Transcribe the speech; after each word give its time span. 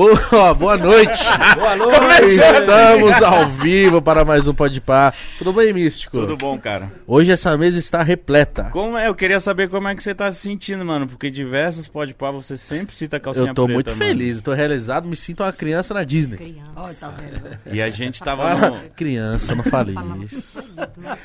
Boa, 0.00 0.54
boa 0.54 0.78
noite. 0.78 1.22
Boa 1.56 1.76
noite. 1.76 2.36
Estamos 2.36 3.20
ao 3.20 3.46
vivo 3.50 4.00
para 4.00 4.24
mais 4.24 4.48
um 4.48 4.54
Pode 4.54 4.80
Pá. 4.80 5.12
Tudo 5.36 5.52
bem, 5.52 5.74
Místico? 5.74 6.20
Tudo 6.20 6.38
bom, 6.38 6.58
cara? 6.58 6.90
Hoje 7.06 7.30
essa 7.30 7.54
mesa 7.58 7.78
está 7.78 8.02
repleta. 8.02 8.70
Como 8.70 8.96
é? 8.96 9.08
Eu 9.08 9.14
queria 9.14 9.38
saber 9.38 9.68
como 9.68 9.88
é 9.88 9.94
que 9.94 10.02
você 10.02 10.14
tá 10.14 10.30
se 10.30 10.40
sentindo, 10.40 10.82
mano. 10.86 11.06
Porque 11.06 11.30
diversos 11.30 11.86
pode 11.86 12.14
pá, 12.14 12.30
você 12.30 12.56
sempre 12.56 12.96
cita 12.96 13.18
a 13.18 13.20
calcinha 13.20 13.50
Eu 13.50 13.54
tô 13.54 13.64
preta, 13.64 13.74
muito 13.74 13.88
mano. 13.88 13.98
feliz, 13.98 14.38
eu 14.38 14.42
tô 14.42 14.54
realizado, 14.54 15.06
me 15.06 15.14
sinto 15.14 15.42
uma 15.42 15.52
criança 15.52 15.92
na 15.92 16.02
Disney. 16.02 16.38
Criança. 16.38 16.70
Olha, 16.76 16.94
tá 16.94 17.08
vendo? 17.08 17.58
E 17.70 17.82
a 17.82 17.90
gente 17.90 18.20
tava 18.24 18.54
no. 18.54 18.80
criança, 18.96 19.54
não 19.54 19.64
falei 19.64 19.96
isso. 20.22 20.74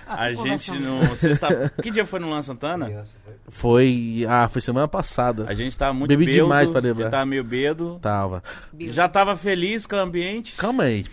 A 0.05 0.33
gente 0.33 0.73
no. 0.73 1.15
Sexta... 1.15 1.71
Que 1.81 1.89
dia 1.89 2.05
foi 2.05 2.19
no 2.19 2.29
Lan 2.29 2.41
Santana? 2.41 3.05
Foi. 3.47 4.25
Ah, 4.27 4.47
foi 4.49 4.59
semana 4.59 4.87
passada. 4.87 5.45
A 5.47 5.53
gente 5.53 5.77
tava 5.77 5.93
muito 5.93 6.09
Bebi 6.09 6.25
bêbado, 6.25 6.43
demais 6.43 6.69
pra 6.69 6.81
lembrar. 6.81 7.09
Tava 7.09 7.25
meio 7.25 7.43
bedo. 7.43 7.99
Tava. 8.01 8.43
Já 8.87 9.07
tava 9.07 9.35
feliz 9.35 9.85
com 9.85 9.95
o 9.95 9.99
ambiente. 9.99 10.55
Calma 10.55 10.83
aí. 10.83 11.05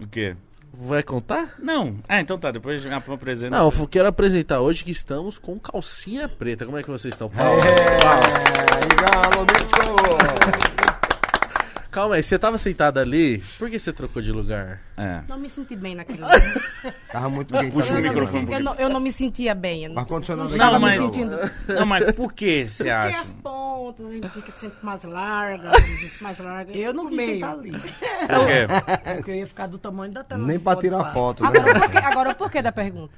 O 0.00 0.06
quê? 0.06 0.36
Vai 0.72 1.02
contar? 1.02 1.54
Não. 1.58 1.96
Ah, 2.08 2.20
então 2.20 2.38
tá. 2.38 2.50
Depois 2.50 2.84
eu 2.84 3.14
apresento. 3.14 3.50
Não, 3.50 3.72
eu 3.76 3.88
quero 3.88 4.08
apresentar 4.08 4.60
hoje 4.60 4.84
que 4.84 4.90
estamos 4.90 5.38
com 5.38 5.58
calcinha 5.58 6.28
preta. 6.28 6.64
Como 6.64 6.78
é 6.78 6.82
que 6.82 6.90
vocês 6.90 7.14
estão? 7.14 7.28
Palmas, 7.30 7.78
palmas. 8.02 8.48
Calma 11.90 12.16
aí, 12.16 12.22
você 12.22 12.38
tava 12.38 12.58
sentado 12.58 12.98
ali, 12.98 13.42
por 13.58 13.70
que 13.70 13.78
você 13.78 13.92
trocou 13.92 14.20
de 14.20 14.30
lugar? 14.30 14.80
É. 14.96 15.22
Não 15.26 15.38
me 15.38 15.48
senti 15.48 15.74
bem 15.74 15.94
naquele 15.94 16.20
lugar. 16.22 16.42
Tava 17.10 17.30
muito 17.30 17.54
quente. 17.54 17.72
Puxa 17.72 17.94
o 17.94 18.02
microfone. 18.02 18.44
não. 18.44 18.52
Eu 18.52 18.60
não, 18.60 18.74
eu 18.74 18.88
não 18.90 19.00
me 19.00 19.10
sentia 19.10 19.54
bem. 19.54 19.84
Eu 19.84 19.90
não, 19.94 20.00
ar-condicionado 20.02 20.54
Não, 20.54 20.66
aqui 20.74 20.80
mas- 20.80 21.00
sentindo. 21.00 21.36
Não, 21.66 21.86
mas 21.86 22.12
por 22.12 22.32
que 22.34 22.66
você 22.66 22.84
Porque 22.84 22.90
acha? 22.90 23.20
as 23.22 23.32
pontas, 23.32 24.06
a 24.06 24.10
gente 24.12 24.28
fica 24.28 24.52
sempre 24.52 24.78
mais 24.82 25.02
larga, 25.02 25.70
a 25.70 25.80
gente 25.80 26.22
mais 26.22 26.38
larga. 26.38 26.72
Eu 26.76 26.92
não 26.92 27.06
quis 27.08 27.16
meio. 27.16 27.34
sentar 27.34 27.52
ali. 27.54 27.70
Por 27.72 27.80
quê? 28.46 29.14
Porque 29.16 29.30
eu 29.30 29.34
ia 29.36 29.46
ficar 29.46 29.66
do 29.66 29.78
tamanho 29.78 30.12
da 30.12 30.22
tela. 30.22 30.46
Nem 30.46 30.58
pra 30.58 30.76
tirar 30.76 31.12
foto, 31.14 31.42
né? 31.42 31.50
Agora, 32.04 32.34
por 32.34 32.50
que 32.50 32.60
da 32.60 32.70
pergunta? 32.72 33.14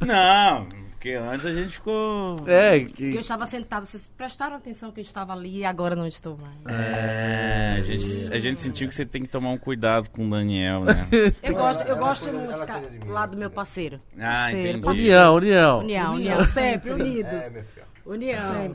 Não, 0.00 0.66
porque 0.98 1.12
antes 1.12 1.46
a 1.46 1.52
gente 1.52 1.74
ficou. 1.74 2.36
É, 2.44 2.80
Porque 2.80 3.04
eu 3.04 3.12
que... 3.12 3.18
estava 3.18 3.46
sentada, 3.46 3.86
vocês 3.86 4.10
prestaram 4.16 4.56
atenção 4.56 4.90
que 4.90 4.98
eu 4.98 5.02
estava 5.02 5.32
ali 5.32 5.58
e 5.58 5.64
agora 5.64 5.94
não 5.94 6.08
estou 6.08 6.36
mais. 6.36 6.56
É, 6.66 7.76
a 7.78 7.82
gente, 7.82 8.32
a 8.32 8.38
gente 8.40 8.58
sentiu 8.58 8.88
que 8.88 8.94
você 8.94 9.06
tem 9.06 9.22
que 9.22 9.28
tomar 9.28 9.50
um 9.50 9.58
cuidado 9.58 10.10
com 10.10 10.26
o 10.26 10.30
Daniel, 10.30 10.82
né? 10.82 11.06
Eu 11.40 11.54
gosto, 11.54 11.82
eu 11.84 11.96
gosto 11.96 12.28
muito 12.28 12.48
de 12.48 12.52
ela 12.52 12.66
ficar 12.66 12.80
de 12.80 13.06
lá 13.06 13.26
do 13.26 13.36
meu 13.36 13.48
parceiro. 13.48 14.00
Ah, 14.18 14.48
Parceiro, 14.50 14.78
entendi. 14.78 14.88
União, 14.88 15.34
união. 15.36 15.78
União, 15.78 16.14
união. 16.14 16.36
União, 16.38 16.44
sempre 16.44 16.90
unidos. 16.90 17.32
É, 17.32 17.64
União. 18.08 18.70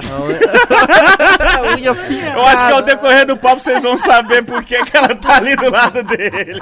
Unha 1.76 1.94
fina. 2.06 2.34
Eu 2.36 2.46
acho 2.46 2.66
que 2.68 2.72
ao 2.72 2.82
decorrer 2.84 3.26
do 3.26 3.36
papo 3.38 3.60
vocês 3.60 3.82
vão 3.82 3.98
saber 3.98 4.44
por 4.44 4.64
que, 4.64 4.84
que 4.86 4.96
ela 4.96 5.16
tá 5.16 5.38
ali 5.38 5.56
do 5.56 5.72
lado 5.72 6.04
dele. 6.04 6.60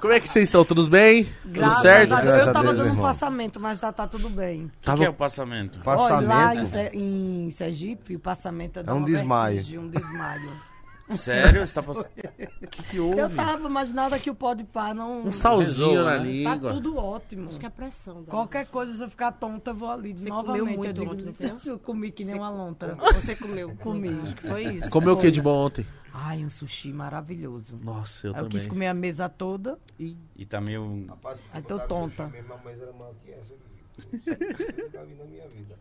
Como 0.00 0.12
é 0.12 0.20
que 0.20 0.28
vocês 0.28 0.44
estão? 0.48 0.64
Tudo 0.64 0.86
bem? 0.88 1.24
Tudo 1.24 1.52
Graças 1.54 1.80
certo? 1.80 2.12
a 2.12 2.20
Deus. 2.20 2.24
Graças 2.26 2.46
a 2.46 2.50
Eu 2.50 2.52
tava 2.52 2.74
Deus, 2.74 2.86
dando 2.88 2.98
um 2.98 3.02
passamento, 3.02 3.58
mas 3.60 3.80
tá, 3.80 3.90
tá 3.90 4.06
tudo 4.06 4.28
bem. 4.28 4.64
O 4.64 4.68
que, 4.68 4.72
Tava- 4.82 4.98
que 4.98 5.04
é 5.04 5.08
o 5.08 5.14
passamento? 5.14 5.80
Olha, 5.84 6.20
lá 6.20 6.54
em, 6.54 6.58
Passamento. 6.58 6.90
Em 6.96 7.50
Sergipe, 7.50 8.16
o 8.16 8.20
passamento 8.20 8.80
é, 8.80 8.82
dar 8.82 8.94
um 8.94 9.02
desmaio. 9.02 9.54
vertigem, 9.56 9.78
um 9.78 9.88
desmaio. 9.88 10.52
Sério? 11.10 11.66
Você 11.66 11.74
tá 11.74 11.82
passando. 11.82 12.08
O 12.62 12.68
que, 12.68 12.82
que 12.82 12.96
Eu 12.96 13.10
houve? 13.22 13.36
tava, 13.36 13.68
mas 13.68 13.92
nada 13.92 14.18
que 14.18 14.28
o 14.30 14.34
pode 14.34 14.64
pá 14.64 14.92
não. 14.92 15.26
Um 15.26 15.32
salzinho 15.32 16.02
na 16.04 16.18
né? 16.18 16.42
Tá 16.44 16.54
língua. 16.54 16.72
tudo 16.72 16.96
ótimo. 16.96 17.48
Acho 17.48 17.60
que 17.60 17.66
é 17.66 17.70
pressão. 17.70 18.14
Dani. 18.14 18.26
Qualquer 18.26 18.66
coisa, 18.66 18.92
se 18.94 19.02
eu 19.04 19.08
ficar 19.10 19.32
tonta, 19.32 19.70
eu 19.70 19.74
vou 19.74 19.90
ali 19.90 20.12
Você 20.12 20.28
novamente. 20.28 20.60
comeu 20.60 20.66
muito 20.66 20.86
eu 20.86 20.92
digo, 20.92 21.12
ontem, 21.12 21.58
eu 21.70 21.78
comi 21.78 22.10
que 22.10 22.24
nem 22.24 22.34
uma 22.34 22.50
lontra. 22.50 22.96
Você 22.96 23.36
comeu. 23.36 23.76
Comi. 23.82 24.08
Acho 24.22 24.36
que 24.36 24.46
foi 24.48 24.64
isso. 24.64 24.90
Comeu 24.90 25.14
o 25.14 25.20
que 25.20 25.30
de 25.30 25.40
bom 25.40 25.66
ontem? 25.66 25.86
Ai, 26.12 26.44
um 26.44 26.50
sushi 26.50 26.92
maravilhoso. 26.92 27.78
Nossa, 27.82 28.26
eu 28.26 28.30
eu 28.30 28.34
também. 28.34 28.50
quis 28.50 28.66
comer 28.66 28.86
a 28.88 28.94
mesa 28.94 29.28
toda. 29.28 29.78
E 29.98 30.16
tá 30.48 30.60
meio. 30.60 31.04
Rapaz, 31.08 31.38
Aí 31.52 31.62
tô 31.62 31.78
tonta. 31.78 32.24
sushi 32.24 32.36
mesmo, 32.42 32.60
mas 32.64 32.80
era 32.80 32.92
maior 32.92 33.14
que 33.24 33.30
essa. 33.32 33.52
Eu 33.54 34.84
nunca 34.84 35.04
vi 35.04 35.14
na 35.14 35.24
minha 35.24 35.48
vida. 35.48 35.78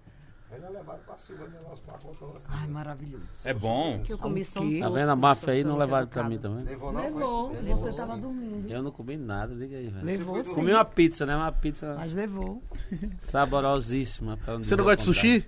Ainda 0.55 0.69
levaram 0.69 0.99
pra 1.05 1.17
Silva, 1.17 1.47
né? 1.47 1.59
Nós 1.67 1.79
pacotão 1.81 2.33
assim. 2.35 2.45
Ai, 2.49 2.67
maravilhoso. 2.67 3.25
É 3.43 3.53
bom. 3.53 4.01
Que 4.03 4.13
eu 4.13 4.17
comi 4.17 4.45
só 4.45 4.61
um 4.61 4.79
Tá 4.79 4.89
vendo 4.89 5.09
a 5.09 5.15
máfia 5.15 5.53
aí? 5.53 5.63
Não 5.63 5.77
levaram 5.77 6.07
pra 6.07 6.23
mim 6.23 6.37
também. 6.37 6.63
Levou 6.63 6.91
não? 6.93 7.01
Levou. 7.01 7.53
Foi? 7.53 7.63
Você 7.63 7.93
tava 7.93 8.17
dormindo. 8.17 8.71
Eu 8.71 8.81
não 8.81 8.91
comi 8.91 9.17
nada, 9.17 9.53
diga 9.53 9.77
aí, 9.77 9.87
velho. 9.87 10.05
Levou 10.05 10.43
sim. 10.43 10.53
Comi 10.53 10.71
uma 10.71 10.85
pizza, 10.85 11.25
né? 11.25 11.35
Uma 11.35 11.51
pizza 11.51 11.93
Mas 11.97 12.13
levou. 12.13 12.63
saborosíssima. 13.19 14.37
pra 14.37 14.57
Você 14.57 14.75
não 14.75 14.83
gosta 14.83 14.97
de 14.97 15.03
sushi? 15.03 15.45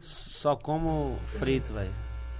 Só 0.00 0.54
como 0.54 1.16
frito, 1.38 1.72
velho. 1.72 1.92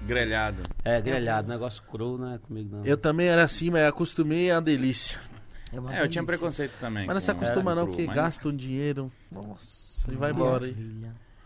Grelhado. 0.03 0.62
É, 0.84 1.00
grelhado, 1.00 1.48
negócio 1.48 1.82
cru, 1.91 2.19
não 2.19 2.34
é 2.34 2.38
comigo 2.38 2.76
não. 2.76 2.84
Eu 2.84 2.97
também 2.97 3.28
era 3.28 3.42
assim, 3.42 3.70
mas 3.70 3.84
acostumei 3.84 4.50
a 4.50 4.60
delícia. 4.60 5.19
uma 5.72 5.97
É, 5.97 6.03
eu 6.03 6.08
tinha 6.08 6.22
preconceito 6.22 6.74
também. 6.78 7.06
Mas 7.06 7.14
não 7.14 7.20
se 7.20 7.30
acostuma 7.30 7.74
não, 7.74 7.86
porque 7.86 8.06
mas- 8.06 8.14
gasta 8.14 8.48
um 8.48 8.54
dinheiro. 8.54 9.10
Nossa, 9.32 10.12
e 10.12 10.14
vai 10.14 10.30
embora, 10.30 10.69
hein? 10.69 10.74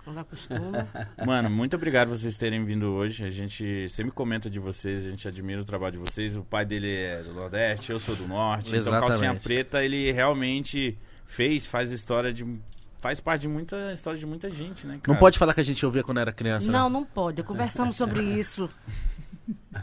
Quando 0.08 0.20
acostuma. 0.20 0.88
Mano, 1.26 1.50
muito 1.50 1.76
obrigado 1.76 2.08
vocês 2.08 2.34
terem 2.38 2.64
vindo 2.64 2.86
hoje. 2.86 3.26
A 3.26 3.30
gente 3.30 3.91
sempre 3.91 4.10
comenta 4.10 4.48
de 4.48 4.58
vocês, 4.58 5.04
a 5.04 5.10
gente 5.10 5.28
admira 5.28 5.60
o 5.60 5.64
trabalho 5.66 5.92
de 5.92 5.98
vocês. 5.98 6.34
O 6.34 6.42
pai 6.42 6.64
dele 6.64 6.91
é 6.91 7.22
do 7.22 7.34
Nordeste, 7.34 7.92
eu 7.92 8.00
sou 8.00 8.16
do 8.16 8.26
Norte. 8.26 8.69
Então, 8.69 8.78
Exatamente. 8.78 9.08
Calcinha 9.10 9.34
Preta, 9.34 9.84
ele 9.84 10.10
realmente 10.10 10.96
fez, 11.26 11.66
faz 11.66 11.92
história 11.92 12.32
de. 12.32 12.46
Faz 12.96 13.20
parte 13.20 13.42
de 13.42 13.48
muita 13.48 13.92
história 13.92 14.19
de 14.19 14.24
muita 14.24 14.50
gente, 14.50 14.86
né? 14.86 14.94
Não 14.94 15.00
cara? 15.00 15.19
pode 15.19 15.38
falar 15.38 15.52
que 15.52 15.60
a 15.60 15.64
gente 15.64 15.84
ouvia 15.84 16.02
quando 16.02 16.20
era 16.20 16.32
criança, 16.32 16.72
Não, 16.72 16.88
né? 16.88 16.94
não 16.94 17.04
pode. 17.04 17.42
Conversamos 17.42 17.94
sobre 17.94 18.22
isso 18.40 18.69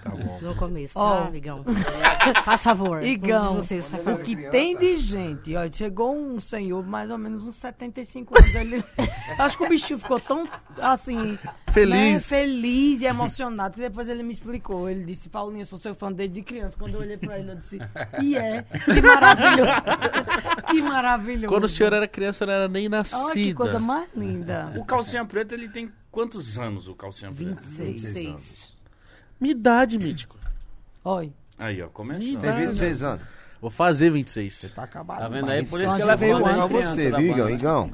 Tá 0.03 0.09
bom. 0.09 0.39
no 0.41 0.55
começo, 0.55 0.93
tá, 0.93 1.31
Igão? 1.33 1.63
Faz 2.43 2.63
favor. 2.63 3.03
Igão, 3.03 3.55
vocês, 3.55 3.87
faz 3.87 4.01
o 4.01 4.05
favor. 4.05 4.21
que 4.23 4.35
tem 4.49 4.77
de 4.77 4.97
gente, 4.97 5.55
ó, 5.55 5.69
chegou 5.71 6.15
um 6.15 6.39
senhor, 6.39 6.85
mais 6.85 7.09
ou 7.09 7.17
menos 7.17 7.43
uns 7.43 7.55
75 7.55 8.37
anos, 8.37 8.55
ele, 8.55 8.83
acho 9.39 9.57
que 9.57 9.63
o 9.63 9.69
bichinho 9.69 9.99
ficou 9.99 10.19
tão, 10.19 10.47
assim, 10.79 11.37
Feliz. 11.71 12.29
né, 12.31 12.37
feliz 12.37 13.01
e 13.01 13.05
emocionado, 13.05 13.75
que 13.75 13.81
depois 13.81 14.07
ele 14.09 14.23
me 14.23 14.31
explicou, 14.31 14.89
ele 14.89 15.03
disse, 15.05 15.29
Paulinho, 15.29 15.61
eu 15.61 15.65
sou 15.65 15.79
seu 15.79 15.95
fã 15.95 16.11
desde 16.11 16.41
criança, 16.41 16.77
quando 16.77 16.95
eu 16.95 17.01
olhei 17.01 17.17
pra 17.17 17.39
ele, 17.39 17.51
eu 17.51 17.55
disse, 17.55 17.79
e 18.21 18.35
é, 18.35 18.63
que 18.63 19.01
maravilhoso, 19.01 19.71
que 20.69 20.81
maravilhoso. 20.81 21.47
Quando 21.47 21.63
o 21.63 21.69
senhor 21.69 21.93
era 21.93 22.07
criança, 22.07 22.43
eu 22.43 22.47
não 22.47 22.53
era 22.53 22.67
nem 22.67 22.85
Olha 22.87 22.97
nascida. 22.97 23.33
que 23.33 23.53
coisa 23.53 23.79
mais 23.79 24.07
linda. 24.15 24.73
O 24.77 24.85
Calcinha 24.85 25.25
Preta, 25.25 25.53
ele 25.55 25.69
tem 25.69 25.91
quantos 26.11 26.57
anos, 26.59 26.87
o 26.87 26.95
Calcinha 26.95 27.31
Preta? 27.31 27.61
26. 27.61 28.03
26. 28.03 28.74
Minha 29.39 29.51
idade, 29.51 29.97
mítico. 29.97 30.37
Olha, 31.03 31.31
Aí, 31.57 31.81
ó, 31.81 31.87
começou. 31.87 32.39
Tem 32.39 32.51
26 32.51 33.03
anos. 33.03 33.25
Vou 33.61 33.71
fazer 33.71 34.09
26. 34.09 34.53
Você 34.53 34.69
tá 34.69 34.83
acabado. 34.83 35.19
Tá 35.19 35.27
vendo 35.27 35.47
pai. 35.47 35.57
aí? 35.57 35.65
Por 35.65 35.81
isso 35.81 35.95
que 35.95 36.01
ela 36.01 36.15
veio 36.15 36.37
criança 36.37 36.91
você, 36.91 37.11
viu, 37.11 37.31
Igão? 37.31 37.49
Igão? 37.49 37.91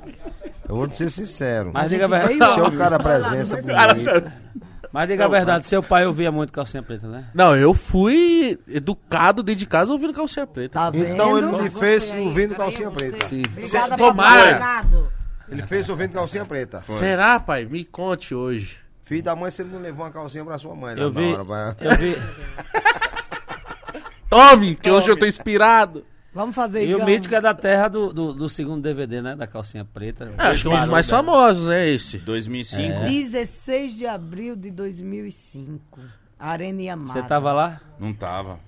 Eu 0.68 0.76
vou 0.76 0.88
te 0.88 0.98
ser 0.98 1.10
sincero. 1.10 1.72
Mas 1.74 1.90
diga 1.90 2.06
a 2.06 2.08
verdade. 2.08 2.54
Você 2.54 2.60
é 2.60 2.64
um 2.64 2.78
cara 2.78 3.00
presença 3.00 3.56
bonito. 3.62 4.32
Mas 4.92 5.08
diga 5.08 5.24
a 5.24 5.28
verdade, 5.30 5.68
seu 5.70 5.82
pai 5.82 6.06
ouvia 6.06 6.30
muito 6.32 6.52
calcinha 6.52 6.84
preta, 6.84 7.08
né? 7.08 7.30
Não, 7.34 7.56
eu 7.56 7.74
fui 7.74 8.60
educado 8.68 9.42
dentro 9.42 9.60
de 9.60 9.66
casa 9.66 9.94
ouvindo 9.94 10.14
calcinha 10.14 10.46
preta. 10.46 10.74
tá 10.74 10.90
vendo? 10.90 11.14
Então 11.14 11.38
ele 11.38 11.64
me 11.64 11.70
fez 11.70 12.14
ouvindo 12.14 12.56
calcinha 12.56 12.92
preta. 12.92 13.26
Sim. 13.28 13.44
Tomara. 13.98 14.84
Ele 15.48 15.62
fez 15.64 15.88
ouvindo 15.88 16.12
calcinha 16.12 16.44
preta. 16.44 16.84
Será, 16.90 17.40
pai? 17.40 17.66
Me 17.66 17.86
conte 17.86 18.36
hoje. 18.36 18.81
Filho 19.12 19.24
da 19.24 19.36
mãe, 19.36 19.52
você 19.52 19.62
não 19.62 19.82
levou 19.82 20.06
uma 20.06 20.12
calcinha 20.12 20.46
pra 20.46 20.58
sua 20.58 20.74
mãe 20.74 20.96
lá 20.96 21.02
Eu 21.02 21.12
vi, 21.12 21.34
hora. 21.34 21.44
vai- 21.44 21.76
eu 21.82 21.98
vi. 21.98 22.16
Tome, 24.30 24.76
que 24.78 24.90
hoje 24.90 25.12
eu 25.12 25.20
tô 25.20 25.26
inspirado. 25.26 26.06
Vamos 26.34 26.56
fazer, 26.56 26.88
E 26.88 26.96
o 26.96 27.06
mítico 27.06 27.36
é 27.36 27.42
da 27.42 27.54
terra 27.54 27.90
do, 27.90 28.14
do, 28.14 28.34
do 28.34 28.48
segundo 28.48 28.82
DVD, 28.82 29.22
né? 29.22 29.36
Da 29.36 29.46
calcinha 29.46 29.84
preta. 29.84 30.34
É, 30.38 30.44
acho 30.48 30.64
que 30.64 30.74
é 30.74 30.78
um 30.78 30.80
dos 30.80 30.88
mais 30.88 31.10
Parou, 31.10 31.26
famosos, 31.26 31.68
né, 31.68 31.90
esse. 31.90 32.20
2005. 32.20 32.82
É. 33.04 33.10
16 33.10 33.98
de 33.98 34.08
abril 34.08 34.56
de 34.56 34.72
2005. 34.72 36.00
Arena 36.40 36.82
Yamada. 36.82 37.12
Você 37.12 37.22
tava 37.24 37.52
lá? 37.52 37.82
Não 38.00 38.14
tava. 38.14 38.60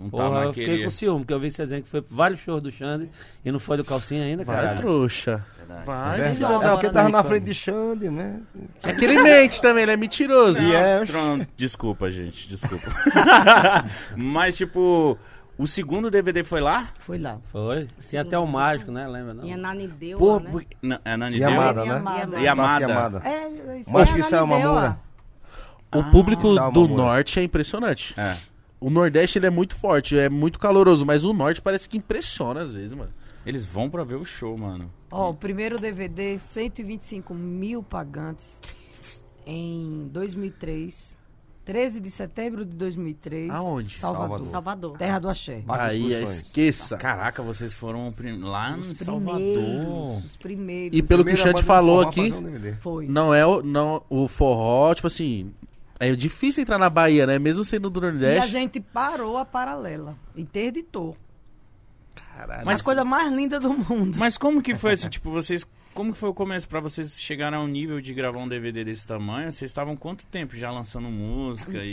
Não 0.00 0.08
Porra, 0.08 0.22
tava, 0.30 0.44
eu 0.44 0.54
fiquei 0.54 0.82
com 0.82 0.88
ciúme, 0.90 1.18
porque 1.20 1.34
eu 1.34 1.38
vi 1.40 1.50
você 1.50 1.62
dizendo 1.62 1.82
que 1.82 1.88
foi 1.90 2.02
vários 2.10 2.40
shows 2.40 2.62
do 2.62 2.70
Xande 2.72 3.10
e 3.44 3.52
não 3.52 3.58
foi 3.58 3.76
do 3.76 3.84
calcinha 3.84 4.24
ainda, 4.24 4.42
Vai, 4.44 4.56
caralho. 4.56 4.78
trouxa. 4.78 5.44
Verdade. 5.58 5.84
Vai, 5.84 6.16
Verdade. 6.20 6.36
filho 6.36 6.62
É 6.62 6.70
porque 6.70 6.90
tava 6.90 7.08
na 7.10 7.22
frente 7.22 7.44
de 7.44 7.54
Xande, 7.54 8.08
né? 8.08 8.40
É 8.82 8.94
que 8.94 9.04
ele 9.04 9.20
mente 9.20 9.60
também, 9.60 9.82
ele 9.82 9.92
é 9.92 9.96
mentiroso. 9.98 10.62
E 10.64 10.74
é. 10.74 11.04
Tron- 11.04 11.46
Desculpa, 11.54 12.10
gente, 12.10 12.48
desculpa. 12.48 12.90
Mas, 14.16 14.56
tipo, 14.56 15.18
o 15.58 15.66
segundo 15.66 16.10
DVD 16.10 16.42
foi 16.42 16.60
lá? 16.60 16.88
Foi 17.00 17.18
lá. 17.18 17.38
Foi. 17.52 17.86
Tinha 18.08 18.22
até 18.22 18.38
o 18.38 18.46
mágico, 18.46 18.90
né? 18.90 19.06
Lembra, 19.06 19.34
não? 19.34 19.44
E 19.44 19.52
a 19.52 19.56
Nani 19.56 19.86
deu, 19.86 20.18
Pô, 20.18 20.40
né? 20.40 20.50
não, 20.80 20.98
é 21.04 21.12
a 21.12 21.16
Nani 21.16 21.38
Yamada, 21.38 21.82
deu? 21.82 21.86
né? 21.86 21.92
Yamada. 21.98 22.40
Yamada. 22.40 22.86
Passa 22.86 22.90
Yamada. 22.90 23.22
É, 23.28 23.30
é 23.30 24.14
que 24.14 24.20
a 24.20 24.24
saiu 24.24 24.46
Nani 24.46 24.62
deu, 24.62 24.72
Mamura. 24.72 24.98
O 25.92 26.04
público 26.04 26.54
Salma 26.54 26.72
do 26.72 26.86
norte 26.86 27.40
é 27.40 27.42
impressionante. 27.42 28.14
É. 28.16 28.36
O 28.80 28.88
Nordeste 28.88 29.38
ele 29.38 29.46
é 29.46 29.50
muito 29.50 29.74
forte, 29.76 30.16
é 30.18 30.28
muito 30.28 30.58
caloroso, 30.58 31.04
mas 31.04 31.24
o 31.24 31.32
Norte 31.32 31.60
parece 31.60 31.88
que 31.88 31.98
impressiona 31.98 32.62
às 32.62 32.74
vezes, 32.74 32.94
mano. 32.94 33.12
Eles 33.44 33.66
vão 33.66 33.88
pra 33.90 34.04
ver 34.04 34.16
o 34.16 34.24
show, 34.24 34.56
mano. 34.56 34.90
Ó, 35.10 35.30
o 35.30 35.34
primeiro 35.34 35.78
DVD, 35.78 36.38
125 36.38 37.34
mil 37.34 37.82
pagantes 37.82 38.60
em 39.46 40.08
2003. 40.12 41.18
13 41.64 42.00
de 42.00 42.10
setembro 42.10 42.64
de 42.64 42.74
2003. 42.74 43.50
Aonde? 43.50 43.94
Salvador. 43.98 44.28
Salvador. 44.28 44.50
Salvador. 44.50 44.98
Terra 44.98 45.18
do 45.18 45.28
Axé. 45.28 45.58
Excursões. 45.58 46.42
esqueça. 46.42 46.96
Caraca, 46.96 47.42
vocês 47.42 47.74
foram 47.74 48.10
prim- 48.10 48.40
lá 48.40 48.76
em 48.76 48.80
Os 48.80 48.98
Salvador. 48.98 49.34
primeiros, 49.40 50.24
Os 50.24 50.36
primeiros. 50.36 50.98
E 50.98 51.02
pelo 51.02 51.24
que 51.24 51.32
o 51.32 51.54
de 51.54 51.62
falou 51.62 52.00
aqui, 52.00 52.32
um 52.32 53.06
não 53.08 53.32
é 53.32 53.46
o, 53.46 53.62
não, 53.62 54.02
o 54.08 54.26
forró, 54.26 54.92
tipo 54.94 55.06
assim, 55.06 55.52
é 56.00 56.14
difícil 56.16 56.62
entrar 56.62 56.78
na 56.78 56.90
Bahia, 56.90 57.26
né? 57.26 57.38
Mesmo 57.38 57.62
sendo 57.62 57.88
do 57.90 58.00
E 58.00 58.06
a 58.08 58.10
Nordeste. 58.10 58.48
gente 58.50 58.80
parou 58.80 59.36
a 59.38 59.44
paralela. 59.44 60.16
Interditou. 60.34 61.16
Caralho. 62.36 62.64
Mas 62.66 62.80
a 62.80 62.84
coisa 62.84 63.04
mais 63.04 63.30
linda 63.32 63.60
do 63.60 63.72
mundo. 63.72 64.18
Mas 64.18 64.36
como 64.36 64.60
que 64.62 64.74
foi 64.74 64.92
assim, 64.94 65.08
tipo, 65.08 65.30
vocês... 65.30 65.64
Como 65.92 66.12
que 66.12 66.18
foi 66.18 66.28
o 66.28 66.34
começo 66.34 66.68
pra 66.68 66.78
vocês 66.80 67.20
chegarem 67.20 67.58
ao 67.58 67.66
nível 67.66 68.00
de 68.00 68.14
gravar 68.14 68.38
um 68.38 68.46
DVD 68.48 68.84
desse 68.84 69.04
tamanho? 69.04 69.50
Vocês 69.50 69.68
estavam 69.70 69.96
quanto 69.96 70.24
tempo 70.24 70.54
já 70.54 70.70
lançando 70.70 71.08
música 71.08 71.78
e, 71.78 71.88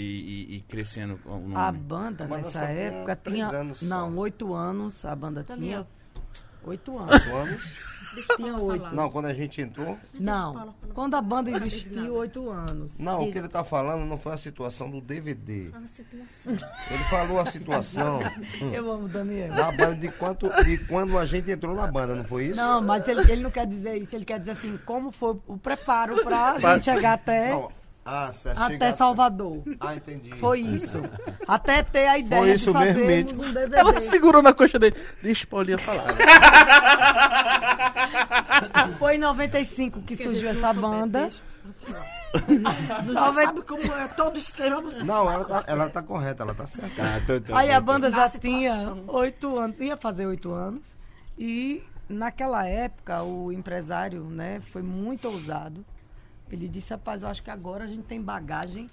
e- 0.50 0.56
e 0.58 0.62
crescendo 0.68 1.20
o 1.26 1.38
nome? 1.40 1.56
A 1.56 1.72
banda, 1.72 2.28
Mas 2.30 2.46
nessa 2.46 2.66
época, 2.66 3.16
tinha. 3.26 3.50
só. 3.74 3.86
não, 3.88 4.16
oito 4.20 4.54
anos 4.54 5.04
a 5.04 5.16
banda 5.16 5.44
tinha. 5.44 5.86
Oito 6.64 6.98
anos. 6.98 7.12
Oito 7.12 7.36
anos. 7.36 7.88
tinha 8.36 8.58
oito. 8.58 8.94
Não, 8.96 9.10
quando 9.10 9.26
a 9.26 9.34
gente 9.34 9.62
entrou. 9.62 9.98
Não. 10.14 10.74
Quando 10.94 11.16
a 11.16 11.22
banda 11.22 11.52
existiu, 11.52 12.14
oito 12.16 12.50
anos. 12.50 12.98
Não, 12.98 13.24
o 13.24 13.32
que 13.32 13.38
ele 13.38 13.48
tá 13.48 13.64
falando 13.64 14.06
não 14.06 14.18
foi 14.18 14.34
a 14.34 14.38
situação 14.38 14.90
do 14.90 15.02
DVD. 15.02 15.72
Ah, 15.74 15.82
tem 16.10 16.20
noção. 16.20 16.70
Ele 16.90 17.04
falou 17.10 17.40
a 17.40 17.46
situação 17.46 18.20
Eu 18.74 18.92
amo 18.92 19.06
o 19.06 19.10
Daniel. 19.10 19.54
da 19.54 19.72
banda 19.72 19.96
de, 19.96 20.10
quanto, 20.12 20.50
de 20.64 20.78
quando 20.86 21.18
a 21.18 21.26
gente 21.26 21.50
entrou 21.52 21.76
na 21.76 21.88
banda, 21.88 22.16
não 22.16 22.24
foi 22.24 22.46
isso? 22.48 22.58
Não, 22.58 22.82
mas 22.82 23.08
ele, 23.08 23.22
ele 23.32 23.44
não 23.44 23.52
quer 23.52 23.66
dizer 23.66 23.98
isso. 23.98 24.16
Ele 24.16 24.26
quer 24.26 24.40
dizer 24.40 24.52
assim, 24.52 24.78
como 24.86 25.12
foi 25.12 25.38
o 25.48 25.58
preparo 25.58 26.24
pra 26.24 26.58
gente 26.58 26.86
chegar 26.86 27.14
até, 27.14 27.52
Não. 27.52 27.72
Ah, 28.10 28.32
até 28.56 28.94
Salvador. 28.94 29.64
Ah, 29.82 29.94
entendi. 29.96 30.32
Foi 30.38 30.62
isso. 30.62 31.02
Até 31.46 31.84
ter 31.84 32.08
a 32.08 32.18
ideia 32.18 32.54
isso 32.54 32.68
de 32.68 32.72
fazermos 32.74 33.06
mesmo. 33.06 33.44
um 33.44 33.52
DVD. 33.54 33.76
Ela 33.78 34.00
segurou 34.00 34.42
na 34.42 34.54
coxa 34.54 34.80
dele. 34.80 34.96
Deixa 35.22 35.44
o 35.44 35.48
Paulinha 35.50 35.78
falar. 35.78 36.14
né? 36.14 36.16
Foi 38.98 39.16
em 39.16 39.20
95 39.20 40.02
que 40.02 40.16
surgiu 40.16 40.50
essa 40.50 40.74
banda. 40.74 41.28
Já 43.14 43.34
sabe 43.34 43.62
como 43.64 43.82
é 43.94 44.08
todo 44.10 44.38
esquema. 44.38 44.82
Você 44.82 45.04
Não, 45.04 45.30
ela 45.30 45.46
tá, 45.46 45.64
ela 45.68 45.90
tá 45.90 46.02
correta, 46.02 46.44
ela 46.44 46.54
tá 46.54 46.66
certa. 46.66 47.02
Ah, 47.04 47.22
tô- 47.26 47.40
tô- 47.42 47.56
Aí 47.56 47.70
tô- 47.70 47.74
a 47.76 47.82
banda 47.82 48.12
já 48.12 48.30
tinha 48.30 48.96
oito 49.08 49.58
anos, 49.58 49.80
ia 49.80 49.98
fazer 49.98 50.26
oito 50.26 50.52
anos. 50.54 50.84
E 51.38 51.84
naquela 52.08 52.66
época 52.66 53.22
o 53.24 53.52
empresário, 53.52 54.24
né, 54.26 54.62
foi 54.72 54.82
muito 54.82 55.28
ousado. 55.28 55.86
Ele 56.52 56.68
disse, 56.68 56.92
rapaz, 56.94 57.22
eu 57.22 57.28
acho 57.28 57.44
que 57.44 57.50
agora 57.52 57.84
a 57.84 57.88
gente 57.88 58.04
tem 58.04 58.22
bagagem 58.22 58.90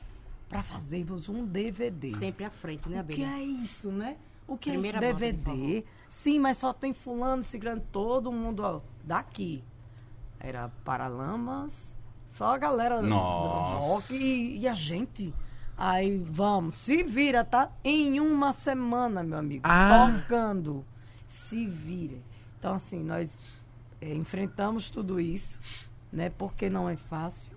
para 0.49 0.63
fazermos 0.63 1.29
um 1.29 1.45
DVD. 1.45 2.11
sempre 2.11 2.45
à 2.45 2.51
frente, 2.51 2.89
né, 2.89 3.01
O 3.01 3.05
que 3.07 3.23
Abelha? 3.25 3.37
é 3.39 3.43
isso, 3.45 3.91
né? 3.91 4.17
O 4.47 4.57
que 4.57 4.71
Primeira 4.71 4.99
é 4.99 5.11
isso? 5.11 5.19
DVD? 5.19 5.85
Sim, 6.09 6.39
mas 6.39 6.59
só 6.59 6.73
tem 6.73 6.93
fulano, 6.93 7.43
ciclano, 7.43 7.83
todo 7.93 8.31
mundo 8.31 8.61
ó, 8.63 8.81
daqui. 9.03 9.65
Era 10.39 10.69
Paralamas, 10.85 11.97
só 12.27 12.55
a 12.55 12.59
galera 12.59 13.01
do 13.01 13.07
Nossa. 13.09 13.87
rock 13.87 14.15
e, 14.15 14.59
e 14.59 14.69
a 14.69 14.75
gente. 14.75 15.33
Aí, 15.77 16.19
vamos, 16.19 16.77
se 16.79 17.03
vira, 17.03 17.43
tá? 17.45 17.71
Em 17.83 18.21
uma 18.21 18.53
semana, 18.53 19.23
meu 19.23 19.39
amigo. 19.39 19.63
Ah. 19.67 20.21
Tocando. 20.23 20.85
Se 21.27 21.67
vira. 21.67 22.19
Então, 22.59 22.75
assim, 22.75 23.03
nós 23.03 23.39
eh, 24.01 24.15
enfrentamos 24.15 24.91
tudo 24.91 25.19
isso, 25.19 25.59
né? 26.15 26.31
Porque 26.39 26.71
não 26.71 26.89
é 26.89 26.97
fácil. 26.97 27.53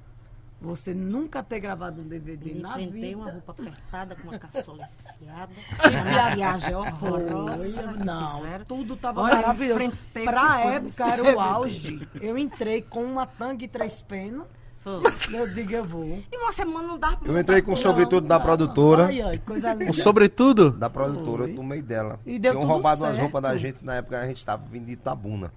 Você 0.60 0.92
nunca 0.92 1.44
ter 1.44 1.60
gravado 1.60 2.02
um 2.02 2.08
DVD 2.08 2.52
Me 2.52 2.60
na 2.62 2.78
vida. 2.78 3.16
uma 3.16 3.32
roupa 3.32 3.52
apertada 3.52 4.16
com 4.16 4.24
uma 4.28 4.40
caçola 4.40 4.90
enfiada. 5.14 5.52
A- 6.32 6.34
viagem 6.36 6.76
horrorosa. 6.76 7.92
Não, 8.04 8.38
fizeram. 8.38 8.66
tudo 8.66 8.96
tava 8.96 9.22
Olha, 9.22 9.36
maravilhoso. 9.36 9.92
Pra 10.26 10.62
época 10.62 11.06
era 11.06 11.36
o 11.36 11.40
auge. 11.40 12.08
Eu 12.20 12.36
entrei 12.40 12.82
com 12.82 13.04
uma 13.04 13.28
tangue 13.28 13.66
e 13.66 13.68
três 13.68 14.02
penas. 14.02 14.48
Foi. 14.84 15.04
Eu 15.32 15.54
digo, 15.54 15.72
eu 15.74 15.86
vou. 15.86 16.06
E 16.32 16.38
uma 16.38 16.52
semana 16.52 16.88
não 16.88 16.98
dá 16.98 17.16
pra 17.16 17.30
Eu 17.32 17.38
entrei 17.38 17.62
com 17.62 17.74
o 17.74 17.78
sobretudo 17.78 18.26
da 18.26 18.40
produtora. 18.40 19.06
Ai, 19.08 19.22
ai, 19.22 19.38
coisa 19.38 19.74
linda. 19.76 19.92
O 19.92 19.94
sobretudo? 19.94 20.72
Da 20.72 20.90
produtora, 20.90 21.44
Foi. 21.44 21.52
eu 21.52 21.56
tomei 21.56 21.82
dela. 21.84 22.20
E 22.26 22.40
deu 22.40 22.54
Tinham 22.54 22.62
tudo 22.64 22.72
roubado 22.74 23.02
umas 23.04 23.12
certo. 23.12 23.22
roupas 23.22 23.42
da 23.44 23.58
gente, 23.58 23.86
na 23.86 23.96
época 23.96 24.20
a 24.20 24.26
gente 24.26 24.44
tava 24.44 24.64
vindo 24.66 24.86
de 24.86 24.94
Itabuna. 24.94 25.52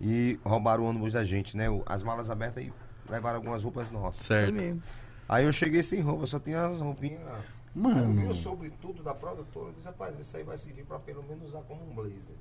E 0.00 0.38
roubaram 0.44 0.84
o 0.84 0.86
ônibus 0.86 1.12
da 1.12 1.24
gente, 1.24 1.56
né? 1.56 1.68
O- 1.68 1.82
As 1.86 2.02
malas 2.02 2.30
abertas 2.30 2.64
e 2.64 2.72
levaram 3.08 3.36
algumas 3.36 3.64
roupas 3.64 3.90
nossas. 3.90 4.24
Certo. 4.26 4.54
Aí 5.28 5.44
eu 5.44 5.52
cheguei 5.52 5.82
sem 5.82 6.00
roupa, 6.00 6.26
só 6.26 6.38
tinha 6.38 6.66
as 6.66 6.80
roupinhas. 6.80 7.20
Mano. 7.74 8.00
Eu 8.00 8.12
vi 8.12 8.26
o 8.26 8.34
sobretudo 8.34 9.02
da 9.02 9.14
produtora, 9.14 9.66
eu 9.66 9.72
disse, 9.72 9.86
rapaz, 9.86 10.18
isso 10.18 10.36
aí 10.36 10.42
vai 10.42 10.56
servir 10.56 10.84
pra 10.84 10.98
pelo 10.98 11.22
menos 11.22 11.48
usar 11.48 11.60
como 11.62 11.82
um 11.88 11.94
blazer. 11.94 12.34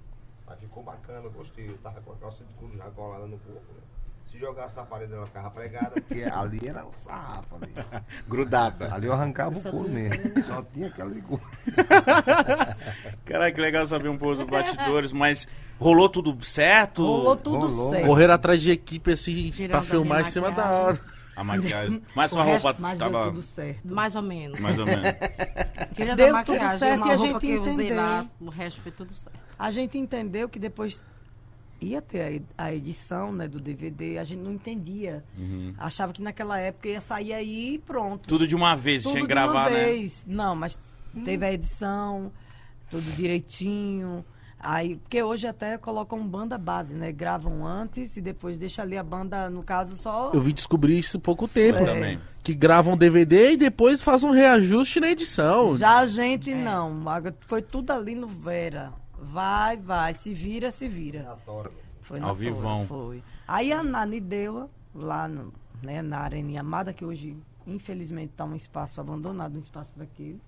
Mas 0.45 0.59
ficou 0.59 0.81
bacana, 0.83 1.27
gostei. 1.29 1.69
Eu 1.69 1.77
tava 1.79 1.99
com 2.01 2.13
a 2.13 2.15
calça 2.15 2.43
de 2.43 2.53
couro 2.53 2.77
já 2.77 2.85
colada 2.91 3.27
no 3.27 3.37
corpo, 3.39 3.73
né? 3.73 3.81
Se 4.31 4.37
jogasse 4.37 4.75
na 4.75 4.83
parede 4.83 5.13
ela 5.13 5.25
ficava 5.25 5.49
pregada, 5.49 5.91
porque 5.91 6.23
ali 6.23 6.59
era 6.67 6.85
um 6.85 6.91
sarrafo 6.93 7.55
ali. 7.61 7.73
Grudada. 8.27 8.93
Ali 8.93 9.07
eu 9.07 9.13
arrancava 9.13 9.57
o 9.57 9.61
Só 9.61 9.71
couro 9.71 9.89
mesmo. 9.89 10.43
Só 10.43 10.61
tinha 10.73 10.87
aquela 10.87 11.09
de 11.11 11.21
couro. 11.21 11.41
Caraca, 13.25 13.51
que 13.51 13.61
legal 13.61 13.85
saber 13.87 14.09
um 14.09 14.17
pouco 14.17 14.35
dos 14.35 14.47
bastidores, 14.47 15.11
mas 15.11 15.47
rolou 15.79 16.09
tudo 16.09 16.37
certo? 16.45 17.03
Rolou 17.03 17.35
tudo 17.35 17.67
Rolou. 17.67 17.91
certo. 17.91 18.05
Correram 18.05 18.33
atrás 18.33 18.61
de 18.61 18.71
equipe 18.71 19.11
assim 19.11 19.49
Tirando 19.49 19.71
pra 19.71 19.79
a 19.79 19.83
filmar 19.83 20.21
em 20.21 20.25
cima 20.25 20.51
da 20.51 20.69
hora. 20.71 20.99
A 21.35 21.43
maquiagem. 21.43 22.01
Mas 22.15 22.31
sua 22.31 22.41
O 22.41 22.45
roupa 22.45 22.75
mas 22.79 22.97
deu 22.97 23.11
tava 23.11 23.25
tudo 23.25 23.41
certo. 23.43 23.93
Mais 23.93 24.15
ou 24.15 24.23
menos. 24.23 24.59
mais 24.59 24.79
ou 24.79 24.87
menos. 24.87 25.03
Tira 25.93 26.15
Deu 26.15 26.27
tudo 26.27 26.33
maquiagem, 26.33 26.79
certo 26.79 26.97
uma 27.03 27.07
e 27.07 27.11
a 27.11 27.15
roupa 27.15 27.27
gente 27.33 27.39
que 27.39 27.51
eu 27.51 27.61
usei 27.61 27.73
entendeu. 27.73 27.95
lá, 27.95 28.25
o 28.41 28.49
resto 28.49 28.81
foi 28.81 28.91
tudo 28.91 29.13
certo. 29.13 29.39
A 29.59 29.69
gente 29.69 29.99
entendeu 29.99 30.49
que 30.49 30.57
depois 30.57 31.03
ia 31.81 32.01
ter 32.01 32.21
a 32.21 32.31
ed- 32.31 32.45
a 32.57 32.73
edição 32.73 33.31
né, 33.31 33.47
do 33.47 33.59
DVD, 33.59 34.17
a 34.17 34.23
gente 34.23 34.39
não 34.41 34.51
entendia. 34.51 35.23
Uhum. 35.37 35.73
Achava 35.77 36.11
que 36.13 36.21
naquela 36.21 36.59
época 36.59 36.87
ia 36.89 37.01
sair 37.01 37.33
aí 37.33 37.73
e 37.75 37.77
pronto. 37.79 38.27
Tudo 38.27 38.47
de 38.47 38.55
uma 38.55 38.75
vez, 38.75 39.03
tudo 39.03 39.11
tinha 39.13 39.21
que 39.23 39.27
de 39.27 39.33
gravar, 39.33 39.67
uma 39.67 39.69
né? 39.69 39.85
vez. 39.85 40.23
Não, 40.25 40.55
mas 40.55 40.77
teve 41.23 41.45
a 41.45 41.53
edição, 41.53 42.31
tudo 42.89 43.09
direitinho. 43.15 44.23
Aí, 44.59 44.95
porque 44.95 45.21
hoje 45.21 45.45
até 45.45 45.77
colocam 45.77 46.27
banda 46.27 46.57
base, 46.57 46.95
né? 46.95 47.11
Gravam 47.11 47.65
antes 47.65 48.17
e 48.17 48.21
depois 48.21 48.57
deixa 48.57 48.81
ali 48.81 48.97
a 48.97 49.03
banda, 49.03 49.49
no 49.51 49.61
caso, 49.61 49.95
só. 49.95 50.31
Eu 50.33 50.41
vim 50.41 50.51
descobrir 50.53 50.97
isso 50.97 51.17
há 51.17 51.19
pouco 51.19 51.47
tempo. 51.47 51.77
Eu 51.79 51.85
também. 51.85 52.19
Que 52.43 52.55
gravam 52.55 52.97
DVD 52.97 53.51
e 53.51 53.57
depois 53.57 54.01
fazem 54.01 54.27
um 54.27 54.33
reajuste 54.33 54.99
na 54.99 55.11
edição. 55.11 55.77
Já 55.77 55.99
a 55.99 56.05
gente 56.07 56.55
não. 56.55 57.07
Agora 57.07 57.35
Foi 57.41 57.61
tudo 57.61 57.91
ali 57.91 58.15
no 58.15 58.27
Vera. 58.27 58.91
Vai, 59.21 59.77
vai. 59.77 60.13
Se 60.13 60.33
vira, 60.33 60.71
se 60.71 60.87
vira. 60.87 61.31
Adoro. 61.31 61.71
Foi 62.01 62.19
Ao 62.19 62.27
na 62.27 62.33
vivão. 62.33 62.77
Tora, 62.77 62.87
Foi. 62.87 63.23
Aí 63.47 63.71
a 63.71 63.83
Nani 63.83 64.19
deu 64.19 64.69
lá 64.93 65.27
no, 65.27 65.53
né, 65.81 66.01
na 66.01 66.19
Arena 66.19 66.59
Amada, 66.59 66.93
que 66.93 67.03
hoje, 67.03 67.35
infelizmente, 67.65 68.31
está 68.31 68.45
um 68.45 68.55
espaço 68.55 69.01
abandonado, 69.01 69.55
um 69.55 69.59
espaço 69.59 69.91
daquele. 69.95 70.41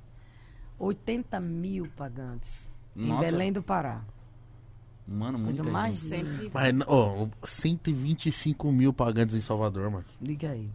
80 0.78 1.40
mil 1.40 1.90
pagantes. 1.96 2.70
Nossa. 2.96 3.28
Em 3.28 3.32
Belém 3.32 3.52
do 3.52 3.62
Pará. 3.62 4.02
Mano, 5.06 5.40
muita 5.40 5.64
Coisa 5.64 5.72
mais 5.72 6.00
gente. 6.00 6.52
Mas, 6.54 6.74
ó, 6.88 7.28
125 7.44 8.72
mil 8.72 8.94
pagantes 8.94 9.36
em 9.36 9.42
Salvador, 9.42 9.90
mano. 9.90 10.06
Liga 10.22 10.52
aí. 10.52 10.70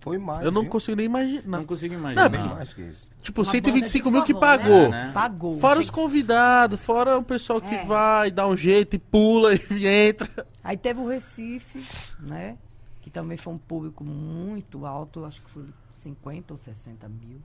Foi 0.00 0.18
mais. 0.18 0.44
Eu 0.44 0.50
não 0.50 0.62
viu? 0.62 0.70
consigo 0.70 0.96
nem 0.96 1.06
imaginar. 1.06 1.42
Não 1.46 1.64
consigo 1.64 1.94
Não, 1.94 2.00
imaginar. 2.00 2.28
Bem 2.28 2.42
mais 2.42 2.72
que 2.72 2.82
isso. 2.82 3.10
Tipo, 3.20 3.42
Uma 3.42 3.50
125 3.50 4.04
banda 4.04 4.16
mil 4.16 4.24
que 4.26 4.32
forró, 4.32 4.46
né? 4.46 4.58
pagou. 4.58 4.86
É, 4.86 4.88
né? 4.90 5.10
Pagou. 5.14 5.58
Fora 5.58 5.78
os 5.80 5.86
gente. 5.86 5.94
convidados, 5.94 6.80
fora 6.80 7.18
o 7.18 7.22
pessoal 7.22 7.60
que 7.60 7.74
É. 7.74 7.84
vai, 7.84 8.30
dá 8.30 8.46
um 8.46 8.56
jeito 8.56 8.96
e 8.96 8.98
pula 8.98 9.54
e 9.70 9.86
entra. 9.86 10.28
Aí 10.62 10.76
teve 10.76 11.00
o 11.00 11.08
Recife, 11.08 11.84
né? 12.20 12.56
Que 13.00 13.10
também 13.10 13.36
foi 13.36 13.52
um 13.54 13.58
público 13.58 14.04
muito 14.04 14.84
alto, 14.84 15.24
acho 15.24 15.40
que 15.42 15.50
foi 15.50 15.64
50 15.92 16.52
ou 16.54 16.56
60 16.58 17.08
mil. 17.08 17.40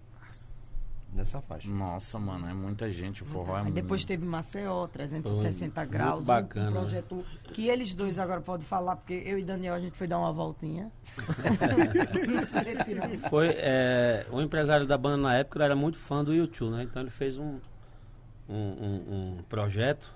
Nessa 1.15 1.39
faixa. 1.41 1.69
Nossa, 1.69 2.17
mano, 2.17 2.49
é 2.49 2.53
muita 2.53 2.89
gente. 2.91 3.21
O 3.21 3.25
forró 3.25 3.53
é 3.53 3.57
Aí 3.57 3.63
muito. 3.65 3.75
depois 3.75 4.03
teve 4.03 4.25
Maceió, 4.25 4.87
360 4.87 5.81
Foi 5.81 5.85
graus. 5.89 6.15
muito 6.15 6.25
bacana. 6.27 6.69
Um 6.69 6.73
projeto 6.73 7.25
que 7.53 7.67
eles 7.69 7.93
dois 7.93 8.17
agora 8.17 8.41
podem 8.41 8.65
falar, 8.65 8.95
porque 8.95 9.21
eu 9.25 9.37
e 9.37 9.43
Daniel 9.43 9.75
a 9.75 9.79
gente 9.79 9.95
foi 9.95 10.07
dar 10.07 10.17
uma 10.17 10.33
voltinha. 10.33 10.91
Foi, 13.29 13.47
é, 13.49 14.25
o 14.31 14.41
empresário 14.41 14.85
da 14.87 14.97
banda 14.97 15.17
na 15.17 15.35
época 15.35 15.57
ele 15.57 15.65
era 15.65 15.75
muito 15.75 15.97
fã 15.97 16.23
do 16.23 16.33
YouTube, 16.33 16.71
né? 16.75 16.83
Então 16.83 17.01
ele 17.01 17.11
fez 17.11 17.37
um, 17.37 17.59
um, 18.49 18.55
um- 18.55 19.31
um 19.39 19.43
projeto. 19.49 20.13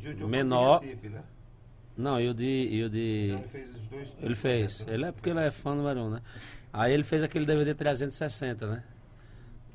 Juju 0.00 0.28
Menor. 0.28 0.80
Recife, 0.80 1.08
né? 1.08 1.22
Não, 1.96 2.20
e 2.20 2.28
o 2.28 2.34
de. 2.34 2.44
E 2.70 2.84
o 2.84 2.90
de 2.90 3.26
Então 3.30 3.38
ele 3.40 3.48
fez 3.48 3.70
os 3.74 3.86
dois. 3.88 4.16
ele 4.20 4.34
fez. 4.34 4.60
projetos, 4.76 4.86
né? 4.86 4.94
Ele 4.94 5.04
é 5.06 5.12
porque 5.12 5.30
ele 5.30 5.40
é 5.40 5.50
fã 5.50 5.74
número 5.74 6.00
um, 6.00 6.10
né? 6.10 6.20
Aí 6.72 6.92
ele 6.92 7.02
fez 7.02 7.22
aquele 7.24 7.44
DVD 7.44 7.74
360, 7.74 8.66
né? 8.66 8.82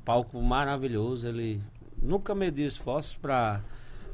Palco 0.04 0.40
maravilhoso. 0.40 1.26
Ele 1.28 1.62
nunca 2.00 2.34
mediu 2.34 2.66
esforços 2.66 3.14
pra 3.14 3.60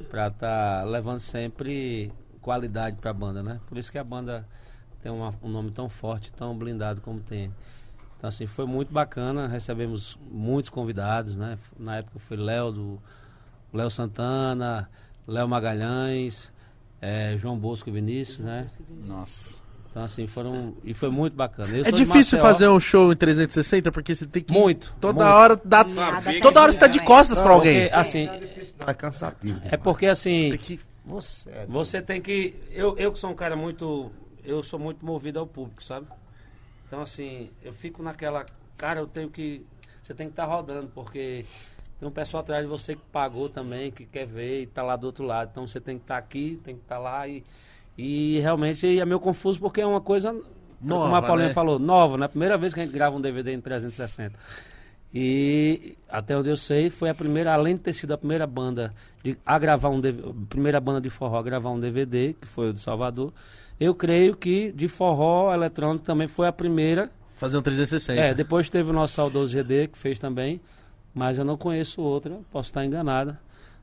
estar 0.00 0.30
tá 0.30 0.84
levando 0.84 1.20
sempre 1.20 2.12
qualidade 2.40 2.96
pra 2.96 3.12
banda, 3.12 3.42
né? 3.42 3.60
Por 3.68 3.76
isso 3.76 3.90
que 3.90 3.98
a 3.98 4.04
banda 4.04 4.46
tem 5.02 5.10
uma- 5.10 5.34
um 5.42 5.48
nome 5.48 5.70
tão 5.70 5.88
forte, 5.88 6.32
tão 6.32 6.56
blindado 6.56 7.00
como 7.00 7.20
tem. 7.20 7.52
Então, 8.16 8.28
assim, 8.28 8.46
foi 8.46 8.66
muito 8.66 8.92
bacana. 8.92 9.46
Recebemos 9.46 10.18
muitos 10.30 10.68
convidados, 10.70 11.36
né? 11.36 11.58
Na 11.78 11.96
época 11.96 12.18
foi 12.18 12.36
Léo 12.36 12.70
do 12.72 12.98
Léo 13.72 13.90
Santana, 13.90 14.88
Léo 15.26 15.48
Magalhães, 15.48 16.52
eh, 17.00 17.36
João 17.38 17.58
Bosco 17.58 17.88
e 17.88 17.92
Vinícius, 17.92 18.38
né? 18.44 18.68
Nossa. 19.06 19.59
Então, 19.90 20.04
assim, 20.04 20.26
foram. 20.28 20.74
E 20.84 20.94
foi 20.94 21.10
muito 21.10 21.34
bacana. 21.34 21.76
Eu 21.76 21.84
É 21.84 21.90
difícil 21.90 22.38
Maceió. 22.38 22.40
fazer 22.42 22.68
um 22.68 22.78
show 22.78 23.12
em 23.12 23.16
360 23.16 23.90
porque 23.90 24.14
você 24.14 24.24
tem 24.24 24.42
que. 24.42 24.52
Muito, 24.52 24.94
Toda 25.00 25.24
muito. 25.24 25.34
hora 25.36 25.60
dá. 25.64 25.84
Saber 25.84 26.40
Toda 26.40 26.60
hora 26.60 26.70
você 26.72 26.78
tá 26.78 26.86
de 26.86 27.00
costas 27.00 27.40
pra 27.40 27.50
alguém. 27.52 27.82
Porque, 27.82 27.94
assim, 27.96 28.26
Não 28.26 28.34
é 28.34 28.38
difícil, 28.38 28.74
não, 28.78 28.86
é 28.88 28.94
cansativo. 28.94 29.58
é 29.58 29.60
demais. 29.62 29.82
porque, 29.82 30.06
assim, 30.06 30.50
Tem 30.50 30.58
que- 30.58 30.80
Você 31.04 31.50
é 31.50 31.66
Você 31.66 32.00
tem 32.02 32.20
que. 32.20 32.54
Eu, 32.70 32.96
eu 32.98 33.12
que 33.12 33.18
sou 33.18 33.30
um 33.30 33.34
cara 33.34 33.56
muito. 33.56 34.12
Eu 34.44 34.62
sou 34.62 34.78
muito 34.78 35.04
movido 35.04 35.40
ao 35.40 35.46
público, 35.46 35.82
sabe? 35.82 36.06
Então, 36.86 37.02
assim, 37.02 37.50
eu 37.64 37.72
fico 37.72 38.00
naquela. 38.02 38.46
Cara, 38.76 39.00
eu 39.00 39.06
tenho 39.08 39.28
que. 39.28 39.64
Você 40.00 40.14
tem 40.14 40.28
que 40.28 40.32
estar 40.34 40.44
rodando, 40.44 40.88
porque 40.94 41.44
tem 41.98 42.08
um 42.08 42.12
pessoal 42.12 42.42
atrás 42.42 42.62
de 42.62 42.68
você 42.68 42.94
que 42.94 43.02
pagou 43.12 43.48
também, 43.48 43.90
que 43.90 44.04
quer 44.06 44.26
ver 44.26 44.62
e 44.62 44.66
tá 44.66 44.82
lá 44.84 44.94
do 44.94 45.04
outro 45.06 45.24
lado. 45.24 45.48
Então 45.50 45.66
você 45.66 45.80
tem 45.80 45.98
que 45.98 46.04
estar 46.04 46.16
aqui, 46.16 46.60
tem 46.62 46.76
que 46.76 46.82
estar 46.82 46.98
lá 46.98 47.26
e. 47.26 47.42
E 48.02 48.38
realmente 48.40 48.98
é 48.98 49.04
meio 49.04 49.20
confuso 49.20 49.60
porque 49.60 49.82
é 49.82 49.86
uma 49.86 50.00
coisa. 50.00 50.32
Nova, 50.80 51.04
como 51.04 51.16
a 51.16 51.20
Paulinha 51.20 51.48
né? 51.48 51.52
falou, 51.52 51.78
nova, 51.78 52.16
né? 52.16 52.26
Primeira 52.28 52.56
vez 52.56 52.72
que 52.72 52.80
a 52.80 52.82
gente 52.82 52.94
grava 52.94 53.14
um 53.14 53.20
DVD 53.20 53.52
em 53.52 53.60
360. 53.60 54.38
E 55.12 55.98
até 56.08 56.34
onde 56.34 56.48
eu 56.48 56.56
sei, 56.56 56.88
foi 56.88 57.10
a 57.10 57.14
primeira, 57.14 57.52
além 57.52 57.74
de 57.74 57.82
ter 57.82 57.92
sido 57.92 58.14
a 58.14 58.16
primeira 58.16 58.46
banda 58.46 58.94
de, 59.22 59.36
a 59.44 59.58
gravar 59.58 59.90
um 59.90 60.00
DVD, 60.00 60.32
primeira 60.48 60.80
banda 60.80 60.98
de 60.98 61.10
forró 61.10 61.38
a 61.38 61.42
gravar 61.42 61.68
um 61.68 61.78
DVD, 61.78 62.32
que 62.40 62.48
foi 62.48 62.70
o 62.70 62.72
de 62.72 62.80
Salvador. 62.80 63.34
Eu 63.78 63.94
creio 63.94 64.34
que 64.34 64.72
de 64.72 64.88
forró 64.88 65.52
eletrônico 65.52 66.02
também 66.02 66.26
foi 66.26 66.48
a 66.48 66.52
primeira. 66.52 67.10
Fazer 67.36 67.58
um 67.58 67.62
360. 67.62 68.18
É, 68.18 68.32
depois 68.32 68.70
teve 68.70 68.88
o 68.88 68.94
nosso 68.94 69.12
saudoso 69.12 69.52
GD, 69.52 69.88
que 69.88 69.98
fez 69.98 70.18
também, 70.18 70.58
mas 71.14 71.36
eu 71.36 71.44
não 71.44 71.58
conheço 71.58 72.00
outra, 72.00 72.38
posso 72.50 72.70
estar 72.70 72.82
enganada, 72.82 73.38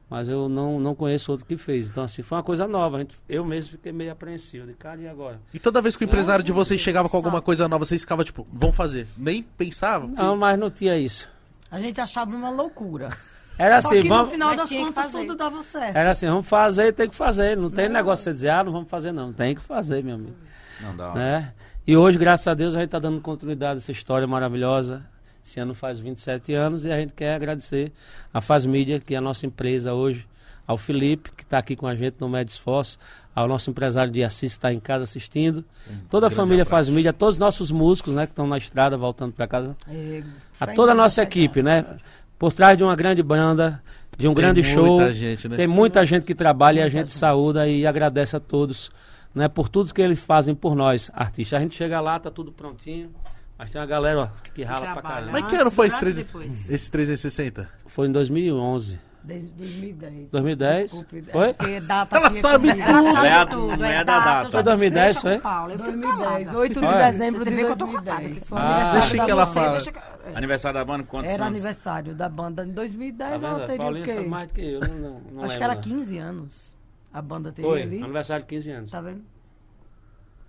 mas 0.10 0.30
eu 0.30 0.48
não, 0.48 0.80
não 0.80 0.96
conheço 0.96 1.32
outro 1.32 1.46
que 1.46 1.58
fez. 1.58 1.90
Então, 1.90 2.04
assim, 2.04 2.22
foi 2.22 2.38
uma 2.38 2.44
coisa 2.44 2.68
nova. 2.68 3.06
eu 3.28 3.44
mesmo 3.44 3.72
fiquei 3.72 3.92
meio 3.92 4.12
apreensivo, 4.12 4.66
de 4.66 4.74
cara, 4.74 5.02
e 5.02 5.08
agora? 5.08 5.40
E 5.54 5.60
toda 5.60 5.82
vez 5.82 5.96
que 5.96 6.04
o 6.04 6.06
empresário 6.06 6.44
de 6.44 6.52
vocês 6.52 6.80
chegava 6.80 7.10
com 7.10 7.18
alguma 7.18 7.42
coisa 7.42 7.68
nova, 7.68 7.84
vocês 7.84 8.02
ficavam 8.02 8.24
tipo, 8.24 8.48
vão 8.52 8.72
fazer. 8.72 9.08
Nem 9.18 9.44
pensavam? 9.44 10.10
Não, 10.10 10.38
mas 10.38 10.58
não 10.58 10.70
tinha 10.70 10.98
isso. 10.98 11.30
A 11.70 11.80
gente 11.80 12.00
achava 12.00 12.34
uma 12.34 12.50
loucura. 12.50 13.10
Era 13.58 13.82
Só 13.82 13.90
assim, 13.90 14.02
que 14.02 14.08
vamos, 14.08 14.26
no 14.26 14.32
final 14.32 14.56
das 14.56 14.70
que 14.70 14.78
contas 14.78 15.12
tudo 15.12 15.36
dava 15.36 15.64
certo. 15.64 15.96
Era 15.96 16.12
assim, 16.12 16.28
vamos 16.28 16.48
fazer, 16.48 16.94
tem 16.94 17.10
que 17.10 17.16
fazer. 17.16 17.58
Não 17.58 17.72
tem 17.72 17.90
negócio 17.90 18.24
de 18.24 18.30
você 18.30 18.34
dizer, 18.34 18.50
ah, 18.50 18.64
não 18.64 18.72
vamos 18.72 18.90
fazer 18.90 19.12
não. 19.12 19.34
Tem 19.34 19.56
que 19.56 19.62
fazer, 19.62 20.04
meu 20.04 20.16
amigo. 20.16 20.36
Não 20.80 20.96
dá. 20.96 21.14
Né? 21.14 21.54
E 21.86 21.98
hoje, 21.98 22.18
graças 22.18 22.48
a 22.48 22.54
Deus, 22.54 22.76
a 22.76 22.80
gente 22.80 22.90
está 22.90 23.00
dando 23.00 23.20
continuidade 23.20 23.74
a 23.74 23.78
essa 23.78 23.92
história 23.92 24.28
maravilhosa. 24.28 25.04
Esse 25.48 25.62
ano 25.62 25.74
faz 25.74 25.98
27 25.98 26.54
anos 26.54 26.84
e 26.84 26.92
a 26.92 27.00
gente 27.00 27.14
quer 27.14 27.34
agradecer 27.34 27.94
a 28.34 28.42
Faz 28.42 28.66
Mídia, 28.66 29.00
que 29.00 29.16
é 29.16 29.18
a 29.18 29.22
nossa 29.22 29.46
empresa 29.46 29.94
hoje, 29.94 30.28
ao 30.68 30.78
Felipe, 30.78 31.32
que 31.38 31.44
está 31.44 31.58
aqui 31.58 31.74
com 31.74 31.88
a 31.88 31.96
gente 31.96 32.18
no 32.20 32.28
Med 32.28 32.52
Esforço, 32.52 33.00
ao 33.34 33.48
nosso 33.48 33.70
empresário 33.70 34.12
de 34.12 34.26
Assis, 34.26 34.52
que 34.52 34.58
está 34.58 34.74
em 34.74 34.80
casa 34.82 35.06
assistindo, 35.06 35.64
toda 36.10 36.28
a 36.28 36.30
família 36.30 36.66
Faz 36.66 36.88
abraço. 36.88 36.98
Mídia, 36.98 37.14
todos 37.14 37.36
os 37.36 37.40
nossos 37.40 37.72
músicos 37.72 38.14
né, 38.14 38.26
que 38.26 38.34
estão 38.34 38.46
na 38.46 38.58
estrada 38.58 38.98
voltando 38.98 39.32
para 39.32 39.48
casa, 39.48 39.74
É, 39.90 40.22
a 40.60 40.68
toda 40.68 40.92
a 40.92 40.96
nossa 40.96 41.22
Deus, 41.22 41.28
equipe, 41.30 41.64
né? 41.64 41.96
Por 42.38 42.52
trás 42.52 42.78
de 42.78 42.84
uma 42.84 42.98
grande 42.98 43.24
banda, 43.24 43.82
de 44.18 44.28
um 44.28 44.34
Tem 44.34 44.44
grande 44.44 44.62
show. 44.62 44.98
muita 44.98 45.14
gente, 45.14 45.48
né? 45.48 45.56
Tem 45.56 45.66
muita 45.66 46.04
gente 46.04 46.26
que 46.26 46.36
trabalha 46.36 46.82
e 46.82 46.84
a 46.84 46.90
gente 46.90 47.12
gente. 47.12 47.14
saúda 47.14 47.66
e 47.70 47.88
agradece 47.88 48.36
a 48.36 48.40
todos, 48.42 48.92
né? 49.34 49.48
Por 49.48 49.70
tudo 49.70 49.94
que 49.94 50.02
eles 50.02 50.20
fazem 50.20 50.54
por 50.54 50.76
nós, 50.76 51.10
artistas. 51.14 51.58
A 51.58 51.62
gente 51.62 51.74
chega 51.74 52.02
lá, 52.02 52.20
tá 52.20 52.30
tudo 52.30 52.52
prontinho, 52.52 53.10
mas 53.58 53.72
tem 53.72 53.80
uma 53.82 53.88
galera 53.88 54.20
ó, 54.22 54.28
que 54.54 54.64
rala 54.64 54.94
pra 54.94 55.02
caramba. 55.02 55.32
Mas 55.32 55.46
que 55.46 55.56
ano 55.56 55.72
foi 55.72 55.88
esse, 55.88 56.00
Durante 56.00 56.20
e 56.20 56.24
3... 56.24 56.28
depois. 56.28 56.70
esse 56.72 56.92
360? 56.92 57.70
Foi 57.88 58.08
em 58.08 58.12
2011. 58.12 59.00
Desde 59.24 59.50
2010. 59.50 60.30
2010? 60.32 60.84
Desculpe, 60.84 61.18
é 61.28 61.32
Foi? 61.34 61.54
porque 61.54 61.80
data 61.82 62.16
Ela 62.16 62.28
é 62.28 62.34
sabe 62.36 62.70
comigo. 62.70 62.90
Ela 62.90 63.12
sabe 63.12 63.28
é 63.28 63.32
a- 63.34 63.46
tudo, 63.46 63.78
não 63.78 63.86
é 63.86 63.96
é 63.96 64.04
da 64.06 64.20
data. 64.22 64.50
Foi 64.52 64.64
2010, 64.64 65.06
Deixa 65.06 65.20
foi? 65.20 65.32
eu 65.34 65.38
fico 65.38 65.78
2010, 65.84 66.08
calada. 66.48 66.58
8 66.60 66.80
de 66.80 66.88
dezembro 67.12 67.44
de 67.44 67.50
Você 67.50 67.56
vê 67.58 67.66
que 67.66 67.72
eu 67.72 67.78
tô 67.78 67.86
calada, 67.88 68.12
2010. 68.12 68.38
que 68.40 68.48
Foi 68.48 68.58
o 68.58 68.62
Ah. 68.62 68.64
aniversário 68.68 69.02
Deixa 69.02 69.18
da 69.18 69.26
que 69.26 69.32
ela 69.32 69.46
banda. 69.46 69.54
fala. 69.82 69.82
Que- 69.82 70.38
Aniversário 70.38 70.80
da 70.80 70.86
banda, 70.86 71.04
quantos 71.04 71.32
Era 71.34 71.44
anos? 71.44 71.56
aniversário 71.56 72.16
da 72.16 72.30
banda. 72.30 72.64
Em 72.64 72.68
Tá 72.70 72.74
2010 72.76 73.32
vendo? 73.42 73.46
ela 73.46 73.60
teria 73.60 73.74
o 73.76 73.78
Paulinha 73.80 74.06
sabe 74.06 74.22
quê? 74.22 74.28
mais 74.30 74.48
do 74.48 74.54
que 74.54 74.62
eu, 74.62 74.80
não, 74.80 74.88
não, 74.88 75.00
não 75.00 75.10
Acho 75.10 75.22
lembro, 75.42 75.58
que 75.58 75.64
era 75.64 75.76
não. 75.76 75.82
15 75.82 76.18
anos. 76.18 76.76
A 77.14 77.22
banda 77.22 77.52
teria 77.52 77.70
Foi, 77.72 77.82
ali. 77.82 78.02
aniversário 78.04 78.44
de 78.44 78.48
15 78.50 78.72
anos. 78.72 78.92
Tá 78.92 79.02
vendo? 79.02 79.22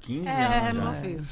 15 0.01 0.27
É, 0.29 0.59
anos. 0.71 0.75
meu 0.83 0.93
já. 0.95 1.01
filho. 1.01 1.27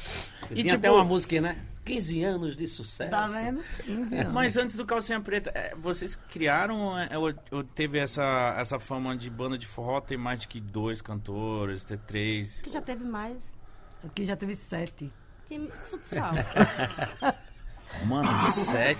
E 0.51 0.59
E 0.59 0.63
tipo- 0.63 0.75
até 0.75 0.91
uma 0.91 1.03
música, 1.03 1.39
né? 1.41 1.57
15 1.85 2.21
anos 2.23 2.57
de 2.57 2.67
sucesso. 2.67 3.09
Tá 3.09 3.27
vendo? 3.27 3.61
15 3.85 4.17
anos. 4.17 4.33
Mas 4.33 4.57
antes 4.57 4.75
do 4.75 4.85
Calcinha 4.85 5.21
Preta, 5.21 5.51
é, 5.55 5.73
vocês 5.77 6.15
criaram 6.29 6.97
é, 6.99 7.17
ou, 7.17 7.33
teve 7.63 7.97
essa, 7.97 8.55
essa 8.57 8.77
fama 8.77 9.15
de 9.15 9.29
banda 9.29 9.57
de 9.57 9.65
forró 9.65 10.01
ter 10.01 10.17
mais 10.17 10.41
de 10.41 10.47
que 10.49 10.59
dois 10.59 11.01
cantores, 11.01 11.83
ter 11.85 11.97
três? 11.99 12.61
Que 12.61 12.69
já 12.69 12.81
teve 12.81 13.05
mais. 13.05 13.41
Aqui 14.03 14.25
já 14.25 14.35
teve 14.35 14.53
sete. 14.55 15.11
Time 15.47 15.69
futsal. 15.89 16.33
Mano, 18.05 18.29
sete? 18.51 18.99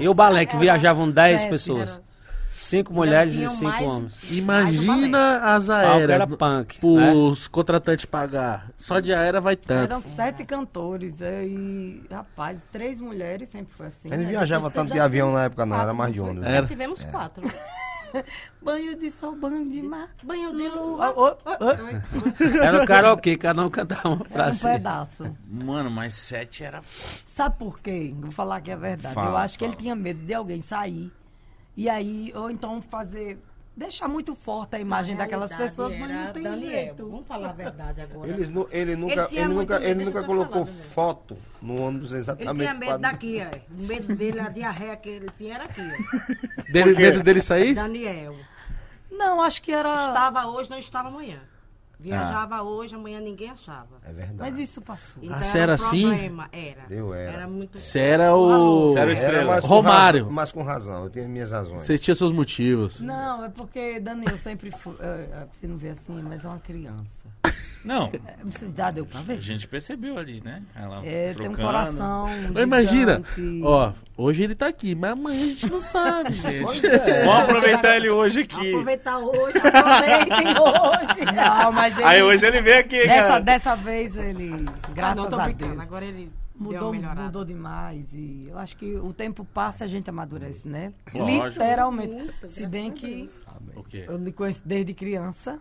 E 0.00 0.08
o 0.08 0.14
balé, 0.14 0.46
que 0.46 0.56
viajavam 0.56 1.10
10 1.10 1.40
Sete, 1.40 1.50
pessoas. 1.50 2.00
Cinco 2.56 2.92
mulheres 2.92 3.34
e 3.34 3.46
cinco 3.48 3.64
mais- 3.70 3.86
homens. 3.86 4.18
Imagina 4.30 5.38
as 5.54 5.66
palco 5.66 5.82
era 5.82 5.94
aéreas 6.14 6.36
punk. 6.38 6.74
né? 6.74 6.80
pros 6.80 7.48
contratantes 7.48 8.04
pagar. 8.06 8.70
Só 8.76 8.98
de 8.98 9.12
aérea 9.12 9.40
vai 9.40 9.56
tanto. 9.56 9.92
Eram 9.92 10.02
sete 10.16 10.42
cantores. 10.44 11.20
E, 11.20 12.02
rapaz, 12.10 12.58
três 12.72 12.98
mulheres 13.00 13.48
sempre 13.50 13.74
foi 13.74 13.86
assim. 13.88 14.08
Gente 14.08 14.22
né? 14.24 14.30
viajava 14.30 14.70
tanto 14.70 14.92
de 14.92 14.98
avião 14.98 15.32
na 15.32 15.44
época, 15.44 15.66
não, 15.66 15.80
era 15.80 15.92
mais 15.92 16.12
de 16.14 16.20
ônibus. 16.20 16.44
Era. 16.44 16.62
Já 16.62 16.66
tivemos 16.66 17.04
quatro. 17.04 17.42
Banho 18.62 18.96
de 18.96 19.10
sol, 19.10 19.36
banho 19.36 19.68
de 19.68 19.82
mar. 19.82 20.08
Banho 20.22 20.56
de 20.56 20.68
lua. 20.68 21.12
ô, 21.14 21.26
ô, 21.32 22.62
Era 22.62 22.82
o 22.82 22.86
karaokê, 22.86 23.36
cada 23.36 23.62
um 23.62 23.68
cantava 23.68 24.08
uma 24.08 24.14
Era 24.16 24.24
um 24.24 24.54
frase. 24.54 24.62
pedaço. 24.62 25.36
Mano, 25.46 25.90
mas 25.90 26.14
sete 26.14 26.64
era. 26.64 26.80
Sabe 27.26 27.58
por 27.58 27.78
quê? 27.80 28.14
Vou 28.18 28.30
falar 28.30 28.60
que 28.62 28.70
é 28.70 28.76
verdade. 28.76 29.14
Fala, 29.14 29.30
eu 29.30 29.36
acho 29.36 29.58
que 29.58 29.64
ele 29.64 29.72
fala. 29.72 29.82
tinha 29.82 29.94
medo 29.94 30.24
de 30.24 30.32
alguém 30.32 30.62
sair. 30.62 31.12
E 31.76 31.88
aí, 31.88 32.32
ou 32.34 32.50
então 32.50 32.80
fazer. 32.80 33.38
Deixar 33.76 34.08
muito 34.08 34.34
forte 34.34 34.74
a 34.74 34.78
imagem 34.78 35.14
Na 35.14 35.24
daquelas 35.24 35.54
pessoas, 35.54 35.94
mas 35.98 36.10
não 36.10 36.32
tem 36.32 36.42
Daniel. 36.44 36.70
jeito. 36.70 37.10
Vamos 37.10 37.26
falar 37.26 37.50
a 37.50 37.52
verdade 37.52 38.00
agora. 38.00 38.26
Eles 38.30 38.48
ele 38.48 38.50
nunca, 38.96 39.28
Ele 39.30 39.38
ele 39.38 39.48
nunca, 39.54 39.78
medo, 39.78 39.84
ele 39.90 40.04
nunca 40.06 40.22
colocou 40.24 40.64
falar, 40.64 40.64
Daniel. 40.76 40.90
foto 40.94 41.38
no 41.60 41.82
ônibus 41.82 42.10
Ele 42.10 42.20
exatamente. 42.20 42.56
tinha 42.56 42.72
medo 42.72 42.86
pra- 42.88 42.96
daqui, 42.96 43.42
ó. 43.42 43.74
O 43.74 43.86
medo 43.86 44.16
dele, 44.16 44.40
a 44.40 44.48
diarreia 44.48 44.96
que 44.96 45.10
ele 45.10 45.28
tinha 45.36 45.56
era 45.56 45.64
aqui, 45.64 45.82
ó. 45.82 46.72
Dele, 46.72 46.94
medo 46.96 47.22
dele 47.22 47.42
sair? 47.42 47.74
Daniel. 47.74 48.34
Não, 49.10 49.42
acho 49.42 49.60
que 49.60 49.70
era. 49.70 50.06
Estava 50.06 50.46
hoje, 50.46 50.70
não 50.70 50.78
estava 50.78 51.08
amanhã. 51.08 51.40
Viajava 51.98 52.62
hoje, 52.62 52.94
amanhã 52.94 53.20
ninguém 53.20 53.50
achava. 53.50 53.96
É 54.04 54.12
verdade. 54.12 54.36
Mas 54.38 54.58
isso 54.58 54.82
passou. 54.82 55.22
Então 55.22 55.34
Ah, 55.36 55.42
você 55.42 55.52
era 55.58 55.72
era 55.72 55.74
assim? 55.74 56.02
problema. 56.08 56.48
Era. 56.52 56.82
Eu 56.90 57.14
era. 57.14 57.48
muito. 57.48 57.78
Você 57.78 57.98
era 57.98 58.34
o. 58.34 58.86
Você 58.92 58.98
era 58.98 59.08
o 59.08 59.10
Era 59.10 59.12
estrela. 59.12 59.60
com 59.62 59.66
Romário. 59.66 60.20
razão- 60.20 60.32
mas 60.34 60.52
com 60.52 60.62
razão, 60.62 61.04
eu 61.04 61.10
tenho 61.10 61.28
minhas 61.28 61.50
razões. 61.52 61.86
Você 61.86 61.98
tinha 61.98 62.14
seus 62.14 62.32
motivos. 62.32 63.00
Não, 63.00 63.44
é 63.44 63.48
porque 63.48 63.98
Daniel 63.98 64.36
sempre 64.36 64.70
foi. 64.70 64.94
é, 65.00 65.46
você 65.52 65.66
não 65.66 65.76
vê 65.78 65.90
assim, 65.90 66.20
mas 66.22 66.44
é 66.44 66.48
uma 66.48 66.58
criança. 66.58 67.24
Não, 67.86 68.10
É, 68.26 68.34
já 68.76 68.90
deu 68.90 69.06
pra 69.06 69.20
a 69.20 69.22
ver? 69.22 69.40
gente 69.40 69.66
percebeu 69.68 70.18
ali, 70.18 70.42
né? 70.44 70.62
Ela 70.74 71.00
É, 71.06 71.32
tem 71.32 71.48
um 71.48 71.54
trocando. 71.54 71.56
coração. 71.66 72.28
Mas 72.52 72.62
imagina, 72.64 73.22
gigante. 73.36 73.60
ó, 73.64 73.92
hoje 74.16 74.44
ele 74.44 74.54
tá 74.54 74.66
aqui, 74.66 74.94
mas 74.94 75.12
amanhã 75.12 75.44
a 75.44 75.48
gente 75.48 75.70
não 75.70 75.80
sabe, 75.80 76.32
gente. 76.34 76.62
Pois 76.64 76.84
é. 76.84 77.24
Vamos 77.24 77.42
aproveitar 77.42 77.96
ele 77.96 78.10
hoje 78.10 78.40
aqui. 78.42 78.68
Aproveitar 78.70 79.18
hoje, 79.18 79.58
aproveitem 79.58 80.48
hoje. 80.48 81.34
Não, 81.34 81.72
mas 81.72 81.94
ele. 81.96 82.06
Aí 82.06 82.22
hoje 82.22 82.44
ele 82.46 82.60
veio 82.60 82.80
aqui, 82.80 83.06
Dessa, 83.06 83.28
cara. 83.28 83.40
dessa 83.40 83.74
vez 83.76 84.16
ele. 84.16 84.66
Ah, 84.68 84.88
Graças 84.92 85.16
não, 85.16 85.28
tô 85.30 85.36
a. 85.38 85.48
Deus. 85.48 85.78
Agora 85.80 86.04
ele 86.04 86.30
Mudou, 86.58 86.94
mudou 86.94 87.44
demais. 87.44 88.14
E 88.14 88.46
eu 88.48 88.58
acho 88.58 88.74
que 88.78 88.94
o 88.96 89.12
tempo 89.12 89.44
passa 89.44 89.84
e 89.84 89.86
a 89.86 89.88
gente 89.90 90.08
amadurece, 90.08 90.66
né? 90.66 90.90
Lógico. 91.14 91.62
Literalmente. 91.62 92.14
Muito, 92.14 92.48
Se 92.48 92.66
bem 92.66 92.88
a 92.88 92.92
que 92.94 93.26
eu 94.08 94.16
lhe 94.16 94.32
conheço 94.32 94.62
desde 94.64 94.94
criança. 94.94 95.58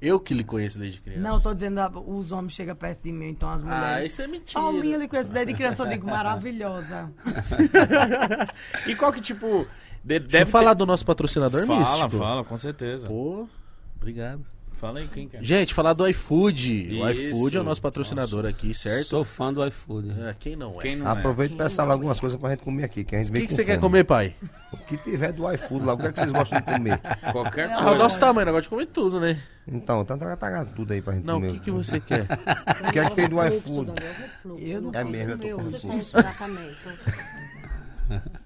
Eu 0.00 0.20
que 0.20 0.34
lhe 0.34 0.44
conheço 0.44 0.78
desde 0.78 1.00
criança. 1.00 1.20
Não, 1.22 1.40
tô 1.40 1.54
dizendo, 1.54 1.80
ah, 1.80 1.90
os 2.06 2.30
homens 2.30 2.52
chegam 2.52 2.76
perto 2.76 3.02
de 3.02 3.12
mim, 3.12 3.28
então 3.28 3.48
as 3.50 3.62
Ah, 3.62 3.64
mulheres. 3.64 4.12
isso 4.12 4.22
é 4.22 4.26
mentira. 4.26 4.60
Paulinha, 4.60 4.96
eu 4.96 5.00
lhe 5.00 5.08
conheço 5.08 5.30
desde 5.32 5.54
criança, 5.54 5.82
eu 5.84 5.88
digo 5.88 6.06
maravilhosa. 6.06 7.10
E 8.86 8.94
qual 8.94 9.12
que 9.12 9.20
tipo. 9.20 9.66
de- 10.04 10.18
Deixa 10.20 10.26
deve 10.28 10.42
eu 10.42 10.46
falar 10.46 10.74
ter... 10.74 10.78
do 10.78 10.86
nosso 10.86 11.04
patrocinador 11.04 11.66
Fala, 11.66 11.80
místico. 11.80 12.10
fala, 12.22 12.44
com 12.44 12.56
certeza. 12.56 13.08
Pô, 13.08 13.48
obrigado. 13.96 14.44
Fala 14.76 14.98
aí 14.98 15.08
quem 15.08 15.26
quer. 15.26 15.42
Gente, 15.42 15.72
falar 15.72 15.94
do 15.94 16.06
iFood. 16.06 16.88
O 17.00 17.08
Isso. 17.10 17.22
iFood 17.22 17.56
é 17.56 17.60
o 17.60 17.64
nosso 17.64 17.80
patrocinador 17.80 18.44
aqui, 18.44 18.74
certo? 18.74 19.06
Sou 19.06 19.24
fã 19.24 19.50
do 19.52 19.66
iFood. 19.66 20.10
É, 20.20 20.34
quem 20.38 20.54
não 20.54 20.68
é? 20.68 20.82
Quem 20.82 20.96
não 20.96 21.08
Aproveita 21.08 21.54
e 21.54 21.56
peça 21.56 21.82
lá 21.82 21.94
algumas 21.94 22.20
coisas 22.20 22.38
pra 22.38 22.50
gente 22.50 22.62
comer 22.62 22.84
aqui. 22.84 23.02
Que 23.02 23.16
a 23.16 23.18
gente 23.18 23.30
O 23.30 23.32
que, 23.32 23.46
que 23.46 23.54
você 23.54 23.64
quer 23.64 23.80
comer, 23.80 24.04
pai? 24.04 24.34
O 24.72 24.76
que 24.76 24.98
tiver 24.98 25.32
do 25.32 25.50
iFood 25.50 25.84
lá, 25.86 25.94
o 25.94 25.96
que, 25.98 26.06
é 26.06 26.12
que 26.12 26.18
vocês 26.18 26.30
gostam 26.32 26.60
de 26.60 26.66
comer? 26.66 27.00
é? 27.02 27.14
Qualquer 27.32 27.70
Ah, 27.70 27.80
o 27.80 27.82
coisa. 27.84 27.98
nosso 27.98 28.18
tamanho, 28.18 28.44
negócio 28.46 28.64
de 28.64 28.68
comer 28.68 28.86
tudo, 28.86 29.18
né? 29.18 29.40
Então, 29.66 30.04
tá 30.04 30.16
tá 30.36 30.64
tudo 30.66 30.92
aí 30.92 31.00
pra 31.00 31.14
gente 31.14 31.24
Não, 31.24 31.38
o 31.38 31.40
comer. 31.40 31.52
que, 31.52 31.58
que 31.60 31.70
você 31.70 31.98
quer? 31.98 32.26
O 32.88 32.92
que 32.92 32.98
é 33.00 33.08
que 33.08 33.16
tem 33.16 33.28
do 33.30 33.42
iFood? 33.46 33.92
Refluxo. 33.98 34.62
Eu 34.64 34.80
não 34.82 34.90
É 34.90 35.02
posso 35.02 35.12
mesmo, 35.12 35.30
eu 35.42 35.56
tô 35.58 35.78
com. 35.80 35.98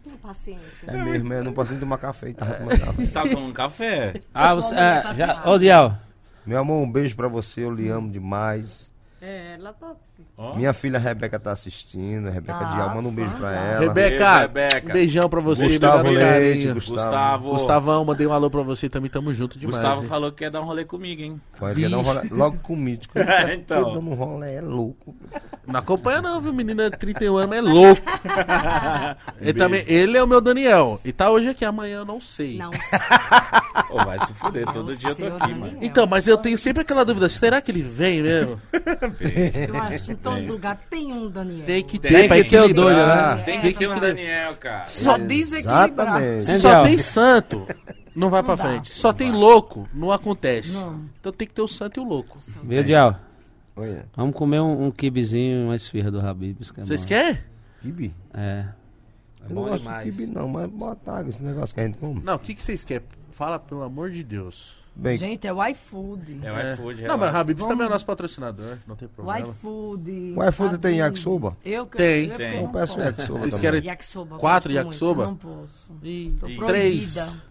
Tenha 0.03 0.17
paciência. 0.23 0.87
É 0.87 1.05
mesmo, 1.05 1.33
eu 1.35 1.45
não 1.45 1.53
posso 1.53 1.73
nem 1.73 1.81
tomar 1.81 1.99
café 1.99 2.29
e 2.31 2.35
tava 2.35 2.55
tomando 2.57 2.79
café. 2.81 3.05
Você 3.05 3.13
tá 3.13 3.23
tomando 3.23 3.53
café? 3.53 4.23
Ah, 4.33 4.55
você. 4.55 4.75
É, 4.77 5.03
já, 5.17 5.43
ô, 5.51 5.59
Dial. 5.59 5.99
Meu 6.47 6.59
amor, 6.59 6.83
um 6.83 6.91
beijo 6.91 7.15
pra 7.15 7.29
você, 7.29 7.65
eu 7.65 7.75
lhe 7.75 7.89
amo 7.89 8.11
demais. 8.11 8.93
É, 9.21 9.55
ela 9.55 9.73
tá. 9.73 9.95
Ó. 10.37 10.55
Minha 10.57 10.73
filha 10.73 10.99
Rebeca 10.99 11.39
tá 11.39 11.53
assistindo, 11.53 12.31
Rebeca 12.31 12.59
Tá, 12.59 12.65
Dial, 12.65 12.95
manda 12.95 13.09
um 13.09 13.13
beijo 13.13 13.31
pra 13.33 13.53
ela. 13.55 13.81
Rebeca, 13.81 14.39
Rebeca. 14.41 14.89
um 14.89 14.93
beijão 14.93 15.29
pra 15.29 15.41
você. 15.41 15.69
Gustavo 15.69 16.09
Leite, 16.11 16.21
carinho. 16.21 16.75
Gustavo. 16.75 17.03
Gustavo. 17.03 17.51
Gustavão, 17.51 18.05
mandei 18.05 18.27
um 18.27 18.33
alô 18.33 18.51
pra 18.51 18.63
você 18.63 18.89
também, 18.89 19.11
tamo 19.11 19.33
junto 19.35 19.59
demais. 19.59 19.77
Gustavo 19.77 20.03
hein? 20.03 20.09
falou 20.09 20.31
que 20.33 20.39
quer 20.39 20.51
dar 20.51 20.61
um 20.61 20.65
rolê 20.65 20.85
comigo, 20.85 21.23
hein? 21.23 21.41
Foi, 21.53 21.75
quer 21.75 21.91
dar 21.91 21.99
um 21.99 22.03
rolê, 22.03 22.21
logo 22.31 22.59
comigo. 22.59 23.03
Então. 23.53 23.85
Tô 23.85 23.91
dando 23.93 24.11
um 24.11 24.15
rolê, 24.15 24.55
é 24.55 24.61
louco. 24.61 25.15
Não 25.67 25.81
acompanha 25.81 26.21
não, 26.23 26.41
viu? 26.41 26.53
Menina 26.53 26.91
de 26.91 26.97
31 26.97 27.37
anos, 27.37 27.57
é 27.57 27.61
louco. 27.61 28.03
ele, 29.41 29.53
também, 29.59 29.85
ele 29.87 30.17
é 30.17 30.23
o 30.23 30.27
meu 30.27 30.41
Daniel. 30.41 31.01
E 31.05 31.13
tá 31.13 31.31
hoje 31.31 31.49
aqui, 31.51 31.65
amanhã 31.65 31.99
eu 31.99 32.05
não 32.05 32.21
sei. 32.21 32.57
Não, 32.59 32.71
Ô, 33.91 33.97
vai 34.05 34.19
se 34.21 34.33
fuder, 34.35 34.67
todo 34.73 34.95
dia 34.97 35.11
eu 35.11 35.17
tô 35.17 35.27
aqui, 35.27 35.39
Daniel. 35.39 35.59
mano. 35.59 35.79
Então, 35.81 36.07
mas 36.07 36.27
eu 36.27 36.37
tenho 36.39 36.57
sempre 36.59 36.83
aquela 36.83 37.05
dúvida, 37.05 37.29
será 37.29 37.61
que 37.61 37.71
ele 37.71 37.83
vem 37.83 38.23
mesmo? 38.23 38.61
Eu 38.73 39.83
acho 39.83 40.05
que 40.05 40.10
em 40.13 40.17
todo 40.17 40.47
lugar 40.47 40.81
tem 40.91 41.13
um 41.13 41.29
Daniel. 41.31 41.65
Tem 41.67 41.85
que 41.85 41.99
Tem 41.99 42.11
ter 42.13 42.29
pra 42.29 42.37
que 42.43 42.51
ter 42.51 42.57
o 42.61 42.75
doido, 42.75 42.91
equilibrar. 42.91 43.37
né? 43.37 43.43
Tem 43.45 43.61
Tem 43.61 43.61
que 43.61 43.73
que 43.73 43.79
ter 43.79 43.87
o 43.87 43.91
equilibrar. 43.93 44.15
Daniel, 44.15 44.57
cara. 44.57 44.89
Só, 44.89 45.19
desequilibrar. 45.19 46.43
Se 46.43 46.59
só 46.61 46.83
tem 46.83 46.99
santo, 46.99 47.67
não 48.15 48.31
vai 48.31 48.43
pra 48.43 48.55
dá. 48.55 48.63
frente. 48.63 48.91
Se 48.91 48.99
só 48.99 49.13
tem 49.13 49.31
louco, 49.33 49.89
não 49.95 50.11
acontece. 50.13 50.75
Não. 50.75 51.05
Então 51.21 51.33
tem 51.33 51.47
que 51.49 51.55
ter 51.55 51.63
o 51.63 51.69
santo 51.69 52.01
e 52.01 52.03
o 52.03 52.07
louco. 52.07 52.39
Oi, 53.77 53.99
Vamos 54.15 54.35
comer 54.35 54.61
um, 54.61 54.87
um 54.87 54.91
kibizinho 54.91 55.63
e 55.63 55.65
uma 55.65 55.77
esfirra 55.77 56.11
do 56.11 56.21
Habib's. 56.21 56.73
é 56.77 56.81
Vocês 56.83 57.05
querem? 57.05 57.39
Kibe? 57.81 58.13
É. 58.35 58.67
É 59.43 59.45
Eu 59.49 59.55
não 59.55 59.63
bom 59.63 59.69
gosto 59.71 59.83
demais. 59.85 60.15
de 60.15 60.21
kibe 60.21 60.35
não, 60.35 60.49
mas 60.49 60.69
bota 60.71 61.25
esse 61.27 61.43
negócio 61.43 61.75
que 61.75 61.81
a 61.81 61.87
gente 61.87 61.97
come. 61.99 62.21
Não, 62.23 62.35
o 62.35 62.39
que, 62.39 62.55
que 62.55 62.63
vocês 62.63 62.85
querem? 62.85 63.07
Fala, 63.31 63.59
pelo 63.59 63.83
amor 63.83 64.11
de 64.11 64.23
Deus. 64.23 64.75
Bem, 64.95 65.17
Gente, 65.17 65.47
é 65.47 65.53
o 65.53 65.65
iFood. 65.69 66.41
É 66.43 66.53
o 66.53 66.57
É. 66.59 66.75
iFood, 66.75 67.03
Não, 67.05 67.17
mas. 67.17 67.35
Habib's 67.35 67.65
também 67.65 67.87
é 67.87 67.89
nosso 67.91 68.05
patrocinador, 68.05 68.77
não 68.87 68.97
tem 68.97 69.07
O 69.07 69.11
problema. 69.11 69.49
iFood. 69.49 70.35
O 70.37 70.45
iFood 70.49 70.79
tem 70.79 70.99
yakisoba? 70.99 71.57
Eu 71.65 71.87
que- 71.87 71.97
Tem. 71.97 72.29
eu 72.29 72.37
Tem. 72.37 72.55
eu 72.57 72.63
não 72.63 72.73
peço 72.73 73.01
yakisoba 73.01 73.39
Vocês 73.39 73.55
também. 73.55 73.71
querem 73.73 73.89
Yakisoba. 73.89 74.37
quatro 74.39 74.71
muito. 74.71 74.85
yakisoba? 74.87 75.25
Não 75.25 75.37
posso. 75.37 75.91
E 76.03 76.35
Tô 76.39 76.47
três. 76.47 77.15
proibida. 77.15 77.51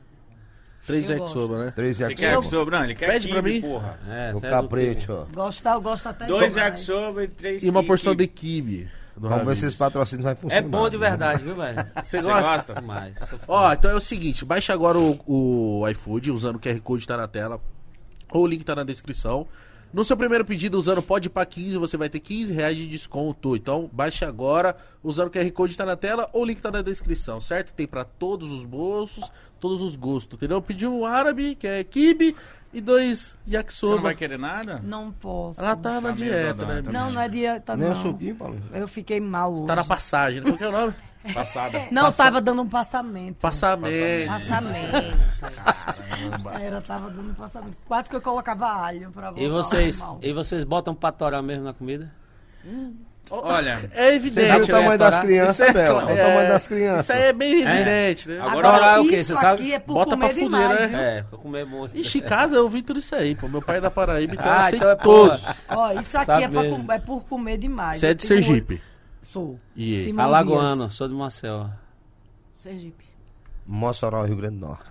Três 0.86 1.10
Eu 1.10 1.18
yakisoba, 1.18 1.66
né? 1.66 1.72
Três 1.76 1.98
Você 1.98 2.04
quer 2.04 2.10
yakisoba. 2.10 2.36
yakisoba? 2.36 2.72
Não, 2.72 2.84
ele 2.84 2.96
quer 2.96 3.08
Pede 3.10 3.28
pra 3.28 3.38
quibe, 3.44 3.54
mim. 3.54 3.62
porra. 3.62 4.00
É, 4.10 4.34
O 4.34 4.38
até 4.38 4.48
do 4.48 4.52
capricho, 4.54 5.14
ó. 5.14 5.26
Gostar, 5.36 5.74
eu 5.74 5.82
gosto 5.82 6.08
até 6.08 6.26
Dois 6.26 6.56
yakisoba 6.56 7.24
e 7.24 7.28
três 7.28 7.64
E 7.64 7.70
uma 7.70 7.84
porção 7.84 8.14
kibe. 8.16 8.28
de 8.28 8.32
kibe. 8.34 8.90
Vamos 9.20 9.46
ver 9.46 9.56
se 9.58 9.66
esse 9.68 9.76
patrocínio 9.78 10.24
vai 10.24 10.34
É 10.34 10.36
funcionar. 10.36 10.68
bom 10.68 10.90
de 10.90 10.98
verdade, 10.98 11.44
viu, 11.44 11.56
velho? 11.56 11.78
Você 12.04 12.22
gosta? 12.22 12.74
Demais. 12.76 13.18
fã. 13.18 13.38
Ó, 13.48 13.74
então 13.74 13.92
é 13.92 13.96
o 13.96 14.00
seguinte, 14.02 14.46
baixa 14.46 14.74
agora 14.74 14.98
o, 14.98 15.20
o 15.28 15.88
iFood 15.90 16.32
usando 16.32 16.56
o 16.56 16.60
QR 16.60 16.80
Code 16.82 17.06
tá 17.08 17.18
na 17.18 17.28
tela. 17.28 17.60
Ou 18.32 18.44
o 18.44 18.48
link 18.48 18.64
tá 18.64 18.76
na 18.76 18.84
descrição. 18.84 19.48
No 19.92 20.04
seu 20.04 20.16
primeiro 20.16 20.46
pedido, 20.46 20.78
usando 20.78 21.02
pode 21.02 21.32
para 21.32 21.44
15, 21.44 21.80
você 21.80 21.98
vai 21.98 22.08
ter 22.10 22.20
15 22.20 22.54
reais 22.54 22.78
de 22.78 22.86
desconto. 22.86 23.56
Então, 23.56 23.90
baixe 23.92 24.24
agora, 24.24 24.78
usando 25.04 25.30
o 25.30 25.32
QR 25.32 25.52
Code 25.52 25.76
tá 25.76 25.84
na 25.84 25.96
tela 25.96 26.30
ou 26.32 26.44
o 26.44 26.46
link 26.46 26.62
tá 26.62 26.70
na 26.70 26.84
descrição, 26.84 27.42
certo? 27.42 27.74
Tem 27.74 27.88
pra 27.88 28.04
todos 28.04 28.52
os 28.52 28.64
bolsos, 28.64 29.32
todos 29.60 29.82
os 29.82 29.96
gostos, 29.96 30.38
entendeu? 30.38 30.62
Pediu 30.62 30.94
um 30.94 31.08
árabe, 31.08 31.56
que 31.56 31.66
é 31.66 31.84
kibe, 31.84 32.36
e 32.74 32.80
dois 32.82 33.20
Você 33.30 33.36
não 33.48 33.54
yakisoba. 33.54 34.02
vai 34.02 34.16
querer 34.16 34.38
nada? 34.40 34.80
Não 34.84 35.12
posso. 35.12 35.60
Ela 35.60 35.76
tá 35.76 36.00
na 36.02 36.10
Tá 36.10 36.16
dieta, 36.16 36.66
né? 36.66 36.76
também. 36.78 36.94
Não, 36.94 37.12
não 37.12 37.22
é 37.22 37.28
dieta, 37.30 37.76
Nem 37.76 37.86
não. 37.88 37.94
o 37.94 37.96
suquinho, 37.96 38.36
Paulo. 38.36 38.62
Eu 38.74 38.88
fiquei 38.88 39.20
mal 39.20 39.54
hoje. 39.54 39.66
Tá 39.66 39.76
na 39.76 39.84
passagem, 39.84 40.42
né? 40.42 40.48
Qual 40.52 40.58
que 40.58 40.64
é 40.64 40.68
o 40.68 40.72
nome? 40.72 40.94
Passada. 41.34 41.88
Não, 41.92 42.12
tava 42.14 42.40
dando 42.40 42.62
um 42.62 42.70
passamento. 42.70 43.40
Passamento. 43.42 44.28
Passamento. 44.28 45.18
Era, 46.62 46.82
tava 46.82 47.10
dando 47.10 47.32
um 47.32 47.34
passamento. 47.34 47.78
Quase 47.86 48.10
que 48.10 48.16
eu 48.16 48.22
colocava 48.22 48.68
alho 48.68 49.12
pra 49.12 49.30
voltar 49.32 49.42
E 49.42 49.50
vocês, 49.50 50.02
e 50.22 50.32
vocês 50.34 50.64
botam 50.64 50.96
pra 50.96 51.12
torar 51.12 51.44
mesmo 51.44 51.66
na 51.66 51.74
comida? 51.74 52.12
Olha, 53.32 53.72
É 53.72 53.78
Você 53.78 53.80
viu 53.80 54.04
o 54.04 54.16
evidente, 54.16 54.72
né? 54.72 54.78
tamanho 54.80 54.98
das 55.00 55.20
crianças, 55.20 55.60
é 55.60 55.74
Bela? 55.74 56.04
Olha 56.04 56.14
o 56.14 56.18
tamanho 56.18 56.40
é- 56.40 56.48
das 56.48 56.68
crianças. 56.68 57.04
Isso 57.04 57.14
aí 57.14 57.22
é 57.24 57.34
bem 57.34 57.62
evidente, 57.62 58.30
né? 58.30 58.40
Agora 58.40 58.68
Agora 58.70 58.86
é 58.86 59.00
o 59.00 59.08
quê, 59.08 59.16
isso 59.18 59.36
você 59.36 59.42
sabe? 59.42 59.62
aqui 59.64 59.74
é 59.74 59.80
por 59.80 59.94
Bota 59.94 60.12
comer 60.12 60.26
pra 60.26 60.30
fuder, 60.34 60.44
demais, 60.50 60.80
né? 60.80 60.88
viu? 60.88 61.00
É, 61.00 61.24
pra 61.24 61.38
comer 61.40 61.66
muito. 61.66 61.98
Ixi, 61.98 62.18
em 62.18 62.22
casa 62.22 62.56
eu 62.56 62.68
vi 62.70 62.82
tudo 62.82 63.00
isso 63.00 63.16
aí, 63.16 63.36
pô. 63.36 63.48
Meu 63.48 63.62
pai 63.62 63.78
é 63.78 63.82
da 63.82 63.92
Paraíba, 63.92 64.34
então 64.34 64.46
eu 64.46 64.52
Ah, 64.54 64.70
sei 64.70 64.78
então 64.80 64.90
é 64.90 64.96
todos. 64.96 65.44
Ó, 65.70 65.92
isso 65.94 66.18
aqui 66.18 66.26
Sabe 66.26 66.44
é, 66.44 66.48
mesmo. 66.48 66.86
com- 66.86 66.92
é 66.94 67.00
por 67.00 67.24
comer 67.26 67.58
demais. 67.58 68.00
Você 68.00 68.08
é 68.08 68.10
Eu 68.12 68.16
de 68.16 68.24
Sergipe. 68.26 68.74
oito- 68.76 68.84
Sou. 69.22 69.60
E 69.76 70.04
Simão 70.04 70.26
Alagoano, 70.26 70.90
sou 70.92 71.08
de 71.08 71.14
Marcel. 71.14 71.70
Sergipe. 72.56 73.06
Mossoró, 73.68 74.24
Rio 74.26 74.38
Grande 74.38 74.56
do 74.58 74.66
Norte. 74.66 74.90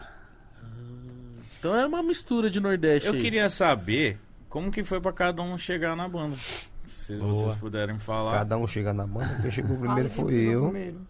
Então 1.59 1.74
é 1.77 1.87
uma 1.87 2.03
mistura 2.03 2.48
de 2.48 2.61
Nordeste 2.61 3.09
eu 3.09 3.14
aí. 3.14 3.20
queria 3.20 3.51
saber 3.51 4.18
como 4.48 4.70
que 4.70 4.85
foi 4.85 5.01
pra 5.01 5.12
cada 5.12 5.42
um 5.42 5.59
chegar 5.59 5.96
na 5.96 6.07
banda. 6.09 6.37
Se 6.88 7.16
vocês 7.16 7.55
puderem 7.57 7.98
falar. 7.98 8.33
Cada 8.38 8.57
um 8.59 8.66
chega 8.66 8.92
na 8.92 9.07
banda, 9.07 9.38
quem 9.42 9.51
chegou 9.51 9.77
primeiro 9.79 10.09
foi 10.11 10.35
eu. 10.35 10.64
Primeiro. 10.70 11.01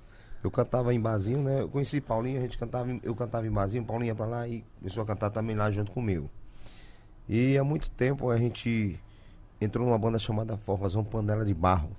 Eu 0.43 0.51
cantava 0.51 0.95
em 0.95 1.01
barzinho, 1.01 1.43
né? 1.43 1.61
Eu 1.63 1.69
conheci 1.69 2.01
Paulinho, 2.01 2.39
a 2.39 2.43
gente 2.43 2.57
cantava, 2.57 2.91
em- 2.91 3.01
eu 3.03 3.15
cantava 3.15 3.47
em 3.47 3.51
barzinho, 3.51 3.85
Paulinho 3.85 4.11
ia 4.11 4.15
pra 4.15 4.27
lá 4.27 4.47
e 4.47 4.65
começou 4.79 5.03
a 5.03 5.07
cantar 5.07 5.31
também 5.31 5.57
lá 5.57 5.69
junto 5.71 5.91
comigo. 5.91 6.31
E 7.29 7.59
há 7.59 7.65
muito 7.65 7.91
tempo 7.91 8.31
a 8.31 8.37
gente 8.37 8.99
entrou 9.61 9.85
numa 9.87 9.99
banda 9.99 10.19
chamada 10.19 10.57
Forrozão 10.57 11.03
Panela 11.05 11.45
de 11.45 11.53
Barro. 11.53 11.91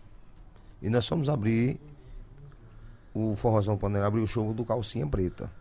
E 0.81 0.89
nós 0.89 1.05
fomos 1.05 1.27
abrir 1.27 1.79
o 3.13 3.35
Forrozão 3.35 3.77
Panela, 3.77 4.07
abrir 4.07 4.21
o 4.21 4.27
show 4.27 4.53
do 4.53 4.63
Calcinha 4.63 5.05
Preta. 5.05 5.51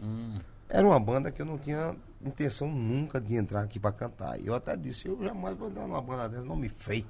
Hum. 0.00 0.38
Era 0.68 0.86
uma 0.86 0.98
banda 0.98 1.30
que 1.30 1.40
eu 1.42 1.46
não 1.46 1.58
tinha 1.58 1.94
intenção 2.24 2.68
nunca 2.68 3.20
de 3.20 3.36
entrar 3.36 3.62
aqui 3.62 3.78
pra 3.78 3.92
cantar. 3.92 4.38
E 4.40 4.46
eu 4.48 4.54
até 4.54 4.76
disse, 4.76 5.06
eu 5.08 5.22
jamais 5.22 5.56
vou 5.56 5.68
entrar 5.68 5.86
numa 5.86 6.02
banda 6.02 6.28
dessa, 6.28 6.44
nome 6.44 6.68
feio. 6.68 7.06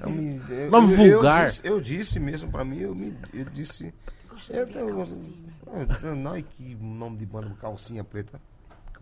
Eu 0.00 0.10
me- 0.10 0.40
eu- 0.48 0.70
Nome 0.70 0.92
eu- 0.94 1.00
eu 1.06 1.12
vulgar. 1.14 1.46
disse- 1.46 1.60
Eu 1.64 1.80
disse, 1.80 2.20
mesmo 2.20 2.50
pra 2.50 2.64
mim, 2.64 2.78
eu, 2.78 2.94
me, 2.94 3.16
eu 3.32 3.44
disse. 3.46 3.92
Eu, 4.50 4.66
eu, 4.68 4.88
eu, 5.00 5.08
eu, 6.02 6.16
não, 6.16 6.40
que 6.42 6.74
nome 6.74 7.16
de 7.16 7.24
banda 7.26 7.54
calcinha 7.60 8.02
preta. 8.04 8.40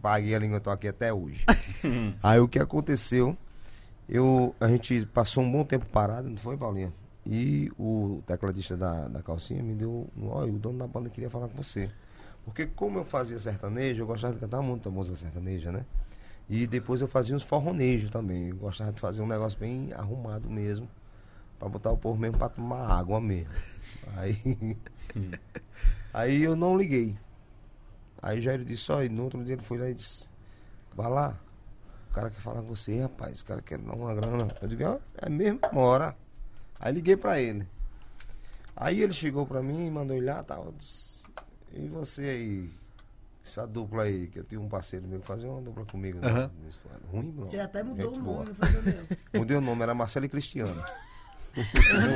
Paguei 0.01 0.35
a 0.35 0.39
língua, 0.39 0.57
eu 0.57 0.61
tô 0.61 0.71
aqui 0.71 0.89
até 0.89 1.13
hoje. 1.13 1.45
Aí 2.23 2.41
o 2.41 2.49
que 2.49 2.59
aconteceu? 2.59 3.37
Eu, 4.09 4.55
a 4.61 4.67
gente 4.69 5.07
passou 5.07 5.43
um 5.45 5.51
bom 5.51 5.65
tempo 5.65 5.87
parado, 5.87 6.29
não 6.29 6.37
foi, 6.37 6.57
Paulinha? 6.57 6.93
E 7.25 7.71
o 7.79 8.21
tecladista 8.27 8.77
da, 8.77 9.07
da 9.07 9.23
calcinha 9.23 9.63
me 9.63 9.75
deu. 9.75 10.09
Olha, 10.21 10.53
o 10.53 10.59
dono 10.59 10.79
da 10.79 10.87
banda 10.89 11.09
queria 11.09 11.31
falar 11.31 11.49
com 11.49 11.57
você. 11.63 11.89
Porque 12.45 12.67
como 12.67 12.99
eu 12.99 13.05
fazia 13.05 13.39
sertanejo, 13.39 14.03
eu 14.03 14.07
gostava 14.07 14.35
de 14.35 14.41
cantar 14.41 14.61
muito 14.61 14.89
a 14.89 14.93
música 14.93 15.17
sertaneja, 15.17 15.71
né? 15.71 15.85
E 16.49 16.67
depois 16.67 17.01
eu 17.01 17.09
fazia 17.09 17.35
uns 17.35 17.43
forronejos 17.43 18.11
também. 18.11 18.49
Eu 18.49 18.57
gostava 18.57 18.93
de 18.93 19.01
fazer 19.01 19.23
um 19.23 19.27
negócio 19.27 19.59
bem 19.59 19.93
arrumado 19.95 20.49
mesmo. 20.51 20.89
Pra 21.59 21.69
botar 21.69 21.91
o 21.91 21.97
povo 21.97 22.21
mesmo 22.21 22.39
pra 22.39 22.49
tomar 22.49 22.87
água 22.87 23.21
mesmo. 23.21 23.53
Aí. 24.17 24.77
aí 26.13 26.43
eu 26.43 26.57
não 26.57 26.77
liguei. 26.77 27.17
Aí 28.21 28.39
o 28.39 28.43
Jair 28.43 28.65
disse, 28.65 28.91
ó, 28.93 29.03
e 29.03 29.09
no 29.09 29.25
outro 29.25 29.43
dia 29.45 29.55
ele 29.55 29.63
foi 29.63 29.79
lá 29.79 29.89
e 29.89 29.95
disse, 29.95 30.29
vai 30.95 31.11
lá. 31.11 31.39
O 32.11 32.15
cara 32.15 32.31
quer 32.31 32.41
falar 32.41 32.61
com 32.61 32.69
você, 32.69 33.01
rapaz. 33.01 33.41
O 33.41 33.45
cara 33.45 33.63
quer 33.63 33.79
dar 33.79 33.95
uma 33.95 34.15
grana. 34.15 34.49
Eu 34.61 34.69
digo, 34.69 34.85
ó, 34.85 34.99
é 35.17 35.29
mesmo, 35.29 35.61
bora. 35.73 36.15
Aí 36.79 36.93
liguei 36.93 37.17
pra 37.17 37.41
ele. 37.41 37.67
Aí 38.77 39.01
ele 39.01 39.13
chegou 39.13 39.47
pra 39.47 39.63
mim 39.63 39.87
e 39.87 39.91
mandou 39.91 40.17
ir 40.17 40.21
lá 40.21 40.43
tal. 40.43 40.73
Disse, 40.77 41.25
e 41.73 41.89
você 41.89 42.23
aí? 42.23 42.82
Essa 43.45 43.67
dupla 43.67 44.05
aí, 44.05 44.29
que 44.29 44.39
eu 44.39 44.45
tinha 44.45 44.61
um 44.61 44.69
parceiro 44.69 45.07
meu 45.07 45.19
que 45.21 45.27
fazia 45.27 45.51
uma 45.51 45.61
dupla 45.61 45.85
comigo. 45.85 46.19
né? 46.21 46.29
Aham. 46.29 46.51
Ruim, 47.11 47.35
não. 47.37 47.47
Você 47.47 47.59
até 47.59 47.83
mudou 47.83 48.11
Gente 48.11 48.21
o 48.21 48.23
boa. 48.23 48.39
nome, 48.45 48.49
não 48.49 48.55
foi 48.69 48.83
meu? 48.83 49.07
Mudei 49.41 49.57
o 49.57 49.61
nome, 49.61 49.83
era 49.83 49.95
Marcelo 49.95 50.27
e 50.27 50.29
Cristiano. 50.29 50.83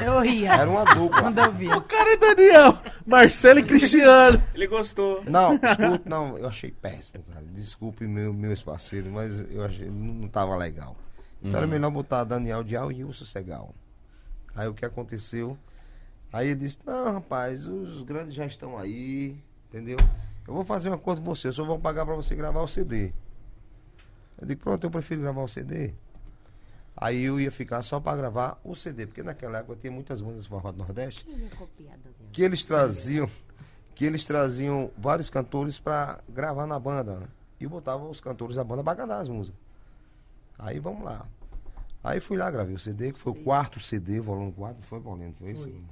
Eu 0.04 0.20
ria. 0.20 0.54
Era 0.54 0.70
uma 0.70 0.84
dupla. 0.84 1.20
Quando 1.20 1.38
eu 1.38 1.52
vi. 1.52 1.68
O 1.68 1.80
cara 1.82 2.14
é 2.14 2.16
Daniel, 2.16 2.78
Marcelo 3.04 3.58
e 3.58 3.62
Cristiano. 3.62 4.42
Ele 4.54 4.66
gostou. 4.66 5.22
Não, 5.24 5.54
escuta, 5.56 6.08
não, 6.08 6.38
eu 6.38 6.48
achei 6.48 6.70
péssimo, 6.70 7.22
cara. 7.24 7.44
Desculpe 7.52 8.06
meu, 8.06 8.32
meus 8.32 8.62
parceiros, 8.62 9.12
mas 9.12 9.38
eu 9.50 9.62
achei, 9.64 9.90
não, 9.90 10.14
não 10.14 10.28
tava 10.28 10.56
legal. 10.56 10.96
Então 11.42 11.58
era 11.58 11.66
melhor 11.66 11.90
botar 11.90 12.24
Daniel 12.24 12.64
Dial 12.64 12.90
e 12.90 13.04
Wilson 13.04 13.26
Segal. 13.26 13.74
Aí 14.54 14.68
o 14.68 14.74
que 14.74 14.86
aconteceu? 14.86 15.58
Aí 16.32 16.48
ele 16.48 16.60
disse, 16.60 16.78
não, 16.86 17.12
rapaz, 17.14 17.66
os 17.66 18.02
grandes 18.04 18.34
já 18.34 18.46
estão 18.46 18.78
aí, 18.78 19.36
entendeu? 19.68 19.98
Eu 20.46 20.54
vou 20.54 20.64
fazer 20.64 20.90
um 20.90 20.94
acordo 20.94 21.20
com 21.20 21.34
você, 21.34 21.48
eu 21.48 21.52
só 21.52 21.64
vou 21.64 21.78
pagar 21.78 22.04
pra 22.06 22.14
você 22.14 22.34
gravar 22.34 22.60
o 22.60 22.68
CD. 22.68 23.12
Eu 24.38 24.46
digo, 24.46 24.60
pronto, 24.60 24.84
eu 24.84 24.90
prefiro 24.90 25.22
gravar 25.22 25.42
o 25.42 25.48
CD. 25.48 25.94
Aí 26.96 27.24
eu 27.24 27.38
ia 27.38 27.50
ficar 27.50 27.82
só 27.82 28.00
para 28.00 28.16
gravar 28.16 28.60
o 28.64 28.74
CD, 28.74 29.06
porque 29.06 29.22
naquela 29.22 29.58
época 29.58 29.76
tinha 29.76 29.92
muitas 29.92 30.20
bandas 30.20 30.46
forró 30.46 30.72
do 30.72 30.78
Nordeste 30.78 31.26
que 32.32 32.42
eles 32.42 32.64
traziam 32.64 33.28
que 33.94 34.04
eles 34.04 34.24
traziam 34.24 34.90
vários 34.96 35.30
cantores 35.30 35.78
para 35.78 36.20
gravar 36.28 36.66
na 36.66 36.78
banda, 36.78 37.18
né? 37.18 37.28
E 37.58 37.66
botavam 37.66 38.10
os 38.10 38.20
cantores 38.20 38.56
da 38.56 38.62
banda 38.62 38.84
para 38.84 38.94
cantar 38.94 39.20
as 39.20 39.28
músicas. 39.28 39.58
Aí 40.58 40.78
vamos 40.78 41.02
lá. 41.02 41.26
Aí 42.04 42.20
fui 42.20 42.36
lá, 42.36 42.50
gravei 42.50 42.74
o 42.74 42.78
CD, 42.78 43.12
que 43.12 43.18
foi 43.18 43.32
o 43.32 43.36
quarto 43.36 43.80
CD, 43.80 44.20
volume 44.20 44.52
4, 44.52 44.82
foi, 44.82 45.00
Paulinho? 45.00 45.34
Foi 45.38 45.50
isso? 45.50 45.62
Foi. 45.62 45.82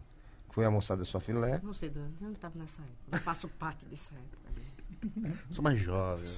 Foi 0.50 0.64
a 0.66 0.70
moçada 0.70 1.04
só 1.04 1.18
filé. 1.18 1.60
Não 1.62 1.72
sei, 1.72 1.90
eu 1.92 2.02
não 2.20 2.32
estava 2.32 2.56
nessa 2.58 2.80
época. 2.82 3.16
Eu 3.16 3.18
faço 3.18 3.48
parte 3.48 3.84
dessa 3.86 4.14
época. 4.14 4.43
Sou 5.50 5.62
mais 5.62 5.78
jovem. 5.78 6.28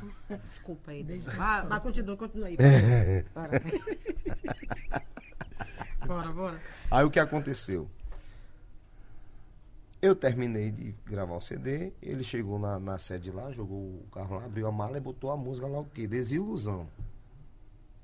Desculpa 0.48 0.90
aí. 0.90 1.02
Dani. 1.02 1.20
Vá, 1.20 1.62
vá, 1.62 1.80
continua, 1.80 2.16
continua 2.16 2.48
aí. 2.48 2.56
Bora. 3.34 3.62
bora, 6.06 6.32
bora. 6.32 6.60
Aí 6.90 7.04
o 7.04 7.10
que 7.10 7.18
aconteceu? 7.18 7.88
Eu 10.00 10.14
terminei 10.14 10.70
de 10.70 10.94
gravar 11.06 11.36
o 11.36 11.40
CD, 11.40 11.92
ele 12.02 12.22
chegou 12.22 12.58
na, 12.58 12.78
na 12.78 12.98
sede 12.98 13.30
lá, 13.32 13.50
jogou 13.50 13.78
o 13.78 14.06
carro 14.12 14.36
lá, 14.36 14.44
abriu 14.44 14.66
a 14.66 14.72
mala 14.72 14.98
e 14.98 15.00
botou 15.00 15.32
a 15.32 15.36
música 15.36 15.66
lá 15.66 15.80
o 15.80 15.86
quê? 15.86 16.06
Desilusão. 16.06 16.86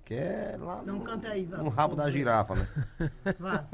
Que 0.04 0.14
é 0.14 0.56
lá 0.58 0.82
Não 0.82 0.98
no, 0.98 1.04
canta 1.04 1.28
aí, 1.28 1.44
vai. 1.44 1.62
no 1.62 1.68
rabo 1.68 1.94
da 1.94 2.10
girafa, 2.10 2.54
né? 2.56 2.68
Vá. 3.38 3.64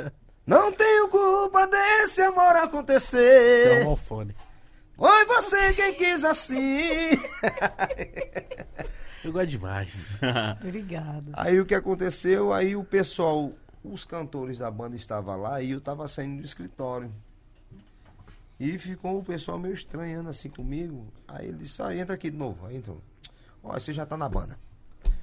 Não 0.46 0.72
tenho 0.72 1.08
culpa 1.08 1.66
desse 1.66 2.20
amor 2.22 2.52
Tem 2.52 2.60
um 2.62 2.64
acontecer. 2.64 3.84
Foi 4.98 5.24
você 5.26 5.72
quem 5.74 5.94
quis 5.94 6.24
assim. 6.24 7.12
Eu 9.22 9.32
gosto 9.32 9.46
demais. 9.46 10.18
Obrigada. 10.60 11.30
Aí 11.34 11.60
o 11.60 11.64
que 11.64 11.74
aconteceu? 11.74 12.52
Aí 12.52 12.74
o 12.74 12.82
pessoal, 12.82 13.52
os 13.84 14.04
cantores 14.04 14.58
da 14.58 14.70
banda 14.70 14.96
estavam 14.96 15.40
lá 15.40 15.62
e 15.62 15.70
eu 15.70 15.78
estava 15.78 16.08
saindo 16.08 16.40
do 16.40 16.44
escritório. 16.44 17.12
E 18.58 18.76
ficou 18.78 19.18
o 19.18 19.24
pessoal 19.24 19.58
meio 19.58 19.74
estranhando 19.74 20.30
assim 20.30 20.48
comigo. 20.48 21.06
Aí 21.28 21.46
ele 21.46 21.58
disse, 21.58 21.80
ah, 21.80 21.94
entra 21.94 22.16
aqui 22.16 22.30
de 22.30 22.36
novo. 22.36 22.66
Aí 22.66 22.76
entrou. 22.76 23.00
Olha, 23.62 23.78
você 23.78 23.92
já 23.92 24.04
tá 24.04 24.16
na 24.16 24.28
banda. 24.28 24.58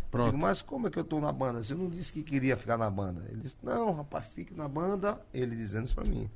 Pronto. 0.09 0.31
Digo, 0.31 0.37
mas 0.37 0.61
como 0.61 0.87
é 0.87 0.89
que 0.89 0.99
eu 0.99 1.03
tô 1.03 1.19
na 1.19 1.31
banda? 1.31 1.61
Você 1.61 1.75
não 1.75 1.89
disse 1.89 2.13
que 2.13 2.23
queria 2.23 2.55
ficar 2.55 2.77
na 2.77 2.89
banda. 2.89 3.25
Ele 3.27 3.41
disse, 3.41 3.57
não, 3.61 3.93
rapaz, 3.93 4.25
fique 4.27 4.53
na 4.53 4.69
banda. 4.69 5.19
Ele 5.33 5.55
dizendo 5.55 5.85
isso 5.85 5.95
pra 5.95 6.05
mim. 6.05 6.29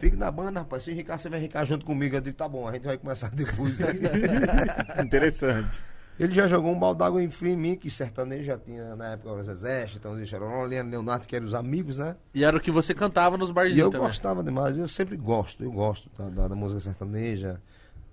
Fique 0.00 0.16
na 0.16 0.30
banda, 0.30 0.60
rapaz. 0.60 0.82
Se 0.82 0.90
enricar, 0.90 1.18
você 1.18 1.28
vai 1.28 1.38
enricar 1.38 1.64
junto 1.64 1.84
comigo. 1.86 2.16
Eu 2.16 2.20
digo, 2.20 2.36
tá 2.36 2.48
bom, 2.48 2.66
a 2.66 2.72
gente 2.72 2.84
vai 2.84 2.96
começar 2.98 3.30
depois. 3.30 3.78
Interessante. 5.02 5.84
Ele 6.18 6.34
já 6.34 6.46
jogou 6.46 6.70
um 6.74 6.78
balde 6.78 6.98
d'água 6.98 7.22
em 7.22 7.30
frio 7.30 7.52
em 7.54 7.56
mim, 7.56 7.76
que 7.76 7.88
sertanejo 7.88 8.44
já 8.44 8.58
tinha 8.58 8.94
na 8.94 9.12
época 9.12 9.32
os 9.32 9.48
exércitos, 9.48 9.96
então 9.98 10.16
eles 10.18 10.30
eram 10.30 10.64
Leandro 10.64 10.90
Leonardo, 10.90 11.26
que 11.26 11.34
eram 11.34 11.46
os 11.46 11.54
amigos, 11.54 11.98
né? 11.98 12.14
E 12.34 12.44
era 12.44 12.54
o 12.54 12.60
que 12.60 12.70
você 12.70 12.92
cantava 12.92 13.38
nos 13.38 13.48
E 13.48 13.52
eu 13.52 13.54
barzinhos 13.54 13.90
também. 13.90 14.06
gostava 14.06 14.42
demais, 14.44 14.76
eu 14.76 14.86
sempre 14.86 15.16
gosto, 15.16 15.64
eu 15.64 15.72
gosto 15.72 16.10
da, 16.18 16.28
da- 16.28 16.48
da 16.48 16.54
música 16.54 16.78
sertaneja. 16.80 17.58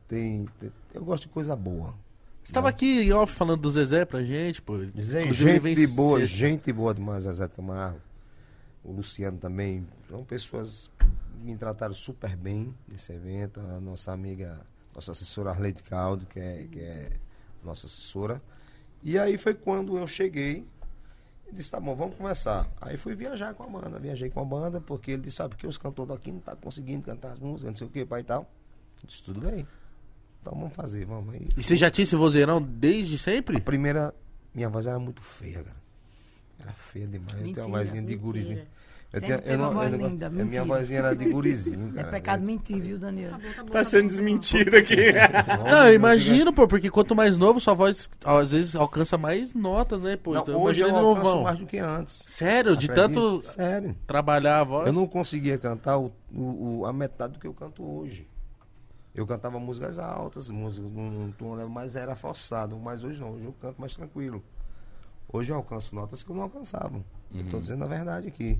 Tem, 0.08 0.46
tem- 0.58 0.72
eu 0.94 1.04
gosto 1.04 1.24
de 1.24 1.30
coisa 1.30 1.54
boa. 1.54 1.94
Você 2.42 2.54
tava 2.54 2.70
aqui 2.70 3.02
em 3.02 3.12
off 3.12 3.34
falando 3.34 3.60
do 3.60 3.70
Zezé 3.70 4.06
pra 4.06 4.24
gente, 4.24 4.62
pô. 4.62 4.78
Zé, 5.02 5.24
Inclusive, 5.24 5.70
ele 5.72 5.76
gente 5.82 5.94
boa, 5.94 6.20
sexta. 6.20 6.38
gente 6.38 6.72
boa 6.72 6.94
demais, 6.94 7.26
Zezé 7.26 7.46
Camargo. 7.50 8.00
O 8.86 8.94
Luciano 8.94 9.38
também. 9.38 9.86
São 10.10 10.24
pessoas 10.24 10.90
me 11.42 11.56
trataram 11.56 11.94
super 11.94 12.36
bem 12.36 12.74
nesse 12.88 13.14
evento. 13.14 13.60
A 13.60 13.80
nossa 13.80 14.12
amiga, 14.12 14.60
nossa 14.94 15.12
assessora 15.12 15.52
Arleide 15.52 15.84
Caldo, 15.84 16.26
que 16.26 16.40
é, 16.40 16.68
que 16.72 16.80
é 16.80 17.12
nossa 17.64 17.86
assessora. 17.86 18.42
E 19.04 19.18
aí 19.18 19.38
foi 19.38 19.54
quando 19.54 19.98
eu 19.98 20.08
cheguei 20.08 20.66
e 21.50 21.54
disse, 21.56 21.72
tá 21.72 21.80
bom, 21.80 21.96
vamos 21.96 22.16
conversar. 22.16 22.68
Aí 22.82 22.98
fui 22.98 23.16
viajar 23.16 23.54
com 23.54 23.64
a 23.64 23.68
banda, 23.68 24.00
viajei 24.00 24.30
com 24.30 24.42
a 24.42 24.46
banda, 24.46 24.82
porque 24.82 25.12
ele 25.12 25.22
disse, 25.24 25.38
sabe 25.38 25.56
que 25.56 25.66
os 25.68 25.78
cantores 25.78 26.10
daqui 26.10 26.32
não 26.32 26.40
estão 26.40 26.56
conseguindo 26.58 27.04
cantar 27.04 27.32
as 27.34 27.40
músicas, 27.40 27.72
não 27.72 27.76
sei 27.78 27.88
o 27.88 27.90
que, 27.90 28.06
pai 28.06 28.22
e 28.22 28.24
tal. 28.24 28.42
Eu 29.02 29.08
disse, 29.08 29.24
tudo 29.24 29.40
bem. 29.42 29.68
Então 30.42 30.54
vamos 30.54 30.74
fazer, 30.74 31.06
vamos 31.06 31.34
aí. 31.34 31.48
E 31.56 31.64
você 31.64 31.76
já 31.76 31.90
tinha 31.90 32.04
esse 32.04 32.16
vozeirão 32.16 32.62
desde 32.62 33.18
sempre? 33.18 33.58
A 33.58 33.62
primeira, 33.62 34.14
minha 34.54 34.70
voz 34.70 34.88
era 34.88 35.00
muito 35.00 35.22
feia, 35.22 35.64
cara. 35.64 35.78
Era 36.60 36.72
feia 36.74 37.08
demais. 37.08 37.30
eu 37.34 37.36
tenho 37.36 37.48
Mentira, 37.48 37.66
uma 37.68 37.78
vozinha 37.78 37.96
de 37.96 38.02
mentira. 38.02 38.22
gurizinho. 38.22 38.68
Eu 39.14 39.22
Sempre 39.22 39.42
eu 39.54 39.58
não, 39.58 39.66
uma 39.66 39.74
voz 39.74 39.92
eu 39.94 39.98
não- 40.00 40.08
linda, 40.10 40.28
a 40.28 40.30
minha 40.30 40.64
vozinha 40.66 41.00
era 41.00 41.16
de 41.16 41.30
gurizinho, 41.30 41.92
É 41.96 42.02
cara. 42.02 42.12
pecado 42.12 42.44
mentir, 42.44 42.82
viu, 42.82 43.00
Daniel? 43.00 43.32
Tá 43.72 43.82
sendo 43.82 44.08
desmentido 44.08 44.76
aqui. 44.76 44.98
Não, 45.66 45.88
eu 45.88 45.94
imagino, 45.94 46.52
pô, 46.52 46.68
porque 46.68 46.90
quanto 46.90 47.16
mais 47.16 47.38
novo, 47.38 47.60
sua 47.62 47.74
voz 47.74 48.10
às 48.26 48.52
vezes 48.52 48.76
alcança 48.76 49.18
mais 49.18 49.54
notas, 49.54 50.02
né, 50.02 50.18
pô? 50.18 50.34
Não, 50.34 50.42
então, 50.42 50.62
hoje 50.62 50.82
eu 50.82 50.88
alcanço 50.94 51.24
novão. 51.24 51.44
mais 51.44 51.58
do 51.58 51.66
que 51.66 51.78
antes. 51.78 52.26
Sério, 52.28 52.76
de 52.76 52.90
tanto 52.90 53.42
Sério. 53.42 53.96
trabalhar 54.06 54.60
a 54.60 54.64
voz. 54.66 54.88
Eu 54.88 54.94
não 54.94 55.08
conseguia 55.08 55.58
cantar 55.58 55.98
o, 55.98 56.12
o- 56.34 56.80
o- 56.80 56.86
a 56.86 56.92
metade 56.92 57.34
do 57.34 57.40
que 57.40 57.48
eu 57.48 57.54
canto 57.54 57.82
hoje. 57.84 58.28
Eu 59.16 59.26
cantava 59.26 59.58
músicas 59.58 59.98
altas, 59.98 60.50
músicas 60.50 60.92
num 60.92 61.10
num 61.10 61.32
tom, 61.32 61.56
mas 61.70 61.96
era 61.96 62.14
forçado. 62.16 62.78
Mas 62.78 63.06
hoje 63.06 63.22
não, 63.22 63.32
hoje 63.36 63.46
eu 63.46 63.54
canto 63.54 63.80
mais 63.80 63.96
tranquilo. 63.96 64.44
Hoje 65.32 65.52
eu 65.52 65.56
alcanço 65.56 65.96
notas 65.96 66.22
que 66.22 66.30
eu 66.30 66.36
não 66.36 66.44
alcançava. 66.44 67.02
Eu 67.34 67.46
tô 67.50 67.58
dizendo 67.58 67.84
a 67.86 67.88
verdade 67.88 68.28
aqui. 68.28 68.60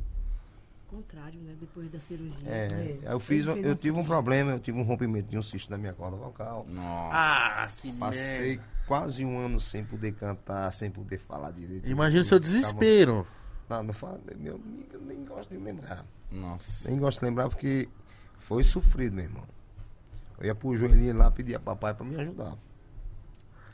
Contrário, 0.88 1.40
né? 1.42 1.54
Depois 1.60 1.92
da 1.92 2.00
cirurgia. 2.00 2.50
É, 2.50 2.98
É, 3.04 3.14
eu 3.14 3.20
fiz, 3.20 3.46
eu 3.46 3.54
um 3.56 3.76
tive 3.76 3.92
um 3.92 4.06
problema, 4.06 4.52
eu 4.52 4.60
tive 4.60 4.78
um 4.80 4.84
rompimento 4.84 5.30
de 5.30 5.38
um 5.38 5.42
cisto 5.42 5.70
na 5.70 5.78
minha 5.78 5.94
corda 5.94 6.16
vocal. 6.16 6.66
Nossa. 6.68 7.10
Ah, 7.14 7.68
que 7.82 7.92
Passei 7.94 8.48
merda. 8.58 8.64
quase 8.88 9.26
um 9.26 9.38
ano 9.38 9.60
sem 9.60 9.84
poder 9.84 10.14
cantar, 10.14 10.72
sem 10.72 10.90
poder 10.90 11.18
falar 11.18 11.52
direito. 11.52 11.90
Imagina 11.90 12.22
o 12.22 12.24
Eu 12.24 12.28
seu 12.28 12.38
ficava- 12.40 12.56
desespero. 12.56 13.28
Não, 13.70 13.84
não 13.84 13.94
fala, 13.94 14.18
meu 14.38 14.56
amigo, 14.56 14.88
eu 14.94 15.02
nem 15.02 15.26
gosto 15.26 15.50
de 15.52 15.58
lembrar. 15.58 16.06
Nossa. 16.32 16.90
Nem 16.90 16.98
gosto 16.98 17.20
de 17.20 17.26
lembrar 17.26 17.50
porque 17.50 17.90
foi 18.38 18.64
sofrido, 18.64 19.14
meu 19.14 19.26
irmão. 19.26 19.44
Eu 20.40 20.46
ia 20.46 20.56
pro 20.56 20.74
joelhinho 20.74 21.18
lá 21.18 21.30
pedir 21.30 21.56
a 21.56 21.60
papai 21.60 21.94
pra 21.94 22.06
me 22.06 22.16
ajudar. 22.16 22.56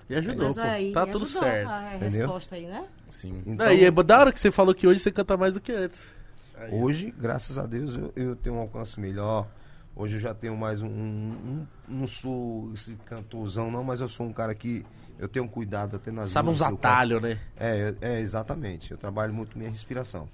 E 0.09 0.15
ajudou, 0.15 0.47
Mas 0.47 0.55
pô. 0.55 0.61
aí, 0.61 0.91
Tá 0.91 1.05
tudo 1.05 1.25
ajudou 1.25 1.41
certo. 1.43 1.69
A 1.69 1.95
Entendeu? 1.95 2.21
resposta 2.21 2.55
aí, 2.55 2.65
né? 2.65 2.85
Sim. 3.09 3.41
Então, 3.45 3.71
e 3.71 3.85
é 3.85 3.91
da 3.91 4.19
hora 4.19 4.33
que 4.33 4.39
você 4.39 4.51
falou 4.51 4.73
que 4.73 4.87
hoje 4.87 4.99
você 4.99 5.11
canta 5.11 5.37
mais 5.37 5.53
do 5.53 5.61
que 5.61 5.71
antes. 5.71 6.13
Aí, 6.55 6.71
hoje, 6.73 7.11
graças 7.17 7.57
a 7.57 7.65
Deus, 7.65 7.95
eu, 7.95 8.13
eu 8.15 8.35
tenho 8.35 8.55
um 8.55 8.59
alcance 8.59 8.99
melhor. 8.99 9.47
Hoje 9.95 10.15
eu 10.15 10.19
já 10.19 10.33
tenho 10.33 10.55
mais 10.57 10.81
um, 10.81 10.87
um- 10.87 11.37
um- 11.45 11.67
Não 11.87 12.07
sou 12.07 12.71
esse 12.73 12.95
cantorzão, 13.05 13.69
não, 13.69 13.83
mas 13.83 13.99
eu 13.99 14.07
sou 14.07 14.25
um 14.27 14.33
cara 14.33 14.53
que. 14.55 14.85
Eu 15.19 15.27
tenho 15.27 15.47
cuidado 15.47 15.95
até 15.95 16.11
nas 16.11 16.29
Sabe 16.29 16.49
uns 16.49 16.61
atalhos, 16.61 17.21
né? 17.21 17.39
É, 17.55 17.93
é, 18.01 18.19
exatamente. 18.19 18.91
Eu 18.91 18.97
trabalho 18.97 19.31
muito 19.33 19.55
minha 19.57 19.69
respiração. 19.69 20.27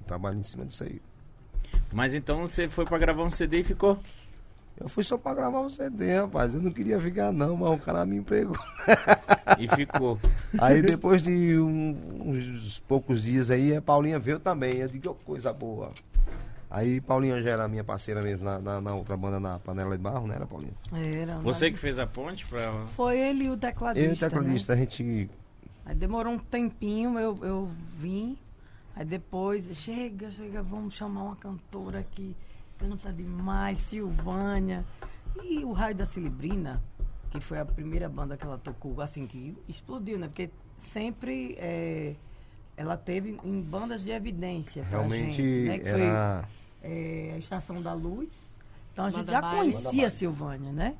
Eu 0.00 0.06
trabalho 0.06 0.38
em 0.38 0.42
cima 0.42 0.64
disso 0.64 0.84
aí. 0.84 1.00
Mas 1.92 2.14
então 2.14 2.40
você 2.46 2.68
foi 2.68 2.86
pra 2.86 2.96
gravar 2.96 3.22
um 3.24 3.30
CD 3.30 3.60
e 3.60 3.64
ficou. 3.64 3.98
Eu 4.80 4.88
fui 4.88 5.02
só 5.02 5.18
pra 5.18 5.34
gravar 5.34 5.60
o 5.60 5.70
CD, 5.70 6.18
rapaz. 6.20 6.54
Eu 6.54 6.62
não 6.62 6.70
queria 6.70 7.00
ficar, 7.00 7.32
não, 7.32 7.56
mas 7.56 7.70
o 7.70 7.78
cara 7.78 8.06
me 8.06 8.16
empregou. 8.16 8.56
E 9.58 9.66
ficou. 9.68 10.18
Aí 10.58 10.80
depois 10.82 11.22
de 11.22 11.58
um- 11.58 11.96
uns 12.26 12.78
poucos 12.80 13.22
dias 13.22 13.50
aí, 13.50 13.74
a 13.74 13.82
Paulinha 13.82 14.18
veio 14.18 14.38
também. 14.38 14.74
Eu 14.76 14.88
digo, 14.88 15.14
"Que 15.14 15.24
coisa 15.24 15.52
boa. 15.52 15.90
Aí 16.70 17.00
Paulinha 17.00 17.42
já 17.42 17.50
era 17.50 17.66
minha 17.66 17.82
parceira 17.82 18.22
mesmo 18.22 18.44
na, 18.44 18.58
na- 18.60 18.80
na 18.80 18.94
outra 18.94 19.16
banda, 19.16 19.40
na 19.40 19.58
Panela 19.58 19.96
de 19.96 20.02
Barro, 20.02 20.26
não 20.26 20.34
era, 20.34 20.46
Paulinha? 20.46 20.72
Era. 20.92 21.38
Você 21.38 21.64
mas 21.66 21.72
que 21.74 21.78
fez 21.80 21.98
a 21.98 22.06
ponte 22.06 22.46
pra. 22.46 22.84
Foi 22.94 23.18
ele 23.18 23.44
e 23.44 23.50
o 23.50 23.56
tecladista. 23.56 24.06
Eu 24.06 24.10
e 24.12 24.14
o 24.14 24.18
tecladista, 24.18 24.74
né? 24.74 24.80
a 24.82 24.84
gente. 24.84 25.30
Aí 25.86 25.94
demorou 25.94 26.34
um 26.34 26.38
tempinho, 26.38 27.18
eu, 27.18 27.38
eu 27.42 27.70
vim. 27.98 28.36
Aí 28.94 29.04
depois, 29.04 29.64
chega, 29.78 30.30
chega, 30.30 30.62
vamos 30.62 30.92
chamar 30.94 31.22
uma 31.22 31.36
cantora 31.36 32.04
que 32.10 32.36
canta 32.78 33.12
demais, 33.12 33.78
Silvânia. 33.78 34.84
E 35.42 35.64
o 35.64 35.72
Raio 35.72 35.94
da 35.94 36.04
Cilibrina, 36.06 36.82
que 37.30 37.40
foi 37.40 37.58
a 37.58 37.64
primeira 37.64 38.08
banda 38.08 38.36
que 38.36 38.44
ela 38.44 38.58
tocou, 38.58 39.00
assim, 39.00 39.26
que 39.26 39.56
explodiu, 39.68 40.18
né? 40.18 40.26
Porque 40.28 40.50
sempre 40.76 41.54
é, 41.58 42.14
ela 42.76 42.96
teve 42.96 43.38
em 43.44 43.60
bandas 43.60 44.02
de 44.02 44.10
evidência. 44.10 44.82
pra 44.82 44.90
Realmente 44.98 45.36
gente, 45.36 45.68
né? 45.68 45.78
Que 45.78 45.90
foi 45.90 46.00
era. 46.00 46.48
é, 46.82 47.32
a 47.34 47.38
Estação 47.38 47.82
da 47.82 47.92
Luz. 47.92 48.48
Então 48.92 49.04
a 49.06 49.10
gente 49.10 49.30
já 49.30 49.40
conhecia 49.42 50.06
a 50.06 50.10
Silvânia, 50.10 50.72
né? 50.72 50.96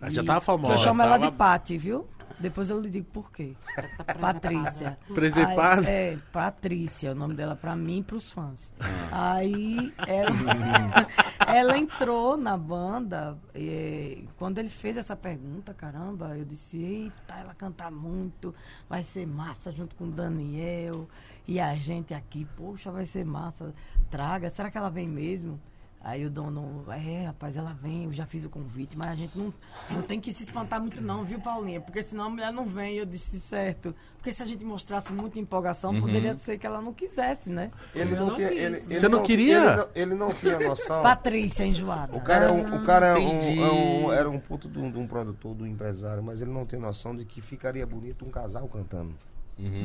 Ela 0.00 0.10
já 0.10 0.22
E- 0.22 0.24
tava 0.24 0.40
que 0.40 0.50
Eu 0.50 0.58
famosa. 0.58 0.76
chamo 0.78 1.02
ela 1.02 1.18
Tava- 1.18 1.30
de 1.30 1.36
Pati, 1.36 1.78
viu? 1.78 2.06
Depois 2.38 2.70
eu 2.70 2.80
lhe 2.80 2.90
digo 2.90 3.06
por 3.06 3.30
quê. 3.32 3.54
Patrícia. 4.20 4.98
Presepada? 5.14 5.80
Aí, 5.82 5.86
é, 5.86 6.18
Patrícia, 6.32 7.08
é 7.08 7.12
o 7.12 7.14
nome 7.14 7.34
dela 7.34 7.56
pra 7.56 7.74
mim 7.74 7.98
e 7.98 8.02
pros 8.02 8.30
fãs. 8.30 8.72
Aí 9.10 9.92
ela, 10.06 11.06
ela 11.46 11.78
entrou 11.78 12.36
na 12.36 12.56
banda. 12.56 13.36
é, 13.54 14.18
quando 14.36 14.58
ele 14.58 14.70
fez 14.70 14.96
essa 14.96 15.16
pergunta, 15.16 15.74
caramba, 15.74 16.36
eu 16.36 16.44
disse, 16.44 16.76
eita, 16.76 17.34
ela 17.34 17.54
canta 17.54 17.90
muito, 17.90 18.54
vai 18.88 19.02
ser 19.02 19.26
massa 19.26 19.72
junto 19.72 19.96
com 19.96 20.04
o 20.04 20.10
Daniel 20.10 21.08
e 21.46 21.58
a 21.58 21.74
gente 21.76 22.12
aqui, 22.12 22.46
poxa, 22.56 22.90
vai 22.90 23.06
ser 23.06 23.24
massa. 23.24 23.74
Traga, 24.10 24.50
será 24.50 24.70
que 24.70 24.76
ela 24.76 24.90
vem 24.90 25.08
mesmo? 25.08 25.58
Aí 26.00 26.24
o 26.24 26.30
dono, 26.30 26.84
é, 26.92 27.26
rapaz, 27.26 27.56
ela 27.56 27.72
vem, 27.82 28.04
eu 28.04 28.12
já 28.12 28.24
fiz 28.24 28.44
o 28.44 28.48
convite, 28.48 28.96
mas 28.96 29.10
a 29.10 29.14
gente 29.16 29.36
não, 29.36 29.52
não 29.90 30.00
tem 30.02 30.20
que 30.20 30.32
se 30.32 30.44
espantar 30.44 30.80
muito 30.80 31.02
não, 31.02 31.24
viu, 31.24 31.40
Paulinha? 31.40 31.80
Porque 31.80 32.02
senão 32.02 32.26
a 32.26 32.30
mulher 32.30 32.52
não 32.52 32.64
vem. 32.66 32.94
Eu 32.96 33.04
disse, 33.04 33.38
certo. 33.40 33.94
Porque 34.16 34.32
se 34.32 34.42
a 34.42 34.46
gente 34.46 34.64
mostrasse 34.64 35.12
muita 35.12 35.40
empolgação, 35.40 35.98
poderia 36.00 36.36
ser 36.36 36.56
que 36.56 36.64
ela 36.66 36.80
não 36.80 36.92
quisesse, 36.94 37.50
né? 37.50 37.70
Ele 37.94 38.12
Eu 38.14 38.16
não, 38.20 38.26
não 38.28 38.36
tinha, 38.36 38.48
ele, 38.48 38.76
ele 38.76 38.76
Você 39.00 39.08
não 39.08 39.22
queria? 39.22 39.58
Ele 39.58 39.76
não, 39.76 39.88
ele 39.94 40.14
não 40.14 40.28
tinha 40.32 40.60
noção. 40.60 41.02
Patrícia 41.04 41.64
enjoada. 41.64 42.16
O 42.16 42.20
cara, 42.20 42.46
é 42.46 42.52
um, 42.52 42.76
o 42.76 42.84
cara 42.84 43.06
é 43.06 43.14
um, 43.18 43.64
é 43.66 43.72
um- 43.72 44.12
era 44.12 44.30
um 44.30 44.38
puto 44.38 44.68
de 44.68 44.78
um, 44.78 44.90
de 44.90 44.98
um 44.98 45.06
produtor, 45.06 45.54
de 45.56 45.64
um 45.64 45.66
empresário, 45.66 46.22
mas 46.22 46.40
ele 46.40 46.52
não 46.52 46.64
tem 46.64 46.78
noção 46.78 47.14
de 47.14 47.24
que 47.24 47.40
ficaria 47.40 47.84
bonito 47.86 48.24
um 48.24 48.30
casal 48.30 48.68
cantando. 48.68 49.14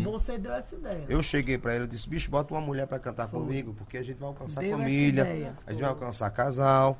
Você 0.03 0.37
deu 0.37 0.53
essa 0.53 0.75
ideia. 0.75 1.05
Eu 1.09 1.23
cheguei 1.23 1.57
pra 1.57 1.75
ele 1.75 1.85
e 1.85 1.87
disse, 1.87 2.07
bicho, 2.07 2.29
bota 2.29 2.53
uma 2.53 2.61
mulher 2.61 2.85
pra 2.85 2.99
cantar 2.99 3.27
comigo, 3.27 3.73
porque 3.73 3.97
a 3.97 4.03
gente 4.03 4.17
vai 4.17 4.29
alcançar 4.29 4.61
Deu 4.61 4.77
família, 4.77 5.21
ideia. 5.23 5.53
a 5.65 5.71
gente 5.71 5.81
vai 5.81 5.89
alcançar 5.89 6.29
casal, 6.29 6.99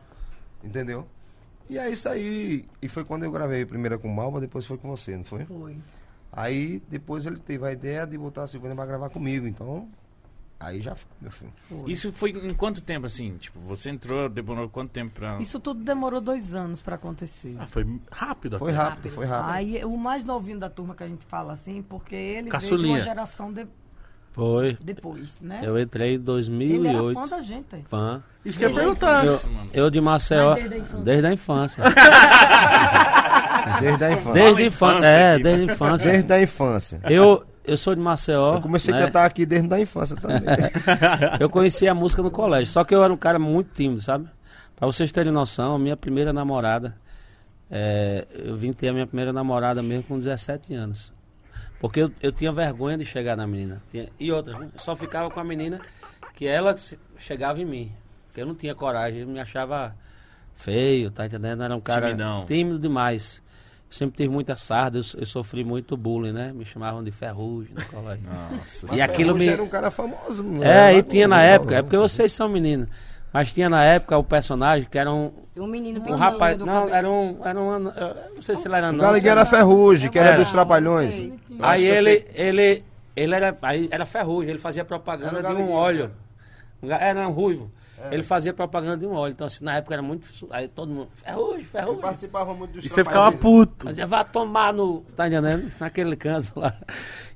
entendeu? 0.63 1.07
E 1.69 1.77
é 1.77 1.89
isso 1.89 2.09
aí. 2.09 2.65
E 2.81 2.89
foi 2.89 3.05
quando 3.05 3.23
eu 3.23 3.31
gravei 3.31 3.61
a 3.63 3.67
primeira 3.67 3.97
com 3.97 4.07
o 4.07 4.13
Malva, 4.13 4.41
depois 4.41 4.65
foi 4.65 4.77
com 4.77 4.89
você, 4.89 5.15
não 5.15 5.23
foi? 5.23 5.45
Foi. 5.45 5.77
Aí 6.31 6.81
depois 6.89 7.25
ele 7.27 7.37
teve 7.37 7.65
a 7.65 7.71
ideia 7.71 8.07
de 8.07 8.17
botar 8.17 8.43
a 8.43 8.47
Silvana 8.47 8.75
pra 8.75 8.85
gravar 8.85 9.09
comigo, 9.09 9.47
então. 9.47 9.87
Aí 10.59 10.79
já 10.79 10.95
foi, 10.95 11.09
meu 11.21 11.31
filho. 11.31 11.51
Isso 11.87 12.11
foi 12.13 12.29
em 12.29 12.53
quanto 12.53 12.79
tempo, 12.81 13.05
assim? 13.05 13.35
Tipo, 13.37 13.59
você 13.59 13.89
entrou, 13.89 14.29
demorou 14.29 14.69
quanto 14.69 14.91
tempo 14.91 15.11
pra... 15.13 15.37
Isso 15.41 15.59
tudo 15.59 15.83
demorou 15.83 16.21
dois 16.21 16.55
anos 16.55 16.81
pra 16.81 16.95
acontecer. 16.95 17.55
Ah, 17.59 17.67
foi 17.67 17.85
rápido 18.09 18.57
Foi 18.57 18.71
até. 18.73 18.81
rápido, 18.81 19.09
foi 19.11 19.25
rápido. 19.25 19.49
Aí 19.51 19.83
o 19.83 19.97
mais 19.97 20.23
novinho 20.23 20.57
da 20.59 20.69
turma 20.69 20.95
que 20.95 21.03
a 21.03 21.07
gente 21.07 21.25
fala 21.25 21.51
assim, 21.51 21.81
porque 21.81 22.15
ele 22.15 22.33
veio 22.33 22.43
de 22.45 22.49
Caçulinha. 22.51 22.93
uma 22.95 23.01
geração 23.01 23.51
de- 23.51 23.67
Foi. 24.31 24.77
depois, 24.81 25.37
né? 25.41 25.59
Eu 25.63 25.77
entrei 25.77 26.11
em 26.11 26.13
ele 26.13 26.17
era 26.17 26.23
2008. 26.25 27.13
fã 27.19 27.27
da 27.27 27.41
gente. 27.41 27.83
Fã. 27.89 28.23
Isso 28.45 28.57
que 28.57 28.63
eu 28.65 28.69
ia 28.69 28.75
perguntar. 28.75 29.25
Eu, 29.25 29.35
Isso, 29.35 29.49
mano. 29.49 29.69
eu 29.73 29.89
de 29.89 29.99
Maceió. 30.01 30.51
Mas 30.51 30.63
desde 30.63 30.75
a 30.75 30.77
infância. 30.77 31.03
Desde 31.03 31.25
a 31.25 31.33
infância. 31.33 31.83
Desde 33.79 34.03
a 34.03 34.11
infância. 34.11 34.33
Desde 34.33 34.61
a 34.61 34.65
infância. 34.65 35.05
É, 35.07 35.39
desde 35.39 35.61
a 35.61 35.73
infância. 35.73 36.11
Desde 36.11 36.33
a 36.33 36.41
infância. 36.41 37.01
Eu, 37.09 37.45
eu 37.65 37.77
sou 37.77 37.93
de 37.95 38.01
Maceió. 38.01 38.55
Eu 38.55 38.61
comecei 38.61 38.93
né? 38.93 38.99
a 39.01 39.05
cantar 39.05 39.25
aqui 39.25 39.45
desde 39.45 39.73
a 39.73 39.79
infância 39.79 40.15
também. 40.15 40.41
Eu 41.39 41.49
conheci 41.49 41.87
a 41.87 41.93
música 41.93 42.21
no 42.21 42.29
colégio, 42.31 42.67
só 42.71 42.83
que 42.83 42.93
eu 42.93 43.03
era 43.03 43.11
um 43.13 43.17
cara 43.17 43.37
muito 43.39 43.73
tímido, 43.73 44.01
sabe? 44.01 44.27
Pra 44.75 44.85
vocês 44.87 45.11
terem 45.11 45.31
noção, 45.31 45.75
a 45.75 45.79
minha 45.79 45.95
primeira 45.95 46.33
namorada, 46.33 46.95
é, 47.71 48.27
eu 48.33 48.55
vim 48.55 48.71
ter 48.73 48.89
a 48.89 48.93
minha 48.93 49.07
primeira 49.07 49.31
namorada 49.33 49.81
mesmo 49.81 50.03
com 50.03 50.17
17 50.19 50.73
anos. 50.73 51.11
Porque 51.79 52.01
eu, 52.01 52.11
eu 52.21 52.31
tinha 52.31 52.51
vergonha 52.51 52.97
de 52.97 53.05
chegar 53.05 53.35
na 53.35 53.45
menina. 53.45 53.81
Tinha- 53.91 54.09
e 54.19 54.31
outra, 54.31 54.53
eu 54.53 54.69
só 54.77 54.95
ficava 54.95 55.29
com 55.29 55.39
a 55.39 55.43
menina 55.43 55.81
que 56.33 56.47
ela 56.47 56.75
se- 56.77 56.97
chegava 57.17 57.61
em 57.61 57.65
mim. 57.65 57.91
Porque 58.27 58.41
eu 58.41 58.45
não 58.45 58.55
tinha 58.55 58.73
coragem, 58.73 59.21
eu 59.21 59.27
me 59.27 59.39
achava 59.39 59.93
feio, 60.55 61.11
tá 61.11 61.25
entendendo? 61.25 61.61
Era 61.63 61.75
um 61.75 61.81
cara 61.81 62.07
Timidão. 62.07 62.45
tímido 62.45 62.79
demais. 62.79 63.41
Sempre 63.93 64.17
tive 64.17 64.29
muita 64.33 64.55
sarda, 64.55 64.97
eu, 64.97 65.03
eu 65.19 65.25
sofri 65.27 65.63
muito 65.63 65.95
bullying, 65.95 66.31
né? 66.31 66.51
Me 66.51 66.65
chamavam 66.65 67.03
de 67.03 67.11
ferrugem 67.11 67.75
no 67.75 67.85
colégio. 67.85 68.23
Nossa 68.27 68.95
E 68.95 68.99
aquilo 68.99 69.35
me- 69.35 69.47
era 69.47 69.61
um 69.61 69.67
cara 69.67 69.91
famoso. 69.91 70.41
não 70.43 70.63
É, 70.63 70.95
e 70.97 71.03
tinha 71.03 71.27
na 71.27 71.35
Não, 71.37 71.43
época, 71.43 71.71
não. 71.73 71.77
é 71.77 71.81
porque 71.83 71.97
vocês 71.97 72.33
são 72.33 72.49
meninos. 72.49 72.87
Mas 73.31 73.53
tinha 73.53 73.69
na 73.69 73.83
época 73.83 74.17
o 74.17 74.23
personagem 74.23 74.87
que 74.89 74.97
era 74.97 75.11
um, 75.13 75.31
Um 75.55 75.67
menino 75.67 76.01
um 76.07 76.15
rapaz. 76.15 76.57
do 76.57 76.65
Não, 76.65 76.87
era 76.89 77.07
um. 77.09 77.37
Era 77.45 77.59
um 77.59 77.79
não 77.79 78.41
sei 78.41 78.55
se 78.55 78.67
ele 78.67 78.75
era 78.77 78.89
O 78.89 78.93
não. 78.93 78.99
Galigueiro 78.99 79.39
sei 79.41 79.47
era. 79.49 79.57
Ferrugem, 79.57 80.09
que 80.09 80.17
era 80.19 80.29
Era. 80.29 80.37
dos 80.39 80.51
Trapalhões. 80.51 81.13
Sei. 81.13 81.33
Eu 81.51 81.55
acho 81.65 81.65
Aí 81.69 81.81
que 81.81 81.87
ele, 81.87 82.25
ele, 82.33 82.83
ele 83.15 83.35
era, 83.35 83.57
aí 83.61 83.87
era 83.91 84.05
ferrugem, 84.05 84.49
ele 84.49 84.59
fazia 84.59 84.83
propaganda 84.83 85.37
Era 85.37 85.51
o 85.51 85.55
de 85.55 85.61
um 85.61 85.71
óleo. 85.71 86.11
né? 86.81 86.97
Era 86.99 87.27
um 87.27 87.31
ruivo. 87.31 87.71
Ele 88.11 88.23
fazia 88.23 88.53
propaganda 88.53 88.97
de 88.97 89.05
um 89.05 89.13
óleo. 89.13 89.31
Então, 89.31 89.47
assim, 89.47 89.63
na 89.63 89.75
época 89.77 89.93
era 89.95 90.01
muito. 90.01 90.27
Aí 90.51 90.67
todo 90.67 90.89
mundo. 90.91 91.09
Ferrugem, 91.15 91.59
Eu 91.59 91.65
ferrugem. 91.65 92.01
participava 92.01 92.53
muito 92.53 92.71
dos 92.73 92.85
E 92.85 92.89
você 92.89 93.03
ficava 93.03 93.31
puto. 93.31 93.85
Mas 93.85 93.97
vai 94.09 94.25
tomar 94.25 94.73
no. 94.73 95.01
Tá 95.15 95.27
entendendo? 95.27 95.71
Naquele 95.79 96.15
canto 96.15 96.59
lá. 96.59 96.75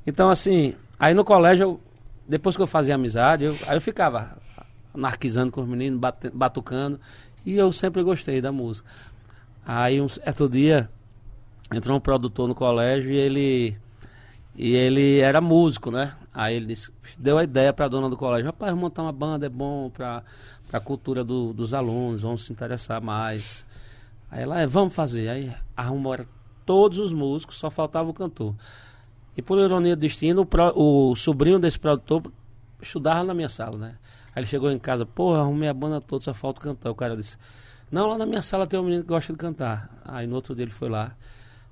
Então, 0.06 0.30
assim, 0.30 0.74
aí 1.00 1.14
no 1.14 1.24
colégio, 1.24 1.64
eu- 1.64 1.82
depois 2.28 2.56
que 2.56 2.62
eu 2.62 2.68
fazia 2.68 2.96
amizade, 2.96 3.46
eu- 3.46 3.56
aí 3.68 3.78
eu 3.78 3.82
ficava 3.82 4.38
anarquizando 4.94 5.52
com 5.52 5.62
os 5.62 5.68
meninos, 5.68 6.00
bate- 6.00 6.30
batucando. 6.30 7.00
E 7.46 7.56
eu 7.56 7.72
sempre 7.72 8.04
gostei 8.04 8.42
da 8.42 8.52
música. 8.52 8.90
Aí 9.66 10.02
um 10.02 10.08
certo 10.08 10.50
dia 10.50 10.90
entrou 11.74 11.98
um 11.98 12.00
produtor 12.02 12.48
no 12.48 12.56
colégio 12.56 13.12
e 13.12 13.16
ele. 13.18 13.78
E 14.56 14.74
ele 14.76 15.20
era 15.20 15.40
músico, 15.40 15.92
né? 15.92 16.14
Aí 16.34 16.56
ele 16.56 16.66
disse, 16.68 16.92
deu 17.18 17.38
a 17.38 17.44
ideia 17.44 17.72
para 17.72 17.86
a 17.86 17.88
dona 17.88 18.10
do 18.10 18.18
colégio, 18.18 18.48
rapaz, 18.48 18.74
montar 18.76 19.04
uma 19.04 19.12
banda 19.12 19.46
é 19.46 19.50
bom 19.50 19.90
para 19.92 20.24
a 20.72 20.80
cultura 20.80 21.24
do- 21.24 21.54
dos 21.54 21.74
alunos, 21.74 22.22
vamos 22.22 22.46
se 22.46 22.52
interessar 22.52 23.02
mais. 23.02 23.66
Aí 24.30 24.44
ela, 24.44 24.60
é, 24.62 24.68
vamos 24.68 24.94
fazer. 24.94 25.30
Aí 25.30 25.54
arrumou 25.76 26.14
era 26.14 26.26
todos 26.66 27.00
os 27.00 27.14
músicos, 27.14 27.58
só 27.58 27.70
faltava 27.70 28.10
o 28.10 28.14
cantor. 28.14 28.54
E 29.36 29.42
por 29.42 29.58
ironia 29.60 29.96
do 29.96 30.00
destino, 30.00 30.42
o, 30.42 30.46
pro- 30.46 30.74
o 30.76 31.16
sobrinho 31.16 31.60
desse 31.60 31.80
produtor 31.80 32.32
estudava 32.82 33.24
na 33.24 33.34
minha 33.34 33.50
sala, 33.50 33.78
né? 33.78 33.96
Aí 34.36 34.42
ele 34.42 34.48
chegou 34.48 34.70
em 34.72 34.80
casa, 34.80 35.06
porra, 35.06 35.40
arrumei 35.40 35.70
a 35.70 35.74
banda 35.74 36.02
toda, 36.02 36.24
só 36.24 36.34
falta 36.34 36.60
o 36.60 36.64
cantor. 36.64 36.92
O 36.92 36.96
cara 36.96 37.16
disse, 37.16 37.38
não, 37.92 38.08
lá 38.08 38.18
na 38.18 38.26
minha 38.26 38.42
sala 38.42 38.68
tem 38.68 38.80
um 38.80 38.84
menino 38.84 39.04
que 39.04 39.10
gosta 39.10 39.32
de 39.32 39.40
cantar. 39.40 39.90
Aí 40.04 40.28
no 40.28 40.36
outro 40.36 40.54
dia 40.54 40.64
ele 40.64 40.72
foi 40.72 40.90
lá. 40.90 41.16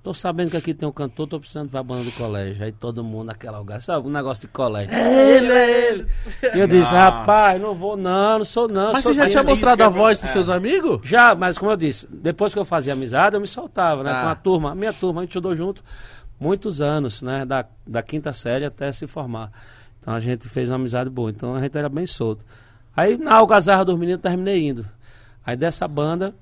Tô 0.06 0.14
sabendo 0.14 0.52
que 0.52 0.58
aqui 0.58 0.72
tem 0.72 0.88
um 0.88 0.92
cantor, 0.92 1.28
tô 1.28 1.40
precisando 1.40 1.68
pra 1.68 1.82
banda 1.82 2.04
do 2.04 2.12
colégio. 2.12 2.64
Aí 2.64 2.72
todo 2.72 3.04
mundo 3.04 3.26
naquela 3.26 3.58
lugar, 3.58 3.82
sabe, 3.82 4.08
um 4.08 4.12
negócio 4.12 4.42
de 4.42 4.54
colégio. 4.54 4.94
É 4.94 5.36
ele, 5.36 5.52
é 5.52 5.90
ele. 5.90 6.08
E 6.54 6.60
eu 6.60 6.68
disse, 6.68 6.94
rapaz, 6.94 7.60
não 7.60 7.74
vou 7.74 7.98
não, 7.98 8.38
não 8.38 8.46
sou 8.46 8.68
não. 8.72 8.94
Mas 8.94 9.02
sou 9.02 9.16
você 9.16 9.18
já 9.18 9.24
tímido." 9.24 9.32
tinha 9.32 9.44
mostrado 9.44 9.82
a 9.82 9.90
voz 9.90 10.20
pros 10.20 10.30
é. 10.30 10.34
seus 10.34 10.48
amigos? 10.48 11.00
Já, 11.04 11.34
mas 11.34 11.58
como 11.58 11.72
eu 11.72 11.76
disse, 11.76 12.08
depois 12.08 12.54
que 12.54 12.60
eu 12.60 12.64
fazia 12.64 12.94
amizade, 12.94 13.36
eu 13.36 13.42
me 13.42 13.48
soltava, 13.48 14.04
né? 14.04 14.12
Ah. 14.12 14.22
Com 14.22 14.28
a 14.28 14.36
turma. 14.36 14.72
A 14.74 14.76
minha 14.76 14.94
turma, 14.94 15.22
a 15.22 15.24
gente 15.24 15.32
estudou 15.32 15.56
junto 15.56 15.84
muitos 16.40 16.84
anos, 16.84 17.24
né? 17.24 17.44
Da, 17.44 17.66
da 17.88 18.04
quinta 18.04 18.32
série 18.32 18.64
até 18.64 18.92
se 18.92 19.08
formar. 19.08 19.52
Então 20.00 20.14
a 20.14 20.20
gente 20.20 20.48
fez 20.48 20.70
uma 20.70 20.76
amizade 20.76 21.10
boa. 21.10 21.32
Então 21.32 21.56
a 21.56 21.60
gente 21.60 21.76
era 21.76 21.90
bem 21.90 22.06
solto. 22.06 22.46
Aí 22.96 23.18
na 23.18 23.38
algazarra 23.38 23.84
dos 23.84 23.98
meninos 23.98 24.22
terminei 24.22 24.68
indo. 24.68 24.86
Aí 25.44 25.58
dessa 25.58 25.88
banda, 25.88 26.36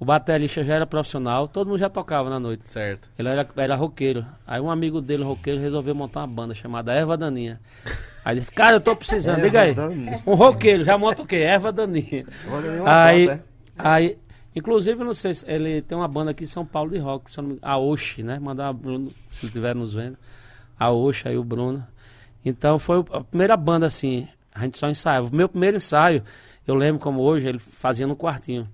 o 0.00 0.04
baterista 0.06 0.64
já 0.64 0.76
era 0.76 0.86
profissional, 0.86 1.46
todo 1.46 1.68
mundo 1.68 1.78
já 1.78 1.90
tocava 1.90 2.30
na 2.30 2.40
noite. 2.40 2.66
Certo. 2.70 3.06
Ele 3.18 3.28
era, 3.28 3.46
era 3.54 3.76
roqueiro. 3.76 4.24
Aí 4.46 4.58
um 4.58 4.70
amigo 4.70 4.98
dele, 4.98 5.22
roqueiro, 5.22 5.60
resolveu 5.60 5.94
montar 5.94 6.20
uma 6.20 6.26
banda 6.26 6.54
chamada 6.54 6.90
Erva 6.94 7.18
Daninha. 7.18 7.60
Aí 8.24 8.38
disse, 8.38 8.50
cara, 8.50 8.76
eu 8.76 8.80
tô 8.80 8.96
precisando, 8.96 9.40
diga 9.40 9.62
aí. 9.62 9.74
Daninha. 9.74 10.22
Um 10.26 10.34
roqueiro, 10.34 10.84
já 10.84 10.98
monta 10.98 11.22
o 11.22 11.26
quê? 11.26 11.36
Erva 11.36 11.72
Daninha. 11.72 12.26
Olha, 12.50 12.70
nenhuma 12.70 13.04
Aí, 13.04 13.26
pauta, 13.26 13.42
é? 13.42 13.42
aí, 13.78 14.18
inclusive, 14.54 15.02
não 15.02 15.14
sei 15.14 15.32
se 15.32 15.50
ele 15.50 15.80
tem 15.80 15.96
uma 15.96 16.06
banda 16.06 16.30
aqui 16.30 16.44
em 16.44 16.46
São 16.46 16.64
Paulo 16.64 16.90
de 16.90 16.98
rock, 16.98 17.30
a 17.62 17.78
Oxi, 17.78 18.22
né? 18.22 18.38
Mandar 18.38 18.68
a 18.68 18.72
Bruno, 18.74 19.10
se 19.30 19.46
estiver 19.46 19.74
nos 19.74 19.94
vendo. 19.94 20.18
A 20.78 20.90
Oxi, 20.90 21.28
aí 21.28 21.38
o 21.38 21.44
Bruno. 21.44 21.82
Então 22.44 22.78
foi 22.78 23.04
a 23.10 23.22
primeira 23.22 23.56
banda 23.56 23.86
assim, 23.86 24.28
a 24.54 24.60
gente 24.60 24.78
só 24.78 24.88
ensaiava. 24.88 25.28
O 25.28 25.34
meu 25.34 25.48
primeiro 25.48 25.78
ensaio, 25.78 26.22
eu 26.66 26.74
lembro 26.74 27.00
como 27.00 27.20
hoje, 27.20 27.48
ele 27.48 27.58
fazia 27.58 28.06
no 28.06 28.16
quartinho. 28.16 28.68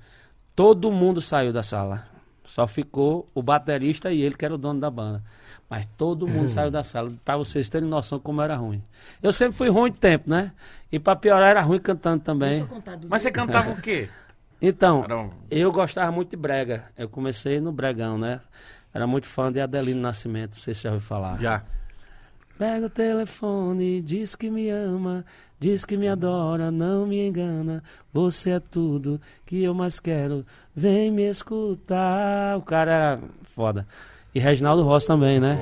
Todo 0.56 0.90
mundo 0.90 1.20
saiu 1.20 1.52
da 1.52 1.62
sala. 1.62 2.08
Só 2.44 2.66
ficou 2.66 3.28
o 3.34 3.42
baterista 3.42 4.10
e 4.10 4.22
ele, 4.22 4.34
que 4.34 4.44
era 4.44 4.54
o 4.54 4.58
dono 4.58 4.80
da 4.80 4.90
banda. 4.90 5.22
Mas 5.68 5.86
todo 5.98 6.26
mundo 6.26 6.48
saiu 6.50 6.70
da 6.70 6.82
sala, 6.82 7.12
pra 7.24 7.36
vocês 7.36 7.68
terem 7.68 7.88
noção 7.88 8.18
como 8.18 8.40
era 8.40 8.56
ruim. 8.56 8.82
Eu 9.22 9.30
sempre 9.32 9.56
fui 9.56 9.68
ruim 9.68 9.90
de 9.92 9.98
tempo, 9.98 10.30
né? 10.30 10.52
E 10.90 10.98
pra 10.98 11.14
piorar, 11.14 11.50
era 11.50 11.60
ruim 11.60 11.78
cantando 11.78 12.22
também. 12.24 12.66
Mas 13.08 13.22
você 13.22 13.30
cantava 13.30 13.70
o 13.70 13.80
quê? 13.80 14.08
Então, 14.62 15.02
um- 15.02 15.30
eu 15.50 15.70
gostava 15.70 16.10
muito 16.10 16.30
de 16.30 16.36
brega. 16.36 16.86
Eu 16.96 17.10
comecei 17.10 17.60
no 17.60 17.70
bregão, 17.70 18.16
né? 18.16 18.40
Era 18.92 19.06
muito 19.06 19.26
fã 19.26 19.52
de 19.52 19.60
Adelino 19.60 20.00
Nascimento, 20.00 20.52
não 20.54 20.58
sei 20.58 20.72
se 20.72 20.80
você 20.80 20.88
já 20.88 20.94
ouviu 20.94 21.06
falar. 21.06 21.38
Já. 21.38 21.62
Pega 22.58 22.86
o 22.86 22.88
telefone, 22.88 24.00
diz 24.00 24.34
que 24.34 24.48
me 24.48 24.70
ama, 24.70 25.26
diz 25.58 25.84
que 25.84 25.96
me 25.96 26.08
adora, 26.08 26.70
não 26.70 27.06
me 27.06 27.26
engana. 27.26 27.82
Você 28.12 28.50
é 28.50 28.60
tudo 28.60 29.20
que 29.44 29.62
eu 29.62 29.74
mais 29.74 29.98
quero, 30.00 30.44
vem 30.74 31.10
me 31.10 31.22
escutar. 31.28 32.56
O 32.56 32.62
cara 32.62 32.90
era 32.90 33.20
foda. 33.44 33.86
E 34.34 34.38
Reginaldo 34.38 34.82
Rossi 34.82 35.06
também, 35.06 35.40
né? 35.40 35.58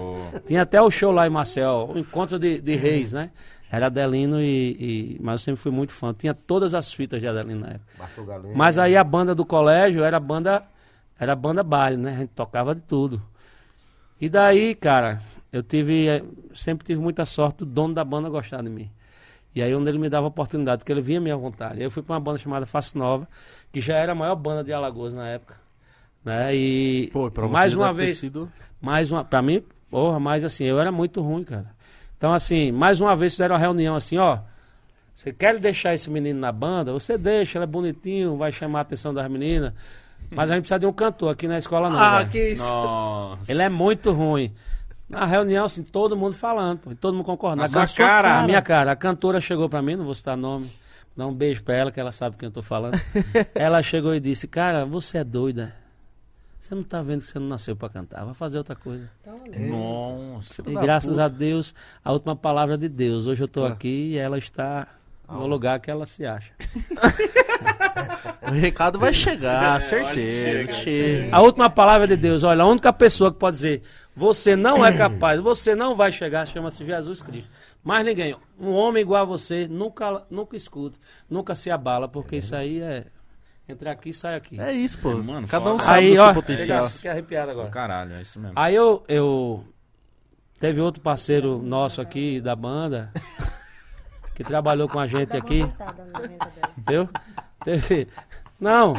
Tinha 0.47 0.63
até 0.63 0.83
o 0.83 0.91
show 0.91 1.13
lá 1.13 1.27
em 1.27 1.31
Marcel, 1.31 1.91
o 1.95 1.99
encontro 1.99 2.39
de, 2.39 2.61
de 2.61 2.75
reis, 2.75 3.13
né? 3.13 3.31
Era 3.71 3.87
Adelino 3.87 4.41
e, 4.41 5.17
e- 5.17 5.19
Mas 5.21 5.35
eu 5.35 5.39
sempre 5.45 5.61
fui 5.61 5.73
muito 5.73 5.93
fã. 5.93 6.13
Tinha 6.13 6.35
todas 6.35 6.75
as 6.75 6.93
fitas 6.93 7.21
de 7.21 7.27
Adelino 7.27 7.61
na 7.61 7.69
época. 7.71 8.25
Galinha. 8.25 8.55
Mas 8.57 8.79
aí 8.79 8.97
a 8.97 9.03
banda 9.05 9.35
do 9.35 9.45
colégio 9.45 10.03
era 10.05 10.19
banda 10.21 10.63
era 11.19 11.35
banda 11.37 11.63
baile, 11.63 11.97
né? 11.97 12.15
A 12.15 12.19
gente 12.19 12.31
tocava 12.31 12.75
de 12.75 12.81
tudo. 12.83 13.23
E 14.21 14.29
daí, 14.29 14.75
cara, 14.75 15.21
eu 15.53 15.63
tive 15.63 16.09
eh, 16.09 16.23
sempre 16.55 16.85
tive 16.87 17.01
muita 17.01 17.25
sorte 17.25 17.59
do 17.59 17.67
dono 17.67 17.95
da 17.95 18.05
banda 18.05 18.29
gostar 18.29 18.63
de 18.63 18.69
mim. 18.71 18.91
E 19.55 19.63
aí 19.63 19.75
onde 19.75 19.89
ele 19.89 19.99
me 19.99 20.09
dava 20.09 20.27
oportunidade, 20.27 20.79
porque 20.81 20.93
ele 20.93 21.01
via 21.01 21.19
a 21.19 21.21
minha 21.21 21.37
vontade. 21.37 21.79
Aí 21.79 21.85
eu 21.85 21.91
fui 21.91 22.03
para 22.03 22.15
uma 22.15 22.21
banda 22.21 22.39
chamada 22.39 22.67
Face 22.67 22.97
Nova, 22.99 23.29
que 23.73 23.81
já 23.81 23.97
era 23.97 24.13
a 24.13 24.15
maior 24.15 24.35
banda 24.37 24.65
de 24.65 24.73
Alagoas 24.73 25.15
na 25.15 25.29
época, 25.29 25.55
né? 26.25 26.55
E 26.55 27.09
Pô, 27.13 27.31
pra 27.31 27.47
você 27.47 27.53
mais 27.53 27.75
uma 27.75 27.93
vez, 27.93 28.19
sido- 28.19 28.51
mais 28.81 29.13
uma, 29.13 29.25
para 29.25 29.41
mim, 29.43 29.63
porra, 29.91 30.19
mas 30.19 30.45
assim, 30.45 30.65
eu 30.65 30.81
era 30.81 30.91
muito 30.91 31.21
ruim, 31.23 31.45
cara. 31.45 31.67
Então 32.19 32.33
assim, 32.33 32.73
mais 32.73 33.01
uma 33.01 33.15
vez 33.15 33.33
fizeram 33.33 33.55
uma 33.55 33.61
reunião 33.61 33.95
assim, 33.95 34.19
ó, 34.19 34.39
Você 35.15 35.33
quer 35.33 35.57
deixar 35.61 35.95
esse 35.95 36.11
menino 36.11 36.41
na 36.41 36.51
banda? 36.51 36.93
Você 36.93 37.17
deixa, 37.17 37.57
ele 37.59 37.63
é 37.65 37.67
bonitinho, 37.69 38.37
vai 38.37 38.51
chamar 38.51 38.81
a 38.81 38.83
atenção 38.83 39.15
das 39.15 39.31
meninas. 39.31 39.73
Mas 40.31 40.51
a 40.51 40.55
gente 40.55 40.63
precisa 40.65 40.81
de 40.81 40.87
um 40.87 40.93
cantor 40.93 41.31
aqui 41.31 41.47
na 41.47 41.57
escola 41.59 41.89
não. 41.89 42.01
Ah, 42.01 42.19
velho. 42.19 42.31
que 42.31 42.49
isso. 42.55 42.65
Nossa. 42.67 43.53
Ele 43.53 43.63
é 43.63 43.69
muito 43.69 44.11
ruim. 44.11 44.53
Na 45.09 45.25
reunião, 45.25 45.67
assim, 45.67 45.83
todo 45.83 46.17
mundo 46.17 46.35
falando, 46.35 46.79
pô, 46.79 46.95
todo 46.95 47.15
mundo 47.15 47.27
concordando. 47.27 47.71
Na 47.71 47.83
A 47.83 47.87
sua 47.87 48.05
cara. 48.07 48.41
Na 48.41 48.47
minha 48.47 48.63
cara. 48.63 48.93
A 48.93 48.97
cantora 48.97 49.41
chegou 49.41 49.69
pra 49.69 49.83
mim, 49.83 49.97
não 49.97 50.05
vou 50.05 50.15
citar 50.15 50.37
nome, 50.37 50.71
dá 51.17 51.27
um 51.27 51.35
beijo 51.35 51.63
pra 51.63 51.75
ela, 51.75 51.93
que 51.93 52.01
ela 52.01 52.13
sabe 52.13 52.37
quem 52.37 52.47
eu 52.47 52.53
tô 52.53 52.63
falando. 52.63 52.99
ela 53.55 53.83
chegou 53.83 54.15
e 54.15 54.21
disse, 54.21 54.49
cara, 54.49 54.85
você 54.87 55.19
é 55.19 55.25
doida. 55.25 55.75
Você 56.59 56.75
não 56.75 56.83
tá 56.83 57.03
vendo 57.03 57.21
que 57.21 57.27
você 57.27 57.39
não 57.39 57.47
nasceu 57.47 57.77
pra 57.77 57.91
cantar, 57.91 58.25
vai 58.25 58.33
fazer 58.33 58.57
outra 58.57 58.75
coisa. 58.75 59.11
Nossa. 59.69 60.63
E 60.67 60.73
graças 60.73 61.11
puta. 61.11 61.25
a 61.25 61.29
Deus, 61.29 61.75
a 62.03 62.11
última 62.11 62.35
palavra 62.35 62.77
é 62.77 62.79
de 62.79 62.89
Deus. 62.89 63.27
Hoje 63.27 63.45
eu 63.45 63.49
tô 63.49 63.67
aqui 63.67 64.13
e 64.13 64.17
ela 64.17 64.39
está 64.39 64.89
no 65.29 65.47
lugar 65.47 65.79
que 65.81 65.91
ela 65.91 66.07
se 66.07 66.25
acha. 66.25 66.51
O 68.47 68.53
recado 68.53 68.99
vai 68.99 69.13
chegar, 69.13 69.81
certeza. 69.81 70.15
chega. 70.15 70.73
Chega. 70.75 71.35
A 71.37 71.41
última 71.41 71.71
palavra 71.71 72.05
é 72.05 72.09
de 72.09 72.17
Deus. 72.17 72.45
Olha, 72.45 72.63
a 72.63 72.67
única 72.67 72.93
pessoa 72.93 73.33
que 73.33 73.39
pode 73.39 73.57
dizer 73.57 73.83
você 74.17 74.55
não 74.55 74.85
é 74.85 74.93
capaz, 74.97 75.41
você 75.41 75.75
não 75.75 75.95
vai 75.95 76.13
chegar, 76.13 76.47
chama-se 76.47 76.85
Jesus 76.85 77.23
Cristo. 77.23 77.51
Mas 77.83 78.05
ninguém, 78.05 78.37
um 78.59 78.73
homem 78.73 79.03
igual 79.03 79.23
a 79.23 79.27
você, 79.27 79.67
nunca, 79.69 80.25
nunca 80.31 80.57
escuta, 80.57 80.99
nunca 81.29 81.55
se 81.55 81.71
abala, 81.71 82.09
porque 82.09 82.37
isso 82.37 82.55
aí 82.55 82.81
é. 82.81 83.07
Entra 83.67 83.93
aqui 83.93 84.11
e 84.11 84.15
sai 84.15 84.35
aqui. 84.35 84.61
É 84.61 84.73
isso, 84.73 84.99
pô. 84.99 85.17
Mano, 85.17 85.49
Cada 85.49 85.73
um 85.73 85.79
sabe 85.79 86.01
aí, 86.01 86.09
do 86.09 86.15
seu 86.17 86.25
ó, 86.25 86.35
potencial. 86.35 86.91
Fiquei 86.91 87.11
arrepiado 87.11 87.51
agora. 87.51 87.71
Caralho, 87.71 88.13
é 88.13 88.21
isso 88.21 88.39
mesmo. 88.39 88.53
Aí 88.57 88.75
eu, 88.75 89.03
eu. 89.09 89.65
Teve 90.61 90.83
outro 90.83 91.01
parceiro 91.01 91.63
nosso 91.63 91.99
aqui 92.01 92.43
da 92.43 92.55
banda, 92.55 93.11
que 94.37 94.45
trabalhou 94.45 94.87
com 94.87 94.99
a 94.99 95.07
gente 95.07 95.35
aqui, 95.35 95.63
viu? 96.87 97.09
Teve. 97.65 98.07
Não, 98.65 98.95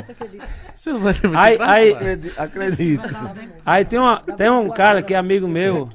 Você 0.75 0.91
não 0.91 0.99
vai 0.99 1.13
lembrar 1.13 1.41
aí, 1.41 1.58
aí, 1.62 1.91
Acredito. 1.93 2.39
acredito. 2.39 3.01
Aí 3.65 3.84
tem, 3.86 3.97
uma, 3.99 4.19
tem 4.21 4.49
um 4.49 4.69
cara 4.69 5.01
que 5.01 5.13
é 5.13 5.17
amigo 5.17 5.47
meu. 5.47 5.89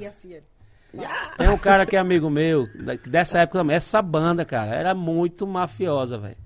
Tem 1.39 1.49
um 1.49 1.57
cara 1.57 1.87
que 1.87 1.95
é 1.97 1.99
amigo 2.01 2.29
meu, 2.29 2.67
da- 2.75 2.95
dessa 2.97 3.39
época 3.39 3.59
também. 3.61 3.77
Essa 3.77 4.03
banda, 4.03 4.45
cara, 4.45 4.75
era 4.75 4.95
muito 4.95 5.47
mafiosa, 5.47 6.19
velho. 6.19 6.37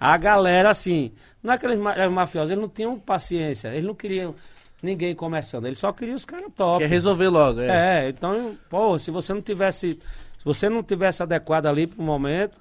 A 0.00 0.16
galera, 0.16 0.70
assim, 0.70 1.12
não 1.42 1.52
é 1.52 1.58
que 1.58 1.66
eles 1.66 1.78
eram 1.94 2.10
mafiosos, 2.12 2.50
eles 2.50 2.62
não 2.62 2.68
tinham 2.70 2.98
paciência, 2.98 3.68
eles 3.68 3.84
não 3.84 3.94
queriam 3.94 4.34
ninguém 4.82 5.14
começando, 5.14 5.66
eles 5.66 5.78
só 5.78 5.92
queriam 5.92 6.16
os 6.16 6.24
caras 6.24 6.46
top. 6.56 6.78
Quer 6.80 6.88
resolver 6.88 7.28
logo, 7.28 7.60
é. 7.60 8.06
É, 8.06 8.08
então, 8.08 8.56
pô, 8.70 8.98
se 8.98 9.10
você 9.10 9.32
não 9.34 9.42
tivesse. 9.42 9.98
Se 10.38 10.44
você 10.44 10.68
não 10.68 10.82
tivesse 10.82 11.22
adequado 11.22 11.66
ali 11.66 11.86
pro 11.86 12.02
momento, 12.02 12.58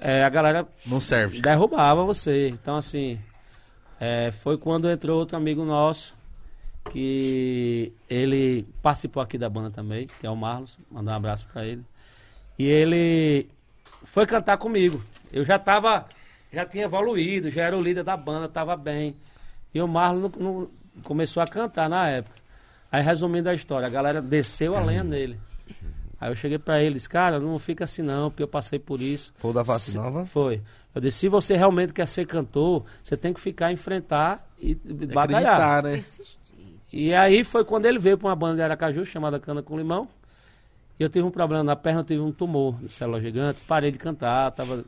é, 0.00 0.24
a 0.24 0.28
galera 0.28 0.66
Não 0.86 1.00
serve. 1.00 1.40
derrubava 1.40 2.04
você. 2.04 2.48
Então, 2.48 2.76
assim, 2.76 3.18
é, 4.00 4.30
foi 4.32 4.56
quando 4.58 4.90
entrou 4.90 5.18
outro 5.18 5.36
amigo 5.36 5.64
nosso, 5.64 6.14
que 6.90 7.92
ele 8.08 8.66
participou 8.82 9.22
aqui 9.22 9.36
da 9.36 9.48
banda 9.48 9.70
também, 9.70 10.06
que 10.20 10.26
é 10.26 10.30
o 10.30 10.36
Marlos, 10.36 10.78
mandar 10.90 11.12
um 11.12 11.16
abraço 11.16 11.46
pra 11.52 11.64
ele. 11.66 11.84
E 12.58 12.64
ele 12.66 13.48
foi 14.04 14.26
cantar 14.26 14.56
comigo. 14.58 15.02
Eu 15.32 15.44
já 15.44 15.58
tava, 15.58 16.06
já 16.52 16.64
tinha 16.64 16.84
evoluído, 16.84 17.50
já 17.50 17.64
era 17.64 17.76
o 17.76 17.82
líder 17.82 18.02
da 18.04 18.16
banda, 18.16 18.48
tava 18.48 18.76
bem. 18.76 19.14
E 19.74 19.80
o 19.82 19.86
Marlos 19.88 20.32
não- 20.38 20.42
não- 20.62 20.70
começou 21.02 21.42
a 21.42 21.46
cantar 21.46 21.88
na 21.88 22.08
época. 22.08 22.36
Aí, 22.90 23.02
resumindo 23.02 23.48
a 23.50 23.54
história, 23.54 23.86
a 23.86 23.90
galera 23.90 24.22
desceu 24.22 24.74
a 24.74 24.80
lenha 24.80 25.04
nele. 25.04 25.38
Aí 26.20 26.30
eu 26.30 26.34
cheguei 26.34 26.58
pra 26.58 26.80
ele 26.80 26.90
e 26.90 26.94
disse, 26.94 27.08
cara, 27.08 27.38
não 27.38 27.58
fica 27.58 27.84
assim 27.84 28.02
não, 28.02 28.30
porque 28.30 28.42
eu 28.42 28.48
passei 28.48 28.78
por 28.78 29.00
isso. 29.00 29.32
Foi 29.38 29.52
da 29.52 29.62
nova? 29.94 30.26
Foi. 30.26 30.60
Eu 30.94 31.00
disse, 31.00 31.18
se 31.18 31.28
você 31.28 31.56
realmente 31.56 31.92
quer 31.92 32.06
ser 32.06 32.26
cantor, 32.26 32.84
você 33.02 33.16
tem 33.16 33.32
que 33.32 33.40
ficar, 33.40 33.72
enfrentar 33.72 34.46
e 34.60 34.72
e 34.84 35.06
batalhar. 35.06 35.60
Acreditar, 35.60 35.82
né? 35.82 36.02
E 36.92 37.14
aí 37.14 37.44
foi 37.44 37.64
quando 37.64 37.86
ele 37.86 37.98
veio 37.98 38.18
para 38.18 38.28
uma 38.28 38.36
banda 38.36 38.56
de 38.56 38.62
Aracaju 38.62 39.04
chamada 39.04 39.38
Cana 39.38 39.62
com 39.62 39.76
Limão. 39.76 40.08
E 40.98 41.02
eu 41.02 41.08
tive 41.08 41.24
um 41.24 41.30
problema 41.30 41.62
na 41.62 41.76
perna, 41.76 42.00
eu 42.00 42.04
tive 42.04 42.20
um 42.20 42.32
tumor 42.32 42.74
de 42.82 42.92
célula 42.92 43.20
gigante, 43.20 43.60
parei 43.68 43.92
de 43.92 43.98
cantar, 43.98 44.50
tava 44.50 44.84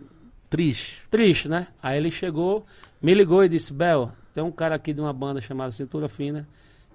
Triste. 0.48 1.02
triste, 1.08 1.48
né? 1.48 1.68
Aí 1.80 1.96
ele 1.96 2.10
chegou, 2.10 2.66
me 3.00 3.14
ligou 3.14 3.44
e 3.44 3.48
disse, 3.48 3.72
Bel, 3.72 4.10
tem 4.34 4.42
um 4.42 4.50
cara 4.50 4.74
aqui 4.74 4.92
de 4.92 5.00
uma 5.00 5.12
banda 5.12 5.40
chamada 5.40 5.70
Cintura 5.70 6.08
Fina 6.08 6.48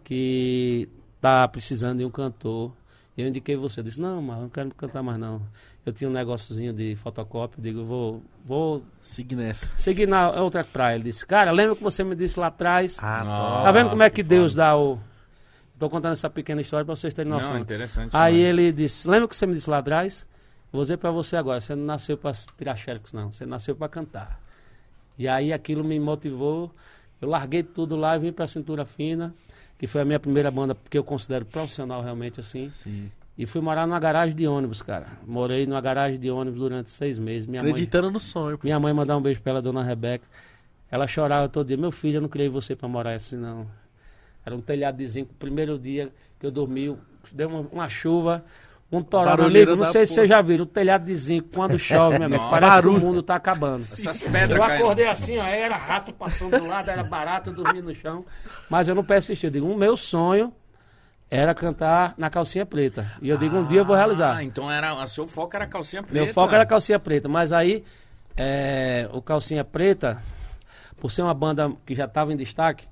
que 0.03 0.89
tá 1.21 1.47
precisando 1.47 1.99
de 1.99 2.05
um 2.05 2.11
cantor. 2.11 2.73
Eu 3.17 3.27
indiquei 3.27 3.55
você. 3.55 3.79
Eu 3.79 3.83
disse, 3.83 3.99
não, 3.99 4.21
mas 4.21 4.39
não 4.39 4.49
quero 4.49 4.73
cantar 4.75 5.01
mais 5.01 5.17
não. 5.17 5.41
Eu 5.85 5.93
tinha 5.93 6.09
um 6.09 6.13
negóciozinho 6.13 6.73
de 6.73 6.95
fotocópia, 6.95 7.61
digo, 7.61 7.85
vou, 7.85 8.21
vou 8.43 8.83
Siga 9.01 9.35
nessa. 9.35 9.71
seguir 9.77 10.07
na 10.07 10.31
outra 10.41 10.63
praia. 10.63 10.95
Ele 10.95 11.05
disse, 11.05 11.25
cara, 11.25 11.51
lembra 11.51 11.75
que 11.75 11.83
você 11.83 12.03
me 12.03 12.15
disse 12.15 12.39
lá 12.39 12.47
atrás? 12.47 12.97
Ah, 13.01 13.23
Nossa, 13.23 13.63
tá 13.63 13.71
vendo 13.71 13.89
como 13.91 14.03
é 14.03 14.09
que, 14.09 14.17
que 14.17 14.23
Deus 14.23 14.53
dá 14.53 14.75
o... 14.77 14.99
Tô 15.79 15.89
contando 15.89 16.13
essa 16.13 16.29
pequena 16.29 16.61
história 16.61 16.85
para 16.85 16.95
vocês 16.95 17.13
terem 17.13 17.31
noção. 17.31 17.53
Não, 17.53 17.59
interessante. 17.59 18.09
Aí 18.15 18.35
demais. 18.35 18.49
ele 18.49 18.71
disse, 18.71 19.07
lembra 19.07 19.27
que 19.27 19.35
você 19.35 19.45
me 19.45 19.53
disse 19.53 19.69
lá 19.69 19.77
atrás? 19.79 20.25
Vou 20.71 20.81
dizer 20.81 20.97
pra 20.97 21.11
você 21.11 21.37
agora, 21.37 21.61
você 21.61 21.75
não 21.75 21.85
nasceu 21.85 22.17
pra 22.17 22.31
tirar 22.57 22.75
xerox, 22.75 23.13
não. 23.13 23.31
Você 23.31 23.45
nasceu 23.45 23.75
pra 23.75 23.87
cantar. 23.87 24.41
E 25.17 25.27
aí 25.27 25.53
aquilo 25.53 25.83
me 25.83 25.97
motivou. 25.99 26.71
Eu 27.21 27.29
larguei 27.29 27.63
tudo 27.63 27.95
lá 27.95 28.15
e 28.15 28.19
vim 28.19 28.31
pra 28.33 28.45
Cintura 28.45 28.85
Fina, 28.85 29.33
que 29.77 29.87
foi 29.87 30.01
a 30.01 30.05
minha 30.05 30.19
primeira 30.19 30.49
banda, 30.49 30.75
que 30.89 30.97
eu 30.97 31.03
considero 31.03 31.45
profissional 31.45 32.01
realmente 32.01 32.39
assim. 32.39 32.69
Sim. 32.69 33.11
E 33.37 33.45
fui 33.45 33.59
morar 33.59 33.85
numa 33.85 33.99
garagem 33.99 34.33
de 34.33 34.47
ônibus, 34.47 34.81
cara. 34.81 35.07
Morei 35.27 35.65
numa 35.65 35.81
garagem 35.81 36.17
de 36.17 36.31
ônibus 36.31 36.59
durante 36.59 36.89
seis 36.89 37.19
meses. 37.19 37.45
Minha 37.45 37.61
mãe, 37.61 37.71
Acreditando 37.71 38.09
no 38.09 38.19
sonho. 38.19 38.57
pô. 38.57 38.63
minha 38.63 38.79
mãe 38.79 38.93
mandar 38.93 39.17
um 39.17 39.21
beijo 39.21 39.41
pra 39.41 39.51
ela, 39.51 39.61
dona 39.61 39.83
Rebeca. 39.83 40.25
Ela 40.89 41.05
chorava 41.05 41.49
todo 41.49 41.67
dia. 41.67 41.75
Meu 41.75 41.91
filho, 41.91 42.17
eu 42.17 42.21
não 42.21 42.29
criei 42.29 42.47
você 42.47 42.75
pra 42.75 42.87
morar 42.87 43.13
assim, 43.13 43.35
não. 43.35 43.67
Era 44.45 44.55
um 44.55 44.61
telhado 44.61 44.97
de 44.97 45.05
zinco. 45.05 45.31
O 45.33 45.35
primeiro 45.35 45.77
dia 45.77 46.13
que 46.39 46.45
eu 46.45 46.51
dormi, 46.51 46.95
deu 47.33 47.49
uma, 47.49 47.59
uma 47.71 47.89
chuva, 47.89 48.45
um 48.91 49.01
toró. 49.01 49.35
Meu 49.35 49.45
amigo, 49.47 49.75
não 49.75 49.91
sei 49.91 50.05
se 50.05 50.15
porra. 50.15 50.27
você 50.27 50.33
já 50.33 50.41
viu, 50.41 50.61
o 50.63 50.65
telhado 50.65 51.05
de 51.05 51.15
zinco, 51.15 51.49
quando 51.53 51.77
chove, 51.77 52.17
meu 52.19 52.27
amigo, 52.27 52.41
Nossa. 52.43 52.51
parece 52.59 52.71
que 52.77 52.81
Barulho. 52.83 52.97
o 52.97 52.99
mundo 53.05 53.23
tá 53.23 53.35
acabando. 53.35 53.81
Essas 53.81 54.21
pedras 54.21 54.51
Eu 54.51 54.65
caindo. 54.65 54.83
acordei 54.83 55.07
assim, 55.07 55.37
ó, 55.37 55.45
era 55.45 55.75
rato 55.75 56.13
passando 56.13 56.57
do 56.59 56.67
lado, 56.67 56.89
era 56.89 57.03
barato, 57.03 57.51
dormia 57.51 57.81
no 57.81 57.93
chão. 57.93 58.25
Mas 58.69 58.87
eu 58.87 58.95
não 58.95 59.03
persisti. 59.03 59.45
Eu 59.47 59.51
digo, 59.51 59.67
o 59.67 59.75
meu 59.77 59.97
sonho 59.97 60.53
era 61.29 61.53
cantar 61.55 62.13
na 62.17 62.29
calcinha 62.29 62.65
preta. 62.65 63.11
E 63.21 63.27
eu 63.29 63.37
digo, 63.37 63.57
um 63.57 63.65
dia 63.65 63.79
eu 63.79 63.85
vou 63.85 63.95
realizar. 63.95 64.37
Ah, 64.37 64.43
então 64.43 64.71
era, 64.71 64.93
o 64.93 65.07
seu 65.07 65.27
foco 65.27 65.55
era 65.55 65.65
calcinha 65.67 66.03
preta. 66.03 66.13
Meu 66.23 66.31
foco 66.33 66.53
era 66.53 66.65
calcinha 66.65 66.99
preta, 66.99 67.27
mas 67.27 67.51
aí 67.51 67.83
é, 68.37 69.09
o 69.11 69.21
calcinha 69.21 69.63
preta, 69.63 70.21
por 71.01 71.11
ser 71.11 71.23
uma 71.23 71.33
banda 71.33 71.71
que 71.85 71.95
já 71.95 72.05
estava 72.05 72.31
em 72.31 72.37
destaque, 72.37 72.87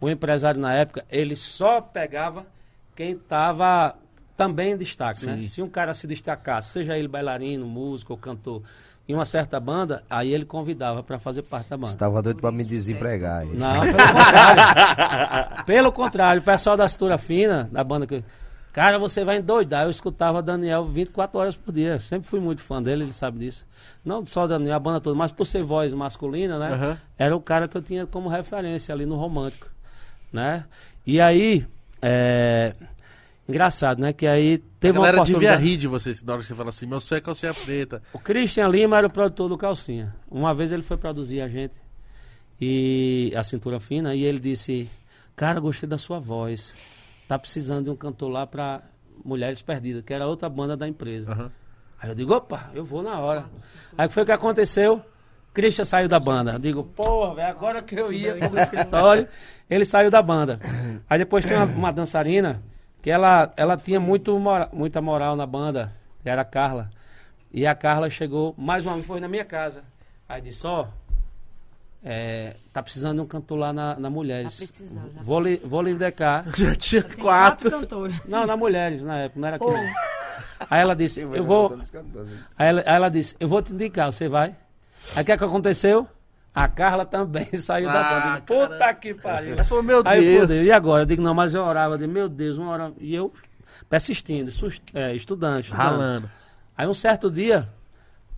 o 0.00 0.08
empresário 0.08 0.60
na 0.60 0.72
época, 0.74 1.04
ele 1.10 1.34
só 1.34 1.80
pegava 1.80 2.46
quem 2.94 3.12
estava 3.12 3.96
também 4.38 4.70
em 4.70 4.76
destaque, 4.76 5.26
né? 5.26 5.40
Sim. 5.40 5.48
Se 5.48 5.60
um 5.60 5.68
cara 5.68 5.92
se 5.92 6.06
destacasse, 6.06 6.70
seja 6.70 6.96
ele 6.96 7.08
bailarino, 7.08 7.66
músico 7.66 8.12
ou 8.12 8.18
cantor, 8.18 8.62
em 9.08 9.12
uma 9.12 9.24
certa 9.24 9.58
banda, 9.58 10.04
aí 10.08 10.32
ele 10.32 10.44
convidava 10.44 11.02
para 11.02 11.18
fazer 11.18 11.42
parte 11.42 11.68
da 11.68 11.76
banda. 11.76 11.90
Estava 11.90 12.22
doido 12.22 12.40
pra 12.40 12.52
me 12.52 12.62
desempregar. 12.62 13.40
aí. 13.40 13.48
Não, 13.48 13.80
pelo 13.80 13.96
contrário. 13.96 15.64
pelo 15.66 15.92
contrário, 15.92 16.40
o 16.40 16.44
pessoal 16.44 16.76
da 16.76 16.86
Cintura 16.86 17.18
Fina, 17.18 17.68
da 17.72 17.82
banda 17.82 18.06
que. 18.06 18.22
Cara, 18.72 18.96
você 18.96 19.24
vai 19.24 19.38
endoidar. 19.38 19.84
Eu 19.84 19.90
escutava 19.90 20.40
Daniel 20.40 20.86
24 20.86 21.36
horas 21.36 21.56
por 21.56 21.72
dia. 21.72 21.98
Sempre 21.98 22.28
fui 22.28 22.38
muito 22.38 22.60
fã 22.60 22.80
dele, 22.80 23.02
ele 23.04 23.12
sabe 23.12 23.40
disso. 23.40 23.66
Não 24.04 24.24
só 24.24 24.46
Daniel, 24.46 24.76
a 24.76 24.78
banda 24.78 25.00
toda, 25.00 25.16
mas 25.16 25.32
por 25.32 25.46
ser 25.46 25.64
voz 25.64 25.92
masculina, 25.92 26.60
né? 26.60 26.74
Aham. 26.74 26.98
Era 27.18 27.34
o 27.34 27.40
cara 27.40 27.66
que 27.66 27.76
eu 27.76 27.82
tinha 27.82 28.06
como 28.06 28.28
referência 28.28 28.94
ali 28.94 29.04
no 29.04 29.16
romântico, 29.16 29.66
né? 30.32 30.64
E 31.04 31.20
aí, 31.20 31.66
é... 32.00 32.72
engraçado, 33.48 34.00
né? 34.00 34.12
Que 34.12 34.26
aí 34.26 34.54
A 34.62 34.80
teve 34.80 34.98
uma 34.98 35.06
galera 35.06 35.22
devia 35.24 35.36
oportunidade. 35.38 35.62
rir 35.70 35.76
de 35.76 35.86
você 35.88 36.12
na 36.24 36.32
hora 36.34 36.42
que 36.42 36.46
você 36.48 36.54
fala 36.54 36.68
assim, 36.68 36.86
meu 36.86 37.00
sonho 37.00 37.18
é 37.18 37.20
calcinha 37.22 37.54
preta. 37.54 38.02
O 38.12 38.18
Christian 38.18 38.68
Lima 38.68 38.98
era 38.98 39.06
o 39.06 39.10
produtor 39.10 39.48
do 39.48 39.56
Calcinha. 39.56 40.14
Uma 40.30 40.54
vez 40.54 40.70
ele 40.72 40.82
foi 40.82 40.96
produzir 40.96 41.40
a 41.40 41.48
gente 41.48 41.80
e 42.60 43.32
a 43.36 43.42
cintura 43.42 43.80
fina 43.80 44.14
e 44.14 44.24
ele 44.24 44.38
disse: 44.38 44.88
"Cara, 45.36 45.60
gostei 45.60 45.88
da 45.88 45.98
sua 45.98 46.18
voz. 46.18 46.74
Tá 47.26 47.38
precisando 47.38 47.84
de 47.84 47.90
um 47.90 47.96
cantor 47.96 48.30
lá 48.30 48.46
para 48.46 48.82
Mulheres 49.24 49.60
Perdidas, 49.62 50.02
que 50.04 50.12
era 50.12 50.26
outra 50.26 50.48
banda 50.48 50.76
da 50.76 50.86
empresa". 50.88 51.32
Aham. 51.32 51.50
Aí 52.00 52.10
eu 52.10 52.14
digo: 52.14 52.34
"Opa, 52.34 52.70
eu 52.74 52.84
vou 52.84 53.02
na 53.02 53.18
hora". 53.18 53.46
Aí 53.96 54.06
o 54.06 54.08
que 54.08 54.14
foi 54.14 54.30
aconteceu? 54.32 55.02
Christian 55.54 55.84
saiu 55.84 56.08
da 56.08 56.20
banda. 56.20 56.52
Eu 56.52 56.58
digo, 56.60 56.84
porra, 56.84 57.34
velho, 57.34 57.48
agora 57.48 57.82
que 57.82 57.94
eu 57.96 58.12
ia 58.12 58.34
pro 58.48 58.60
escritório, 58.60 59.26
ele 59.68 59.84
saiu 59.84 60.08
da 60.08 60.22
banda. 60.22 60.60
Aí 61.10 61.18
depois 61.18 61.44
tem 61.44 61.56
uma, 61.56 61.64
uma 61.64 61.90
dançarina 61.90 62.62
que 63.08 63.12
ela, 63.12 63.50
ela 63.56 63.74
tinha 63.74 63.98
muito 63.98 64.38
muita 64.70 65.00
moral 65.00 65.34
na 65.34 65.46
banda, 65.46 65.90
que 66.22 66.28
era 66.28 66.42
a 66.42 66.44
Carla. 66.44 66.90
E 67.50 67.66
a 67.66 67.74
Carla 67.74 68.10
chegou, 68.10 68.54
mais 68.58 68.84
uma 68.84 68.96
vez, 68.96 69.06
foi 69.06 69.18
na 69.18 69.26
minha 69.26 69.46
casa. 69.46 69.82
Aí 70.28 70.42
disse, 70.42 70.66
ó, 70.66 70.88
é, 72.04 72.56
tá 72.70 72.82
precisando 72.82 73.14
de 73.16 73.22
um 73.22 73.26
cantor 73.26 73.60
lá 73.60 73.72
na, 73.72 73.98
na 73.98 74.10
Mulheres. 74.10 74.58
Tá 74.58 74.66
precisando, 74.66 75.10
já. 75.14 75.22
Vou 75.22 75.40
lhe, 75.40 75.56
vou 75.56 75.80
lhe 75.80 75.92
indicar. 75.92 76.44
Já 76.54 76.74
tinha 76.74 77.02
Tem 77.02 77.16
quatro. 77.16 77.70
cantores. 77.70 78.26
Não, 78.26 78.46
na 78.46 78.58
Mulheres, 78.58 79.02
na 79.02 79.20
época, 79.20 79.40
não 79.40 79.48
era 79.48 79.56
aqui. 79.56 79.64
não. 79.64 79.94
Aí 80.68 80.80
ela 80.82 80.94
disse, 80.94 81.20
eu 81.20 81.44
vou. 81.44 81.80
Aí 82.58 82.68
ela, 82.68 82.80
aí 82.82 82.94
ela 82.94 83.08
disse, 83.08 83.34
eu 83.40 83.48
vou 83.48 83.62
te 83.62 83.72
indicar, 83.72 84.12
você 84.12 84.28
vai? 84.28 84.54
Aí 85.16 85.22
o 85.22 85.24
que, 85.24 85.32
é 85.32 85.38
que 85.38 85.44
aconteceu? 85.44 86.06
A 86.54 86.66
Carla 86.68 87.04
também 87.06 87.46
saiu 87.56 87.86
da 87.86 88.00
Ah, 88.00 88.10
banda. 88.14 88.26
Eu 88.26 88.34
digo, 88.34 88.46
Puta 88.46 88.78
caramba. 88.78 88.94
que 88.94 89.14
pariu. 89.14 89.54
Mas 89.56 89.68
falou, 89.68 89.84
meu 89.84 90.02
Aí 90.04 90.46
Deus. 90.46 90.64
E 90.66 90.72
agora? 90.72 91.02
Eu 91.02 91.06
digo, 91.06 91.22
não, 91.22 91.34
mas 91.34 91.54
eu 91.54 91.62
orava. 91.62 91.94
Eu 91.94 91.98
digo, 91.98 92.12
meu 92.12 92.28
Deus, 92.28 92.58
uma 92.58 92.70
hora. 92.72 92.92
E 92.98 93.14
eu 93.14 93.32
persistindo, 93.88 94.50
sus- 94.50 94.80
é, 94.92 95.14
estudando, 95.14 95.60
estudando. 95.60 95.80
Ralando. 95.82 96.30
Aí 96.76 96.86
um 96.86 96.94
certo 96.94 97.30
dia, 97.30 97.66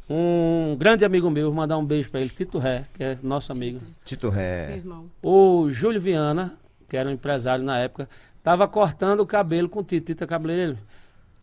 um 0.08 0.76
grande 0.78 1.04
amigo 1.04 1.30
meu, 1.30 1.46
vou 1.46 1.54
mandar 1.56 1.76
um 1.78 1.84
beijo 1.84 2.10
pra 2.10 2.20
ele, 2.20 2.30
Tito 2.30 2.58
Ré, 2.58 2.84
que 2.94 3.02
é 3.02 3.18
nosso 3.22 3.52
amigo. 3.52 3.80
Tito 4.04 4.28
Ré. 4.28 4.80
O 5.22 5.68
Júlio 5.70 6.00
Viana, 6.00 6.54
que 6.88 6.96
era 6.96 7.08
um 7.08 7.12
empresário 7.12 7.64
na 7.64 7.78
época, 7.78 8.08
tava 8.42 8.66
cortando 8.66 9.20
o 9.20 9.26
cabelo 9.26 9.68
com 9.68 9.80
o 9.80 9.84
Tito, 9.84 10.06
Tito 10.06 10.24
é 10.24 10.26
cabeleireiro. 10.26 10.78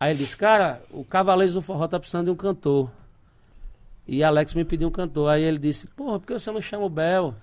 Aí 0.00 0.12
ele 0.12 0.18
disse, 0.20 0.36
cara, 0.36 0.80
o 0.92 1.04
Cavaleiros 1.04 1.54
do 1.54 1.60
Forró 1.62 1.88
tá 1.88 1.98
precisando 1.98 2.26
de 2.26 2.30
um 2.30 2.36
cantor. 2.36 2.88
E 4.08 4.24
Alex 4.24 4.54
me 4.54 4.64
pediu 4.64 4.88
um 4.88 4.90
cantor. 4.90 5.28
Aí 5.28 5.44
ele 5.44 5.58
disse, 5.58 5.86
porra, 5.88 6.18
por 6.18 6.26
que 6.26 6.32
você 6.32 6.50
não 6.50 6.62
chama 6.62 6.86
o 6.86 6.88
Bel? 6.88 7.34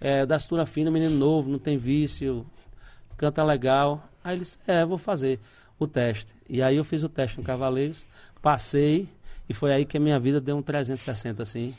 É, 0.00 0.26
da 0.26 0.36
Cintura 0.36 0.66
Fina, 0.66 0.90
menino 0.90 1.16
novo, 1.16 1.48
não 1.48 1.60
tem 1.60 1.76
vício, 1.76 2.44
canta 3.16 3.44
legal. 3.44 4.02
Aí 4.24 4.34
ele 4.34 4.40
disse, 4.40 4.58
é, 4.66 4.84
vou 4.84 4.98
fazer 4.98 5.38
o 5.78 5.86
teste. 5.86 6.34
E 6.48 6.60
aí 6.60 6.76
eu 6.76 6.82
fiz 6.82 7.04
o 7.04 7.08
teste 7.08 7.38
no 7.38 7.44
Cavaleiros, 7.44 8.04
passei, 8.42 9.08
e 9.48 9.54
foi 9.54 9.72
aí 9.72 9.84
que 9.84 9.96
a 9.96 10.00
minha 10.00 10.18
vida 10.18 10.40
deu 10.40 10.56
um 10.56 10.62
360, 10.62 11.40
assim. 11.40 11.72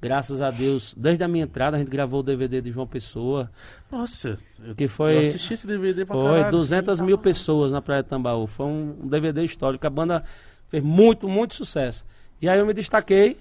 Graças 0.00 0.40
a 0.40 0.50
Deus, 0.50 0.94
desde 0.96 1.24
a 1.24 1.28
minha 1.28 1.44
entrada, 1.44 1.76
a 1.76 1.80
gente 1.80 1.90
gravou 1.90 2.20
o 2.20 2.22
DVD 2.22 2.60
de 2.60 2.70
João 2.70 2.86
Pessoa, 2.86 3.50
Nossa, 3.90 4.38
eu, 4.62 4.74
que 4.74 4.84
eu 4.84 4.88
foi... 4.88 5.18
assisti 5.18 5.54
esse 5.54 5.66
DVD 5.66 6.04
pra 6.04 6.14
Foi 6.14 6.24
caralho. 6.24 6.50
200 6.50 7.00
mil 7.00 7.18
pessoas 7.18 7.72
na 7.72 7.82
Praia 7.82 8.02
de 8.02 8.08
Tambaú. 8.08 8.46
Foi 8.46 8.66
um, 8.66 8.98
um 9.02 9.08
DVD 9.08 9.42
histórico. 9.42 9.84
A 9.84 9.90
banda 9.90 10.22
fez 10.68 10.84
muito, 10.84 11.28
muito 11.28 11.54
sucesso. 11.54 12.04
E 12.40 12.48
aí 12.48 12.58
eu 12.58 12.66
me 12.66 12.74
destaquei 12.74 13.38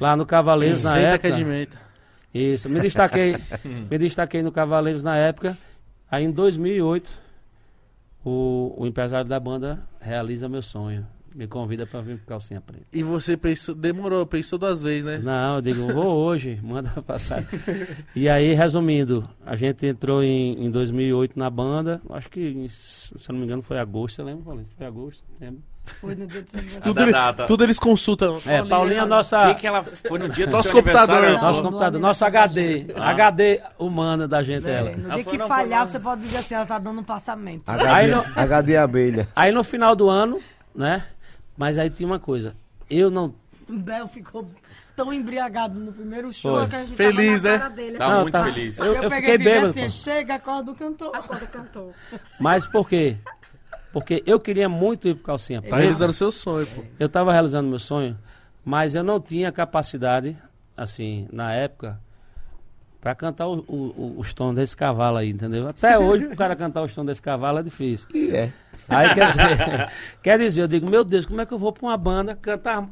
lá 0.00 0.16
no 0.16 0.24
Cavaleiros 0.26 0.82
na 0.84 0.92
que 0.94 0.98
época. 0.98 1.28
é 1.28 1.30
de 1.30 1.44
menta. 1.44 1.80
Isso, 2.32 2.68
me 2.68 2.80
destaquei, 2.80 3.36
me 3.90 3.98
destaquei 3.98 4.42
no 4.42 4.52
Cavaleiros 4.52 5.02
na 5.02 5.16
época. 5.16 5.56
Aí 6.10 6.24
em 6.24 6.30
2008, 6.30 7.10
o, 8.24 8.74
o 8.76 8.86
empresário 8.86 9.28
da 9.28 9.40
banda 9.40 9.82
realiza 10.00 10.48
meu 10.48 10.62
sonho. 10.62 11.06
Me 11.34 11.46
convida 11.46 11.86
para 11.86 12.00
vir 12.00 12.18
com 12.18 12.24
calcinha 12.24 12.62
preta. 12.62 12.86
E 12.90 13.02
você 13.02 13.36
pensou, 13.36 13.74
demorou, 13.74 14.24
pensou 14.24 14.58
duas 14.58 14.82
vezes, 14.82 15.04
né? 15.04 15.18
Não, 15.18 15.56
eu 15.56 15.60
digo, 15.60 15.92
vou 15.92 16.16
hoje, 16.16 16.58
manda 16.64 16.88
passar. 17.02 17.44
E 18.14 18.26
aí, 18.26 18.54
resumindo, 18.54 19.22
a 19.44 19.54
gente 19.54 19.86
entrou 19.86 20.22
em, 20.22 20.64
em 20.64 20.70
2008 20.70 21.38
na 21.38 21.50
banda, 21.50 22.00
acho 22.08 22.30
que, 22.30 22.66
se 22.70 23.12
eu 23.12 23.34
não 23.34 23.40
me 23.40 23.44
engano, 23.44 23.60
foi 23.60 23.78
agosto, 23.78 24.16
você 24.16 24.22
lembra? 24.22 24.56
Foi 24.78 24.86
agosto, 24.86 25.24
setembro. 25.30 25.62
Foi 26.00 26.14
no 26.14 26.26
dia 26.26 26.42
do 26.42 26.50
seu 26.50 26.58
aniversário. 26.60 26.92
Tudo, 26.94 27.02
ele- 27.02 27.46
tudo 27.46 27.64
eles 27.64 27.78
consultam. 27.78 28.40
É, 28.46 28.62
Paulinha, 28.64 29.06
nossa, 29.06 29.50
O 29.50 29.54
que, 29.54 29.60
que 29.62 29.66
ela 29.66 29.82
foi 29.82 30.18
no 30.18 30.28
dia 30.28 30.46
do 30.46 30.52
Nosso 30.52 30.64
seu 30.68 30.72
computador. 30.76 31.16
aniversário? 31.16 31.42
nosso 31.46 31.62
Não, 31.62 31.70
computador, 31.70 32.00
no 32.00 32.06
nosso 32.06 32.24
HD, 32.24 32.86
Ah. 32.96 33.10
HD 33.10 33.60
humana 33.78 34.26
da 34.28 34.42
gente, 34.42 34.68
É, 34.68 34.78
ela. 34.78 34.90
no 34.96 35.14
dia 35.14 35.24
que 35.24 35.38
falhar, 35.38 35.86
você 35.86 35.98
pode 35.98 36.20
dizer 36.22 36.38
assim, 36.38 36.54
ela 36.54 36.66
tá 36.66 36.78
dando 36.78 37.00
um 37.00 37.04
passamento. 37.04 37.62
HD, 37.68 37.88
Aí 37.88 38.10
não- 38.10 38.24
HD 38.36 38.76
abelha. 38.76 39.28
Aí 39.34 39.52
no 39.52 39.62
final 39.64 39.94
do 39.96 40.08
ano, 40.08 40.40
né, 40.74 41.04
mas 41.56 41.78
aí 41.78 41.88
tinha 41.90 42.06
uma 42.06 42.18
coisa, 42.18 42.54
eu 42.90 43.10
não... 43.10 43.34
O 43.68 43.72
Bel 43.78 44.06
ficou 44.06 44.48
tão 44.94 45.12
embriagado 45.12 45.78
no 45.78 45.92
primeiro 45.92 46.32
show. 46.32 46.58
Foi. 46.60 46.68
Que 46.68 46.76
a 46.76 46.84
gente 46.84 46.94
Feliz, 46.96 47.42
tava 47.42 47.48
na 47.48 47.52
né? 47.54 47.58
cara 47.58 47.70
Dele, 47.74 47.98
Tá 47.98 48.08
Não, 48.10 48.20
muito 48.22 48.32
tá- 48.32 48.44
feliz. 48.44 48.78
Eu, 48.78 48.84
Eu, 48.86 48.94
eu 49.02 49.10
peguei 49.10 49.18
fiquei 49.20 49.34
e 49.34 49.38
bêbado, 49.38 49.66
assim, 49.70 49.82
pô. 49.82 49.88
chega, 49.90 50.34
acorda 50.36 50.70
o 50.70 50.74
cantor. 50.74 51.10
A 51.16 51.18
quando 51.18 51.46
cantou. 51.48 51.92
Mas 52.38 52.64
por 52.64 52.88
quê? 52.88 53.16
Porque 53.96 54.22
eu 54.26 54.38
queria 54.38 54.68
muito 54.68 55.08
ir 55.08 55.14
pro 55.14 55.24
Calcinha 55.24 55.60
Tá 55.62 55.68
Preta. 55.68 55.76
realizando 55.80 56.12
seu 56.12 56.30
sonho, 56.30 56.66
pô. 56.66 56.82
Eu 57.00 57.06
estava 57.06 57.32
realizando 57.32 57.66
meu 57.66 57.78
sonho, 57.78 58.14
mas 58.62 58.94
eu 58.94 59.02
não 59.02 59.18
tinha 59.18 59.50
capacidade, 59.50 60.36
assim, 60.76 61.26
na 61.32 61.54
época, 61.54 61.98
para 63.00 63.14
cantar 63.14 63.46
o- 63.46 63.64
o- 63.66 63.94
o- 63.96 64.14
os 64.18 64.34
tons 64.34 64.54
desse 64.54 64.76
cavalo 64.76 65.16
aí, 65.16 65.30
entendeu? 65.30 65.66
Até 65.66 65.98
hoje, 65.98 66.26
o 66.26 66.36
cara 66.36 66.54
cantar 66.54 66.82
os 66.82 66.92
tons 66.92 67.06
desse 67.06 67.22
cavalo 67.22 67.58
é 67.60 67.62
difícil. 67.62 68.06
E 68.12 68.28
é. 68.36 68.52
Aí 68.86 69.14
quer 69.14 69.28
dizer, 69.28 69.40
quer 70.22 70.38
dizer, 70.38 70.62
eu 70.62 70.68
digo, 70.68 70.90
meu 70.90 71.02
Deus, 71.02 71.24
como 71.24 71.40
é 71.40 71.46
que 71.46 71.54
eu 71.54 71.58
vou 71.58 71.72
para 71.72 71.86
uma 71.86 71.96
banda 71.96 72.36
cantar, 72.36 72.86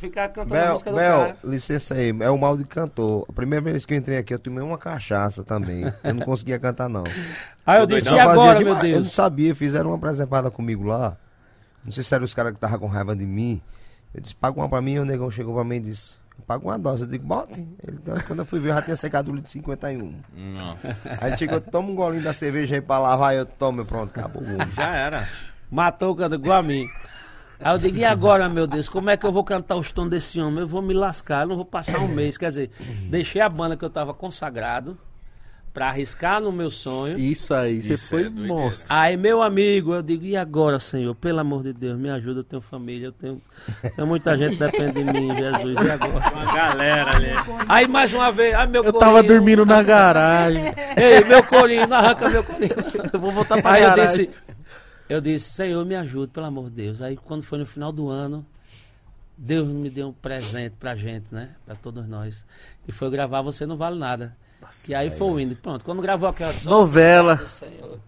ficar 0.00 0.28
cantando 0.30 0.54
a 0.54 0.58
Bel, 0.60 0.72
música 0.72 0.90
do 0.90 0.96
Bel, 0.96 1.18
cara? 1.18 1.36
licença 1.44 1.94
aí, 1.94 2.14
é 2.20 2.30
o 2.30 2.38
mal 2.38 2.56
de 2.56 2.64
cantor. 2.64 3.24
A 3.28 3.32
primeira 3.32 3.62
vez 3.62 3.86
que 3.86 3.94
eu 3.94 3.98
entrei 3.98 4.18
aqui, 4.18 4.34
eu 4.34 4.38
tomei 4.38 4.62
uma 4.62 4.78
cachaça 4.78 5.44
também. 5.44 5.84
Eu 6.02 6.14
não 6.14 6.24
conseguia 6.24 6.58
cantar, 6.58 6.88
não. 6.88 7.04
Aí 7.66 7.80
eu 7.80 7.86
Tô 7.86 7.94
disse, 7.94 8.12
e 8.12 8.18
Eu 8.18 8.28
agora, 8.28 8.58
meu 8.58 8.74
demais. 8.74 8.84
Eu 8.84 8.90
não 8.90 9.02
Deus? 9.02 9.12
sabia, 9.12 9.54
fizeram 9.54 9.90
uma 9.90 9.98
presepada 9.98 10.50
comigo 10.50 10.84
lá. 10.84 11.16
Não 11.84 11.92
sei 11.92 12.02
se 12.02 12.14
eram 12.14 12.24
os 12.24 12.34
caras 12.34 12.52
que 12.52 12.56
estavam 12.56 12.78
com 12.80 12.86
raiva 12.86 13.14
de 13.14 13.24
mim. 13.26 13.60
Eu 14.14 14.20
disse, 14.20 14.34
paga 14.34 14.58
uma 14.58 14.68
pra 14.68 14.80
mim, 14.80 14.94
e 14.94 14.98
o 14.98 15.04
negão 15.04 15.30
chegou 15.30 15.54
pra 15.54 15.62
mim 15.64 15.76
e 15.76 15.80
disse, 15.80 16.18
paga 16.46 16.64
uma 16.64 16.78
dose. 16.78 17.02
Eu 17.04 17.08
digo, 17.08 17.26
bote. 17.26 17.60
Ele, 17.86 17.98
então, 18.02 18.16
quando 18.26 18.40
eu 18.40 18.44
fui 18.44 18.58
ver, 18.58 18.70
eu 18.70 18.74
já 18.74 18.82
tinha 18.82 18.96
secado 18.96 19.30
o 19.30 19.34
litro 19.34 19.44
de 19.44 19.50
51. 19.50 20.14
Nossa. 20.34 21.18
Aí 21.24 21.36
chegou, 21.38 21.60
toma 21.60 21.90
um 21.90 21.94
golinho 21.94 22.24
da 22.24 22.32
cerveja 22.32 22.74
aí 22.74 22.80
pra 22.80 22.98
lavar, 22.98 23.34
eu 23.34 23.46
tomo, 23.46 23.84
pronto, 23.84 24.10
acabou 24.10 24.42
o 24.42 24.46
mundo. 24.46 24.66
Já 24.72 24.88
era. 24.94 25.28
Matou 25.70 26.12
o 26.12 26.16
canto 26.16 26.34
igual 26.34 26.58
a 26.58 26.62
mim. 26.62 26.88
Aí 27.62 27.74
eu 27.74 27.78
digo, 27.78 27.98
e 27.98 28.04
agora, 28.04 28.48
meu 28.48 28.66
Deus, 28.66 28.88
como 28.88 29.10
é 29.10 29.16
que 29.16 29.26
eu 29.26 29.32
vou 29.32 29.44
cantar 29.44 29.76
os 29.76 29.92
tons 29.92 30.08
desse 30.08 30.40
homem? 30.40 30.60
Eu 30.60 30.66
vou 30.68 30.80
me 30.80 30.94
lascar, 30.94 31.42
eu 31.42 31.48
não 31.48 31.56
vou 31.56 31.64
passar 31.64 31.98
um 32.00 32.08
mês. 32.08 32.38
Quer 32.38 32.48
dizer, 32.48 32.70
deixei 33.08 33.40
a 33.40 33.48
banda 33.48 33.76
que 33.76 33.84
eu 33.84 33.90
tava 33.90 34.14
consagrado 34.14 34.96
pra 35.72 35.86
arriscar 35.88 36.40
no 36.40 36.50
meu 36.50 36.68
sonho. 36.68 37.16
Isso 37.18 37.54
aí, 37.54 37.80
você 37.80 37.92
Isso 37.94 38.08
foi 38.08 38.26
é 38.26 38.28
monstro. 38.30 38.86
Aí, 38.88 39.16
meu 39.16 39.40
amigo, 39.40 39.94
eu 39.94 40.02
digo, 40.02 40.24
e 40.24 40.36
agora, 40.36 40.80
Senhor? 40.80 41.14
Pelo 41.14 41.38
amor 41.38 41.62
de 41.62 41.72
Deus, 41.72 41.96
me 41.96 42.10
ajuda, 42.10 42.40
eu 42.40 42.44
tenho 42.44 42.60
família, 42.60 43.06
eu 43.06 43.12
tenho, 43.12 43.40
tenho 43.94 44.06
muita 44.08 44.36
gente 44.36 44.56
que 44.56 44.64
depende 44.64 44.92
de 44.94 45.04
mim, 45.04 45.28
Jesus, 45.32 45.80
e 45.86 45.90
agora? 45.90 46.32
Uma 46.34 46.52
galera 46.52 47.14
ali. 47.16 47.28
Aí, 47.68 47.86
mais 47.86 48.12
uma 48.12 48.32
vez, 48.32 48.52
ai, 48.54 48.66
meu 48.66 48.82
Eu 48.82 48.92
corinho, 48.92 49.12
tava 49.12 49.22
dormindo 49.22 49.64
na 49.64 49.80
garagem. 49.82 50.64
Ei, 50.96 51.22
meu 51.24 51.42
corinho, 51.44 51.86
não 51.86 51.96
arranca 51.98 52.28
meu 52.28 52.42
corinho. 52.42 52.70
Eu 53.12 53.20
vou 53.20 53.30
voltar 53.30 53.62
pra 53.62 53.72
Aí 53.72 53.82
eu 53.84 53.90
garagem. 53.90 54.26
disse, 54.26 54.30
eu 55.10 55.20
disse, 55.20 55.50
Senhor, 55.50 55.84
me 55.84 55.96
ajude, 55.96 56.32
pelo 56.32 56.46
amor 56.46 56.70
de 56.70 56.76
Deus. 56.76 57.02
Aí 57.02 57.16
quando 57.16 57.42
foi 57.42 57.58
no 57.58 57.66
final 57.66 57.90
do 57.90 58.08
ano, 58.08 58.46
Deus 59.36 59.66
me 59.66 59.90
deu 59.90 60.08
um 60.08 60.12
presente 60.12 60.74
pra 60.78 60.94
gente, 60.94 61.26
né? 61.32 61.50
Pra 61.66 61.74
todos 61.74 62.06
nós. 62.06 62.46
E 62.86 62.92
foi 62.92 63.10
gravar 63.10 63.42
Você 63.42 63.66
Não 63.66 63.76
Vale 63.76 63.98
Nada. 63.98 64.36
Que 64.84 64.94
aí 64.94 65.10
foi 65.10 65.26
o 65.26 65.40
hino. 65.40 65.56
Pronto, 65.56 65.84
quando 65.84 66.02
gravou 66.02 66.28
aquela. 66.28 66.52
Novela. 66.64 67.44
Senhor. 67.46 67.98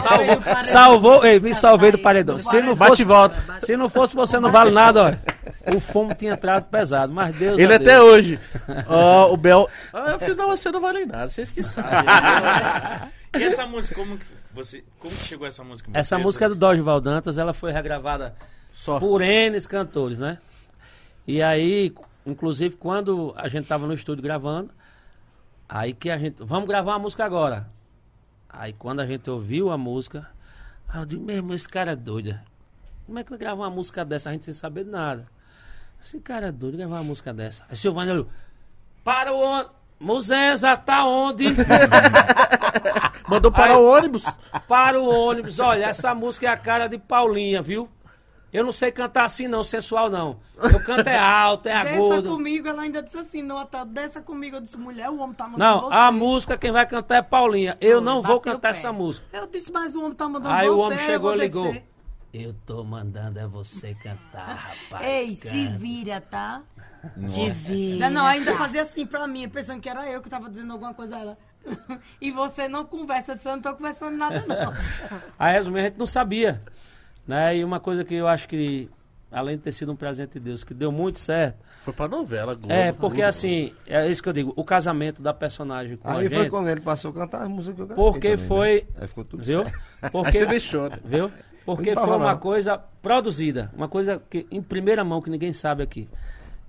Salvou, 0.00 0.56
salvou, 0.64 1.26
ei, 1.26 1.40
me 1.40 1.52
salvei 1.52 1.90
do 1.92 1.98
paredão. 1.98 2.38
Se 2.38 2.60
não 2.62 2.74
Bate 2.74 2.90
fosse, 2.90 3.02
e 3.02 3.04
volta. 3.04 3.36
se 3.60 3.76
não 3.76 3.88
fosse 3.88 4.14
Você 4.14 4.38
Não 4.38 4.50
Vale 4.50 4.70
Nada, 4.70 5.20
ó. 5.66 5.74
O 5.76 5.80
fumo 5.80 6.14
tinha 6.14 6.32
entrado 6.34 6.64
pesado, 6.70 7.12
mas 7.12 7.36
Deus. 7.36 7.58
Ele 7.58 7.72
ó 7.72 7.76
até 7.76 7.94
Deus. 7.94 8.04
hoje. 8.04 8.40
Ó, 8.88 9.32
o 9.34 9.36
Bel. 9.36 9.68
Ah, 9.92 10.12
eu 10.12 10.18
fiz 10.20 10.34
não, 10.36 10.48
você 10.48 10.70
não 10.70 10.80
vale 10.80 11.04
nada, 11.04 11.28
vocês 11.28 11.50
que 11.50 11.62
sabem. 11.62 11.90
E 13.38 13.42
essa 13.42 13.66
música, 13.66 13.94
como 13.94 14.16
que 14.16 14.24
você. 14.58 14.84
Como 14.98 15.14
que 15.14 15.24
chegou 15.24 15.46
essa 15.46 15.62
música? 15.62 15.90
em 15.90 15.96
Essa 15.96 16.16
você? 16.16 16.22
música 16.22 16.44
é 16.44 16.48
do 16.48 16.54
Dorival 16.54 17.00
Dantas, 17.00 17.38
ela 17.38 17.52
foi 17.54 17.72
regravada 17.72 18.34
Só. 18.72 18.98
por 18.98 19.22
N 19.22 19.60
cantores, 19.62 20.18
né? 20.18 20.38
E 21.26 21.42
aí, 21.42 21.94
inclusive, 22.26 22.76
quando 22.76 23.32
a 23.36 23.48
gente 23.48 23.66
tava 23.66 23.86
no 23.86 23.92
estúdio 23.92 24.22
gravando, 24.22 24.70
aí 25.68 25.92
que 25.92 26.10
a 26.10 26.18
gente. 26.18 26.36
Vamos 26.40 26.68
gravar 26.68 26.92
uma 26.92 26.98
música 26.98 27.24
agora. 27.24 27.68
Aí 28.48 28.72
quando 28.72 29.00
a 29.00 29.06
gente 29.06 29.28
ouviu 29.30 29.70
a 29.70 29.78
música, 29.78 30.28
eu 30.94 31.04
digo, 31.04 31.24
meu 31.24 31.36
irmão, 31.36 31.54
esse 31.54 31.68
cara 31.68 31.92
é 31.92 31.96
doido. 31.96 32.38
Como 33.06 33.18
é 33.18 33.24
que 33.24 33.30
vai 33.30 33.38
gravar 33.38 33.64
uma 33.64 33.70
música 33.70 34.04
dessa, 34.04 34.30
a 34.30 34.32
gente 34.32 34.44
sem 34.44 34.54
saber 34.54 34.84
de 34.84 34.90
nada? 34.90 35.26
Esse 36.02 36.18
cara 36.20 36.48
é 36.48 36.52
doido 36.52 36.76
gravar 36.76 36.96
uma 36.96 37.04
música 37.04 37.32
dessa. 37.32 37.64
Aí 37.68 37.76
Silvânia 37.76 38.14
olhou, 38.14 38.28
para 39.04 39.32
o 39.32 39.38
ônibus. 39.38 39.78
Muzenza, 40.00 40.76
tá 40.76 41.04
onde? 41.04 41.46
Mandou 43.28 43.52
parar 43.52 43.74
Aí- 43.74 43.80
o 43.80 43.84
ônibus. 43.88 44.24
Para 44.66 45.00
o 45.00 45.06
ônibus, 45.06 45.58
olha, 45.58 45.84
essa 45.86 46.14
música 46.14 46.46
é 46.46 46.50
a 46.50 46.56
cara 46.56 46.86
de 46.88 46.98
Paulinha, 46.98 47.60
viu? 47.62 47.88
Eu 48.50 48.64
não 48.64 48.72
sei 48.72 48.90
cantar 48.90 49.24
assim 49.26 49.46
não, 49.46 49.62
sensual 49.62 50.08
não. 50.08 50.38
Eu 50.56 50.80
canto 50.82 51.06
é 51.06 51.18
alto, 51.18 51.68
é 51.68 51.84
Desça 51.84 51.94
agudo. 51.96 52.30
comigo, 52.30 52.66
ela 52.66 52.80
ainda 52.80 53.02
disse 53.02 53.18
assim, 53.18 53.42
não, 53.42 53.58
Otávio, 53.58 53.92
desça 53.92 54.22
comigo. 54.22 54.56
Eu 54.56 54.60
disse, 54.62 54.76
mulher, 54.78 55.10
o 55.10 55.18
homem 55.18 55.34
tá 55.34 55.46
mandando 55.46 55.62
Não, 55.62 55.80
você. 55.82 55.94
a 55.94 56.10
música 56.10 56.56
quem 56.56 56.72
vai 56.72 56.86
cantar 56.86 57.16
é 57.16 57.22
Paulinha. 57.22 57.76
Eu 57.78 58.00
não 58.00 58.22
vou 58.22 58.36
Bateu 58.38 58.54
cantar 58.54 58.70
essa 58.70 58.90
música. 58.90 59.26
Eu 59.34 59.46
disse, 59.46 59.70
mas 59.70 59.94
o 59.94 60.00
homem 60.00 60.14
tá 60.14 60.26
mandando 60.26 60.54
Aí 60.54 60.66
você. 60.66 60.72
o 60.74 60.78
homem 60.78 60.98
chegou 60.98 61.34
e 61.34 61.38
ligou. 61.38 61.64
descer. 61.66 61.84
Eu 62.32 62.54
tô 62.66 62.82
mandando 62.84 63.38
é 63.38 63.46
você 63.46 63.94
cantar, 63.94 64.46
rapaz. 64.90 65.06
Ei, 65.06 65.28
se 65.36 65.64
canta. 65.66 65.78
vira, 65.78 66.20
tá? 66.20 66.62
Te 67.30 67.50
vi. 67.50 67.98
Não, 68.10 68.24
ainda 68.26 68.54
fazia 68.56 68.82
assim 68.82 69.06
pra 69.06 69.26
mim, 69.26 69.48
pensando 69.48 69.80
que 69.80 69.88
era 69.88 70.08
eu 70.10 70.20
que 70.22 70.28
tava 70.28 70.48
dizendo 70.48 70.72
alguma 70.72 70.92
coisa 70.94 71.16
a 71.16 71.20
ela. 71.20 71.38
E 72.20 72.30
você 72.30 72.66
não 72.68 72.84
conversa, 72.84 73.32
eu 73.32 73.36
disse, 73.36 73.48
eu 73.48 73.52
não 73.52 73.62
tô 73.62 73.74
conversando 73.74 74.16
nada, 74.16 74.44
não. 74.46 74.74
Aí, 75.38 75.52
resumindo, 75.52 75.80
a 75.80 75.84
gente 75.88 75.98
não 75.98 76.06
sabia. 76.06 76.60
Né? 77.26 77.58
E 77.58 77.64
uma 77.64 77.78
coisa 77.78 78.04
que 78.04 78.14
eu 78.14 78.26
acho 78.26 78.48
que, 78.48 78.90
além 79.30 79.56
de 79.56 79.62
ter 79.62 79.72
sido 79.72 79.92
um 79.92 79.96
presente 79.96 80.32
de 80.32 80.40
Deus, 80.40 80.64
que 80.64 80.72
deu 80.74 80.90
muito 80.90 81.18
certo, 81.18 81.58
Foi 81.82 81.92
pra 81.92 82.08
novela, 82.08 82.54
Globo. 82.54 82.72
é 82.72 82.90
porque 82.92 83.22
assim, 83.22 83.72
é 83.86 84.08
isso 84.10 84.22
que 84.22 84.28
eu 84.28 84.32
digo, 84.32 84.52
o 84.56 84.64
casamento 84.64 85.20
da 85.22 85.32
personagem 85.34 85.96
com 85.96 86.08
a 86.08 86.14
Aí 86.18 86.28
foi 86.28 86.38
gente, 86.38 86.50
quando 86.50 86.68
ele 86.68 86.80
passou 86.80 87.10
a 87.10 87.14
cantar 87.14 87.42
as 87.42 87.48
músicas 87.48 87.76
que 87.76 87.82
eu 87.82 87.86
cantei 87.88 88.04
porque 88.04 88.28
também, 88.30 88.42
né? 88.42 88.48
foi, 88.48 88.86
Aí 89.00 89.08
ficou 89.08 89.24
tudo 89.24 89.44
viu? 89.44 89.62
certo. 89.62 89.78
Aí 90.02 90.10
Porque 90.10 90.32
você 90.32 90.46
deixou, 90.46 90.88
né? 90.90 90.98
Viu? 91.04 91.30
Porque 91.66 91.94
foi 91.94 92.04
uma 92.16 92.32
não. 92.32 92.38
coisa 92.38 92.78
produzida, 93.02 93.70
uma 93.76 93.88
coisa 93.88 94.20
que 94.30 94.46
em 94.50 94.62
primeira 94.62 95.04
mão 95.04 95.20
que 95.20 95.28
ninguém 95.30 95.52
sabe 95.52 95.82
aqui. 95.82 96.08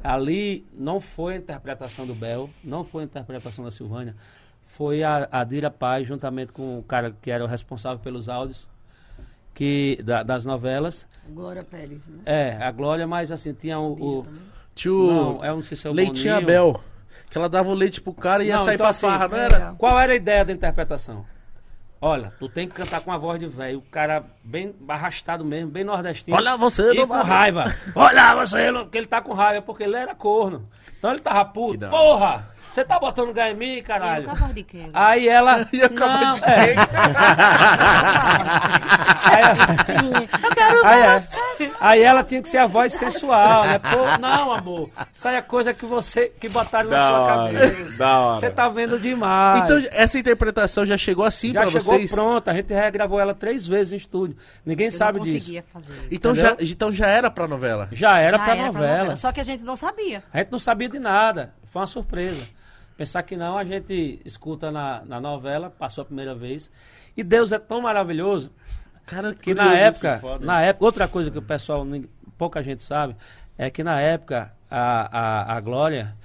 Ali 0.03 0.65
não 0.73 0.99
foi 0.99 1.33
a 1.33 1.37
interpretação 1.37 2.05
do 2.05 2.13
Bel, 2.13 2.49
não 2.63 2.83
foi 2.85 3.03
a 3.03 3.05
interpretação 3.05 3.65
da 3.65 3.71
Silvânia, 3.71 4.15
foi 4.79 5.03
a, 5.03 5.27
a 5.29 5.43
Dira 5.43 5.69
Paz, 5.69 6.07
juntamente 6.07 6.53
com 6.53 6.79
o 6.79 6.83
cara 6.83 7.13
que 7.21 7.29
era 7.29 7.43
o 7.43 7.47
responsável 7.47 7.99
pelos 7.99 8.29
áudios 8.29 8.65
que, 9.53 9.99
da- 10.05 10.23
das 10.23 10.45
novelas. 10.45 11.05
Glória 11.27 11.65
Pérez, 11.65 12.07
né? 12.07 12.19
É, 12.25 12.57
a 12.63 12.71
Glória, 12.71 13.05
mas 13.05 13.29
assim, 13.29 13.53
tinha 13.53 13.77
o. 13.77 14.19
o 14.21 14.27
Tio 14.73 15.05
não, 15.11 15.43
é 15.43 15.51
um 15.51 15.57
não 15.57 15.63
sei 15.63 15.75
se 15.75 15.85
é 15.85 15.89
o 15.89 15.93
Leitinho 15.93 16.33
Boninho. 16.33 16.37
Abel. 16.49 16.83
Que 17.29 17.37
ela 17.37 17.49
dava 17.49 17.67
o 17.69 17.73
leite 17.73 17.99
pro 17.99 18.13
cara 18.13 18.41
e 18.41 18.47
ia 18.47 18.55
Não, 18.55 18.63
sair 18.63 18.75
então 18.75 18.85
pra 18.85 18.89
assim, 18.91 19.05
farra, 19.05 19.27
não 19.27 19.37
é. 19.37 19.43
era? 19.43 19.75
Qual 19.77 19.99
era 19.99 20.13
a 20.13 20.15
ideia 20.15 20.45
da 20.45 20.53
interpretação? 20.53 21.25
Olha, 22.01 22.31
tu 22.39 22.47
tem 22.47 22.65
que 22.65 22.73
cantar 22.73 23.01
com 23.01 23.11
a 23.11 23.17
voz 23.17 23.37
de 23.37 23.47
velho, 23.47 23.79
o 23.79 23.81
cara 23.81 24.23
bem 24.41 24.73
arrastado 24.87 25.43
mesmo, 25.43 25.69
bem 25.69 25.83
nordestino. 25.83 26.37
Olha 26.37 26.55
você, 26.55 26.93
E 26.93 26.99
não 26.99 27.07
com 27.09 27.21
raiva. 27.21 27.65
Olha 27.93 28.33
você, 28.35 28.71
porque 28.71 28.97
ele 28.97 29.07
tá 29.07 29.21
com 29.21 29.33
raiva, 29.33 29.61
porque 29.61 29.83
ele 29.83 29.97
era 29.97 30.15
corno. 30.15 30.69
Então 30.97 31.11
ele 31.11 31.19
tava 31.19 31.43
puto. 31.43 31.89
Porra! 31.89 32.47
Você 32.71 32.85
tá 32.85 32.99
botando 32.99 33.33
gás 33.33 33.53
em 33.53 33.57
mim, 33.57 33.81
caralho? 33.81 34.29
Eu 34.29 34.53
de 34.53 34.63
quem? 34.63 34.89
Aí 34.93 35.27
ela. 35.27 35.67
E 35.73 35.81
não, 35.81 36.31
de 36.33 36.43
é. 36.43 36.75
Aí, 39.29 39.43
aí, 40.83 41.01
é. 41.01 41.19
Aí 41.79 42.01
ela 42.01 42.23
tinha 42.23 42.41
que 42.41 42.49
ser 42.49 42.57
a 42.57 42.65
voz 42.67 42.93
sensual, 42.93 43.63
né? 43.65 43.79
Pô, 43.79 44.17
não, 44.21 44.51
amor. 44.51 44.89
Isso 45.11 45.27
aí 45.27 45.35
é 45.35 45.41
coisa 45.41 45.73
que 45.73 45.85
você. 45.85 46.29
que 46.39 46.47
botaram 46.49 46.89
na 46.89 46.97
Da 46.97 47.07
sua 47.07 47.19
hora, 47.19 47.51
cabeça. 47.59 48.35
Você 48.35 48.49
tá 48.49 48.69
vendo 48.69 48.99
demais. 48.99 49.63
Então 49.63 49.77
essa 49.91 50.17
interpretação 50.19 50.85
já 50.85 50.97
chegou 50.97 51.25
assim 51.25 51.51
Já 51.51 51.61
pra 51.61 51.71
chegou 51.71 51.93
vocês? 51.95 52.11
pronta, 52.11 52.51
a 52.51 52.53
gente 52.53 52.73
regravou 52.73 53.19
ela 53.19 53.33
três 53.33 53.65
vezes 53.67 53.93
em 53.93 53.95
estúdio. 53.97 54.35
Ninguém 54.65 54.87
Eu 54.87 54.91
sabe 54.91 55.19
não 55.19 55.25
disso. 55.25 55.51
fazer. 55.73 56.07
Então 56.11 56.33
já, 56.35 56.55
então 56.59 56.91
já 56.91 57.07
era 57.07 57.29
pra 57.31 57.47
novela. 57.47 57.87
Já 57.91 58.19
era 58.19 58.37
Já 58.37 58.43
pra 58.43 58.55
era 58.55 58.65
novela. 58.71 59.15
Só 59.15 59.31
que 59.31 59.39
a 59.39 59.43
gente 59.43 59.63
não 59.63 59.75
sabia. 59.75 60.23
A 60.33 60.39
gente 60.39 60.51
não 60.51 60.59
sabia 60.59 60.89
de 60.89 60.99
nada. 60.99 61.53
Foi 61.67 61.81
uma 61.81 61.87
surpresa. 61.87 62.43
Pensar 62.97 63.23
que 63.23 63.37
não, 63.37 63.57
a 63.57 63.63
gente 63.63 64.19
escuta 64.25 64.69
na, 64.71 65.01
na 65.05 65.21
novela, 65.21 65.69
passou 65.69 66.01
a 66.01 66.05
primeira 66.05 66.35
vez. 66.35 66.69
E 67.15 67.23
Deus 67.23 67.51
é 67.53 67.59
tão 67.59 67.81
maravilhoso 67.81 68.51
Cara, 69.09 69.33
que 69.33 69.55
na 69.55 69.75
época, 69.75 70.19
foda 70.19 70.45
na 70.45 70.61
isso. 70.61 70.69
época, 70.69 70.85
outra 70.85 71.07
coisa 71.07 71.31
que 71.31 71.37
o 71.37 71.41
pessoal, 71.41 71.85
pouca 72.37 72.61
gente 72.61 72.83
sabe, 72.83 73.15
é 73.57 73.69
que 73.69 73.83
na 73.83 73.99
época 73.99 74.53
a, 74.69 75.53
a, 75.53 75.57
a 75.57 75.59
Glória, 75.59 76.15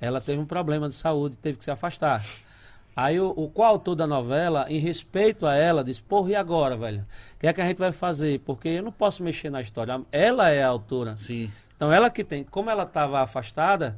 ela 0.00 0.20
teve 0.20 0.40
um 0.40 0.44
problema 0.44 0.88
de 0.88 0.94
saúde, 0.94 1.36
teve 1.36 1.56
que 1.56 1.64
se 1.64 1.70
afastar. 1.70 2.24
Aí 2.94 3.18
o, 3.20 3.30
o 3.30 3.48
coautor 3.48 3.94
da 3.94 4.06
novela, 4.06 4.66
em 4.68 4.78
respeito 4.78 5.46
a 5.46 5.54
ela, 5.54 5.84
disse, 5.84 6.02
porra, 6.02 6.30
e 6.30 6.34
agora, 6.34 6.76
velho? 6.76 7.06
O 7.36 7.38
que 7.38 7.46
é 7.46 7.52
que 7.52 7.60
a 7.60 7.66
gente 7.66 7.78
vai 7.78 7.92
fazer? 7.92 8.40
Porque 8.40 8.68
eu 8.68 8.82
não 8.82 8.92
posso 8.92 9.22
mexer 9.22 9.48
na 9.48 9.62
história. 9.62 10.02
Ela 10.10 10.50
é 10.50 10.62
a 10.62 10.68
autora. 10.68 11.16
Sim. 11.16 11.50
Então 11.76 11.92
ela 11.92 12.10
que 12.10 12.22
tem, 12.24 12.44
como 12.44 12.68
ela 12.68 12.82
estava 12.82 13.20
afastada, 13.20 13.96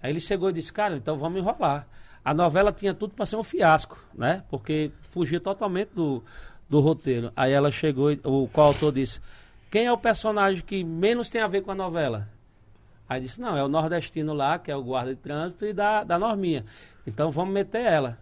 aí 0.00 0.10
ele 0.10 0.20
chegou 0.20 0.48
e 0.48 0.52
disse, 0.52 0.72
cara, 0.72 0.96
então 0.96 1.18
vamos 1.18 1.38
enrolar. 1.38 1.86
A 2.24 2.32
novela 2.32 2.72
tinha 2.72 2.94
tudo 2.94 3.14
para 3.14 3.26
ser 3.26 3.36
um 3.36 3.42
fiasco, 3.42 3.98
né? 4.14 4.44
Porque 4.48 4.92
fugia 5.10 5.40
totalmente 5.40 5.90
do, 5.94 6.22
do 6.68 6.80
roteiro. 6.80 7.32
Aí 7.36 7.52
ela 7.52 7.70
chegou 7.70 8.12
e 8.12 8.20
o 8.24 8.48
coautor 8.48 8.92
disse, 8.92 9.20
quem 9.70 9.86
é 9.86 9.92
o 9.92 9.98
personagem 9.98 10.62
que 10.62 10.82
menos 10.84 11.30
tem 11.30 11.40
a 11.40 11.46
ver 11.46 11.62
com 11.62 11.70
a 11.70 11.74
novela? 11.74 12.28
Aí 13.08 13.20
disse, 13.20 13.40
não, 13.40 13.56
é 13.56 13.62
o 13.62 13.68
nordestino 13.68 14.32
lá, 14.32 14.58
que 14.58 14.70
é 14.70 14.76
o 14.76 14.82
guarda 14.82 15.14
de 15.14 15.20
trânsito, 15.20 15.66
e 15.66 15.72
da, 15.72 16.02
da 16.02 16.18
Norminha. 16.18 16.64
Então 17.06 17.30
vamos 17.30 17.52
meter 17.52 17.82
ela. 17.82 18.18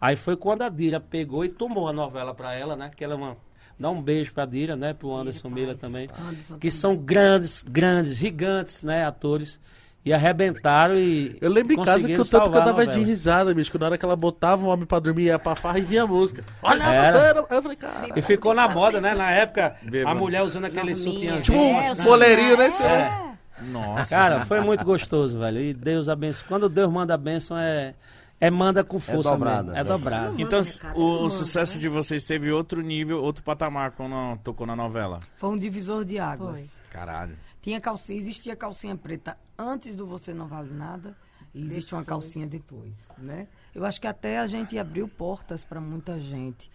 Aí 0.00 0.16
foi 0.16 0.36
quando 0.36 0.62
a 0.62 0.68
Dira 0.68 1.00
pegou 1.00 1.44
e 1.44 1.50
tomou 1.50 1.88
a 1.88 1.92
novela 1.92 2.34
para 2.34 2.52
ela, 2.52 2.76
né? 2.76 2.90
Que 2.94 3.04
ela 3.04 3.14
é 3.14 3.16
uma. 3.16 3.36
Dá 3.78 3.88
um 3.88 4.02
beijo 4.02 4.32
pra 4.34 4.44
Dira, 4.44 4.76
né? 4.76 4.92
Pro 4.92 5.14
Anderson 5.14 5.48
Miller 5.48 5.76
também. 5.76 6.08
Anderson 6.18 6.58
Que 6.58 6.70
são 6.70 6.94
grandes, 6.94 7.62
grandes, 7.62 8.14
gigantes, 8.16 8.82
né? 8.82 9.06
Atores. 9.06 9.58
E 10.04 10.12
arrebentaram 10.12 10.98
e. 10.98 11.36
Eu 11.40 11.50
lembro 11.50 11.72
em 11.72 11.76
casa 11.76 12.06
que 12.06 12.14
conseguiram 12.14 12.24
tanto 12.24 12.50
que 12.50 12.56
eu 12.58 12.62
a 12.62 12.64
dava 12.64 12.86
de 12.86 13.00
risada, 13.00 13.54
bicho, 13.54 13.70
que 13.70 13.78
na 13.78 13.86
hora 13.86 13.96
que 13.96 14.04
ela 14.04 14.14
botava 14.14 14.66
o 14.66 14.68
homem 14.68 14.84
pra 14.84 14.98
dormir, 14.98 15.24
ia 15.24 15.38
pra 15.38 15.56
farra 15.56 15.78
e 15.78 15.82
via 15.82 16.02
a 16.02 16.06
música. 16.06 16.44
Olha 16.62 16.84
Era. 16.84 17.34
você! 17.34 17.54
Eu 17.54 17.62
falei, 17.62 17.76
cara. 17.76 18.12
E 18.14 18.20
ficou 18.20 18.52
na 18.52 18.68
moda, 18.68 19.00
né? 19.00 19.14
Na 19.14 19.30
época, 19.30 19.76
a 19.80 19.90
Bêbado. 19.90 20.18
mulher 20.18 20.42
usando 20.42 20.66
aquele 20.66 20.94
sutiãzinho. 20.94 21.40
Tipo 21.40 21.58
um 21.58 21.80
É, 21.80 21.94
sou 21.94 22.04
boleirinho, 22.04 22.54
né? 22.54 22.68
É. 22.82 23.62
Nossa. 23.62 24.14
Cara, 24.14 24.44
foi 24.44 24.60
muito 24.60 24.84
gostoso, 24.84 25.38
velho. 25.38 25.58
E 25.58 25.72
Deus 25.72 26.10
abençoe. 26.10 26.46
Quando 26.48 26.68
Deus 26.68 26.92
manda 26.92 27.14
a 27.14 27.16
bênção, 27.16 27.56
é, 27.56 27.94
é 28.38 28.50
manda 28.50 28.84
com 28.84 29.00
força 29.00 29.30
dobrada, 29.30 29.62
mesmo. 29.62 29.78
É 29.78 29.84
né? 29.84 29.84
dobrado. 29.84 30.34
Então, 30.38 30.60
o, 30.94 31.24
o 31.24 31.30
sucesso 31.30 31.78
de 31.78 31.88
vocês 31.88 32.24
teve 32.24 32.52
outro 32.52 32.82
nível, 32.82 33.22
outro 33.22 33.42
patamar 33.42 33.92
quando 33.92 34.38
tocou 34.42 34.66
na 34.66 34.76
novela. 34.76 35.20
Foi 35.36 35.48
um 35.48 35.56
divisor 35.56 36.04
de 36.04 36.18
águas. 36.18 36.60
Foi. 36.60 36.90
Caralho. 36.90 37.36
Tinha 37.62 37.80
calcinha, 37.80 38.18
existia 38.18 38.54
calcinha 38.54 38.94
preta 38.94 39.34
antes 39.58 39.94
do 39.96 40.06
Você 40.06 40.32
Não 40.34 40.46
Vale 40.46 40.72
Nada 40.72 41.16
e 41.54 41.62
existe 41.62 41.94
uma 41.94 42.04
calcinha 42.04 42.46
depois, 42.46 43.08
né? 43.18 43.46
Eu 43.74 43.84
acho 43.84 44.00
que 44.00 44.06
até 44.06 44.38
a 44.38 44.46
gente 44.46 44.78
abriu 44.78 45.06
portas 45.08 45.64
para 45.64 45.80
muita 45.80 46.18
gente. 46.20 46.70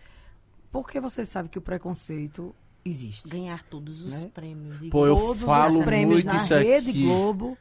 Porque 0.72 1.00
você 1.00 1.26
sabe 1.26 1.50
que 1.50 1.58
o 1.58 1.62
preconceito 1.62 2.56
existe. 2.86 3.28
Ganhar 3.28 3.64
todos 3.64 4.02
os 4.04 4.14
Né? 4.14 4.30
prêmios. 4.34 4.80
de 4.80 4.90
Pô, 4.90 5.06
eu 5.08 5.16
Todos 5.16 5.44
falo 5.44 5.80
os 5.80 5.86
prêmios 5.86 6.24
muito 6.24 6.28
na 6.28 6.36
isso 6.38 6.54
Rede 6.56 6.90
aqui. 6.92 7.06
Globo. 7.06 7.58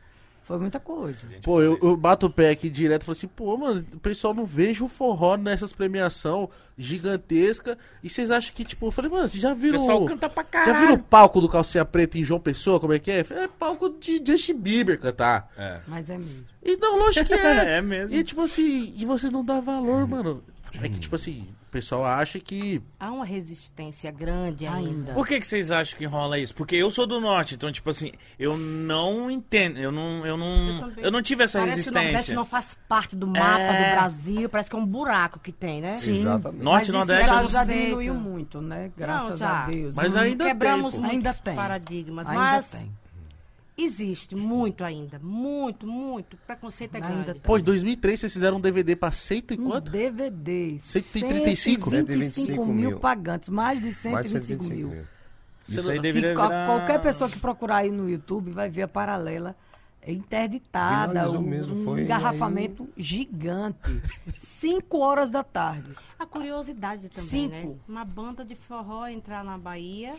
Foi 0.49 0.59
muita 0.59 0.81
coisa. 0.81 1.19
Pô, 1.43 1.61
eu, 1.61 1.79
eu 1.83 1.95
bato 1.95 2.25
o 2.25 2.31
pé 2.31 2.49
aqui 2.49 2.71
direto 2.71 3.03
e 3.03 3.05
falo 3.05 3.13
assim, 3.13 3.29
pô, 3.29 3.55
mano, 3.59 3.85
o 3.93 3.99
pessoal 4.01 4.33
não 4.33 4.47
vejo 4.47 4.87
o 4.87 4.89
forró 4.89 5.37
nessas 5.37 5.75
premiação 5.75 6.49
gigantesca. 6.79 7.77
E 8.03 8.09
vocês 8.09 8.31
acham 8.31 8.55
que, 8.55 8.65
tipo, 8.65 8.87
eu 8.87 8.91
falei, 8.91 9.11
mano, 9.11 9.29
vocês 9.29 9.43
já 9.43 9.53
O 9.53 9.55
viram. 9.55 9.79
pessoal 9.79 10.07
canta 10.07 10.27
pra 10.31 10.43
Já 10.43 10.49
caralho. 10.49 10.79
viram 10.81 10.95
o 10.95 10.99
palco 10.99 11.39
do 11.43 11.51
Calcinha 11.51 11.85
Preta 11.85 12.19
em 12.19 12.25
João 12.25 12.41
Pessoa? 12.41 12.81
Como 12.81 12.95
é 12.95 12.99
que 12.99 13.11
é? 13.11 13.19
É 13.21 13.47
palco 13.47 13.91
de 13.91 14.23
Justin 14.27 14.55
Bieber 14.55 14.99
cantar. 14.99 15.53
É. 15.55 15.81
Mas 15.87 16.09
é 16.09 16.17
mesmo. 16.17 16.47
E 16.63 16.77
não, 16.79 16.99
lógico 16.99 17.27
que 17.27 17.35
é. 17.35 17.77
É 17.79 17.83
mesmo. 17.83 18.17
E 18.17 18.25
tipo 18.25 18.41
assim, 18.41 18.95
e 18.97 19.05
vocês 19.05 19.31
não 19.31 19.45
dão 19.45 19.61
valor, 19.61 20.09
mano. 20.09 20.43
É 20.83 20.89
que, 20.89 20.99
tipo 20.99 21.15
assim, 21.15 21.47
o 21.69 21.71
pessoal 21.71 22.05
acha 22.05 22.41
que. 22.41 22.83
Há 22.99 23.11
uma 23.12 23.25
resistência 23.25 24.11
grande 24.11 24.66
ainda. 24.66 25.12
Por 25.12 25.27
que, 25.27 25.39
que 25.39 25.47
vocês 25.47 25.71
acham 25.71 25.99
que 25.99 26.07
rola 26.07 26.39
isso? 26.39 26.55
Porque 26.55 26.75
eu 26.75 26.91
sou 26.91 27.07
do 27.07 27.21
norte, 27.21 27.55
então, 27.55 27.71
tipo 27.71 27.91
assim, 27.91 28.11
eu 28.39 28.57
não 28.57 29.31
entendo, 29.31 29.79
eu 29.79 29.93
não, 29.93 30.27
eu 30.27 30.37
não, 30.37 30.81
também. 30.81 31.05
eu 31.05 31.11
não 31.11 31.23
tive 31.23 31.45
essa 31.45 31.59
Parece 31.61 31.83
que 31.83 31.89
o 31.89 31.93
Nordeste 31.93 32.12
resistência. 32.14 32.35
não 32.37 32.45
faz 32.45 32.77
parte 32.89 33.14
do 33.14 33.27
mapa 33.27 33.59
É. 33.61 33.91
do 33.91 33.97
Brasil. 33.97 34.49
Parece 34.49 34.71
que 34.71 34.77
é 34.77 34.79
um 34.79 34.87
buraco 34.87 35.39
que 35.39 35.53
tem, 35.53 35.81
né? 35.81 35.95
Sim, 35.97 36.21
Exatamente. 36.21 36.62
norte 36.64 36.89
e 36.89 36.93
nordeste. 36.93 37.27
já, 37.29 37.35
eu 37.37 37.43
não- 37.43 37.51
já 37.51 37.64
diminuiu 37.64 38.14
muito, 38.14 38.61
né? 38.61 38.91
Graças 38.97 39.31
Não, 39.31 39.37
já. 39.37 39.62
a 39.64 39.66
Deus. 39.66 39.95
Mas 39.95 40.16
ainda 40.16 40.47
Quebramos 40.47 40.93
tem, 40.93 41.01
muitos 41.01 41.16
Ainda 41.16 41.35
tem. 41.35 41.55
paradigmas. 41.55 42.29
ainda 42.29 42.41
mas 42.41 42.71
tem. 42.71 42.91
Existe 43.79 44.35
muito 44.35 44.83
ainda. 44.85 45.18
Muito, 45.22 45.87
muito. 45.87 46.35
O 46.35 46.37
preconceito 46.39 46.95
é 46.95 46.99
Ainda 46.99 47.09
grande. 47.09 47.33
tem. 47.35 47.41
Pô, 47.43 47.57
em 47.59 47.62
2003 47.62 48.20
vocês 48.20 48.33
fizeram 48.33 48.57
um 48.57 48.61
DVD 48.61 48.97
pra 48.97 49.11
cento 49.12 49.55
e 49.55 49.59
Um 49.59 49.68
quanto? 49.68 49.91
DVD. 49.91 50.79
135? 50.83 51.91
125 51.91 52.64
mil 52.66 52.74
mil 52.91 52.99
pagantes, 53.01 53.49
mais 53.49 53.81
de 53.81 53.87
Mais 54.11 54.26
de 54.26 54.33
125 54.33 54.64
125 54.64 54.74
mil. 54.74 54.89
mil. 54.89 55.05
Isso 55.68 55.91
aí 55.91 56.01
deveria 56.01 56.31
virar... 56.31 56.66
qualquer 56.66 57.01
pessoa 57.01 57.29
que 57.29 57.39
procurar 57.39 57.79
aí 57.79 57.91
no 57.91 58.09
YouTube 58.09 58.51
vai 58.51 58.68
ver 58.70 58.83
a 58.83 58.89
paralela 58.89 59.55
interditada, 60.07 61.09
Viralizou 61.12 61.41
um, 61.41 61.45
mesmo, 61.45 61.81
um 61.81 61.85
foi 61.85 62.03
engarrafamento 62.03 62.89
gigante. 62.97 63.79
5 64.41 64.99
horas 64.99 65.31
da 65.31 65.45
tarde. 65.45 65.91
A 66.18 66.24
curiosidade 66.24 67.09
também, 67.11 67.29
Cinco. 67.29 67.55
né? 67.55 67.74
Uma 67.87 68.05
banda 68.05 68.45
de 68.45 68.55
forró 68.55 69.07
entrar 69.07 69.45
na 69.45 69.59
Bahia 69.59 70.14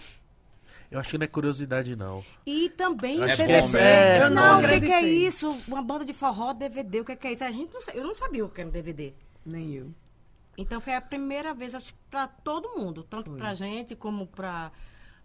Eu 0.91 0.99
acho 0.99 1.09
que 1.11 1.17
não 1.19 1.25
é 1.25 1.27
curiosidade, 1.27 1.95
não. 1.95 2.23
e 2.45 2.69
também 2.69 3.19
que 3.19 3.35
PDC. 3.37 3.77
é- 3.77 4.17
é, 4.17 4.23
eu 4.23 4.29
não 4.31 4.59
o 4.59 4.67
que, 4.67 4.81
que 4.81 4.91
é 4.91 5.01
isso? 5.03 5.49
Uma 5.67 5.83
banda 5.83 6.03
de 6.03 6.13
forró, 6.13 6.51
DVD, 6.51 7.01
o 7.01 7.05
que, 7.05 7.15
que 7.15 7.27
é 7.27 7.31
isso? 7.33 7.43
A 7.43 7.51
gente 7.51 7.71
não, 7.71 7.81
eu 7.93 8.03
não 8.03 8.15
sabia 8.15 8.43
o 8.43 8.49
que 8.49 8.59
era 8.61 8.67
um 8.67 8.71
DVD. 8.71 9.13
Nem 9.45 9.73
eu. 9.75 9.91
Então 10.57 10.81
foi 10.81 10.93
a 10.95 11.01
primeira 11.01 11.53
vez, 11.53 11.75
acho 11.75 11.93
pra 12.09 12.27
todo 12.27 12.75
mundo, 12.75 13.03
tanto 13.03 13.31
pra 13.31 13.53
gente 13.53 13.95
como 13.95 14.25
pra 14.27 14.71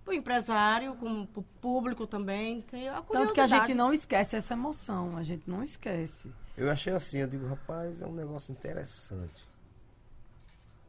o 0.07 0.13
empresário, 0.13 0.95
como 0.97 1.27
pro 1.27 1.43
público 1.61 2.07
também. 2.07 2.61
Tem 2.61 2.89
a 2.89 3.01
Tanto 3.01 3.33
que 3.33 3.41
a 3.41 3.47
gente 3.47 3.75
não 3.75 3.93
esquece 3.93 4.37
essa 4.37 4.53
emoção, 4.53 5.17
a 5.17 5.23
gente 5.23 5.49
não 5.49 5.63
esquece. 5.63 6.31
Eu 6.57 6.71
achei 6.71 6.93
assim, 6.93 7.19
eu 7.19 7.27
digo, 7.27 7.47
rapaz, 7.49 8.03
é 8.03 8.07
um 8.07 8.13
negócio 8.13 8.53
interessante. 8.53 9.43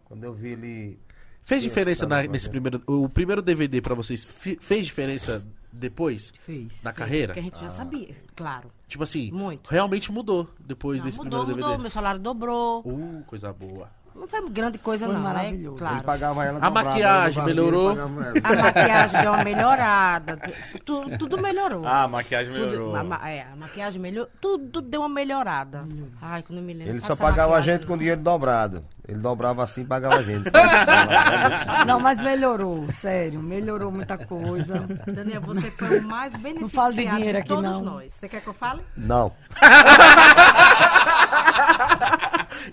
Quando 0.04 0.24
eu 0.26 0.34
vi 0.34 0.50
ele. 0.50 1.00
Fez 1.46 1.62
diferença 1.62 2.06
na- 2.08 2.24
nesse 2.24 2.50
primeiro. 2.50 2.82
O 2.88 3.08
primeiro 3.08 3.42
DVD 3.42 3.80
pra 3.82 3.94
vocês 3.96 4.26
fez 4.26 4.86
diferença 4.86 5.46
depois? 5.72 6.34
Fez. 6.40 6.82
Na 6.84 6.92
carreira? 6.92 7.28
Porque 7.28 7.40
a 7.40 7.44
gente 7.44 7.60
já 7.60 7.70
sabia, 7.70 8.16
claro. 8.36 8.72
Tipo 8.88 9.04
assim, 9.04 9.32
Muito. 9.32 9.70
realmente 9.70 10.12
mudou 10.12 10.50
depois 10.60 11.00
Não, 11.00 11.06
desse 11.06 11.18
mudou, 11.20 11.32
primeiro 11.46 11.56
mudou, 11.58 11.70
DVD. 11.70 11.82
meu 11.84 11.92
salário 11.92 12.20
dobrou. 12.20 12.82
Uh, 12.86 13.24
coisa 13.28 13.54
boa. 13.54 13.90
Não 14.16 14.28
foi 14.30 14.50
grande 14.50 14.78
coisa, 14.78 15.06
Foi 15.06 15.14
não, 15.14 15.22
né? 15.22 15.52
Claro. 15.78 15.96
Ele 15.98 16.04
pagava 16.04 16.46
ela 16.46 16.60
A 16.62 16.70
maquiagem 16.70 17.36
barbeiro, 17.44 17.62
melhorou? 17.66 17.90
pagava 17.96 18.24
ela. 18.24 18.40
A 18.44 18.64
maquiagem 18.64 19.22
deu 19.22 19.32
uma 19.34 19.44
melhorada. 19.44 20.38
tu- 20.38 20.80
tu- 21.10 21.18
tudo 21.18 21.38
melhorou. 21.42 21.86
Ah, 21.86 22.04
a 22.04 22.08
maquiagem 22.08 22.54
Tudo- 22.54 22.66
melhorou. 22.66 22.96
a, 22.96 23.04
ma- 23.04 23.30
é, 23.30 23.46
a 23.52 23.56
maquiagem 23.58 24.02
melhorou. 24.02 24.32
Tudo 24.40 24.82
deu 24.82 25.02
uma 25.02 25.10
melhorada. 25.10 25.86
Ai, 26.22 26.42
quando 26.44 26.62
me 26.62 26.74
lembro. 26.74 26.94
Ele 26.94 27.02
só 27.02 27.14
pagava 27.16 27.56
a 27.56 27.58
maquiagem, 27.58 27.74
gente 27.76 27.86
com 27.86 27.92
não. 27.94 27.98
dinheiro 28.00 28.22
dobrado. 28.22 28.86
Ele 29.08 29.20
dobrava 29.20 29.64
assim 29.64 29.82
e 29.82 29.86
pagava 29.86 30.16
a 30.16 30.24
gente. 30.24 30.50
Não, 31.86 32.00
mas 32.00 32.20
melhorou, 32.20 32.88
sério, 33.02 33.40
melhorou 33.40 33.92
muita 33.92 34.18
coisa. 34.18 34.80
Daniel, 35.06 35.42
você 35.42 35.70
foi 35.70 36.00
o 36.00 36.04
mais 36.04 36.36
beneficiado 36.36 36.72
fala 36.72 36.92
de 36.94 37.06
dinheiro 37.06 37.38
aqui, 37.38 37.48
todos 37.48 37.64
não. 37.72 37.82
nós. 37.82 38.12
Você 38.14 38.28
quer 38.28 38.42
que 38.42 38.48
eu 38.48 38.54
fale? 38.56 38.82
Não. 38.98 39.32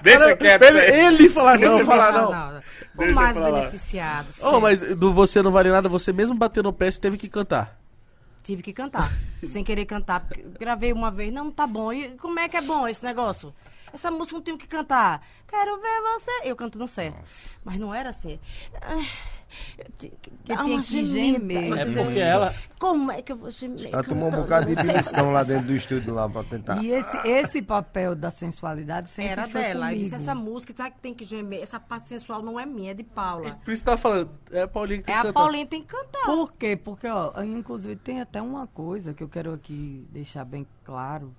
Deixa 0.03 0.18
Cara, 0.18 0.36
quieto 0.36 0.62
ele, 0.62 1.28
falar 1.28 1.59
não, 1.59 1.68
Deixa 1.70 1.84
falar 1.84 2.12
não. 2.12 2.59
O 2.95 2.99
Deixa 2.99 3.14
mais 3.14 3.36
beneficiado. 3.36 4.28
Oh, 4.43 4.61
mas 4.61 4.80
do 4.97 5.12
Você 5.12 5.43
Não 5.43 5.51
Vale 5.51 5.70
Nada, 5.70 5.88
você 5.88 6.12
mesmo 6.12 6.36
batendo 6.36 6.68
o 6.68 6.72
pé, 6.72 6.90
você 6.90 7.01
teve 7.01 7.18
que 7.18 7.28
cantar. 7.28 7.78
Tive 8.43 8.62
que 8.62 8.72
cantar. 8.72 9.11
sem 9.45 9.62
querer 9.62 9.86
cantar. 9.86 10.26
Gravei 10.59 10.93
uma 10.93 11.11
vez. 11.11 11.32
Não, 11.32 11.51
tá 11.51 11.66
bom. 11.66 11.93
E 11.93 12.11
como 12.16 12.38
é 12.40 12.49
que 12.49 12.57
é 12.57 12.62
bom 12.62 12.86
esse 12.88 13.05
negócio? 13.05 13.55
Essa 13.93 14.11
música 14.11 14.36
não 14.36 14.43
tenho 14.43 14.59
que 14.59 14.66
cantar. 14.66 15.24
Quero 15.47 15.80
ver 15.80 16.01
você. 16.14 16.30
Eu 16.45 16.57
canto 16.57 16.78
no 16.78 16.88
certo. 16.88 17.18
Mas 17.64 17.78
não 17.78 17.95
era 17.95 18.09
assim. 18.09 18.38
Ai, 18.80 19.09
eu 19.78 19.86
tinha 19.98 20.12
que 20.20 20.30
Que 20.44 20.80
que 20.82 21.05
gemer. 21.05 21.78
É 21.78 21.84
porque 21.86 22.18
ela- 22.18 22.55
Como 22.78 23.11
é 23.12 23.22
que 23.22 23.32
eu 23.32 23.36
vou 23.36 23.50
gemer? 23.50 23.88
Ela 23.92 24.03
tomou 24.03 24.28
um 24.28 24.30
cantando? 24.30 24.42
bocado 24.42 24.66
de 24.66 24.74
beliscão 24.74 25.32
lá 25.32 25.42
dentro 25.44 25.66
do 25.66 25.72
estúdio 25.74 26.14
lá 26.14 26.28
pra 26.28 26.42
tentar. 26.44 26.82
E 26.82 26.90
esse, 26.90 27.16
esse 27.28 27.62
papel 27.62 28.14
da 28.16 28.30
sensualidade 28.30 29.09
sempre 29.09 29.32
Era 29.32 29.46
foi 29.48 29.61
dela. 29.61 29.86
Comigo. 29.86 30.03
disse, 30.03 30.14
essa 30.14 30.34
música, 30.34 30.74
já 30.76 30.90
que 30.90 30.98
tem 31.00 31.14
que 31.14 31.24
gemer, 31.24 31.62
essa 31.62 31.78
parte 31.78 32.09
sensual 32.09 32.42
não 32.42 32.59
é 32.59 32.66
minha, 32.66 32.90
é 32.90 32.94
de 32.94 33.05
Paula. 33.05 33.59
Por 33.64 33.72
isso 33.72 33.82
que 33.82 33.86
tava 33.86 33.98
falando, 33.98 34.30
é 34.50 34.62
a 34.62 34.68
Paulinha 34.68 34.98
que 34.98 35.05
tem 35.05 35.14
É 35.14 35.16
que 35.16 35.20
a 35.20 35.22
cantar. 35.30 35.40
Paulinha 35.40 35.64
que 35.64 35.70
tem 35.70 35.80
que 35.82 35.86
cantar. 35.88 36.24
Por 36.26 36.53
quê? 36.55 36.76
Porque, 36.76 37.07
ó, 37.07 37.32
inclusive 37.42 37.96
tem 37.96 38.20
até 38.20 38.42
uma 38.42 38.66
coisa 38.66 39.14
que 39.14 39.22
eu 39.22 39.28
quero 39.28 39.53
aqui 39.55 40.07
deixar 40.11 40.44
bem 40.44 40.66
claro. 40.84 41.34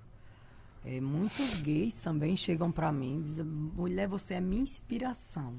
É, 0.86 1.00
muitos 1.00 1.62
gays 1.62 1.94
também 2.02 2.36
chegam 2.36 2.70
pra 2.72 2.92
mim 2.92 3.20
e 3.20 3.22
dizem, 3.24 3.46
mulher, 3.46 4.08
você 4.08 4.34
é 4.36 4.42
minha 4.42 4.62
inspiração. 4.62 5.54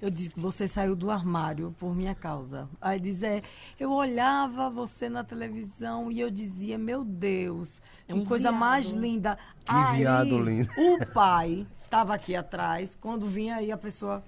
Eu 0.00 0.08
digo 0.10 0.34
que 0.34 0.40
você 0.40 0.66
saiu 0.66 0.96
do 0.96 1.10
armário 1.10 1.74
por 1.78 1.94
minha 1.94 2.14
causa. 2.14 2.68
Aí 2.80 2.98
diz, 2.98 3.22
é, 3.22 3.42
eu 3.78 3.92
olhava 3.92 4.70
você 4.70 5.08
na 5.10 5.22
televisão 5.22 6.10
e 6.10 6.20
eu 6.20 6.30
dizia, 6.30 6.78
meu 6.78 7.04
Deus, 7.04 7.82
que 8.06 8.14
um 8.14 8.24
coisa 8.24 8.50
viado. 8.50 8.58
mais 8.58 8.86
linda. 8.86 9.36
Que 9.64 9.96
viado 9.98 10.38
lindo. 10.42 10.70
O 10.78 11.06
pai 11.12 11.66
estava 11.84 12.14
aqui 12.14 12.34
atrás, 12.34 12.96
quando 12.98 13.26
vinha 13.26 13.56
aí 13.56 13.70
a 13.70 13.76
pessoa. 13.76 14.24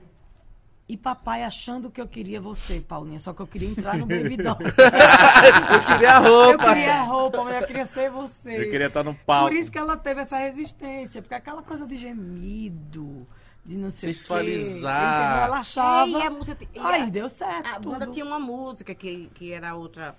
E 0.88 0.96
papai 0.96 1.42
achando 1.42 1.90
que 1.90 2.00
eu 2.00 2.06
queria 2.08 2.38
você, 2.38 2.80
Paulinha, 2.80 3.18
só 3.18 3.32
que 3.32 3.40
eu 3.40 3.46
queria 3.46 3.70
entrar 3.70 3.96
no 3.96 4.04
Baby 4.04 4.36
Doll. 4.36 4.58
Eu 4.60 5.80
queria 5.86 6.18
a 6.18 6.22
eu 6.22 6.48
roupa. 6.48 6.64
queria 6.66 6.94
a 6.96 7.02
roupa, 7.04 7.44
mas 7.44 7.54
eu 7.62 7.66
queria 7.66 7.84
ser 7.86 8.10
você. 8.10 8.66
Eu 8.66 8.70
queria 8.70 8.88
estar 8.88 9.02
no 9.02 9.14
palco. 9.14 9.48
Por 9.48 9.56
isso 9.56 9.70
que 9.70 9.78
ela 9.78 9.96
teve 9.96 10.20
essa 10.20 10.36
resistência, 10.36 11.22
porque 11.22 11.34
aquela 11.34 11.62
coisa 11.62 11.86
de 11.86 11.96
gemido, 11.96 13.26
de 13.64 13.76
não 13.76 13.90
sei 13.90 14.12
Sensualizar. 14.12 15.20
entendeu? 15.28 15.44
Ela 15.44 15.58
achava. 15.58 16.10
É, 16.10 16.10
e 16.10 16.22
a 16.26 16.30
música- 16.30 16.66
e 16.74 16.78
a- 16.78 16.88
Aí 16.88 17.10
deu 17.10 17.28
certo. 17.28 17.66
A 17.68 17.78
banda 17.78 18.06
tudo. 18.06 18.12
tinha 18.14 18.24
uma 18.24 18.38
música 18.38 18.94
que, 18.94 19.30
que 19.34 19.52
era 19.52 19.74
outra. 19.74 20.16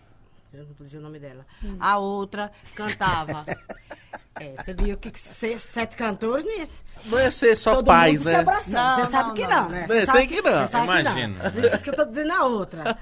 Eu 0.54 0.66
não 0.66 0.74
dizer 0.86 0.98
o 1.00 1.02
nome 1.02 1.20
dela. 1.20 1.46
Hum. 1.64 1.78
A 1.80 1.98
outra 1.98 2.52
cantava. 2.76 3.44
É, 4.40 4.56
você 4.64 4.74
viu 4.74 4.98
que 4.98 5.12
se- 5.20 5.58
sete 5.60 5.96
cantores, 5.98 6.46
né? 6.46 6.68
Não 7.06 7.20
ia 7.20 7.32
ser 7.32 7.56
só 7.58 7.76
Todo 7.76 7.88
paz, 7.88 8.12
mundo 8.22 8.24
se 8.30 8.34
né? 8.34 8.40
abraçando. 8.40 8.74
Não, 8.74 8.96
Você 9.06 9.12
sabe 9.12 9.28
não, 9.30 9.36
que 9.36 9.48
não. 9.48 9.62
não, 9.64 9.70
né? 9.70 9.88
Você 9.88 9.94
sei 9.98 10.06
sabe 10.06 10.28
que 10.28 10.42
não. 10.42 10.68
sabe 10.68 10.84
Imagino. 10.86 11.36
Que 11.36 11.44
não. 11.44 11.52
Por 11.52 11.64
isso 11.66 11.80
que 11.80 11.90
eu 11.90 11.96
tô 11.96 12.06
dizendo 12.06 12.32
a 12.34 12.46
outra. 12.46 12.98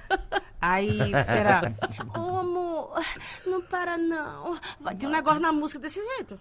Aí 0.61 0.99
era. 1.13 1.73
Ô 2.17 2.37
amor, 2.39 2.93
não 3.45 3.61
para 3.61 3.97
não. 3.97 4.57
Ter 4.97 5.07
um 5.07 5.09
negócio 5.09 5.41
na 5.41 5.51
música 5.51 5.79
desse 5.79 6.01
jeito. 6.15 6.39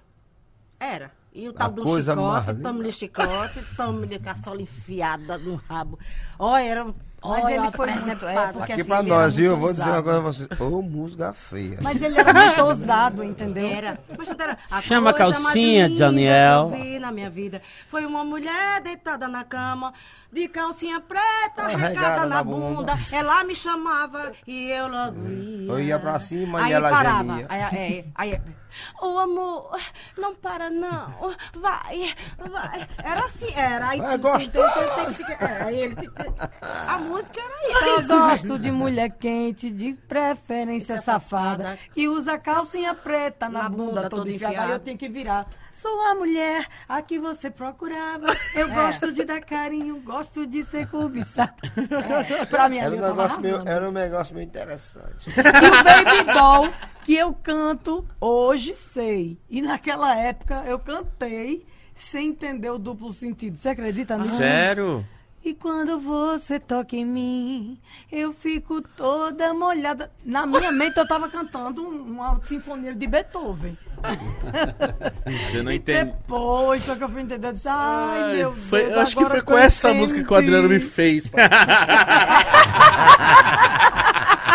Era. 0.78 1.10
E 1.32 1.48
o 1.48 1.52
tal 1.52 1.68
A 1.68 1.70
do 1.70 1.82
chicote, 2.02 2.50
linda. 2.52 2.62
tome-lhe 2.68 2.92
chicote, 2.92 3.60
tome-lhe 3.76 4.18
caçola 4.18 4.60
enfiada 4.62 5.38
no 5.38 5.54
rabo. 5.68 5.98
Olha, 6.38 6.64
era. 6.64 6.84
Mas 7.22 7.44
olha, 7.44 7.54
ele 7.54 7.70
foi 7.72 7.90
muito. 7.92 8.26
É, 8.26 8.46
porque 8.52 8.72
Aqui 8.72 8.80
assim, 8.80 8.84
pra 8.90 9.02
nós, 9.02 9.36
viu? 9.36 9.50
Eu 9.52 9.56
vou 9.58 9.72
dizer 9.72 9.90
uma 9.90 10.02
coisa 10.02 10.20
pra 10.20 10.32
vocês. 10.32 10.60
Ô, 10.60 10.80
música 10.82 11.32
feia. 11.34 11.78
Mas 11.82 12.00
ele 12.02 12.18
era 12.18 12.32
muito 12.32 12.64
ousado, 12.64 13.22
entendeu? 13.22 13.68
Era. 13.68 14.00
Mas 14.16 14.30
era 14.30 14.56
a 14.70 14.80
Chama 14.80 15.10
a 15.10 15.14
calcinha, 15.14 15.86
linda 15.86 16.06
Daniel. 16.06 16.70
Que 16.70 16.76
eu 16.78 16.82
vi 16.82 16.98
na 16.98 17.12
minha 17.12 17.28
vida. 17.30 17.60
Foi 17.88 18.06
uma 18.06 18.24
mulher 18.24 18.80
deitada 18.82 19.28
na 19.28 19.44
cama, 19.44 19.92
de 20.32 20.48
calcinha 20.48 20.98
preta, 20.98 21.62
Arregada 21.62 21.88
regada 21.88 22.20
na 22.22 22.26
na 22.36 22.42
bunda. 22.42 22.94
bunda. 22.94 22.98
Ela 23.12 23.44
me 23.44 23.54
chamava 23.54 24.32
e 24.46 24.70
eu 24.70 24.88
logo 24.88 25.28
ia. 25.28 25.68
Eu 25.72 25.78
ia 25.80 25.98
pra 25.98 26.18
cima 26.18 26.60
e 26.62 26.64
aí 26.64 26.72
ela 26.72 26.88
parava. 26.90 27.18
gemia. 27.34 27.46
Aí, 27.50 27.62
aí, 27.62 28.04
aí, 28.14 28.40
ô 29.00 29.18
amor, 29.18 29.70
não 30.16 30.34
para 30.34 30.70
não, 30.70 31.12
vai, 31.60 32.14
vai. 32.50 32.86
Era 33.02 33.24
assim, 33.24 33.52
era. 33.54 33.88
Aí, 33.90 34.00
ficar- 35.10 35.42
é, 35.42 35.62
aí 35.64 35.80
ele, 35.80 35.96
a 36.62 36.98
música 36.98 37.40
era 37.40 37.86
Eu 37.88 38.00
isso. 38.00 38.08
gosto 38.08 38.58
de 38.58 38.70
mulher 38.70 39.10
quente, 39.10 39.70
de 39.70 39.94
preferência 39.94 40.94
Essa 40.94 41.02
safada, 41.02 41.64
safada. 41.64 41.78
que 41.94 42.08
usa 42.08 42.38
calcinha 42.38 42.94
preta 42.94 43.48
na, 43.48 43.64
Na 43.64 43.68
bunda, 43.68 43.82
bunda 43.84 44.00
toda 44.02 44.16
toda 44.22 44.30
enfiada. 44.30 44.52
Aí 44.52 44.56
enfiada. 44.58 44.72
eu 44.74 44.78
tenho 44.80 44.98
que 44.98 45.08
virar. 45.08 45.46
Sou 45.80 46.00
a 46.08 46.14
mulher 46.14 46.66
a 46.88 47.00
que 47.00 47.18
você 47.18 47.50
procurava. 47.50 48.26
Eu 48.54 48.68
É. 48.68 48.74
gosto 48.74 49.12
de 49.12 49.24
dar 49.24 49.40
carinho, 49.40 50.00
gosto 50.00 50.46
de 50.46 50.62
ser 50.64 50.86
cobiçada. 50.88 51.54
É, 52.40 52.44
pra 52.44 52.68
mim, 52.68 52.78
Era 52.78 52.94
um, 52.94 53.00
negócio 53.00 53.40
meio, 53.40 53.68
era 53.68 53.88
um 53.88 53.92
negócio 53.92 54.34
meio 54.34 54.44
interessante. 54.46 55.28
E 55.28 55.32
o 55.32 55.84
Baby 55.84 56.32
Doll, 56.32 56.72
que 57.04 57.14
eu 57.16 57.32
canto 57.32 58.06
hoje, 58.20 58.76
sei. 58.76 59.38
E 59.48 59.62
naquela 59.62 60.14
época 60.16 60.62
eu 60.66 60.78
cantei 60.78 61.66
sem 61.94 62.28
entender 62.28 62.70
o 62.70 62.78
duplo 62.78 63.12
sentido. 63.12 63.56
Você 63.56 63.70
acredita 63.70 64.16
nisso? 64.18 64.36
Sério? 64.36 65.06
E 65.42 65.54
quando 65.54 65.98
você 65.98 66.60
toca 66.60 66.94
em 66.94 67.04
mim, 67.06 67.78
eu 68.12 68.30
fico 68.32 68.82
toda 68.82 69.54
molhada. 69.54 70.10
Na 70.22 70.46
minha 70.46 70.70
mente 70.70 70.98
eu 70.98 71.08
tava 71.08 71.30
cantando 71.30 71.82
um- 71.82 72.02
uma 72.12 72.38
sinfonia 72.44 72.94
de 72.94 73.06
Beethoven. 73.06 73.76
Você 75.48 75.62
não 75.62 75.72
entende. 75.72 76.04
depois, 76.12 76.84
só 76.84 76.94
que 76.94 77.04
eu 77.04 77.08
fui 77.08 77.22
entender, 77.22 77.46
eu 77.48 77.52
disse, 77.52 77.68
ai, 77.68 78.22
Ai, 78.22 78.36
meu 78.36 78.54
foi- 78.56 78.82
Deus, 78.82 78.92
eu 78.94 79.00
acho 79.00 79.16
que 79.16 79.24
foi 79.24 79.40
com 79.42 79.52
eu 79.52 79.58
essa 79.58 79.94
música 79.94 80.22
que 80.22 80.30
o 80.32 80.36
Adriano 80.36 80.68
me 80.68 80.76
entendi. 80.76 80.90
fez. 80.90 81.26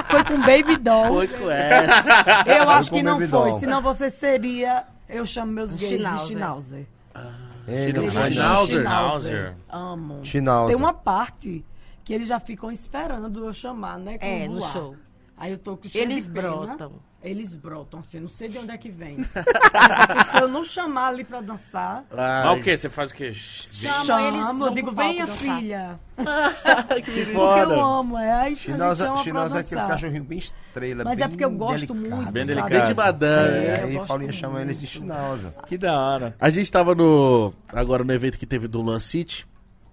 Foi 0.07 0.23
com 0.23 0.37
Baby 0.39 0.77
Doll. 0.77 1.07
Foi 1.07 1.27
com 1.27 1.49
essa. 1.49 2.23
Eu 2.45 2.69
acho 2.69 2.89
com 2.91 2.97
que 2.97 3.03
não 3.03 3.15
Baby 3.17 3.27
foi, 3.27 3.49
Doll. 3.49 3.59
senão 3.59 3.81
você 3.81 4.09
seria... 4.09 4.83
Eu 5.09 5.25
chamo 5.25 5.51
meus 5.51 5.71
gays 5.75 5.89
de 5.91 5.97
Schnauzer. 5.97 6.27
Schnauzer. 6.37 6.85
Ele 7.67 8.11
Schnauzer. 8.11 8.81
Schnauzer. 8.81 9.55
Amo. 9.69 10.19
Schnauzer. 10.23 10.75
Tem 10.75 10.83
uma 10.85 10.93
parte 10.93 11.65
que 12.03 12.13
eles 12.13 12.27
já 12.27 12.39
ficam 12.39 12.71
esperando 12.71 13.45
eu 13.45 13.53
chamar, 13.53 13.97
né? 13.97 14.17
com 14.17 14.25
É, 14.25 14.47
o 14.47 14.51
no 14.51 14.61
show. 14.61 14.95
Aí 15.37 15.51
eu 15.51 15.57
tô 15.57 15.75
com 15.75 15.89
cheio 15.89 16.03
Eles 16.03 16.27
brotam. 16.27 16.93
Eles 17.25 17.55
brotam, 17.55 18.01
assim, 18.01 18.17
eu 18.17 18.21
não 18.21 18.29
sei 18.29 18.47
de 18.49 18.57
onde 18.59 18.69
é 18.71 18.77
que 18.77 18.89
vem. 18.89 19.17
Mas 20.15 20.27
se 20.27 20.37
eu 20.41 20.47
não 20.47 20.63
chamar 20.63 21.07
ali 21.07 21.23
pra 21.23 21.41
dançar, 21.41 22.03
Mas 22.15 22.59
o 22.59 22.61
que? 22.61 22.77
Você 22.77 22.87
faz 22.89 23.09
o 23.11 23.15
quê? 23.15 23.33
Chama 23.33 24.05
chamo, 24.05 24.27
eles, 24.27 24.59
eu 24.59 24.69
digo, 24.69 24.91
venha 24.91 25.25
dançar." 25.25 25.37
filha. 25.59 25.99
Que 26.95 27.01
Porque 27.01 27.25
foda. 27.33 27.73
eu 27.73 27.83
amo, 27.83 28.17
é. 28.17 28.31
Aí 28.31 28.41
a 28.45 28.49
gente 28.49 28.59
Schnauzer, 28.71 29.05
chama 29.07 29.13
pra 29.15 29.23
Schnauzer 29.23 29.57
é 29.57 29.59
aqueles 29.61 29.85
cachorrinhos 29.85 30.27
bem 30.27 30.37
estrela, 30.37 31.03
Mas 31.03 31.17
bem 31.17 31.25
é 31.25 31.27
porque 31.27 31.45
eu 31.45 31.51
gosto 31.51 31.93
delicado. 31.93 31.99
muito, 32.15 32.31
Bem 32.31 32.45
sabe? 32.45 32.45
delicado. 32.45 32.69
Bem 32.69 32.83
de 32.85 32.93
madame. 32.93 33.53
É, 33.55 33.65
É, 33.67 33.83
aí 33.83 34.07
Paulinha 34.07 34.27
muito. 34.29 34.33
chama 34.39 34.61
eles 34.61 34.77
de 34.77 34.87
Schnauzer. 34.87 35.51
Que 35.67 35.77
da 35.77 35.99
hora. 35.99 36.35
A 36.39 36.49
gente 36.49 36.71
tava 36.71 36.93
no. 36.95 37.51
Agora 37.73 38.03
no 38.03 38.13
evento 38.13 38.37
que 38.37 38.45
teve 38.45 38.67
do 38.67 38.81
Luan 38.81 38.99
City. 38.99 39.47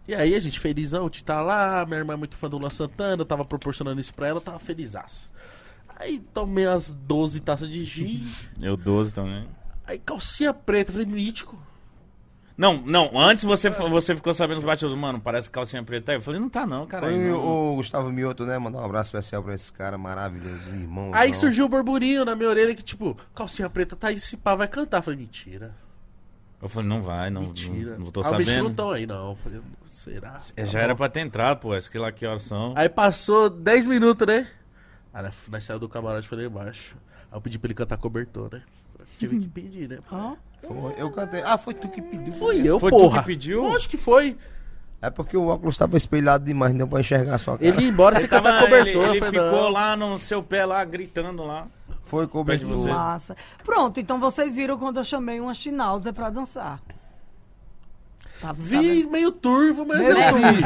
E 0.06 0.14
aí 0.14 0.34
a 0.34 0.40
gente 0.40 0.60
felizão 0.60 1.08
de 1.08 1.18
estar 1.18 1.40
lá. 1.40 1.84
Minha 1.86 1.98
irmã 2.00 2.14
é 2.14 2.16
muito 2.16 2.36
fã 2.36 2.48
do 2.48 2.58
Luan 2.58 2.70
Santana. 2.70 3.22
Eu 3.22 3.26
tava 3.26 3.44
proporcionando 3.44 4.00
isso 4.00 4.12
pra 4.12 4.26
ela, 4.28 4.36
eu 4.38 4.42
tava 4.42 4.58
felizaço. 4.58 5.30
Aí 6.03 6.18
tomei 6.34 6.66
as 6.66 6.92
12 6.92 7.40
taças 7.40 7.68
de 7.68 7.84
gin. 7.84 8.26
Eu 8.61 8.76
12 8.76 9.14
também. 9.14 9.46
Aí 9.86 9.98
calcinha 9.98 10.53
preta, 10.53 10.90
falei, 10.92 11.07
mítico. 11.07 11.57
Não, 12.57 12.76
não, 12.84 13.18
antes 13.18 13.44
você, 13.44 13.70
você 13.70 14.14
ficou 14.14 14.34
sabendo 14.34 14.59
os 14.59 14.64
batidos, 14.64 14.94
mano, 14.94 15.18
parece 15.20 15.48
calcinha 15.50 15.82
preta. 15.82 16.12
Aí 16.12 16.18
Eu 16.18 16.22
falei, 16.22 16.38
não 16.38 16.48
tá 16.50 16.66
não, 16.66 16.86
cara. 16.86 17.07
Foi 17.07 17.30
o 17.32 17.74
Gustavo 17.76 18.11
Mioto, 18.12 18.44
né? 18.44 18.59
Mandar 18.59 18.80
um 18.80 18.84
abraço 18.84 19.09
especial 19.09 19.42
pra 19.42 19.55
esse 19.55 19.72
cara 19.72 19.96
maravilhoso, 19.96 20.68
irmão. 20.68 21.11
Aí 21.14 21.32
surgiu 21.32 21.64
o 21.64 21.68
burburinho 21.68 22.24
na 22.24 22.34
minha 22.36 22.48
orelha 22.48 22.74
que, 22.74 22.82
tipo, 22.82 23.16
calcinha 23.34 23.70
preta 23.70 23.96
tá 23.96 24.09
aí, 24.09 24.16
esse 24.16 24.36
pá 24.36 24.55
vai 24.55 24.68
cantar. 24.68 24.98
Eu 24.98 25.03
falei, 25.03 25.20
mentira. 25.20 25.74
Eu 26.61 26.68
falei, 26.68 26.88
não 26.88 27.03
vai, 27.03 27.28
não, 27.30 27.42
Mentira. 27.42 27.92
não, 27.92 28.05
não 28.05 28.11
tô 28.12 28.20
ah, 28.20 28.30
bichos 28.32 28.38
não 28.38 28.44
sabendo. 28.55 28.70
estão 28.70 28.90
aí, 28.90 29.07
não. 29.07 29.30
Eu 29.30 29.36
falei, 29.36 29.61
será? 29.90 30.40
É, 30.55 30.62
Tá 30.62 30.66
já 30.70 30.78
bom. 30.78 30.84
era 30.84 30.94
pra 30.94 31.09
ter 31.09 31.20
entrado, 31.20 31.59
pô, 31.59 31.72
acho 31.72 31.90
que 31.90 31.98
lá 31.98 32.12
que 32.12 32.24
horas 32.24 32.42
são. 32.42 32.74
Aí 32.76 32.88
passou 32.88 33.50
10 33.50 33.86
minutos, 33.88 34.26
né? 34.26 34.46
Aí 35.12 35.22
nós- 35.22 35.64
saímos 35.64 35.80
do 35.80 35.88
camarote 35.88 36.26
e 36.26 36.28
falei 36.28 36.46
embaixo. 36.46 36.96
Aí 37.30 37.36
eu 37.36 37.40
pedi 37.40 37.58
pra 37.58 37.66
ele 37.68 37.74
cantar 37.74 37.96
cobertor, 37.98 38.48
né? 38.52 38.62
Tive 39.18 39.38
que 39.40 39.48
pedir, 39.48 39.88
né? 39.88 39.98
Ó, 40.10 40.34
Foi, 40.66 40.94
eu 40.96 41.10
cantei. 41.10 41.42
Ah, 41.44 41.58
foi 41.58 41.74
tu 41.74 41.88
que 41.88 42.00
pediu. 42.00 42.32
Fui 42.32 42.66
eu, 42.66 42.78
Foi 42.78 42.90
tu 42.90 42.96
porra. 42.98 43.20
que 43.20 43.26
pediu? 43.26 43.62
Lógico 43.62 43.90
que 43.90 43.96
foi. 43.96 44.36
É 45.00 45.10
porque 45.10 45.36
o 45.36 45.48
óculos 45.48 45.76
tava 45.76 45.96
espelhado 45.96 46.44
demais, 46.44 46.70
não 46.72 46.78
deu 46.78 46.88
pra 46.88 47.00
enxergar 47.00 47.34
a 47.34 47.38
sua 47.38 47.58
cara. 47.58 47.68
Ele 47.68 47.82
ia 47.82 47.88
embora 47.88 48.16
se 48.18 48.28
Tava- 48.28 48.50
catar 48.52 48.62
cobertor. 48.64 49.04
ele, 49.08 49.16
ele 49.16 49.26
ficou 49.26 49.62
não. 49.62 49.68
lá 49.70 49.96
no 49.96 50.16
seu 50.18 50.42
pé, 50.42 50.64
lá, 50.64 50.84
gritando 50.84 51.42
lá. 51.44 51.66
Foi 52.04 52.26
cobertor. 52.28 52.88
Massa. 52.88 53.36
Pronto, 53.64 53.98
então 53.98 54.20
vocês 54.20 54.54
viram 54.54 54.78
quando 54.78 54.98
eu 54.98 55.04
chamei 55.04 55.40
uma 55.40 55.54
chinausa 55.54 56.12
pra 56.12 56.30
dançar. 56.30 56.80
Tá, 58.43 58.53
Vi 58.53 59.07
meio 59.07 59.30
turvo, 59.30 59.86
mas 59.86 60.01
Meu 60.01 60.18
eu 60.18 60.34
vi. 60.34 60.61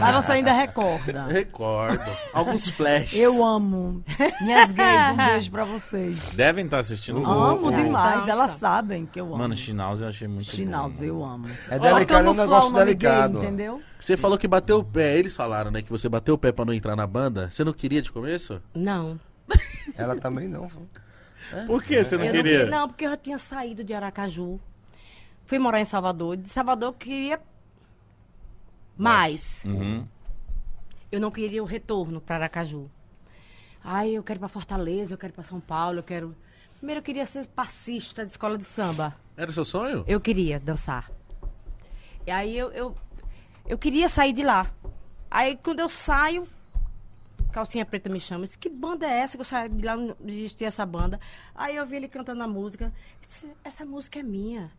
Mas 0.00 0.14
você 0.24 0.32
ainda 0.32 0.52
recorda. 0.52 1.24
Recordo. 1.28 2.04
Alguns 2.34 2.68
flashes. 2.68 3.18
Eu 3.18 3.42
amo. 3.44 4.04
Minhas 4.42 4.70
gays, 4.70 5.10
um 5.12 5.16
beijo 5.16 5.50
pra 5.50 5.64
vocês. 5.64 6.18
Devem 6.34 6.66
estar 6.66 6.80
assistindo 6.80 7.22
o 7.22 7.26
Amo 7.26 7.70
Não, 7.70 7.82
demais, 7.84 8.20
não, 8.20 8.28
elas 8.28 8.50
não. 8.50 8.58
sabem 8.58 9.06
que 9.06 9.18
eu 9.18 9.24
amo. 9.26 9.38
Mano, 9.38 9.56
Schnauz 9.56 10.02
eu 10.02 10.08
achei 10.08 10.28
muito 10.28 10.44
Schnauz, 10.54 10.96
bom. 10.96 11.04
eu 11.04 11.24
amo. 11.24 11.46
É 11.70 11.78
delicado, 11.78 12.26
é 12.26 12.30
um 12.30 12.34
negócio 12.34 12.72
delicado. 12.74 13.38
Gay, 13.38 13.48
entendeu? 13.48 13.80
Você 13.98 14.14
falou 14.16 14.36
que 14.36 14.46
bateu 14.46 14.78
o 14.80 14.84
pé. 14.84 15.16
Eles 15.18 15.34
falaram, 15.34 15.70
né? 15.70 15.80
Que 15.80 15.90
você 15.90 16.08
bateu 16.10 16.34
o 16.34 16.38
pé 16.38 16.52
pra 16.52 16.66
não 16.66 16.74
entrar 16.74 16.94
na 16.94 17.06
banda. 17.06 17.48
Você 17.50 17.64
não 17.64 17.72
queria 17.72 18.02
de 18.02 18.12
começo? 18.12 18.60
Não. 18.74 19.18
Ela 19.96 20.16
também 20.16 20.48
não. 20.48 20.68
foi. 20.68 20.82
Por 21.66 21.82
que 21.82 22.02
você 22.04 22.16
não 22.16 22.24
Eu 22.24 22.26
não, 22.26 22.36
queria? 22.42 22.58
queria- 22.60 22.70
não, 22.78 22.88
porque 22.88 23.04
eu 23.06 23.10
já 23.10 23.16
tinha 23.16 23.38
saído 23.38 23.82
de 23.82 23.92
Aracaju. 23.94 24.60
Fui 25.46 25.58
morar 25.58 25.80
em 25.80 25.84
Salvador. 25.84 26.36
De 26.36 26.50
Salvador 26.50 26.90
eu 26.90 26.92
queria 26.92 27.40
mais. 28.96 29.62
Uhum. 29.64 30.06
Eu 31.10 31.20
não 31.20 31.30
queria 31.30 31.62
o 31.62 31.66
retorno 31.66 32.20
para 32.20 32.36
Aracaju. 32.36 32.90
Ai, 33.84 34.10
eu 34.10 34.22
quero 34.22 34.38
ir 34.38 34.40
para 34.40 34.48
Fortaleza, 34.48 35.14
eu 35.14 35.18
quero 35.18 35.32
ir 35.32 35.34
para 35.34 35.44
São 35.44 35.60
Paulo, 35.60 35.98
eu 35.98 36.02
quero. 36.02 36.36
Primeiro 36.78 37.00
eu 37.00 37.02
queria 37.02 37.26
ser 37.26 37.46
passista 37.48 38.24
de 38.24 38.30
escola 38.30 38.56
de 38.56 38.64
samba. 38.64 39.16
Era 39.36 39.50
seu 39.52 39.64
sonho? 39.64 40.04
Eu 40.06 40.20
queria 40.20 40.60
dançar. 40.60 41.10
E 42.26 42.30
aí 42.30 42.56
eu, 42.56 42.70
eu, 42.72 42.96
eu 43.66 43.76
queria 43.76 44.08
sair 44.08 44.32
de 44.32 44.42
lá. 44.42 44.70
Aí 45.30 45.56
quando 45.56 45.80
eu 45.80 45.88
saio, 45.88 46.46
Calcinha 47.52 47.84
Preta 47.84 48.08
me 48.08 48.20
chama. 48.20 48.44
Disse, 48.44 48.58
que 48.58 48.68
banda 48.68 49.06
é 49.06 49.18
essa 49.18 49.36
que 49.36 49.40
eu 49.40 49.44
saí 49.44 49.68
de 49.68 49.84
lá, 49.84 49.96
não 49.96 50.16
existia 50.26 50.68
essa 50.68 50.86
banda. 50.86 51.20
Aí 51.54 51.76
eu 51.76 51.86
vi 51.86 51.96
ele 51.96 52.08
cantando 52.08 52.42
a 52.42 52.48
música. 52.48 52.92
Disse, 53.26 53.50
essa 53.64 53.84
música 53.84 54.20
é 54.20 54.22
minha. 54.22 54.70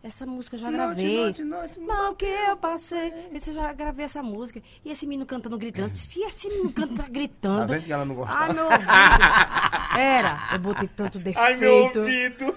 Essa 0.00 0.24
música 0.24 0.54
eu 0.54 0.60
já 0.60 0.70
gravei. 0.70 1.16
Noite, 1.22 1.42
noite, 1.42 1.78
noite. 1.80 1.80
Não, 1.80 2.14
que 2.14 2.24
eu 2.24 2.56
passei. 2.56 3.12
Eu 3.32 3.52
já 3.52 3.72
gravei 3.72 4.04
essa 4.04 4.22
música. 4.22 4.62
E 4.84 4.92
esse 4.92 5.04
menino 5.06 5.26
cantando, 5.26 5.58
gritando. 5.58 5.88
Eu 5.88 5.90
disse, 5.90 6.18
E 6.20 6.22
esse 6.26 6.48
menino 6.48 6.72
canta 6.72 7.02
Tá 7.02 7.08
gritando. 7.08 7.72
vendo 7.72 7.84
que 7.84 7.92
ela 7.92 8.04
não 8.04 8.14
gostava? 8.14 8.38
Ai, 8.44 8.52
meu 8.52 8.64
ouvido. 8.64 9.98
Era. 9.98 10.38
Eu 10.52 10.58
botei 10.60 10.88
tanto 10.88 11.18
defeito. 11.18 11.38
Ai, 11.44 11.56
meu 11.56 11.74
ouvido. 11.86 12.54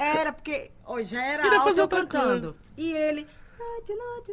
Era, 0.00 0.32
porque 0.32 0.72
ó, 0.84 1.00
já 1.00 1.22
era 1.24 1.42
Queria 1.42 1.58
alto 1.58 1.68
fazer 1.68 1.80
eu 1.80 1.88
cantando. 1.88 2.56
E 2.76 2.90
ele. 2.90 3.20
"Noite, 3.56 3.94
noite, 3.94 4.32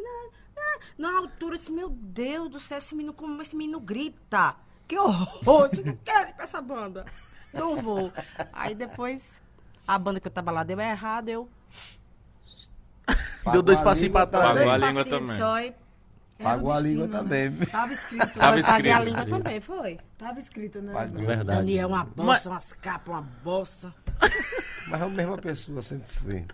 noite", 0.56 0.94
Na 0.98 1.18
altura, 1.18 1.54
eu 1.54 1.58
disse, 1.58 1.70
meu 1.70 1.90
Deus 1.90 2.48
do 2.50 2.58
céu, 2.58 2.78
esse 2.78 2.94
menino, 2.94 3.12
como 3.14 3.40
esse 3.40 3.54
menino 3.54 3.78
grita. 3.78 4.56
Que 4.88 4.98
horror, 4.98 5.70
eu 5.78 5.84
não 5.86 5.96
quero 6.04 6.30
ir 6.30 6.34
pra 6.34 6.44
essa 6.44 6.60
banda. 6.60 7.04
Não 7.54 7.76
vou. 7.76 8.12
Aí 8.52 8.74
depois, 8.74 9.40
a 9.86 9.96
banda 9.96 10.18
que 10.18 10.26
eu 10.26 10.32
tava 10.32 10.50
lá 10.50 10.64
deu 10.64 10.80
errado, 10.80 11.28
eu. 11.28 11.48
Deu 13.50 13.62
dois 13.62 13.78
Pagou 13.78 13.90
passinhos 13.92 14.12
pra 14.12 14.26
trás. 14.26 14.58
Pagou 14.58 14.70
a 14.70 14.78
dois 14.78 14.88
língua 14.88 15.04
passinhos 15.04 15.20
também. 15.20 15.36
Só 15.36 15.60
e 15.60 15.74
Pagou 16.42 16.72
a 16.72 16.80
língua 16.80 17.06
destino, 17.06 17.22
também. 17.22 17.50
Né? 17.50 17.66
Tava 17.66 17.92
escrito. 17.92 18.38
Tava 18.38 18.58
eu 18.58 18.64
paguei 18.64 18.92
a 18.92 19.00
escrito. 19.00 19.16
língua 19.20 19.38
também, 19.38 19.60
foi. 19.60 19.98
Tava 20.18 20.40
escrito, 20.40 20.82
né? 20.82 20.92
Pagou. 20.92 21.24
Verdade. 21.24 21.58
Daniel, 21.58 21.88
uma 21.88 22.04
bolsa, 22.04 22.50
umas 22.50 22.72
capas, 22.74 23.14
uma 23.14 23.22
bolsa. 23.44 23.94
Mas 24.88 25.00
é 25.00 25.04
a 25.04 25.08
mesma 25.08 25.38
pessoa 25.38 25.82
sempre 25.82 26.08
foi. 26.12 26.44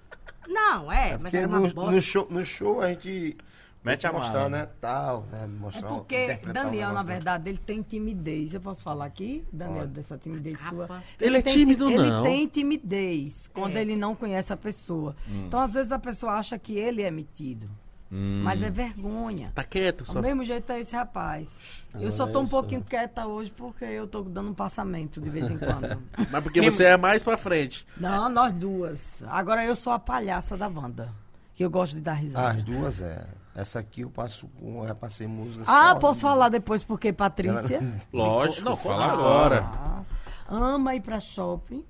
Não, 0.46 0.90
é, 0.90 1.12
mas 1.12 1.20
Porque 1.22 1.36
era 1.36 1.46
uma 1.48 1.60
no, 1.60 1.74
bolsa. 1.74 1.92
no 1.92 2.00
show, 2.00 2.26
no 2.30 2.44
show 2.44 2.80
a 2.80 2.88
gente 2.88 3.36
Mete 3.84 4.06
a 4.06 4.12
mostrar, 4.12 4.32
mala. 4.34 4.48
né? 4.50 4.68
Tal, 4.80 5.22
né? 5.30 5.44
É 5.44 5.46
Mostrar, 5.46 5.88
porque 5.88 6.24
interpretar 6.24 6.62
um 6.62 6.66
Daniel, 6.66 6.86
na 6.88 6.92
negócio. 6.94 7.08
verdade, 7.08 7.48
ele 7.48 7.58
tem 7.58 7.80
timidez. 7.82 8.52
Eu 8.52 8.60
posso 8.60 8.82
falar 8.82 9.06
aqui, 9.06 9.44
Daniel, 9.52 9.80
Pode. 9.82 9.92
dessa 9.92 10.18
timidez 10.18 10.58
Capa. 10.58 10.86
sua? 10.86 11.02
Ele 11.20 11.38
é 11.38 11.42
tem 11.42 11.54
tímido, 11.54 11.86
ti- 11.86 11.94
ele 11.94 12.10
não. 12.10 12.22
tem 12.22 12.46
timidez 12.48 13.48
quando 13.54 13.76
É. 13.76 13.80
ele 13.80 13.96
não 13.96 14.14
conhece 14.14 14.52
a 14.52 14.56
pessoa. 14.56 15.14
Hum. 15.28 15.44
Então, 15.46 15.60
às 15.60 15.72
vezes, 15.72 15.92
a 15.92 15.98
pessoa 15.98 16.32
acha 16.34 16.58
que 16.58 16.76
ele 16.76 17.02
é 17.02 17.10
metido. 17.10 17.70
Hum. 18.10 18.40
Mas 18.42 18.62
é 18.62 18.70
vergonha. 18.70 19.52
Tá 19.54 19.62
quieto, 19.62 20.02
Do 20.02 20.10
só. 20.10 20.20
mesmo 20.22 20.42
jeito 20.44 20.70
é 20.72 20.80
esse 20.80 20.96
rapaz. 20.96 21.46
eu 21.92 21.96
Agora 21.98 22.10
só 22.10 22.26
tô 22.26 22.40
um 22.40 22.44
eu 22.44 22.48
pouquinho 22.48 22.80
sou. 22.80 22.88
quieta 22.88 23.26
hoje 23.26 23.52
porque 23.54 23.84
eu 23.84 24.06
tô 24.08 24.22
dando 24.22 24.50
um 24.50 24.54
passamento 24.54 25.20
de 25.20 25.28
vez 25.28 25.50
em 25.50 25.58
quando. 25.58 26.02
Mas 26.30 26.42
porque 26.42 26.60
você 26.62 26.84
é 26.84 26.96
mais 26.96 27.22
pra 27.22 27.36
frente. 27.36 27.86
não, 27.98 28.28
nós 28.30 28.52
duas. 28.54 29.22
Agora 29.26 29.62
eu 29.64 29.76
sou 29.76 29.92
a 29.92 29.98
palhaça 29.98 30.56
da 30.56 30.68
banda. 30.70 31.12
Que 31.54 31.64
eu 31.64 31.70
gosto 31.70 31.96
de 31.96 32.00
dar 32.00 32.14
risada. 32.14 32.48
As 32.56 32.62
duas 32.62 33.02
é. 33.02 33.26
Essa 33.58 33.80
aqui 33.80 34.02
eu 34.02 34.10
passo 34.10 34.46
com. 34.60 34.86
Eu 34.86 34.94
passei 34.94 35.26
música 35.26 35.64
Ah, 35.66 35.94
só- 35.94 35.94
posso 35.98 36.20
falar 36.20 36.48
depois 36.48 36.84
porque 36.84 37.12
Patrícia 37.12 37.82
Lógico, 38.12 38.64
Não, 38.70 38.76
fala 38.76 39.06
agora. 39.12 39.58
ah, 39.64 40.02
ama 40.48 40.94
ir 40.94 41.00
pra 41.00 41.18
shopping. 41.18 41.84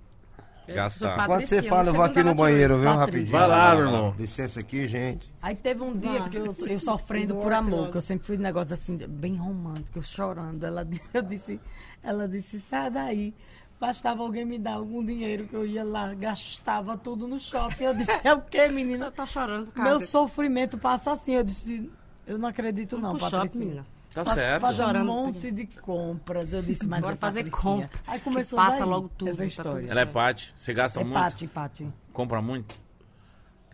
Gastar. 0.66 1.26
Quando 1.26 1.44
você 1.46 1.62
fala, 1.62 1.88
eu 1.88 1.94
vou 1.94 2.04
você 2.04 2.10
aqui 2.10 2.22
no 2.22 2.34
banheiro, 2.34 2.74
viu, 2.78 2.84
Patrícia. 2.84 3.00
rapidinho. 3.06 3.30
Vai 3.30 3.46
lá, 3.48 3.74
meu 3.74 3.84
irmão. 3.84 4.14
Licença 4.18 4.60
aqui, 4.60 4.86
gente. 4.86 5.30
Aí 5.42 5.54
teve 5.54 5.82
um 5.82 5.96
dia 5.96 6.20
Vai. 6.20 6.30
que 6.30 6.36
eu, 6.38 6.54
eu 6.66 6.78
sofrendo 6.78 7.34
por 7.36 7.52
amor, 7.52 7.90
que 7.90 7.96
eu 7.96 8.00
sempre 8.02 8.26
fiz 8.26 8.38
negócio 8.38 8.72
assim, 8.74 8.96
bem 8.96 9.36
romântico, 9.36 9.98
eu 9.98 10.02
chorando. 10.02 10.64
Ela, 10.64 10.86
eu 11.12 11.22
disse, 11.22 11.60
ela 12.02 12.26
disse, 12.28 12.58
sai 12.60 12.90
daí. 12.90 13.34
Bastava 13.80 14.22
alguém 14.22 14.44
me 14.44 14.58
dar 14.58 14.74
algum 14.74 15.04
dinheiro 15.04 15.46
que 15.46 15.54
eu 15.54 15.64
ia 15.64 15.84
lá, 15.84 16.12
gastava 16.12 16.96
tudo 16.96 17.28
no 17.28 17.38
shopping. 17.38 17.84
Eu 17.84 17.94
disse, 17.94 18.10
é 18.24 18.34
o 18.34 18.40
quê, 18.40 18.66
menina? 18.72 19.06
Eu 19.06 19.12
tô 19.12 19.24
chorando 19.24 19.66
por 19.66 19.74
causa 19.74 19.90
Meu 19.90 20.00
sofrimento 20.00 20.76
passa 20.78 21.12
assim. 21.12 21.34
Eu 21.34 21.44
disse, 21.44 21.88
eu 22.26 22.36
não 22.38 22.48
acredito 22.48 22.98
não, 22.98 23.10
pro 23.10 23.20
Patrícia. 23.20 23.40
shopping, 23.44 23.58
menina. 23.58 23.86
Tá 24.12 24.24
Fa- 24.24 24.34
certo. 24.34 24.60
Fazer 24.62 24.82
um 24.82 24.86
Chorando. 24.86 25.04
monte 25.06 25.50
de 25.52 25.66
compras. 25.66 26.52
Eu 26.52 26.62
disse, 26.62 26.88
mas 26.88 27.02
Bora 27.02 27.14
é 27.14 27.18
fazer 27.18 27.48
compra, 27.50 27.90
Aí 28.06 28.18
que 28.18 28.24
começou 28.24 28.56
passa 28.56 28.80
daí, 28.80 28.88
logo 28.88 29.08
tudo, 29.16 29.28
Essa 29.28 29.38
tá 29.38 29.44
história. 29.44 29.80
tudo 29.82 29.90
Ela 29.92 30.00
é 30.00 30.06
Pati. 30.06 30.54
Você 30.56 30.72
gasta 30.74 31.00
É 31.00 31.04
muito? 31.04 31.14
Pati, 31.20 31.46
Pati. 31.46 31.92
Compra 32.12 32.42
muito? 32.42 32.74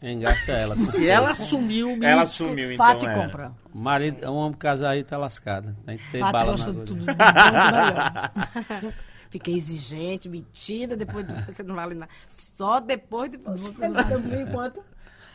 Quem 0.00 0.20
gasta 0.20 0.52
é 0.52 0.62
ela. 0.62 0.76
Se 0.76 1.09
ela 1.09 1.30
assumiu 1.30 1.96
o 1.98 2.05
Ela 2.05 2.26
sumiu, 2.26 2.72
então. 2.72 2.84
Pati 2.84 3.07
é. 3.07 3.14
compra. 3.14 3.52
Marido, 3.72 4.30
um 4.30 4.34
homem 4.34 4.59
casar 4.59 4.90
aí 4.90 5.02
tá 5.02 5.16
lascado. 5.16 5.74
Tem 5.86 5.96
que 5.96 6.11
ter 6.11 6.18
Pati 6.18 6.32
bala 6.32 6.50
gosta 6.50 6.72
na 6.74 6.80
de 6.80 6.84
tudo. 6.84 7.00
do 7.00 7.07
bom 7.07 7.12
e 7.12 7.14
do 7.14 8.82
melhor. 8.82 8.94
Fiquei 9.35 9.57
exigente, 9.57 10.28
metida, 10.28 10.97
depois 10.97 11.26
de- 11.26 11.43
você 11.53 11.64
não 11.64 11.74
vale 11.74 11.97
nada. 11.97 12.09
Só 12.37 12.78
depois 12.78 13.28
de 13.32 13.37
você. 13.37 13.72
Também 13.72 14.47
quanto? 14.47 14.80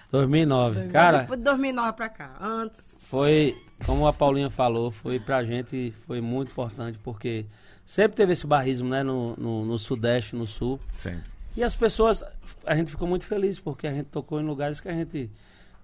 2009. 0.10 0.86
Só 0.86 0.90
Cara, 0.90 1.18
depois 1.20 1.38
de 1.38 1.44
2009 1.44 1.92
pra 1.98 2.08
cá. 2.08 2.38
Antes. 2.40 3.02
foi, 3.04 3.62
como 3.86 4.08
a 4.08 4.14
Paulinha 4.14 4.50
falou, 4.50 4.90
foi 4.90 5.20
pra 5.20 5.44
gente, 5.44 5.94
foi 6.08 6.22
muito 6.22 6.50
importante, 6.52 6.98
porque 7.04 7.46
sempre 7.86 8.16
teve 8.16 8.32
esse 8.32 8.48
barrismo, 8.48 8.88
né, 8.88 9.04
no, 9.04 9.36
no, 9.36 9.66
no 9.66 9.78
Sudeste, 9.78 10.34
no 10.34 10.48
Sul. 10.48 10.80
Sempre. 10.94 11.30
E 11.58 11.62
as 11.62 11.76
pessoas, 11.76 12.24
a 12.66 12.76
gente 12.78 12.90
ficou 12.92 13.06
muito 13.06 13.26
feliz, 13.26 13.60
porque 13.60 13.86
a 13.86 13.92
gente 13.94 14.06
tocou 14.06 14.40
em 14.40 14.46
lugares 14.46 14.80
que 14.80 14.88
a 14.88 14.94
gente... 14.94 15.30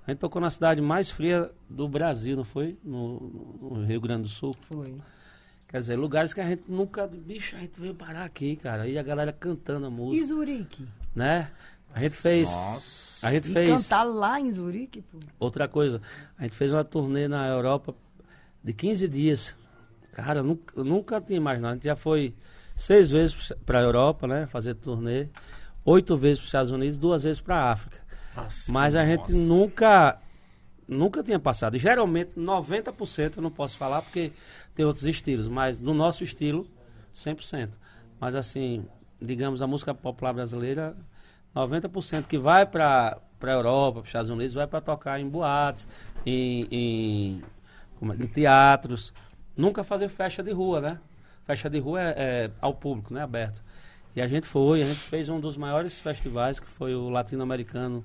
A 0.08 0.12
gente 0.12 0.20
tocou 0.20 0.40
na 0.42 0.50
cidade 0.50 0.80
mais 0.82 1.10
fria 1.12 1.52
do 1.70 1.86
Brasil, 1.90 2.38
não 2.38 2.46
foi? 2.46 2.78
No, 2.82 3.58
no 3.62 3.84
Rio 3.84 4.00
Grande 4.00 4.22
do 4.24 4.30
Sul. 4.30 4.56
Foi. 4.72 4.96
Quer 5.68 5.80
dizer, 5.80 5.96
lugares 5.96 6.34
que 6.34 6.42
a 6.42 6.48
gente 6.48 6.64
nunca... 6.68 7.08
Bicho, 7.08 7.56
a 7.56 7.60
gente 7.60 7.80
veio 7.80 7.94
parar 7.96 8.24
aqui, 8.24 8.56
cara. 8.56 8.88
E 8.88 8.98
a 8.98 9.04
galera 9.04 9.34
cantando 9.34 9.86
a 9.86 9.90
E 9.90 9.92
música, 9.92 10.26
Zurique? 10.28 10.88
né? 11.14 11.52
A 11.94 12.02
gente 12.02 12.16
fez... 12.16 12.54
Nossa. 12.54 13.28
A 13.28 13.32
gente 13.32 13.50
E 13.50 13.54
fez... 13.54 13.70
cantar 13.84 14.04
lá 14.04 14.40
em 14.40 14.54
Zurique, 14.54 15.02
pô. 15.02 15.18
Outra 15.40 15.68
coisa, 15.68 16.02
a 16.38 16.44
gente 16.44 16.56
fez 16.56 16.72
uma 16.72 16.84
turnê 16.84 17.28
na 17.28 17.48
Europa 17.48 17.96
de 18.64 18.74
15 18.74 19.08
dias. 19.08 19.56
Cara, 20.12 20.40
eu 20.40 20.44
nunca, 20.44 20.78
eu 20.80 20.84
nunca 20.84 21.20
tinha 21.20 21.38
imaginado. 21.38 21.72
A 21.72 21.76
gente 21.76 21.86
já 21.86 21.96
foi 21.96 22.36
seis 22.76 23.10
vezes 23.10 23.52
para 23.66 23.80
a 23.80 23.82
Europa, 23.82 24.28
né? 24.28 24.46
Fazer 24.48 24.76
turnê. 24.76 25.28
Oito 25.84 26.16
vezes 26.18 26.40
para 26.40 26.44
os 26.44 26.48
Estados 26.50 26.72
Unidos, 26.72 26.98
duas 26.98 27.24
vezes 27.24 27.40
para 27.42 27.56
a 27.58 27.72
África. 27.72 28.00
Mas 28.70 28.96
a 28.96 29.06
gente 29.06 29.32
nunca 29.34 30.20
nunca 30.88 31.24
tinha 31.24 31.40
passado. 31.40 31.78
Geralmente, 31.78 32.32
90% 32.38 33.38
eu 33.38 33.44
não 33.44 33.52
posso 33.52 33.78
falar 33.78 34.02
porque 34.02 34.32
tem 34.74 34.86
outros 34.86 35.06
estilos. 35.06 35.48
Mas 35.48 35.80
no 35.80 35.94
nosso 35.94 36.24
estilo, 36.24 36.68
100%. 37.16 37.70
Mas 38.20 38.36
assim, 38.36 38.86
digamos, 39.22 39.62
a 39.62 39.68
música 39.68 39.94
popular 39.94 40.34
brasileira, 40.34 40.96
90% 41.56 42.28
que 42.28 42.38
vai 42.38 42.66
para 42.66 43.18
a 43.42 43.48
Europa, 43.48 44.00
para 44.00 44.04
os 44.04 44.10
Estados 44.10 44.30
Unidos, 44.30 44.54
vai 44.54 44.68
para 44.68 44.82
tocar 44.82 45.20
em 45.20 45.28
boates, 45.28 45.88
em, 46.26 46.68
em, 46.72 47.44
é, 48.02 48.24
em 48.24 48.28
teatros. 48.28 49.14
Nunca 49.56 49.84
fazer 49.84 50.10
festa 50.10 50.44
de 50.44 50.52
rua, 50.52 50.82
né? 50.82 51.00
Festa 51.46 51.70
de 51.70 51.80
rua 51.80 52.02
é, 52.02 52.14
é 52.18 52.52
ao 52.60 52.74
público, 52.74 53.14
né? 53.14 53.22
Aberto. 53.22 53.64
E 54.16 54.22
a 54.22 54.28
gente 54.28 54.48
foi, 54.48 54.82
a 54.82 54.86
gente 54.86 55.00
fez 55.00 55.28
um 55.28 55.40
dos 55.40 55.58
maiores 55.58 56.00
festivais, 56.00 56.60
que 56.60 56.68
foi 56.68 56.96
o 56.96 57.10
latino-americano, 57.10 58.04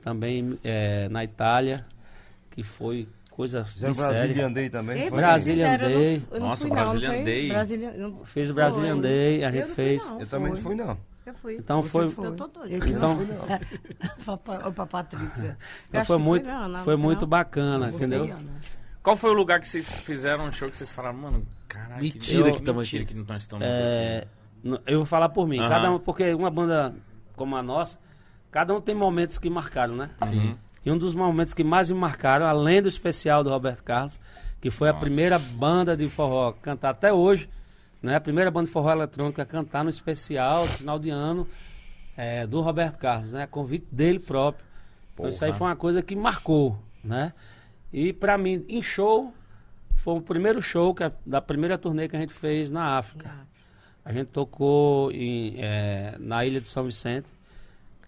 também 0.00 0.58
é, 0.64 1.08
na 1.10 1.22
Itália, 1.22 1.84
que 2.50 2.62
foi 2.62 3.08
coisa 3.30 3.64
Fizeram 3.64 3.94
séria. 3.94 4.12
Brasília 4.12 4.50
Day 4.50 4.68
também, 4.70 5.02
Ei, 5.02 5.08
foi? 5.08 5.18
Brasília 5.18 5.74
eu 5.74 5.78
não- 5.80 5.90
eu 5.90 6.40
não 6.40 6.48
Nossa, 6.48 6.68
não, 6.68 6.76
não 6.76 6.84
foi? 6.86 7.00
Brasília, 7.48 7.92
não- 7.96 8.24
Fez 8.24 8.50
o 8.50 8.54
Foi. 8.54 9.00
Day, 9.00 9.44
a 9.44 9.48
Eu 9.48 9.52
gente 9.52 9.68
não 9.68 9.74
fez. 9.74 10.10
não. 10.10 10.20
Eu 10.20 10.26
também 10.26 10.48
não 10.50 10.56
Foi. 10.56 10.62
fui, 10.76 10.84
não. 10.84 10.98
Eu 11.26 11.34
fui. 11.34 11.56
Então 11.56 11.82
foi, 11.82 12.04
Eu 12.06 12.34
tô 12.34 12.46
doida. 12.48 12.74
Eu 12.74 12.80
que 12.80 12.90
Então- 12.90 13.14
não 13.14 13.16
fui, 13.16 13.26
não. 13.26 14.36
Pra, 14.74 14.86
Patrícia. 14.86 15.56
então 15.88 16.04
foi 16.04 16.16
que 16.16 16.22
muito, 16.22 16.44
foi, 16.44 16.52
não, 16.52 16.68
não, 16.68 16.84
foi 16.84 16.94
não. 16.96 17.02
muito 17.02 17.26
bacana, 17.26 17.90
Você, 17.90 17.96
entendeu? 18.04 18.36
Qual 19.02 19.16
foi 19.16 19.30
o 19.30 19.32
lugar 19.34 19.60
que 19.60 19.68
vocês 19.68 19.90
fizeram 19.92 20.44
um 20.46 20.52
show 20.52 20.68
que 20.68 20.76
vocês 20.76 20.90
falaram, 20.90 21.16
mano, 21.16 21.46
caralho, 21.68 22.02
Mentira 22.02 22.50
que, 22.50 22.58
que 22.58 22.64
tamo 22.64 22.80
mentira 22.80 23.04
aqui. 23.04 23.14
que 23.14 23.32
nós 23.32 23.42
estamos 23.42 23.64
É, 23.66 24.26
n- 24.62 24.78
eu 24.86 24.98
vou 24.98 25.06
falar 25.06 25.28
por 25.30 25.46
mim. 25.48 25.56
Cada 25.58 25.90
um, 25.92 25.98
porque 25.98 26.34
uma 26.34 26.50
banda 26.50 26.94
como 27.36 27.56
a 27.56 27.62
nossa, 27.62 27.98
cada 28.50 28.74
um 28.74 28.80
tem 28.80 28.94
momentos 28.94 29.38
que 29.38 29.48
marcaram, 29.48 29.94
né? 29.96 30.10
Sim. 30.28 30.56
E 30.84 30.90
um 30.90 30.96
dos 30.96 31.14
momentos 31.14 31.52
que 31.54 31.62
mais 31.62 31.90
me 31.90 31.98
marcaram, 31.98 32.46
além 32.46 32.80
do 32.80 32.88
especial 32.88 33.44
do 33.44 33.50
Roberto 33.50 33.82
Carlos, 33.82 34.18
que 34.60 34.70
foi 34.70 34.88
a 34.88 34.94
primeira 34.94 35.38
banda 35.38 35.96
de 35.96 36.08
forró 36.08 36.48
a 36.48 36.54
cantar 36.54 36.90
até 36.90 37.12
hoje, 37.12 37.48
né? 38.02 38.16
A 38.16 38.20
primeira 38.20 38.50
banda 38.50 38.66
de 38.66 38.72
forró 38.72 38.90
eletrônica 38.92 39.42
a 39.42 39.46
cantar 39.46 39.84
no 39.84 39.90
especial, 39.90 40.66
final 40.66 40.98
de 40.98 41.10
ano, 41.10 41.46
é, 42.16 42.46
do 42.46 42.60
Roberto 42.60 42.98
Carlos, 42.98 43.32
né? 43.32 43.42
A 43.42 43.46
convite 43.46 43.86
dele 43.92 44.18
próprio. 44.18 44.64
Então 45.14 45.28
isso 45.28 45.44
aí 45.44 45.50
Porra. 45.50 45.58
foi 45.58 45.66
uma 45.68 45.76
coisa 45.76 46.02
que 46.02 46.16
marcou, 46.16 46.78
né? 47.04 47.32
E 47.92 48.12
pra 48.12 48.38
mim, 48.38 48.64
em 48.68 48.80
show, 48.80 49.34
foi 49.96 50.14
o 50.14 50.20
primeiro 50.20 50.62
show 50.62 50.94
que 50.94 51.04
a- 51.04 51.12
da 51.26 51.40
primeira 51.42 51.76
turnê 51.76 52.08
que 52.08 52.16
a 52.16 52.20
gente 52.20 52.32
fez 52.32 52.70
na 52.70 52.96
África. 52.96 53.30
A 54.02 54.12
gente 54.12 54.28
tocou 54.28 55.12
em, 55.12 55.56
é, 55.58 56.16
na 56.18 56.44
ilha 56.44 56.60
de 56.60 56.66
São 56.68 56.84
Vicente. 56.84 57.26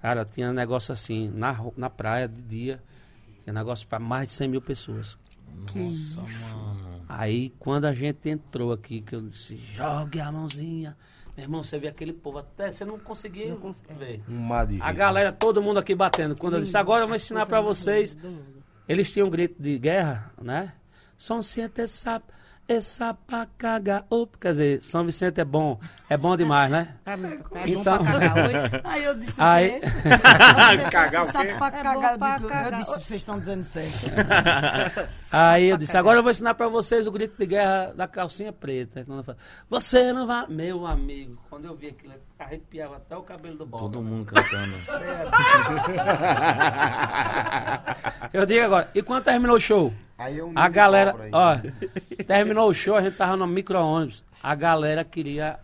Cara, 0.03 0.25
tinha 0.25 0.53
negócio 0.53 0.93
assim, 0.93 1.31
na, 1.33 1.57
na 1.77 1.89
praia 1.89 2.27
de 2.27 2.43
dia, 2.43 2.83
tinha 3.45 3.53
negócio 3.53 3.87
para 3.87 4.01
mais 4.01 4.27
de 4.29 4.35
100 4.35 4.49
mil 4.49 4.61
pessoas. 4.61 5.17
Nossa, 5.75 6.57
mano. 6.57 7.05
Aí, 7.09 7.51
quando 7.59 7.85
a 7.85 7.93
gente 7.93 8.29
entrou 8.29 8.73
aqui, 8.73 9.01
que 9.01 9.15
eu 9.15 9.21
disse, 9.23 9.57
jogue 9.57 10.19
a 10.21 10.33
mãozinha. 10.33 10.97
Meu 11.37 11.45
irmão, 11.45 11.63
você 11.63 11.79
vê 11.79 11.89
aquele 11.89 12.13
povo, 12.13 12.39
até 12.39 12.71
você 12.73 12.85
não 12.85 12.99
conseguia 12.99 13.57
ver. 13.99 14.23
Um 14.29 14.39
mar 14.39 14.67
de 14.67 14.83
A 14.83 14.89
gente. 14.89 14.97
galera, 14.97 15.33
todo 15.33 15.63
mundo 15.63 15.79
aqui 15.79 15.95
batendo. 15.95 16.37
Quando 16.37 16.55
eu 16.57 16.61
disse, 16.61 16.77
agora 16.77 17.05
eu 17.05 17.07
vou 17.07 17.17
ensinar 17.17 17.47
para 17.47 17.61
vocês. 17.61 18.17
Eles 18.89 19.11
tinham 19.11 19.29
um 19.29 19.31
grito 19.31 19.63
de 19.63 19.79
guerra, 19.79 20.33
né? 20.43 20.75
São 21.17 21.41
Vicente 21.41 21.81
é 21.81 21.87
sapo, 22.81 23.21
é 23.23 23.27
pra 23.27 23.47
cagar. 23.59 24.05
Op. 24.09 24.39
Quer 24.39 24.51
dizer, 24.53 24.83
São 24.83 25.05
Vicente 25.05 25.41
é 25.41 25.45
bom, 25.45 25.79
é 26.09 26.17
bom 26.17 26.37
demais, 26.37 26.71
né? 26.71 26.95
É, 27.05 27.13
é 27.13 27.69
Então- 27.69 27.99
bom 27.99 28.05
pra 28.05 28.19
cagar 28.19 28.47
hoje. 28.47 28.81
Aí 28.85 29.05
eu 29.05 29.15
disse 29.15 29.41
Aí- 29.41 29.77
o 29.77 29.81
quê? 29.81 30.91
Cagar 30.91 31.23
o 31.25 31.33
quê? 31.33 31.39
É 31.39 31.55
cagar, 31.59 31.95
eu, 31.95 32.37
digo, 32.39 32.49
cagar. 32.49 32.73
eu 32.73 32.79
disse, 32.79 32.91
vocês 32.91 33.21
estão 33.21 33.39
dizendo 33.39 33.65
certo. 33.65 34.07
Aí 35.31 35.65
eu 35.69 35.77
disse, 35.77 35.97
agora 35.97 36.19
eu 36.19 36.23
vou 36.23 36.31
ensinar 36.31 36.55
pra 36.55 36.69
vocês 36.69 37.07
o 37.07 37.13
grito 37.13 37.37
de 37.39 37.47
guerra 37.47 37.93
da 37.95 38.07
calcinha 38.09 38.53
preta. 38.53 39.05
Quando 39.05 39.19
eu 39.19 39.25
falo, 39.25 39.39
Você 39.69 40.13
não 40.13 40.27
vai. 40.27 40.47
Meu 40.49 40.87
amigo, 40.87 41.37
quando 41.51 41.67
eu 41.67 41.77
vi 41.77 41.89
aquilo, 41.89 42.15
arrepiava 42.39 42.97
até 42.97 43.17
o 43.17 43.23
cabelo 43.23 43.57
do 43.59 43.67
bolo. 43.67 43.83
Todo 43.83 44.03
mundo 44.03 44.27
cantando. 44.33 44.73
Eu 48.33 48.47
digo 48.47 48.65
agora, 48.65 48.89
e 48.95 49.03
quando 49.03 49.25
terminou 49.25 49.57
o 49.57 49.61
show? 49.61 49.93
Aí 50.23 50.39
eu 50.39 50.53
A 50.55 50.69
galera, 50.69 51.17
ó, 51.33 51.57
terminou 52.25 52.69
o 52.71 52.75
show, 52.75 52.95
a 52.95 53.03
gente 53.03 53.17
tava 53.17 53.37
no 53.37 53.47
micro-ônibus. 53.47 54.23
A 54.41 54.55
galera 54.55 55.05
queria. 55.05 55.59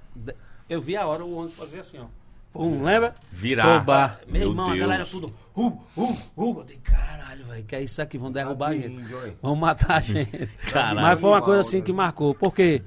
Eu 0.68 0.80
vi 0.80 0.96
a 0.96 1.06
hora 1.06 1.24
o 1.24 1.32
ônibus 1.32 1.56
fazer 1.56 1.78
assim, 1.80 1.98
ó. 1.98 2.06
Pum, 2.52 2.82
lembra? 2.82 3.14
Virar. 3.30 3.76
Roubar. 3.76 4.20
Meu, 4.26 4.40
Meu 4.40 4.50
irmão, 4.50 4.66
Deus. 4.66 4.76
a 4.76 4.80
galera 4.80 5.04
tudo. 5.04 5.32
Uh, 5.54 5.66
uh, 5.96 6.18
uh. 6.36 6.58
Eu 6.58 6.64
dei, 6.64 6.78
caralho, 6.78 7.44
velho, 7.44 7.64
que 7.64 7.76
é 7.76 7.82
isso 7.82 8.02
aqui, 8.02 8.18
vão 8.18 8.32
derrubar 8.32 8.70
a 8.70 8.74
gente. 8.74 9.04
Vão 9.40 9.54
matar 9.54 9.98
a 9.98 10.00
gente. 10.00 10.46
Caralho. 10.72 11.00
Mas 11.02 11.20
foi 11.20 11.30
uma 11.30 11.42
coisa 11.42 11.60
assim 11.60 11.80
que 11.80 11.92
marcou. 11.92 12.34
Porque 12.34 12.82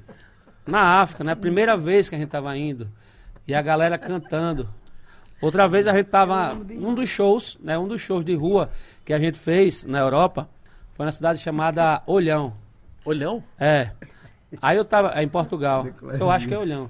na 0.66 1.00
África, 1.00 1.24
né? 1.24 1.34
Primeira 1.34 1.74
vez 1.74 2.06
que 2.06 2.14
a 2.14 2.18
gente 2.18 2.28
tava 2.28 2.54
indo. 2.54 2.86
E 3.48 3.54
a 3.54 3.62
galera 3.62 3.96
cantando. 3.96 4.68
Outra 5.40 5.66
vez 5.66 5.88
a 5.88 5.94
gente 5.94 6.06
tava. 6.06 6.54
Um 6.70 6.94
dos 6.94 7.08
shows, 7.08 7.56
né? 7.62 7.78
Um 7.78 7.88
dos 7.88 8.02
shows 8.02 8.24
de 8.24 8.34
rua 8.34 8.70
que 9.06 9.12
a 9.12 9.18
gente 9.18 9.38
fez 9.38 9.84
na 9.84 10.00
Europa 10.00 10.48
foi 10.94 11.06
na 11.06 11.12
cidade 11.12 11.40
chamada 11.40 12.02
Olhão. 12.06 12.54
Olhão? 13.04 13.42
É. 13.58 13.90
Aí 14.60 14.76
eu 14.76 14.84
tava. 14.84 15.12
É 15.18 15.22
em 15.22 15.28
Portugal. 15.28 15.86
Eu 16.18 16.30
acho 16.30 16.46
que 16.46 16.54
é 16.54 16.58
Olhão. 16.58 16.88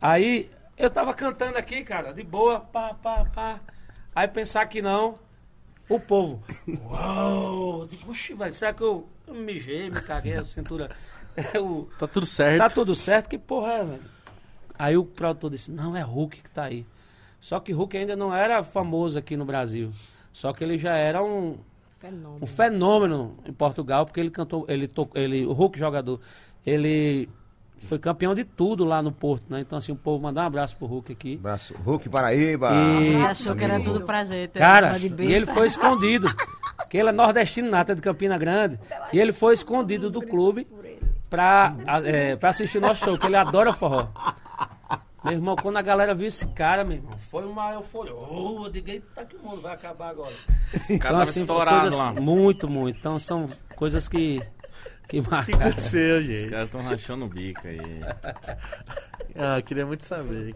Aí 0.00 0.50
eu 0.76 0.90
tava 0.90 1.14
cantando 1.14 1.56
aqui, 1.56 1.82
cara, 1.82 2.12
de 2.12 2.22
boa, 2.22 2.60
pá, 2.60 2.94
pá, 2.94 3.24
pá. 3.24 3.60
Aí 4.14 4.28
pensar 4.28 4.66
que 4.66 4.82
não, 4.82 5.18
o 5.88 5.98
povo. 6.00 6.42
Uau! 6.84 7.88
Puxa, 8.04 8.34
velho, 8.34 8.54
será 8.54 8.72
que 8.72 8.82
eu, 8.82 9.08
eu 9.26 9.34
me 9.34 9.40
mijei, 9.40 9.88
me 9.88 10.00
caguei, 10.00 10.34
a 10.34 10.44
cintura. 10.44 10.90
Eu, 11.54 11.88
Tá 11.98 12.06
tudo 12.06 12.24
certo. 12.26 12.58
tá 12.58 12.70
tudo 12.70 12.94
certo? 12.94 13.28
Que 13.28 13.38
porra 13.38 13.72
é, 13.72 13.84
velho? 13.84 14.02
Aí 14.78 14.96
o 14.96 15.04
produtor 15.04 15.50
disse, 15.50 15.70
não, 15.70 15.96
é 15.96 16.02
Hulk 16.02 16.42
que 16.42 16.50
tá 16.50 16.64
aí. 16.64 16.86
Só 17.40 17.60
que 17.60 17.72
Hulk 17.72 17.96
ainda 17.96 18.16
não 18.16 18.34
era 18.34 18.62
famoso 18.62 19.18
aqui 19.18 19.36
no 19.36 19.44
Brasil. 19.44 19.92
Só 20.32 20.52
que 20.52 20.64
ele 20.64 20.76
já 20.76 20.96
era 20.96 21.22
um, 21.22 21.58
Fenômeno. 22.10 22.38
um 22.42 22.46
fenômeno 22.46 23.36
em 23.46 23.52
Portugal, 23.52 24.06
porque 24.06 24.20
ele 24.20 24.30
cantou, 24.30 24.64
ele 24.68 24.86
tocou, 24.88 25.20
ele, 25.20 25.44
o 25.46 25.52
Hulk 25.52 25.78
jogador, 25.78 26.20
ele 26.64 27.28
foi 27.78 27.98
campeão 27.98 28.34
de 28.34 28.42
tudo 28.44 28.84
lá 28.84 29.02
no 29.02 29.12
Porto, 29.12 29.44
né? 29.50 29.60
Então 29.60 29.76
assim, 29.78 29.92
o 29.92 29.96
povo 29.96 30.22
mandar 30.22 30.42
um 30.42 30.46
abraço 30.46 30.76
pro 30.76 30.86
Hulk 30.86 31.12
aqui. 31.12 31.36
Abraço. 31.38 31.74
Hulk 31.84 32.08
Paraíba. 32.08 32.70
E- 32.72 33.06
Ele 33.08 33.16
achou 33.22 33.54
que 33.54 33.64
era 33.64 33.78
tudo 33.80 34.00
pra 34.02 34.24
gente. 34.24 34.52
Cara, 34.52 34.96
e 34.98 35.32
ele 35.32 35.46
foi 35.46 35.66
escondido. 35.66 36.26
Porque 36.76 36.96
ele 36.98 37.08
é 37.08 37.12
nordestino, 37.12 37.70
nata 37.70 37.94
de 37.94 38.00
Campina 38.00 38.36
Grande. 38.38 38.78
E 39.12 39.18
ele 39.18 39.32
foi 39.32 39.54
escondido 39.54 40.10
do 40.10 40.20
clube 40.22 40.66
pra, 41.28 41.74
é, 42.04 42.36
pra 42.36 42.50
assistir 42.50 42.80
nosso 42.80 43.04
show, 43.04 43.18
que 43.18 43.26
ele 43.26 43.36
adora 43.36 43.72
forró. 43.72 44.06
Meu 45.26 45.34
irmão, 45.34 45.56
quando 45.56 45.76
a 45.76 45.82
galera 45.82 46.14
viu 46.14 46.28
esse 46.28 46.46
cara, 46.48 46.84
meu 46.84 46.96
irmão, 46.96 47.12
foi 47.30 47.44
uma 47.44 47.72
euforia. 47.74 48.14
Oh, 48.14 48.62
eu 48.66 48.70
digo, 48.70 48.88
eita, 48.90 49.24
que 49.24 49.36
o 49.36 49.40
mundo 49.42 49.60
vai 49.60 49.74
acabar 49.74 50.10
agora. 50.10 50.34
O 50.88 50.98
cara 50.98 51.18
tava 51.18 51.26
foi 51.32 51.42
estourado 51.42 51.80
coisas- 51.82 51.98
lá. 51.98 52.12
Muito, 52.12 52.68
muito. 52.68 52.98
Então 52.98 53.18
são 53.18 53.48
coisas 53.76 54.08
que, 54.08 54.40
que 55.08 55.20
marcaram. 55.22 55.66
aconteceu, 55.66 56.20
Os 56.20 56.26
gente? 56.26 56.48
caras 56.50 56.66
estão 56.66 56.82
rachando 56.82 57.24
o 57.24 57.28
bico 57.28 57.66
aí. 57.66 57.80
Ah, 59.38 59.58
eu 59.58 59.62
queria 59.62 59.84
muito 59.84 60.04
saber. 60.04 60.54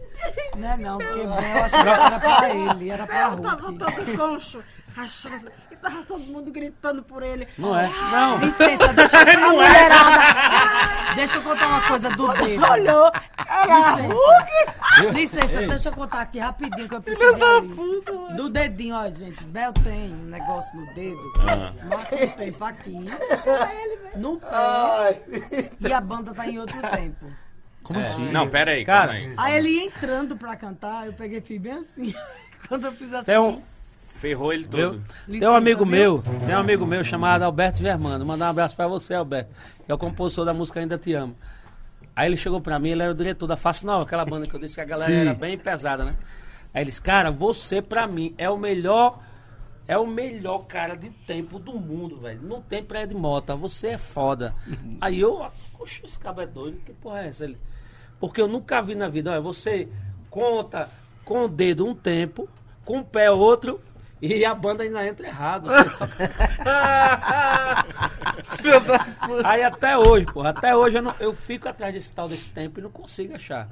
Não 0.56 0.68
é 0.70 0.76
não, 0.78 0.98
porque 0.98 1.18
eu 1.18 1.32
achei 1.34 1.80
que 1.82 1.88
era 1.88 2.20
pra 2.20 2.50
ele, 2.54 2.90
era 2.90 3.06
pra 3.06 3.22
Eu 3.32 3.36
tava 3.40 3.62
Hulk. 3.68 3.78
todo 3.78 4.16
concho, 4.16 4.64
achando. 4.96 5.50
E 5.80 5.82
tava 5.82 6.02
todo 6.02 6.20
mundo 6.20 6.50
gritando 6.50 7.02
por 7.02 7.22
ele. 7.22 7.48
Não 7.56 7.78
é? 7.78 7.88
Não. 7.88 8.38
Licença, 8.38 8.92
deixa 8.92 9.16
eu 9.16 9.26
contar 9.26 9.38
uma 9.38 9.52
mulherada. 9.52 10.20
Deixa 11.16 11.38
eu 11.38 11.42
contar 11.42 11.66
uma 11.66 11.80
coisa 11.80 12.10
do 12.10 12.32
dedo. 12.34 12.64
Olhou, 12.70 13.12
era 13.48 13.94
Hulk. 13.94 15.12
Licença, 15.12 15.60
Ei. 15.60 15.68
deixa 15.68 15.88
eu 15.88 15.92
contar 15.92 16.20
aqui 16.20 16.38
rapidinho 16.38 16.88
que 16.88 16.94
eu 16.94 17.02
preciso 17.02 17.44
ali. 17.44 18.36
Do 18.36 18.48
dedinho, 18.48 18.94
ó, 18.94 19.10
gente. 19.10 19.42
Bel 19.44 19.72
tem 19.72 20.14
um 20.14 20.26
negócio 20.26 20.74
no 20.78 20.86
dedo. 20.94 21.32
Marca 21.88 22.14
o 22.14 22.28
tempo 22.36 22.64
aqui. 22.64 22.96
No 24.14 24.38
pé. 24.38 25.20
E 25.80 25.92
a 25.92 26.00
banda 26.00 26.32
tá 26.32 26.46
em 26.46 26.60
outro 26.60 26.80
tempo. 26.80 27.26
Como 27.82 27.98
assim? 27.98 28.30
Não, 28.30 28.48
pera 28.48 28.70
aí, 28.70 28.84
Cara, 28.84 29.12
aí. 29.12 29.34
Aí 29.36 29.56
ele 29.56 29.68
ia 29.68 29.84
entrando 29.86 30.36
pra 30.36 30.54
cantar, 30.54 31.06
eu 31.06 31.12
peguei 31.12 31.40
fui 31.40 31.58
bem 31.58 31.72
assim. 31.72 32.14
Quando 32.68 32.86
eu 32.86 32.92
fiz 32.92 33.12
assim. 33.12 33.24
Tem 33.24 33.38
um, 33.38 33.60
Ferrou 34.20 34.52
ele 34.52 34.68
Viu? 34.70 34.90
todo. 34.90 35.02
Tem 35.26 35.48
um 35.48 35.54
amigo 35.54 35.86
meu, 35.86 36.22
tem 36.44 36.54
um 36.54 36.58
amigo 36.58 36.86
meu 36.86 37.02
chamado 37.02 37.42
Alberto 37.42 37.78
Germano. 37.78 38.24
Mandar 38.24 38.46
um 38.46 38.50
abraço 38.50 38.76
pra 38.76 38.86
você, 38.86 39.14
Alberto. 39.14 39.50
Que 39.86 39.90
é 39.90 39.94
o 39.94 39.98
compositor 39.98 40.44
da 40.44 40.52
música 40.52 40.78
Ainda 40.78 40.98
Te 40.98 41.14
Amo. 41.14 41.34
Aí 42.14 42.28
ele 42.28 42.36
chegou 42.36 42.60
pra 42.60 42.78
mim, 42.78 42.90
ele 42.90 43.02
era 43.02 43.12
o 43.12 43.14
diretor 43.14 43.46
da 43.46 43.56
Face 43.56 43.84
Nova, 43.86 44.02
aquela 44.02 44.26
banda 44.26 44.46
que 44.46 44.54
eu 44.54 44.60
disse 44.60 44.74
que 44.74 44.80
a 44.82 44.84
galera 44.84 45.10
Sim. 45.10 45.20
era 45.20 45.32
bem 45.32 45.56
pesada, 45.56 46.04
né? 46.04 46.14
Aí 46.74 46.82
ele 46.82 46.90
disse, 46.90 47.00
cara, 47.00 47.30
você 47.30 47.80
pra 47.80 48.06
mim 48.06 48.34
é 48.36 48.50
o 48.50 48.58
melhor, 48.58 49.20
é 49.88 49.96
o 49.96 50.06
melhor 50.06 50.66
cara 50.66 50.96
de 50.96 51.08
tempo 51.08 51.58
do 51.58 51.72
mundo, 51.80 52.18
velho. 52.18 52.42
Não 52.42 52.60
tem 52.60 52.84
pré 52.84 53.06
de 53.06 53.14
mota, 53.14 53.56
você 53.56 53.88
é 53.88 53.98
foda. 53.98 54.54
Aí 55.00 55.18
eu, 55.18 55.46
poxa, 55.78 56.02
esse 56.04 56.18
cara 56.18 56.42
é 56.42 56.46
doido, 56.46 56.78
que 56.84 56.92
porra 56.92 57.22
é 57.22 57.28
essa? 57.28 57.44
Ele, 57.44 57.56
porque 58.20 58.42
eu 58.42 58.48
nunca 58.48 58.82
vi 58.82 58.94
na 58.94 59.08
vida, 59.08 59.30
olha, 59.30 59.40
você 59.40 59.88
conta 60.28 60.90
com 61.24 61.46
o 61.46 61.48
dedo 61.48 61.86
um 61.86 61.94
tempo, 61.94 62.46
com 62.84 62.98
o 62.98 63.04
pé 63.04 63.30
outro, 63.30 63.80
e 64.22 64.44
a 64.44 64.54
banda 64.54 64.82
ainda 64.82 65.06
entra 65.06 65.26
errado. 65.26 65.68
Aí 69.44 69.62
até 69.62 69.96
hoje, 69.96 70.26
porra, 70.26 70.50
até 70.50 70.74
hoje 70.76 70.98
eu, 70.98 71.02
não- 71.02 71.14
eu 71.20 71.34
fico 71.34 71.68
atrás 71.68 71.92
desse 71.94 72.12
tal 72.12 72.28
desse 72.28 72.48
tempo 72.50 72.78
e 72.80 72.82
não 72.82 72.90
consigo 72.90 73.34
achar. 73.34 73.66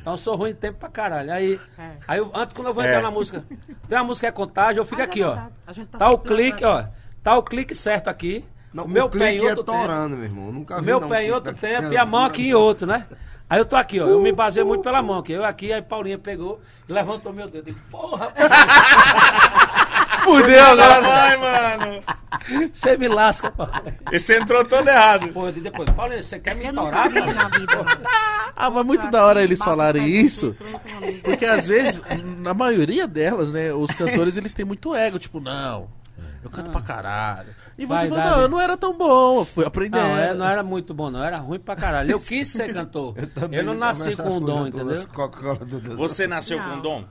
Então 0.00 0.14
eu 0.14 0.18
sou 0.18 0.34
ruim 0.36 0.50
de 0.52 0.58
tempo 0.58 0.78
pra 0.78 0.88
caralho. 0.88 1.32
Aí, 1.32 1.60
aí 2.08 2.18
eu- 2.18 2.30
antes 2.34 2.54
quando 2.54 2.68
eu 2.68 2.74
vou 2.74 2.82
entrar 2.84 2.98
É. 2.98 3.02
na 3.02 3.10
música, 3.10 3.44
tem 3.88 3.98
uma 3.98 4.04
música 4.04 4.26
que 4.26 4.30
é 4.30 4.32
contagem, 4.32 4.78
eu 4.78 4.84
fico 4.84 5.00
Ah, 5.00 5.04
é 5.04 5.06
aqui, 5.06 5.22
ó. 5.22 5.34
tá 5.36 5.50
Tá 5.98 6.10
o 6.10 6.18
clique, 6.18 6.64
ó. 6.64 6.84
Tá 7.22 7.36
o 7.36 7.42
clique 7.42 7.74
certo 7.74 8.08
aqui. 8.08 8.44
Não, 8.72 8.84
o 8.84 8.88
meu 8.88 9.04
o 9.06 9.10
pé 9.10 9.32
em 9.34 9.38
é 9.38 9.42
outro 9.42 9.62
tempo. 9.64 9.78
torando, 9.78 10.16
meu 10.16 10.24
irmão. 10.24 10.50
Nunca 10.50 10.76
O 10.76 10.80
vi, 10.80 10.86
meu 10.86 10.98
não, 11.00 11.08
pé 11.08 11.16
em 11.16 11.18
clique 11.20 11.32
outro 11.34 11.52
daqui. 11.52 11.60
tempo 11.60 11.92
e 11.92 11.96
a 11.98 12.06
mão 12.06 12.24
aqui 12.24 12.48
em 12.48 12.54
outro, 12.54 12.86
né? 12.86 13.06
Aí 13.48 13.58
eu 13.58 13.66
tô 13.66 13.76
aqui, 13.76 14.00
ó. 14.00 14.06
Eu 14.06 14.18
me 14.20 14.32
baseio 14.32 14.66
muito 14.66 14.82
pela 14.82 15.02
mão, 15.02 15.22
que 15.22 15.30
eu 15.32 15.44
aqui, 15.44 15.70
aí 15.74 15.82
Paulinha 15.82 16.16
pegou 16.18 16.58
e 16.88 16.92
levantou 16.92 17.34
meu 17.34 17.46
dedo. 17.46 17.68
Eu 17.68 17.74
digo, 17.74 17.78
porra, 17.90 18.32
Fudeu 20.24 20.64
agora. 20.64 21.00
Vai, 21.00 21.36
mano. 21.36 22.02
você 22.72 22.96
me 22.96 23.08
lasca, 23.08 23.50
pô. 23.50 23.66
Esse 24.10 24.36
entrou 24.36 24.64
todo 24.64 24.88
errado. 24.88 25.28
Pô, 25.28 25.46
eu 25.46 25.52
digo 25.52 25.64
depois, 25.64 25.88
Paulinha, 25.90 26.22
você 26.22 26.38
quer 26.38 26.54
me 26.54 26.66
Eu 26.66 26.72
na 26.72 27.08
vida. 27.08 27.84
Ah, 28.56 28.70
mas 28.70 28.84
muito 28.84 29.10
da 29.10 29.24
hora 29.24 29.42
eles 29.42 29.58
falarem 29.58 30.06
isso. 30.08 30.56
Porque 31.22 31.44
às 31.44 31.66
vezes, 31.66 32.00
na 32.38 32.54
maioria 32.54 33.06
delas, 33.06 33.52
né, 33.52 33.72
os 33.72 33.90
cantores 33.92 34.36
eles 34.36 34.54
têm 34.54 34.64
muito 34.64 34.94
ego, 34.94 35.18
tipo, 35.18 35.40
não. 35.40 35.88
Eu 36.42 36.50
canto 36.50 36.70
pra 36.70 36.80
caralho. 36.80 37.54
E 37.78 37.86
você 37.86 38.06
Vai 38.06 38.08
falou, 38.08 38.24
não, 38.24 38.36
né? 38.38 38.44
eu 38.44 38.48
não 38.48 38.60
era 38.60 38.76
tão 38.76 38.96
bom, 38.96 39.40
eu 39.40 39.44
fui 39.44 39.64
aprendendo. 39.64 40.02
Não, 40.02 40.18
é, 40.18 40.34
não 40.34 40.46
era 40.46 40.62
muito 40.62 40.92
bom, 40.92 41.10
não. 41.10 41.22
Era 41.24 41.38
ruim 41.38 41.58
pra 41.58 41.74
caralho. 41.74 42.10
Eu 42.10 42.20
quis 42.20 42.48
ser 42.48 42.72
cantor. 42.72 43.14
Eu, 43.50 43.64
não 43.64 43.74
nasci 43.74 44.14
com 44.16 44.28
um 44.28 44.40
dom, 44.40 44.66
entendeu? 44.66 45.06
Você 45.96 46.26
nasceu 46.26 46.58
Não. 46.58 46.76
com 46.76 46.80
dom? 46.80 47.04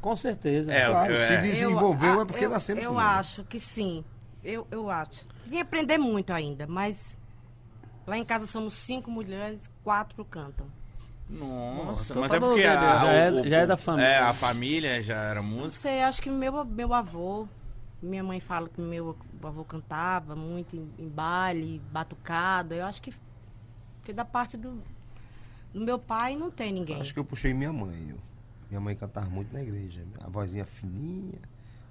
Com 0.00 0.16
certeza. 0.16 0.72
É, 0.72 0.86
Claro, 0.88 1.14
se 1.16 1.22
é. 1.22 1.40
desenvolveu 1.42 2.14
Eu- 2.14 2.20
é 2.22 2.24
porque 2.24 2.44
eu, 2.46 2.50
nascemos 2.50 2.82
Eu 2.82 2.98
acho 2.98 3.44
que 3.44 3.60
sim. 3.60 4.04
Eu, 4.42 4.66
eu 4.70 4.88
acho. 4.90 5.26
Que 5.48 5.58
aprender 5.60 5.98
muito 5.98 6.32
ainda, 6.32 6.66
mas 6.66 7.14
lá 8.06 8.16
em 8.16 8.24
casa 8.24 8.46
somos 8.46 8.74
cinco 8.74 9.10
mulheres, 9.10 9.70
quatro 9.84 10.24
cantam. 10.24 10.66
Nossa, 11.28 12.18
mas 12.18 12.32
é 12.32 12.40
porque 12.40 12.64
a, 12.64 12.74
Já 13.04 13.12
é- 13.12 13.30
o- 13.30 13.48
já 13.48 13.56
é 13.58 13.66
da 13.66 13.76
família. 13.76 14.08
É, 14.08 14.18
a 14.18 14.34
família 14.34 15.02
já 15.02 15.14
era 15.16 15.40
Não 15.42 15.48
música. 15.48 15.82
sei, 15.82 16.02
acho 16.02 16.20
que 16.20 16.28
meu, 16.30 16.64
meu 16.64 16.92
avô, 16.92 17.46
minha 18.02 18.24
mãe 18.24 18.40
fala 18.40 18.68
que 18.68 18.80
meu 18.80 19.16
avô 19.44 19.62
cantava 19.64 20.34
muito 20.34 20.74
em, 20.74 20.90
em 20.98 21.08
baile, 21.08 21.80
batucada. 21.92 22.74
Eu 22.74 22.84
acho 22.86 23.00
que, 23.02 23.12
que 24.02 24.12
da 24.12 24.24
parte 24.24 24.56
do, 24.56 24.82
do 25.72 25.80
meu 25.80 25.98
pai 26.00 26.34
não 26.34 26.50
tem 26.50 26.72
ninguém. 26.72 27.00
Acho 27.00 27.12
que 27.14 27.20
eu 27.20 27.24
puxei 27.24 27.54
minha 27.54 27.72
mãe. 27.72 28.08
eu. 28.10 28.16
Minha 28.70 28.80
mãe 28.80 28.94
cantava 28.94 29.28
muito 29.28 29.52
na 29.52 29.62
igreja. 29.62 30.02
A 30.20 30.28
vozinha 30.28 30.64
fininha. 30.64 31.38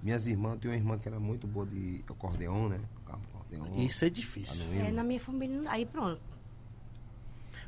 Minhas 0.01 0.27
irmãs, 0.27 0.53
eu 0.53 0.59
tenho 0.59 0.73
uma 0.73 0.77
irmã 0.79 0.97
que 0.97 1.07
era 1.09 1.19
muito 1.19 1.45
boa 1.45 1.65
de 1.65 2.03
acordeon, 2.09 2.69
né? 2.69 2.79
Acordeon. 3.05 3.75
Isso 3.75 4.05
é 4.05 4.09
tá 4.09 4.15
difícil. 4.15 4.65
no 4.65 4.79
É, 4.79 4.91
na 4.91 5.03
minha 5.03 5.19
família, 5.19 5.61
aí 5.67 5.85
pronto. 5.85 6.21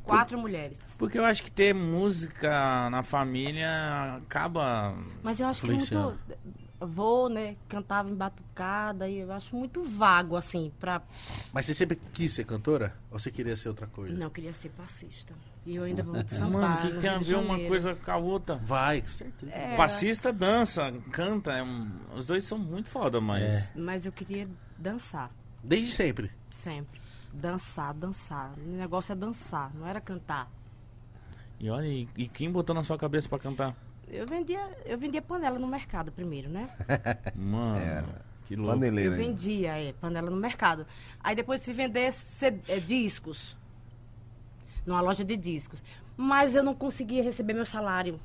Quatro 0.03 0.37
mulheres. 0.39 0.79
Porque 0.97 1.19
eu 1.19 1.25
acho 1.25 1.43
que 1.43 1.51
ter 1.51 1.75
música 1.75 2.89
na 2.89 3.03
família 3.03 4.15
acaba. 4.17 4.95
Mas 5.21 5.39
eu 5.39 5.47
acho 5.47 5.61
que 5.61 5.67
Influenciando. 5.67 6.17
muito. 6.27 6.60
Avô, 6.81 7.29
né? 7.29 7.55
Cantava 7.69 8.09
em 8.09 8.15
batucada 8.15 9.07
e 9.07 9.19
eu 9.19 9.31
acho 9.31 9.55
muito 9.55 9.83
vago, 9.83 10.35
assim, 10.35 10.71
pra. 10.79 10.99
Mas 11.53 11.67
você 11.67 11.75
sempre 11.75 12.01
quis 12.11 12.31
ser 12.31 12.43
cantora? 12.43 12.95
Ou 13.11 13.19
você 13.19 13.29
queria 13.29 13.55
ser 13.55 13.69
outra 13.69 13.85
coisa? 13.85 14.13
Não, 14.17 14.23
eu 14.23 14.31
queria 14.31 14.51
ser 14.51 14.69
passista. 14.69 15.33
E 15.63 15.75
eu 15.75 15.83
ainda 15.83 16.01
vou 16.01 16.15
muito 16.15 16.33
sambar. 16.33 16.51
Mano, 16.61 16.75
o 16.89 16.93
que, 16.95 16.99
tem 16.99 17.09
a 17.11 17.17
de 17.19 17.23
ver 17.23 17.35
uma 17.35 17.59
coisa 17.67 17.93
com 17.95 18.09
a 18.11 18.17
outra? 18.17 18.55
Vai, 18.55 19.01
com 19.01 19.07
certeza. 19.07 19.51
É, 19.53 19.75
Passista 19.75 20.33
dança, 20.33 20.91
canta. 21.11 21.51
é 21.53 21.61
um- 21.61 21.91
os 22.15 22.25
dois 22.25 22.43
são 22.45 22.57
muito 22.57 22.89
foda, 22.89 23.21
mas. 23.21 23.71
Mas 23.75 24.07
eu 24.07 24.11
queria 24.11 24.49
dançar, 24.75 25.29
Desde 25.63 25.91
sempre. 25.91 26.31
sempre. 26.49 26.99
Dançar, 27.31 27.93
dançar. 27.93 28.53
O 28.57 28.71
negócio 28.75 29.11
é 29.13 29.15
dançar, 29.15 29.71
não 29.75 29.85
era 29.87 30.01
cantar. 30.01 30.49
E 31.59 31.69
olha, 31.69 31.85
e, 31.87 32.09
e 32.17 32.27
quem 32.27 32.51
botou 32.51 32.75
na 32.75 32.83
sua 32.83 32.97
cabeça 32.97 33.29
pra 33.29 33.37
cantar? 33.37 33.75
Eu 34.11 34.27
vendia, 34.27 34.59
eu 34.85 34.97
vendia 34.97 35.21
panela 35.21 35.57
no 35.57 35.65
mercado 35.67 36.11
primeiro, 36.11 36.49
né? 36.49 36.69
Mano, 37.33 38.09
que 38.45 38.57
louco. 38.57 38.73
Paneleira. 38.73 39.13
Eu 39.13 39.17
vendia, 39.17 39.77
é, 39.77 39.93
panela 39.93 40.29
no 40.29 40.35
mercado. 40.35 40.85
Aí 41.21 41.33
depois 41.33 41.61
se 41.61 41.71
vender 41.71 42.09
é, 42.67 42.79
discos. 42.79 43.55
Numa 44.85 44.99
loja 44.99 45.23
de 45.23 45.37
discos. 45.37 45.81
Mas 46.17 46.55
eu 46.55 46.61
não 46.61 46.75
conseguia 46.75 47.23
receber 47.23 47.53
meu 47.53 47.65
salário. 47.65 48.19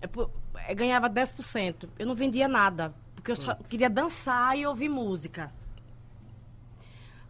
É 0.00 0.08
por- 0.08 0.28
eu 0.68 0.74
ganhava 0.74 1.08
10%. 1.08 1.88
Eu 1.96 2.06
não 2.06 2.16
vendia 2.16 2.48
nada. 2.48 2.92
Porque 3.14 3.30
eu 3.30 3.36
só 3.36 3.54
queria 3.54 3.88
dançar 3.88 4.58
e 4.58 4.66
ouvir 4.66 4.88
música. 4.88 5.52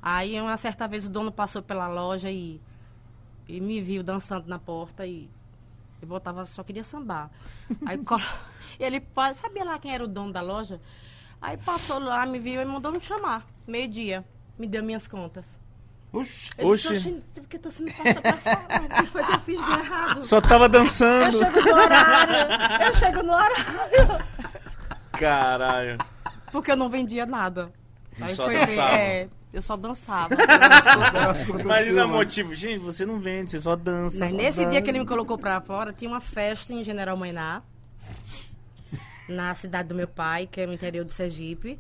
Aí 0.01 0.41
uma 0.41 0.57
certa 0.57 0.89
vez 0.89 1.07
o 1.07 1.11
dono 1.11 1.31
passou 1.31 1.63
pela 1.63 1.89
loja 1.89 2.31
e, 2.31 2.59
e 3.47 3.61
me 3.61 3.81
viu 3.83 4.03
dançando 4.03 4.49
na 4.49 4.59
porta 4.59 5.07
e 5.07 5.29
eu 6.05 6.09
botava, 6.09 6.45
só 6.45 6.63
queria 6.63 6.85
sambar. 6.85 7.31
Aí 7.87 7.99
ele 8.79 9.03
sabia 9.35 9.65
lá 9.65 9.79
quem 9.79 9.93
era 9.95 10.05
o 10.05 10.09
dono 10.09 10.33
da 10.33 10.41
loja? 10.41 10.81
Aí 11.41 11.57
passou 11.57 11.99
lá, 11.99 12.25
me 12.25 12.39
viu 12.39 12.61
e 12.61 12.65
mandou 12.65 12.93
me 12.93 13.01
chamar. 13.01 13.45
Meio-dia. 13.67 14.25
Me 14.59 14.67
deu 14.67 14.83
minhas 14.85 15.07
contas. 15.09 15.47
Oxi. 16.13 16.51
Eu 16.57 16.69
Oxi. 16.69 16.89
disse, 16.95 17.09
"Oxi, 17.09 17.23
por 17.41 17.49
que 17.49 17.59
tô 17.59 17.71
sendo 17.71 17.93
passada 17.93 18.21
pra 18.23 18.37
fora? 18.37 18.85
O 18.85 18.89
que 19.03 19.07
foi 19.07 19.25
que 19.25 19.33
eu 19.35 19.41
fiz 19.41 19.65
de 19.67 19.73
errado? 19.73 20.23
Só 20.23 20.41
tava 20.41 20.65
Eu 20.67 20.69
dançando. 20.69 21.39
chego 21.39 21.61
no 21.61 21.75
horário. 21.75 22.35
Eu 22.87 22.95
chego 22.95 23.23
no 23.25 23.33
horário. 23.33 24.25
Caralho. 25.13 25.99
Porque 26.53 26.71
eu 26.71 26.77
não 26.77 26.89
vendia 26.89 27.27
nada. 27.27 27.73
E 28.19 28.23
Aí 28.23 28.35
só 28.35 28.45
foi, 28.45 28.55
dançava. 28.57 28.95
É, 28.97 29.29
eu 29.57 29.63
só 29.63 29.77
dançava. 29.77 30.35
Imagina 31.61 32.07
o 32.07 32.09
motivo. 32.09 32.55
Gente, 32.55 32.79
você 32.79 33.07
não 33.07 33.21
vende, 33.21 33.53
você 33.53 33.61
só 33.61 33.77
dança. 33.77 34.19
Mas 34.19 34.31
só 34.31 34.37
nesse 34.37 34.59
dança. 34.59 34.71
dia 34.71 34.83
que 34.83 34.91
ele 34.91 34.99
me 34.99 35.07
colocou 35.07 35.39
pra 35.39 35.61
fora, 35.61 35.93
tinha 35.93 36.11
uma 36.11 36.21
festa 36.21 36.73
em 36.73 36.83
General 36.83 37.17
Mainá, 37.17 37.63
na 39.29 39.55
cidade 39.55 39.89
do 39.89 39.95
meu 39.95 40.09
pai, 40.09 40.47
que 40.47 40.61
é 40.61 40.67
no 40.67 40.73
interior 40.73 41.05
de 41.05 41.15
Sergipe. 41.15 41.79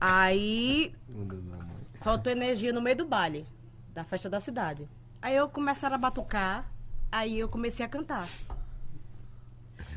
Aí 0.00 0.92
faltou 2.02 2.32
energia 2.32 2.72
no 2.72 2.82
meio 2.82 2.96
do 2.96 3.06
baile, 3.06 3.46
da 3.94 4.04
festa 4.04 4.28
da 4.28 4.40
cidade. 4.40 4.88
Aí 5.22 5.36
eu 5.36 5.48
começaram 5.48 5.94
a 5.94 5.98
batucar, 5.98 6.68
aí 7.10 7.38
eu 7.38 7.48
comecei 7.48 7.86
a 7.86 7.88
cantar. 7.88 8.28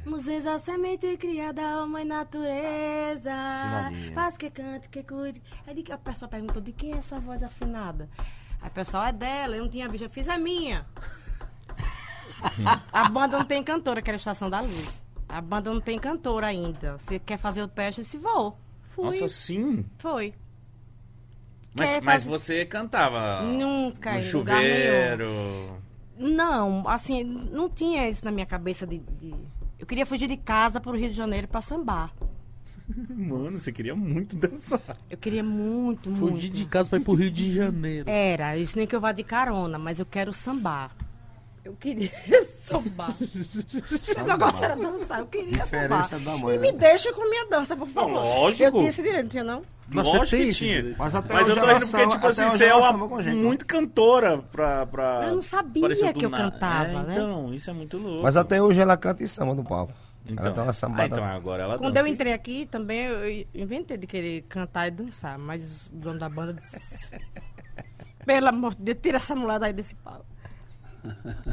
Museu 0.07 0.49
a 0.49 0.57
semente 0.57 1.17
criada 1.17 1.61
a 1.61 1.85
mãe 1.85 2.05
natureza. 2.05 3.31
Afinadinha. 3.33 4.13
Faz 4.13 4.37
que 4.37 4.49
cante, 4.49 4.89
que 4.89 5.03
cuide. 5.03 5.41
Aí 5.67 5.83
a 5.91 5.97
pessoa 5.97 6.29
perguntou, 6.29 6.61
de 6.61 6.71
quem 6.71 6.93
é 6.93 6.97
essa 6.97 7.19
voz 7.19 7.43
afinada? 7.43 8.09
Aí 8.61 8.69
o 8.69 8.71
pessoal, 8.71 9.05
é 9.05 9.11
dela, 9.11 9.55
eu 9.57 9.63
não 9.63 9.69
tinha 9.69 9.87
visto. 9.89 10.03
Eu 10.05 10.09
fiz, 10.09 10.27
é 10.27 10.37
minha. 10.37 10.85
A 12.91 13.09
banda 13.09 13.37
não 13.37 13.45
tem 13.45 13.63
cantora, 13.63 14.01
que 14.01 14.09
era 14.09 14.15
a 14.15 14.19
Estação 14.19 14.49
da 14.49 14.61
Luz. 14.61 15.03
A 15.27 15.41
banda 15.41 15.73
não 15.73 15.81
tem 15.81 15.99
cantora 15.99 16.47
ainda. 16.47 16.97
Você 16.97 17.19
quer 17.19 17.37
fazer 17.37 17.61
o 17.61 17.67
teste? 17.67 18.01
Eu 18.01 18.03
disse, 18.05 18.17
vou. 18.17 18.57
Fui. 18.91 19.05
Nossa, 19.05 19.27
sim. 19.27 19.85
Foi. 19.99 20.33
Mas, 21.75 21.89
Quer 21.95 22.01
mas 22.01 22.23
fazer- 22.23 22.29
você 22.29 22.65
cantava 22.65 23.41
Nunca, 23.43 24.13
no 24.15 24.23
chuveiro. 24.23 25.77
Não, 26.17 26.87
assim, 26.87 27.23
não 27.23 27.69
tinha 27.69 28.09
isso 28.09 28.25
na 28.25 28.31
minha 28.31 28.45
cabeça 28.47 28.87
de... 28.87 28.97
de- 28.97 29.56
Eu 29.79 29.85
queria 29.85 30.05
fugir 30.05 30.27
de 30.27 30.37
casa 30.37 30.79
para 30.81 30.91
o 30.91 30.95
Rio 30.95 31.09
de 31.09 31.15
Janeiro 31.15 31.47
para 31.47 31.61
sambar. 31.61 32.13
Mano, 33.09 33.59
você 33.59 33.71
queria 33.71 33.95
muito 33.95 34.35
dançar. 34.35 34.81
Eu 35.09 35.17
queria 35.17 35.43
muito, 35.43 36.09
muito. 36.09 36.33
Fugir 36.33 36.49
de 36.49 36.65
casa 36.65 36.89
pra 36.89 36.99
ir 36.99 37.03
pro 37.03 37.13
Rio 37.13 37.29
de 37.29 37.53
Janeiro. 37.53 38.09
Era, 38.09 38.57
isso 38.57 38.77
nem 38.77 38.87
que 38.87 38.95
eu 38.95 39.01
vá 39.01 39.11
de 39.11 39.23
carona, 39.23 39.77
mas 39.77 39.99
eu 39.99 40.05
quero 40.05 40.33
sambar. 40.33 40.95
Eu 41.67 41.75
queria 41.75 42.09
sambar. 42.63 43.13
O 43.19 44.23
negócio 44.23 44.63
era 44.63 44.73
dançar, 44.73 45.19
eu 45.19 45.25
queria 45.27 45.63
Diferença 45.63 46.17
sambar. 46.17 46.33
da 46.33 46.37
mãe, 46.37 46.55
e 46.55 46.59
me 46.59 46.71
né? 46.71 46.77
deixa 46.77 47.11
com 47.11 47.29
minha 47.29 47.45
dança, 47.47 47.75
por 47.75 47.89
favor. 47.89 48.13
lógico. 48.13 48.63
Eu 48.63 48.71
tinha 48.71 48.87
esse 48.87 49.03
direito, 49.03 49.23
não 49.23 49.29
tinha 49.29 49.43
não? 49.43 49.63
Lógico 49.91 50.43
que 50.43 50.53
tinha. 50.53 50.95
Mas 50.97 51.13
até 51.13 51.33
Mas 51.33 51.47
eu 51.49 51.55
tô 51.55 51.61
ela 51.61 51.73
rindo 51.73 51.87
porque, 51.91 52.07
tipo 52.07 52.27
assim, 52.27 52.43
você 52.47 52.65
é 52.65 52.75
uma 52.75 53.21
gente, 53.21 53.35
muito 53.35 53.65
cantora 53.65 54.37
pra, 54.37 54.85
pra. 54.85 55.27
Eu 55.27 55.35
não 55.35 55.41
sabia 55.41 56.13
que 56.13 56.25
eu 56.25 56.29
nada. 56.29 56.51
cantava, 56.51 56.87
É, 56.87 57.03
né? 57.03 57.11
Então, 57.11 57.53
isso 57.53 57.69
é 57.69 57.73
muito 57.73 57.97
louco. 57.97 58.23
Mas 58.23 58.37
até 58.37 58.61
hoje 58.61 58.79
ela 58.79 58.95
canta 58.95 59.23
em 59.23 59.27
samba 59.27 59.53
no 59.53 59.65
palco. 59.65 59.91
Então, 60.25 60.45
ela 60.45 60.55
dá 60.55 60.63
uma 60.63 60.69
ah, 60.69 60.73
sambada. 60.73 61.05
então 61.05 61.23
agora 61.25 61.63
ela 61.63 61.77
Quando 61.77 61.93
dança. 61.93 62.07
eu 62.07 62.13
entrei 62.13 62.31
aqui, 62.31 62.65
também 62.65 63.07
eu 63.07 63.45
inventei 63.53 63.97
de 63.97 64.07
querer 64.07 64.41
cantar 64.43 64.87
e 64.87 64.91
dançar, 64.91 65.37
mas 65.37 65.87
o 65.87 65.95
dono 65.95 66.17
da 66.19 66.29
banda 66.29 66.53
disse... 66.53 67.09
Pelo 68.25 68.47
amor 68.49 68.75
de 68.75 68.83
Deus, 68.83 68.97
tira 69.01 69.17
essa 69.17 69.33
mulher 69.33 69.63
aí 69.63 69.71
desse 69.71 69.95
pau. 69.95 70.25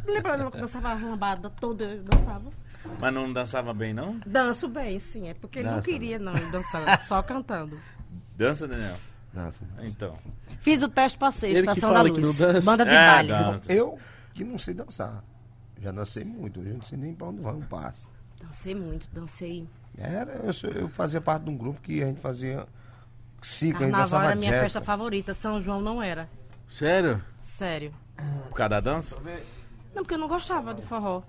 Lembra 0.06 0.50
que 0.50 0.58
dançava 0.58 0.90
a 0.90 0.94
lambada 0.94 1.50
toda, 1.50 1.84
eu 1.84 2.02
dançava? 2.02 2.50
Mas 3.00 3.14
não 3.14 3.32
dançava 3.32 3.72
bem, 3.72 3.94
não? 3.94 4.20
Danço 4.26 4.68
bem, 4.68 4.98
sim, 4.98 5.28
é 5.28 5.34
porque 5.34 5.60
ele 5.60 5.68
não 5.68 5.76
Dança, 5.76 5.88
queria 5.90 6.18
não 6.18 6.32
dançar, 6.50 7.04
só 7.06 7.22
cantando. 7.22 7.78
Dança, 8.36 8.68
Daniel? 8.68 8.96
Dança, 9.32 9.64
dança. 9.76 9.90
Então. 9.90 10.18
Fiz 10.60 10.82
o 10.82 10.88
teste, 10.88 11.18
passei, 11.18 11.50
Ele 11.50 11.60
Estação 11.60 11.92
da 11.92 12.02
Luz, 12.02 12.18
não 12.38 12.46
dança. 12.52 12.60
banda 12.70 12.84
de 12.84 12.90
É, 12.90 13.06
baile. 13.06 13.28
dança. 13.28 13.72
Eu 13.72 13.98
que 14.32 14.44
não 14.44 14.58
sei 14.58 14.74
dançar. 14.74 15.24
Já 15.80 15.90
dancei 15.92 16.24
muito. 16.24 16.60
Hoje 16.60 16.70
eu 16.70 16.74
não 16.74 16.82
sei 16.82 16.98
nem 16.98 17.14
pra 17.14 17.26
onde 17.28 17.40
vai 17.40 17.52
um 17.54 17.60
passo. 17.62 18.08
Dancei 18.40 18.74
muito, 18.74 19.08
dancei. 19.12 19.66
Era, 19.96 20.32
eu, 20.32 20.70
eu 20.74 20.88
fazia 20.88 21.20
parte 21.20 21.44
de 21.44 21.50
um 21.50 21.56
grupo 21.56 21.80
que 21.80 22.02
a 22.02 22.06
gente 22.06 22.20
fazia 22.20 22.66
ciclo, 23.42 23.82
a 23.82 23.86
gente 23.86 23.92
Carnaval 23.92 24.02
dançava 24.04 24.24
era 24.26 24.34
minha 24.36 24.50
jazz. 24.50 24.62
festa 24.62 24.80
favorita, 24.80 25.34
São 25.34 25.58
João 25.60 25.80
não 25.80 26.02
era. 26.02 26.28
Sério? 26.68 27.22
Sério. 27.38 27.92
Por 28.16 28.54
causa 28.56 28.68
da 28.70 28.80
dança? 28.80 29.16
Não, 29.94 30.02
porque 30.02 30.14
eu 30.14 30.18
não 30.18 30.28
gostava 30.28 30.74
de 30.74 30.82
forró. 30.82 31.22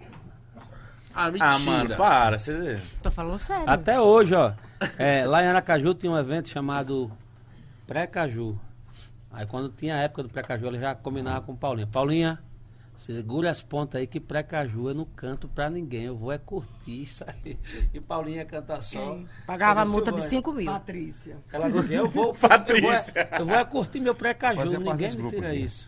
Ah, 1.13 1.31
mentira. 1.31 1.49
Ah, 1.49 1.59
mano, 1.59 1.95
para. 1.95 2.37
Você... 2.37 2.81
Tô 3.01 3.09
falando 3.09 3.39
sério. 3.39 3.69
Até 3.69 3.99
hoje, 3.99 4.35
ó. 4.35 4.51
é, 4.97 5.25
lá 5.25 5.41
em 5.43 5.47
Aracaju 5.47 5.93
tinha 5.93 6.11
um 6.11 6.17
evento 6.17 6.49
chamado 6.49 7.09
Pré-Caju. 7.87 8.59
Aí 9.31 9.45
quando 9.45 9.69
tinha 9.69 9.95
a 9.95 9.99
época 9.99 10.23
do 10.23 10.29
Pré-Caju, 10.29 10.67
ele 10.67 10.79
já 10.79 10.93
combinava 10.95 11.41
com 11.41 11.55
Paulinha. 11.55 11.87
Paulinha, 11.87 12.39
segura 12.93 13.49
as 13.49 13.61
pontas 13.61 13.99
aí 13.99 14.07
que 14.07 14.19
Pré-Caju 14.19 14.89
eu 14.89 14.95
não 14.95 15.05
canto 15.05 15.47
pra 15.47 15.69
ninguém. 15.69 16.03
Eu 16.03 16.17
vou 16.17 16.31
é 16.33 16.37
curtir 16.37 17.01
isso 17.03 17.23
aí. 17.27 17.57
E 17.93 17.99
Paulinha 18.01 18.43
canta 18.45 18.81
só. 18.81 19.17
Pagava 19.45 19.81
a 19.81 19.85
multa 19.85 20.11
"Eu 20.11 20.15
de 20.15 20.21
vou". 20.21 20.29
5 20.29 20.51
mil. 20.51 20.65
Patrícia. 20.71 21.37
Ela 21.51 21.69
dizia, 21.69 21.97
eu 21.99 22.09
vou. 22.09 22.33
Patrícia. 22.35 23.13
Eu 23.31 23.37
vou, 23.37 23.37
é- 23.37 23.41
eu 23.41 23.45
vou 23.45 23.55
é 23.55 23.65
curtir 23.65 23.99
meu 24.01 24.15
Pré-Caju. 24.15 24.79
Ninguém 24.79 25.15
me 25.15 25.29
tira 25.29 25.55
isso. 25.55 25.87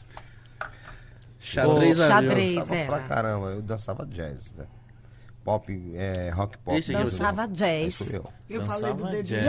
Xadrez, 1.48 1.98
Xadrez. 1.98 2.58
avião. 2.58 2.60
dançava 2.60 2.76
era. 2.76 2.86
pra 2.88 3.00
caramba. 3.08 3.48
Eu 3.48 3.62
dançava 3.62 4.06
jazz, 4.06 4.54
né? 4.54 4.66
pop, 5.48 5.94
é, 5.96 6.30
rock 6.32 6.58
pop. 6.58 6.78
Esse 6.78 6.94
aqui 6.94 7.02
é 7.02 7.06
você. 7.06 7.18
Dançava 7.20 7.48
jazz. 7.48 8.14
eu. 8.14 8.26
Eu 8.50 8.62
falei 8.66 8.94
do 8.94 9.04
Dançava 9.04 9.12
dedo 9.12 9.26
jazz. 9.28 9.44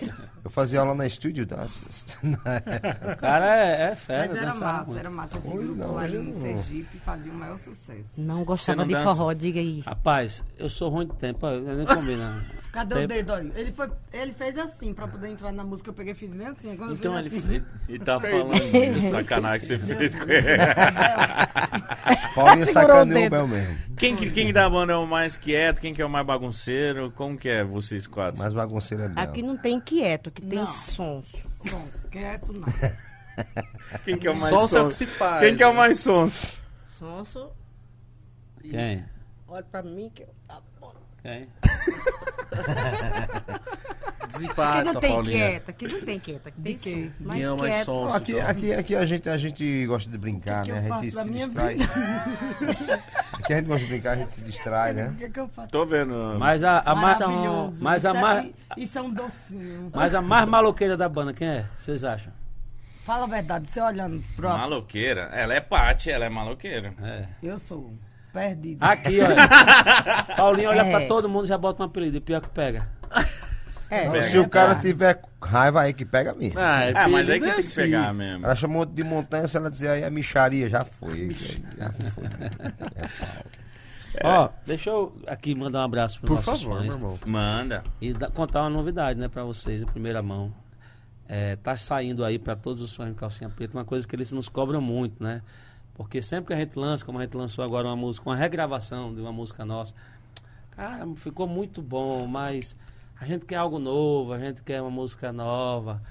Jazz. 0.00 0.10
Eu 0.42 0.50
fazia 0.50 0.80
aula 0.80 0.94
na 0.94 1.06
estúdio 1.06 1.44
danças. 1.46 2.06
O 2.22 3.16
cara 3.18 3.56
é, 3.64 3.92
é 3.92 3.96
fera, 3.96 4.28
Mas 4.28 4.36
era 4.42 4.54
massa, 4.54 4.84
muito. 4.84 4.98
era 4.98 5.10
massa. 5.10 5.38
Esse 5.38 5.48
grupo 5.48 5.74
não, 5.74 5.94
lá 5.94 6.08
em. 6.08 6.32
Sergipe 6.40 6.98
fazia 6.98 7.30
o 7.32 7.34
maior 7.34 7.58
sucesso. 7.58 8.12
Não 8.18 8.42
gostava 8.44 8.78
não 8.80 8.86
de 8.86 8.94
dança? 8.94 9.14
forró, 9.14 9.32
diga 9.34 9.60
aí. 9.60 9.80
Rapaz, 9.80 10.42
eu 10.58 10.70
sou 10.70 10.88
ruim 10.88 11.06
de 11.06 11.14
tempo, 11.16 11.46
eu 11.46 11.76
nem 11.76 11.86
combina. 11.86 12.42
Cadê 12.72 12.94
Tem- 12.94 13.04
o 13.04 13.08
dedo 13.08 13.32
aí? 13.32 13.52
Ele, 13.56 13.72
foi, 13.72 13.90
ele 14.12 14.32
fez 14.32 14.56
assim, 14.56 14.94
pra 14.94 15.08
poder 15.08 15.28
entrar 15.28 15.50
na 15.50 15.64
música, 15.64 15.90
eu 15.90 15.94
peguei 15.94 16.12
e 16.12 16.16
fiz 16.16 16.32
mesmo 16.32 16.52
assim. 16.52 16.78
Então 16.92 17.18
ele, 17.18 17.26
assim, 17.26 17.54
ele, 17.54 17.64
ele 17.88 17.98
tá 17.98 18.20
falando 18.20 18.54
de 18.54 19.00
sacanagem 19.10 19.60
que 19.60 19.84
você 19.84 19.96
fez 19.96 20.14
com 20.14 20.22
ele. 20.30 20.46
Paulinho 22.34 22.66
Segurou 22.66 22.84
o 22.84 22.98
sacaneou 22.98 23.02
o 23.02 23.20
dedo. 23.22 23.30
Bel 23.30 23.48
mesmo. 23.48 23.76
Quem, 23.96 24.14
que- 24.16 24.30
quem 24.30 24.52
da 24.52 24.70
banda 24.70 24.92
é 24.92 24.96
o 24.96 25.04
mais 25.06 25.34
quieto? 25.36 25.80
Quem 25.80 25.92
que 25.92 26.00
é 26.00 26.06
o 26.06 26.08
mais 26.10 26.24
bagunceiro? 26.24 27.10
Como 27.16 27.36
que 27.36 27.48
é 27.48 27.64
vocês 27.64 28.06
quatro? 28.10 28.38
Mas 28.42 28.52
é 29.04 29.08
Bel. 29.08 29.24
Aqui 29.24 29.42
não 29.42 29.56
tem 29.56 29.80
quieto, 29.80 30.28
aqui 30.28 30.42
tem 30.42 30.58
Não. 30.58 30.66
sonso. 30.66 31.38
Sonso, 31.66 32.08
quieto 32.10 32.52
não. 32.52 32.66
Quem 34.04 34.18
que 34.18 34.26
é 34.26 34.30
o 34.30 34.38
mais 34.38 34.50
Só 34.50 34.56
o 34.56 34.60
que 34.62 34.68
sonso? 34.68 34.96
se 34.98 35.06
faz. 35.06 35.40
Quem 35.40 35.56
que 35.56 35.62
é 35.62 35.66
o 35.66 35.74
mais 35.74 35.98
sonso? 35.98 36.46
Sonso, 36.86 37.50
Quem? 38.60 39.04
olha 39.48 39.64
pra 39.64 39.82
mim 39.82 40.10
que 40.14 40.22
eu... 40.22 40.28
tá 40.46 40.60
Quem? 44.30 44.48
Aqui 44.48 44.54
Desempata, 44.54 44.84
não 44.84 44.94
tem 45.00 45.10
Paulinha. 45.12 45.36
quieto, 45.50 45.68
aqui 45.70 45.88
não 45.88 46.00
tem 46.00 46.18
quieto, 46.20 46.46
aqui 46.46 46.60
tem 46.62 46.74
é 47.42 47.50
o 47.52 47.56
mais 47.58 47.72
quieto, 47.74 47.84
sonso? 47.84 48.16
Aqui, 48.16 48.32
então? 48.32 48.46
aqui, 48.48 48.72
aqui 48.72 48.96
a, 48.96 49.06
gente, 49.06 49.28
a 49.28 49.36
gente 49.36 49.86
gosta 49.86 50.10
de 50.10 50.18
brincar, 50.18 50.64
que 50.64 50.72
né? 50.72 50.86
eu 50.88 50.94
A 50.94 51.02
gente 51.02 51.12
faço 51.12 51.16
da 51.16 51.22
se 51.24 51.30
minha 51.30 51.46
distrai. 51.46 51.76
aqui 53.32 53.52
a 53.52 53.56
gente 53.56 53.66
gosta 53.66 53.82
de 53.84 53.90
brincar, 53.90 54.10
a 54.12 54.16
gente 54.16 54.32
se 54.32 54.40
distrai, 54.40 54.92
né? 54.92 55.08
O 55.08 55.14
que, 55.16 55.30
que 55.30 55.40
eu 55.40 55.48
faço? 55.48 55.68
Tô 55.70 55.84
vendo. 55.84 56.36
Mas 56.38 56.62
a, 56.64 56.78
a 56.80 56.94
mais, 56.94 57.18
Maravilhoso. 57.18 57.78
mas 57.82 58.06
a 58.06 58.10
isso, 58.12 58.20
mais- 58.20 58.46
é, 58.46 58.50
isso 58.76 58.98
é 58.98 59.02
um 59.02 59.10
docinho. 59.10 59.90
mas 59.94 60.14
a 60.14 60.22
mais 60.22 60.48
maloqueira 60.48 60.96
da 60.96 61.08
banda, 61.08 61.32
quem 61.32 61.48
é? 61.48 61.66
Vocês 61.74 62.04
acham? 62.04 62.32
Fala 63.04 63.24
a 63.24 63.28
verdade, 63.28 63.68
você 63.68 63.80
olhando 63.80 64.22
pro... 64.36 64.48
Maloqueira. 64.48 65.22
Ela 65.32 65.54
é 65.54 65.60
Paty, 65.60 66.10
ela 66.10 66.26
é 66.26 66.28
maloqueira. 66.28 66.94
É. 67.02 67.24
Eu 67.42 67.58
sou 67.58 67.92
perdido. 68.32 68.78
Aqui, 68.82 69.18
olha. 69.20 69.36
Paulinho 70.36 70.68
olha 70.70 70.82
É. 70.82 70.90
pra 70.90 71.06
todo 71.08 71.28
mundo 71.28 71.46
e 71.46 71.48
já 71.48 71.58
bota 71.58 71.82
um 71.82 71.86
apelido. 71.86 72.18
E 72.18 72.20
pior 72.20 72.40
que 72.40 72.48
pega. 72.50 72.86
É, 73.90 74.08
Pega. 74.08 74.22
Se 74.22 74.38
o 74.38 74.48
cara 74.48 74.76
tiver 74.76 75.20
raiva 75.42 75.80
aí 75.80 75.92
que 75.92 76.04
pega 76.04 76.32
mesmo. 76.32 76.58
Ah, 76.60 76.84
é 76.84 76.92
Ah, 76.96 77.08
mas 77.08 77.28
aí 77.28 77.40
que 77.40 77.44
tem 77.46 77.54
que 77.54 77.60
assim. 77.60 77.74
pegar 77.74 78.14
mesmo. 78.14 78.44
Ela 78.44 78.54
chamou 78.54 78.86
de 78.86 79.02
montanha, 79.02 79.48
se 79.48 79.56
ela 79.56 79.68
dizer 79.70 79.88
aí 79.88 80.04
a 80.04 80.10
micharia, 80.10 80.68
já 80.70 80.84
foi. 80.84 81.30
Já 81.76 81.90
foi. 81.92 83.10
Ó, 84.24 84.48
deixa 84.66 84.90
eu 84.90 85.14
aqui 85.26 85.54
mandar 85.54 85.80
um 85.80 85.84
abraço 85.84 86.20
pros 86.20 86.40
Por 86.40 86.46
nossos 86.46 86.62
favor, 86.62 86.80
meu 86.82 86.90
fãs. 86.92 86.94
irmão. 86.96 87.18
Manda. 87.26 87.84
E 88.00 88.12
da- 88.12 88.28
contar 88.30 88.62
uma 88.62 88.70
novidade, 88.70 89.18
né, 89.18 89.28
pra 89.28 89.44
vocês, 89.44 89.82
em 89.82 89.86
primeira 89.86 90.20
mão. 90.22 90.52
É, 91.28 91.54
tá 91.56 91.76
saindo 91.76 92.24
aí 92.24 92.38
pra 92.38 92.56
todos 92.56 92.82
os 92.82 92.94
fãs 92.94 93.08
de 93.10 93.14
Calcinha 93.14 93.48
Preta 93.48 93.76
uma 93.78 93.84
coisa 93.84 94.06
que 94.06 94.16
eles 94.16 94.32
nos 94.32 94.48
cobram 94.48 94.80
muito, 94.80 95.22
né? 95.22 95.42
Porque 95.94 96.20
sempre 96.20 96.48
que 96.48 96.52
a 96.52 96.56
gente 96.56 96.76
lança, 96.76 97.04
como 97.04 97.18
a 97.18 97.22
gente 97.22 97.36
lançou 97.36 97.64
agora 97.64 97.86
uma 97.86 97.94
música, 97.94 98.28
uma 98.28 98.34
regravação 98.34 99.14
de 99.14 99.20
uma 99.20 99.32
música 99.32 99.64
nossa, 99.64 99.94
cara, 100.72 101.06
ficou 101.14 101.46
muito 101.46 101.80
bom, 101.80 102.26
mas 102.26 102.76
a 103.20 103.26
gente 103.26 103.44
quer 103.44 103.56
algo 103.56 103.78
novo, 103.78 104.32
a 104.32 104.38
gente 104.38 104.62
quer 104.62 104.80
uma 104.80 104.90
música 104.90 105.32
nova. 105.32 106.02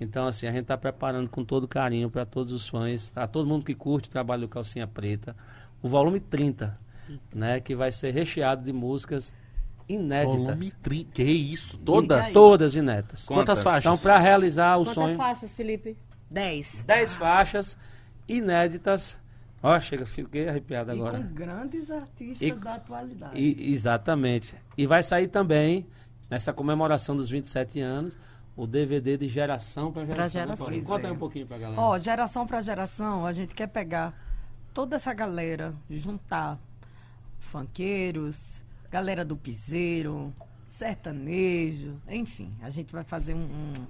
Então, 0.00 0.26
assim, 0.26 0.46
a 0.46 0.52
gente 0.52 0.66
tá 0.66 0.76
preparando 0.76 1.28
com 1.30 1.44
todo 1.44 1.66
carinho 1.66 2.10
para 2.10 2.26
todos 2.26 2.52
os 2.52 2.68
fãs, 2.68 3.10
a 3.14 3.26
todo 3.26 3.46
mundo 3.48 3.64
que 3.64 3.74
curte 3.74 4.08
o 4.08 4.12
trabalho 4.12 4.42
do 4.42 4.48
Calcinha 4.48 4.86
Preta, 4.86 5.34
o 5.80 5.88
volume 5.88 6.18
30, 6.20 6.72
né, 7.34 7.60
que 7.60 7.74
vai 7.74 7.90
ser 7.92 8.10
recheado 8.12 8.64
de 8.64 8.72
músicas 8.72 9.32
inéditas. 9.88 10.34
Volume 10.44 10.70
30. 10.82 11.10
Que 11.12 11.22
isso? 11.22 11.78
Todas? 11.78 12.32
Todas 12.32 12.74
inéditas. 12.74 13.24
Quantas 13.26 13.62
faixas? 13.62 13.84
Então, 13.84 13.96
para 13.98 14.18
realizar 14.18 14.76
o 14.76 14.80
Quantas 14.84 14.94
sonho, 14.94 15.16
faixas, 15.16 15.52
Felipe? 15.54 15.96
Dez. 16.30 16.82
10 16.86 17.14
faixas 17.14 17.76
inéditas. 18.28 19.16
Ó, 19.62 19.78
chega, 19.78 20.04
fiquei 20.04 20.48
arrepiado 20.48 20.90
E 20.90 20.94
agora. 20.94 21.18
com 21.18 21.34
grandes 21.34 21.90
artistas 21.90 22.42
E- 22.42 22.52
da 22.52 22.74
atualidade. 22.74 23.38
E- 23.40 23.72
exatamente. 23.72 24.56
E 24.76 24.86
vai 24.86 25.02
sair 25.02 25.28
também, 25.28 25.86
nessa 26.32 26.50
comemoração 26.50 27.14
dos 27.14 27.28
27 27.28 27.78
anos, 27.78 28.18
o 28.56 28.66
DVD 28.66 29.18
de 29.18 29.28
geração 29.28 29.92
para 29.92 30.06
geração. 30.06 30.40
geração. 30.40 30.80
Conta- 30.82 31.02
é. 31.02 31.10
aí 31.10 31.12
um 31.12 31.18
pouquinho 31.18 31.46
pra 31.46 31.58
galera. 31.58 31.78
Ó, 31.78 31.98
geração 31.98 32.46
para 32.46 32.62
geração, 32.62 33.26
a 33.26 33.34
gente 33.34 33.54
quer 33.54 33.66
pegar 33.66 34.14
toda 34.72 34.96
essa 34.96 35.12
galera, 35.12 35.74
juntar 35.90 36.58
funkeiros, 37.38 38.62
galera 38.90 39.26
do 39.26 39.36
piseiro, 39.36 40.32
sertanejo, 40.66 41.96
enfim, 42.08 42.50
a 42.62 42.70
gente 42.70 42.90
vai 42.94 43.04
fazer 43.04 43.34
um, 43.34 43.40
um- 43.40 43.86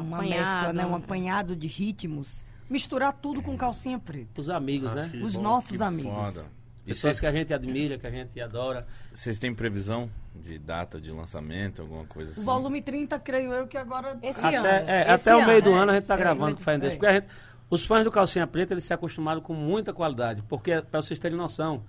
uma 0.00 0.16
apanhado, 0.18 0.40
mescla, 0.56 0.72
né, 0.72 0.84
um 0.86 0.90
um- 0.90 0.94
apanhado 0.96 1.54
de 1.54 1.68
ritmos, 1.68 2.42
misturar 2.68 3.12
tudo 3.12 3.40
com 3.40 3.56
calcinha 3.56 3.98
preta. 4.00 4.40
Os 4.40 4.50
amigos, 4.50 4.92
Nossa, 4.92 5.08
né? 5.08 5.22
Os 5.24 5.36
bom, 5.36 5.42
nossos 5.42 5.76
Que 5.76 5.82
amigos. 5.84 6.10
foda. 6.12 6.46
E 6.84 6.88
Pessoas 6.88 7.00
vocês 7.16 7.20
que 7.20 7.26
a 7.26 7.32
gente 7.32 7.54
admira, 7.54 7.96
que 7.96 8.06
a 8.08 8.10
gente 8.10 8.40
adora. 8.40 8.84
vocês 9.12 9.38
têm 9.38 9.54
previsão 9.54 10.10
de 10.34 10.58
data 10.58 11.00
de 11.00 11.10
lançamento, 11.12 11.82
alguma 11.82 12.04
coisa 12.06 12.32
assim? 12.32 12.40
O 12.42 12.44
volume 12.44 12.82
30, 12.82 13.18
creio 13.18 13.52
eu 13.52 13.66
que 13.66 13.78
agora 13.78 14.18
Esse 14.22 14.44
Até, 14.44 14.56
ano. 14.56 14.66
é, 14.66 15.02
Esse 15.14 15.28
até 15.28 15.34
o 15.34 15.38
ano, 15.38 15.46
meio 15.48 15.62
do 15.62 15.70
é. 15.70 15.78
ano 15.78 15.92
a 15.92 15.94
gente 15.94 16.04
tá 16.06 16.14
É, 16.14 16.18
gravando 16.18 16.56
com 16.56 16.70
em 16.70 16.78
Deus. 16.78 16.92
é. 16.92 16.96
Porque 16.96 17.06
a 17.06 17.12
gente- 17.14 17.26
os 17.70 17.86
fãs 17.86 18.04
do 18.04 18.10
Calcinha 18.10 18.46
Preta, 18.46 18.74
eles 18.74 18.84
se 18.84 18.92
acostumaram 18.92 19.40
com 19.40 19.54
muita 19.54 19.92
qualidade. 19.92 20.42
Porque, 20.48 20.80
para 20.82 21.00
vocês 21.00 21.18
terem 21.18 21.36
noção, 21.38 21.82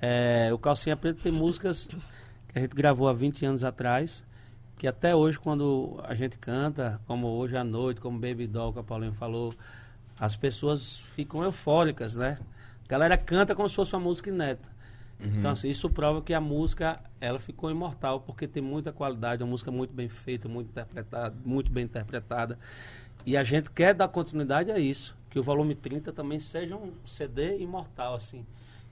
é, 0.00 0.50
o 0.52 0.58
Calcinha 0.58 0.96
Preta 0.96 1.20
tem 1.22 1.32
músicas 1.32 1.86
que 2.48 2.58
a 2.58 2.60
gente 2.60 2.74
gravou 2.74 3.08
há 3.08 3.12
20 3.12 3.44
anos 3.44 3.64
atrás, 3.64 4.24
que 4.78 4.86
até 4.86 5.14
hoje, 5.14 5.38
quando 5.38 6.00
a 6.04 6.14
gente 6.14 6.36
canta, 6.38 7.00
como 7.06 7.26
Hoje 7.28 7.56
à 7.56 7.62
Noite, 7.64 8.00
como 8.00 8.18
Baby 8.18 8.46
Doll, 8.46 8.72
que 8.72 8.78
a 8.78 8.82
Paulinho 8.82 9.12
falou, 9.14 9.54
as 10.18 10.34
pessoas 10.36 10.96
ficam 11.14 11.42
eufóricas, 11.42 12.16
né? 12.16 12.38
A 12.84 12.88
galera 12.88 13.16
canta 13.16 13.54
como 13.54 13.68
se 13.68 13.74
fosse 13.76 13.94
uma 13.94 14.00
música 14.00 14.28
inédita. 14.30 14.68
Então, 15.24 15.50
assim, 15.52 15.68
isso 15.68 15.88
prova 15.88 16.20
que 16.20 16.34
a 16.34 16.40
música, 16.40 16.98
ela 17.20 17.38
ficou 17.38 17.70
imortal, 17.70 18.20
porque 18.20 18.48
tem 18.48 18.62
muita 18.62 18.92
qualidade, 18.92 19.42
uma 19.42 19.50
música 19.50 19.70
muito 19.70 19.94
bem 19.94 20.08
feita, 20.08 20.48
muito 20.48 20.68
interpretada, 20.70 21.34
muito 21.44 21.70
bem 21.70 21.84
interpretada. 21.84 22.58
E 23.24 23.36
a 23.36 23.44
gente 23.44 23.70
quer 23.70 23.94
dar 23.94 24.08
continuidade 24.08 24.70
a 24.72 24.78
isso, 24.78 25.16
que 25.30 25.38
o 25.38 25.42
volume 25.42 25.74
30 25.76 26.12
também 26.12 26.40
seja 26.40 26.74
um 26.76 26.92
CD 27.06 27.58
imortal, 27.58 28.14
assim. 28.14 28.44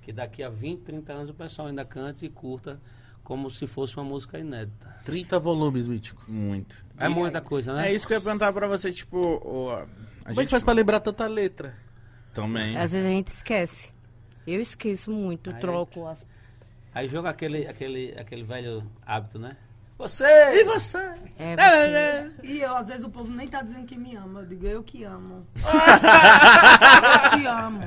Que 0.03 0.12
daqui 0.12 0.43
a 0.43 0.49
20, 0.49 0.81
30 0.83 1.12
anos 1.12 1.28
o 1.31 1.35
pessoal 1.35 1.68
ainda 1.68 1.85
cante 1.85 2.24
e 2.24 2.28
curta 2.28 2.81
como 3.24 3.51
se 3.51 3.66
fosse 3.66 3.97
uma 3.97 4.05
música 4.05 4.39
inédita. 4.39 4.89
30 5.05 5.39
volumes, 5.39 5.87
Mítico. 5.87 6.22
Muito. 6.28 6.85
É 6.99 7.07
E- 7.07 7.09
muita 7.09 7.41
coisa, 7.41 7.74
né? 7.74 7.89
É 7.91 7.95
isso 7.95 8.07
que 8.07 8.12
eu 8.14 8.18
ia 8.18 8.22
perguntar 8.24 8.53
pra 8.53 8.66
você, 8.66 8.91
tipo, 8.93 9.18
o- 9.18 9.70
a 9.70 9.78
Como 9.78 9.89
é 10.26 10.35
gente 10.35 10.45
que 10.45 10.51
faz 10.51 10.62
pra 10.62 10.72
lembrar 10.72 11.01
tanta 11.01 11.26
letra? 11.26 11.74
também. 12.33 12.76
Às 12.76 12.93
vezes 12.93 13.07
a 13.07 13.11
gente 13.11 13.28
esquece. 13.28 13.93
Eu 14.51 14.61
esqueço 14.61 15.11
muito, 15.11 15.51
Aí- 15.51 15.57
troco 15.61 16.07
as... 16.07 16.26
Aí 16.92 17.09
joga 17.09 17.30
aquele, 17.30 17.66
aquele, 17.68 18.14
aquele 18.18 18.42
velho 18.42 18.84
hábito, 19.07 19.38
né? 19.38 19.57
Você! 19.96 20.24
E 20.24 20.64
você? 20.64 21.12
É, 21.38 21.55
você... 21.57 22.32
E 22.42 22.61
eu, 22.62 22.74
às 22.74 22.88
vezes, 22.88 23.05
o 23.05 23.11
povo 23.11 23.30
nem 23.30 23.46
tá 23.46 23.61
dizendo 23.62 23.84
que 23.84 23.96
me 23.98 24.16
ama. 24.16 24.40
Eu 24.40 24.46
digo, 24.46 24.66
eu 24.66 24.82
que 24.82 25.05
amo. 25.05 25.46
eu 25.55 27.30
te 27.38 27.46
amo. 27.46 27.80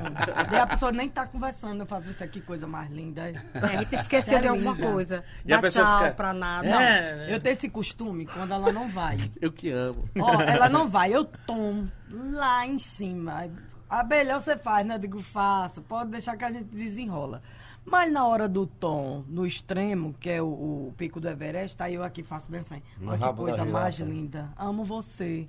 Daí 0.50 0.60
a 0.60 0.66
pessoa 0.66 0.92
nem 0.92 1.08
tá 1.08 1.26
conversando. 1.26 1.80
Eu 1.80 1.86
faço 1.86 2.08
isso 2.08 2.22
aqui, 2.22 2.40
coisa 2.40 2.66
mais 2.68 2.88
linda. 2.90 3.22
É, 3.28 3.34
a 3.60 3.66
gente 3.80 3.94
esqueceu 3.96 4.38
É 4.38 4.42
de 4.42 4.46
alguma 4.48 4.76
coisa. 4.76 5.24
E 5.44 5.52
a 5.52 5.56
Dá 5.56 5.62
pessoa 5.62 5.84
tchau 5.86 5.98
fica- 5.98 6.14
pra 6.14 6.32
nada. 6.32 6.68
Não, 6.70 6.80
É, 6.80 7.34
eu 7.34 7.40
tenho 7.40 7.52
esse 7.54 7.68
costume, 7.68 8.26
quando 8.26 8.54
ela 8.54 8.72
não 8.72 8.88
vai. 8.88 9.30
Eu 9.40 9.50
que 9.52 9.70
amo. 9.70 10.08
Ó, 10.18 10.40
ela 10.40 10.68
não 10.68 10.88
vai, 10.88 11.12
eu 11.12 11.24
tomo 11.24 11.90
lá 12.10 12.64
em 12.66 12.78
cima. 12.78 13.48
Abelhão 13.88 14.40
você 14.40 14.56
faz, 14.56 14.86
né? 14.86 14.94
Eu 14.94 14.98
digo, 14.98 15.20
faço. 15.20 15.82
Pode 15.82 16.10
deixar 16.10 16.36
que 16.36 16.44
a 16.44 16.50
gente 16.52 16.64
desenrola. 16.64 17.42
Mas 17.86 18.10
na 18.10 18.26
hora 18.26 18.48
do 18.48 18.66
tom, 18.66 19.22
no 19.28 19.46
extremo, 19.46 20.14
que 20.18 20.30
é 20.30 20.40
o, 20.40 20.46
o 20.46 20.94
pico 20.96 21.20
do 21.20 21.28
Everest, 21.28 21.82
aí 21.82 21.92
eu 21.94 22.02
aqui 22.02 22.22
faço 22.22 22.50
bem 22.50 22.60
assim. 22.60 22.80
Olha 23.06 23.18
que 23.18 23.32
coisa 23.34 23.62
mais 23.66 23.96
linda. 24.00 24.48
Amo 24.56 24.84
você. 24.84 25.46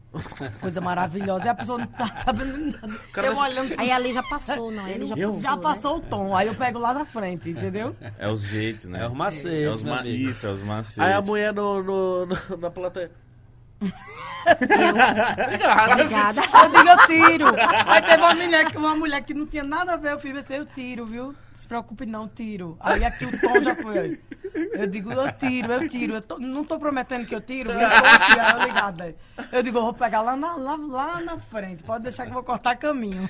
Coisa 0.60 0.82
maravilhosa. 0.82 1.46
E 1.46 1.48
a 1.48 1.56
pessoa 1.56 1.80
não 1.80 1.88
tá 1.88 2.08
sabendo 2.26 2.58
nada. 2.74 3.00
cara 3.14 3.28
Eu 3.28 3.38
olhando. 3.38 3.74
Aí 3.78 3.90
ali 3.90 4.12
já 4.12 4.22
passou, 4.22 4.70
não. 4.70 4.86
Ele 4.86 5.08
já 5.08 5.16
Eu- 5.16 5.30
passou. 5.30 5.44
Já 5.44 5.56
né? 5.56 5.62
passou 5.62 5.96
o 5.96 6.02
tom. 6.02 6.36
Aí 6.36 6.48
eu 6.48 6.56
pego 6.56 6.78
lá 6.78 6.94
na 6.94 7.06
frente, 7.06 7.50
entendeu? 7.52 7.96
É 8.20 8.28
os 8.30 8.42
jeitos, 8.42 8.84
né? 8.86 9.04
É 9.04 9.08
os 9.08 9.14
macetes, 9.14 9.66
É 9.66 9.70
os 9.70 9.82
ma- 9.84 10.00
amigo. 10.02 10.30
Isso, 10.30 10.46
é 10.46 10.52
os 10.52 10.62
macetes. 10.62 11.00
Aí 11.00 11.14
a 11.14 11.22
mulher 11.22 11.54
no, 11.54 11.82
no, 11.82 12.26
no- 12.26 12.58
na 12.60 12.70
plateia. 12.70 13.12
Obrigada. 15.92 16.42
Eu 16.42 16.70
digo, 16.70 16.90
eu 16.90 17.08
tiro. 17.08 17.46
Aí 17.88 18.02
teve 18.02 18.22
uma 18.22 18.36
mulher, 18.36 18.68
uma 18.76 18.96
mulher 18.96 19.22
que 19.24 19.34
não 19.34 19.46
tinha 19.46 19.64
nada 19.64 19.94
a 19.94 19.98
ver, 19.98 20.12
eu 20.14 20.20
fiz 20.20 20.50
eu 20.50 20.66
tiro, 20.66 21.06
viu? 21.06 21.36
Se 21.56 21.68
preocupe 21.68 22.06
não, 22.06 22.28
tiro. 22.28 22.78
Aí 22.80 23.04
aqui 23.04 23.26
o 23.26 23.40
tom 23.40 23.62
já 23.62 23.76
foi. 23.76 24.20
Eu 24.74 24.88
digo, 24.88 25.12
eu 25.12 25.32
tiro, 25.34 25.72
eu 25.74 25.90
tiro. 25.90 26.14
Eu 26.14 26.22
tô- 26.22 26.40
não 26.40 26.64
tô 26.64 26.78
prometendo 26.80 27.26
que 27.26 27.36
eu 27.36 27.42
tiro, 27.42 27.72
eu 27.72 27.80
aqui, 27.80 28.32
eu 28.60 28.66
ligado 28.68 29.02
aí. 29.02 29.16
Eu 29.52 29.62
digo, 29.64 29.78
eu 29.78 29.84
vou 29.84 29.94
pegar 29.94 30.22
lá 30.22 30.36
na, 30.36 30.56
lá, 30.56 30.76
lá 30.76 31.22
na 31.22 31.38
frente, 31.38 31.84
pode 31.84 32.04
deixar 32.04 32.24
que 32.24 32.30
eu 32.30 32.34
vou 32.36 32.44
cortar 32.44 32.76
caminho. 32.76 33.30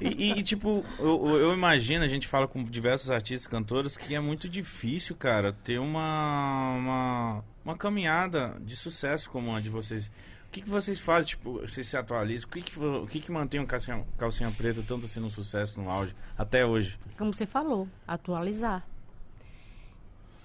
E, 0.00 0.38
e- 0.38 0.42
tipo, 0.42 0.84
eu, 0.98 1.26
eu- 1.28 1.36
eu 1.38 1.52
imagino, 1.54 2.04
a 2.04 2.08
gente 2.08 2.26
fala 2.26 2.48
com 2.48 2.62
diversos 2.64 3.10
artistas, 3.10 3.46
cantores, 3.46 3.96
que 3.96 4.14
é 4.14 4.20
muito 4.20 4.48
difícil, 4.48 5.14
cara, 5.16 5.52
ter 5.52 5.78
uma, 5.78 6.70
uma, 6.76 7.44
uma 7.64 7.76
caminhada 7.76 8.56
de 8.60 8.74
sucesso 8.76 9.30
como 9.30 9.54
a 9.54 9.60
de 9.60 9.68
vocês. 9.70 10.10
O 10.50 10.52
que, 10.52 10.62
que 10.62 10.68
vocês 10.68 10.98
fazem? 10.98 11.30
Tipo, 11.30 11.60
vocês 11.60 11.86
se 11.86 11.96
atualizam? 11.96 12.48
O 12.48 12.52
que, 12.52 12.60
que, 12.60 12.80
o 12.80 13.06
que, 13.06 13.20
que 13.20 13.30
mantém 13.30 13.60
o 13.60 13.66
calcinha, 13.68 14.04
calcinha 14.18 14.50
preta 14.50 14.82
tanto 14.82 15.06
assim 15.06 15.20
no 15.20 15.30
sucesso, 15.30 15.80
no 15.80 15.88
auge, 15.88 16.12
até 16.36 16.66
hoje? 16.66 16.98
Como 17.16 17.32
você 17.32 17.46
falou, 17.46 17.88
atualizar. 18.04 18.84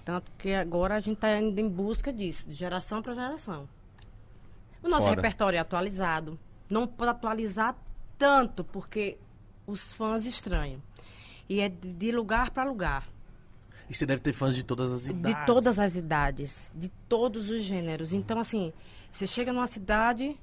Tanto 0.04 0.30
que 0.38 0.54
agora 0.54 0.94
a 0.94 1.00
gente 1.00 1.16
está 1.16 1.36
indo 1.36 1.58
em 1.58 1.68
busca 1.68 2.12
disso, 2.12 2.48
de 2.48 2.54
geração 2.54 3.02
para 3.02 3.14
geração. 3.16 3.68
O 4.80 4.88
nosso 4.88 5.08
Fora. 5.08 5.16
repertório 5.16 5.56
é 5.56 5.60
atualizado. 5.60 6.38
Não 6.70 6.86
pode 6.86 7.10
atualizar 7.10 7.76
tanto, 8.16 8.62
porque 8.62 9.18
os 9.66 9.92
fãs 9.92 10.24
estranham. 10.24 10.80
E 11.48 11.58
é 11.58 11.68
de 11.68 11.92
de 11.92 12.12
lugar 12.12 12.50
para 12.50 12.62
lugar. 12.62 13.08
E 13.90 13.94
você 13.94 14.06
deve 14.06 14.20
ter 14.20 14.32
fãs 14.32 14.54
de 14.54 14.62
todas 14.62 14.92
as 14.92 15.08
idades. 15.08 15.40
De 15.40 15.46
todas 15.46 15.78
as 15.80 15.96
idades, 15.96 16.72
de 16.76 16.88
todos 17.08 17.50
os 17.50 17.62
gêneros. 17.62 18.12
Então, 18.12 18.38
assim, 18.38 18.72
você 19.16 19.26
chega 19.26 19.52
numa 19.52 19.66
cidade, 19.66 20.36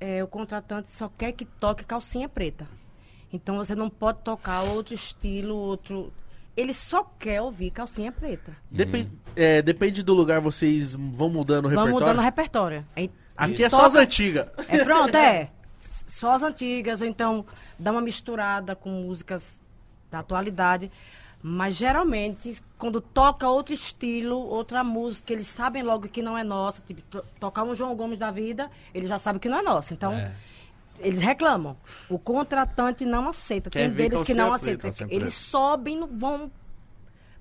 eh, 0.00 0.22
o 0.22 0.26
contratante 0.28 0.90
só 0.90 1.08
quer 1.18 1.32
que 1.32 1.44
toque 1.44 1.84
calcinha 1.84 2.28
preta. 2.28 2.66
Então, 3.32 3.56
você 3.56 3.74
não 3.74 3.88
pode 3.90 4.18
tocar 4.22 4.62
outro 4.62 4.94
estilo, 4.94 5.54
outro. 5.56 6.12
Ele 6.56 6.74
só 6.74 7.04
quer 7.18 7.40
ouvir 7.40 7.70
calcinha 7.70 8.10
preta. 8.12 8.56
Depen- 8.70 9.10
é, 9.36 9.62
depende 9.62 10.02
do 10.02 10.14
lugar, 10.14 10.40
vocês 10.40 10.94
vão 10.94 11.28
mudando 11.28 11.66
o 11.66 11.68
Vamos 11.70 11.84
repertório? 11.86 11.92
mudando 11.92 12.18
o 12.18 12.22
repertório. 12.22 12.86
Aí, 12.96 13.10
Aqui 13.36 13.64
é 13.64 13.68
toca- 13.68 13.82
só 13.82 13.86
as 13.86 13.94
antigas. 13.94 14.46
É 14.68 14.84
pronto, 14.84 15.16
é. 15.16 15.50
Só 16.06 16.34
as 16.34 16.42
antigas, 16.42 17.00
ou 17.00 17.06
então 17.06 17.46
dá 17.78 17.90
uma 17.92 18.02
misturada 18.02 18.76
com 18.76 18.90
músicas 18.90 19.58
da 20.10 20.18
atualidade. 20.18 20.90
Mas 21.42 21.74
geralmente, 21.74 22.62
quando 22.76 23.00
toca 23.00 23.48
outro 23.48 23.72
estilo, 23.72 24.36
outra 24.38 24.84
música, 24.84 25.32
eles 25.32 25.46
sabem 25.46 25.82
logo 25.82 26.06
que 26.08 26.20
não 26.20 26.36
é 26.36 26.44
nossa. 26.44 26.82
Tipo, 26.86 27.00
to- 27.02 27.24
tocar 27.38 27.62
um 27.64 27.74
João 27.74 27.96
Gomes 27.96 28.18
da 28.18 28.30
vida, 28.30 28.70
eles 28.92 29.08
já 29.08 29.18
sabem 29.18 29.40
que 29.40 29.48
não 29.48 29.58
é 29.58 29.62
nosso. 29.62 29.94
Então, 29.94 30.12
É. 30.12 30.32
eles 30.98 31.18
reclamam. 31.20 31.76
O 32.10 32.18
contratante 32.18 33.06
não 33.06 33.28
aceita. 33.28 33.70
Quer 33.70 33.88
Tem 33.88 33.90
deles 33.90 34.22
que 34.22 34.34
não 34.34 34.52
aceitam. 34.52 34.90
calcinha 34.90 35.08
Eles 35.10 35.32
sobem, 35.34 36.06
vão 36.06 36.50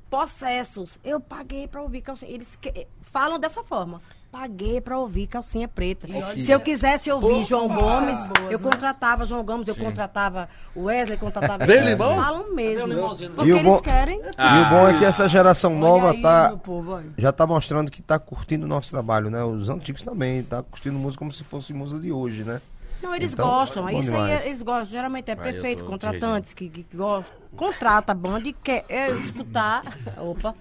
possessos. 0.09 0.97
Eu 1.03 1.19
paguei 1.19 1.67
pra 1.67 1.81
ouvir 1.81 2.01
calcinha. 2.01 2.31
Eles 2.31 2.55
que- 2.55 2.87
falam 3.01 3.37
dessa 3.39 3.63
forma. 3.63 4.01
Paguei 4.31 4.79
pra 4.79 4.97
ouvir 4.99 5.25
calcinha 5.25 5.67
preta. 5.67 6.07
Se 6.39 6.51
eu 6.51 6.59
quisesse 6.59 7.11
ouvir 7.11 7.41
João 7.43 7.67
Gomes, 7.67 8.17
eu 8.51 8.59
contratava 8.59 9.25
João 9.25 9.43
Gomes, 9.43 9.67
eu 9.67 9.75
contratava 9.75 10.47
o 10.75 10.83
Wesley, 10.83 11.17
contratava. 11.17 11.65
Vem, 11.65 11.77
eles 11.77 11.89
limão? 11.97 12.15
falam 12.15 12.53
mesmo. 12.53 12.87
Limãozinho? 12.87 13.31
Porque 13.31 13.49
E 13.49 13.53
eles 13.53 13.63
bom- 13.63 13.79
querem. 13.81 14.19
E 14.19 14.21
o 14.67 14.69
bom 14.69 14.87
é 14.87 14.99
que 14.99 15.03
essa 15.05 15.27
geração 15.27 15.75
nova 15.75 16.11
aí, 16.11 16.21
tá, 16.21 16.55
povo, 16.63 17.01
já 17.17 17.31
tá 17.31 17.47
mostrando 17.47 17.89
que 17.89 18.03
tá 18.03 18.19
curtindo 18.19 18.65
o 18.65 18.69
nosso 18.69 18.91
trabalho, 18.91 19.31
né? 19.31 19.43
Os 19.43 19.67
antigos 19.67 20.03
também, 20.03 20.43
tá 20.43 20.61
curtindo 20.61 20.99
música 20.99 21.19
como 21.19 21.31
se 21.31 21.43
fosse 21.43 21.73
música 21.73 21.99
de 21.99 22.11
hoje, 22.11 22.43
né? 22.43 22.61
Não, 23.01 23.15
eles 23.15 23.33
Então, 23.33 23.47
gostam. 23.47 23.83
bom 23.85 23.99
Isso 23.99 24.13
aí 24.13 24.47
eles 24.47 24.61
gostam. 24.61 24.85
Geralmente 24.87 25.31
é 25.31 25.35
prefeito, 25.35 25.83
contratantes 25.85 26.53
que, 26.53 26.69
que, 26.69 26.85
gostam. 26.95 27.39
Contrata 27.55 28.11
a 28.11 28.15
banda 28.15 28.47
e 28.49 28.53
quer 28.53 28.85
é, 28.89 29.09
escutar. 29.11 29.83
Opa. 30.17 30.53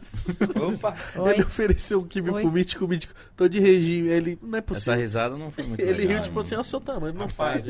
Opa. 0.57 0.95
Oi. 1.17 1.33
Ele 1.35 1.43
ofereceu 1.43 2.01
um 2.01 2.07
Oi. 2.33 2.43
pro 2.43 2.51
mítico, 2.53 2.87
mítico. 2.89 3.13
Tô 3.37 3.49
de 3.49 3.61
regime. 3.61 4.09
Ele, 4.09 4.39
não 4.41 4.55
é 4.57 4.59
Essa 4.59 4.67
possível. 4.67 4.95
risada 4.95 5.37
não 5.37 5.51
foi 5.51 5.65
muito 5.65 5.81
Ele 5.81 5.93
legal, 5.93 6.15
riu, 6.15 6.23
tipo 6.23 6.41
assim, 6.41 6.55
é 6.55 6.59
o 6.61 6.65
seu 6.65 6.81
tamanho. 6.81 7.13
Não 7.15 7.29
faz. 7.29 7.63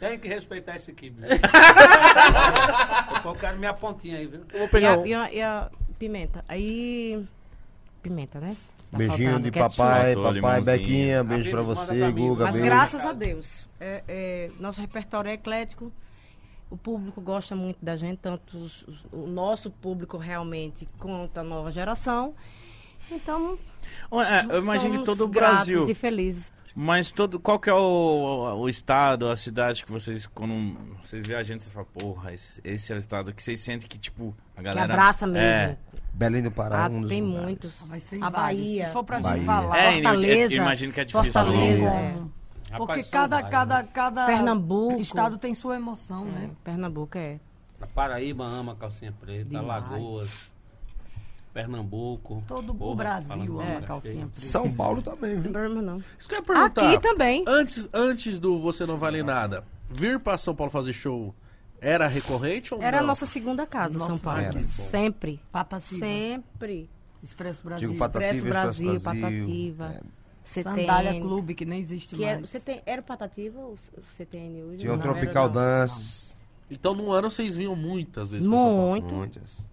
tem 0.00 0.18
que 0.18 0.28
respeitar 0.28 0.76
esse 0.76 0.90
aqui. 0.90 1.10
viu? 1.10 1.26
Eu 3.24 3.34
quero 3.34 3.58
minha 3.58 3.72
pontinha 3.72 4.18
aí, 4.18 4.26
viu? 4.26 4.40
Eu 4.52 4.58
vou 4.60 4.66
E 4.68 4.70
pegar 4.70 4.94
a, 4.94 4.98
um. 4.98 5.06
e 5.06 5.14
a- 5.14 5.32
e 5.32 5.40
a 5.42 5.70
pimenta. 5.98 6.44
Aí. 6.48 7.24
Pimenta, 8.02 8.40
né? 8.40 8.56
Tá 8.92 8.98
Beijinho 8.98 9.40
de 9.40 9.50
ketchup. 9.50 9.76
papai, 9.76 10.14
Faltou 10.14 10.34
papai. 10.34 10.60
Bequinha, 10.60 11.24
beijo 11.24 11.50
manda 11.50 11.62
você, 11.62 12.12
Guga, 12.12 12.44
Mas 12.44 12.54
beijo. 12.54 12.68
graças 12.68 13.04
a 13.04 13.12
Deus. 13.12 13.66
é- 13.80 14.04
é, 14.06 14.50
nosso 14.60 14.80
repertório 14.80 15.30
é 15.30 15.32
eclético. 15.32 15.90
O 16.70 16.76
público 16.76 17.20
gosta 17.20 17.56
muito 17.56 17.78
da 17.82 17.96
gente, 17.96 18.18
tanto 18.18 18.56
os- 18.56 18.82
os- 18.86 19.06
o 19.12 19.26
nosso 19.26 19.70
público 19.70 20.16
realmente 20.18 20.86
quanto 20.98 21.36
a 21.38 21.42
nova 21.42 21.70
geração. 21.72 22.34
Então, 23.10 23.58
É, 24.12 24.54
eu 24.54 24.62
imagino 24.62 24.98
que 25.00 25.04
todo 25.04 25.24
o 25.24 25.28
Brasil. 25.28 25.88
e 25.90 25.94
felizes. 25.94 26.52
Mas 26.74 27.10
todo, 27.10 27.38
qual 27.38 27.58
que 27.60 27.68
é 27.68 27.74
o, 27.74 28.54
o 28.60 28.68
estado, 28.68 29.28
a 29.28 29.36
cidade 29.36 29.84
que 29.84 29.92
vocês, 29.92 30.26
quando 30.26 30.76
vocês 31.02 31.26
veem 31.26 31.38
a 31.38 31.42
gente, 31.42 31.62
vocês 31.62 31.72
falam, 31.74 31.88
porra, 31.92 32.32
esse, 32.32 32.60
esse 32.64 32.92
é 32.92 32.96
o 32.96 32.98
estado 32.98 33.32
que 33.34 33.42
vocês 33.42 33.60
sentem 33.60 33.86
que, 33.88 33.98
tipo, 33.98 34.34
a 34.56 34.58
Que 34.60 34.64
galera... 34.64 34.92
abraça 34.94 35.26
mesmo. 35.26 35.46
É, 35.46 35.76
Belém 36.14 36.42
do 36.42 36.50
Pará, 36.50 36.86
Ah, 36.86 36.88
um 36.88 37.02
dos 37.02 37.10
tem 37.10 37.20
lugares. 37.22 37.44
muitos. 37.46 37.84
Mas 37.88 38.04
tem 38.06 38.22
A 38.22 38.30
vários. 38.30 38.60
Bahia. 38.62 38.86
Se 38.86 38.92
for 38.92 39.04
pra 39.04 39.20
Bahia. 39.20 39.36
gente 39.36 39.46
falar. 39.46 39.78
É, 39.78 39.92
Fortaleza. 39.94 40.54
eu 40.54 40.62
imagino 40.62 40.92
que 40.92 41.00
é 41.00 41.04
difícil. 41.04 41.32
Fortaleza. 41.32 41.82
Fortaleza. 41.90 42.00
é. 42.00 42.76
Porque 42.76 42.92
Rapaz, 42.92 43.10
cada, 43.10 43.42
cada, 43.42 43.82
né? 43.82 43.88
cada 43.92 44.26
Pernambuco. 44.26 44.98
estado 45.00 45.36
tem 45.36 45.52
sua 45.52 45.76
emoção, 45.76 46.26
É, 46.28 46.30
né? 46.30 46.50
Pernambuco 46.64 47.18
é. 47.18 47.38
A 47.78 47.86
Paraíba 47.86 48.44
ama 48.46 48.74
calcinha 48.76 49.12
preta, 49.12 49.44
Demais. 49.50 49.84
Alagoas, 49.84 50.50
Pernambuco. 51.52 52.42
Todo 52.48 52.72
o 52.72 52.74
Porra, 52.74 52.96
Brasil 52.96 53.28
falando 53.28 53.60
ama 53.60 53.70
bem, 53.78 53.82
calcinha 53.82 54.14
é. 54.24 54.26
preta. 54.26 54.40
São 54.40 54.72
Paulo 54.72 55.02
também, 55.02 55.34
Não 55.34 55.42
viu? 55.42 55.52
problema 55.52 55.82
não. 55.82 56.02
Isso 56.18 56.28
que 56.28 56.34
eu 56.34 56.38
ia 56.38 56.44
perguntar. 56.44 56.92
Aqui 56.92 57.00
também. 57.02 57.44
Antes, 57.46 57.88
antes 57.92 58.38
do 58.40 58.60
Você 58.60 58.86
Não 58.86 58.96
Vale 58.98 59.22
Nada, 59.22 59.64
vir 59.90 60.18
pra 60.18 60.38
São 60.38 60.54
Paulo 60.54 60.70
fazer 60.72 60.92
show 60.92 61.34
era 61.80 62.06
recorrente 62.06 62.72
ou 62.72 62.80
Era 62.80 62.98
a 62.98 63.00
não? 63.00 63.08
nossa 63.08 63.26
segunda 63.26 63.66
casa, 63.66 63.94
Nossa, 63.98 64.06
São 64.10 64.18
Paulo. 64.18 64.40
era. 64.40 64.62
Sempre. 64.62 65.40
Patativa. 65.50 65.98
Sempre. 65.98 66.88
Expresso 67.22 67.60
Brasil. 67.64 67.88
Digo 67.88 67.98
Patativa, 67.98 68.32
Expresso 68.34 68.52
Brasil, 68.52 68.94
Expresso 68.94 69.20
Brasil. 69.20 69.40
Patativa. 69.40 69.94
É, 69.96 70.22
Sandália 70.44 71.10
CTN. 71.12 71.20
Clube, 71.20 71.54
que 71.54 71.64
nem 71.64 71.78
existe 71.80 72.16
Que 72.16 72.24
era, 72.24 72.38
mais. 72.38 72.48
você 72.50 72.58
tem, 72.60 72.80
era 72.86 73.00
o 73.00 73.04
Patativa 73.04 73.60
ou 73.60 73.74
o 73.96 74.02
CTN 74.16 74.62
hoje? 74.64 74.78
Tinha 74.78 74.92
o 74.92 74.96
Não, 74.96 75.02
Tropical 75.02 75.44
era, 75.46 75.54
não. 75.54 75.60
Dance, 75.80 76.34
Então 76.70 76.94
no 76.94 77.12
ano 77.12 77.30
vocês 77.30 77.54
vinham 77.54 77.76
muitas 77.76 78.30
vezes 78.30 78.46
pra 78.46 78.56
São 78.56 78.66
Paulo. 78.66 78.88
Muito. 78.90 79.14
muitas. 79.14 79.64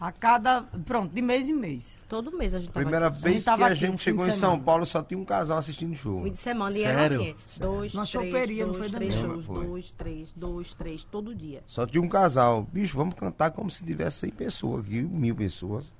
A 0.00 0.12
cada. 0.12 0.62
Pronto, 0.62 1.12
de 1.12 1.20
mês 1.20 1.48
em 1.48 1.52
mês. 1.52 2.04
Todo 2.08 2.30
mês 2.36 2.54
a 2.54 2.60
gente 2.60 2.68
tava 2.70 2.84
Primeira 2.84 3.08
aqui. 3.08 3.20
vez 3.20 3.42
que 3.42 3.44
tava 3.46 3.66
a 3.66 3.74
gente 3.74 3.90
fim 3.92 3.98
chegou 3.98 4.26
em 4.28 4.30
São. 4.30 4.58
Paulo, 4.60 4.86
só 4.86 5.02
tinha 5.02 5.18
um 5.18 5.24
casal 5.24 5.58
assistindo 5.58 5.94
show. 5.96 6.22
Fim 6.22 6.30
de 6.30 6.38
semana. 6.38 6.76
E 6.78 6.84
era 6.84 7.08
Sério? 7.08 7.20
assim, 7.44 7.60
dois, 7.60 7.94
Uma 7.94 8.06
três, 8.06 8.10
choperia, 8.26 8.66
não 8.66 8.72
dois, 8.74 8.90
foi, 8.90 8.98
três 8.98 9.14
shows, 9.14 9.44
Foi. 9.46 9.66
dois, 9.66 9.90
três, 9.90 10.32
dois, 10.32 10.74
três, 10.74 11.04
todo 11.04 11.34
dia. 11.34 11.64
Só 11.66 11.84
tinha 11.84 12.00
um 12.00 12.08
casal. 12.08 12.62
Bicho, 12.72 12.96
vamos 12.96 13.14
cantar 13.16 13.50
como 13.50 13.70
se 13.70 13.84
tivesse 13.84 14.18
100 14.20 14.30
pessoas 14.30 14.84
aqui, 14.84 15.02
mil 15.02 15.34
pessoas. 15.34 15.92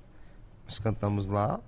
Nós 0.63 0.79
cantamos 0.79 1.27
lá, 1.27 1.59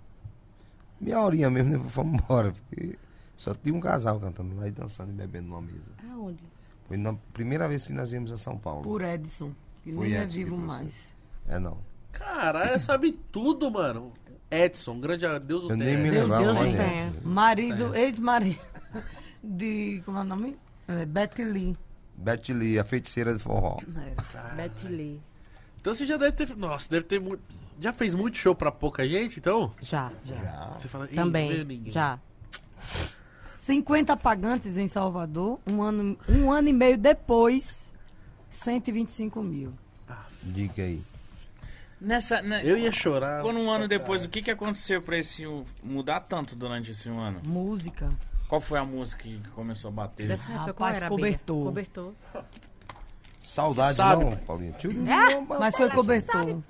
meia 1.02 1.20
horinha 1.22 1.50
mesmo, 1.50 1.72
né? 1.72 1.78
Vamos 1.84 2.22
embora. 2.22 2.54
Porque 2.54 2.98
só 3.36 3.54
tinha 3.54 3.76
um 3.76 3.82
casal 3.82 4.20
cantando 4.22 4.56
lá 4.56 4.68
e 4.68 4.72
dançando 4.72 5.10
e 5.10 5.14
bebendo 5.14 5.50
numa 5.50 5.62
mesa. 5.62 5.92
Aonde? 6.10 6.44
Foi 6.88 6.96
na 6.96 7.14
primeira 7.34 7.68
vez 7.68 7.86
que 7.88 7.94
nós 7.94 8.12
viemos 8.12 8.32
a 8.32 8.38
São 8.38 8.58
Paulo. 8.58 8.84
Por 8.84 9.02
Edson. 9.02 9.52
Que 9.84 9.92
Foi 9.92 10.08
nem 10.10 10.18
é 10.18 10.26
que 10.26 10.34
vivo 10.34 10.58
mais. 10.58 11.12
É 11.48 11.60
não. 11.60 11.78
Caralho, 12.12 12.80
sabe 12.80 13.12
tudo, 13.32 13.70
mano. 13.72 14.14
Edson, 14.50 15.00
grande 15.00 15.26
Deus 15.40 15.64
o 15.64 15.70
Eu 15.70 15.78
nem 15.78 15.88
tenha. 15.88 16.00
me 16.00 16.12
Deus, 16.12 16.24
lembrava 16.30 16.44
Deus 16.44 16.58
o 16.58 16.78
tenha. 16.78 17.14
Marido, 17.24 17.96
ex-marido 17.96 18.60
de. 19.44 20.02
Como 20.06 20.18
é 20.18 20.22
o 20.22 20.26
nome? 20.26 20.58
É, 20.88 21.06
Betty 21.06 21.44
Lee. 21.44 21.78
Betty 22.16 22.54
Lee, 22.54 22.78
a 22.78 22.84
feiticeira 22.84 23.34
de 23.34 23.40
forró. 23.40 23.78
Era. 24.34 24.50
Betty 24.56 24.88
Lee. 24.88 25.22
Então 25.80 25.94
você 25.94 26.06
já 26.06 26.18
deve 26.18 26.34
ter. 26.34 26.56
Nossa, 26.56 26.90
deve 26.90 27.06
ter 27.06 27.20
muito. 27.20 27.42
Já 27.80 27.94
fez 27.94 28.14
muito 28.14 28.38
show 28.38 28.54
pra 28.54 28.72
pouca 28.72 29.08
gente, 29.08 29.40
então? 29.40 29.72
Já, 29.82 30.12
já. 30.26 30.36
Já. 30.36 30.66
Você 30.78 30.88
fala, 30.88 31.06
"Ih, 31.06 31.08
veio 31.10 31.24
Também, 31.26 31.64
ninguém." 31.64 31.92
já. 31.92 32.20
50 33.66 34.18
pagantes 34.18 34.78
em 34.78 34.88
Salvador. 34.88 35.60
Um 35.68 35.82
ano, 35.82 36.18
um 36.28 36.52
ano 36.52 36.68
e 36.68 36.74
meio 36.74 36.98
depois, 36.98 37.90
125 38.50 39.42
mil. 39.42 39.74
Diga 40.44 40.84
aí. 40.84 41.02
Nessa, 42.02 42.42
né, 42.42 42.62
Eu 42.64 42.76
ia 42.76 42.92
chorar. 42.92 43.44
Quando 43.44 43.60
um 43.60 43.70
ano 43.70 43.88
depois, 43.88 44.26
o 44.26 44.30
que, 44.30 44.42
que 44.42 44.50
aconteceu 44.50 45.04
pra 45.04 45.20
esse 45.20 45.44
mudar 45.84 46.22
tanto 46.22 46.56
durante 46.56 46.90
esse 46.90 47.08
um 47.08 47.20
ano? 47.20 47.40
Música. 47.46 48.10
Qual 48.48 48.60
foi 48.60 48.80
a 48.80 48.84
música 48.84 49.22
que 49.22 49.40
começou 49.52 49.90
a 49.90 49.92
bater? 49.92 50.28
Dessa 50.28 50.50
época, 50.50 50.60
Rapaz, 50.60 50.76
qual 50.76 50.90
era 50.90 51.10
cobertor. 51.10 51.66
Cobertor. 51.66 52.14
Saudade 53.40 53.98
Sabe. 53.98 54.26
não, 54.26 54.36
Paulinho. 54.38 54.74
Tio, 54.74 54.92
Mas 55.48 55.76
foi 55.76 55.90
cobertor. 55.92 56.62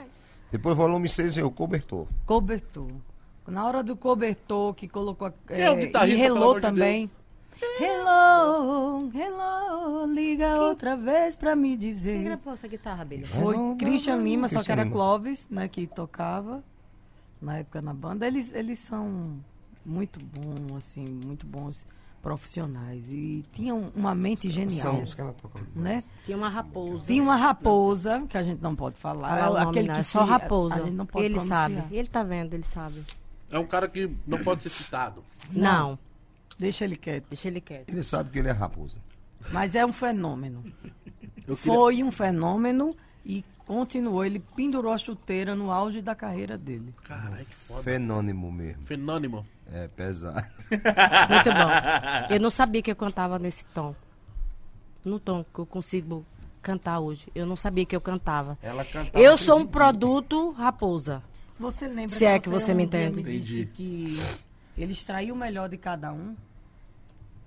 Depois 0.52 0.78
volume 0.78 1.08
6 1.08 1.36
veio 1.36 1.48
o 1.48 1.52
cobertor. 1.52 2.08
Cobertor. 2.26 2.92
Na 3.48 3.66
hora 3.66 3.82
do 3.82 3.96
cobertor, 3.96 4.74
que 4.74 4.88
colocou. 4.88 5.34
é 5.48 5.70
o 5.70 5.74
eh, 5.74 5.76
guitarrista, 5.78 6.18
e 6.18 6.20
relou 6.20 6.44
amor 6.44 6.56
de 6.56 6.62
também. 6.62 7.10
Hello, 7.80 9.10
hello, 9.14 10.06
liga 10.14 10.60
outra 10.60 10.96
vez 10.98 11.36
pra 11.36 11.56
me 11.56 11.70
Quem 11.70 11.78
dizer. 11.78 12.24
gravou 12.24 12.54
essa 12.54 12.68
guitarra, 12.68 13.06
Billy? 13.06 13.26
Foi 13.26 13.56
Não, 13.56 13.70
não, 13.70 13.78
Christian 13.78 14.18
não, 14.18 14.24
Lima, 14.24 14.48
só 14.48 14.64
que 14.64 14.72
era 14.72 14.84
Lima. 14.84 14.96
Clóvis, 14.96 15.48
né, 15.50 15.68
que 15.68 15.86
tocava 15.88 16.64
na 17.42 17.58
época 17.60 17.82
na 17.82 17.94
banda. 17.94 18.26
Eles, 18.26 18.52
eles 18.54 18.80
são 18.80 19.36
muito 19.86 20.20
bons, 20.20 20.76
assim, 20.78 21.06
muito 21.06 21.46
bons 21.46 21.86
profissionais. 22.22 23.04
E 23.10 23.44
tinham 23.54 23.92
uma 23.96 24.14
mente 24.16 24.50
genial, 24.50 24.82
São 24.82 25.04
os 25.04 25.14
que 25.14 25.22
ela 25.22 25.34
toca. 25.34 25.60
né? 25.76 26.04
Tinha 26.26 26.38
uma 26.38 26.50
raposa. 26.50 27.06
Tinha 27.06 27.22
uma 27.24 27.36
raposa, 27.36 28.26
que 28.28 28.38
a 28.38 28.44
gente 28.44 28.62
não 28.62 28.76
pode 28.76 28.98
falar. 28.98 29.30
Falar 29.30 29.50
o 29.50 29.54
nome, 29.54 29.70
aquele 29.70 29.88
não, 29.88 29.96
que 29.96 30.04
só 30.04 30.24
raposa. 30.24 30.76
A 30.76 30.80
gente 30.86 30.94
não 30.96 31.06
pode 31.06 31.26
ele 31.26 31.34
pronunciar. 31.36 31.70
sabe. 31.72 31.96
Ele 31.96 32.08
tá 32.08 32.24
vendo, 32.24 32.54
ele 32.54 32.64
sabe. 32.64 33.04
É 33.50 33.60
um 33.60 33.66
cara 33.66 33.88
que 33.88 34.10
não 34.28 34.38
pode 34.44 34.64
ser 34.64 34.70
citado. 34.70 35.24
Não, 35.52 35.98
Deixa 36.62 36.86
ele 36.86 36.96
quieto. 36.96 37.28
deixa 37.30 37.48
ele 37.48 37.60
quieto. 37.60 37.90
Ele 37.90 38.04
sabe 38.04 38.30
que 38.30 38.38
ele 38.40 38.48
é 38.48 38.52
raposa. 38.52 39.00
Mas 39.52 39.74
é 39.74 39.84
um 39.84 39.92
fenômeno. 39.92 40.64
Queria- 41.36 41.56
Foi 41.58 42.04
um 42.04 42.12
fenômeno 42.12 42.96
e 43.26 43.44
continuou. 43.66 44.24
Ele 44.24 44.40
pendurou 44.56 44.94
a 44.94 44.98
chuteira 45.00 45.56
no 45.56 45.72
auge 45.72 46.04
da 46.04 46.14
carreira 46.14 46.56
dele. 46.60 46.94
Caralho, 47.04 47.44
que 47.46 47.56
foda. 47.56 47.82
Fenônimo 47.82 48.52
mesmo. 48.52 48.86
Fenônimo. 48.86 49.44
É 49.74 49.88
pesado. 49.88 50.46
Muito 50.70 51.50
bom. 51.50 52.30
Eu 52.30 52.40
não 52.40 52.50
sabia 52.52 52.82
que 52.82 52.92
eu 52.92 52.96
cantava 52.96 53.40
nesse 53.40 53.66
tom. 53.66 53.96
No 55.04 55.20
tom 55.20 55.44
que 55.52 55.60
eu 55.62 55.66
consigo 55.66 56.24
cantar 56.62 57.00
hoje. 57.00 57.28
Eu 57.34 57.46
não 57.48 57.56
sabia 57.56 57.86
que 57.88 57.96
eu 57.96 58.02
cantava. 58.02 58.56
Ela 58.62 58.86
cantava 58.86 59.18
Eu 59.20 59.36
sou 59.36 59.60
um 59.62 59.66
produto 59.66 60.52
raposa. 60.52 61.24
Você 61.60 61.88
lembra 61.88 62.10
Se 62.16 62.24
é 62.26 62.40
que 62.40 62.50
você 62.50 62.72
me 62.74 62.84
entende. 62.84 63.24
disse 63.40 63.66
que 63.66 64.20
ele 64.78 64.92
extraiu 64.92 65.34
o 65.34 65.38
melhor 65.38 65.68
de 65.70 65.78
cada 65.78 66.12
um 66.14 66.36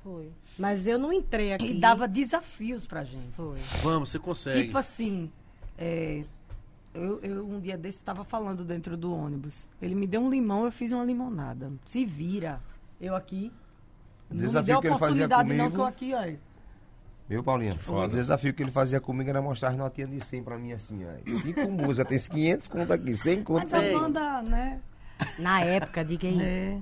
Foi. 0.04 0.30
Mas 0.58 0.86
eu 0.86 0.98
não 0.98 1.10
entrei 1.12 1.54
aqui. 1.54 1.70
e 1.72 1.80
dava 1.80 2.06
desafios 2.06 2.86
pra 2.86 3.02
gente. 3.04 3.32
Foi. 3.34 3.58
Vamos, 3.82 4.10
você 4.10 4.18
consegue. 4.18 4.66
Tipo 4.66 4.76
assim, 4.76 5.32
é, 5.78 6.22
eu, 6.92 7.18
eu 7.22 7.48
um 7.48 7.58
dia 7.58 7.76
desse 7.78 7.98
estava 7.98 8.22
falando 8.22 8.62
dentro 8.64 8.98
do 8.98 9.12
ônibus. 9.12 9.66
Ele 9.80 9.94
me 9.94 10.06
deu 10.06 10.20
um 10.20 10.28
limão, 10.28 10.66
eu 10.66 10.70
fiz 10.70 10.92
uma 10.92 11.04
limonada. 11.04 11.72
Se 11.86 12.04
vira. 12.04 12.60
Eu 13.00 13.16
aqui. 13.16 13.50
O 14.30 14.34
não 14.34 14.40
me 14.40 14.46
desafio 14.46 14.74
deu 14.74 14.80
que 14.82 14.86
ele 14.88 14.98
fazia 14.98 15.24
oportunidade 15.24 15.48
não, 15.58 15.64
comigo- 15.64 15.76
tô 15.76 15.84
aqui, 15.84 16.12
ó. 16.14 16.32
Viu, 17.26 17.42
Paulinho? 17.42 17.74
foda. 17.78 18.12
O 18.12 18.16
desafio 18.16 18.52
que 18.52 18.62
ele 18.62 18.70
fazia 18.70 19.00
comigo 19.00 19.30
era 19.30 19.40
mostrar 19.40 19.70
as 19.70 19.76
notinhas 19.76 20.10
de 20.10 20.20
100 20.20 20.42
pra 20.42 20.58
mim 20.58 20.72
assim, 20.72 21.00
ó. 21.06 21.38
Cinco 21.40 21.62
músicas, 21.72 22.06
tem 22.26 22.36
500 22.36 22.68
conto 22.68 22.92
aqui, 22.92 23.16
100 23.16 23.42
conto 23.42 23.66
Mas 23.70 23.72
a 23.72 23.98
banda, 23.98 24.42
né? 24.42 24.80
Na 25.38 25.60
época, 25.62 26.04
diga 26.04 26.28
aí. 26.28 26.38
É. 26.42 26.78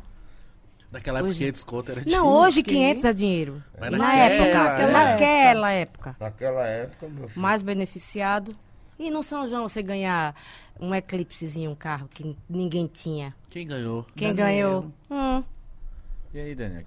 Naquela 0.93 1.19
época, 1.21 1.31
Hoje- 1.31 1.39
500 1.39 1.65
conto 1.65 1.91
era 1.91 2.01
Não, 2.01 2.05
difícil. 2.05 2.27
hoje 2.27 2.63
que- 2.63 2.71
500 2.75 3.05
é 3.07 3.13
dinheiro. 3.15 3.63
Mas 3.81 3.91
na 3.93 3.99
naquela 3.99 4.23
época, 4.25 4.45
época. 4.45 4.87
naquela 4.93 5.71
época. 5.73 6.17
Naquela 6.21 6.67
época, 6.67 7.09
meu 7.09 7.29
filho. 7.29 7.41
Mais 7.41 7.63
beneficiado. 7.63 8.55
E 8.99 9.11
no 9.11 9.23
São 9.23 9.49
João 9.49 9.67
você 9.69 9.83
ganhar 9.83 10.35
um 10.79 10.95
eclipsezinho, 10.95 11.71
um 11.71 11.75
carro 11.75 12.09
que 12.13 12.37
ninguém 12.49 12.87
tinha. 12.87 13.35
Quem 13.49 13.67
ganhou? 13.67 14.07
Quem 14.15 14.35
Daniel. 14.35 14.93
ganhou? 15.11 15.39
Hum, 15.39 15.43
E 16.35 16.39
aí, 16.41 16.55
Daniel? 16.55 16.83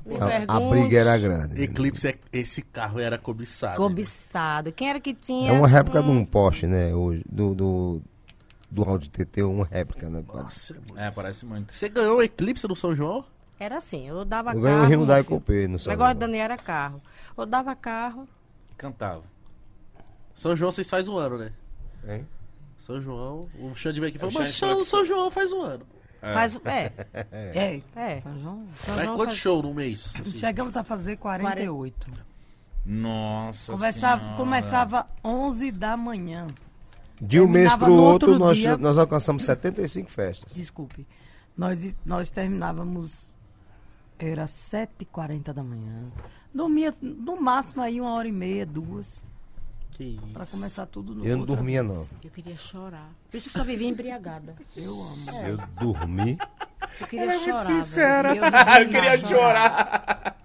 A, 0.47 0.55
a 0.55 0.59
briga 0.59 0.99
era 0.99 1.17
grande. 1.17 1.61
Eclipse, 1.61 2.07
é- 2.07 2.17
esse 2.31 2.61
carro 2.61 2.99
era 2.99 3.17
cobiçado. 3.17 3.75
Cobiçado. 3.75 4.71
Quem 4.71 4.89
era 4.89 4.99
que 4.99 5.13
tinha? 5.13 5.49
É 5.49 5.53
uma 5.53 5.67
réplica 5.67 6.01
de 6.01 6.09
Hum, 6.09 6.19
um 6.19 6.25
Porsche, 6.25 6.65
né? 6.67 6.93
Hoje, 6.95 7.23
do, 7.29 7.53
do, 7.53 8.01
do 8.71 8.83
Audi 8.83 9.09
TT, 9.09 9.43
uma 9.43 9.65
réplica, 9.65 10.09
né? 10.09 10.23
Nossa, 10.33 10.75
é 10.95 11.07
É, 11.07 11.11
parece 11.11 11.45
muito. 11.45 11.73
Você 11.73 11.89
ganhou 11.89 12.17
o 12.19 12.23
Eclipse 12.23 12.67
no 12.67 12.75
São 12.75 12.95
João? 12.95 13.23
Era 13.59 13.77
assim, 13.77 14.07
eu 14.07 14.25
dava 14.25 14.51
Eu 14.53 14.61
carro. 14.61 14.63
ganhei 14.81 14.97
um 14.97 14.99
Hyundai. 15.01 15.23
Coupé 15.23 15.67
no 15.67 15.77
O 15.77 15.87
negócio 15.87 16.15
da 16.15 16.37
era 16.37 16.57
carro. 16.57 17.01
Eu 17.37 17.45
dava 17.45 17.75
carro. 17.75 18.27
Cantava. 18.77 19.23
São 20.33 20.55
João 20.55 20.71
vocês 20.71 20.89
faz 20.89 21.07
um 21.07 21.17
ano, 21.17 21.37
né? 21.37 21.51
Hein? 22.07 22.27
São 22.77 22.99
João, 23.01 23.47
o 23.59 23.73
Xande 23.75 23.99
veio 24.01 24.09
aqui 24.09 24.17
e 24.17 24.19
falou, 24.19 24.35
O 24.35 24.39
mas 24.39 24.49
São, 24.53 24.83
São 24.83 25.05
João 25.05 25.31
faz 25.31 25.51
um 25.53 25.61
ano. 25.61 25.85
É. 26.21 26.33
Faz, 26.33 26.55
é, 26.65 26.91
É. 27.31 27.81
é. 27.95 28.19
São 28.21 28.39
João. 28.39 28.67
São 28.75 28.95
João 28.99 29.15
quanto 29.15 29.29
faz- 29.29 29.39
show 29.39 29.61
no 29.63 29.73
mês? 29.73 30.11
assim? 30.19 30.37
Chegamos 30.37 30.75
a 30.75 30.83
fazer 30.83 31.15
48. 31.17 32.11
Nossa 32.85 33.73
Começava, 33.73 34.19
Senhora. 34.21 34.37
começava 34.37 35.07
11 35.23 35.71
da 35.71 35.97
manhã. 35.97 36.47
De 37.21 37.39
um 37.39 37.47
mês 37.47 37.73
pro 37.73 37.87
no 37.87 37.93
outro, 38.03 38.31
outro 38.31 38.45
nós, 38.45 38.57
dia. 38.57 38.77
nós 38.77 38.97
alcançamos 38.97 39.43
75 39.45 40.11
festas. 40.11 40.53
Desculpe. 40.53 41.07
Nós, 41.57 41.95
nós 42.05 42.29
terminávamos. 42.29 43.31
Era 44.17 44.45
7h40 44.45 45.51
da 45.53 45.63
manhã. 45.63 46.05
Dormia 46.53 46.93
no 47.01 47.39
máximo 47.41 47.81
aí 47.81 47.99
uma 47.99 48.13
hora 48.13 48.27
e 48.27 48.31
meia, 48.31 48.65
duas. 48.65 49.25
Que 49.91 50.03
isso. 50.03 50.27
Pra 50.33 50.45
começar 50.45 50.85
tudo 50.85 51.13
no 51.15 51.25
Eu 51.25 51.37
não 51.37 51.45
dormia, 51.45 51.83
vez. 51.83 51.93
não. 51.95 52.07
Eu 52.23 52.29
queria 52.29 52.57
chorar. 52.57 53.09
Por 53.29 53.37
isso 53.37 53.49
que 53.49 53.57
só 53.57 53.63
vivia 53.63 53.87
embriagada. 53.87 54.55
Eu 54.75 54.91
amo. 54.93 55.47
Eu 55.47 55.57
dormi. 55.79 56.37
Eu 56.99 57.07
queria 57.07 57.23
Ela 57.25 57.33
é 57.33 57.39
chorar. 57.39 57.65
muito 57.65 57.83
sincera. 57.85 58.35
Eu, 58.35 58.43
Eu 58.83 58.89
queria 58.89 59.17
chorar. 59.25 60.37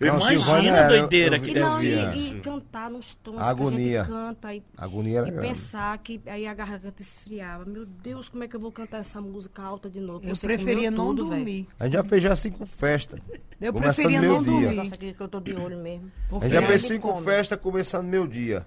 Eu 0.00 0.14
imagino 0.16 0.74
a 0.74 0.80
eu- 0.82 0.88
doideira 0.88 1.36
eu 1.36 1.42
que 1.42 1.50
E, 1.50 1.54
deve 1.54 1.66
não, 1.66 1.72
ser. 1.80 2.14
e, 2.14 2.30
e 2.36 2.40
cantar 2.40 2.90
nos 2.90 3.14
tons 3.14 3.38
Agonia. 3.38 3.78
que 3.78 3.98
a 3.98 4.02
gente 4.02 4.12
canta 4.12 4.54
e, 4.54 4.62
A 4.76 4.84
agonia 4.84 5.18
era 5.18 5.28
e 5.28 5.30
grande. 5.30 5.48
pensar 5.48 5.98
que 5.98 6.20
aí 6.26 6.46
a 6.46 6.54
garganta 6.54 7.00
esfriava. 7.02 7.64
Meu 7.64 7.84
Deus, 7.86 8.28
como 8.28 8.44
é 8.44 8.48
que 8.48 8.56
eu 8.56 8.60
vou 8.60 8.72
cantar 8.72 8.98
essa 8.98 9.20
música 9.20 9.62
alta 9.62 9.88
de 9.88 10.00
novo? 10.00 10.24
Eu 10.26 10.34
Você 10.36 10.46
preferia 10.46 10.90
não 10.90 11.06
tudo, 11.08 11.24
dormir. 11.26 11.66
A 11.78 11.84
gente 11.84 11.94
já 11.94 12.04
fez 12.04 12.22
já 12.22 12.34
cinco 12.36 12.66
festas. 12.66 13.20
Eu 13.60 13.72
Começando 13.72 13.94
preferia 13.94 14.20
não 14.22 14.42
dormir. 14.42 14.74
Nossa, 14.76 14.94
aqui 14.94 15.12
que 15.14 15.20
eu 15.20 15.28
tô 15.28 15.40
de 15.40 15.54
olho 15.54 15.78
mesmo. 15.78 16.10
A 16.26 16.28
Porque 16.30 16.44
gente 16.46 16.52
já 16.54 16.58
Ele 16.58 16.66
fez 16.66 16.82
cinco 16.82 17.12
come. 17.12 17.24
festas 17.24 17.58
começando 17.60 18.06
meu 18.06 18.26
dia. 18.26 18.66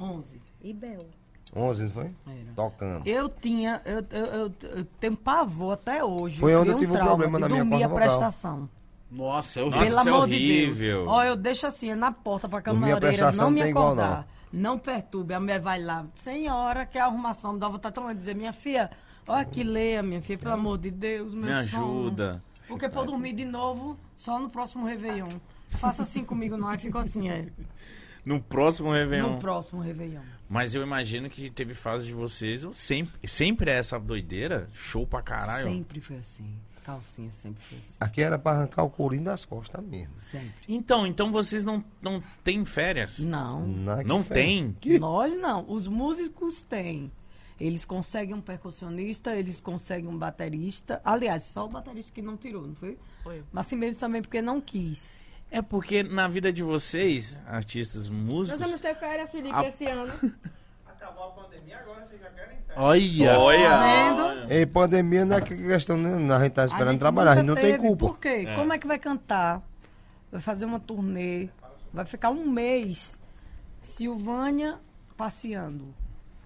11. 0.00 0.40
E 0.62 0.72
Bel. 0.72 1.06
11, 1.56 1.84
não 1.84 1.90
foi? 1.90 2.04
Era. 2.26 2.52
Tocando. 2.54 3.06
Eu 3.08 3.28
tinha, 3.28 3.80
eu, 3.86 4.04
eu, 4.10 4.26
eu, 4.26 4.52
eu 4.76 4.84
tenho 5.00 5.16
pavor 5.16 5.72
até 5.72 6.04
hoje. 6.04 6.38
Foi 6.38 6.54
onde 6.54 6.70
eu 6.70 6.78
tive 6.78 6.92
um 6.92 6.94
trauma 6.94 7.10
problema 7.16 7.38
na 7.38 7.48
minha 7.48 7.62
a 7.62 7.66
corda 7.66 7.78
vocal. 7.88 7.96
prestação. 7.96 8.68
Nossa, 9.10 9.60
é 9.60 9.64
Nossa, 9.64 9.78
horrível. 9.78 10.04
Pelo 10.04 10.24
é 10.24 10.28
de 10.28 10.34
horrível. 10.36 10.98
Deus. 11.04 11.08
Ó, 11.08 11.24
eu 11.24 11.36
deixo 11.36 11.66
assim, 11.66 11.90
é 11.90 11.94
na 11.94 12.12
porta 12.12 12.48
pra 12.48 12.60
camareira 12.60 13.32
não 13.32 13.50
me 13.50 13.58
não 13.58 13.62
tem 13.62 13.70
igual, 13.70 13.86
acordar. 13.86 14.28
Não 14.52 14.78
perturbe. 14.78 15.34
A 15.34 15.40
mulher 15.40 15.60
vai 15.60 15.82
lá. 15.82 16.06
Senhora, 16.14 16.84
que 16.86 16.98
a 16.98 17.06
arrumação 17.06 17.54
me 17.54 17.58
dá 17.58 17.68
vontade 17.68 17.98
de 18.08 18.14
dizer, 18.14 18.34
minha 18.34 18.52
filha, 18.52 18.90
olha 19.26 19.44
que 19.44 19.62
leia, 19.62 20.02
minha 20.02 20.20
filha, 20.20 20.38
pelo 20.38 20.54
amor 20.54 20.78
de 20.78 20.90
Deus, 20.90 21.32
meu 21.32 21.54
Me 21.54 21.66
sono. 21.66 21.84
ajuda. 21.84 22.42
Porque 22.66 22.88
pra 22.88 23.00
eu 23.00 23.06
dormir 23.06 23.32
de 23.32 23.46
novo, 23.46 23.98
só 24.14 24.38
no 24.38 24.50
próximo 24.50 24.84
Réveillon. 24.86 25.38
Faça 25.70 26.02
assim 26.02 26.22
comigo, 26.22 26.56
não. 26.56 26.68
Aí 26.68 26.78
ficou 26.78 27.00
assim, 27.00 27.30
é. 27.30 27.46
No 28.24 28.42
próximo 28.42 28.92
Réveillon. 28.92 29.32
No 29.32 29.38
próximo 29.38 29.80
Réveillon. 29.80 30.20
Mas 30.48 30.74
eu 30.74 30.82
imagino 30.82 31.30
que 31.30 31.50
teve 31.50 31.72
fase 31.72 32.06
de 32.06 32.12
vocês, 32.12 32.66
sempre, 32.72 33.26
sempre 33.28 33.70
é 33.70 33.74
essa 33.78 33.98
doideira, 33.98 34.68
show 34.72 35.06
pra 35.06 35.22
caralho. 35.22 35.68
Sempre 35.70 36.00
foi 36.00 36.16
assim. 36.16 36.54
Calcinha 36.84 37.30
sempre 37.30 37.62
foi 37.64 37.78
assim. 37.78 37.94
Aqui 38.00 38.22
era 38.22 38.38
pra 38.38 38.52
arrancar 38.52 38.82
o 38.84 38.90
corinho 38.90 39.24
das 39.24 39.44
costas 39.44 39.84
mesmo. 39.84 40.18
Sempre. 40.18 40.52
Então, 40.68 41.06
então 41.06 41.30
vocês 41.32 41.64
não, 41.64 41.84
não 42.00 42.22
têm 42.42 42.64
férias? 42.64 43.18
Não. 43.18 43.66
Não 43.66 44.22
que 44.22 44.30
tem? 44.30 44.72
Que- 44.80 44.98
Nós 44.98 45.36
não. 45.36 45.64
Os 45.68 45.86
músicos 45.88 46.62
têm. 46.62 47.10
Eles 47.60 47.84
conseguem 47.84 48.34
um 48.36 48.40
percussionista, 48.40 49.34
eles 49.34 49.60
conseguem 49.60 50.08
um 50.08 50.16
baterista. 50.16 51.00
Aliás, 51.04 51.42
só 51.42 51.64
o 51.66 51.68
baterista 51.68 52.12
que 52.12 52.22
não 52.22 52.36
tirou, 52.36 52.66
não 52.66 52.74
foi? 52.74 52.96
Foi. 53.22 53.42
Mas 53.52 53.66
assim 53.66 53.76
mesmo 53.76 53.98
também 53.98 54.22
porque 54.22 54.40
não 54.40 54.60
quis. 54.60 55.20
É 55.50 55.60
porque 55.62 56.02
na 56.02 56.28
vida 56.28 56.52
de 56.52 56.62
vocês, 56.62 57.40
artistas, 57.46 58.08
Nós 58.08 58.20
músicos... 58.32 58.60
vamos 58.60 58.80
ter 58.80 58.94
férias, 58.94 59.30
Felipe, 59.30 59.54
A- 59.54 59.64
esse 59.66 59.86
ano. 59.86 60.12
Olha. 62.76 63.38
Olha! 63.38 63.68
Tá 63.68 64.34
vendo? 64.34 64.52
Em 64.52 64.66
pandemia 64.66 65.24
não 65.24 65.36
é 65.36 65.40
que 65.40 65.56
questão, 65.56 65.96
né? 65.96 66.34
A 66.34 66.40
gente 66.44 66.52
tá 66.52 66.64
esperando 66.64 66.90
gente 66.92 67.00
trabalhar, 67.00 67.32
a 67.32 67.36
gente 67.36 67.46
não 67.46 67.54
tem 67.54 67.64
teve. 67.64 67.78
culpa. 67.78 68.06
Por 68.06 68.18
quê? 68.18 68.46
Como 68.54 68.72
é 68.72 68.78
que 68.78 68.86
vai 68.86 68.98
cantar? 68.98 69.62
Vai 70.30 70.40
fazer 70.40 70.64
uma 70.64 70.78
turnê. 70.80 71.48
Vai 71.92 72.04
ficar 72.04 72.30
um 72.30 72.46
mês. 72.48 73.18
Silvânia 73.82 74.78
passeando. 75.16 75.94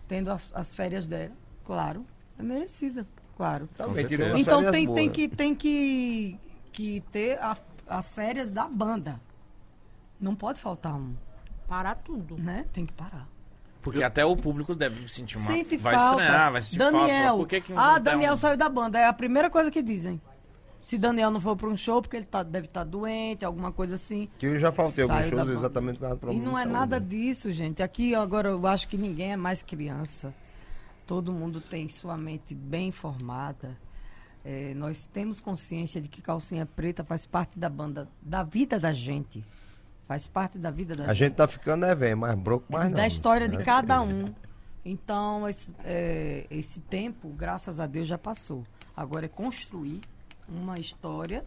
Tendo 0.08 0.30
as, 0.30 0.42
as 0.54 0.74
férias 0.74 1.06
dela. 1.06 1.32
Claro. 1.64 2.04
É 2.38 2.42
merecida. 2.42 3.06
Claro. 3.36 3.68
Também 3.76 4.04
umas 4.04 4.40
Então 4.40 4.70
tem, 4.70 4.86
boas. 4.86 4.96
tem, 4.96 5.10
que, 5.10 5.28
tem 5.28 5.54
que, 5.54 6.38
que 6.72 7.00
ter 7.12 7.38
a- 7.40 7.56
as 7.88 8.12
férias 8.14 8.48
da 8.50 8.68
banda. 8.68 9.20
Não 10.20 10.34
pode 10.34 10.60
faltar 10.60 10.94
um, 10.94 11.14
Parar 11.66 11.96
tudo. 11.96 12.36
né? 12.38 12.66
Tem 12.72 12.86
que 12.86 12.94
parar. 12.94 13.26
Porque 13.82 14.02
até 14.02 14.24
o 14.24 14.36
público 14.36 14.74
deve 14.74 15.08
sentir 15.08 15.36
uma... 15.36 15.46
Sente 15.50 15.76
vai 15.76 15.94
falta. 15.96 16.22
estranhar, 16.22 16.52
vai 16.52 16.62
sentir 16.62 16.78
falta. 16.78 16.96
Daniel. 16.98 17.24
Fala, 17.24 17.38
Por 17.38 17.48
que 17.48 17.60
que 17.60 17.72
ah, 17.72 17.76
não 17.76 17.94
tem 17.94 18.02
Daniel 18.04 18.32
um- 18.34 18.36
saiu 18.36 18.56
da 18.56 18.68
banda. 18.68 18.98
É 18.98 19.06
a 19.06 19.12
primeira 19.12 19.50
coisa 19.50 19.70
que 19.70 19.82
dizem. 19.82 20.20
Se 20.82 20.96
Daniel 20.98 21.30
não 21.30 21.40
for 21.40 21.56
para 21.56 21.68
um 21.68 21.76
show, 21.76 22.00
porque 22.00 22.16
ele 22.16 22.26
tá- 22.26 22.42
deve 22.42 22.66
estar 22.66 22.84
doente, 22.84 23.44
alguma 23.44 23.70
coisa 23.72 23.94
assim. 23.96 24.28
Que 24.38 24.46
eu 24.46 24.58
já 24.58 24.72
faltei 24.72 25.04
alguns 25.04 25.26
shows 25.26 25.48
exatamente 25.48 25.96
por 25.98 26.02
causa 26.02 26.14
do 26.16 26.18
E 26.18 26.20
problema 26.20 26.44
não 26.44 26.58
é 26.58 26.62
saúde, 26.62 26.72
nada 26.72 27.00
disso, 27.00 27.52
gente. 27.52 27.82
Aqui 27.82 28.14
agora 28.14 28.48
eu 28.50 28.66
acho 28.66 28.88
que 28.88 28.96
ninguém 28.96 29.32
é 29.32 29.36
mais 29.36 29.62
criança. 29.62 30.32
Todo 31.06 31.32
mundo 31.32 31.60
tem 31.60 31.88
sua 31.88 32.16
mente 32.16 32.54
bem 32.54 32.90
formada. 32.92 33.76
É, 34.44 34.74
nós 34.74 35.04
temos 35.12 35.40
consciência 35.40 36.00
de 36.00 36.08
que 36.08 36.20
calcinha 36.20 36.66
preta 36.66 37.04
faz 37.04 37.26
parte 37.26 37.58
da 37.58 37.68
banda, 37.68 38.08
da 38.20 38.42
vida 38.42 38.78
da 38.78 38.92
gente. 38.92 39.44
Faz 40.12 40.28
parte 40.28 40.58
da 40.58 40.70
vida 40.70 40.94
da 40.94 41.06
A 41.06 41.14
gente 41.14 41.32
tá 41.32 41.48
ficando 41.48 41.86
é 41.86 41.94
velho, 41.94 42.18
mais 42.18 42.38
broco, 42.38 42.70
mais 42.70 42.90
não. 42.90 42.98
da 42.98 43.06
história 43.06 43.48
de 43.48 43.56
né? 43.56 43.64
cada 43.64 44.02
um. 44.02 44.30
Então, 44.84 45.48
esse, 45.48 45.72
é, 45.84 46.44
esse 46.50 46.80
tempo, 46.80 47.28
graças 47.28 47.78
a 47.78 47.86
Deus, 47.86 48.08
já 48.08 48.18
passou. 48.18 48.64
Agora 48.96 49.26
é 49.26 49.28
construir 49.28 50.00
uma 50.48 50.76
história 50.76 51.44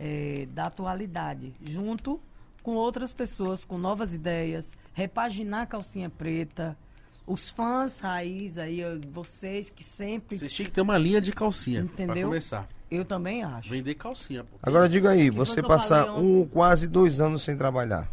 é, 0.00 0.48
da 0.50 0.66
atualidade, 0.66 1.54
junto 1.62 2.20
com 2.64 2.72
outras 2.72 3.12
pessoas, 3.12 3.64
com 3.64 3.78
novas 3.78 4.12
ideias, 4.12 4.74
repaginar 4.92 5.62
a 5.62 5.66
calcinha 5.66 6.10
preta, 6.10 6.76
os 7.24 7.50
fãs 7.50 8.00
raiz 8.00 8.58
aí, 8.58 8.82
vocês 9.12 9.70
que 9.70 9.84
sempre. 9.84 10.36
Vocês 10.36 10.52
tinham 10.52 10.66
que 10.66 10.74
ter 10.74 10.80
uma 10.80 10.98
linha 10.98 11.20
de 11.20 11.30
calcinha. 11.32 11.84
Pra 11.84 12.04
Entendeu? 12.04 12.28
começar. 12.28 12.66
Eu 12.90 13.04
também 13.04 13.42
acho. 13.42 13.68
Vender 13.68 13.94
calcinha, 13.94 14.44
pô. 14.44 14.56
Agora 14.62 14.88
diga 14.88 15.10
aí, 15.10 15.30
Que 15.30 15.36
você 15.36 15.62
passar 15.62 16.10
um, 16.18 16.46
quase 16.46 16.86
dois 16.88 17.20
anos 17.20 17.42
sem 17.42 17.56
trabalhar 17.56 18.08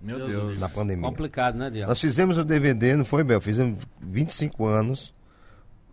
Meu 0.00 0.18
Deus 0.18 0.30
Deus. 0.30 0.60
na 0.60 0.68
pandemia. 0.68 1.08
Complicado, 1.08 1.56
né, 1.56 1.70
Diabo? 1.70 1.88
Nós 1.88 2.00
fizemos 2.00 2.36
o 2.36 2.44
DVD, 2.44 2.96
não 2.96 3.04
foi, 3.04 3.24
Bel? 3.24 3.40
Fizemos 3.40 3.78
25 4.00 4.66
anos. 4.66 5.14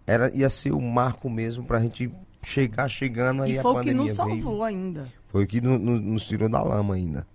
Era, 0.05 0.29
ia 0.35 0.49
ser 0.49 0.71
o 0.71 0.81
marco 0.81 1.29
mesmo 1.29 1.63
pra 1.65 1.79
gente 1.79 2.11
chegar 2.43 2.87
chegando 2.89 3.43
aí 3.43 3.53
E 3.53 3.59
a 3.59 3.61
foi 3.61 3.71
o 3.71 3.73
que 3.75 3.79
pandemia 3.81 4.03
nos 4.07 4.15
salvou 4.15 4.37
veio. 4.37 4.63
ainda. 4.63 5.07
Foi 5.29 5.43
o 5.43 5.47
que 5.47 5.59
no- 5.59 5.77
no- 5.79 5.99
nos 5.99 6.25
tirou 6.27 6.47
da 6.49 6.61
lama 6.61 6.95
ainda. 6.95 7.25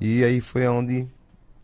E 0.00 0.22
aí 0.24 0.40
foi 0.40 0.66
onde 0.68 1.06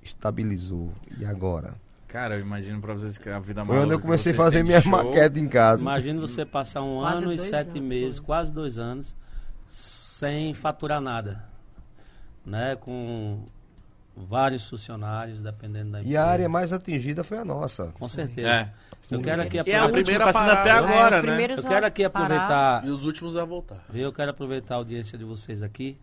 estabilizou. 0.02 0.92
E 1.18 1.24
agora? 1.24 1.74
Cara, 2.10 2.34
eu 2.36 2.40
imagino 2.40 2.80
pra 2.80 2.92
vocês 2.92 3.16
que 3.16 3.28
a 3.28 3.38
vida 3.38 3.64
Foi 3.64 3.78
onde 3.78 3.94
eu 3.94 4.00
comecei 4.00 4.32
a 4.32 4.34
fazer 4.34 4.64
minha 4.64 4.80
show. 4.82 4.90
maquete 4.90 5.38
em 5.38 5.48
casa. 5.48 5.82
Imagina 5.82 6.20
você 6.20 6.44
passar 6.44 6.82
um 6.82 6.98
Quase 6.98 7.22
ano 7.24 7.32
e 7.32 7.38
sete 7.38 7.70
anos, 7.78 7.82
meses, 7.88 8.16
foi. 8.18 8.26
quase 8.26 8.52
dois 8.52 8.78
anos, 8.78 9.14
sem 9.68 10.52
faturar 10.54 11.00
nada. 11.00 11.44
Né? 12.44 12.74
Com 12.76 13.44
vários 14.16 14.68
funcionários, 14.68 15.40
dependendo 15.40 15.92
da 15.92 16.02
E 16.02 16.16
a 16.16 16.24
área 16.26 16.48
mais 16.48 16.72
atingida 16.72 17.22
foi 17.22 17.38
a 17.38 17.44
nossa. 17.44 17.92
Com 17.98 18.08
certeza. 18.08 18.48
É. 18.48 18.72
Eu 19.10 19.20
quero 19.22 19.42
aqui 19.42 19.56
E 19.56 19.70
é 19.70 19.76
a 19.78 19.84
aproveitar. 19.84 19.92
primeira 19.92 20.24
tá 20.24 20.32
sendo 20.32 20.50
até. 20.50 20.68
É, 20.68 20.72
agora, 20.72 21.18
os 21.20 21.24
né? 21.24 21.44
Eu 21.44 21.62
quero 21.62 21.86
aqui 21.86 22.08
parar. 22.08 22.24
aproveitar. 22.24 22.84
E 22.86 22.90
os 22.90 23.04
últimos 23.04 23.36
a 23.36 23.44
voltar. 23.44 23.84
Viu? 23.88 24.02
Eu 24.02 24.12
quero 24.12 24.30
aproveitar 24.32 24.74
a 24.74 24.78
audiência 24.78 25.16
de 25.16 25.24
vocês 25.24 25.62
aqui 25.62 25.96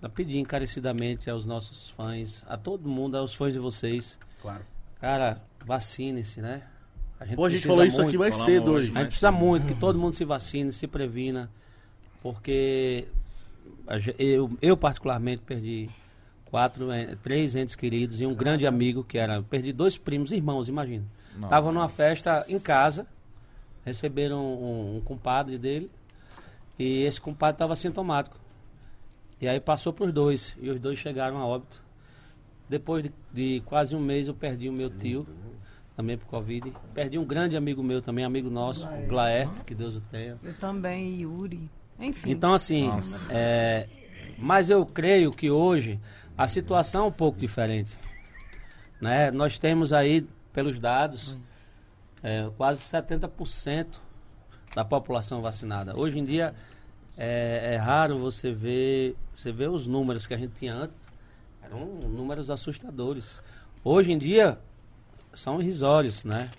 para 0.00 0.08
pedir 0.10 0.38
encarecidamente 0.38 1.30
aos 1.30 1.46
nossos 1.46 1.88
fãs, 1.90 2.42
a 2.48 2.56
todo 2.56 2.88
mundo, 2.88 3.16
aos 3.16 3.32
fãs 3.34 3.52
de 3.52 3.60
vocês, 3.60 4.18
Claro. 4.42 4.62
Cara, 5.02 5.42
vacine-se, 5.66 6.40
né? 6.40 6.62
A 7.18 7.24
gente 7.24 7.34
Pô, 7.34 7.44
a 7.44 7.48
gente 7.48 7.62
precisa 7.62 7.72
falou 7.72 7.84
isso 7.84 7.96
muito. 7.96 8.08
aqui 8.08 8.18
mais 8.18 8.36
cedo 8.36 8.70
hoje. 8.70 8.92
A 8.94 9.00
gente 9.00 9.06
precisa 9.06 9.32
muito 9.32 9.66
que 9.66 9.74
todo 9.74 9.98
mundo 9.98 10.12
se 10.14 10.24
vacine, 10.24 10.72
se 10.72 10.86
previna, 10.86 11.50
porque 12.22 13.08
eu, 14.16 14.48
eu 14.62 14.76
particularmente 14.76 15.42
perdi 15.42 15.90
quatro, 16.44 16.92
eh, 16.92 17.16
três 17.20 17.56
entes 17.56 17.74
queridos 17.74 18.20
e 18.20 18.26
um 18.26 18.34
grande 18.34 18.64
amigo 18.64 19.02
que 19.02 19.18
era, 19.18 19.42
perdi 19.42 19.72
dois 19.72 19.98
primos, 19.98 20.30
irmãos, 20.30 20.68
imagina. 20.68 21.04
Estavam 21.34 21.72
numa 21.72 21.88
festa 21.88 22.44
em 22.48 22.60
casa, 22.60 23.04
receberam 23.84 24.40
um, 24.40 24.96
um 24.98 25.00
compadre 25.00 25.58
dele 25.58 25.90
e 26.78 27.02
esse 27.02 27.20
compadre 27.20 27.56
estava 27.56 27.74
sintomático. 27.74 28.38
E 29.40 29.48
aí 29.48 29.58
passou 29.58 29.92
para 29.92 30.06
os 30.06 30.12
dois 30.12 30.54
e 30.60 30.70
os 30.70 30.78
dois 30.80 30.96
chegaram 30.96 31.38
a 31.38 31.46
óbito. 31.46 31.81
Depois 32.68 33.04
de, 33.04 33.12
de 33.32 33.60
quase 33.66 33.94
um 33.94 34.00
mês 34.00 34.28
eu 34.28 34.34
perdi 34.34 34.68
o 34.68 34.72
meu 34.72 34.88
tio, 34.88 35.26
também 35.96 36.16
por 36.16 36.26
Covid. 36.26 36.72
Perdi 36.94 37.18
um 37.18 37.24
grande 37.24 37.56
amigo 37.56 37.82
meu 37.82 38.00
também, 38.00 38.24
amigo 38.24 38.48
nosso, 38.48 38.86
o 38.86 39.06
Glaerte, 39.06 39.62
que 39.64 39.74
Deus 39.74 39.96
o 39.96 40.00
tenha. 40.00 40.38
Eu 40.42 40.54
também, 40.54 41.20
Yuri. 41.20 41.68
Enfim. 41.98 42.30
Então, 42.30 42.52
assim, 42.52 42.90
é, 43.30 43.88
mas 44.38 44.70
eu 44.70 44.84
creio 44.84 45.30
que 45.30 45.50
hoje 45.50 46.00
a 46.36 46.48
situação 46.48 47.04
é 47.04 47.06
um 47.08 47.12
pouco 47.12 47.38
diferente. 47.38 47.96
Né? 49.00 49.30
Nós 49.30 49.58
temos 49.58 49.92
aí, 49.92 50.26
pelos 50.52 50.78
dados, 50.78 51.36
é, 52.22 52.48
quase 52.56 52.80
70% 52.80 54.00
da 54.74 54.84
população 54.84 55.42
vacinada. 55.42 55.98
Hoje 55.98 56.18
em 56.18 56.24
dia 56.24 56.54
é, 57.16 57.74
é 57.74 57.76
raro 57.76 58.18
você 58.18 58.52
ver, 58.52 59.16
você 59.34 59.52
ver 59.52 59.68
os 59.68 59.86
números 59.86 60.26
que 60.26 60.34
a 60.34 60.38
gente 60.38 60.54
tinha 60.54 60.74
antes. 60.74 61.11
Eram 61.72 61.86
números 61.86 62.50
assustadores. 62.50 63.40
Hoje 63.82 64.12
em 64.12 64.18
dia 64.18 64.58
são 65.32 65.60
irrisórios, 65.60 66.22
né? 66.24 66.50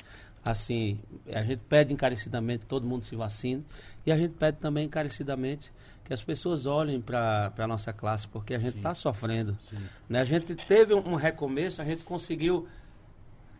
Assim, 0.43 0.99
a 1.31 1.41
gente 1.43 1.61
pede 1.69 1.93
encarecidamente 1.93 2.61
que 2.61 2.65
todo 2.65 2.85
mundo 2.85 3.03
se 3.03 3.15
vacine 3.15 3.63
e 4.05 4.11
a 4.11 4.17
gente 4.17 4.33
pede 4.33 4.57
também 4.57 4.85
encarecidamente 4.87 5.71
que 6.03 6.11
as 6.11 6.21
pessoas 6.21 6.65
olhem 6.65 6.99
para 6.99 7.53
a 7.57 7.67
nossa 7.67 7.93
classe, 7.93 8.27
porque 8.27 8.53
a 8.53 8.59
gente 8.59 8.75
está 8.77 8.93
sofrendo. 8.93 9.55
Sim. 9.59 9.77
Né? 10.09 10.19
A 10.19 10.25
gente 10.25 10.53
teve 10.55 10.93
um, 10.93 11.11
um 11.11 11.15
recomeço, 11.15 11.81
a 11.81 11.85
gente 11.85 12.03
conseguiu 12.03 12.67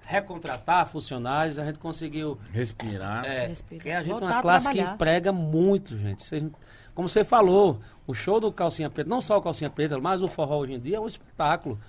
recontratar 0.02 0.86
funcionários, 0.88 1.58
a 1.58 1.64
gente 1.66 1.80
conseguiu 1.80 2.38
Respirar. 2.52 3.24
é, 3.24 3.48
Respirar. 3.48 3.78
porque 3.80 3.92
a 3.92 4.00
gente 4.04 4.10
é 4.10 4.12
Voltar 4.12 4.26
uma 4.26 4.40
a 4.40 4.42
classe 4.42 4.70
que 4.70 4.82
emprega 4.82 5.32
muito, 5.32 5.98
gente. 5.98 6.26
Vocês- 6.26 6.44
como 6.94 7.10
você 7.10 7.24
falou, 7.24 7.80
o 8.06 8.14
show 8.14 8.40
do 8.40 8.52
Calcinha 8.52 8.90
Preta, 8.90 9.10
não 9.10 9.22
só 9.22 9.38
o 9.38 9.42
Calcinha 9.42 9.70
Preta, 9.70 9.98
mas 10.00 10.22
o 10.22 10.28
forró 10.28 10.60
hoje 10.60 10.74
em 10.74 10.80
dia 10.80 10.98
é 10.98 11.00
um 11.00 11.08
espetáculo. 11.08 11.80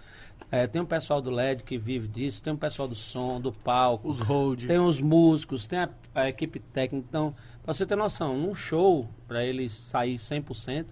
É, 0.51 0.67
tem 0.67 0.81
um 0.83 0.87
pessoal 0.87 1.21
do 1.21 1.31
LED 1.31 1.63
que 1.63 1.77
vive 1.79 2.07
disso, 2.09 2.43
tem 2.43 2.53
um 2.53 2.57
pessoal 2.57 2.87
do 2.89 2.95
som, 2.95 3.41
do 3.41 3.53
palco, 3.53 4.09
Os 4.09 4.21
hold. 4.21 4.67
tem 4.67 4.79
os 4.79 5.01
músicos, 5.01 5.67
tem 5.67 5.79
a, 5.81 5.89
a 6.15 6.29
equipe 6.29 6.59
técnica. 6.59 7.07
Então, 7.09 7.35
pra 7.63 7.73
você 7.75 7.85
ter 7.87 7.97
noção, 7.97 8.37
num 8.37 8.55
show, 8.55 9.09
para 9.27 9.45
ele 9.45 9.69
sair 9.69 10.17
100%, 10.17 10.87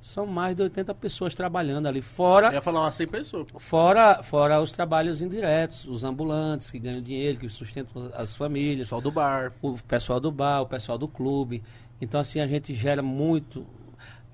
são 0.00 0.26
mais 0.26 0.54
de 0.54 0.62
80 0.62 0.94
pessoas 0.94 1.34
trabalhando 1.34 1.86
ali, 1.86 2.00
fora 2.02 2.48
Eu 2.48 2.52
ia 2.54 2.62
falar 2.62 2.80
umas 2.82 2.94
100 2.94 3.08
pessoas. 3.08 3.46
Fora, 3.58 4.22
fora 4.22 4.60
os 4.60 4.70
trabalhos 4.72 5.20
indiretos, 5.20 5.84
os 5.86 6.04
ambulantes 6.04 6.70
que 6.70 6.78
ganham 6.78 7.00
dinheiro, 7.00 7.38
que 7.38 7.48
sustentam 7.48 8.10
as 8.14 8.34
famílias, 8.36 8.86
Pessoal 8.88 9.00
do 9.00 9.10
bar. 9.10 9.52
o 9.62 9.76
pessoal 9.78 10.20
do 10.20 10.30
bar, 10.30 10.62
o 10.62 10.66
pessoal 10.66 10.96
do 10.98 11.08
clube. 11.08 11.62
Então 12.00 12.20
assim 12.20 12.40
a 12.40 12.46
gente 12.46 12.74
gera 12.74 13.02
muito, 13.02 13.66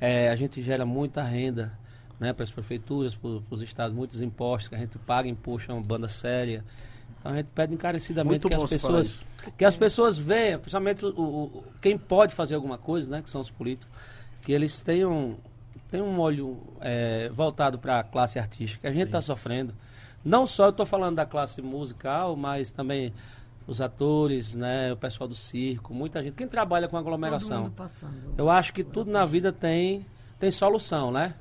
é, 0.01 0.29
a 0.31 0.37
gente 0.37 0.61
gera 0.63 0.85
muita 0.85 1.23
renda, 1.23 1.73
né, 2.19 2.33
para 2.33 2.45
as 2.45 2.51
prefeituras, 2.51 3.15
para 3.15 3.41
os 3.51 3.63
estados, 3.63 3.95
muitos 3.97 4.21
impostos 4.23 4.69
que 4.69 4.75
a 4.75 4.79
gente 4.79 4.99
paga 4.99 5.29
imposto 5.29 5.71
é 5.71 5.75
uma 5.75 5.83
banda 5.83 6.09
séria. 6.09 6.65
Então 7.19 7.33
a 7.33 7.37
gente 7.37 7.49
pede 7.55 7.75
encarecidamente 7.75 8.31
Muito 8.31 8.49
que 8.49 8.55
as 8.55 8.61
pessoas, 8.71 9.25
que 9.57 9.65
as 9.65 9.77
pessoas 9.77 10.19
vejam, 10.19 10.61
principalmente 10.61 11.05
o- 11.07 11.09
o- 11.21 11.65
quem 11.81 11.97
pode 11.97 12.35
fazer 12.35 12.55
alguma 12.55 12.79
coisa, 12.79 13.11
né, 13.11 13.23
que 13.23 13.31
são 13.31 13.41
os 13.41 13.51
políticos, 13.51 13.89
que 14.43 14.53
eles 14.53 14.81
tenham 14.81 15.37
tenham 15.91 16.07
um 16.09 16.19
olho 16.21 16.59
é, 16.81 17.29
voltado 17.29 17.79
para 17.79 17.99
a 17.99 18.03
classe 18.03 18.39
artística. 18.39 18.89
A 18.89 18.93
gente 18.93 19.07
está 19.09 19.21
sofrendo. 19.21 19.75
Não 20.25 20.47
só 20.47 20.65
eu 20.67 20.71
estou 20.71 20.87
falando 20.87 21.17
da 21.17 21.27
classe 21.27 21.61
musical, 21.61 22.35
mas 22.35 22.73
também 22.73 23.13
os 23.73 23.81
atores, 23.81 24.55
né, 24.55 24.93
o 24.93 24.97
pessoal 24.97 25.27
do 25.29 25.35
circo, 25.35 25.93
muita 25.93 26.23
gente. 26.23 26.35
Quem 26.35 26.47
trabalha 26.47 26.87
com 26.87 26.97
Todo 26.97 27.07
aglomeração. 27.07 27.63
mundo 27.65 27.73
passando. 27.73 28.13
Eu 28.39 28.49
acho 28.49 28.73
que 28.73 28.85
tudo 28.85 29.11
na 29.11 29.25
vida 29.27 29.53
tem, 29.53 30.07
tem 30.39 30.51
solução, 30.51 31.11
né? 31.11 31.35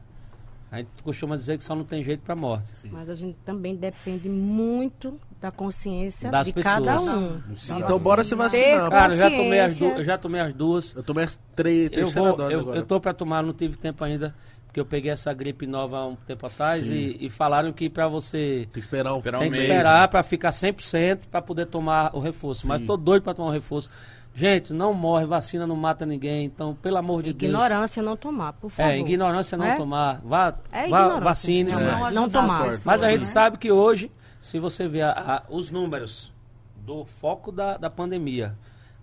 A 0.71 0.77
gente 0.77 0.89
costuma 1.03 1.35
dizer 1.35 1.57
que 1.57 1.63
só 1.65 1.75
não 1.75 1.83
tem 1.83 2.01
jeito 2.01 2.21
para 2.23 2.33
morte. 2.33 2.71
Mas 2.91 3.09
a 3.09 3.15
gente 3.15 3.37
também 3.45 3.75
depende 3.75 4.29
muito 4.29 5.19
da 5.41 5.51
consciência 5.51 6.31
Das 6.31 6.47
de 6.47 6.53
pessoas. 6.53 6.75
cada 6.75 7.01
um. 7.01 7.41
Então 7.77 7.99
bora 7.99 8.23
se 8.23 8.33
vacinar. 8.35 8.89
Cara, 8.89 9.13
eu 9.13 9.17
já 9.17 9.29
tomei 9.29 9.59
as, 9.59 9.71
consciência. 9.73 9.95
du 9.95 9.99
eu 9.99 10.03
já 10.05 10.17
tomei 10.17 10.39
as 10.41 10.53
duas. 10.53 10.95
Eu 10.95 11.03
tomei 11.03 11.25
as 11.25 11.37
três, 11.57 11.91
Eu, 11.91 12.07
vou, 12.07 12.25
eu, 12.49 12.59
agora. 12.61 12.77
eu 12.79 12.85
tô 12.85 13.01
para 13.01 13.13
tomar, 13.13 13.43
não 13.43 13.51
tive 13.51 13.75
tempo 13.75 14.01
ainda, 14.01 14.33
porque 14.71 14.79
eu 14.79 14.85
peguei 14.85 15.11
essa 15.11 15.33
gripe 15.33 15.67
nova 15.67 15.97
há 15.97 16.07
um 16.07 16.15
tempo 16.15 16.45
atrás 16.47 16.89
e, 16.89 17.17
e 17.19 17.29
falaram 17.29 17.73
que 17.73 17.89
para 17.89 18.07
você 18.07 18.59
Tem 18.61 18.71
que 18.71 18.79
esperar 18.79 19.11
um... 19.11 19.17
Esperar 19.17 19.37
um 19.39 19.41
tem 19.41 19.51
que 19.51 19.57
mês, 19.57 19.69
esperar 19.69 20.01
né? 20.03 20.07
para 20.07 20.23
ficar 20.23 20.49
100% 20.51 21.19
para 21.29 21.41
poder 21.41 21.65
tomar 21.65 22.15
o 22.15 22.21
reforço. 22.21 22.65
Mas 22.65 22.79
Sim. 22.79 22.87
tô 22.87 22.95
doido 22.95 23.21
para 23.23 23.33
tomar 23.33 23.49
o 23.49 23.51
reforço. 23.51 23.89
Gente, 24.33 24.71
não 24.71 24.93
morre, 24.93 25.25
vacina 25.25 25.67
não 25.67 25.75
mata 25.75 26.05
ninguém, 26.05 26.45
então 26.45 26.73
pelo 26.73 26.95
amor 26.95 27.21
de 27.21 27.33
Deus. 27.33 27.51
Ignorância 27.51 28.01
não 28.01 28.15
tomar, 28.15 28.53
por 28.53 28.69
favor. 28.71 28.89
É, 28.89 28.97
ignorância 28.97 29.57
não 29.57 29.65
É? 29.65 29.75
tomar. 29.75 30.21
Vá, 30.23 30.53
É 30.71 30.87
vá 30.87 31.01
ignorância. 31.09 31.65
Não, 31.65 32.07
É. 32.07 32.11
não 32.13 32.29
tomar. 32.29 32.79
Mas 32.85 33.03
a 33.03 33.11
gente 33.11 33.25
sabe 33.27 33.57
que 33.57 33.69
hoje, 33.73 34.09
se 34.39 34.57
você 34.57 34.87
ver 34.87 35.01
a- 35.01 35.11
a- 35.11 35.43
os 35.53 35.69
números 35.69 36.31
do 36.77 37.03
foco 37.03 37.51
da, 37.51 37.75
da 37.75 37.89
pandemia, 37.89 38.55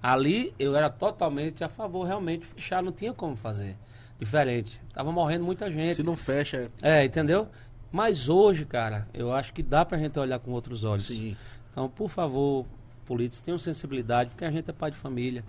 ali 0.02 0.54
eu 0.58 0.74
era 0.74 0.88
totalmente 0.88 1.62
a 1.62 1.68
favor, 1.68 2.06
realmente, 2.06 2.46
fechar, 2.46 2.82
não 2.82 2.90
tinha 2.90 3.12
como 3.12 3.36
fazer 3.36 3.76
diferente. 4.18 4.80
Tava 4.92 5.12
morrendo 5.12 5.44
muita 5.44 5.70
gente. 5.70 5.94
Se 5.94 6.02
não 6.02 6.16
fecha, 6.16 6.70
É, 6.82 7.04
entendeu? 7.04 7.48
Mas 7.90 8.28
hoje, 8.28 8.64
cara, 8.64 9.08
eu 9.14 9.32
acho 9.32 9.52
que 9.52 9.62
dá 9.62 9.84
pra 9.84 9.96
gente 9.98 10.18
olhar 10.18 10.38
com 10.38 10.50
outros 10.50 10.84
olhos. 10.84 11.06
sim. 11.06 11.36
Então, 11.70 11.88
por 11.88 12.08
favor, 12.08 12.66
políticos, 13.06 13.40
tenham 13.40 13.58
sensibilidade, 13.58 14.30
porque 14.30 14.44
a 14.44 14.50
gente 14.50 14.68
é 14.68 14.72
pai 14.72 14.90
de 14.90 14.96
família. 14.96 15.44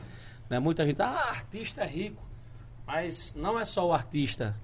Né? 0.49 0.59
Muita 0.59 0.85
gente, 0.85 1.01
ah, 1.01 1.07
artista 1.29 1.81
é 1.81 1.87
rico. 1.87 2.21
Mas 2.85 3.33
não 3.35 3.59
é 3.59 3.65
só 3.65 3.87
o 3.87 3.91
artista. 3.93 4.55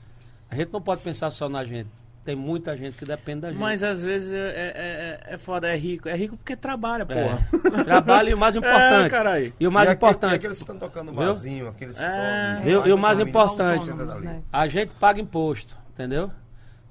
A 0.50 0.56
gente 0.56 0.72
não 0.72 0.82
pode 0.82 1.02
pensar 1.02 1.30
só 1.32 1.50
na 1.50 1.64
gente. 1.66 1.90
Tem 2.26 2.36
muita 2.36 2.76
gente 2.76 2.98
que 2.98 3.06
depende 3.06 3.42
da 3.42 3.52
gente. 3.52 3.60
Mas 3.60 3.84
às 3.84 4.04
vezes 4.04 4.34
é, 4.34 4.38
é, 4.38 5.30
é- 5.32 5.34
é 5.36 5.38
foda, 5.38 5.68
é 5.68 5.76
rico. 5.78 6.10
É 6.10 6.16
rico 6.16 6.36
porque 6.36 6.56
trabalha, 6.56 7.06
porra. 7.06 7.48
É. 7.80 7.84
Trabalho 7.84 8.30
e 8.30 8.34
o 8.34 8.38
mais 8.38 8.56
importante. 8.56 9.06
É, 9.06 9.10
caralho. 9.10 9.54
e 9.60 9.68
o 9.68 9.72
mais 9.72 9.88
e 9.88 9.92
aquele- 9.92 10.10
importante, 10.12 10.32
E 10.32 10.36
aqueles 10.36 10.58
que 10.58 10.64
estão 10.64 10.78
tocando 10.80 11.12
Viu? 11.12 11.22
barzinho, 11.22 11.68
aqueles 11.68 11.98
que 12.00 12.04
É. 12.04 12.08
tocam. 12.56 12.64
Viu? 12.64 12.88
E 12.88 12.92
o 12.94 12.98
mais 12.98 13.20
importante, 13.20 13.92
né? 13.94 14.42
a 14.52 14.68
gente 14.68 14.92
paga 15.00 15.22
imposto, 15.22 15.78
entendeu? 15.94 16.32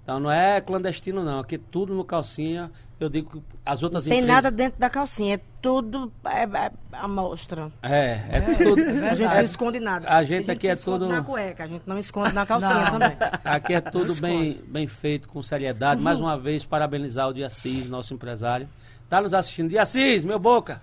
Então 0.05 0.21
não 0.21 0.31
é 0.31 0.61
clandestino, 0.61 1.25
não. 1.25 1.41
Aqui 1.41 1.59
tudo 1.59 1.95
no 1.95 2.05
calcinha. 2.05 2.71
Eu 3.01 3.09
digo 3.09 3.31
que 3.31 3.43
as 3.67 3.83
outras 3.83 4.05
Tem 4.05 4.13
empresas. 4.21 4.35
nada 4.45 4.51
dentro 4.51 4.79
da 4.79 4.89
calcinha, 4.89 5.35
é 5.35 5.41
tudo 5.61 6.13
é, 6.25 6.45
é, 6.45 6.71
amostra. 6.93 7.71
É, 7.83 8.21
é 8.31 8.41
tudo. 8.57 8.81
A 9.11 9.15
gente 9.15 9.35
não 9.35 9.41
esconde 9.43 9.81
nada. 9.81 10.09
A 10.09 10.23
gente 10.23 10.51
aqui 10.51 10.69
é 10.69 10.73
esconde 10.73 11.01
tudo- 11.01 11.13
na 11.13 11.23
cueca, 11.23 11.65
a 11.65 11.67
gente 11.67 11.83
não 11.87 11.99
esconde 11.99 12.33
na 12.33 12.47
calcinha 12.47 12.73
Não. 12.75 12.91
também. 12.93 13.17
Aqui 13.45 13.75
é 13.75 13.81
tudo 13.81 14.15
bem, 14.21 14.61
bem 14.69 14.87
feito, 14.87 15.29
com 15.29 15.43
seriedade. 15.43 16.01
Mais 16.01 16.21
uma 16.21 16.39
vez, 16.39 16.65
parabenizar 16.65 17.29
o 17.29 17.35
Diacis, 17.35 17.89
nosso 17.89 18.15
empresário. 18.15 18.69
Tá 19.09 19.21
nos 19.21 19.35
assistindo. 19.35 19.69
Diacis, 19.71 20.25
meu 20.25 20.39
boca. 20.39 20.81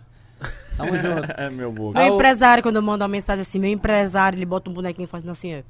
Tamo 0.76 0.94
junto. 1.00 1.32
É 1.38 1.50
meu 1.50 1.72
boca. 1.72 1.98
Meu 1.98 2.08
Ah, 2.08 2.12
o- 2.12 2.16
empresário, 2.16 2.62
quando 2.62 2.76
eu 2.76 2.82
mando 2.82 3.04
uma 3.04 3.08
mensagem 3.08 3.42
assim, 3.42 3.58
meu 3.58 3.72
empresário, 3.72 4.38
ele 4.38 4.46
bota 4.46 4.70
um 4.70 4.74
bonequinho 4.74 5.08
fazendo 5.08 5.32
assim, 5.32 5.60
ó. 5.60 5.62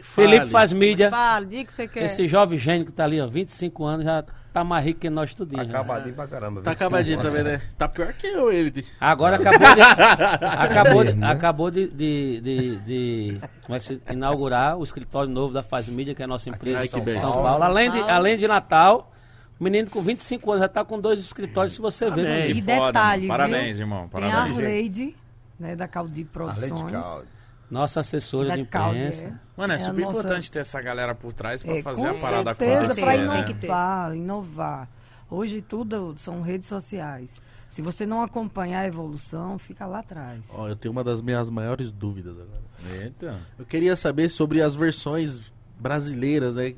Felipe 0.00 0.38
Fale. 0.38 0.50
faz 0.50 0.72
mídia. 0.72 1.10
Fala, 1.10 1.44
diga 1.44 1.62
o 1.62 1.66
que 1.66 1.72
você 1.72 1.86
quer. 1.88 2.04
Esse 2.04 2.26
jovem 2.26 2.58
gênio 2.58 2.86
que 2.86 2.92
tá 2.92 3.04
ali, 3.04 3.20
ó, 3.20 3.26
25 3.26 3.84
anos, 3.84 4.04
já 4.06 4.24
tá 4.54 4.64
mais 4.64 4.84
rico 4.86 5.00
que 5.00 5.10
nós 5.10 5.34
tudinho. 5.34 5.64
já. 5.64 5.80
Acabadinho 5.80 6.14
pra 6.14 6.26
caramba. 6.28 6.62
Tá 6.62 6.70
25 6.70 6.84
acabadinho 6.84 7.20
também, 7.20 7.42
né? 7.42 7.60
Tá 7.76 7.88
pior 7.88 8.12
que 8.14 8.26
eu, 8.28 8.50
ele. 8.52 8.86
Agora 9.00 9.36
acabou 9.36 9.74
de. 9.74 9.80
acabou 10.46 11.04
de, 11.04 11.12
né? 11.12 11.26
acabou 11.30 11.70
de, 11.70 11.88
de, 11.88 12.40
de, 12.40 12.76
de- 12.76 13.40
vai 13.68 13.80
se 13.80 14.00
inaugurar 14.10 14.78
o 14.78 14.84
escritório 14.84 15.28
novo 15.28 15.52
da 15.52 15.62
Faz 15.62 15.88
Mídia, 15.88 16.14
que 16.14 16.22
é 16.22 16.24
a 16.24 16.28
nossa 16.28 16.48
empresa 16.48 16.78
Ai, 16.78 16.84
em 16.84 16.88
que 16.88 16.94
São, 16.96 17.04
bem. 17.04 17.18
São 17.18 17.32
Paulo. 17.32 17.62
Além 17.64 17.90
de, 17.90 17.98
além 18.00 18.36
de 18.38 18.46
Natal, 18.48 19.12
o 19.58 19.64
menino 19.64 19.90
com 19.90 20.00
25 20.00 20.50
anos 20.52 20.62
já 20.62 20.68
tá 20.68 20.84
com 20.84 21.00
dois 21.00 21.18
escritórios, 21.20 21.74
se 21.74 21.80
você 21.80 22.08
ver. 22.10 22.20
Amém. 22.26 22.38
né? 22.40 22.46
Que 22.46 22.52
E 22.52 22.60
detalhe, 22.62 23.26
mano. 23.26 23.38
Parabéns, 23.38 23.78
irmão. 23.78 24.08
Tem 24.08 24.24
a 24.24 24.30
Parabéns. 24.32 24.56
Arleide, 24.58 25.16
né, 25.58 25.74
da 25.76 25.88
Caldi 25.88 26.24
Produções. 26.24 26.92
Caldo. 26.92 27.33
Nossa 27.70 28.00
assessora 28.00 28.48
Da 28.48 28.54
de 28.56 28.62
imprensa. 28.62 29.24
é. 29.26 29.32
Mano, 29.56 29.72
é, 29.72 29.76
É 29.76 29.78
super 29.78 30.00
nossa- 30.02 30.18
importante 30.18 30.50
ter 30.50 30.58
essa 30.60 30.80
galera 30.80 31.14
por 31.14 31.32
trás 31.32 31.62
pra 31.62 31.76
É, 31.76 31.82
fazer 31.82 32.06
a 32.06 32.14
parada 32.14 32.54
certeza, 32.54 32.78
acontecer, 32.84 33.00
para 33.00 33.16
né? 33.16 33.46
inovar, 33.48 34.14
inovar. 34.16 34.88
Hoje 35.30 35.60
tudo 35.62 36.14
são 36.18 36.42
redes 36.42 36.68
sociais. 36.68 37.40
Se 37.66 37.82
você 37.82 38.06
não 38.06 38.22
acompanhar 38.22 38.80
a 38.80 38.86
evolução, 38.86 39.58
fica 39.58 39.84
lá 39.86 39.98
atrás. 40.00 40.46
Ó, 40.50 40.68
eu 40.68 40.76
tenho 40.76 40.92
uma 40.92 41.02
das 41.02 41.20
minhas 41.20 41.50
maiores 41.50 41.90
dúvidas 41.90 42.36
agora. 42.38 42.62
Eita. 43.02 43.36
Eu 43.58 43.64
queria 43.64 43.96
saber 43.96 44.28
sobre 44.28 44.62
as 44.62 44.74
versões 44.76 45.40
brasileiras, 45.80 46.54
né? 46.54 46.74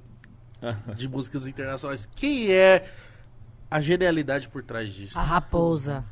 De 0.96 1.06
músicas 1.08 1.46
internacionais. 1.46 2.08
Quem 2.16 2.50
é 2.50 2.88
a 3.70 3.80
genialidade 3.80 4.48
por 4.48 4.62
trás 4.62 4.90
disso? 4.92 5.18
A 5.18 5.22
raposa. 5.22 6.02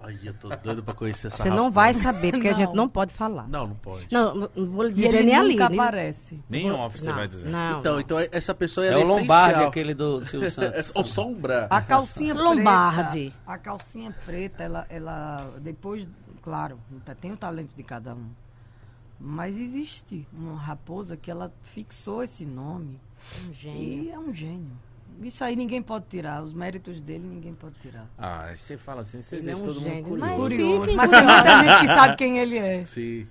Ai, 0.00 0.16
eu 0.24 0.32
tô 0.34 0.48
doido 0.48 0.82
pra 0.82 0.94
conhecer 0.94 1.26
essa 1.26 1.42
Você 1.42 1.50
não 1.50 1.70
vai 1.72 1.92
saber, 1.92 2.30
porque 2.32 2.46
a 2.48 2.52
gente 2.52 2.72
Não. 2.72 2.88
pode 2.88 3.12
falar. 3.12 3.48
Não, 3.48 3.66
não 3.66 3.74
pode. 3.74 4.06
Não, 4.12 4.32
não- 4.34 4.50
não 4.54 4.66
vou 4.70 4.84
lhe 4.84 4.92
E 4.92 4.94
dizer 4.94 5.16
ele 5.16 5.26
nem 5.26 5.36
ali. 5.36 5.48
nunca 5.54 5.68
nem- 5.68 5.78
aparece. 5.80 6.40
Nem 6.48 6.70
off 6.70 6.98
você 6.98 7.08
não, 7.08 7.16
vai 7.16 7.26
dizer. 7.28 7.48
Não, 7.50 7.80
então, 7.80 7.92
não. 7.94 8.00
então 8.00 8.18
essa 8.30 8.54
pessoa 8.54 8.86
É 8.86 8.90
ela 8.92 9.04
o 9.04 9.08
Lombardi, 9.08 9.48
essencial. 9.50 9.68
aquele 9.68 9.94
do 9.94 10.24
Silvio 10.24 10.50
Santos. 10.50 10.92
É 10.94 11.00
o 11.00 11.04
sombra. 11.04 11.66
A 11.68 11.82
calcinha 11.82 12.32
Lombardi. 12.32 13.30
preta, 13.30 13.36
a 13.52 13.58
calcinha 13.58 14.14
preta, 14.24 14.62
ela, 14.62 14.86
ela 14.88 15.52
depois, 15.60 16.08
claro, 16.42 16.78
tem 17.20 17.32
o 17.32 17.36
talento 17.36 17.70
de 17.76 17.82
cada 17.82 18.14
um. 18.14 18.28
Mas 19.20 19.58
existe 19.58 20.26
uma 20.32 20.56
raposa 20.56 21.16
que 21.16 21.28
ela 21.28 21.52
fixou 21.62 22.22
esse 22.22 22.44
nome 22.44 23.00
Um 23.48 23.52
gênio. 23.52 24.04
e 24.04 24.10
é 24.12 24.18
um 24.18 24.32
gênio. 24.32 24.78
Isso 25.22 25.42
aí 25.42 25.56
ninguém 25.56 25.82
pode 25.82 26.04
tirar, 26.08 26.42
os 26.42 26.52
méritos 26.54 27.00
dele 27.00 27.26
ninguém 27.26 27.52
pode 27.54 27.74
tirar. 27.80 28.06
Ah, 28.16 28.50
você 28.54 28.76
fala 28.76 29.00
assim, 29.00 29.20
você 29.20 29.36
Ele 29.36 29.46
deixa 29.46 29.60
é 29.60 29.62
um 29.62 29.66
todo 29.66 29.80
mundo 29.80 29.88
gênio, 29.90 30.04
curioso. 30.04 30.20
mas- 30.30 30.38
Curioso. 30.40 30.94
Mas 30.94 31.10
tem 31.10 31.24
muita 31.24 31.62
gente 31.64 31.80
que 31.80 31.86
sabe 31.86 32.16
quem 32.16 32.38
ele 32.38 32.58
é. 32.58 32.84
Sim. 32.86 33.26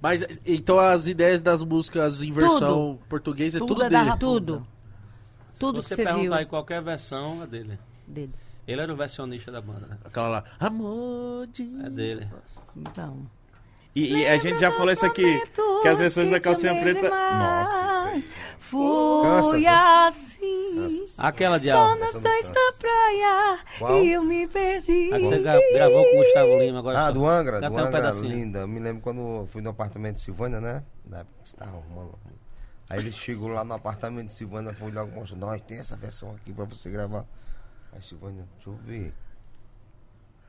Mas 0.00 0.24
então 0.46 0.78
as 0.78 1.06
ideias 1.06 1.40
das 1.42 1.62
músicas 1.62 2.20
em 2.22 2.30
versão 2.30 2.98
portuguesa 3.08 3.58
é 3.58 3.60
Tudo 3.60 3.68
tudo, 3.74 3.84
é 3.84 3.90
da 3.90 4.04
dele. 4.04 4.16
Tudo. 4.18 4.66
Tudo 5.58 5.78
que 5.80 5.84
você 5.88 5.96
você 5.96 6.04
perguntar 6.04 6.22
viu 6.22 6.34
aí 6.34 6.46
qualquer 6.46 6.82
versão, 6.82 7.42
é 7.42 7.46
dele. 7.46 7.78
dele. 8.06 8.32
Ele 8.66 8.80
era 8.80 8.92
o 8.92 8.96
versionista 8.96 9.50
da 9.52 9.60
banda, 9.60 9.86
né? 9.86 9.98
Aquela 10.04 10.28
lá. 10.28 10.44
Amor 10.58 11.46
de... 11.48 11.62
É 11.84 11.90
dele. 11.90 12.28
Então. 12.76 13.26
E, 13.94 14.16
e 14.16 14.26
a 14.26 14.36
gente 14.38 14.58
já 14.58 14.70
falou 14.72 14.90
isso 14.92 15.06
aqui, 15.06 15.40
que 15.82 15.88
as 15.88 15.98
versões 15.98 16.30
da 16.30 16.40
calcinha 16.40 16.74
preta... 16.80 17.08
Nossa, 17.08 17.86
isso 17.86 18.08
aí. 18.08 18.28
Fui 18.58 19.22
Cansa, 19.22 20.08
assim, 20.08 21.04
Aquela 21.18 21.60
de 21.60 21.70
só 21.70 21.94
dois 22.18 22.50
na 22.50 22.72
praia 22.78 23.58
Qual? 23.78 24.02
e 24.02 24.12
eu 24.12 24.22
me 24.24 24.48
perdi. 24.48 25.12
A 25.12 25.18
que 25.18 25.26
você 25.26 25.38
gra- 25.38 25.60
gravou 25.74 26.02
com 26.02 26.16
o 26.16 26.18
Gustavo 26.24 26.58
Lima 26.58 26.78
agora. 26.80 26.98
Ah, 26.98 27.06
só- 27.06 27.12
do 27.12 27.26
Angra, 27.26 27.60
já 27.60 27.68
do 27.68 27.74
tem 27.74 27.84
um 27.84 27.86
Angra, 27.86 28.00
pedacinho. 28.00 28.28
linda. 28.30 28.58
Eu 28.60 28.68
me 28.68 28.80
lembro 28.80 29.02
quando 29.02 29.20
eu 29.20 29.46
fui 29.46 29.62
no 29.62 29.70
apartamento 29.70 30.16
de 30.16 30.22
Silvânia, 30.22 30.60
né? 30.60 30.82
Na 31.06 31.18
época 31.20 31.36
que 31.42 31.48
você 31.50 31.56
tava 31.56 31.76
arrumando. 31.76 32.18
Aí 32.90 32.98
ele 32.98 33.12
chegou 33.12 33.48
lá 33.48 33.62
no 33.64 33.74
apartamento 33.74 34.26
de 34.28 34.32
Silvânia, 34.32 34.74
foi 34.74 34.90
logo 34.90 35.12
mostrando, 35.12 35.40
nós 35.46 35.60
tem 35.60 35.78
essa 35.78 35.96
versão 35.96 36.32
aqui 36.34 36.52
pra 36.52 36.64
você 36.64 36.90
gravar. 36.90 37.24
Aí 37.92 38.02
Silvânia, 38.02 38.44
deixa 38.56 38.70
eu 38.70 38.74
ver. 38.76 39.14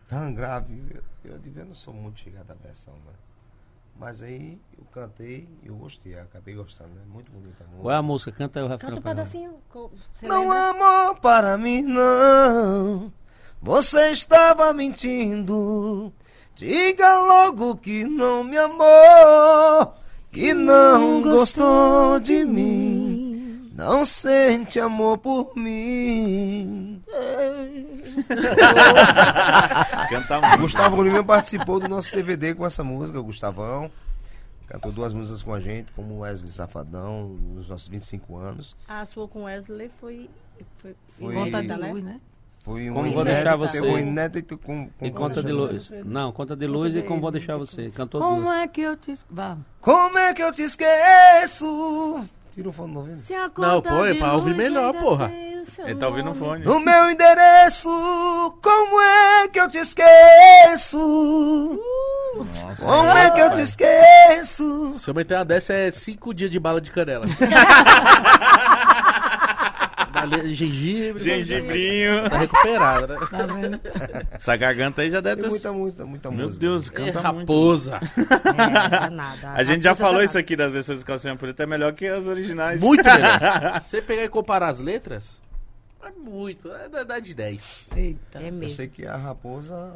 Tão 0.07 0.33
grave. 0.33 0.81
Eu, 1.23 1.33
eu 1.33 1.39
eu 1.55 1.65
não 1.65 1.75
sou 1.75 1.93
muito 1.93 2.19
chegado 2.21 2.49
à 2.49 2.55
versão, 2.55 2.93
né? 2.93 3.13
Mas 3.97 4.21
aí 4.21 4.59
eu 4.77 4.83
cantei 4.85 5.47
e 5.63 5.67
eu 5.67 5.75
gostei, 5.75 6.19
acabei 6.19 6.53
gostando, 6.53 6.89
né? 6.93 7.01
Muito 7.07 7.31
bonita 7.31 7.63
a 7.63 7.67
música. 7.67 7.81
Qual 7.81 7.93
é 7.93 7.97
a 7.97 8.01
música? 8.01 8.31
Canta 8.31 8.59
aí 8.59 8.65
o 8.65 8.67
refrão. 8.67 8.89
Canta 8.89 8.99
um 8.99 9.03
pedacinho. 9.03 9.53
Não 10.21 10.41
lembra? 10.41 10.57
há 10.57 10.69
amor 10.69 11.19
para 11.19 11.57
mim, 11.57 11.81
não. 11.81 13.11
Você 13.61 14.11
estava 14.11 14.73
mentindo. 14.73 16.13
Diga 16.55 17.19
logo 17.19 17.75
que 17.75 18.05
não 18.05 18.43
me 18.43 18.57
amou, 18.57 19.93
que 20.31 20.53
não 20.53 21.21
gostou 21.21 22.17
de 22.19 22.45
mim, 22.45 23.69
não 23.75 24.05
sente 24.05 24.79
amor 24.79 25.17
por 25.17 25.53
mim. 25.57 27.03
Canta 30.09 30.41
muito. 30.41 30.57
Gustavo 30.59 31.01
Lima 31.03 31.23
participou 31.23 31.79
do 31.79 31.87
nosso 31.87 32.13
DVD 32.13 32.53
com 32.55 32.65
essa 32.65 32.83
música, 32.83 33.19
o 33.19 33.23
Gustavão. 33.23 33.89
Cantou 34.67 34.91
duas 34.91 35.13
músicas 35.13 35.43
com 35.43 35.53
a 35.53 35.59
gente, 35.59 35.91
como 35.91 36.19
Wesley 36.21 36.51
Safadão, 36.51 37.29
nos 37.53 37.69
nossos 37.69 37.87
25 37.87 38.35
anos. 38.37 38.75
A 38.87 39.05
sua 39.05 39.27
com 39.27 39.43
Wesley 39.43 39.91
foi. 39.99 40.29
Foi, 40.79 40.95
Foi- 41.19 41.33
Conta 41.33 41.59
de 41.61 41.65
inédita, 41.65 41.77
né? 41.77 41.91
luz, 41.93 42.03
né? 42.03 42.19
Foi 42.63 42.89
um 42.89 42.93
Como 42.95 43.11
Vou 43.11 43.21
inédito, 43.21 43.35
Deixar 43.43 43.55
Você. 43.57 43.79
um 43.81 43.99
inédito 43.99 44.57
com, 44.57 44.89
com 44.97 45.05
E 45.05 45.11
Conta 45.11 45.43
de 45.43 45.51
Luz. 45.51 45.91
Não, 46.03 46.31
Conta 46.31 46.55
de 46.55 46.65
Luz 46.65 46.95
e 46.95 47.03
Como 47.03 47.21
Vou 47.21 47.29
Deixar 47.29 47.57
Você. 47.57 47.91
Cantou 47.91 48.19
Como 48.19 48.41
duas. 48.41 48.55
é 48.57 48.67
que 48.67 48.81
eu 48.81 48.97
te... 48.97 49.13
Vá. 49.29 49.55
Como 49.81 50.17
é 50.17 50.33
que 50.33 50.41
eu 50.41 50.51
te 50.51 50.63
esqueço? 50.63 52.27
Tira 52.55 52.69
o 52.69 52.71
fone 52.71 52.93
do 52.93 52.99
ouvido. 52.99 53.19
Se 53.19 53.33
a 53.35 53.41
Não, 53.41 53.49
conta 53.51 53.89
pô, 53.89 54.05
é 54.05 54.13
pra 54.13 54.31
ouvir 54.33 54.55
melhor, 54.55 54.93
porra. 54.93 55.25
o 55.27 55.81
Ele 55.81 55.95
tá 55.95 56.07
ouvindo 56.07 56.31
o 56.31 56.33
fone. 56.33 56.63
No 56.63 56.79
meu 56.79 57.11
endereço, 57.11 57.89
como 58.61 59.01
é 59.01 59.49
que 59.49 59.59
eu 59.59 59.67
te 59.69 59.79
esqueço? 59.79 60.97
Como 62.79 63.09
é 63.09 63.29
que 63.31 63.41
eu 63.41 63.51
te 63.53 63.59
esqueço? 63.59 64.95
Se 64.99 65.09
eu 65.09 65.13
meter 65.13 65.35
uma 65.35 65.43
dessa 65.43 65.73
é 65.73 65.91
cinco 65.91 66.33
dias 66.33 66.49
de 66.49 66.57
bala 66.57 66.79
de 66.79 66.91
canela. 66.91 67.25
Gengibre. 70.53 71.23
Gengibrinho. 71.23 72.29
Tá 72.29 72.37
recuperada, 72.39 73.19
né? 73.19 73.27
Tá 73.29 73.45
vendo? 73.45 73.79
Essa 74.31 74.55
garganta 74.55 75.01
aí 75.01 75.09
já 75.09 75.21
deve 75.21 75.35
Tem 75.35 75.43
ter... 75.43 75.49
muita 75.49 75.71
música, 75.73 76.05
muita 76.05 76.31
Meu 76.31 76.45
música. 76.47 76.59
Deus, 76.65 76.87
É 76.87 76.91
canta 76.91 77.33
muito. 77.33 77.51
raposa. 77.53 77.99
É, 78.17 78.89
danada. 78.99 79.49
A 79.51 79.63
gente 79.63 79.83
já 79.83 79.91
raposa 79.91 80.05
falou 80.05 80.23
isso 80.23 80.37
aqui 80.37 80.55
das 80.55 80.71
versões 80.71 80.99
do 80.99 81.05
Calcinha 81.05 81.35
Preta, 81.35 81.63
é 81.63 81.65
melhor 81.65 81.93
que 81.93 82.07
as 82.07 82.25
originais. 82.25 82.81
Muito 82.81 83.03
melhor. 83.03 83.81
Você 83.85 84.01
pegar 84.01 84.23
e 84.23 84.29
comparar 84.29 84.69
as 84.69 84.79
letras, 84.79 85.39
é 86.03 86.09
muito. 86.11 86.71
É 86.71 86.87
da 86.89 87.03
da 87.03 87.19
de 87.19 87.33
10. 87.33 87.89
Eita. 87.95 88.39
É 88.39 88.49
Eu 88.49 88.53
mesmo. 88.53 88.75
sei 88.75 88.87
que 88.87 89.05
a 89.05 89.15
raposa. 89.17 89.93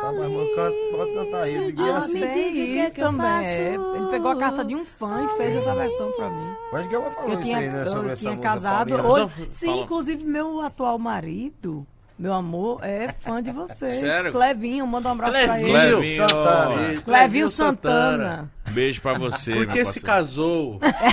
Tá, 0.00 0.12
mas 0.12 0.30
mano, 0.30 0.46
canta, 0.54 0.76
pode 0.96 1.12
cantar 1.14 1.42
aí. 1.42 1.54
Eu 1.56 1.72
digo, 1.72 1.90
Ah, 1.90 1.98
assim, 1.98 2.14
me 2.14 2.20
tem 2.20 2.30
é 2.30 2.48
isso 2.84 2.92
que 2.94 3.00
eu 3.00 3.04
também. 3.06 3.26
é. 3.26 3.76
faço. 3.76 3.96
Ele 3.96 4.06
pegou 4.10 4.30
a 4.30 4.36
carta 4.36 4.64
de 4.64 4.74
um 4.74 4.84
fã 4.84 5.24
e 5.24 5.28
fez 5.36 5.56
essa 5.56 5.74
versão 5.74 6.12
pra 6.12 6.28
mim. 6.30 6.54
Mas 6.72 6.86
que 6.86 6.94
ela 6.94 7.10
falou 7.10 7.30
Eu 7.30 7.34
isso 7.40 7.48
tinha, 7.48 7.58
aí, 7.58 7.70
né? 7.70 7.84
Sobre 7.86 8.08
eu 8.08 8.12
essa 8.12 8.22
tinha 8.22 8.36
casado. 8.36 8.88
Paulinha. 8.96 9.12
Hoje, 9.12 9.28
Fala. 9.34 9.46
sim, 9.50 9.80
inclusive 9.80 10.24
meu 10.24 10.60
atual 10.60 10.98
marido, 10.98 11.86
meu 12.18 12.32
amor, 12.32 12.80
é 12.84 13.08
fã 13.20 13.42
de 13.42 13.50
você. 13.52 13.90
Sério? 13.92 14.32
Clevinho, 14.32 14.86
manda 14.86 15.08
um 15.08 15.12
abraço 15.12 15.32
pra 15.32 15.42
ele. 15.42 15.52
Clevinho 15.70 15.96
Clevinho. 15.98 16.28
Santana. 16.28 17.02
Clevinho 17.04 17.50
Santana. 17.50 18.50
Beijo 18.70 19.00
pra 19.00 19.12
você, 19.14 19.52
Por 19.54 19.66
que 19.68 19.76
meu 19.76 19.86
se 19.86 20.00
casou? 20.00 20.78
Paulinha, 20.86 21.06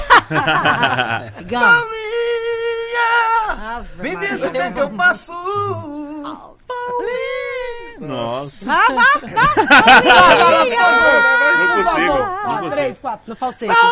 Ave 3.78 4.02
me 4.04 4.14
Maria. 4.16 4.30
diz 4.30 4.44
o 4.44 4.52
que 4.52 4.58
é 4.58 4.72
que 4.72 4.80
eu 4.80 4.90
faço. 4.91 5.32
Nossa, 7.99 8.65
Vá, 8.65 8.82
vá, 8.90 9.22
não 11.60 11.76
consigo. 11.76 12.07
Não 12.07 12.26
Ah, 12.26 12.57
consigo. 12.60 12.72
três, 12.76 12.99
quatro. 12.99 13.30
no 13.30 13.36
falsete. 13.36 13.74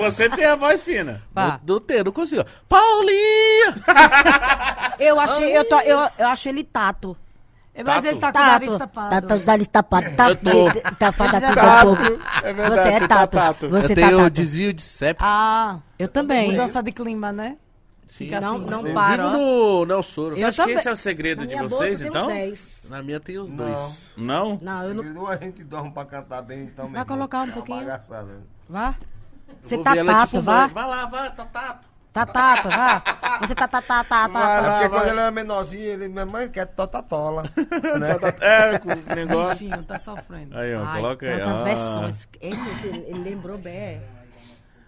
Você 0.00 0.28
tem 0.28 0.44
a 0.44 0.56
voz 0.56 0.82
fina. 0.82 1.22
Vá. 1.32 1.60
Não, 1.66 1.74
não 1.74 1.80
tem, 1.80 2.02
não 2.02 2.12
consigo. 2.12 2.44
Paulinha! 2.68 3.74
Eu 4.98 5.18
achei, 5.20 5.56
eu, 5.56 5.64
tô, 5.68 5.78
eu, 5.80 5.98
eu 6.18 6.28
acho 6.28 6.48
ele 6.48 6.64
tato. 6.64 7.16
É, 7.76 7.82
Mas 7.82 7.96
Tato? 7.96 8.06
ele 8.06 8.18
tá 8.20 8.32
com 8.32 8.38
o 8.38 8.42
nariz 8.42 8.68
Tato, 8.68 8.78
tapado. 8.78 9.10
tá, 9.10 9.20
tá, 9.38 9.44
nariz 9.44 9.66
tapado, 9.66 10.16
tá, 10.16 10.28
Eu 10.30 10.36
tô. 10.36 10.50
tapado 10.96 11.40
Tato, 11.54 11.86
pouco. 11.96 12.02
é 12.44 12.52
verdade, 12.52 12.82
Você 12.82 12.88
é 12.88 13.00
tá 13.00 13.08
tato. 13.08 13.30
tato. 13.32 13.68
Você 13.68 13.84
eu 13.86 13.88
tá 13.88 13.94
tenho 13.96 14.16
tato. 14.18 14.30
desvio 14.30 14.72
de 14.72 14.82
septo. 14.82 15.24
Ah, 15.26 15.78
Eu 15.98 16.06
também. 16.06 16.52
mudança 16.52 16.80
de 16.80 16.92
clima, 16.92 17.32
né? 17.32 17.56
Sim. 18.06 18.24
Fica 18.26 18.40
Não, 18.40 18.56
assim. 18.56 18.66
não 18.66 18.86
Eu 18.86 18.94
para. 18.94 19.16
vivo 19.16 19.28
no 19.38 19.84
Nelsoro. 19.86 20.34
Você 20.36 20.44
Eu 20.44 20.48
acha 20.48 20.64
que 20.64 20.70
esse 20.72 20.88
é 20.88 20.92
o 20.92 20.96
segredo 20.96 21.46
de 21.46 21.56
vocês, 21.56 22.00
então? 22.02 22.26
uns 22.26 22.32
10. 22.32 22.86
Na 22.90 23.02
minha 23.02 23.18
tem 23.18 23.38
os 23.38 23.48
Não. 23.50 23.56
dois. 23.56 24.10
Não? 24.16 24.58
Não, 24.62 24.82
eu 24.84 24.94
não. 24.94 25.26
A 25.26 25.36
gente 25.36 25.64
dorme 25.64 25.90
pra 25.90 26.04
cantar 26.04 26.42
bem, 26.42 26.64
então. 26.64 26.90
Vai 26.90 27.04
colocar 27.04 27.42
um 27.42 27.50
pouquinho. 27.50 27.78
Bagaçada. 27.78 28.42
Vá. 28.68 28.94
Você 29.62 29.78
tá 29.78 29.94
tato, 30.04 30.30
tipo, 30.30 30.42
vá. 30.42 30.66
Vai 30.66 30.86
lá, 30.86 31.06
vai, 31.06 31.34
tá 31.34 31.44
tato. 31.46 31.94
Tá 32.12 32.24
tato, 32.24 32.68
vá. 32.68 33.02
Você 33.40 33.54
tá 33.56 33.66
tá 33.66 33.82
tá 33.82 34.04
tá 34.04 34.28
tá. 34.28 34.56
É 34.56 34.60
porque 34.60 34.88
vai. 34.88 34.90
quando 34.90 35.08
ele 35.10 35.18
era 35.20 35.30
menorzinho, 35.32 35.82
ele, 35.84 36.08
minha 36.08 36.24
mãe 36.26 36.48
quer 36.48 36.66
totatola. 36.66 37.42
né? 37.98 38.16
É, 38.40 38.78
com 38.78 38.90
o 38.90 39.14
negócio. 39.16 39.66
Bichinho, 39.68 39.82
tá 39.82 39.98
sofrendo. 39.98 40.56
Aí, 40.56 40.74
ó, 40.76 40.84
Ai, 40.84 41.00
coloca 41.00 41.26
aí. 41.26 41.38
tantas 41.40 41.60
ó. 41.60 41.64
versões. 41.64 42.28
Ele, 42.40 42.60
ele- 43.08 43.18
lembrou 43.18 43.58
bem. 43.58 43.74
é. 43.74 44.02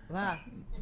Vá. 0.08 0.38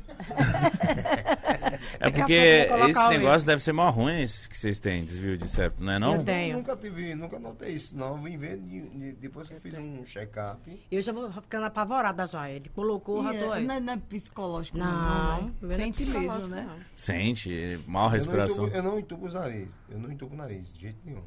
É 2.00 2.10
porque 2.10 2.68
esse 2.88 3.08
negócio 3.08 3.46
deve 3.46 3.62
ser 3.62 3.72
mó 3.72 3.88
ruim 3.90 4.22
esse 4.22 4.48
que 4.48 4.56
vocês 4.56 4.78
têm, 4.78 5.04
desvio 5.04 5.38
de 5.38 5.48
septo, 5.48 5.82
não 5.82 5.92
é 5.92 5.98
não? 5.98 6.16
Eu 6.16 6.24
tenho. 6.24 6.56
Nunca 6.58 6.76
tive, 6.76 7.14
nunca 7.14 7.38
notei 7.38 7.72
isso, 7.72 7.96
não. 7.96 8.20
Vim 8.22 8.36
ver 8.36 8.58
de- 8.58 8.88
de- 8.88 9.12
depois 9.12 9.48
que 9.48 9.54
eu 9.54 9.60
fiz 9.60 9.74
um 9.74 10.04
check-up. 10.04 10.60
Eu 10.90 11.00
já 11.02 11.12
vou 11.12 11.30
ficando 11.32 11.66
apavorada 11.66 12.26
já. 12.26 12.50
Ele 12.50 12.68
colocou, 12.70 13.22
já 13.22 13.30
tô 13.34 13.54
é, 13.54 13.58
aí. 13.58 13.64
não, 13.66 13.74
é- 13.76 13.80
não 13.80 13.92
é 13.94 13.96
psicológico, 13.96 14.76
Não, 14.78 14.86
não. 14.86 15.42
né? 15.62 15.74
é 15.74 15.76
Sente 15.76 16.04
mesmo, 16.04 16.48
né? 16.48 16.68
Sente, 16.92 17.80
mal 17.86 18.04
Eu 18.04 18.08
não, 18.08 18.14
respiração. 18.14 18.64
entubo, 18.66 18.76
eu 18.76 18.82
não 18.82 18.98
entubo 18.98 19.26
os 19.26 19.34
nariz. 19.34 19.68
Eu 19.90 19.98
não 19.98 20.12
entubo 20.12 20.34
o 20.34 20.38
nariz, 20.38 20.72
de 20.74 20.80
jeito 20.80 20.98
nenhum. 21.04 21.22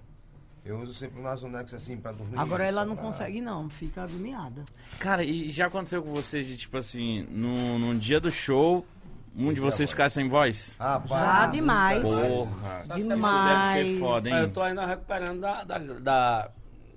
Eu 0.67 0.79
uso 0.81 0.93
sempre 0.93 1.19
o 1.19 1.23
Nasonex 1.23 1.73
assim 1.73 1.95
pra 1.97 2.11
dormir. 2.11 2.37
Agora 2.37 2.65
ela 2.65 2.83
não 2.85 2.95
pra- 2.95 3.05
consegue, 3.05 3.39
não. 3.41 3.69
Fica 3.69 4.03
agoniada. 4.03 4.63
Cara, 4.99 5.23
e 5.23 5.49
já 5.49 5.67
aconteceu 5.67 6.03
com 6.03 6.11
vocês 6.11 6.45
de 6.45 6.57
tipo 6.57 6.77
assim, 6.77 7.25
no, 7.31 7.79
no 7.79 7.95
dia 7.95 8.19
do 8.19 8.29
show, 8.31 8.85
um 9.35 9.53
de 9.53 9.61
vocês 9.61 9.89
ficar 9.91 10.09
sem 10.09 10.27
voz? 10.27 10.75
Rapaz, 10.79 11.09
Já 11.09 11.45
demais. 11.47 12.01
Porra, 12.03 12.83
Demais. 12.95 12.97
isso 12.97 13.07
deve 13.07 13.91
ser 13.93 13.99
foda, 13.99 14.29
Ah, 14.29 14.31
hein? 14.39 14.43
Eu 14.43 14.53
tô 14.53 14.61
ainda 14.63 14.85
recuperando 14.85 15.39
da, 15.39 15.63
da, 15.63 15.77
da, 15.77 16.49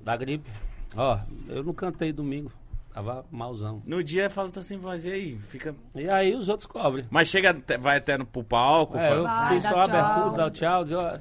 da 0.05 0.17
gripe. 0.17 0.51
Ó, 0.97 1.19
eu 1.49 1.63
não 1.63 1.73
cantei 1.73 2.13
domingo. 2.13 2.51
Tava 2.93 3.25
malzão. 3.31 3.81
No 3.87 4.03
dia 4.03 4.29
fala, 4.29 4.51
tô 4.51 4.61
sem 4.61 4.77
voz, 4.77 5.07
e 5.07 5.13
aí? 5.13 5.39
Fica... 5.49 5.73
E 5.95 6.09
aí 6.09 6.35
os 6.35 6.49
outros 6.49 6.67
cobrem. 6.67 7.07
Mas 7.09 7.29
chega, 7.29 7.57
vai 7.79 7.99
até 7.99 8.19
no, 8.19 8.27
pro 8.27 8.43
palco, 8.43 8.99
É, 8.99 9.13
eu 9.15 9.23
Vai, 9.23 9.55
fiz 9.55 9.63
só 9.63 9.69
a 9.81 9.87
tchau. 9.89 9.97
abertura, 9.97 10.37
dá 10.37 10.47
o 10.47 10.51
tchau, 10.51 10.85
diz, 10.85 10.93
ó, 10.95 11.19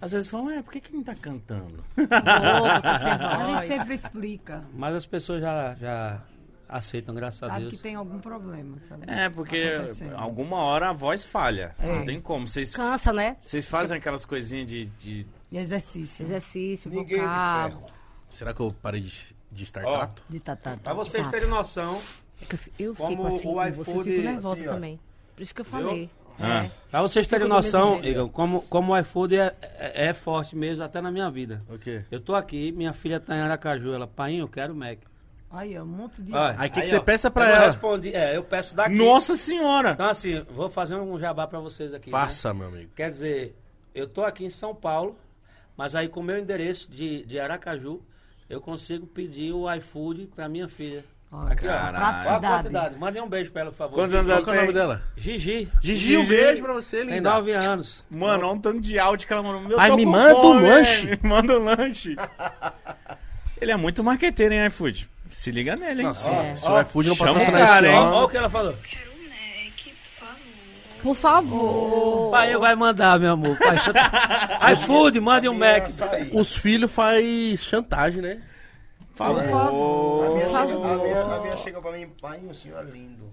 às 0.00 0.12
vezes 0.12 0.28
falam, 0.28 0.50
é, 0.50 0.62
por 0.62 0.72
que 0.72 0.80
que 0.80 0.92
não 0.94 1.02
tá 1.02 1.14
cantando? 1.14 1.84
Tô 1.96 2.98
sem 2.98 3.10
A 3.12 3.60
gente 3.60 3.66
sempre 3.68 3.94
explica. 3.94 4.64
Mas 4.74 4.94
as 4.94 5.06
pessoas 5.06 5.40
já, 5.40 5.74
já 5.74 6.22
aceitam, 6.68 7.14
graças 7.14 7.42
a 7.42 7.48
Sabe 7.48 7.60
Deus. 7.62 7.74
que 7.76 7.82
tem 7.82 7.94
algum 7.94 8.18
problema, 8.18 8.78
sabe? 8.80 9.04
É, 9.10 9.28
porque 9.28 9.56
Acontecendo. 9.76 10.14
alguma 10.16 10.58
hora 10.58 10.90
a 10.90 10.92
voz 10.92 11.24
falha. 11.24 11.74
É. 11.78 11.86
Não 11.98 12.04
tem 12.04 12.20
como. 12.20 12.46
Vocês, 12.46 12.74
Cansa, 12.74 13.12
né? 13.12 13.36
vocês 13.40 13.66
fazem 13.68 13.96
aquelas 13.98 14.24
coisinhas 14.24 14.66
de, 14.66 14.86
de- 14.86 15.26
exercício. 15.52 16.24
Exercício, 16.24 16.90
Ninguém 16.90 17.20
vocal. 17.20 17.86
Será 18.30 18.52
que 18.52 18.60
eu 18.60 18.74
parei 18.82 19.00
de, 19.00 19.34
de 19.50 19.64
estar 19.64 19.84
Ó. 19.84 19.98
tato? 20.00 20.22
De 20.28 20.38
tatá. 20.38 20.76
Pra 20.82 20.92
vocês 20.92 21.26
terem 21.28 21.48
noção, 21.48 21.98
É 22.40 22.44
que 22.44 22.54
eu 22.54 22.60
Eu 22.90 22.94
Como 22.94 23.08
fico 23.10 23.26
assim, 23.26 23.48
o 23.48 23.54
você 23.54 23.68
eu 23.68 23.70
iFood- 23.82 24.10
fico 24.10 24.22
nervosa 24.22 24.52
assim, 24.60 24.64
também. 24.74 25.00
Por 25.34 25.42
isso 25.42 25.54
que 25.54 25.60
eu 25.60 25.64
falei. 25.64 26.10
Ah. 26.40 26.64
É. 26.64 26.70
pra 26.90 27.02
vocês 27.02 27.26
terem 27.26 27.48
noção. 27.48 28.02
Igor, 28.04 28.28
como, 28.30 28.62
como 28.62 28.92
o 28.92 28.98
iFood 28.98 29.36
é, 29.36 29.54
é, 29.78 30.08
é 30.08 30.14
forte 30.14 30.54
mesmo, 30.56 30.84
até 30.84 31.00
na 31.00 31.10
minha 31.10 31.30
vida. 31.30 31.62
O 31.68 31.78
quê? 31.78 32.04
Eu 32.10 32.20
tô 32.20 32.34
aqui, 32.34 32.72
minha 32.72 32.92
filha 32.92 33.18
tá 33.20 33.36
em 33.36 33.40
Aracaju, 33.40 33.92
ela, 33.92 34.06
pai, 34.06 34.36
eu 34.36 34.48
quero 34.48 34.74
Mac. 34.74 34.98
Aí, 35.50 35.78
ó, 35.78 35.82
um 35.82 35.86
monte 35.86 36.20
de. 36.22 36.34
Olha, 36.34 36.54
Aí, 36.58 36.68
que 36.68 36.82
que 36.82 36.86
você 36.88 36.96
ó, 36.96 37.00
peça 37.00 37.30
pra 37.30 37.48
eu 37.48 37.56
ela? 37.56 37.64
Respondi, 37.66 38.14
é, 38.14 38.36
eu 38.36 38.44
peço 38.44 38.76
daqui. 38.76 38.94
Nossa 38.94 39.34
senhora! 39.34 39.92
Então 39.92 40.08
assim, 40.08 40.42
vou 40.50 40.68
fazer 40.68 40.94
um 40.96 41.18
jabá 41.18 41.46
pra 41.46 41.58
vocês 41.58 41.94
aqui. 41.94 42.10
né? 42.10 42.18
Faça, 42.18 42.52
meu 42.52 42.68
amigo. 42.68 42.90
Quer 42.94 43.10
dizer, 43.10 43.56
eu 43.94 44.06
tô 44.06 44.22
aqui 44.24 44.44
em 44.44 44.50
São 44.50 44.74
Paulo, 44.74 45.18
mas 45.76 45.96
aí 45.96 46.08
com 46.08 46.20
o 46.20 46.22
meu 46.22 46.38
endereço 46.38 46.90
de, 46.92 47.24
de 47.24 47.40
Aracaju, 47.40 48.02
eu 48.48 48.60
consigo 48.60 49.06
pedir 49.06 49.52
o 49.52 49.72
iFood 49.74 50.26
pra 50.36 50.48
minha 50.50 50.68
filha. 50.68 51.02
Olha. 51.30 51.54
Caralho. 51.56 52.40
Praticidade. 52.40 52.96
Mandem 52.98 53.20
um 53.22 53.28
beijo 53.28 53.50
pra 53.52 53.60
ela, 53.62 53.70
por 53.70 53.76
favor. 53.76 53.94
Quantos 53.96 54.14
anos 54.14 54.26
Qual 54.28 54.36
ela 54.38 54.44
que 54.44 54.50
é 54.50 54.52
o 54.52 54.56
nome 54.56 54.66
tem? 54.68 54.74
dela? 54.74 55.02
Gigi. 55.16 55.68
Gigi, 55.82 56.16
um 56.16 56.24
Gigi. 56.24 56.34
beijo 56.42 56.62
pra 56.62 56.72
você, 56.72 57.04
Tem 57.04 57.16
linda. 57.16 57.30
nove 57.30 57.52
anos. 57.52 58.02
Mano, 58.10 58.46
olha 58.46 58.54
um 58.54 58.60
tanto 58.60 58.80
de 58.80 58.98
áudio 58.98 59.26
que 59.26 59.32
ela 59.32 59.42
mandou. 59.42 59.60
Meu, 59.60 59.76
Pai, 59.76 59.88
tô 59.90 59.96
me 59.96 60.04
com 60.04 60.10
manda 60.10 60.38
um 60.38 60.42
fome, 60.42 60.66
lanche. 60.68 61.06
Me 61.22 61.28
manda 61.28 61.58
um 61.58 61.64
lanche. 61.64 62.16
Ele 63.60 63.70
é 63.72 63.76
muito 63.76 64.02
marqueteiro, 64.02 64.54
hein, 64.54 64.66
iFood? 64.66 65.08
Se 65.30 65.50
liga 65.50 65.76
nele, 65.76 66.00
hein? 66.00 66.06
Nossa, 66.08 66.30
É. 66.30 66.56
se 66.56 66.66
o 66.70 66.80
iFood 66.80 67.08
não 67.08 67.14
Chama 67.16 67.32
patrocinar 67.34 67.60
o 67.60 67.64
esse 67.64 67.72
cara, 67.74 67.88
hein? 67.88 67.94
Olha 67.98 68.06
homem... 68.08 68.22
o 68.22 68.28
que 68.28 68.36
ela 68.38 68.48
falou. 68.50 68.74
Quero 68.82 69.10
um 69.12 69.28
Mac, 69.28 69.84
por 69.92 70.08
favor. 70.08 71.02
Por 71.02 71.14
favor. 71.14 72.30
Pai, 72.30 72.56
vai 72.56 72.74
mandar, 72.74 73.20
meu 73.20 73.32
amor. 73.32 73.58
Pai, 73.58 73.76
iFood, 74.72 75.20
mande 75.20 75.46
um 75.46 75.54
Mac. 75.54 75.88
Os 76.32 76.56
filhos 76.56 76.90
faz 76.90 77.62
chantagem, 77.62 78.22
né? 78.22 78.40
Fala. 79.18 79.42
A 79.42 80.30
minha, 80.30 80.46
chega, 80.46 80.60
a, 80.60 80.96
minha, 80.96 81.22
a 81.24 81.40
minha 81.40 81.56
chega 81.56 81.80
pra 81.82 81.92
mim, 81.92 82.08
pai, 82.20 82.38
o 82.48 82.54
senhor 82.54 82.86
é 82.86 82.90
lindo. 82.90 83.24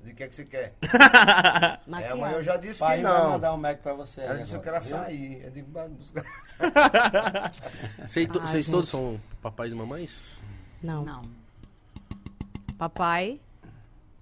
Eu 0.00 0.06
digo, 0.06 0.12
O 0.12 0.16
que 0.16 0.22
é 0.22 0.28
que 0.28 0.34
você 0.34 0.44
quer? 0.46 0.74
É, 2.02 2.14
mãe 2.14 2.32
eu 2.32 2.42
já 2.42 2.56
disse 2.56 2.80
Pai, 2.80 2.96
que 2.96 3.02
vai 3.02 3.12
não. 3.12 3.30
mandar 3.32 3.52
um 3.54 3.56
Mac 3.58 3.78
pra 3.80 3.92
você. 3.94 4.20
Ela 4.22 4.32
aí 4.34 4.38
disse, 4.40 4.54
eu 4.54 4.60
agora, 4.60 4.80
quero 4.80 4.96
açaí. 4.96 5.42
Eu 5.44 5.50
digo, 5.50 5.70
vai 5.72 5.88
buscar. 5.88 6.24
Vocês 8.06 8.28
to- 8.28 8.40
Ai, 8.40 8.46
Vocês 8.46 8.64
gente. 8.66 8.72
todos 8.74 8.88
são 8.88 9.20
papais 9.42 9.72
e 9.72 9.76
mamães? 9.76 10.38
Não. 10.82 11.04
Não. 11.04 11.22
Papai, 12.78 13.40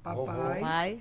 Papai. 0.02 0.60
pai, 0.60 0.98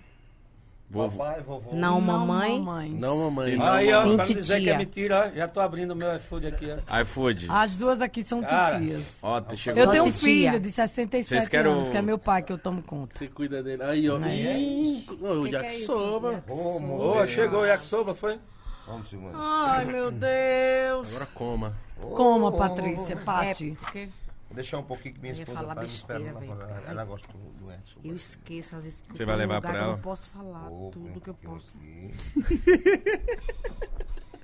Vovô. 0.91 1.17
Papai, 1.19 1.41
vovô. 1.41 1.73
não, 1.73 2.01
mamãe. 2.01 2.59
mamães. 2.59 2.99
Não, 2.99 3.17
mamãe. 3.17 3.57
Aí, 3.61 3.93
ó, 3.93 4.01
pra 4.01 4.09
não 4.11 4.17
dizer 4.17 4.59
que 4.59 4.69
é 4.69 4.77
mentira, 4.77 5.31
já 5.33 5.47
tô 5.47 5.61
abrindo 5.61 5.91
o 5.91 5.95
meu 5.95 6.13
iFood 6.17 6.47
aqui, 6.47 6.67
ó. 6.69 6.99
iFood. 7.01 7.47
As 7.49 7.77
duas 7.77 8.01
aqui 8.01 8.21
são 8.25 8.41
Cara, 8.41 8.77
titias. 8.77 9.03
Ó, 9.23 9.39
tu 9.39 9.55
chegou. 9.55 9.81
Eu 9.81 9.89
tenho 9.89 10.03
um 10.03 10.11
filho 10.11 10.59
de 10.59 10.69
67 10.69 11.29
Vocês 11.29 11.47
querem 11.47 11.71
anos, 11.71 11.87
que 11.87 11.95
é 11.95 12.01
meu 12.01 12.17
pai, 12.19 12.41
que 12.43 12.51
eu 12.51 12.57
tomo 12.57 12.83
conta. 12.83 13.17
Você 13.17 13.27
cuida 13.29 13.63
dele. 13.63 13.81
Aí, 13.83 14.09
ó. 14.09 14.19
Ih, 14.19 15.05
o 15.21 15.47
yakisoba. 15.47 16.43
Ô, 16.49 17.25
chegou 17.25 17.61
o 17.61 17.65
yakisoba, 17.65 18.13
foi? 18.13 18.37
Vamos, 18.85 19.07
Silvana. 19.07 19.37
Ai, 19.37 19.85
meu 19.85 20.11
Deus. 20.11 21.09
Agora 21.09 21.25
coma. 21.33 21.73
Coma, 22.15 22.51
Patrícia, 22.51 23.15
Pati. 23.15 23.71
É, 23.71 23.75
porque 23.85 24.09
Vou 24.51 24.55
deixar 24.55 24.79
um 24.79 24.83
pouquinho 24.83 25.13
que 25.15 25.21
minha 25.21 25.31
Eu 25.33 25.39
esposa 25.39 25.59
falar 25.59 25.75
tá 25.75 25.81
me 25.81 25.87
esperando 25.87 26.33
lá 26.33 26.41
fora. 26.41 26.63
Ela, 26.75 26.83
ela 26.89 27.05
gosta 27.05 27.27
do, 27.31 27.37
do 27.65 27.71
Edson. 27.71 27.99
eu 28.03 28.13
esqueço 28.15 28.75
às 28.75 28.83
vezes 28.83 28.99
eu 29.09 29.15
Você 29.15 29.23
vai 29.23 29.37
levar 29.37 29.61
pra 29.61 29.73
eu 29.73 29.77
ela? 29.77 29.91
não 29.93 29.99
posso 29.99 30.29
falar 30.29 30.67
tudo 30.91 31.21
que 31.21 31.29
eu 31.29 31.33
posso. 31.35 31.71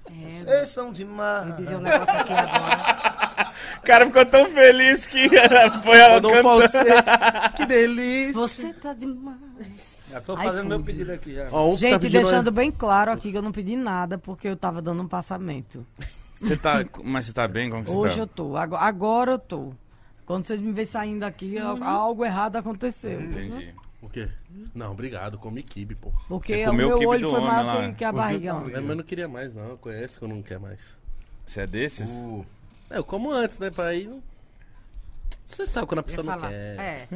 É, 0.10 0.40
Vocês 0.40 0.70
são 0.70 0.92
demais. 0.94 1.48
vou 1.50 1.58
dizer 1.58 1.76
um 1.76 1.82
negócio 1.82 2.14
aqui 2.18 2.32
agora. 2.34 3.18
O 3.80 3.82
cara 3.82 4.06
ficou 4.06 4.26
tão 4.26 4.50
feliz 4.50 5.08
que 5.08 5.28
foi 5.84 5.98
ela 5.98 6.16
Mandou 6.16 6.32
um 6.32 6.34
cantando. 6.36 6.60
falsete. 6.62 7.10
que 7.58 7.66
delícia. 7.66 8.34
Você 8.34 8.74
tá 8.74 8.94
demais. 8.94 9.96
Já 10.10 10.22
tô 10.22 10.36
fazendo 10.38 10.68
meu 10.68 10.78
iFood. 10.78 10.84
pedido 10.92 11.12
aqui 11.12 11.34
já. 11.36 11.48
Ó, 11.52 11.70
tá 11.72 11.76
Gente, 11.76 12.02
pedindo- 12.02 12.22
deixando 12.22 12.52
bem 12.52 12.72
claro 12.72 13.12
aqui 13.12 13.32
que 13.32 13.38
eu 13.38 13.42
não 13.42 13.52
pedi 13.52 13.76
nada, 13.76 14.18
porque 14.18 14.48
eu 14.48 14.56
tava 14.56 14.82
dando 14.82 15.02
um 15.04 15.08
passamento. 15.08 15.86
Você 16.40 16.56
tá, 16.56 16.86
mas 17.04 17.26
você 17.26 17.34
tá 17.34 17.48
bem? 17.48 17.70
Como 17.70 17.84
que 17.84 17.90
você 17.90 17.98
Hoje 17.98 18.16
tá? 18.16 18.22
eu 18.22 18.28
tô, 18.28 18.56
agora, 18.58 18.84
agora 18.84 19.32
eu 19.34 19.40
tô. 19.40 19.74
Quando 20.28 20.46
vocês 20.46 20.60
me 20.62 20.72
veem 20.74 20.86
saindo 20.86 21.24
aqui, 21.24 21.56
Uhum. 21.60 21.84
algo 21.84 22.24
errado 22.24 22.58
aconteceu. 22.58 23.20
Entendi. 23.22 23.74
O 24.02 24.08
quê? 24.10 24.30
Não, 24.76 24.92
obrigado. 24.92 25.40
Comi 25.40 25.64
kibe, 25.64 25.96
pô. 25.96 26.12
Porque 26.28 26.68
o 26.68 26.74
meu 26.74 27.00
olho 27.00 27.32
foi 27.32 27.40
maior 27.42 27.66
lá. 27.66 27.88
que, 27.90 27.96
que 27.96 28.04
a 28.06 28.12
barriga. 28.12 28.54
Mas 28.54 28.74
eu 28.74 28.96
não 28.96 29.04
queria 29.04 29.28
mais, 29.28 29.56
não. 29.56 29.70
Eu 29.70 29.78
conheço 29.78 30.20
que 30.20 30.26
eu 30.26 30.30
não 30.30 30.44
quero 30.44 30.62
mais. 30.62 30.80
Você 31.46 31.62
é 31.62 31.68
desses? 31.68 32.10
O- 32.20 32.46
É, 32.90 32.98
eu 33.00 33.04
como 33.04 33.32
antes, 33.32 33.58
né? 33.58 33.72
Pra 33.72 33.94
ir... 33.96 34.12
Você 35.46 35.66
sabe 35.66 35.88
quando 35.88 36.00
a 36.00 36.04
pessoa 36.04 36.24
não 36.26 36.34
falar. 36.34 36.50
quer. 36.50 36.78
É. 36.78 37.08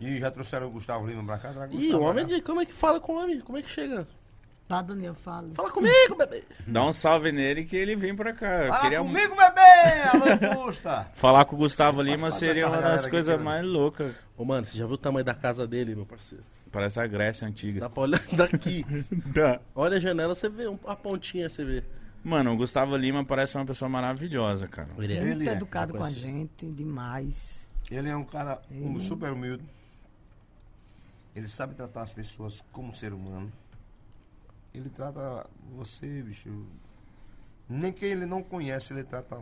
E, 0.00 0.06
e 0.16 0.18
já 0.18 0.30
trouxeram 0.30 0.66
o 0.66 0.70
Gustavo 0.70 1.06
Lima 1.06 1.22
pra 1.24 1.38
cá? 1.38 1.52
Traga 1.52 1.74
o 1.74 1.78
Ih, 1.78 1.88
o 1.88 1.92
Gustavo 1.92 2.04
homem, 2.04 2.26
de, 2.26 2.40
como 2.40 2.60
é 2.62 2.64
que 2.66 2.72
fala 2.72 2.98
com 2.98 3.12
o 3.12 3.22
homem? 3.22 3.38
Como 3.40 3.58
é 3.58 3.62
que 3.62 3.68
chega? 3.68 4.08
Tá, 4.70 4.80
Daniel, 4.82 5.14
fala. 5.16 5.48
Fala 5.52 5.68
comigo, 5.72 6.14
bebê. 6.16 6.44
Dá 6.64 6.84
um 6.86 6.92
salve 6.92 7.32
nele 7.32 7.64
que 7.64 7.74
ele 7.74 7.96
vem 7.96 8.14
pra 8.14 8.32
cá. 8.32 8.68
Fala 8.68 8.80
queria 8.82 8.98
comigo, 9.00 9.34
bebê! 9.34 10.54
Gusta! 10.54 11.10
falar 11.14 11.44
com 11.44 11.56
o 11.56 11.58
Gustavo 11.58 12.00
Lima 12.00 12.30
seria 12.30 12.68
uma 12.68 12.80
das 12.80 13.04
coisas 13.04 13.36
que- 13.36 13.42
mais 13.42 13.66
loucas. 13.66 14.14
Ô, 14.36 14.44
mano, 14.44 14.64
você 14.64 14.78
já 14.78 14.86
viu 14.86 14.94
o 14.94 14.96
tamanho 14.96 15.24
da 15.24 15.34
casa 15.34 15.66
dele, 15.66 15.96
meu 15.96 16.06
parceiro? 16.06 16.44
Parece 16.70 17.00
a 17.00 17.06
Grécia 17.08 17.48
antiga. 17.48 17.80
Dá 17.80 17.90
pra 17.90 18.02
olhar 18.04 18.20
daqui. 18.32 18.86
Tá. 19.34 19.60
Olha 19.74 19.96
a 19.96 20.00
janela, 20.00 20.36
você 20.36 20.48
vê 20.48 20.66
a 20.86 20.94
pontinha, 20.94 21.48
você 21.48 21.64
vê. 21.64 21.82
Mano, 22.22 22.52
o 22.52 22.56
Gustavo 22.56 22.96
Lima 22.96 23.24
parece 23.24 23.56
uma 23.56 23.66
pessoa 23.66 23.88
maravilhosa, 23.88 24.68
cara. 24.68 24.90
Ele 24.98 25.14
é. 25.16 25.20
Muito 25.20 25.32
Ele 25.32 25.48
é, 25.48 25.52
educado 25.54 25.94
já 25.94 25.98
com 25.98 26.04
a 26.04 26.10
gente, 26.10 26.64
demais. 26.70 27.68
Ele 27.90 28.08
é 28.08 28.14
um 28.16 28.22
cara 28.22 28.62
um 28.70 29.00
super 29.00 29.32
humilde. 29.32 29.64
Ele 31.34 31.48
sabe 31.48 31.74
tratar 31.74 32.02
as 32.02 32.12
pessoas 32.12 32.62
como 32.70 32.94
ser 32.94 33.12
humano. 33.12 33.50
Ele 34.72 34.88
trata 34.88 35.46
você, 35.72 36.22
bicho. 36.22 36.66
Nem 37.68 37.92
quem 37.92 38.10
ele 38.10 38.26
não 38.26 38.42
conhece, 38.42 38.92
ele 38.92 39.04
trata 39.04 39.36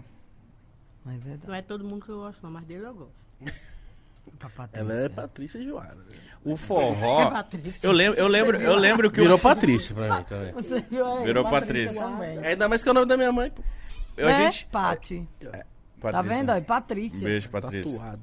É 1.06 1.10
verdade. 1.10 1.46
Não 1.46 1.54
é 1.54 1.62
todo 1.62 1.84
mundo 1.84 2.04
que 2.04 2.10
eu 2.10 2.18
gosto, 2.18 2.42
não, 2.42 2.50
mas 2.50 2.64
dele 2.64 2.84
eu 2.84 2.94
gosto. 2.94 3.14
Patrícia. 4.54 4.80
Ela 4.80 4.94
é 4.94 5.08
Patrícia 5.08 5.62
Joara. 5.62 5.94
né? 5.94 6.04
O 6.44 6.56
forró. 6.56 7.30
Patrícia. 7.32 7.86
Eu 7.86 7.92
lembro, 7.92 8.18
eu 8.18 8.28
lembro, 8.28 8.60
eu 8.60 8.76
lembro 8.76 9.10
que 9.10 9.20
o 9.20 9.24
Virou 9.24 9.38
Patrícia 9.38 9.94
pra 9.94 10.18
mim 10.18 10.24
também. 10.24 10.52
Você 10.52 10.80
viu 10.80 11.16
aí? 11.16 11.24
Virou 11.24 11.44
Patrícia. 11.44 12.00
também. 12.00 12.38
Ainda 12.38 12.68
mais 12.68 12.82
que 12.82 12.88
é 12.88 12.92
o 12.92 12.94
nome 12.94 13.06
da 13.06 13.16
minha 13.16 13.32
mãe, 13.32 13.50
pô. 13.50 13.62
eu, 14.16 14.28
a 14.28 14.32
é, 14.32 14.34
gente. 14.34 14.66
Pati. 14.66 15.26
Tá 15.40 15.64
Patrícia. 16.00 16.38
vendo 16.38 16.50
aí? 16.50 16.60
Patrícia. 16.60 17.18
Um 17.18 17.22
beijo, 17.22 17.48
Patrícia. 17.48 17.98
Tatuado. 17.98 18.22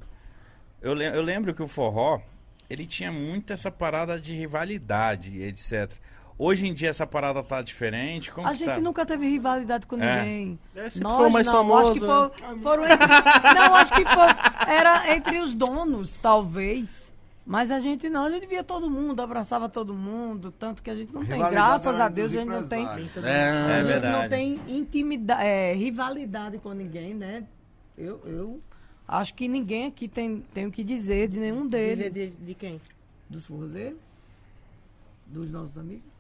Eu, 0.82 0.94
lem- 0.94 1.14
eu 1.14 1.22
lembro 1.24 1.54
que 1.56 1.64
o 1.64 1.68
forró, 1.68 2.22
ele 2.70 2.86
tinha 2.86 3.12
muito 3.12 3.52
essa 3.52 3.72
parada 3.72 4.20
de 4.20 4.34
rivalidade, 4.34 5.42
etc. 5.42 5.92
Hoje 6.38 6.68
em 6.68 6.74
dia 6.74 6.90
essa 6.90 7.08
parada 7.08 7.42
tá 7.42 7.62
diferente. 7.62 8.30
Como 8.30 8.46
A 8.46 8.52
que 8.52 8.58
gente 8.58 8.76
tá? 8.76 8.82
nunca 8.82 9.06
teve 9.06 9.26
rivalidade 9.30 9.86
com 9.88 9.96
É. 9.96 10.18
ninguém. 10.22 10.60
É, 10.76 10.90
Nós 11.00 11.16
foi 11.18 11.30
mais 11.30 11.48
não, 11.48 11.54
famoso, 11.54 11.92
Acho 11.92 12.00
que 12.02 12.06
né? 12.06 12.08
for- 12.08 12.60
foram 12.62 12.84
entre, 12.86 13.08
não, 13.56 13.76
acho 13.76 13.94
que 13.96 14.04
foi, 14.04 14.74
era 14.74 15.16
entre 15.16 15.40
os 15.40 15.54
donos, 15.56 16.18
talvez. 16.18 17.06
Mas 17.48 17.70
a 17.72 17.80
gente 17.80 18.10
não, 18.10 18.26
a 18.26 18.30
gente 18.32 18.48
via 18.48 18.64
todo 18.64 18.90
mundo, 18.90 19.22
abraçava 19.22 19.70
todo 19.70 19.94
mundo, 19.94 20.52
tanto 20.52 20.82
que 20.82 20.90
a 20.90 20.96
gente 20.96 21.14
não 21.14 21.24
tem, 21.24 21.40
graças 21.40 22.00
a 22.02 22.10
Deus, 22.10 22.32
a 22.32 22.40
gente 22.40 22.48
não 22.50 22.68
tem, 22.68 22.82
empresários. 22.84 23.24
a 23.24 23.30
É, 23.30 23.76
gente 23.78 23.86
verdade. 23.88 24.18
não 24.24 24.30
tem 24.30 24.60
intimidade, 24.68 25.44
é, 25.46 25.74
rivalidade 25.74 26.58
com 26.58 26.74
ninguém, 26.74 27.14
né? 27.14 27.44
Eu, 27.96 28.20
eu 28.26 28.60
acho 29.08 29.34
que 29.36 29.48
ninguém 29.48 29.86
aqui 29.86 30.08
tem, 30.08 30.44
tem 30.56 30.66
o 30.66 30.72
que 30.72 30.84
dizer 30.84 31.28
de 31.30 31.40
nenhum 31.40 31.66
Dizer 31.68 31.96
deles. 32.12 32.14
de, 32.14 32.46
de 32.46 32.54
quem? 32.56 32.82
Dos 33.30 33.46
forrozeiros? 33.46 34.00
Dos 35.28 35.50
nossos 35.52 35.78
amigos? 35.78 36.15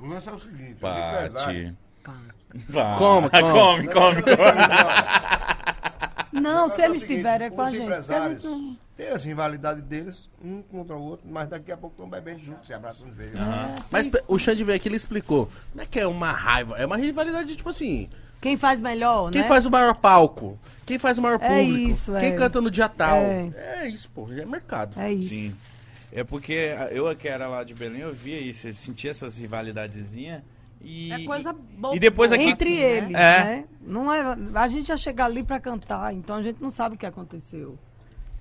O 0.00 0.06
lance 0.06 0.28
é 0.28 0.32
o 0.32 0.38
seguinte, 0.38 0.76
os 0.82 0.90
empresários... 0.90 1.32
Pati. 1.32 1.74
Pá. 2.72 2.96
Come, 2.98 3.28
come. 3.30 3.88
come. 3.88 4.22
Não, 6.32 6.68
se 6.68 6.82
é 6.82 6.84
eles 6.86 7.00
estiverem 7.02 7.50
com 7.50 7.62
a 7.62 7.70
gente. 7.70 7.82
empresários 7.82 8.42
têm 8.96 9.06
essa 9.06 9.26
rivalidade 9.26 9.80
deles, 9.82 10.28
um 10.44 10.62
contra 10.62 10.94
o 10.96 11.02
outro, 11.02 11.26
mas 11.30 11.48
daqui 11.48 11.70
a 11.72 11.76
pouco 11.76 11.94
estão 11.96 12.08
bebendo 12.08 12.40
juntos, 12.44 12.66
se 12.66 12.74
abraçando 12.74 13.10
de 13.10 13.14
vez. 13.16 13.32
Mas 13.90 14.06
pe- 14.08 14.22
o 14.28 14.38
Xande 14.38 14.62
veio 14.64 14.76
aqui 14.76 14.88
ele 14.88 14.96
explicou. 14.96 15.48
Não 15.74 15.82
é 15.84 15.86
que 15.86 15.98
é 15.98 16.06
uma 16.06 16.32
raiva, 16.32 16.76
é 16.76 16.84
uma 16.86 16.96
rivalidade, 16.96 17.56
tipo 17.56 17.68
assim. 17.70 18.08
Quem 18.40 18.56
faz 18.58 18.80
melhor, 18.80 19.30
Quem 19.30 19.40
né? 19.42 19.48
faz 19.48 19.64
o 19.64 19.70
maior 19.70 19.94
palco? 19.94 20.58
Quem 20.84 20.98
faz 20.98 21.16
o 21.18 21.22
maior 21.22 21.38
É 21.40 21.48
público? 21.48 21.90
isso, 21.90 22.12
quem 22.18 22.32
é. 22.34 22.36
canta 22.36 22.60
no 22.60 22.70
dia 22.70 22.88
tal? 22.90 23.16
É. 23.16 23.50
É, 23.56 23.88
isso, 23.88 24.10
pô. 24.10 24.28
É 24.30 24.44
mercado. 24.44 25.00
É 25.00 25.10
isso. 25.12 25.30
Sim. 25.30 25.56
É 26.14 26.22
porque 26.22 26.70
eu 26.92 27.14
que 27.16 27.26
era 27.28 27.48
lá 27.48 27.64
de 27.64 27.74
Belém, 27.74 28.00
eu 28.02 28.14
via 28.14 28.38
isso, 28.40 28.68
eu 28.68 28.72
sentia 28.72 29.10
essas 29.10 29.36
rivalidadezinhas. 29.36 30.42
E, 30.80 31.10
É 31.12 31.24
coisa 31.24 31.52
boa. 31.52 31.96
E 31.96 31.98
depois 31.98 32.30
aqui. 32.30 32.44
Entre 32.44 32.76
eles, 32.76 33.10
É. 33.16 33.44
né? 33.44 33.64
Não 33.80 34.12
é, 34.12 34.36
a 34.54 34.68
gente 34.68 34.90
ia 34.90 34.96
chegar 34.96 35.24
ali 35.24 35.42
pra 35.42 35.58
cantar, 35.58 36.14
então 36.14 36.36
a 36.36 36.42
gente 36.42 36.62
não 36.62 36.70
sabe 36.70 36.94
o 36.94 36.98
que 36.98 37.04
aconteceu. 37.06 37.76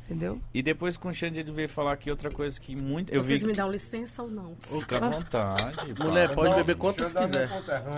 Entendeu? 0.05 0.39
E 0.53 0.61
depois 0.61 0.97
com 0.97 1.07
o 1.07 1.13
Xande 1.13 1.39
ele 1.39 1.51
veio 1.51 1.69
falar 1.69 1.93
aqui 1.93 2.11
outra 2.11 2.29
coisa 2.29 2.59
que 2.59 2.75
muito. 2.75 3.11
Eu 3.11 3.23
Vocês 3.23 3.39
vi. 3.39 3.47
me 3.47 3.53
dão 3.53 3.71
licença 3.71 4.21
ou 4.21 4.29
não? 4.29 4.53
Fica 4.59 4.97
à 4.97 5.09
vontade. 5.09 5.93
Mulher, 5.97 6.35
pode 6.35 6.49
Não, 6.49 6.57
beber 6.57 6.75
quantas 6.75 7.15
é 7.15 7.21
quiser. 7.21 7.47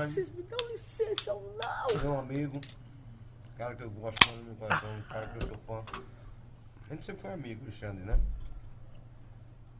Vocês 0.06 0.32
me 0.32 0.44
dão 0.44 0.70
licença 0.70 1.34
ou 1.34 1.58
não? 1.60 2.02
Meu 2.02 2.20
amigo, 2.20 2.62
cara 3.58 3.74
que 3.76 3.82
eu 3.84 3.90
gosto 3.90 4.28
muito 4.30 4.40
do 4.42 4.46
meu 4.46 4.56
coração, 4.56 4.90
cara 5.10 5.26
que 5.28 5.44
eu 5.44 5.48
sou 5.48 5.58
fã. 5.68 5.84
A 6.90 6.94
gente 6.94 7.06
sempre 7.08 7.22
foi 7.24 7.34
amigo 7.34 7.66
do 7.66 7.72
Xande, 7.72 8.02
né? 8.04 8.20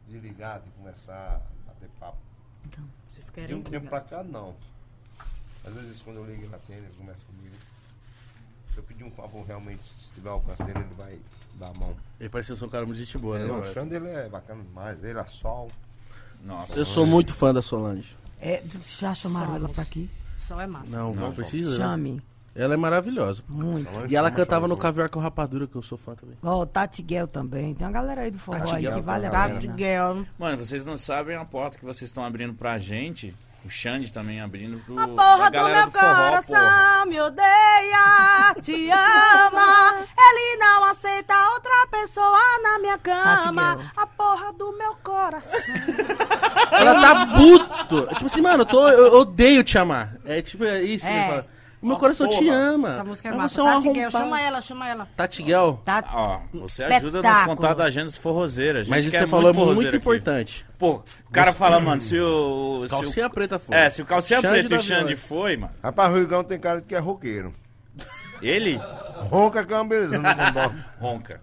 De 0.08 0.18
ligar, 0.18 0.60
de 0.60 0.70
conversar, 0.70 1.42
bater 1.66 1.88
papo. 1.98 2.18
Vocês 3.08 3.26
De 3.26 3.32
querem 3.32 3.56
um 3.56 3.62
tempo 3.62 3.88
pra 3.88 4.00
cá, 4.00 4.22
não. 4.22 4.54
Às 5.64 5.74
vezes, 5.74 6.02
quando 6.02 6.16
eu 6.18 6.26
ligo, 6.26 6.44
ele 6.44 6.54
atende, 6.54 6.80
ele 6.80 6.94
conversa 6.96 7.24
comigo. 7.26 7.54
Se 8.72 8.78
eu 8.78 8.84
pedir 8.84 9.04
um 9.04 9.10
favor, 9.10 9.44
realmente, 9.44 9.82
se 9.98 10.12
tiver 10.12 10.28
alcance 10.28 10.62
dele, 10.62 10.80
ele 10.80 10.94
vai 10.94 11.18
dar 11.58 11.68
a 11.68 11.74
mão. 11.74 11.96
Ele 12.20 12.28
parece 12.28 12.56
ser 12.56 12.64
um 12.64 12.68
cara 12.68 12.84
muito 12.86 12.98
gente 12.98 13.18
boa, 13.18 13.38
né? 13.38 13.46
Não, 13.46 13.60
não? 13.60 13.70
o 13.70 13.72
Xande, 13.74 13.94
ele 13.94 14.08
é 14.08 14.28
bacana 14.28 14.62
demais. 14.62 15.02
Ele, 15.02 15.18
a 15.18 15.26
Sol. 15.26 15.70
Nossa. 16.42 16.78
Eu 16.78 16.84
sou 16.84 17.06
muito 17.06 17.34
fã 17.34 17.52
da 17.52 17.62
Solange. 17.62 18.16
É, 18.40 18.62
já 18.84 19.14
chamaram 19.14 19.50
ela 19.50 19.60
Somos. 19.60 19.74
pra 19.74 19.82
aqui? 19.82 20.10
Só 20.36 20.60
é 20.60 20.66
massa. 20.66 20.96
Não, 20.96 21.12
não, 21.12 21.32
precisa. 21.32 21.96
né? 21.96 22.20
Ela 22.56 22.74
é 22.74 22.76
maravilhosa. 22.76 23.42
Muito. 23.48 23.90
Solange 23.90 24.12
E 24.12 24.16
ela 24.16 24.30
cantava 24.30 24.66
no. 24.66 24.76
Caviar 24.76 25.08
com 25.08 25.20
Rapadura, 25.20 25.66
que 25.66 25.76
eu 25.76 25.82
sou 25.82 25.98
fã 25.98 26.14
também. 26.14 26.36
Ó, 26.42 26.64
Tati 26.64 27.02
Guel 27.02 27.26
também. 27.26 27.74
Tem 27.74 27.86
uma 27.86 27.92
galera 27.92 28.22
aí 28.22 28.30
do 28.30 28.38
forró 28.38 28.58
Tati 28.58 28.74
aí 28.76 28.82
Guel, 28.82 28.94
que 28.94 29.00
vale 29.00 29.26
a 29.26 29.30
pena. 29.30 29.60
Girl. 29.76 30.22
Mano, 30.38 30.58
vocês 30.64 30.84
não 30.84 30.96
sabem 30.96 31.36
a 31.36 31.44
porta 31.44 31.78
que 31.78 31.84
vocês 31.84 32.08
estão 32.08 32.24
abrindo 32.24 32.54
pra 32.54 32.78
gente. 32.78 33.34
O 33.64 33.68
Xande 33.68 34.12
também 34.12 34.40
abrindo 34.40 34.78
pro, 34.84 34.96
A 34.96 35.08
porra 35.08 35.50
do 35.50 35.64
meu 35.64 35.86
do 35.86 35.90
forró, 35.90 36.04
porra. 36.06 36.24
coração 36.26 37.06
me 37.06 37.20
odeia, 37.20 38.54
te 38.62 38.88
ama. 38.94 40.06
Ele 40.16 40.56
não 40.58 40.84
aceita 40.84 41.34
outra 41.50 41.72
pessoa 41.90 42.38
na 42.62 42.78
minha 42.78 42.96
Tati 42.96 43.44
cama. 43.46 43.90
A 43.96 44.06
porra 44.06 44.52
do 44.52 44.72
meu 44.78 44.94
coração. 45.02 45.60
Ela 46.78 47.00
tá 47.00 47.26
puto. 47.36 48.06
Tipo 48.14 48.26
assim, 48.26 48.40
mano, 48.40 48.62
eu, 48.62 48.66
tô, 48.66 48.88
eu 48.88 49.14
odeio 49.20 49.64
te 49.64 49.76
amar. 49.78 50.14
É 50.24 50.40
tipo 50.40 50.64
é 50.64 50.82
isso. 50.82 51.08
É. 51.08 51.44
fala. 51.80 51.88
Meu 51.90 51.96
coração 51.96 52.28
te 52.28 52.48
ama. 52.48 52.88
Essa 52.88 53.04
música 53.04 53.28
é 53.28 53.30
Mas 53.32 53.40
massa. 53.40 53.62
você 53.62 53.88
é 54.00 54.06
um 54.06 54.10
chama 54.10 54.40
ela, 54.40 54.60
chama 54.60 54.88
ela. 54.88 55.08
Tati 55.16 55.42
Guel. 55.42 55.80
Tati. 55.84 56.08
Ó, 56.14 56.40
você 56.54 56.84
ajuda 56.84 57.18
nos 57.18 57.24
Espetáculo. 57.26 57.56
contatos 57.56 57.76
da 57.78 57.84
agendas 57.84 58.16
forrozeiras. 58.16 58.88
Mas 58.88 59.04
isso 59.04 59.16
você 59.16 59.26
falou 59.26 59.50
é 59.50 59.74
muito 59.74 59.96
importante. 59.96 60.64
Pô, 60.78 61.02
o 61.28 61.32
cara 61.32 61.52
fala, 61.52 61.80
mano, 61.80 62.00
se 62.00 62.18
o. 62.18 62.80
se 62.82 62.86
o- 62.86 62.90
Calcinha 62.98 63.30
preta 63.30 63.58
foi. 63.58 63.76
É, 63.76 63.90
se 63.90 64.02
o 64.02 64.06
calcinha 64.06 64.40
Xande 64.40 64.60
preta 64.60 64.74
e 64.74 64.78
o 64.78 64.82
Xande 64.82 65.14
Viola. 65.14 65.16
foi, 65.16 65.56
mano. 65.56 65.72
Rapaz, 65.82 66.12
o 66.12 66.16
Rigão 66.18 66.44
tem 66.44 66.58
cara 66.58 66.80
de 66.80 66.86
que 66.86 66.94
é 66.94 66.98
roqueiro. 66.98 67.54
Ele 68.42 68.78
Ronca 69.30 69.64
que 69.64 69.72
é 69.72 69.76
uma 69.76 69.84
beleza, 69.86 70.18
não 70.18 70.34
concordo. 70.34 70.84
ronca. 71.00 71.40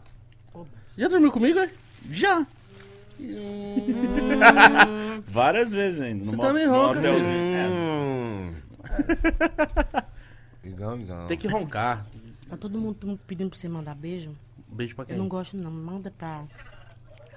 Já 0.96 1.08
dormiu 1.08 1.32
comigo, 1.32 1.58
é? 1.58 1.70
Já. 2.12 2.46
Várias 5.28 5.72
vezes 5.72 6.02
ainda. 6.02 6.26
Você 6.26 6.36
no, 6.36 6.42
também 6.44 6.68
no 6.68 6.74
ronca, 6.74 7.00
hotelzinho. 7.00 7.56
É. 7.56 7.68
Rigão, 10.64 10.98
Rigão. 10.98 11.28
Tem 11.28 11.38
que 11.38 11.48
roncar. 11.48 12.06
Tá 12.50 12.58
todo 12.58 12.80
mundo 12.80 13.20
pedindo 13.28 13.50
pra 13.50 13.60
você 13.60 13.68
mandar 13.68 13.96
beijo? 13.96 14.36
Beijo 14.68 14.96
pra 14.96 15.04
Eu 15.04 15.08
quem? 15.08 15.18
não 15.18 15.28
gosto 15.28 15.58
não. 15.58 15.70
Manda 15.72 16.12
pra, 16.12 16.44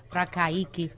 pra 0.09 0.27
Kaique. 0.27 0.93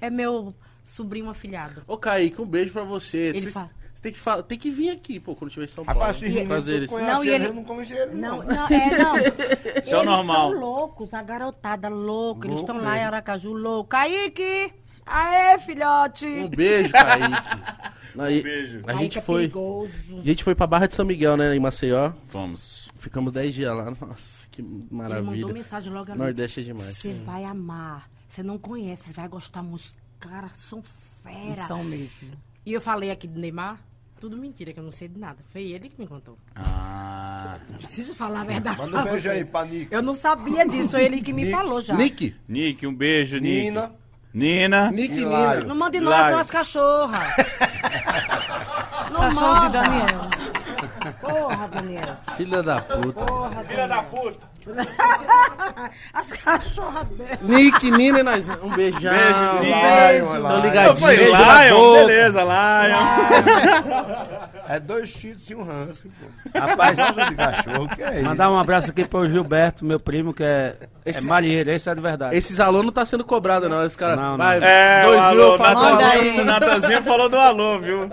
É 0.00 0.08
meu 0.10 0.54
sobrinho 0.82 1.28
afilhado. 1.28 1.82
Ô, 1.86 1.96
Kaique, 1.96 2.40
um 2.40 2.46
beijo 2.46 2.72
pra 2.72 2.84
você. 2.84 3.18
Ele 3.18 3.40
Você 3.40 3.50
fala- 3.50 3.70
você 3.94 4.02
tem 4.02 4.12
que, 4.12 4.18
fa- 4.20 4.42
tem 4.44 4.56
que 4.58 4.70
vir 4.70 4.90
aqui, 4.90 5.18
pô, 5.18 5.34
quando 5.34 5.50
tiver 5.50 5.64
em 5.64 5.68
São 5.68 5.84
Paulo. 5.84 5.98
Rapaz, 6.00 6.18
se 6.18 6.26
eles. 6.26 6.88
conhece 6.88 7.12
Não, 7.12 7.24
e 7.24 7.28
ele, 7.30 7.46
eu 7.46 7.52
não 7.54 7.64
conheço 7.64 7.92
ele, 7.92 8.14
Não, 8.14 8.36
não. 8.38 8.44
não, 8.44 8.66
é, 8.68 8.96
não. 8.98 9.16
Isso 9.82 9.92
é 9.94 9.98
o 9.98 10.00
Eles 10.02 10.04
normal. 10.04 10.50
são 10.52 10.60
loucos, 10.60 11.14
a 11.14 11.20
garotada 11.22 11.88
louca. 11.88 12.46
Eles 12.46 12.58
Louco 12.60 12.72
estão 12.72 12.84
lá 12.88 12.96
em. 12.96 13.02
Aracaju, 13.02 13.52
louco. 13.52 13.90
Kaique! 13.90 14.72
Aê, 15.04 15.58
filhote! 15.58 16.26
Um 16.26 16.48
beijo, 16.48 16.92
Kaique. 16.92 17.34
Aí, 18.18 18.42
beijo. 18.42 18.82
A 18.86 18.94
gente 18.94 19.18
é 19.18 19.20
foi. 19.20 19.48
perigoso. 19.48 20.18
A 20.18 20.22
gente 20.22 20.44
foi 20.44 20.54
pra 20.54 20.66
Barra 20.66 20.86
de 20.86 20.94
São 20.94 21.04
Miguel, 21.04 21.36
né, 21.36 21.54
em 21.54 21.60
Maceió. 21.60 22.12
Vamos. 22.30 22.88
Ficamos 22.98 23.32
10 23.32 23.54
dias 23.54 23.74
lá. 23.76 23.90
Nossa, 24.00 24.46
que 24.50 24.60
Ele 24.62 24.86
maravilha. 24.90 25.30
mandou 25.30 25.52
mensagem 25.52 25.92
logo 25.92 26.10
ali. 26.10 26.18
Nordeste 26.20 26.60
é 26.60 26.62
demais. 26.64 26.82
Você 26.84 27.12
vai 27.24 27.44
amar. 27.44 28.08
Você 28.28 28.42
não 28.42 28.58
conhece, 28.58 29.04
você 29.08 29.12
vai 29.12 29.28
gostar 29.28 29.62
muito. 29.62 29.76
Os 29.80 29.96
caras 30.20 30.52
são 30.52 30.82
fera. 31.22 31.66
são 31.66 31.82
mesmo. 31.84 32.30
E 32.66 32.72
eu 32.72 32.80
falei 32.80 33.10
aqui 33.10 33.26
do 33.26 33.38
Neymar. 33.40 33.78
Tudo 34.20 34.36
mentira, 34.36 34.72
que 34.72 34.80
eu 34.80 34.84
não 34.84 34.90
sei 34.90 35.06
de 35.06 35.16
nada. 35.16 35.38
Foi 35.52 35.62
ele 35.62 35.88
que 35.88 36.00
me 36.00 36.04
contou. 36.06 36.36
Ah, 36.56 37.60
Preciso 37.76 38.16
falar 38.16 38.40
a 38.40 38.44
verdade. 38.44 38.76
Manda 38.76 39.00
um 39.00 39.04
beijo 39.04 39.30
aí 39.30 39.44
pra 39.44 39.64
Nick. 39.64 39.92
Eu 39.94 40.02
não 40.02 40.12
sabia 40.12 40.66
disso, 40.66 40.90
foi 40.90 41.04
ele 41.04 41.22
que 41.22 41.32
me 41.32 41.42
Nick. 41.44 41.54
falou 41.54 41.80
já. 41.80 41.94
Nick. 41.94 42.34
Nick, 42.48 42.84
um 42.84 42.92
beijo, 42.92 43.38
Nick. 43.38 43.70
Nina. 44.38 44.90
Nick 44.90 45.12
e. 45.14 45.20
Nina. 45.20 45.64
Não 45.64 45.74
mande 45.74 45.98
Hilário. 45.98 46.30
são 46.30 46.38
as 46.38 46.50
cachorras. 46.50 47.28
não 49.10 49.20
Cachorro 49.20 49.60
de. 49.66 49.68
Daniel. 49.72 50.20
Porra, 51.20 51.68
Daniel. 51.68 52.16
Filha 52.36 52.62
da 52.62 52.80
puta. 52.80 53.24
Porra, 53.24 53.64
Filha 53.64 53.88
da 53.88 54.02
puta. 54.02 54.38
As 56.12 56.32
cachorras 56.32 57.04
dela. 57.04 57.38
Nick, 57.42 57.90
Nina 57.90 58.20
e 58.20 58.22
nós. 58.22 58.48
Um 58.62 58.70
beijão. 58.70 59.12
Beijo. 59.12 59.62
Lion, 59.62 60.26
Tô 60.26 60.48
Lion. 60.48 60.60
ligadinho. 60.62 61.06
Beijo 61.06 61.32
na 61.32 61.64
Lion, 61.64 61.92
beleza, 61.94 62.40
Lion. 62.42 62.98
É 64.68 64.78
dois 64.80 65.08
cheats 65.08 65.48
e 65.50 65.54
um 65.54 65.62
husky, 65.62 66.10
pô. 66.10 66.58
Rapaz, 66.58 66.96
de 66.98 67.34
cachorro, 67.36 67.88
que 67.88 68.02
é 68.02 68.16
isso? 68.16 68.24
mandar 68.24 68.50
um 68.50 68.58
abraço 68.58 68.90
aqui 68.90 69.04
pro 69.04 69.26
Gilberto, 69.28 69.84
meu 69.84 69.98
primo, 69.98 70.34
que 70.34 70.42
é, 70.44 70.76
Esse- 71.06 71.20
é 71.24 71.28
marinheiro, 71.28 71.70
esse 71.70 71.88
é 71.88 71.94
de 71.94 72.00
verdade. 72.02 72.36
Esses 72.36 72.60
alunos 72.60 72.86
não 72.86 72.92
tá 72.92 73.04
sendo 73.06 73.24
cobrado, 73.24 73.68
não. 73.68 73.84
Os 73.86 73.96
caras. 73.96 74.16
Não, 74.16 74.30
não. 74.32 74.36
Vai, 74.38 74.58
É, 74.62 75.04
dois 75.04 75.24
o 75.24 75.30
mil 75.30 75.38
eu 75.40 75.52
o 75.54 76.44
Natanzinho 76.44 77.02
falou 77.02 77.28
do 77.28 77.38
alô, 77.38 77.78
viu? 77.78 78.08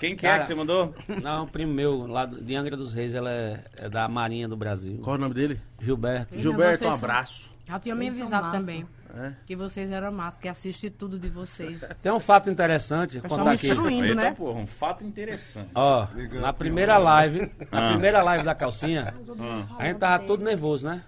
Quem 0.00 0.16
que 0.16 0.26
é 0.26 0.30
Cara, 0.30 0.40
que 0.40 0.46
você 0.48 0.54
mandou? 0.54 0.94
Não, 1.22 1.44
um 1.44 1.46
primo 1.46 1.72
meu, 1.72 2.06
lá 2.06 2.24
do- 2.26 2.40
de 2.42 2.56
Angra 2.56 2.76
dos 2.76 2.92
Reis, 2.94 3.14
ela 3.14 3.30
é, 3.30 3.62
é 3.76 3.88
da 3.88 4.08
Marinha 4.08 4.48
do 4.48 4.56
Brasil. 4.56 4.98
Qual 5.02 5.14
é 5.14 5.18
o 5.18 5.20
nome 5.20 5.34
dele? 5.34 5.60
Gilberto. 5.78 6.38
Gilberto, 6.38 6.84
um 6.86 6.90
abraço. 6.92 7.54
Já 7.68 7.78
tinha 7.78 7.94
me 7.94 8.08
avisado 8.08 8.50
também. 8.50 8.86
É. 9.14 9.32
Que 9.44 9.54
vocês 9.56 9.90
eram 9.90 10.10
massa, 10.12 10.40
que 10.40 10.48
assiste 10.48 10.88
tudo 10.88 11.18
de 11.18 11.28
vocês. 11.28 11.80
Tem 12.00 12.10
um 12.12 12.18
fato 12.20 12.48
interessante, 12.48 13.20
contar 13.20 13.52
aqui. 13.52 13.68
Eita, 13.68 14.14
né? 14.14 14.32
porra, 14.32 14.58
um 14.60 14.66
fato 14.66 15.04
interessante. 15.04 15.70
Ó, 15.74 16.06
na 16.40 16.52
primeira 16.52 16.96
live, 16.96 17.50
na 17.70 17.88
Ah. 17.88 17.90
primeira 17.90 18.22
live 18.22 18.44
da 18.44 18.54
calcinha, 18.54 19.12
Ah. 19.38 19.66
a 19.78 19.84
gente 19.86 19.98
tava 19.98 20.24
todo 20.24 20.42
nervoso, 20.42 20.88
né? 20.88 21.02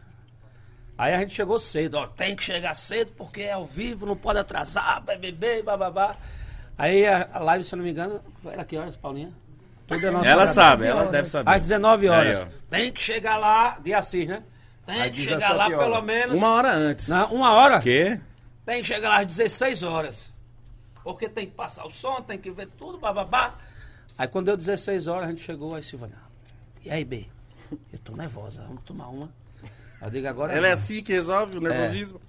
Aí 0.99 1.15
a 1.15 1.19
gente 1.21 1.33
chegou 1.35 1.59
cedo, 1.59 1.95
ó, 1.97 2.07
tem 2.07 2.37
que 2.37 2.43
chegar 2.45 2.75
cedo 2.75 3.13
porque 3.17 3.43
é 3.43 3.53
ao 3.53 3.65
vivo, 3.65 4.05
não 4.05 4.17
pode 4.17 4.39
atrasar, 4.39 5.01
BBB, 5.03 5.63
bababá. 5.63 6.15
Aí 6.77 7.07
a, 7.07 7.39
live, 7.39 7.65
se 7.65 7.75
eu 7.75 7.77
não 7.77 7.85
me 7.85 7.91
engano, 7.91 8.21
era 8.45 8.65
que 8.65 8.77
horas, 8.77 8.97
Paulinha? 8.97 9.31
Tudo 9.87 10.07
é 10.07 10.11
nosso 10.11 10.25
Ela 10.25 10.35
horário. 10.43 10.53
sabe, 10.55 10.87
ela 10.87 11.05
deve 11.07 11.29
saber. 11.29 11.51
Às 11.51 11.61
19 11.69 12.09
horas. 12.09 12.39
Aí, 12.43 12.49
tem 12.71 12.93
que 12.93 13.01
chegar 13.01 13.37
lá, 13.37 13.79
de 13.83 13.93
Assis, 13.93 14.27
né? 14.27 14.43
Tem 14.87 15.03
Às 15.03 15.11
que 15.11 15.23
chegar 15.23 15.37
17 15.53 15.57
lá 15.59 15.65
horas. 15.67 15.79
pelo 15.79 16.03
menos. 16.03 16.39
Uma 16.39 16.49
hora 16.49 16.73
antes. 16.75 17.09
Não, 17.09 17.27
uma 17.33 17.53
hora? 17.53 17.81
Quê? 17.81 18.19
Tem 18.65 18.81
que 18.81 18.89
chegar 18.89 19.09
lá 19.11 19.21
às 19.21 19.27
16 19.27 19.83
horas. 19.83 20.33
Porque 21.05 21.29
tem 21.29 21.47
que 21.47 21.53
passar 21.53 21.85
o 21.85 21.91
som, 21.91 22.21
tem 22.23 22.39
que 22.39 22.51
ver 22.51 22.69
tudo, 22.79 22.97
bababá. 22.99 23.55
Aí 24.17 24.29
quando 24.29 24.47
deu 24.47 24.57
16 24.57 25.09
horas, 25.09 25.25
a 25.27 25.31
gente 25.31 25.43
chegou, 25.43 25.75
aí 25.75 25.83
Silvana, 25.83 26.15
e 26.85 26.91
aí, 26.91 27.05
B? 27.05 27.27
Eu 27.93 27.99
tô 27.99 28.15
nervosa, 28.17 28.63
vamos 28.67 28.83
tomar 28.85 29.09
uma. 29.09 29.29
Eu 30.01 30.11
digo, 30.11 30.27
agora 30.29 30.53
Ela 30.53 30.67
é 30.67 30.71
não. 30.71 30.75
assim 30.75 31.03
que 31.03 31.13
resolve 31.13 31.59
o 31.59 31.61
nervosismo? 31.61 32.21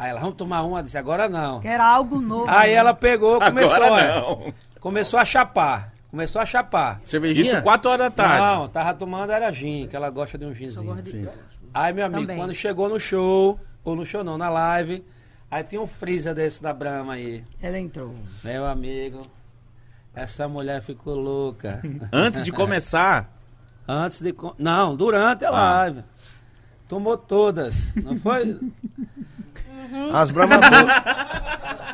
Aí 0.00 0.08
ela, 0.08 0.18
vamos 0.20 0.36
tomar 0.36 0.62
uma, 0.62 0.82
disse, 0.82 0.96
agora 0.96 1.28
não. 1.28 1.60
Que 1.60 1.68
era 1.68 1.86
algo 1.86 2.18
novo. 2.18 2.46
Aí 2.48 2.72
ela 2.72 2.94
pegou, 2.94 3.38
começou, 3.38 3.74
Agora 3.76 3.92
olha, 3.92 4.14
não. 4.22 4.54
começou 4.80 5.20
a 5.20 5.24
chapar. 5.26 5.92
Começou 6.10 6.40
a 6.40 6.46
chapar. 6.46 7.00
Cervejinha? 7.04 7.52
Isso 7.56 7.62
4 7.62 7.90
horas 7.90 8.06
da 8.06 8.10
tarde. 8.10 8.40
Não, 8.46 8.66
tava 8.68 8.94
tomando 8.94 9.30
era 9.30 9.52
gin, 9.52 9.86
que 9.88 9.94
ela 9.94 10.08
gosta 10.08 10.38
de 10.38 10.46
um 10.46 10.54
ginzinho. 10.54 10.98
Sim. 11.04 11.28
Aí, 11.74 11.92
meu 11.92 12.06
amigo, 12.06 12.22
Também. 12.22 12.38
quando 12.38 12.54
chegou 12.54 12.88
no 12.88 12.98
show, 12.98 13.60
ou 13.84 13.94
no 13.94 14.06
show 14.06 14.24
não, 14.24 14.38
na 14.38 14.48
live, 14.48 15.04
aí 15.50 15.62
tinha 15.64 15.82
um 15.82 15.86
freezer 15.86 16.34
desse 16.34 16.62
da 16.62 16.72
Brahma 16.72 17.12
aí. 17.12 17.44
Ela 17.60 17.78
entrou. 17.78 18.14
Meu 18.42 18.64
amigo, 18.64 19.26
essa 20.14 20.48
mulher 20.48 20.80
ficou 20.80 21.14
louca. 21.14 21.82
Antes 22.10 22.42
de 22.42 22.50
começar. 22.50 23.30
Antes 23.86 24.22
de. 24.22 24.34
Não, 24.58 24.96
durante 24.96 25.44
a 25.44 25.48
Ah. 25.50 25.52
live. 25.82 26.04
Tomou 26.88 27.18
todas. 27.18 27.94
Não 27.94 28.18
foi? 28.18 28.58
As 30.12 30.30
Brahma 30.30 30.58
todas. 30.60 30.80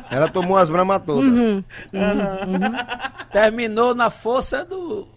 Ela 0.11 0.29
tomou 0.29 0.57
as 0.57 0.69
Brahma 0.69 0.99
todas. 0.99 1.63
Terminou 3.31 3.93
na 3.95 4.09
força 4.09 4.63
do. 4.65 5.07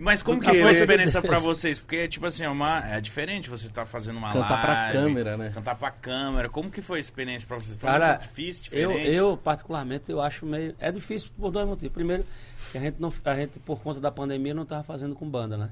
Mas 0.00 0.22
como 0.22 0.40
que 0.40 0.48
foi 0.48 0.62
a 0.62 0.70
experiência 0.70 1.20
pra 1.20 1.38
vocês? 1.38 1.80
Porque, 1.80 2.06
tipo 2.06 2.24
assim, 2.24 2.44
é, 2.44 2.48
uma, 2.48 2.78
é 2.88 3.00
diferente 3.00 3.50
você 3.50 3.68
tá 3.68 3.84
fazendo 3.84 4.16
uma 4.16 4.32
Cantar 4.32 4.60
pra 4.62 4.72
live. 4.72 4.92
câmera, 4.98 5.36
né? 5.36 5.50
Cantar 5.52 5.74
pra 5.74 5.90
câmera. 5.90 6.48
Como 6.48 6.70
que 6.70 6.80
foi 6.80 6.98
a 6.98 7.00
experiência 7.00 7.48
pra 7.48 7.56
vocês? 7.58 7.76
Foi 7.76 7.90
Cara, 7.90 8.08
muito 8.10 8.20
difícil, 8.22 8.62
eu, 8.72 8.90
diferente? 8.92 9.16
eu, 9.16 9.36
particularmente, 9.36 10.04
eu 10.12 10.22
acho 10.22 10.46
meio. 10.46 10.72
É 10.78 10.92
difícil 10.92 11.30
por 11.36 11.50
dois 11.50 11.66
motivos. 11.66 11.92
Primeiro, 11.92 12.24
que 12.70 12.78
a 12.78 12.80
gente, 12.80 12.96
não, 13.00 13.12
a 13.24 13.34
gente 13.34 13.58
por 13.58 13.80
conta 13.82 13.98
da 14.00 14.12
pandemia, 14.12 14.54
não 14.54 14.62
estava 14.62 14.84
fazendo 14.84 15.16
com 15.16 15.28
banda, 15.28 15.56
né? 15.56 15.68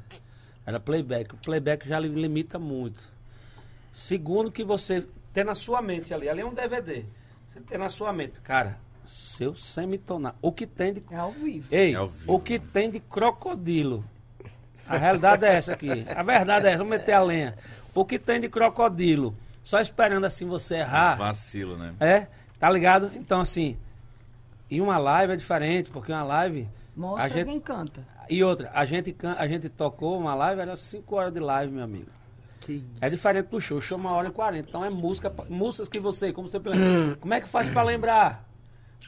Era 0.66 0.80
playback. 0.80 1.32
O 1.32 1.38
playback 1.38 1.88
já 1.88 2.01
li- 2.01 2.09
limita 2.09 2.59
muito. 2.59 3.01
Segundo, 3.93 4.51
que 4.51 4.64
você 4.64 5.06
tem 5.36 5.44
na 5.44 5.54
sua 5.54 5.82
mente 5.82 6.14
ali. 6.14 6.28
Ali 6.28 6.40
é 6.40 6.46
um 6.46 6.54
DVD. 6.54 7.04
Você 7.48 7.60
tem 7.60 7.76
na 7.78 7.88
sua 7.90 8.10
mente. 8.12 8.40
Cara, 8.40 8.78
seu 9.06 9.54
semitonar. 9.54 10.34
O 10.40 10.50
que 10.50 10.66
tem 10.66 10.94
de. 10.94 11.02
É 11.10 11.16
ao 11.16 11.30
vivo. 11.32 11.66
Ei, 11.70 11.92
É 11.92 11.96
ao 11.96 12.08
vivo, 12.08 12.32
o 12.34 12.40
que 12.40 12.58
tem 12.58 12.90
de 12.90 13.00
crocodilo? 13.00 14.02
A 14.88 14.96
realidade 14.96 15.44
é 15.44 15.54
essa 15.54 15.72
aqui. 15.74 15.90
A 16.14 16.22
verdade 16.22 16.66
é 16.66 16.70
essa. 16.70 16.78
Vamos 16.78 16.90
meter 16.96 17.12
a 17.12 17.22
lenha. 17.22 17.54
O 17.94 18.04
que 18.04 18.18
tem 18.18 18.40
de 18.40 18.48
crocodilo? 18.48 19.36
Só 19.62 19.78
esperando 19.80 20.24
assim 20.24 20.46
você 20.46 20.76
errar. 20.76 21.16
Vacilo, 21.16 21.76
né? 21.76 21.94
É, 22.00 22.28
tá 22.58 22.70
ligado? 22.70 23.10
Então, 23.14 23.40
assim, 23.40 23.76
em 24.70 24.80
uma 24.80 24.96
live 24.96 25.32
é 25.32 25.36
diferente, 25.36 25.90
porque 25.90 26.12
uma 26.12 26.22
live. 26.22 26.68
Mostra 26.96 27.24
a 27.24 27.28
gente, 27.28 27.46
quem 27.46 27.60
canta. 27.60 28.06
e 28.30 28.42
outra, 28.42 28.70
a 28.72 28.84
gente, 28.86 29.12
can- 29.12 29.36
a 29.38 29.46
gente 29.46 29.68
tocou 29.68 30.18
uma 30.18 30.34
live, 30.34 30.62
era 30.62 30.76
5 30.78 31.14
horas 31.14 31.32
de 31.34 31.40
live, 31.40 31.70
meu 31.72 31.84
amigo. 31.84 32.10
É 33.01 33.09
diferente 33.09 33.47
do 33.47 33.60
show, 33.60 33.80
show 33.80 33.97
é 33.98 34.01
uma 34.01 34.12
hora 34.12 34.28
e 34.28 34.30
40. 34.32 34.68
Então 34.68 34.84
é 34.84 34.90
música, 34.90 35.32
músicas 35.48 35.88
que 35.88 36.01
você, 36.01 36.32
como 36.32 36.48
você 36.48 36.59
lembra. 36.59 37.16
Como 37.16 37.34
é 37.34 37.40
que 37.40 37.48
faz 37.48 37.68
pra 37.68 37.82
lembrar? 37.82 38.44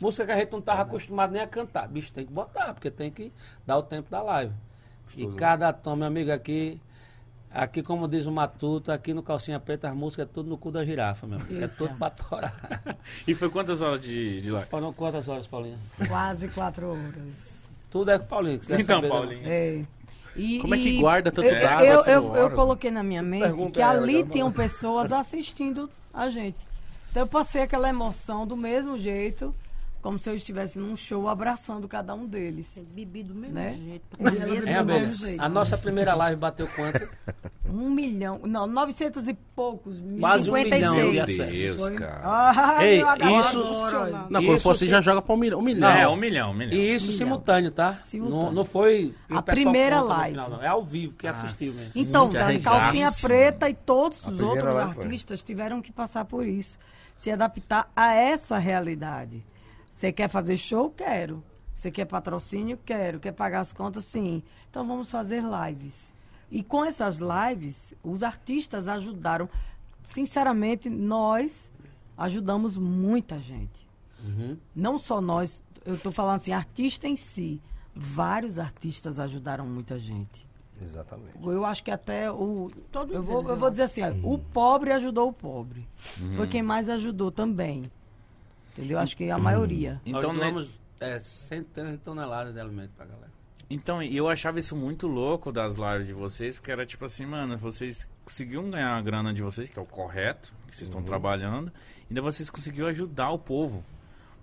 Música 0.01 0.26
que 0.26 0.32
a 0.32 0.36
gente 0.36 0.52
não 0.52 0.60
tava 0.60 0.82
acostumado 0.82 1.32
nem 1.32 1.43
a 1.43 1.47
cantar. 1.47 1.89
Bicho, 1.89 2.12
tem 2.12 2.24
que 2.26 2.32
botar, 2.32 2.72
porque 2.74 2.90
tem 2.90 3.10
que 3.10 3.32
dar 3.66 3.78
o 3.78 3.82
tempo 3.82 4.10
da 4.10 4.22
live. 4.22 4.52
E 5.16 5.26
cada 5.32 5.72
tom, 5.72 5.97
meu 5.97 6.06
amigo, 6.06 6.30
aqui, 6.30 6.80
aqui 7.51 7.82
como 7.82 8.06
diz 8.06 8.26
o 8.26 8.30
Matuto, 8.30 8.93
aqui 8.93 9.12
no 9.14 9.22
Calcinha 9.22 9.59
Preta, 9.59 9.89
as 9.89 9.97
músicas 9.97 10.28
é 10.28 10.30
tudo 10.32 10.48
no 10.51 10.59
cu 10.59 10.70
da 10.70 10.85
girafa, 10.85 11.26
meu 11.26 11.39
amigo. 11.40 11.64
É 11.64 11.66
tudo 11.66 11.94
pra 11.97 12.10
torar. 12.10 12.80
E 13.26 13.35
foi 13.35 13.48
quantas 13.51 13.80
horas 13.80 14.01
de, 14.01 14.40
de 14.40 14.51
live? 14.51 14.68
Foram 14.68 14.93
quantas 14.93 15.28
horas, 15.28 15.47
Paulinha? 15.47 15.78
Quase 16.06 16.47
quatro 16.48 16.90
horas. 16.90 17.48
Tudo 17.90 18.10
é 18.10 18.18
com 18.18 18.26
Paulinho. 18.26 18.59
que 18.60 18.66
você 18.66 18.76
quer 18.76 18.82
Então, 18.82 18.97
saber, 18.97 19.09
né? 19.09 19.14
Paulinho. 19.14 19.43
É. 19.48 19.85
E- 20.39 20.59
Como 20.60 20.74
é 20.74 20.78
que 20.78 20.98
guarda 20.98 21.31
tanto 21.32 21.47
eu, 21.48 21.60
dado, 21.60 21.85
eu, 21.85 22.01
eu, 22.05 22.05
eu 22.06 22.24
horas? 22.44 22.55
coloquei 22.55 22.90
na 22.90 23.02
minha 23.02 23.23
mente 23.23 23.43
Pergunta 23.43 23.73
que 23.73 23.82
a 23.82 23.93
ela, 23.93 24.02
ali 24.02 24.24
tinham 24.24 24.52
pessoas 24.52 25.10
assistindo 25.12 25.90
a 26.15 26.31
gente. 26.31 26.56
Então 27.10 27.23
eu 27.23 27.27
passei 27.27 27.62
aquela 27.62 27.89
emoção 27.89 28.47
do 28.47 28.56
mesmo 28.56 28.98
jeito, 28.98 29.55
como 30.01 30.19
se 30.19 30.31
eu 30.31 30.35
estivesse 30.35 30.79
num 30.79 30.97
show 30.97 31.29
abraçando 31.29 31.87
cada 31.89 32.15
um 32.15 32.27
deles. 32.27 32.81
Bebi 32.95 33.23
do 33.23 33.35
mesmo 33.35 33.55
Né? 33.55 33.77
jeito. 33.77 34.05
Hein, 34.20 34.85
do 34.85 34.93
mesmo 34.93 35.16
jeito. 35.16 35.41
A 35.43 35.49
nossa 35.49 35.77
primeira 35.77 36.15
live 36.15 36.39
bateu 36.41 36.69
quanto? 36.75 37.09
Um 37.70 37.91
milhão, 37.91 38.41
não, 38.45 38.66
900 38.66 39.29
e 39.29 39.35
poucos. 39.35 40.01
Quase 40.19 40.51
um 40.51 40.55
56. 40.55 40.91
milhão 41.05 41.25
de 41.27 41.37
Meu. 41.37 41.47
Deus, 41.77 41.91
cara. 41.91 42.20
Ah, 42.25 42.83
Ei, 42.83 42.97
isso- 43.01 43.07
adoro. 43.07 44.27
Não, 44.31 44.43
quando 44.43 44.55
Isso 44.55 44.62
for 44.62 44.70
assim 44.70 44.85
sim. 44.87 44.91
já 44.91 45.03
joga 45.03 45.20
pra 45.20 45.35
um 45.35 45.37
milhão. 45.37 45.59
Um 45.59 45.62
milhão. 45.62 45.91
É, 45.91 46.09
um 46.09 46.16
milhão, 46.16 46.51
um 46.53 46.55
milhão. 46.55 46.73
E 46.73 46.95
isso 46.95 47.09
Milhão. 47.09 47.19
simultâneo, 47.19 47.70
tá? 47.70 48.01
Simultâneo. 48.05 48.45
Não, 48.47 48.53
não 48.53 48.65
foi 48.65 49.15
A 49.29 49.43
primeira 49.43 50.01
live. 50.01 50.31
final, 50.31 50.49
não. 50.49 50.62
É 50.62 50.66
ao 50.66 50.83
vivo 50.83 51.12
que 51.12 51.27
assistiu 51.27 51.75
mesmo. 51.75 51.93
Então, 51.95 52.23
Muito 52.25 52.39
da 52.39 52.45
arregaço. 52.47 52.81
Calcinha 52.81 53.11
Preta 53.20 53.69
e 53.69 53.75
todos 53.75 54.25
os 54.27 54.41
outros 54.41 54.65
foi. 54.95 55.05
artistas 55.05 55.43
tiveram 55.43 55.83
que 55.83 55.93
passar 55.93 56.25
por 56.25 56.47
isso. 56.47 56.79
Se 57.16 57.31
adaptar 57.31 57.91
a 57.95 58.15
essa 58.15 58.57
realidade. 58.57 59.45
Você 59.99 60.12
quer 60.12 60.29
fazer 60.29 60.57
show? 60.57 60.91
Quero. 60.91 61.43
Você 61.75 61.91
quer 61.91 62.05
patrocínio? 62.05 62.79
Quero. 62.87 63.19
Quer 63.19 63.33
pagar 63.33 63.61
as 63.61 63.73
contas? 63.73 64.05
Sim. 64.05 64.45
Então 64.70 64.87
vamos 64.87 65.11
fazer 65.11 65.43
lives. 65.43 66.12
E 66.53 66.62
com 66.62 66.85
essas 66.85 67.19
lives, 67.19 67.93
os 68.03 68.23
artistas 68.23 68.87
ajudaram. 68.87 69.49
Sinceramente, 70.05 70.89
nós 70.89 71.69
ajudamos 72.16 72.79
muita 72.79 73.41
gente. 73.41 73.89
Uhum. 74.25 74.57
Não 74.75 74.99
só 74.99 75.20
nós, 75.20 75.65
eu 75.85 75.97
estou 75.97 76.12
falando 76.12 76.37
assim, 76.37 76.53
artista 76.53 77.09
em 77.09 77.16
si. 77.16 77.61
Vários 77.93 78.59
artistas 78.61 79.19
ajudaram 79.19 79.66
muita 79.66 79.99
gente. 79.99 80.47
Exatamente. 80.81 81.43
Eu 81.43 81.65
acho 81.65 81.83
que 81.83 81.91
até 81.91 82.31
o. 82.31 82.69
Todos 82.93 83.12
eu 83.12 83.20
vou, 83.20 83.49
eu 83.49 83.57
vou 83.57 83.69
dizer 83.69 83.83
assim: 83.83 84.03
ó, 84.03 84.12
o 84.23 84.39
pobre 84.39 84.93
ajudou 84.93 85.29
o 85.29 85.33
pobre. 85.33 85.89
Foi 86.37 86.47
quem 86.47 86.62
mais 86.62 86.89
ajudou 86.89 87.33
também. 87.33 87.83
Entendeu? 88.78 88.98
Acho 89.00 89.16
que 89.16 89.28
a 89.28 89.38
maioria. 89.38 90.00
Então, 90.06 90.32
Nós 90.32 90.40
né, 90.40 90.50
doamos 90.52 90.70
é, 91.00 91.18
centenas 91.18 91.92
de 91.92 91.98
toneladas 91.98 92.55
de 92.55 92.60
alimento 92.60 92.92
pra 92.96 93.06
galera. 93.06 93.32
Então, 93.68 94.02
e 94.02 94.16
eu 94.16 94.28
achava 94.28 94.59
isso 94.59 94.74
muito 94.74 95.06
louco 95.06 95.52
das 95.52 95.76
lives 95.76 96.06
de 96.06 96.14
vocês, 96.14 96.55
porque 96.55 96.70
era 96.70 96.86
tipo 96.86 97.05
assim, 97.05 97.26
mano, 97.26 97.59
vocês 97.59 98.09
conseguiam 98.24 98.70
ganhar 98.70 98.96
a 98.96 99.02
grana 99.02 99.34
de 99.34 99.42
vocês, 99.42 99.68
que 99.68 99.78
é 99.78 99.82
o 99.82 99.84
correto, 99.84 100.55
que 100.66 100.74
vocês 100.74 100.88
estão 100.88 101.02
trabalhando, 101.02 101.70
ainda 102.09 102.22
vocês 102.22 102.48
conseguiram 102.48 102.88
ajudar 102.88 103.30
o 103.30 103.38
povo. 103.38 103.84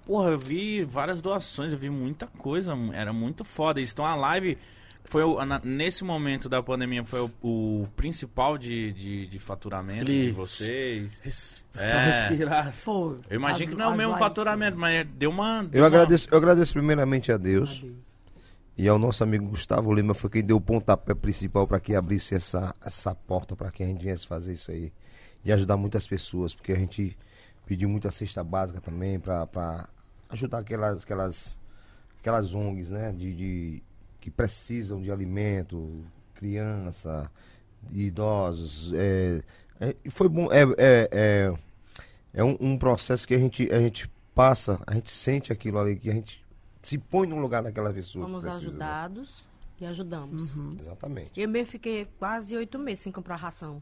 Porra, 0.06 0.30
eu 0.30 0.38
vi 0.38 0.84
várias 0.84 1.22
doações, 1.22 1.74
eu 1.74 1.80
vi 1.80 1.90
muita 1.90 2.28
coisa, 2.28 2.74
era 2.94 3.12
muito 3.12 3.44
foda. 3.44 3.82
Então 3.82 4.06
a 4.06 4.14
live 4.14 4.58
foi 5.06 5.24
o- 5.24 5.44
na- 5.46 5.62
nesse 5.64 6.04
momento 6.04 6.50
da 6.50 6.62
pandemia 6.62 7.04
foi 7.04 7.22
o, 7.22 7.32
o 7.42 7.88
principal 7.96 8.58
de, 8.58 8.92
de, 8.94 9.28
de 9.28 9.40
faturamento 9.40 10.04
Aquele- 10.04 10.26
de 10.28 10.32
vocês. 10.32 11.20
Res... 11.24 11.64
É. 11.76 12.06
Respirar. 12.06 12.72
Foi. 12.74 13.18
Eu 13.30 13.36
imagino 13.38 13.64
As- 13.66 13.70
que 13.72 13.76
não 13.78 13.86
é 13.86 13.88
o 13.94 13.98
mesmo 13.98 14.14
lives, 14.14 14.20
faturamento, 14.28 14.78
mas 14.78 15.06
deu 15.16 15.30
uma. 15.30 15.64
deu 15.64 15.72
Eu 15.80 15.82
uma- 15.84 15.88
agradeço, 15.88 16.28
eu 16.32 16.38
agradeço 16.38 16.74
primeiramente 16.74 17.32
a 17.32 17.38
Deus. 17.38 17.80
sim. 17.80 17.96
E 18.78 18.90
ao 18.90 19.00
nosso 19.00 19.24
amigo 19.24 19.46
Gustavo 19.48 19.94
Lima 19.94 20.14
foi 20.14 20.30
quem 20.30 20.44
deu 20.44 20.58
o 20.58 20.62
pontapé 20.62 21.14
principal 21.14 21.66
para 21.66 21.80
que 21.80 21.96
abrisse 21.96 22.36
essa, 22.36 22.76
essa 22.86 23.16
porta 23.16 23.56
para 23.56 23.72
que 23.72 23.82
a 23.82 23.86
gente 23.88 24.04
viesse 24.04 24.28
fazer 24.28 24.52
isso 24.52 24.70
aí. 24.70 24.92
E 25.46 25.52
ajudar 25.54 25.78
muitas 25.78 26.06
pessoas, 26.06 26.54
porque 26.54 26.74
a 26.74 26.76
gente 26.76 27.18
pediu 27.66 27.88
muita 27.88 28.12
cesta 28.12 28.44
básica 28.44 28.82
também 28.82 29.18
para 29.18 29.88
ajudar 30.30 30.58
aquelas, 30.60 31.04
aquelas, 31.04 31.58
aquelas 32.20 32.54
ONGs, 32.54 32.92
né? 32.92 33.14
De, 33.18 33.34
de- 33.34 33.84
que 34.26 34.32
precisam 34.32 35.00
de 35.04 35.12
alimento, 35.12 36.04
criança, 36.34 37.30
idosos. 37.92 38.92
É, 38.92 39.44
é, 39.80 39.96
e 40.04 40.10
foi 40.10 40.28
bom. 40.28 40.52
É, 40.52 40.64
é, 40.64 41.10
é, 41.12 41.54
é 42.34 42.44
um, 42.44 42.58
um 42.60 42.76
processo 42.76 43.28
que 43.28 43.36
a 43.36 43.38
gente, 43.38 43.72
a 43.72 43.78
gente 43.78 44.10
passa, 44.34 44.82
a 44.88 44.96
gente 44.96 45.12
sente 45.12 45.54
aquilo 45.54 45.78
ali, 45.78 45.96
que 45.96 46.10
a 46.10 46.14
gente 46.14 46.44
Se 46.82 46.98
põe 46.98 47.28
no 47.28 47.38
lugar 47.38 47.62
daquela 47.62 47.94
pessoa. 47.94 48.26
Fomos 48.26 48.42
precisa, 48.44 48.64
né? 48.64 48.68
ajudados 48.70 49.44
e 49.80 49.86
ajudamos. 49.86 50.56
Exatamente. 50.82 51.40
Eu 51.40 51.48
mesmo 51.48 51.68
fiquei 51.68 52.08
quase 52.18 52.58
oito 52.58 52.80
meses 52.80 53.04
sem 53.04 53.12
comprar 53.12 53.36
ração. 53.36 53.80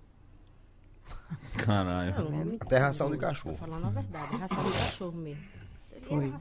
Caralho. 1.53 2.15
Não, 2.22 2.32
não 2.32 2.45
me- 2.45 2.57
Até 2.60 2.80
ração 2.80 3.10
de 3.10 3.15
Tô 3.15 3.22
cachorro. 3.22 3.56
falando 3.56 3.86
a 3.88 3.90
verdade, 3.91 4.36
ração 4.36 4.61
de 4.61 4.72
cachorro 4.78 5.18
mesmo. 5.18 5.44
Foi. 6.06 6.34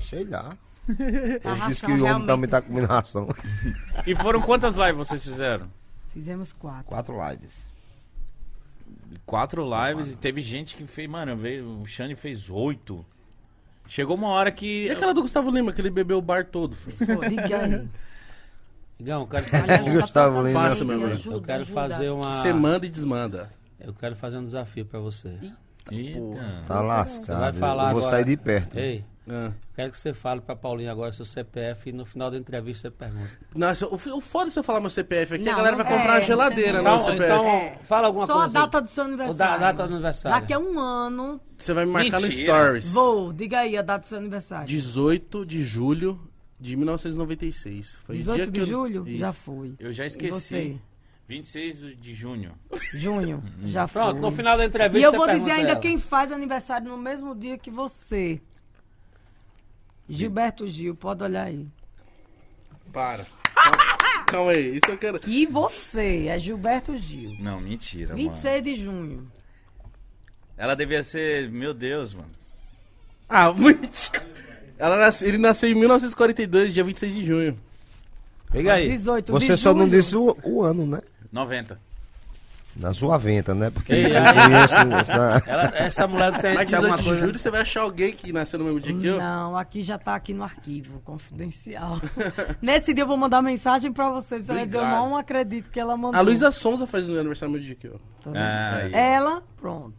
Sei 0.00 0.22
lá. 0.24 0.56
Ele 0.88 1.66
disse 1.68 1.80
que 1.84 1.90
o 1.90 1.94
homem 1.94 2.04
realmente- 2.06 2.26
também 2.26 2.50
tá 2.50 2.60
comendo 2.62 2.86
ração. 2.86 3.28
E 4.06 4.14
foram 4.14 4.40
quantas 4.42 4.74
lives 4.76 4.96
vocês 4.96 5.22
fizeram? 5.24 5.68
Fizemos 6.08 6.52
quatro. 6.52 6.84
Quatro 6.86 7.16
lives. 7.30 7.66
Quatro 9.26 9.64
lives 9.64 10.12
e 10.12 10.16
teve 10.16 10.40
gente 10.42 10.76
que 10.76 10.86
fez, 10.86 11.08
mano, 11.08 11.36
veio, 11.36 11.80
o 11.80 11.86
Xande 11.86 12.14
fez 12.14 12.50
oito. 12.50 13.04
Chegou 13.86 14.16
uma 14.16 14.28
hora 14.28 14.50
que. 14.50 14.86
E 14.86 14.90
aquela 14.90 15.14
do 15.14 15.22
Gustavo 15.22 15.50
Lima, 15.50 15.72
que 15.72 15.80
ele 15.80 15.90
bebeu 15.90 16.18
o 16.18 16.22
bar 16.22 16.44
todo? 16.46 16.74
filho? 16.76 16.96
Pô, 17.16 17.26
diga 17.28 17.58
aí. 17.58 17.88
Igão, 18.98 19.22
eu 19.22 19.26
quero 19.26 19.46
Aliás, 19.52 19.66
fazer, 19.78 19.90
um- 19.90 19.94
tá 19.94 20.00
Gustavo 20.02 20.30
tocando 20.36 20.48
Lima. 20.48 20.60
Faça, 20.60 20.76
gente, 20.76 20.86
meu 20.86 20.94
irmão. 20.96 21.08
ajuda, 21.12 21.36
eu 21.36 21.42
quero 21.42 21.62
ajuda. 21.62 21.74
fazer 21.80 22.10
uma. 22.10 22.32
Você 22.32 22.52
manda 22.52 22.86
e 22.86 22.88
desmanda. 22.90 23.50
Eu 23.80 23.92
quero 23.94 24.16
fazer 24.16 24.38
um 24.38 24.44
desafio 24.44 24.86
pra 24.86 25.00
você. 25.00 25.36
Eita. 25.90 26.64
Tá 26.66 26.80
lascado. 26.80 27.40
vai 27.40 27.52
falar 27.52 27.88
Eu 27.88 27.90
vou 27.94 27.98
agora. 28.00 28.16
sair 28.16 28.24
de 28.24 28.36
perto. 28.36 28.78
Ei, 28.78 29.04
Ah. 29.26 29.52
quero 29.74 29.90
que 29.90 29.96
você 29.96 30.12
fale 30.12 30.40
pra 30.42 30.54
Paulinho 30.54 30.90
agora 30.90 31.10
seu 31.12 31.24
CPF 31.24 31.88
e 31.88 31.92
no 31.92 32.04
final 32.04 32.30
da 32.30 32.36
entrevista 32.36 32.88
você 32.88 32.94
pergunta. 32.94 33.30
Nossa, 33.56 33.86
o, 33.86 33.94
o 33.94 34.20
foda 34.20 34.50
se 34.50 34.58
eu 34.58 34.62
falar 34.62 34.80
meu 34.80 34.90
CPF 34.90 35.34
aqui, 35.34 35.48
a 35.48 35.52
Não, 35.52 35.56
galera 35.58 35.76
não 35.76 35.84
vai 35.84 35.92
comprar 35.96 36.14
é, 36.14 36.16
a 36.18 36.20
geladeira 36.20 36.82
no 36.82 36.88
Então, 36.88 36.98
CPF. 37.00 37.24
então 37.24 37.46
É. 37.46 37.78
fala 37.82 38.06
alguma 38.08 38.26
Só 38.26 38.32
a 38.34 38.36
coisa. 38.40 38.52
data 38.52 38.80
do 38.82 38.88
seu 38.88 39.04
aniversário. 39.04 39.36
da, 39.38 39.56
data 39.56 39.86
do 39.88 39.94
aniversário. 39.94 40.40
Daqui 40.40 40.52
a 40.52 40.58
um 40.58 40.78
ano. 40.78 41.40
Você 41.56 41.72
vai 41.72 41.86
me 41.86 41.92
marcar 41.92 42.20
no 42.20 42.26
Mentira. 42.26 42.52
Stories. 42.52 42.92
Vou, 42.92 43.32
diga 43.32 43.60
aí 43.60 43.76
a 43.78 43.82
data 43.82 44.04
do 44.04 44.08
seu 44.08 44.18
aniversário. 44.18 44.66
18 44.66 45.46
de 45.46 45.62
julho 45.62 46.20
de 46.60 46.76
1996. 46.76 47.96
Foi 48.04 48.14
o 48.14 48.18
18 48.18 48.36
dia 48.36 48.46
que 48.46 48.52
de 48.52 48.60
eu- 48.60 48.66
julho? 48.66 49.08
Isso. 49.08 49.18
Já 49.18 49.32
foi. 49.32 49.74
Eu 49.78 49.92
já 49.92 50.04
E 50.04 50.06
esqueci. 50.08 50.30
você? 50.32 50.76
26 51.26 51.78
de 51.98 52.14
junho. 52.14 52.52
Junho, 52.92 53.42
já 53.64 53.86
foi. 53.88 54.02
Pronto, 54.02 54.20
no 54.20 54.30
final 54.30 54.58
da 54.58 54.66
entrevista 54.66 54.98
E 55.00 55.02
eu 55.02 55.12
vou 55.18 55.26
dizer 55.26 55.52
ainda 55.52 55.70
ela. 55.72 55.80
quem 55.80 55.96
faz 55.96 56.30
aniversário 56.30 56.86
no 56.88 56.98
mesmo 56.98 57.34
dia 57.34 57.56
que 57.56 57.70
você. 57.70 58.42
Gilberto 60.08 60.66
Gil, 60.68 60.94
pode 60.94 61.22
olhar 61.22 61.44
aí. 61.46 61.66
Para. 62.92 63.24
Calma, 63.54 63.96
calma 64.26 64.50
aí, 64.52 64.76
isso 64.76 64.90
eu 64.90 64.98
quero. 64.98 65.18
Que 65.18 65.46
você, 65.46 66.26
é 66.28 66.38
Gilberto 66.38 66.96
Gil. 66.96 67.30
Não, 67.40 67.60
mentira, 67.60 68.14
26 68.14 68.44
mano. 68.44 68.62
de 68.64 68.76
junho. 68.76 69.32
Ela 70.56 70.74
devia 70.76 71.02
ser. 71.02 71.50
Meu 71.50 71.72
Deus, 71.74 72.14
mano. 72.14 72.30
Ah, 73.28 73.50
muito. 73.54 73.88
Ela 74.78 74.96
nasce- 74.98 75.24
ele 75.24 75.38
nasceu 75.38 75.68
em 75.70 75.74
1942, 75.74 76.74
dia 76.74 76.84
26 76.84 77.14
de 77.14 77.24
junho. 77.26 77.58
Liga 78.52 78.74
aí. 78.74 78.88
18 78.90 79.26
de 79.26 79.32
Você 79.32 79.56
só 79.56 79.72
não 79.72 79.86
julho. 79.86 79.90
disse 79.96 80.16
o, 80.16 80.36
o 80.44 80.62
ano, 80.62 80.86
né? 80.86 81.00
90. 81.32 81.80
Na 82.76 82.92
sua 82.92 83.16
venta, 83.18 83.54
né? 83.54 83.70
Porque 83.70 83.92
Ei, 83.92 84.12
eu 84.16 84.18
aí. 84.18 84.34
conheço 84.34 84.74
essa... 84.74 85.42
Ela, 85.46 85.72
essa 85.76 86.06
mulher 86.08 86.32
tem, 86.40 86.54
Mas 86.54 86.66
tem 86.70 86.78
18 86.78 86.84
alguma 86.84 86.96
de 86.96 87.04
coisa... 87.04 87.20
julho 87.20 87.38
você 87.38 87.50
vai 87.50 87.60
achar 87.60 87.82
alguém 87.82 88.12
que 88.12 88.32
nasceu 88.32 88.58
no 88.58 88.64
mesmo 88.64 88.80
dia 88.80 88.94
que 88.96 89.06
eu? 89.06 89.18
Não, 89.18 89.56
aqui 89.56 89.82
já 89.82 89.96
tá 89.96 90.14
aqui 90.16 90.34
no 90.34 90.42
arquivo, 90.42 91.00
confidencial. 91.04 92.00
Nesse 92.60 92.92
dia 92.92 93.04
eu 93.04 93.08
vou 93.08 93.16
mandar 93.16 93.40
mensagem 93.42 93.92
pra 93.92 94.10
você. 94.10 94.42
Você 94.42 94.52
vai 94.52 94.66
dizer, 94.66 94.78
eu 94.78 94.86
não 94.86 95.16
acredito 95.16 95.70
que 95.70 95.78
ela 95.78 95.96
mandou. 95.96 96.18
A 96.18 96.22
Luísa 96.22 96.50
Sonza 96.50 96.86
faz 96.86 97.08
no 97.08 97.16
aniversário 97.18 97.52
no 97.52 97.58
mesmo 97.60 97.66
dia 97.66 97.76
que 97.76 97.86
eu. 97.86 98.00
Vendo? 98.24 98.36
Ah. 98.36 98.88
Ela, 98.92 99.42
pronto. 99.56 99.94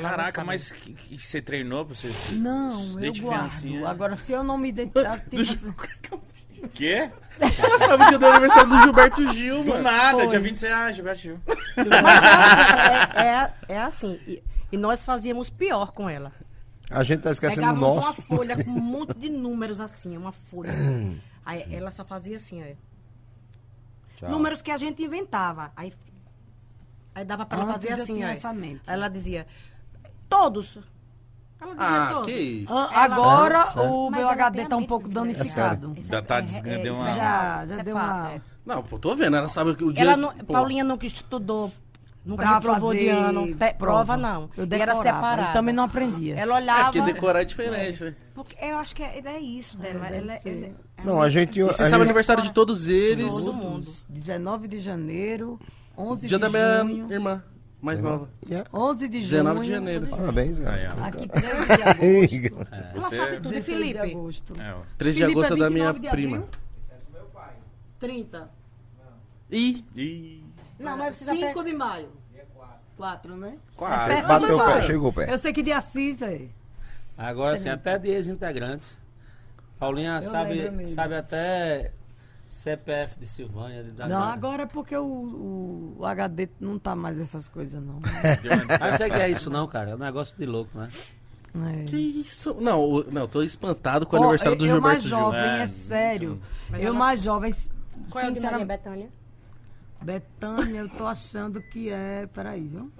Caraca, 0.00 0.42
mas 0.42 0.72
que, 0.72 0.92
que 0.92 1.18
você 1.24 1.40
treinou 1.40 1.84
pra 1.84 1.94
você 1.94 2.10
se- 2.10 2.34
Não, 2.34 2.96
desde 2.96 3.22
eu 3.22 3.28
guardo. 3.28 3.86
Agora, 3.86 4.16
se 4.16 4.32
eu 4.32 4.42
não 4.42 4.58
me 4.58 4.70
identificar... 4.70 5.20
tipo 5.30 5.68
O 6.16 6.20
quê? 6.68 7.10
Ela 7.40 7.78
sabe 7.78 8.04
o 8.04 8.08
dia 8.08 8.18
do 8.18 8.26
aniversário 8.26 8.70
do 8.70 8.82
Gilberto 8.82 9.32
Gil, 9.32 9.64
Do 9.64 9.70
mano. 9.70 9.82
nada, 9.82 10.18
Foi. 10.18 10.26
dia 10.28 10.40
26. 10.40 10.72
Ah, 10.72 10.92
Gilberto 10.92 11.20
Gil. 11.20 11.40
Mas 11.76 12.22
é 12.22 12.28
assim, 12.28 13.18
é, 13.18 13.22
é, 13.22 13.52
é 13.74 13.78
assim. 13.80 14.20
E, 14.26 14.42
e 14.72 14.76
nós 14.76 15.04
fazíamos 15.04 15.50
pior 15.50 15.92
com 15.92 16.08
ela. 16.08 16.32
A 16.90 17.02
gente 17.02 17.22
tá 17.22 17.30
esquecendo 17.30 17.62
o 17.62 17.74
Pegávamos 17.74 17.96
nosso. 17.96 18.08
uma 18.08 18.14
folha 18.38 18.64
com 18.64 18.70
um 18.70 18.80
monte 18.80 19.14
de 19.18 19.28
números 19.28 19.80
assim, 19.80 20.16
uma 20.16 20.32
folha. 20.32 20.72
Aí 21.44 21.64
ela 21.74 21.90
só 21.90 22.04
fazia 22.04 22.36
assim, 22.36 22.62
ó. 22.62 22.66
Tchau. 24.16 24.30
Números 24.30 24.62
que 24.62 24.70
a 24.70 24.76
gente 24.76 25.02
inventava. 25.02 25.72
Aí, 25.76 25.92
aí 27.14 27.24
dava 27.24 27.44
pra 27.44 27.58
ela 27.58 27.72
fazer 27.74 27.90
eu 27.90 28.02
assim, 28.02 28.22
ó. 28.24 28.28
ela 28.86 29.08
dizia, 29.08 29.46
todos. 30.28 30.78
Ela 31.60 31.74
Ah, 31.78 32.08
todos. 32.12 32.26
que 32.26 32.32
isso. 32.32 32.72
Ah, 32.74 32.88
Ela- 32.92 33.04
Agora 33.04 33.66
Sério? 33.68 33.90
o 33.90 34.10
Mas 34.10 34.20
meu 34.20 34.28
ela 34.28 34.32
HD 34.32 34.56
tem 34.58 34.66
a 34.66 34.68
tá 34.68 34.76
um 34.76 34.84
pouco 34.84 35.08
danificado. 35.08 35.94
Isso 35.96 36.10
Da 36.10 36.18
é- 36.18 36.22
Tades 36.22 36.56
é- 36.56 36.60
uma- 36.92 37.10
é- 37.10 37.14
Já, 37.14 37.66
já 37.66 37.80
é 37.80 37.82
deu 37.82 37.94
fato, 37.96 38.20
uma- 38.20 38.30
é. 38.32 38.40
Não, 38.66 38.82
pô, 38.82 38.98
tô 38.98 39.14
vendo. 39.14 39.36
Ela 39.36 39.48
sabe 39.48 39.74
que 39.74 39.84
o 39.84 39.92
dia. 39.92 40.04
Ela 40.04 40.16
não, 40.16 40.32
Paulinha 40.46 40.84
nunca 40.84 41.06
estudou, 41.06 41.72
nunca 42.24 42.42
Pra 42.44 42.54
reprovou 42.54 42.92
de 42.94 43.08
ano. 43.08 43.54
te- 43.54 43.74
prova. 43.74 44.16
não. 44.16 44.50
Eu 44.56 44.64
e 44.64 44.74
era 44.74 44.92
decorava, 44.94 45.02
separada. 45.02 45.48
eu 45.48 45.52
também 45.54 45.74
não 45.74 45.84
aprendia. 45.84 46.34
Ela 46.36 46.54
É 46.58 46.62
olhava. 46.62 46.84
porque 46.84 47.00
decorar 47.02 47.40
é 47.42 47.44
diferente, 47.44 48.04
né? 48.04 48.14
Porque 48.34 48.56
eu 48.62 48.76
acho 48.78 48.94
que 48.96 49.02
é, 49.02 49.22
é 49.24 49.38
isso 49.38 49.76
dela. 49.78 50.00
deve 50.00 50.16
ela, 50.16 50.32
é- 50.34 50.40
ser. 50.40 50.48
ela, 50.48 50.66
é- 50.66 51.04
Não, 51.04 51.20
a 51.20 51.28
gente... 51.30 51.58
E 51.58 51.62
a 51.62 51.66
você 51.66 51.76
sabe 51.84 51.88
o 51.88 51.90
gente- 51.92 52.02
aniversário 52.02 52.42
de 52.42 52.52
todos 52.52 52.88
eles. 52.88 53.32
Todo 53.34 53.52
mundo. 53.54 53.90
19 54.08 54.66
de 54.68 54.80
janeiro, 54.80 55.58
11 55.96 56.26
Dia 56.26 56.38
de 56.38 56.42
da 56.42 56.48
minha 56.50 56.80
junho. 56.80 57.12
irmã, 57.12 57.42
mais 57.84 58.00
nova. 58.00 58.28
Yeah. 58.48 58.68
11 58.72 59.08
de 59.08 59.18
19 59.20 59.60
de 59.60 59.66
junho. 59.66 59.76
janeiro. 59.76 60.06
Parabéns, 60.08 60.58
cara. 60.60 60.88
Aqui 61.06 61.28
13 61.28 61.66
de 61.66 61.82
agosto. 62.48 62.68
Ela 62.72 62.92
Você- 62.94 63.16
sabe 63.16 63.36
tudo. 63.36 63.48
E 63.48 63.52
16 63.52 63.64
de 63.64 63.92
Felipe? 63.92 63.98
agosto. 64.16 64.54
É, 64.60 64.74
ó. 64.74 64.80
13 64.98 65.18
de 65.18 65.22
Felipe 65.24 65.38
agosto 65.38 65.54
é 65.54 65.56
da 65.58 65.70
minha 65.70 65.92
29 65.92 66.00
de 66.00 66.08
prima. 66.10 66.36
abril? 66.38 66.50
30. 68.00 68.50
Ih, 69.50 69.84
Ih, 69.96 70.42
Não, 70.80 70.96
mas 70.96 71.16
você 71.16 71.24
já 71.26 71.32
5 71.32 71.46
pega- 71.46 71.64
de 71.64 71.72
maio. 71.74 72.08
4, 72.96 73.36
né? 73.36 73.56
quase. 73.76 74.06
Perto 74.14 74.26
Bateu 74.28 74.48
do 74.48 74.56
o 74.56 74.66
pé, 74.66 74.82
chegou 74.82 75.08
o 75.08 75.12
pé. 75.12 75.32
Eu 75.32 75.38
sei 75.38 75.52
que 75.52 75.62
dia 75.62 75.80
6 75.80 76.22
é. 76.22 76.42
Agora 77.18 77.56
sim, 77.56 77.68
até 77.68 77.98
de 77.98 78.08
ex-integrantes. 78.08 78.96
Paulinha 79.78 80.20
Eu 80.22 80.30
sabe, 80.30 80.86
sabe 80.88 81.14
até 81.16 81.92
CPF 82.54 83.18
de 83.18 83.26
Silvânia. 83.26 83.82
De 83.82 83.92
Não, 84.08 84.22
agora 84.22 84.62
é 84.62 84.66
porque 84.66 84.96
o, 84.96 85.04
o, 85.04 85.96
o 85.98 86.04
HD 86.06 86.48
não 86.60 86.78
tá 86.78 86.94
mais 86.94 87.18
essas 87.18 87.48
coisas, 87.48 87.82
não. 87.82 87.96
Uma- 87.98 88.78
Mas 88.80 88.96
você 88.96 89.10
que 89.10 89.16
é 89.20 89.28
isso 89.28 89.50
não, 89.50 89.66
cara. 89.66 89.90
É 89.90 89.94
um 89.94 89.98
negócio 89.98 90.36
de 90.36 90.46
louco, 90.46 90.78
né? 90.78 90.88
É. 91.56 91.84
que 91.84 91.96
isso? 91.96 92.54
Não, 92.60 92.80
o- 92.80 93.10
não, 93.10 93.28
tô 93.28 93.42
espantado 93.42 94.06
com 94.06 94.16
o 94.16 94.20
Ó, 94.20 94.22
aniversário 94.22 94.56
do 94.58 94.66
eu, 94.66 94.76
eu 94.76 94.80
mais 94.80 95.02
Gilberto 95.02 95.08
Gil. 95.08 95.40
jovem, 95.40 95.40
é, 95.60 95.62
É, 95.62 95.66
sério. 95.68 96.40
Mas 96.70 96.82
eu 96.82 96.94
mais 96.94 97.22
jovem, 97.22 97.54
Qual 98.10 98.24
é 98.24 98.28
o 98.28 98.32
de 98.32 98.40
Maria 98.40 98.58
sinceramente. 98.58 98.66
Bethânia? 98.66 99.08
Betânia, 100.02 100.80
eu 100.80 100.88
tô 100.90 101.06
achando 101.06 101.60
que 101.62 101.90
é. 101.90 102.26
Peraí, 102.32 102.66
viu? 102.68 102.90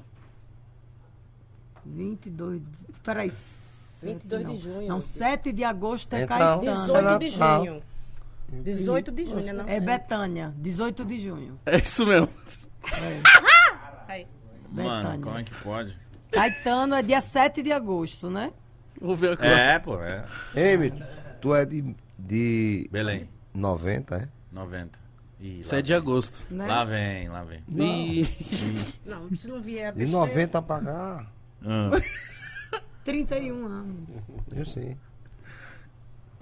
22. 1.85 2.61
de- 2.61 3.01
Peraí. 3.03 3.33
22 4.03 4.03
sete, 4.03 4.27
de 4.29 4.45
não. 4.45 4.57
junho. 4.75 4.89
Não, 4.89 5.01
7 5.01 5.53
de 5.53 5.65
agosto 5.65 6.13
é 6.15 6.23
Então, 6.25 6.39
Caetano. 6.39 6.61
18 6.87 7.19
de 7.19 7.31
Natal. 7.39 7.65
junho. 7.65 7.83
18 8.63 9.13
de 9.13 9.25
junho, 9.27 9.55
não? 9.55 9.69
É 9.69 9.81
Betânia, 9.81 10.55
18 10.57 11.05
de 11.05 11.21
junho. 11.21 11.59
É 11.67 11.77
isso 11.77 12.07
mesmo. 12.07 12.29
Aí. 14.09 14.27
Mano, 14.71 15.21
como 15.21 15.39
é 15.39 15.43
que 15.45 15.55
pode? 15.63 15.99
Caetano 16.31 16.95
é 16.95 17.03
dia 17.03 17.21
7 17.21 17.63
de 17.63 17.73
agosto, 17.73 18.29
né? 18.31 18.53
Vou 19.01 19.17
ver 19.17 19.33
aqui. 19.33 19.47
É, 19.47 19.79
pô, 19.79 20.01
é. 20.03 20.25
Ei, 20.55 20.77
Mito, 20.77 21.03
tu 21.41 21.55
é 21.55 21.65
de, 21.65 21.95
de 22.19 22.89
Belém, 22.91 23.29
90, 23.53 24.17
é? 24.17 24.29
90. 24.53 24.99
Ih, 25.41 25.59
lá 25.59 25.65
7 25.65 25.83
de 25.87 25.93
vem. 25.93 25.97
agosto. 26.01 26.45
né? 26.51 26.67
Lá 26.67 26.85
vem, 26.85 27.29
lá 27.29 27.45
vem. 27.45 27.63
Ih, 27.69 28.29
Não, 29.05 29.37
se 29.37 29.47
não 29.49 29.61
vier 29.61 29.93
De 29.93 29.99
besteira- 30.01 30.27
90 30.27 30.63
pra 30.63 30.81
cá, 30.81 31.27
Ah, 31.65 31.91
31 33.05 33.67
anos. 33.67 34.11
eu 34.55 34.65
sei. 34.65 34.97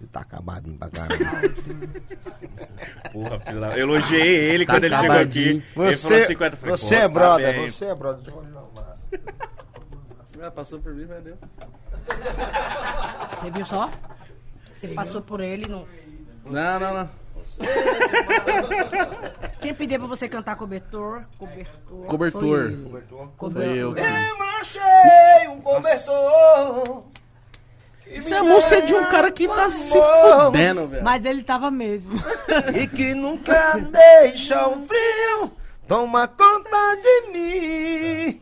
Você 0.03 0.07
tá 0.09 0.19
acabadinho 0.21 0.77
pra 0.77 0.91
caramba. 0.91 1.15
porra, 3.13 3.39
filho 3.39 3.61
da- 3.61 3.69
Eu 3.79 3.89
elogiei 3.89 4.37
ele 4.51 4.67
Tá 4.67 4.73
quando 4.75 4.85
ele 4.85 4.97
chegou 4.97 5.11
aqui. 5.17 5.21
acabadinho. 5.21 5.51
ele 5.55 5.63
falou 5.97 6.19
Você, 6.19 6.27
50. 6.27 6.57
eu 6.57 6.59
falei, 6.59 6.77
você 6.77 6.95
é 6.97 7.01
tá 7.03 7.09
brother, 7.09 7.55
bem. 7.55 7.71
você 7.71 7.85
é 7.85 7.95
brother. 7.95 8.35
Olha, 8.37 8.49
não, 8.49 8.69
mas- 8.75 10.43
Ah, 10.43 10.51
passou 10.51 10.81
por 10.81 10.93
mim, 10.93 11.05
valeu. 11.07 11.39
Você 13.39 13.51
viu 13.53 13.65
só? 13.65 13.89
Você 14.75 14.89
passou 14.89 15.23
por 15.23 15.39
ele. 15.41 15.69
Não... 15.69 15.87
Não, 16.47 16.81
não, 16.81 16.95
não. 16.95 17.11
Quem 19.61 19.73
pediu 19.73 20.01
pra 20.01 20.09
você 20.09 20.29
cantar 20.29 20.57
cobertor? 20.57 21.23
Cobertor. 21.39 22.07
Cobertor. 22.09 22.73
Foi 23.53 23.79
eu. 23.79 23.95
cara. 23.95 24.29
Eu 24.29 24.43
achei 24.61 25.49
um 25.49 25.61
cobertor. 25.61 27.05
Isso 28.15 28.35
é 28.35 28.39
a 28.39 28.45
música 28.45 28.83
de 28.83 28.95
um 28.95 29.05
cara 29.07 29.31
que 29.31 29.49
tá 29.49 29.71
se 29.71 29.99
fudendo, 29.99 30.87
velho. 30.89 31.05
Mas 31.05 31.25
ele 31.25 31.43
tava 31.43 31.71
mesmo. 31.71 32.13
E 32.75 32.87
que 32.87 33.15
nunca 33.15 33.79
deixa 33.79 34.69
o 34.69 34.81
frio 34.83 35.53
tomar 35.89 36.29
conta 36.29 36.97
de 36.97 37.33
mim. 37.33 38.41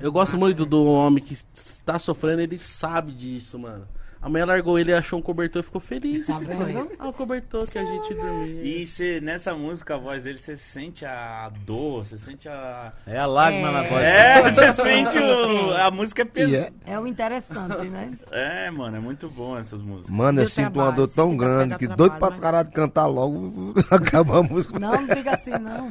Eu 0.00 0.10
gosto 0.12 0.38
muito 0.38 0.64
do 0.64 0.84
homem 0.86 1.22
que 1.22 1.36
está 1.54 1.98
sofrendo, 1.98 2.40
ele 2.40 2.58
sabe 2.58 3.12
disso, 3.12 3.58
mano. 3.58 3.86
A 4.22 4.28
mulher 4.28 4.44
largou 4.44 4.78
ele, 4.78 4.92
achou 4.92 5.18
um 5.18 5.22
cobertor 5.22 5.60
e 5.60 5.62
ficou 5.64 5.80
feliz. 5.80 6.26
Tá 6.26 6.38
vendo? 6.38 6.90
Ah, 6.98 7.08
o 7.08 7.12
cobertor 7.12 7.66
que 7.66 7.78
a 7.78 7.84
gente 7.84 8.12
dormia. 8.12 8.62
E 8.62 8.86
cê, 8.86 9.18
nessa 9.18 9.54
música, 9.54 9.94
a 9.94 9.96
voz 9.98 10.24
dele, 10.24 10.36
você 10.36 10.56
sente 10.56 11.06
a 11.06 11.50
dor, 11.64 12.04
você 12.04 12.18
sente 12.18 12.46
a. 12.46 12.92
É 13.06 13.18
a 13.18 13.24
lágrima 13.24 13.70
na 13.72 13.82
voz. 13.84 14.06
É, 14.06 14.42
você 14.50 14.74
sente 14.74 15.18
o. 15.18 15.74
A 15.74 15.90
música 15.90 16.20
é 16.20 16.24
pesada. 16.26 16.72
É 16.86 16.98
o 17.00 17.06
interessante, 17.06 17.88
né? 17.88 18.12
É, 18.30 18.70
mano, 18.70 18.98
é 18.98 19.00
muito 19.00 19.26
bom 19.30 19.56
essas 19.58 19.80
músicas. 19.80 20.10
Mano, 20.10 20.40
eu 20.40 20.44
Deu 20.44 20.46
sinto 20.48 20.64
uma 20.66 20.70
trabalho, 20.72 20.96
dor 20.96 21.08
se 21.08 21.16
tão 21.16 21.30
fica 21.32 21.44
grande 21.44 21.76
que 21.76 21.86
trabalho, 21.86 21.96
doido 21.96 22.18
pra 22.18 22.30
mas- 22.30 22.40
caralho 22.40 22.68
de 22.68 22.74
cantar 22.74 23.06
logo, 23.06 23.74
acaba 23.90 24.38
a 24.38 24.42
música. 24.42 24.78
Não, 24.78 24.92
não 24.92 25.06
diga 25.06 25.30
assim, 25.34 25.50
não. 25.52 25.90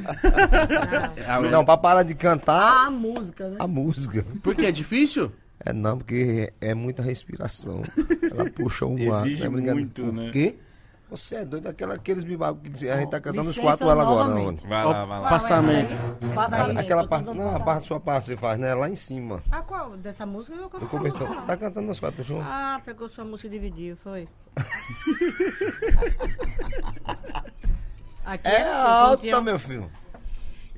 Ah, 1.26 1.40
Não, 1.40 1.64
pra 1.64 1.76
parar 1.76 2.02
de 2.04 2.14
cantar 2.14 2.86
A 2.86 2.90
música, 2.90 3.48
né? 3.48 3.56
a 3.58 3.66
música. 3.66 4.24
Por 4.42 4.54
que? 4.54 4.66
É 4.66 4.70
difícil? 4.72 5.32
É 5.64 5.72
não, 5.72 5.98
porque 5.98 6.52
é 6.60 6.72
muita 6.74 7.02
respiração. 7.02 7.82
Ela 8.30 8.48
puxa 8.50 8.86
um 8.86 9.12
ar. 9.12 9.26
Exige 9.26 9.44
é 9.44 9.48
brincadeira. 9.48 9.74
muito, 9.74 10.02
Por 10.04 10.12
né? 10.12 10.30
quê? 10.32 10.56
Você 11.10 11.34
é 11.36 11.44
doido, 11.44 11.66
aquela, 11.68 11.94
aqueles 11.96 12.22
bibabos 12.22 12.62
que 12.72 12.88
a 12.88 12.96
gente 13.00 13.10
tá 13.10 13.20
cantando 13.20 13.50
os 13.50 13.58
quatro 13.58 13.90
ela 13.90 14.02
agora. 14.02 14.30
Onde? 14.30 14.64
Vai 14.66 14.84
lá, 14.84 15.04
vai 15.04 15.20
lá. 15.20 15.28
Passamento. 15.28 15.94
Passamento. 16.34 16.78
Aquela 16.78 17.04
parte, 17.06 17.34
não, 17.34 17.54
a 17.54 17.58
parte 17.58 17.80
da 17.80 17.86
sua 17.86 17.98
parte 18.00 18.26
você 18.28 18.36
faz, 18.36 18.58
né? 18.60 18.72
Lá 18.74 18.88
em 18.88 18.94
cima. 18.94 19.42
Ah, 19.50 19.60
qual? 19.60 19.96
Dessa 19.96 20.24
música 20.24 20.54
eu 20.56 20.62
não. 20.62 21.46
Tá 21.46 21.56
cantando 21.56 21.90
os 21.90 21.98
quatro 21.98 22.22
juntos? 22.22 22.46
Ah, 22.46 22.80
pegou 22.84 23.08
sua 23.08 23.24
música 23.24 23.48
e 23.48 23.50
dividiu, 23.50 23.96
foi? 23.96 24.28
Aqui 28.24 28.48
É 28.48 28.62
assim, 28.62 28.70
quando 28.82 28.86
alta, 28.86 29.22
tinha- 29.22 29.40
meu 29.40 29.58
filho. 29.58 29.90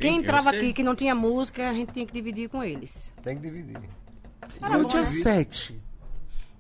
Quem 0.01 0.15
Eu 0.17 0.21
entrava 0.23 0.51
sei. 0.51 0.59
aqui 0.59 0.73
que 0.73 0.83
não 0.83 0.95
tinha 0.97 1.15
música, 1.15 1.69
a 1.69 1.75
gente 1.75 1.93
tinha 1.93 2.07
que 2.07 2.13
dividir 2.13 2.49
com 2.49 2.65
eles. 2.65 3.13
Tem 3.23 3.37
que 3.37 3.43
dividir. 3.43 3.79
Eu 4.73 4.85
tinha 4.87 5.07
sete. 5.07 5.81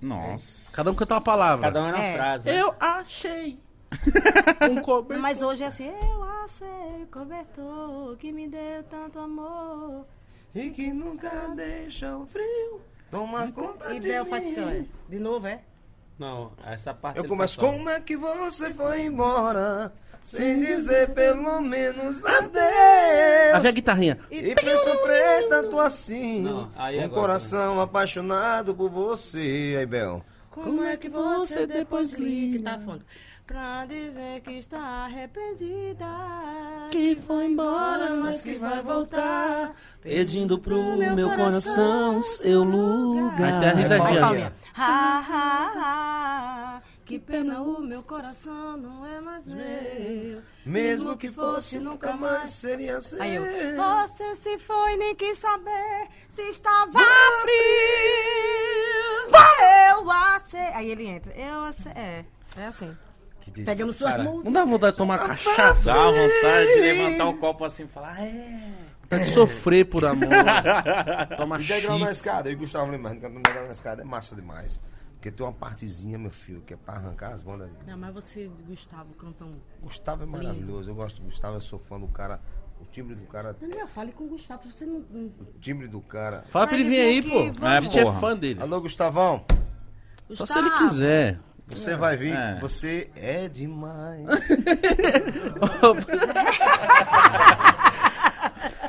Nossa. 0.00 0.70
Cada 0.72 0.90
um 0.90 0.94
canta 0.94 1.14
uma 1.14 1.20
palavra. 1.20 1.66
Cada 1.66 1.82
um 1.82 1.86
era 1.86 1.96
uma 1.96 2.04
É. 2.04 2.16
frase. 2.16 2.48
né? 2.50 2.60
Eu 2.60 2.74
achei 2.80 3.58
um 4.70 4.80
cobertor. 4.82 5.18
Mas 5.22 5.42
hoje 5.42 5.62
é 5.62 5.66
assim, 5.66 5.86
eu 5.88 6.22
achei 6.44 7.06
cobertor 7.10 8.16
que 8.16 8.32
me 8.32 8.48
deu 8.48 8.82
tanto 8.90 9.18
amor. 9.18 10.06
E 10.54 10.70
que 10.70 10.92
nunca 10.92 11.30
deixa 11.54 12.16
o 12.16 12.26
frio 12.26 12.80
tomar 13.10 13.50
conta 13.52 13.94
E 13.94 14.00
de 14.00 14.08
Bel 14.08 14.26
faz 14.26 14.42
mim. 14.44 14.88
De 15.08 15.18
novo, 15.18 15.46
é? 15.46 15.60
Não, 16.18 16.52
essa 16.64 16.92
parte 16.92 17.16
Eu 17.18 17.22
ele 17.22 17.28
começo, 17.28 17.58
faz 17.58 17.66
só. 17.70 17.72
como 17.76 17.88
é 17.88 18.00
que 18.00 18.16
você 18.16 18.72
foi 18.72 19.02
embora? 19.06 19.92
Sem 20.22 20.60
dizer 20.60 21.10
pelo 21.10 21.60
menos 21.60 22.24
adeus. 22.24 23.54
Havia 23.54 23.70
a 23.70 23.72
guitarrinha. 23.72 24.18
E 24.30 24.54
pra 24.54 24.76
sofrer 24.76 25.48
tanto 25.48 25.78
assim. 25.78 26.42
Não, 26.42 26.70
aí 26.76 26.98
um 26.98 27.04
agora- 27.04 27.20
coração 27.20 27.80
apaixonado 27.80 28.74
por 28.74 28.88
você, 28.88 29.76
aí, 29.78 29.84
Bel. 29.86 30.24
Como 30.50 30.82
é 30.84 30.96
que 30.96 31.08
você 31.08 31.66
depois 31.66 32.14
clica? 32.14 32.70
Tá 32.70 32.78
fundo. 32.78 33.02
Pra 33.46 33.84
dizer 33.86 34.40
que 34.42 34.52
está 34.52 34.78
arrependida. 34.78 36.06
Que 36.90 37.14
foi 37.16 37.46
embora, 37.46 38.10
mas 38.14 38.40
que 38.42 38.54
vai 38.56 38.80
voltar. 38.82 39.72
Pedindo 40.02 40.58
pro 40.58 40.96
Meu 40.96 41.14
meu, 41.14 41.28
coração, 41.30 42.14
coração 42.14 42.22
seu 42.22 42.62
lugar. 42.62 43.60
Tem 43.60 43.68
a 43.68 43.74
risadinha. 43.74 44.20
Paulinha. 44.20 44.52
Ha, 44.74 45.18
ha, 45.28 45.72
ha. 45.76 46.82
Que 47.12 47.18
pena 47.18 47.60
o 47.60 47.82
meu 47.82 48.02
coração 48.02 48.74
não 48.78 49.04
é 49.04 49.20
mais 49.20 49.46
meu. 49.46 50.40
Mesmo 50.64 51.14
que 51.14 51.30
fosse, 51.30 51.78
nunca 51.78 52.16
mais 52.16 52.48
seria 52.52 53.02
seu. 53.02 53.20
Aí 53.20 53.34
eu, 53.34 53.44
você 53.76 54.34
se 54.34 54.58
foi, 54.58 54.96
nem 54.96 55.14
quis 55.14 55.36
saber 55.36 56.08
se 56.30 56.40
estava 56.48 56.90
frio. 57.42 57.52
Eu 59.90 60.10
achei. 60.10 60.58
Aí 60.72 60.90
ele 60.90 61.06
entra. 61.06 61.34
Eu 61.34 61.64
achei. 61.64 61.92
É, 61.92 62.24
é 62.56 62.66
assim. 62.68 62.96
Pegamos 63.62 63.96
suas 63.96 64.12
Cara, 64.12 64.22
músicas. 64.22 64.44
Não 64.46 64.52
dá 64.52 64.64
vontade 64.64 64.92
de 64.92 64.98
tomar 64.98 65.18
cachaça? 65.18 65.84
Dá 65.84 66.10
vontade 66.10 66.74
de 66.74 66.80
levantar 66.80 67.26
o 67.26 67.36
copo 67.36 67.62
assim 67.66 67.84
e 67.84 67.88
falar, 67.88 68.14
ah, 68.16 68.24
é. 68.24 68.72
Vontade 69.02 69.24
de 69.24 69.34
sofrer 69.34 69.84
por 69.84 70.06
amor. 70.06 70.30
Toma 71.36 71.60
E 71.60 71.64
degrau 71.64 71.98
na 71.98 72.06
chifre. 72.06 72.12
escada, 72.14 72.50
e 72.50 72.54
Gustavo 72.54 72.90
lembrando, 72.90 73.20
cantando 73.20 73.42
degrau 73.42 73.66
na 73.66 73.72
escada 73.74 74.00
é 74.00 74.04
massa 74.06 74.34
demais. 74.34 74.80
Porque 75.22 75.30
tem 75.30 75.46
uma 75.46 75.52
partezinha, 75.52 76.18
meu 76.18 76.32
filho, 76.32 76.60
que 76.66 76.74
é 76.74 76.76
pra 76.76 76.94
arrancar 76.94 77.32
as 77.32 77.44
bandas. 77.44 77.70
Não, 77.86 77.96
mas 77.96 78.12
você, 78.12 78.50
Gustavo, 78.66 79.14
cantam. 79.14 79.54
Gustavo 79.80 80.24
é 80.24 80.26
maravilhoso, 80.26 80.90
eu 80.90 80.96
gosto 80.96 81.18
do 81.20 81.26
Gustavo, 81.26 81.58
eu 81.58 81.60
sou 81.60 81.78
fã 81.78 82.00
do 82.00 82.08
cara. 82.08 82.40
O 82.80 82.84
timbre 82.86 83.14
do 83.14 83.24
cara, 83.26 83.52
Daniel, 83.52 83.86
fale 83.86 84.10
com 84.10 84.24
o 84.24 84.28
Gustavo. 84.30 84.68
Você 84.68 84.84
não. 84.84 85.04
não- 85.08 85.26
o 85.26 85.60
timbre 85.60 85.86
do 85.86 86.00
cara. 86.00 86.42
Fala 86.48 86.66
pra 86.66 86.76
ele 86.76 86.88
vir 86.88 86.98
aí, 87.00 87.22
pô. 87.22 87.64
É, 87.64 87.76
A 87.76 87.80
gente 87.80 88.00
é 88.00 88.12
fã 88.14 88.36
dele. 88.36 88.60
Alô, 88.60 88.80
Gustavão, 88.80 89.44
Só 90.32 90.44
se 90.44 90.58
ele 90.58 90.70
quiser. 90.70 91.38
você 91.68 91.94
vai 91.94 92.16
vir, 92.16 92.34
É. 92.34 92.58
você 92.58 93.08
é 93.14 93.48
demais. 93.48 94.26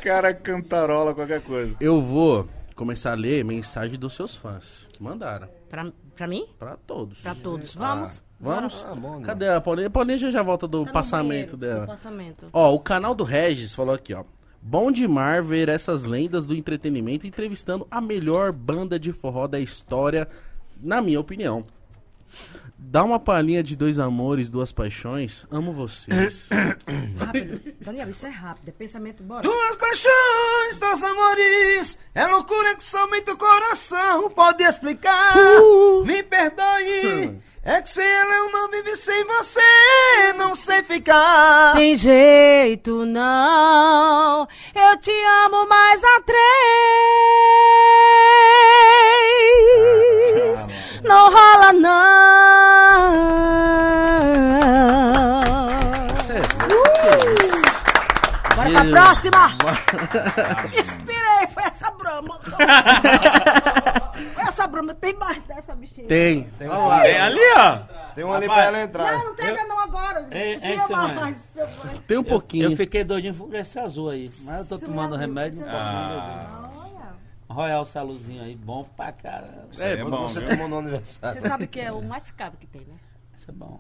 Cara 0.01 0.33
cantarola 0.33 1.13
qualquer 1.13 1.41
coisa. 1.41 1.75
Eu 1.79 2.01
vou 2.01 2.47
começar 2.75 3.11
a 3.11 3.15
ler 3.15 3.43
mensagem 3.45 3.97
dos 3.99 4.13
seus 4.13 4.35
fãs. 4.35 4.87
Que 4.91 5.01
mandaram. 5.01 5.47
Pra, 5.69 5.91
pra 6.15 6.27
mim? 6.27 6.45
Pra 6.59 6.77
todos. 6.87 7.21
Pra 7.21 7.35
todos. 7.35 7.73
Vamos? 7.73 8.23
Vamos? 8.39 8.85
Ah, 8.89 8.95
bom? 8.95 9.21
Cadê 9.21 9.47
a 9.49 9.61
Paulinha? 9.61 9.87
A 9.87 9.89
Paulinha 9.89 10.17
já, 10.17 10.31
já 10.31 10.43
volta 10.43 10.67
do 10.67 10.85
Tá 10.85 10.91
passamento 10.91 11.55
banheiro, 11.55 11.57
dela. 11.57 11.81
no 11.81 11.87
passamento. 11.87 12.45
Ó, 12.51 12.73
o 12.73 12.79
canal 12.79 13.15
do 13.15 13.23
Regis 13.23 13.73
falou 13.73 13.95
aqui, 13.95 14.13
ó. 14.13 14.23
Bom 14.61 14.91
demais 14.91 15.45
ver 15.45 15.67
essas 15.69 16.03
lendas 16.03 16.45
do 16.45 16.55
entretenimento 16.55 17.27
entrevistando 17.27 17.85
a 17.91 17.99
melhor 17.99 18.51
banda 18.51 18.97
de 18.99 19.11
forró 19.11 19.45
da 19.47 19.59
história, 19.59 20.27
na 20.81 21.01
minha 21.01 21.19
opinião. 21.19 21.65
Dá 22.85 23.01
uma 23.03 23.17
palhinha 23.17 23.63
de 23.63 23.75
dois 23.77 23.97
amores, 23.97 24.49
duas 24.49 24.71
paixões. 24.71 25.45
Amo 25.49 25.71
vocês. 25.71 26.49
Rápido. 27.17 27.73
Daniel, 27.79 28.09
isso 28.09 28.25
é 28.25 28.29
rápido. 28.29 28.67
É 28.69 28.71
pensamento, 28.71 29.23
bora. 29.23 29.41
Duas 29.41 29.75
paixões, 29.77 30.77
dois 30.79 31.01
amores, 31.01 31.97
é 32.13 32.27
loucura 32.27 32.75
que 32.75 32.83
somente 32.83 33.31
o 33.31 33.37
coração 33.37 34.29
pode 34.29 34.63
explicar. 34.63 35.33
Me 36.05 36.21
perdoe, 36.23 37.39
é 37.65 37.81
que 37.81 37.89
sem 37.89 38.05
ela 38.05 38.33
eu 38.35 38.51
não 38.51 38.69
vivi 38.69 38.93
sem 38.95 39.25
você, 39.25 39.61
não 40.35 40.53
sei 40.53 40.83
ficar. 40.83 41.73
Tem 41.73 41.95
jeito 41.95 43.05
não, 43.05 44.47
eu 44.75 44.97
te 44.97 45.11
amo 45.45 45.65
mais 45.67 46.03
a 46.03 46.21
três. 46.21 46.43
Não 51.03 51.31
rola 51.31 51.73
não. 51.73 53.13
Sério? 56.25 56.47
Isso? 56.69 56.92
Bora 58.55 58.69
pra 58.71 58.85
próxima. 58.91 59.47
Inspirei, 60.79 61.47
foi 61.53 61.63
essa 61.63 61.91
brama. 61.91 62.39
Foi 64.33 64.43
essa 64.43 64.67
brama, 64.67 64.93
tem 64.93 65.13
mais 65.15 65.39
dessa 65.43 65.73
bichinha. 65.75 66.07
Tem. 66.07 66.43
Tem 66.57 66.67
Vamos 66.67 66.83
um- 66.83 66.87
lá. 66.87 67.01
Tem 67.01 67.19
ali, 67.19 67.39
ó. 67.57 67.77
Tem 68.13 68.23
um 68.23 68.33
ali 68.33 68.45
pra 68.45 68.63
ela 68.65 68.81
entrar. 68.81 69.11
Não, 69.17 69.25
não 69.25 69.35
tem 69.35 69.67
não 69.67 69.79
agora. 69.79 70.23
Se 70.27 70.33
ei, 70.35 70.59
tem 70.59 70.79
Silmar. 70.81 71.15
mais, 71.15 71.51
pai. 71.55 71.67
Tem 72.07 72.17
um 72.17 72.23
pouquinho. 72.23 72.71
Eu 72.71 72.77
fiquei 72.77 73.03
doidinho 73.03 73.33
por 73.33 73.53
esse 73.55 73.79
azul 73.79 74.09
aí. 74.09 74.29
Mas 74.43 74.59
eu 74.59 74.65
tô 74.65 74.77
tomando 74.85 75.15
remédio, 75.15 75.59
não 75.65 75.71
posso 75.71 75.91
nem 75.91 76.07
beber. 76.07 76.19
Ah, 76.21 76.69
Olha. 76.75 77.13
Royal 77.49 77.85
Saluzinho 77.85 78.43
aí, 78.43 78.55
bom 78.55 78.83
pra 78.95 79.11
caramba. 79.11 79.67
isso 79.71 79.83
é 79.83 79.97
Quando 79.97 80.09
bom, 80.11 80.29
você 80.29 80.39
viu? 80.39 80.49
tomou 80.49 80.67
no 80.67 80.77
aniversário. 80.79 81.41
Você 81.41 81.47
sabe 81.47 81.67
que 81.67 81.79
é 81.79 81.91
o 81.91 82.01
mais 82.01 82.31
caro 82.31 82.53
que 82.59 82.65
tem, 82.67 82.81
né? 82.81 82.95
Isso 83.35 83.49
é 83.49 83.53
bom. 83.53 83.79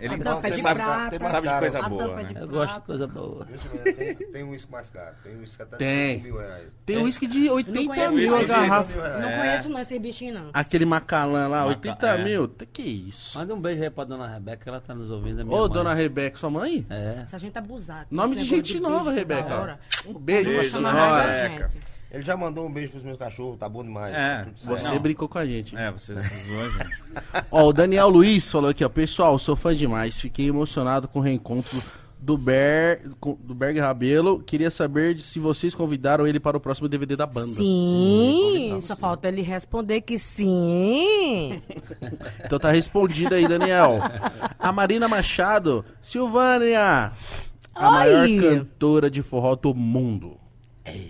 Ele 0.00 0.14
A 0.14 0.18
tampa 0.18 0.48
é 0.48 0.50
de 0.50 0.62
sabe, 0.62 0.80
prata. 0.80 1.10
tem 1.10 1.18
mais 1.20 1.30
sabe 1.32 1.48
de 1.48 1.58
coisa 1.58 1.88
boa, 1.88 2.02
é 2.02 2.16
né? 2.16 2.24
de 2.24 2.36
Eu 2.40 2.48
gosto 2.48 2.74
de 2.74 2.80
coisa 2.86 3.06
boa. 3.06 3.46
Tem, 3.84 4.14
tem 4.16 4.42
um 4.44 4.50
uísque 4.50 4.72
mais 4.72 4.90
caro. 4.90 5.14
Tem 5.22 5.36
um 5.36 5.40
uísque 5.40 5.62
até 5.62 5.76
de 5.76 5.78
Tem. 5.84 6.14
5 6.16 6.24
mil 6.24 6.38
reais. 6.38 6.76
Tem 6.84 6.96
uísque 6.98 7.26
de 7.26 7.50
80 7.50 7.86
conheço 7.94 8.12
mil 8.14 8.36
a 8.36 8.40
de 8.40 8.46
garrafa. 8.46 9.18
Não 9.20 9.28
É. 9.28 9.36
conheço 9.38 9.68
não 9.68 9.78
esse 9.80 9.98
bichinho, 9.98 10.34
não. 10.34 10.50
Aquele 10.52 10.84
Macalã 10.84 11.46
lá, 11.46 11.58
Maca- 11.60 11.68
80 11.68 12.06
é. 12.08 12.24
mil. 12.24 12.48
Que 12.72 12.82
isso? 12.82 13.38
Manda 13.38 13.54
um 13.54 13.60
beijo 13.60 13.82
aí 13.82 13.90
pra 13.90 14.04
dona 14.04 14.26
Rebeca, 14.26 14.56
que 14.62 14.68
ela 14.68 14.80
tá 14.80 14.94
nos 14.94 15.10
ouvindo. 15.10 15.40
é 15.42 15.44
Ô, 15.44 15.68
dona 15.68 15.94
Rebeca, 15.94 16.36
sua 16.36 16.50
mãe? 16.50 16.84
É. 16.90 17.24
Se 17.26 17.36
a 17.36 17.38
gente 17.38 17.56
abusar. 17.56 18.06
com 18.06 18.14
Nome 18.14 18.34
de 18.36 18.44
gente 18.44 18.80
nova, 18.80 19.12
Rebeca. 19.12 19.78
Um 20.06 20.14
beijo 20.14 20.50
pra 20.52 20.62
dona 20.80 20.92
mais 20.92 21.26
senhora. 21.26 21.42
Rebeca. 21.48 21.68
Ele 22.12 22.22
já 22.22 22.36
mandou 22.36 22.66
um 22.66 22.70
beijo 22.70 22.90
pros 22.90 23.02
meus 23.02 23.16
cachorros, 23.16 23.56
tá 23.58 23.66
bom 23.66 23.82
demais. 23.82 24.14
É. 24.14 24.44
tá. 24.44 24.50
Você 24.54 24.88
Não. 24.88 24.98
brincou 24.98 25.26
com 25.26 25.38
a 25.38 25.46
gente. 25.46 25.74
É, 25.74 25.90
você 25.90 26.14
zoou, 26.14 26.70
gente. 26.70 26.96
Ó, 27.50 27.68
o 27.68 27.72
Daniel 27.72 28.10
Luiz 28.10 28.52
falou 28.52 28.68
aqui, 28.68 28.84
ó. 28.84 28.88
Pessoal, 28.90 29.38
sou 29.38 29.56
fã 29.56 29.74
demais. 29.74 30.20
Fiquei 30.20 30.46
emocionado 30.48 31.08
com 31.08 31.20
o 31.20 31.22
reencontro 31.22 31.82
do, 32.20 32.36
Ber, 32.36 33.00
do 33.40 33.54
Berg 33.54 33.80
Rabelo. 33.80 34.40
Queria 34.42 34.70
saber 34.70 35.14
de 35.14 35.22
se 35.22 35.38
vocês 35.38 35.74
convidaram 35.74 36.26
ele 36.26 36.38
para 36.38 36.54
o 36.54 36.60
próximo 36.60 36.86
DVD 36.86 37.16
da 37.16 37.26
banda. 37.26 37.54
Sim, 37.54 38.40
convidamos, 38.42 38.84
só 38.84 38.94
sim. 38.94 39.00
falta 39.00 39.28
ele 39.28 39.40
responder 39.40 40.02
que 40.02 40.18
sim. 40.18 41.62
Então 42.44 42.58
tá 42.58 42.70
respondido 42.70 43.34
aí, 43.34 43.48
Daniel. 43.48 44.00
A 44.58 44.70
Marina 44.70 45.08
Machado, 45.08 45.82
Silvânia, 46.00 47.12
a 47.74 47.86
Oi. 47.88 47.90
maior 47.90 48.28
cantora 48.40 49.10
de 49.10 49.22
forró 49.22 49.54
do 49.56 49.74
mundo. 49.74 50.36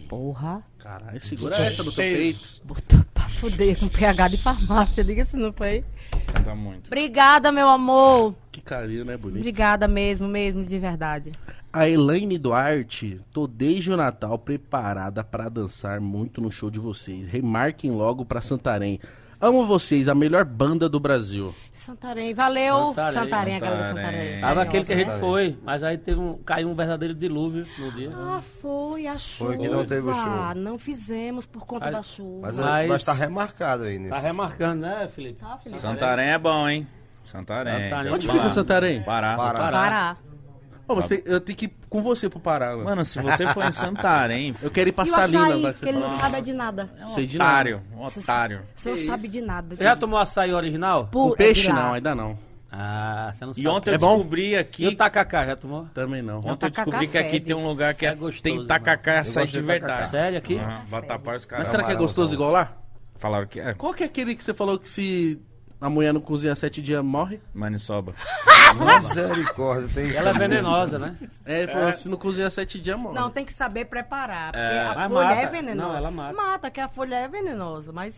Porra. 0.09 0.63
Caralho, 0.83 1.21
segura 1.21 1.57
essa 1.57 1.85
no 1.85 1.93
teu 1.93 2.03
peito. 2.03 2.49
Botou 2.65 3.05
pra 3.15 3.29
fuder 3.29 3.79
com 3.79 3.89
PH 3.89 4.29
de 4.29 4.37
farmácia. 4.37 5.05
Diga 5.05 5.25
se 5.25 5.37
não 5.37 5.53
foi. 5.53 5.85
Canta 6.27 6.55
muito. 6.57 6.89
Obrigada, 6.89 7.53
meu 7.53 7.69
amor. 7.69 8.35
Que 8.51 8.61
carinho, 8.61 9.05
né? 9.05 9.17
Bonito. 9.17 9.39
Obrigada 9.39 9.87
mesmo, 9.87 10.27
mesmo, 10.27 10.65
de 10.65 10.79
verdade. 10.79 11.31
A 11.73 11.89
Elaine 11.89 12.37
Duarte, 12.37 13.21
tô 13.33 13.47
desde 13.47 13.93
o 13.93 13.97
Natal 13.97 14.37
preparada 14.39 15.23
pra 15.23 15.49
dançar 15.49 16.01
muito 16.01 16.41
no 16.41 16.51
show 16.51 16.69
de 16.69 16.81
vocês. 16.81 17.27
Remarquem 17.29 17.93
logo 17.93 18.25
pra 18.25 18.41
Santarém. 18.41 18.99
Amo 19.45 19.67
vocês, 19.67 20.07
a 20.09 20.15
melhor 20.15 20.45
banda 20.45 20.89
do 20.89 21.01
Brasil. 21.01 21.53
Santarém, 21.73 22.33
valeu. 22.33 22.95
Santarém. 22.95 23.13
Santarém, 23.13 23.57
a 23.57 23.59
galera 23.59 23.83
de 23.83 23.89
Santarém. 23.89 24.21
Santarém. 24.21 24.41
Tava 24.41 24.63
aquele 24.63 24.85
que 24.85 24.93
a 24.93 24.97
gente 24.97 25.07
Santarém. 25.07 25.21
foi, 25.21 25.57
mas 25.65 25.83
aí 25.83 25.99
teve 25.99 26.21
um, 26.21 26.39
caiu 26.45 26.69
um 26.69 26.75
verdadeiro 26.75 27.13
dilúvio 27.13 27.67
no 27.77 27.91
dia. 27.91 28.11
Ah, 28.15 28.41
foi 28.41 29.09
a 29.09 29.19
chuva. 29.19 29.57
que 29.57 29.69
não 29.69 29.85
teve 29.85 30.09
o 30.09 30.15
show. 30.15 30.55
Não 30.55 30.79
fizemos 30.79 31.45
por 31.45 31.67
conta 31.67 31.91
da 31.91 32.05
chuva. 32.05 32.47
Mas, 32.47 32.57
Mas- 32.57 32.89
mas 32.89 33.05
tá 33.05 33.13
remarcado 33.13 33.83
aí 33.83 33.97
Tá 33.97 34.15
nesse. 34.15 34.27
remarcando, 34.27 34.83
né, 34.83 35.09
Felipe? 35.09 35.41
Tá, 35.41 35.59
Felipe? 35.59 35.81
Santarém 35.81 36.29
é 36.31 36.39
bom, 36.39 36.69
hein? 36.69 36.87
Santarém. 37.25 37.91
Santarém. 37.91 38.13
Onde 38.13 38.29
fica. 38.29 38.49
Santarém? 38.51 39.03
Pará. 39.03 39.37
Pará. 39.37 39.55
Pará. 39.73 40.17
Ô, 40.89 40.95
mas 40.97 41.07
tem- 41.07 41.23
eu 41.25 41.41
tenho 41.41 41.57
que 41.57 41.67
ir 41.67 41.73
com 41.89 42.03
você 42.03 42.29
pro 42.29 42.41
Pará, 42.41 42.71
mano. 42.73 42.85
Mano, 42.85 43.05
se 43.05 43.21
você 43.21 43.47
for 43.47 43.65
em 43.65 43.73
Santarém, 43.73 44.55
Eu 44.61 44.71
quero 44.71 44.89
ir 44.89 44.93
pra 44.93 45.05
E 45.05 45.09
o 45.09 45.11
Salinas, 45.11 45.49
açaí, 45.49 45.63
que 45.63 45.73
que 45.73 45.79
você 45.79 45.89
ele 45.89 45.99
não 46.01 46.19
sabe 46.19 46.43
de 46.43 46.53
nada. 46.53 46.91
é 47.01 47.05
um 47.05 47.09
Sei 47.09 47.27
de 47.27 47.39
nada. 47.39 47.51
otário. 47.53 47.83
Um 47.97 48.05
otário. 48.05 48.63
Você 48.75 48.89
não 48.91 48.97
sabe 48.97 49.29
de 49.29 49.41
nada. 49.41 49.75
Você 49.77 49.85
já 49.85 49.97
tomou 49.97 50.19
açaí 50.19 50.53
original? 50.53 51.09
Com 51.13 51.31
Pu- 51.31 51.37
peixe 51.37 51.69
é 51.71 51.73
não, 51.73 51.95
ainda 51.95 52.15
não. 52.15 52.37
Ah, 52.71 53.31
você 53.33 53.45
não 53.45 53.53
sabe. 53.55 53.67
E 53.67 53.69
ontem 53.69 53.91
eu 53.91 53.95
É 53.95 53.99
bom? 53.99 54.15
descobri 54.17 54.51
E 54.51 54.57
aqui. 54.57 54.87
o 54.89 54.97
tacacá, 54.97 55.45
já 55.45 55.57
tomou? 55.57 55.85
Também 55.95 56.23
não. 56.23 56.39
Ontem 56.39 56.49
eu 56.51 56.57
tacacá 56.57 56.85
descobri 56.85 57.07
que 57.09 57.19
aqui 57.19 57.31
fede. 57.33 57.45
tem 57.47 57.55
um 57.57 57.67
lugar 57.67 57.95
que 57.95 58.07
é, 58.07 58.11
É 58.11 58.15
gostoso, 58.15 58.43
tem 58.43 58.67
tacacá 58.67 59.15
e 59.15 59.19
açaí 59.19 59.43
gosto 59.45 59.53
de 59.55 59.61
de 59.61 59.67
verdade. 59.67 60.09
Sério 60.09 60.39
aqui? 60.39 60.57
Aham, 60.59 60.83
Vatapá 60.89 61.31
os 61.31 61.37
Mas 61.37 61.45
caras. 61.47 61.69
será 61.69 61.85
que 61.85 61.93
é 61.93 61.95
gostoso 61.97 62.35
igual 62.35 62.51
lá? 62.51 62.73
Falaram 63.19 63.47
que 63.47 63.61
é. 63.61 63.75
Qual 63.75 63.93
que 63.95 64.03
é 64.03 64.07
aquele 64.07 64.35
que 64.35 64.43
você 64.43 64.53
falou 64.55 64.79
que 64.79 64.89
se 64.89 65.39
a 65.83 65.91
mulher 65.91 66.13
não 66.15 66.21
cozinha 66.21 66.55
sete 66.57 66.81
dias 66.81 67.05
morre? 67.05 67.41
Maniçoba. 67.53 68.15
Misericórdia, 68.97 69.89
tem 69.93 70.07
isso. 70.07 70.17
Ela 70.19 70.31
é 70.31 70.33
venenosa, 70.33 70.99
né? 70.99 71.15
É, 71.45 71.63
ele 71.63 71.73
falou, 71.73 71.93
se 71.93 72.09
não 72.09 72.17
cozinha 72.17 72.49
sete 72.51 72.81
dias 72.81 72.97
morre. 72.99 73.15
Não, 73.15 73.29
tem 73.31 73.45
que 73.45 73.53
saber 73.53 73.85
preparar. 73.87 74.53
Porque 74.53 74.65
É. 74.65 74.81
a 74.87 74.95
Mas 74.95 75.11
folha 75.11 75.29
mata. 75.29 75.41
é 75.41 75.47
venenosa. 75.47 75.89
Não, 75.89 75.97
ela 75.97 76.11
mata. 76.11 76.33
Mata, 76.35 76.71
que 76.71 76.81
a 76.81 76.89
folha 76.89 77.17
é 77.17 77.29
venenosa, 77.29 77.93
mas. 77.93 78.15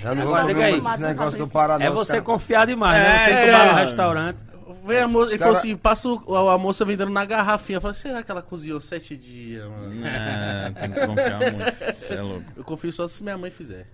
Já 0.00 0.12
não 0.14 0.26
vou 0.26 0.50
esse 0.50 1.00
negócio 1.00 1.38
do 1.38 1.48
Pará, 1.48 1.78
não. 1.78 1.86
É 1.86 1.90
os 1.90 1.94
você 1.94 2.12
caras- 2.14 2.26
confiar 2.26 2.66
demais, 2.66 3.00
né? 3.02 3.18
Você 3.20 3.30
É, 3.30 3.44
que 3.46 3.50
vai 3.52 3.72
no 3.72 3.78
é. 3.78 3.84
restaurante. 3.84 4.38
Vem 4.84 4.98
a 5.00 5.06
moça, 5.08 5.30
ele 5.30 5.38
cara- 5.38 5.48
falou 5.50 5.58
assim, 5.58 5.76
passa 5.76 6.08
o- 6.08 6.36
a, 6.48 6.54
a 6.54 6.58
moça 6.58 6.84
vendendo 6.84 7.12
na 7.12 7.24
garrafinha. 7.24 7.76
Eu 7.76 7.80
falei, 7.80 7.94
será 7.94 8.22
que 8.22 8.30
ela 8.30 8.42
cozinhou 8.42 8.80
sete 8.80 9.16
dias, 9.16 9.68
mano? 9.68 10.04
É, 10.06 10.70
tem 10.78 10.90
que 10.90 11.06
confiar 11.06 11.38
muito. 11.38 11.96
Você 11.96 12.14
é 12.14 12.22
louco. 12.22 12.44
Eu 12.56 12.64
confio 12.64 12.92
só 12.92 13.06
se 13.06 13.22
minha 13.22 13.38
mãe 13.38 13.50
fizer. 13.50 13.86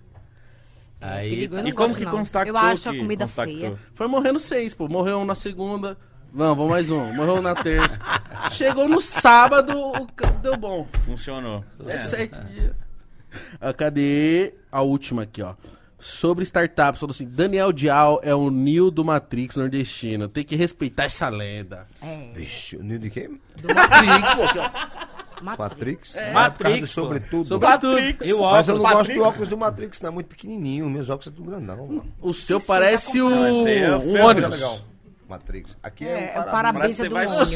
Aí, 1.01 1.29
Perigo, 1.29 1.55
eu 1.57 1.61
não 1.63 1.69
E 1.69 1.73
como 1.73 1.95
que 1.95 2.03
não. 2.05 2.11
constatou 2.11 2.47
Eu 2.53 2.57
acho 2.57 2.89
a 2.89 2.95
comida 2.95 3.25
constatou? 3.25 3.53
feia. 3.53 3.79
Foi 3.93 4.07
morrendo 4.07 4.39
seis, 4.39 4.73
pô. 4.73 4.87
Morreu 4.87 5.19
um 5.19 5.25
na 5.25 5.35
segunda. 5.35 5.97
Não, 6.33 6.53
vamos 6.55 6.71
mais 6.71 6.89
um. 6.91 7.13
Morreu 7.13 7.41
na 7.41 7.55
terça. 7.55 7.99
Chegou 8.51 8.87
no 8.87 8.99
sábado, 9.01 9.73
deu 10.41 10.55
bom. 10.57 10.87
Funcionou. 11.05 11.63
É 11.87 11.97
sete 11.99 12.39
dias. 12.43 12.73
Ah, 13.61 13.73
cadê 13.73 14.53
a 14.71 14.81
última 14.81 15.23
aqui, 15.23 15.41
ó? 15.41 15.53
Sobre 15.97 16.43
startups, 16.43 16.99
falou 16.99 17.11
assim: 17.11 17.27
Daniel 17.27 17.71
Dial 17.73 18.19
é 18.23 18.33
o 18.33 18.49
Neo 18.49 18.89
do 18.91 19.03
Matrix 19.03 19.55
nordestino. 19.55 20.27
Tem 20.29 20.43
que 20.45 20.55
respeitar 20.55 21.03
essa 21.05 21.27
lenda. 21.29 21.87
É. 22.01 22.31
Vixe, 22.33 22.77
o 22.77 22.83
Nil 22.83 22.99
de 22.99 23.09
quê? 23.09 23.29
Matrix, 23.63 24.33
pô. 24.35 24.43
aqui, 24.43 24.59
ó. 24.59 24.69
Matrix? 25.41 26.15
É. 26.15 26.31
Matrix. 26.31 26.89
Sobretudo. 26.91 27.43
Sobretudo. 27.45 27.99
E 28.25 28.33
o 28.33 28.41
Mas 28.41 28.67
eu 28.67 28.75
óculos? 28.75 28.83
não 28.83 28.91
gosto 28.91 29.13
do 29.13 29.23
óculos 29.23 29.47
do 29.49 29.57
Matrix, 29.57 30.01
não. 30.01 30.09
É 30.09 30.13
muito 30.13 30.27
pequenininho. 30.27 30.89
Meus 30.89 31.09
óculos 31.09 31.25
são 31.25 31.33
tudo 31.33 31.49
grandão. 31.49 31.87
mano. 31.87 32.13
O 32.21 32.33
seu 32.33 32.59
parece 32.59 33.21
o, 33.21 33.29
Não, 33.29 33.45
é 33.67 33.97
um 33.97 34.11
Mas 34.11 34.15
é 34.15 34.23
ônibus. 34.25 34.49
legal. 34.55 34.79
Matrix. 35.27 35.77
Aqui 35.83 36.05
é, 36.05 36.09
É, 36.09 36.15
o 36.15 36.19
é 36.19 36.29
o 36.29 36.33
Pará- 36.33 36.51
parabéns. 36.51 36.97
Parece 36.97 37.01
que 37.01 37.01
você 37.03 37.09
vai 37.09 37.27
ônibus. 37.27 37.55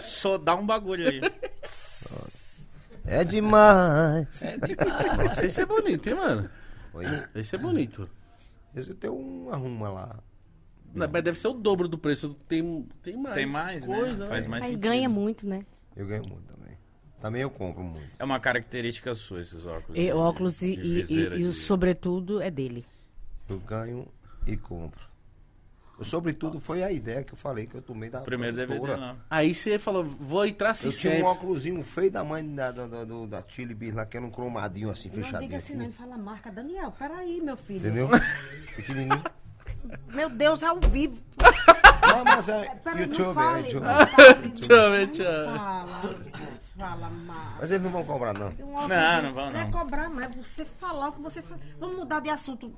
só 0.30 0.38
dar 0.38 0.56
um 0.56 0.66
bagulho 0.66 1.08
aí. 1.08 1.20
É 3.06 3.24
demais. 3.24 4.42
Nossa, 5.24 5.46
esse 5.46 5.60
é 5.60 5.66
bonito, 5.66 6.06
hein, 6.08 6.14
mano? 6.14 6.50
Oi. 6.92 7.04
Esse 7.34 7.54
é 7.56 7.58
bonito. 7.58 8.08
Esse 8.76 8.92
tem 8.94 9.08
um 9.10 9.48
arruma 9.50 9.88
lá. 9.88 10.16
Não, 10.94 11.08
Mas 11.10 11.22
deve 11.22 11.38
ser 11.38 11.48
o 11.48 11.52
dobro 11.54 11.88
do 11.88 11.96
preço. 11.98 12.34
Tem, 12.48 12.86
tem 13.02 13.16
mais. 13.16 13.34
Tem 13.34 13.46
mais, 13.46 13.84
coisa, 13.86 14.24
né? 14.24 14.30
Faz 14.30 14.46
mais 14.46 14.62
Mas 14.62 14.70
sentido. 14.70 14.80
ganha 14.82 15.08
muito, 15.08 15.46
né? 15.48 15.62
Eu 15.96 16.06
ganho 16.06 16.22
muito 16.28 16.57
também. 17.20 17.42
Eu 17.42 17.50
compro 17.50 17.82
muito. 17.82 18.08
É 18.18 18.24
uma 18.24 18.38
característica 18.40 19.14
sua, 19.14 19.40
esses 19.40 19.66
óculos. 19.66 19.98
E, 19.98 20.06
né? 20.06 20.14
o 20.14 20.18
óculos 20.18 20.58
De- 20.58 20.72
e, 20.72 21.02
de 21.02 21.14
e- 21.14 21.16
e- 21.40 21.44
o 21.46 21.50
de- 21.50 21.52
sobretudo 21.52 22.40
é 22.40 22.50
dele. 22.50 22.84
Eu 23.48 23.58
ganho 23.60 24.06
e 24.46 24.56
compro. 24.56 25.06
O 25.98 26.04
sobretudo 26.04 26.60
foi 26.60 26.80
a 26.84 26.92
ideia 26.92 27.24
que 27.24 27.32
eu 27.32 27.36
falei 27.36 27.66
que 27.66 27.74
eu 27.74 27.82
tomei 27.82 28.08
da 28.08 28.20
Primeiro 28.20 28.54
DVD 28.54 28.76
produtora. 28.78 29.00
lá. 29.00 29.16
Aí 29.28 29.52
você 29.52 29.80
falou, 29.80 30.04
vou 30.04 30.46
entrar 30.46 30.68
Eu 30.68 30.70
assistir. 30.70 31.10
tinha 31.10 31.24
um 31.24 31.26
óculosinho 31.26 31.82
feio 31.82 32.08
da 32.08 32.22
mãe 32.22 32.46
da, 32.54 32.70
da, 32.70 32.86
da, 32.86 33.04
do- 33.04 33.26
da 33.26 33.42
Chili 33.48 33.74
Beer 33.74 33.96
lá, 33.96 34.06
que 34.06 34.16
era 34.16 34.24
um 34.24 34.30
cromadinho 34.30 34.90
assim, 34.90 35.08
Não 35.08 35.14
diga 35.16 35.26
fechadinho. 35.26 35.56
assim, 35.56 35.74
não. 35.74 35.84
Ele 35.86 35.92
fala 35.92 36.16
marca. 36.16 36.52
Daniel, 36.52 36.92
peraí, 36.96 37.40
meu 37.40 37.56
filho. 37.56 37.80
Entendeu? 37.80 38.08
Pequenininho. 38.76 39.24
Meu 40.14 40.30
Deus, 40.30 40.62
ao 40.62 40.78
vivo. 40.78 41.20
Não, 42.06 42.24
mas 42.24 42.48
é 42.48 42.74
Peraí, 42.76 43.00
não 43.00 43.08
YouTube, 43.08 43.30
é 43.30 43.34
fale. 43.34 43.66
YouTube. 43.66 43.84
não 43.84 44.06
fale. 44.06 44.48
Deixa 44.54 44.72
eu 44.72 44.90
ver, 44.92 45.06
deixa 45.08 45.22
eu 45.24 45.46
ver. 45.46 45.58
Não. 45.58 46.67
Fala 46.78 47.10
mal. 47.10 47.54
Mas 47.60 47.70
eles 47.72 47.82
não 47.82 47.90
vão 47.90 48.04
cobrar, 48.04 48.32
não. 48.34 48.50
Não, 48.56 49.22
não 49.22 49.34
vão, 49.34 49.50
Não 49.50 49.60
é 49.60 49.64
não. 49.64 49.70
cobrar, 49.72 50.08
não. 50.08 50.20
É 50.22 50.28
você 50.28 50.64
falar 50.64 51.08
o 51.08 51.12
que 51.12 51.20
você 51.20 51.42
fala. 51.42 51.60
Vamos 51.80 51.96
mudar 51.96 52.20
de 52.20 52.30
assunto. 52.30 52.72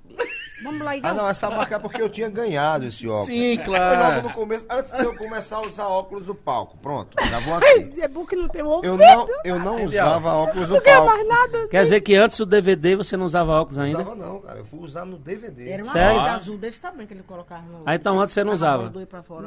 Vamos 0.63 0.81
lá, 0.81 0.93
Ah, 0.93 0.97
Igor. 0.97 1.15
não, 1.15 1.29
essa 1.29 1.51
marca 1.51 1.77
é 1.77 1.79
porque 1.79 2.01
eu 2.01 2.09
tinha 2.09 2.29
ganhado 2.31 2.85
esse 2.87 3.07
óculos. 3.07 3.27
Sim, 3.27 3.57
Foi 3.57 3.79
logo 3.79 3.95
claro. 3.97 4.23
no 4.23 4.33
começo, 4.33 4.67
antes 4.71 4.93
de 4.93 5.03
eu 5.05 5.15
começar 5.17 5.57
a 5.57 5.63
usar 5.63 5.87
óculos 5.89 6.25
do 6.27 6.35
palco. 6.35 6.77
Pronto, 6.79 7.15
já 7.23 7.39
vou 7.41 7.55
aqui. 7.57 8.01
É 8.01 8.09
bom 8.09 8.25
que 8.25 8.37
não 8.37 8.49
tem 8.49 8.63
ovo. 8.63 8.85
Eu 8.85 8.97
não, 8.97 9.27
eu 9.45 9.59
não 9.59 9.85
usava 9.85 10.33
óculos 10.35 10.69
do 10.69 10.75
Não 10.77 10.83
palco. 10.83 11.07
mais 11.07 11.29
nada. 11.29 11.69
Quer 11.69 11.83
dizer 11.83 12.01
que 12.01 12.15
antes 12.17 12.39
do 12.39 12.47
DVD 12.47 12.97
você 12.97 13.17
não 13.17 13.27
usava 13.27 13.53
óculos 13.53 13.79
ainda? 13.79 13.99
Usava 14.01 14.15
não, 14.15 14.41
cara. 14.41 14.59
Eu 14.61 14.65
fui 14.65 14.81
usar 14.81 15.05
no 15.05 15.19
DVD. 15.19 15.71
Era 15.71 15.83
uma 15.83 15.93
Sério? 15.93 16.21
azul 16.21 16.57
desse 16.59 16.81
tamanho 16.81 17.07
que 17.07 17.13
ele 17.15 17.23
colocava 17.23 17.63
no. 17.63 17.83
Ah, 17.85 17.95
então 17.95 18.19
antes 18.21 18.33
você 18.35 18.43
não 18.45 18.53
usava? 18.55 18.91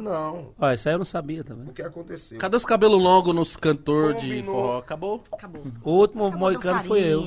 Não. 0.01 0.49
Ó, 0.59 0.71
isso 0.71 0.87
aí 0.89 0.93
eu 0.95 0.99
não 0.99 1.05
sabia 1.05 1.43
também. 1.43 1.67
O 1.69 1.73
que 1.73 1.81
aconteceu? 1.81 2.37
Cadê 2.39 2.55
os 2.57 2.65
cabelos 2.65 3.01
longos 3.01 3.33
nos 3.33 3.55
cantor 3.55 4.13
de 4.15 4.42
Forró? 4.51 4.77
Acabou? 4.77 5.23
Acabou. 5.31 5.61
O 5.83 5.91
último 5.91 6.27
Acabou 6.27 6.47
a 6.47 6.51
moicano 6.51 6.83
fui 6.83 6.99
eu. 6.99 7.23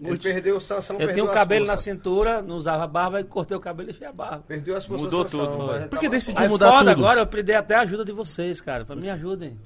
Ele 0.00 0.18
perdeu 0.18 0.56
o 0.56 0.60
Sansão, 0.60 0.98
Eu 1.00 1.12
tinha 1.12 1.24
o 1.24 1.28
cabelo 1.30 1.66
na 1.66 1.76
cintura, 1.76 2.40
não 2.42 2.56
usava 2.56 2.86
barba, 2.86 3.20
e 3.20 3.24
cortei 3.24 3.56
o 3.56 3.60
cabelo 3.60 3.90
e 3.90 3.92
enfiei 3.92 4.08
a 4.08 4.12
barba. 4.12 4.44
Perdeu 4.48 4.76
as 4.76 4.84
forças 4.86 5.04
Mudou 5.04 5.26
Sansão, 5.28 5.46
tudo, 5.46 5.58
mas 5.58 5.66
foi. 5.68 5.76
ele 5.78 5.88
Por 5.88 5.98
que 6.00 6.08
decidiu 6.08 6.42
Aí 6.42 6.48
mudar 6.48 6.68
foda 6.70 6.94
tudo? 6.94 7.04
agora, 7.04 7.20
eu 7.20 7.26
pedi 7.26 7.52
até 7.52 7.74
a 7.74 7.80
ajuda 7.80 8.04
de 8.04 8.12
vocês, 8.12 8.60
cara, 8.60 8.84
pra 8.84 8.96
me 8.96 9.10
ajudem. 9.10 9.58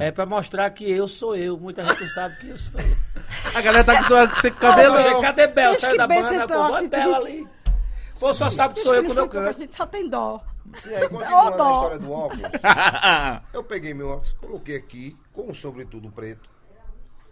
É 0.00 0.10
pra 0.10 0.24
mostrar 0.24 0.70
que 0.70 0.90
eu 0.90 1.06
sou 1.06 1.36
eu. 1.36 1.58
Muita 1.58 1.82
gente 1.84 2.00
não 2.00 2.08
sabe 2.08 2.36
que 2.40 2.48
eu 2.48 2.56
sou 2.58 2.80
eu. 2.80 2.96
A 3.54 3.60
galera 3.60 3.84
tá 3.84 3.92
acostumada 3.92 4.28
com 4.28 4.34
você 4.34 4.50
com 4.50 4.56
falei, 4.60 4.86
cabelão. 4.86 5.20
cadê 5.20 5.46
Bel? 5.46 5.74
Saiu 5.74 5.96
da 5.98 6.06
banda, 6.06 6.40
pô, 6.40 6.46
tá 6.46 6.68
bota 6.68 6.88
que- 6.88 6.96
ali. 6.96 7.48
Pô, 8.18 8.34
só 8.34 8.48
sabe 8.50 8.74
que 8.74 8.80
sou 8.80 8.94
eu 8.94 9.04
quando 9.04 9.18
eu 9.18 9.24
A 9.24 9.28
canto. 9.28 9.58
gente 9.58 9.76
só 9.76 9.84
tem 9.86 10.08
dó. 10.08 10.40
Sim, 10.74 10.94
aí 10.94 11.08
continuando 11.08 11.56
dó. 11.56 11.64
a 11.64 11.72
história 11.74 11.98
do 11.98 12.12
óculos. 12.12 12.42
Eu 13.52 13.64
peguei 13.64 13.94
meu 13.94 14.08
óculos, 14.08 14.32
coloquei 14.34 14.76
aqui, 14.76 15.16
com 15.32 15.50
o 15.50 15.54
sobretudo 15.54 16.10
preto. 16.10 16.48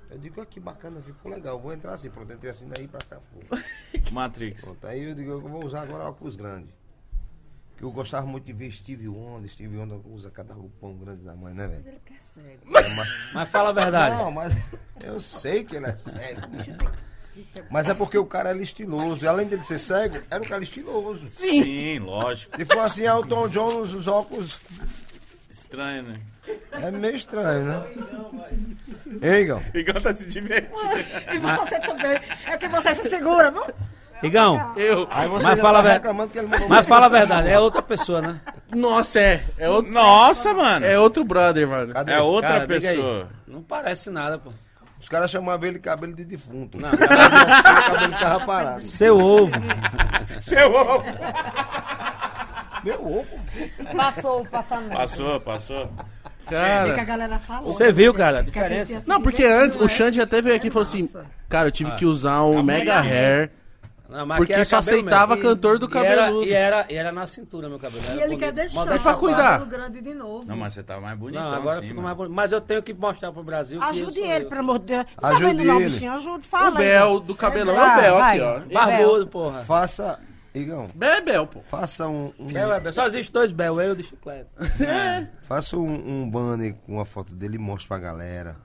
Eu 0.09 0.19
digo, 0.19 0.41
ah, 0.41 0.47
que 0.47 0.61
bacana, 0.61 1.01
ficou 1.03 1.31
legal. 1.33 1.59
Vou 1.59 1.73
entrar 1.73 1.95
assim, 1.95 2.09
pronto, 2.11 2.33
entrei 2.33 2.51
assim 2.51 2.69
daí 2.69 2.87
pra 2.87 3.01
cá. 3.01 3.19
Matrix. 4.13 4.63
Pronto, 4.65 4.87
aí 4.87 5.03
eu 5.03 5.15
digo, 5.15 5.31
eu 5.33 5.41
vou 5.41 5.65
usar 5.65 5.83
agora 5.83 6.05
óculos 6.05 6.37
grandes. 6.37 6.73
Que 7.77 7.83
eu 7.83 7.91
gostava 7.91 8.25
muito 8.27 8.45
de 8.45 8.53
ver 8.55 8.71
Steve 8.71 9.07
Wonder. 9.09 9.51
Steve 9.51 9.77
Wonder 9.77 9.99
usa 10.07 10.31
cada 10.31 10.55
lupão 10.55 10.97
grande 10.97 11.23
da 11.23 11.35
mãe, 11.35 11.53
né, 11.53 11.67
velho? 11.67 11.87
Ele 11.87 12.01
quer 12.07 12.23
cego. 12.23 12.61
É, 12.75 12.89
mas- 12.95 13.33
Mas 13.35 13.49
fala 13.51 13.69
a 13.69 13.73
verdade. 13.73 14.17
Não, 14.17 14.31
mas 14.31 14.55
eu 15.05 15.21
sei 15.21 15.63
que 15.65 15.77
ele 15.77 15.87
é 15.87 15.97
cego. 15.97 16.41
Mas 17.71 17.89
é 17.89 17.95
porque 17.95 18.17
o 18.19 18.25
cara 18.27 18.51
era 18.51 18.59
estiloso. 18.59 19.25
E 19.25 19.29
além 19.29 19.47
dele 19.47 19.65
ser 19.65 19.79
cego, 19.79 20.19
era 20.31 20.43
um 20.43 20.47
cara 20.47 20.63
estiloso. 20.63 21.27
Sim, 21.27 21.99
lógico. 21.99 22.57
Se 22.57 22.65
for 22.65 22.81
assim, 22.81 23.05
Elton 23.07 23.49
John, 23.49 23.81
os 23.81 23.95
os 23.95 24.07
óculos, 24.09 24.59
Estranho, 25.51 26.03
né? 26.03 26.21
é 26.73 26.91
meio 26.91 27.17
estranho, 27.17 27.65
né? 27.65 27.83
Hein, 29.23 29.41
Igor? 29.43 29.63
Igual 29.75 30.01
tá 30.01 30.15
se 30.15 30.27
divertindo. 30.27 30.79
E 31.35 31.39
você 31.39 31.81
também. 31.81 32.21
É 32.47 32.57
que 32.59 32.69
você 32.69 32.95
se 32.95 33.09
segura, 33.09 33.51
viu? 33.51 33.65
Igão, 34.23 34.73
Eu. 34.77 35.07
Aí 35.11 35.29
você 35.29 35.45
Mas 35.49 35.61
fala 35.61 35.75
tá 35.75 35.79
a 35.79 35.83
ver- 35.83 35.93
reclamando 35.95 36.33
que 36.33 36.39
ele 36.39 36.47
mandou 36.47 36.69
mas 36.69 36.87
fala 36.87 37.07
a 37.07 37.09
verdade, 37.11 37.49
é 37.49 37.59
outra 37.59 37.83
pessoa, 37.83 38.23
né? 38.23 38.41
Nossa, 38.75 39.21
é. 39.21 39.45
É 39.59 39.69
outro, 39.69 39.93
Nossa, 39.93 40.55
mano. 40.55 40.87
é 40.87 40.99
outro 40.99 41.23
brother, 41.25 41.69
mano. 41.69 41.93
Cadê? 41.93 42.13
É 42.13 42.21
outra 42.21 42.49
Cara, 42.49 42.67
pessoa. 42.67 43.29
Não 43.47 43.63
parece 43.63 44.09
nada, 44.11 44.39
pô. 44.39 44.51
Os 45.01 45.09
caras 45.09 45.31
chamavam 45.31 45.67
ele 45.69 45.75
de 45.79 45.81
cabelo 45.85 46.15
de 46.15 46.25
defunto. 46.25 46.79
Não, 46.79 46.89
Assim, 46.91 47.05
o 47.05 47.73
cabelo 47.93 48.13
ficava 48.15 48.47
parado. 48.47 48.81
Seu 48.83 49.19
ovo. 49.19 49.53
Seu 50.41 50.73
ovo. 50.73 51.05
Meu 52.85 53.05
ovo. 53.05 53.27
Passou, 53.97 54.47
passando. 54.47 54.91
Passou, 54.91 55.41
passou. 55.41 55.91
que 56.47 56.55
a 56.55 56.59
Cara. 56.61 57.05
galera 57.05 57.39
falou. 57.39 57.73
Você 57.73 57.91
viu, 57.93 58.15
cara, 58.15 58.39
a 58.39 58.43
diferença? 58.43 59.03
Não, 59.07 59.21
porque 59.21 59.45
antes, 59.45 59.77
não 59.77 59.83
o 59.85 59.87
é? 59.87 59.89
Xande 59.89 60.21
até 60.21 60.41
veio 60.41 60.57
aqui 60.57 60.69
e 60.69 60.71
falou 60.71 60.83
assim: 60.85 61.09
Cara, 61.49 61.69
eu 61.69 61.73
tive 61.73 61.91
que 61.93 62.07
usar 62.07 62.43
um 62.43 62.59
a 62.59 62.63
Mega. 62.63 63.01
Hair. 63.01 63.51
Não, 64.09 64.25
mas 64.27 64.39
Porque 64.39 64.65
só 64.65 64.79
aceitava 64.79 65.35
mesmo. 65.35 65.51
cantor 65.51 65.79
do 65.79 65.87
E 65.87 65.97
era- 65.99 66.17
cabeludo. 66.23 66.47
E 66.47 66.53
era, 66.53 66.87
e 66.89 66.95
era 66.95 67.13
na 67.13 67.27
cintura, 67.27 67.69
meu 67.69 67.79
cabelo. 67.79 68.03
E 68.07 68.11
ele 68.11 68.21
bonito. 68.25 68.39
quer 68.39 68.53
deixar 68.53 68.75
Modéstia 68.81 69.01
pra 69.03 69.17
o 69.17 69.19
cuidar. 69.19 69.43
cabelo 69.59 69.67
grande 69.67 70.01
de 70.01 70.15
novo. 70.15 70.45
Não, 70.47 70.57
mas 70.57 70.73
você 70.75 70.83
tá 70.83 71.01
mais 71.01 71.19
bonitão 71.19 71.43
Não, 71.51 71.57
agora 71.57 71.79
assim, 71.81 71.93
mais 71.93 72.17
bonito. 72.17 72.35
Mas 72.35 72.53
eu 72.53 72.61
tenho 72.61 72.83
que 72.83 72.95
mostrar 72.95 73.33
pro 73.33 73.43
Brasil 73.43 73.83
Ajude 73.83 74.21
ele, 74.21 74.45
pelo 74.47 74.61
amor 74.61 74.79
de 74.79 74.87
Deus. 74.87 75.07
Tá 75.21 75.29
Ajude 75.29 75.45
vendo 75.45 75.65
não, 75.65 75.77
ele. 75.81 75.85
bichinho? 75.91 76.13
Ajude, 76.13 76.47
O 76.47 76.49
fala 76.49 76.79
aí. 76.79 76.85
Bel 76.87 77.21
do 77.21 77.35
cabelão 77.35 77.75
é 77.75 77.93
o 77.99 78.01
Bel 78.01 78.19
aqui, 78.19 78.41
ó. 78.41 78.61
Barbudo, 78.73 79.27
porra. 79.27 79.63
Faça. 79.63 80.19
Igão, 80.55 80.89
Bel 80.95 81.13
é 81.13 81.21
Bel, 81.21 81.47
pô. 81.47 81.61
faça 81.69 82.09
um. 82.09 82.33
um- 82.39 82.47
Bel 82.47 82.73
é 82.73 82.81
Bel. 82.81 82.91
Só 82.93 83.05
existe 83.07 83.31
dois 83.31 83.53
Bel, 83.53 83.79
eu 83.79 83.95
de 83.95 84.05
chiclete. 84.05 84.49
faça 85.43 85.77
um, 85.77 86.23
um 86.23 86.31
banner 86.31 86.75
com 86.87 86.99
a 86.99 87.05
foto 87.05 87.35
dele 87.35 87.57
e 87.57 87.59
mostre 87.59 87.89
pra 87.89 87.99
galera. 87.99 88.57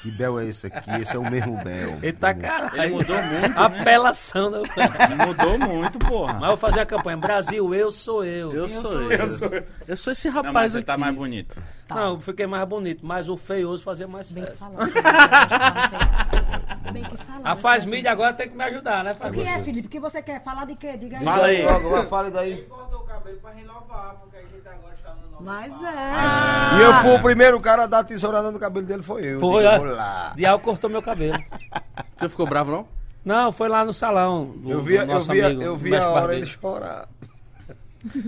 Que 0.00 0.10
Bel 0.12 0.38
é 0.38 0.46
esse 0.46 0.68
aqui? 0.68 0.90
Esse 1.00 1.16
é 1.16 1.18
o 1.18 1.28
mesmo 1.28 1.56
Bel. 1.64 1.98
Ele 2.00 2.12
tá 2.12 2.32
caralho. 2.32 2.80
Ele 2.82 2.94
mudou 2.94 3.20
muito, 3.20 3.58
Apelação. 3.62 4.50
Né? 4.50 4.62
Ele 5.10 5.26
mudou 5.26 5.58
muito, 5.58 5.98
porra. 5.98 6.34
Mas 6.34 6.42
eu 6.42 6.48
vou 6.48 6.56
fazer 6.56 6.80
a 6.80 6.86
campanha. 6.86 7.16
Brasil, 7.16 7.74
eu 7.74 7.90
sou 7.90 8.24
eu. 8.24 8.52
Eu, 8.52 8.68
sou 8.68 9.02
eu. 9.10 9.64
Eu 9.88 9.96
sou 9.96 10.12
esse 10.12 10.28
Não, 10.28 10.34
mas 10.36 10.44
rapaz 10.46 10.72
você 10.72 10.78
aqui. 10.78 10.86
tá 10.86 10.96
mais 10.96 11.14
bonito. 11.14 11.60
Não, 11.88 12.14
eu 12.14 12.20
fiquei 12.20 12.46
mais 12.46 12.68
bonito, 12.68 13.04
mas 13.04 13.28
o 13.28 13.36
feioso 13.36 13.82
fazia 13.82 14.06
mais 14.06 14.28
sucesso. 14.28 14.56
fala. 14.56 14.76
Bem 16.92 17.02
que 17.02 17.16
fala. 17.16 17.40
A 17.44 17.56
faz 17.56 17.84
mídia 17.84 18.10
agora 18.12 18.32
tem 18.34 18.48
que 18.48 18.56
me 18.56 18.64
ajudar, 18.64 19.04
né, 19.04 19.14
O 19.20 19.30
que 19.30 19.40
é, 19.40 19.60
Felipe? 19.60 19.86
O 19.86 19.90
que 19.90 20.00
você 20.00 20.22
quer? 20.22 20.42
Falar 20.42 20.64
de 20.66 20.76
quê? 20.76 20.96
Diga 20.96 21.18
aí. 21.18 21.24
Fala 21.24 21.46
aí. 21.46 21.64
Fale 22.08 22.30
daí. 22.30 22.62
cortou 22.68 23.00
o 23.00 23.04
cabelo 23.04 23.36
pra 23.38 23.50
renovar, 23.52 24.16
porque 24.20 24.36
a 24.36 24.40
gente 24.42 24.68
agora 24.68 24.95
Mas 25.40 25.72
Ah. 25.82 26.70
é. 26.74 26.78
E 26.78 26.82
eu 26.82 26.94
fui 26.94 27.10
o 27.14 27.22
primeiro 27.22 27.60
cara 27.60 27.84
a 27.84 27.86
dar 27.86 28.04
tesourada 28.04 28.50
no 28.50 28.58
cabelo 28.58 28.86
dele, 28.86 29.02
foi 29.02 29.24
eu. 29.24 29.40
Foi, 29.40 29.62
Digo, 29.62 29.84
vou 29.84 29.94
lá. 29.94 30.32
Dial 30.36 30.58
cortou 30.60 30.88
meu 30.90 31.02
cabelo. 31.02 31.38
Você 32.16 32.28
ficou 32.28 32.46
bravo, 32.46 32.70
não? 32.72 32.88
Não, 33.24 33.52
foi 33.52 33.68
lá 33.68 33.84
no 33.84 33.92
salão. 33.92 34.54
Do, 34.56 34.70
Eu 34.70 34.80
vi, 34.82 34.98
do 34.98 35.12
eu 35.12 35.20
vi, 35.20 35.42
amigo, 35.42 35.62
eu 35.62 35.76
vi 35.76 35.94
a 35.96 36.08
hora 36.08 36.20
barbeiro. 36.20 36.42
ele 36.44 36.50
chorar. 36.50 37.08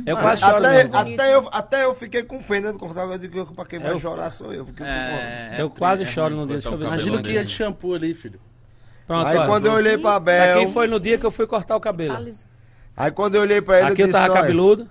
Eu 0.04 0.16
quase 0.16 0.42
choro 0.42 0.56
Até, 0.58 0.84
mesmo. 0.84 0.96
até, 0.96 1.34
eu, 1.34 1.48
até 1.52 1.84
eu 1.84 1.94
fiquei 1.94 2.24
com 2.24 2.42
pena 2.42 2.72
do 2.72 2.78
confortável. 2.80 3.12
Eu 3.12 3.18
digo 3.18 3.46
que 3.46 3.54
pra 3.54 3.64
quem 3.64 3.78
vai 3.78 3.92
Eu- 3.92 4.00
chorar 4.00 4.28
sou 4.30 4.52
eu. 4.52 4.64
Porque 4.64 4.82
eu 4.82 4.86
tô 4.86 4.92
É, 4.92 5.56
Eu 5.58 5.66
é 5.66 5.70
quase 5.78 6.02
é 6.02 6.06
choro 6.06 6.34
no 6.34 6.46
dia, 6.48 6.60
eu 6.64 6.74
Imagina 6.74 7.16
o 7.16 7.22
que 7.22 7.30
ia 7.30 7.38
de 7.40 7.44
desse. 7.44 7.56
shampoo 7.56 7.94
ali, 7.94 8.12
filho. 8.12 8.40
Pronto, 9.06 9.26
Aí 9.28 9.36
olha. 9.38 9.46
quando 9.46 9.66
eu 9.66 9.72
olhei 9.74 9.96
pra 9.96 10.10
Isso 10.16 10.20
Bel. 10.20 10.62
aqui 10.62 10.72
foi 10.72 10.88
no 10.88 10.98
dia 10.98 11.16
que 11.16 11.24
eu 11.24 11.30
fui 11.30 11.46
cortar 11.46 11.76
o 11.76 11.80
cabelo. 11.80 12.18
Aí 12.96 13.10
quando 13.12 13.36
eu 13.36 13.42
olhei 13.42 13.62
pra 13.62 13.78
ele, 13.78 13.92
Aqui 13.92 14.02
eu 14.02 14.06
eu 14.08 14.12
tava 14.12 14.34
cabeludo. 14.34 14.88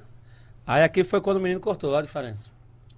Aí 0.67 0.83
aqui 0.83 1.01
foi 1.05 1.21
quando 1.21 1.37
o 1.37 1.39
menino 1.39 1.61
cortou, 1.61 1.91
olha 1.91 1.99
a 1.99 2.01
diferença. 2.01 2.49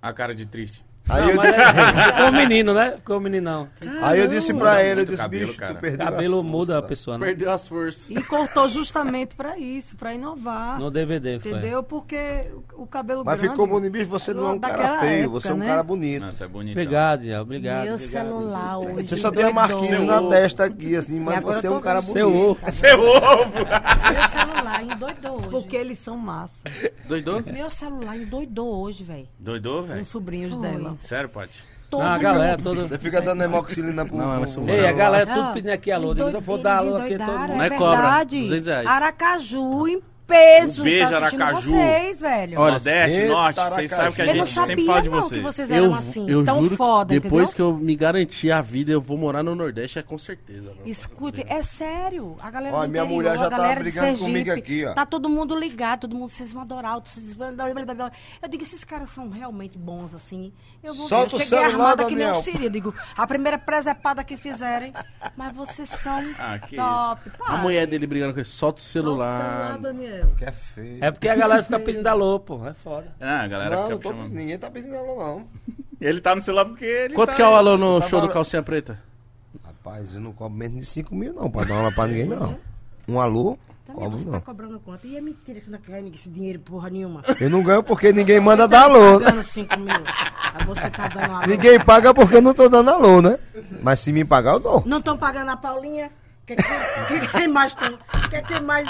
A 0.02 0.12
cara 0.12 0.34
de 0.34 0.44
triste. 0.44 0.84
Aí, 1.10 1.22
Não, 1.22 1.30
eu, 1.32 1.36
mas 1.36 1.54
é, 1.54 2.12
ficou 2.12 2.28
o 2.28 2.32
menino, 2.32 2.74
né? 2.74 2.94
Ficou 2.98 3.18
o 3.18 3.20
meninão. 3.20 3.68
aí 4.02 4.20
eu 4.20 4.28
disse 4.28 4.54
pra 4.54 4.84
ele, 4.84 5.02
eu 5.02 5.06
disse, 5.06 5.18
cabelo, 5.18 5.48
bicho, 5.48 5.58
cara. 5.60 5.74
tu 5.74 5.80
perdeu 5.80 6.06
Cabelo 6.06 6.40
as 6.40 6.46
muda 6.46 6.78
a 6.78 6.82
pessoa, 6.82 7.18
né? 7.18 7.26
Perdeu 7.26 7.52
as 7.52 7.68
forças. 7.68 8.06
E 8.10 8.22
cortou 8.22 8.70
justamente 8.70 9.36
pra 9.36 9.58
isso, 9.58 9.96
pra 9.96 10.14
inovar. 10.14 10.80
No 10.80 10.92
DVD 10.92 11.40
foi. 11.40 11.52
Entendeu? 11.52 11.82
Porque 11.82 12.46
o 12.74 12.86
cabelo 12.86 13.24
Mas 13.26 13.38
grande... 13.38 13.54
ficou 13.54 13.68
bonito, 13.68 13.92
bicho, 13.92 14.06
você 14.06 14.34
não 14.34 14.50
é 14.50 14.52
um 14.54 14.60
cara 14.60 15.00
feio, 15.00 15.24
época, 15.24 15.30
você 15.30 15.50
é 15.50 15.54
um 15.54 15.58
né? 15.58 15.66
cara 15.68 15.84
bonito. 15.84 16.22
Nossa, 16.26 16.46
é 16.46 16.48
bonito. 16.48 16.72
Obrigado, 16.74 17.22
Dial. 17.22 17.42
Obrigado. 17.42 17.86
Meu 17.86 17.94
obrigado. 17.96 18.10
celular 18.12 18.78
hoje. 18.78 19.08
Você 19.08 19.18
só 19.18 19.32
tem 19.32 19.46
a 19.46 19.52
marquinha 19.52 20.00
na 20.02 20.22
testa 20.30 20.66
aqui, 20.66 20.96
assim, 20.96 21.20
mas 21.20 21.42
você 21.42 21.68
é 21.68 21.72
um 21.72 21.82
cara 21.82 22.02
vendo 22.02 22.14
Seu 22.14 22.30
bonito. 22.30 22.50
ovo. 22.52 22.72
Seu 22.72 23.00
ovo! 23.00 23.54
Meu 23.54 24.30
celular 24.30 24.84
endoidou 24.84 25.38
hoje. 25.38 25.50
Porque 25.50 25.76
eles 25.76 26.00
são 26.00 26.18
massa. 26.18 26.62
Doidou? 27.08 27.42
Meu 27.52 27.70
celular 27.72 28.16
endoidou 28.18 28.82
hoje, 28.82 29.04
velho. 29.04 29.28
Doidou, 29.40 29.84
velho? 29.84 30.02
Os 30.02 30.08
sobrinhos 30.08 30.58
dela. 30.58 30.96
Sério, 31.00 31.30
Paty? 31.30 31.64
Todo 31.90 32.02
Não, 32.04 32.08
a 32.08 32.12
mundo- 32.14 32.22
galera 32.22 32.58
toda. 32.62 32.86
Você 32.88 32.98
fica 33.00 33.20
dando 33.22 33.42
hemoxilina 33.44 34.06
pro, 34.06 34.16
Não, 34.16 34.26
pro, 34.26 34.34
elas 34.36 34.52
são- 34.52 34.70
Ei, 34.70 34.86
a 34.88 34.92
galera 34.92 35.26
tudo 35.26 35.42
Ah, 35.48 35.52
pedindo 35.54 35.72
aqui 35.72 35.92
alô. 35.92 36.14
Eu 36.14 36.40
vou 36.42 36.58
dar 36.60 36.78
alô 36.78 36.98
aqui 36.98 37.16
a 37.16 37.26
todo 37.26 37.40
mundo. 37.40 37.48
Não 37.56 37.62
é 37.64 37.68
é 37.68 37.70
cobra, 37.72 37.96
verdade. 38.02 38.40
200 38.42 38.68
reais. 38.68 38.88
Aracaju 38.88 39.88
em 39.88 40.02
peso. 40.30 40.82
Um 40.82 40.86
beijo, 40.86 41.10
tá 41.10 41.16
Aracaju. 41.18 41.72
vocês, 41.72 42.20
velho. 42.20 42.60
Olha, 42.60 42.72
Nordeste, 42.72 43.20
eita, 43.20 43.34
Norte, 43.34 43.60
vocês 43.60 43.92
sabem 43.92 44.14
que 44.14 44.22
a 44.22 44.26
eu 44.28 44.34
gente 44.46 44.50
sempre 44.60 44.86
fala 44.86 45.02
de 45.02 45.10
não, 45.10 45.22
vocês. 45.22 45.40
que 45.40 45.46
vocês 45.46 45.72
Eu, 45.72 45.78
eram 45.78 45.96
assim, 45.96 46.30
eu 46.30 46.46
tão 46.46 46.64
juro 46.64 46.78
foda, 46.78 47.14
depois 47.20 47.50
entendeu? 47.50 47.56
que 47.56 47.62
eu 47.62 47.74
me 47.86 47.96
garantir 47.96 48.52
a 48.52 48.62
vida, 48.62 48.92
eu 48.92 49.02
vou 49.02 49.18
morar 49.18 49.44
no 49.44 49.56
Nordeste, 49.56 50.00
é 50.00 50.04
com 50.04 50.18
certeza. 50.18 50.72
Escute, 50.86 51.44
é 51.48 51.62
sério. 51.62 52.38
A 52.42 52.50
galera 52.52 52.72
do 52.76 52.88
minha 52.88 53.04
interior, 53.04 53.08
mulher 53.08 53.38
já 53.38 53.48
a 53.48 53.50
tá 53.50 53.58
galera 53.58 53.80
brigando 53.80 54.06
Sergipe, 54.08 54.26
comigo 54.26 54.52
aqui, 54.52 54.86
ó. 54.86 54.94
Tá 54.94 55.06
todo 55.06 55.28
mundo 55.30 55.56
ligado, 55.56 56.02
todo 56.02 56.16
mundo, 56.16 56.30
vocês 56.30 56.54
vão 56.54 56.62
adorar. 56.62 57.00
Vocês... 57.00 57.34
vão- 57.34 57.50
Eu 58.42 58.50
digo, 58.50 58.64
esses 58.64 58.84
caras 58.84 59.10
são 59.10 59.30
realmente 59.30 59.78
bons, 59.78 60.14
assim. 60.14 60.52
Eu 60.84 60.94
vou 60.94 61.08
Solta 61.08 61.30
ver. 61.30 61.34
o 61.36 61.40
Eu 61.42 61.46
cheguei 61.46 61.60
celular, 61.60 61.90
armada 61.90 62.06
que 62.06 62.16
nem 62.16 62.26
o 62.26 62.30
Daniel. 62.30 62.44
Siri. 62.44 62.64
Eu 62.66 62.70
digo, 62.70 62.94
a 63.18 63.28
primeira 63.28 63.58
presepada 63.58 64.24
que 64.24 64.38
fizerem. 64.38 64.94
Mas 65.36 65.56
vocês 65.56 65.90
são 65.90 66.24
Ah, 66.40 66.60
top. 66.60 67.32
A 67.46 67.58
mulher 67.58 67.86
dele 67.88 68.06
brigando 68.08 68.34
com 68.34 68.40
ele, 68.40 68.48
solta 68.48 68.80
o 68.80 68.84
celular. 68.84 69.78
Daniel. 69.78 70.19
Que 70.38 70.46
é 70.46 70.52
feio. 70.52 71.04
É 71.04 71.12
porque 71.12 71.28
a 71.30 71.36
galera 71.36 71.64
fica 71.64 71.80
pedindo 71.80 72.08
alô, 72.08 72.40
pô. 72.40 72.66
É 72.68 72.74
foda. 72.74 73.08
Ah, 73.20 73.42
a 73.42 73.48
galera 73.48 73.76
Não, 73.76 73.84
fica 73.84 73.94
não 73.96 74.00
tô, 74.02 74.10
chamando. 74.10 74.34
ninguém 74.34 74.58
tá 74.58 74.70
pedindo 74.72 74.96
alô, 74.96 75.16
não. 75.18 75.48
Ele 76.00 76.22
tá 76.22 76.36
no 76.36 76.42
celular 76.42 76.66
porque 76.66 76.86
ele 76.86 77.14
Quanto 77.14 77.30
tá 77.32 77.36
que 77.36 77.42
é 77.42 77.48
o 77.48 77.56
alô 77.56 77.78
no 77.78 78.00
Tá 78.00 78.08
show 78.08 78.22
do 78.22 78.30
Calcinha 78.30 78.64
Preta? 78.64 79.02
Rapaz, 79.66 80.16
eu 80.16 80.22
não 80.22 80.32
cobro 80.32 80.58
menos 80.58 80.80
de 80.80 80.86
5 80.86 81.14
mil, 81.16 81.34
não, 81.34 81.50
pra 81.50 81.64
dar 81.66 81.76
aula 81.76 81.92
pra 81.92 82.08
ninguém, 82.08 82.26
não. 82.26 82.58
Um 83.08 83.20
alô? 83.20 83.58
Também 83.86 84.04
Cobro, 84.04 84.18
você 84.20 84.26
tá 84.26 84.32
não. 84.32 84.42
cobrando 84.42 84.80
quanto? 84.82 85.08
E 85.08 85.18
é 85.18 85.22
mentira, 85.22 85.60
você 85.60 85.72
não 85.72 85.80
quer 85.80 86.04
esse 86.04 86.30
dinheiro 86.30 86.60
porra 86.60 86.90
nenhuma. 86.92 87.22
Eu 87.42 87.50
não 87.50 87.64
ganho 87.64 87.82
porque 87.82 88.14
ninguém 88.14 88.40
manda 88.40 88.68
dar 88.68 88.84
alô. 88.84 89.20
Pagando 89.20 89.44
5 89.44 89.80
mil. 89.80 89.90
Aí 90.54 90.66
você 90.66 90.90
tá 90.92 91.08
dando 91.08 91.32
alô. 91.34 91.48
Ninguém 91.48 91.80
paga 91.84 92.14
porque 92.14 92.36
eu 92.36 92.42
não 92.42 92.54
tô 92.54 92.70
dando 92.70 92.90
alô, 92.92 93.20
né? 93.22 93.40
Mas 93.82 94.00
se 94.00 94.14
me 94.14 94.24
pagar, 94.24 94.54
eu 94.54 94.60
dou. 94.60 94.84
Não 94.86 95.00
estão 95.00 95.18
pagando 95.18 95.50
a 95.50 95.58
Paulinha? 95.58 96.12
Que, 96.46 96.56
que, 96.56 96.64
que, 96.64 97.28
que 97.32 97.48
mais 97.48 97.74
tão, 97.76 97.98
que, 98.30 98.42
que 98.42 98.60
mais 98.60 98.88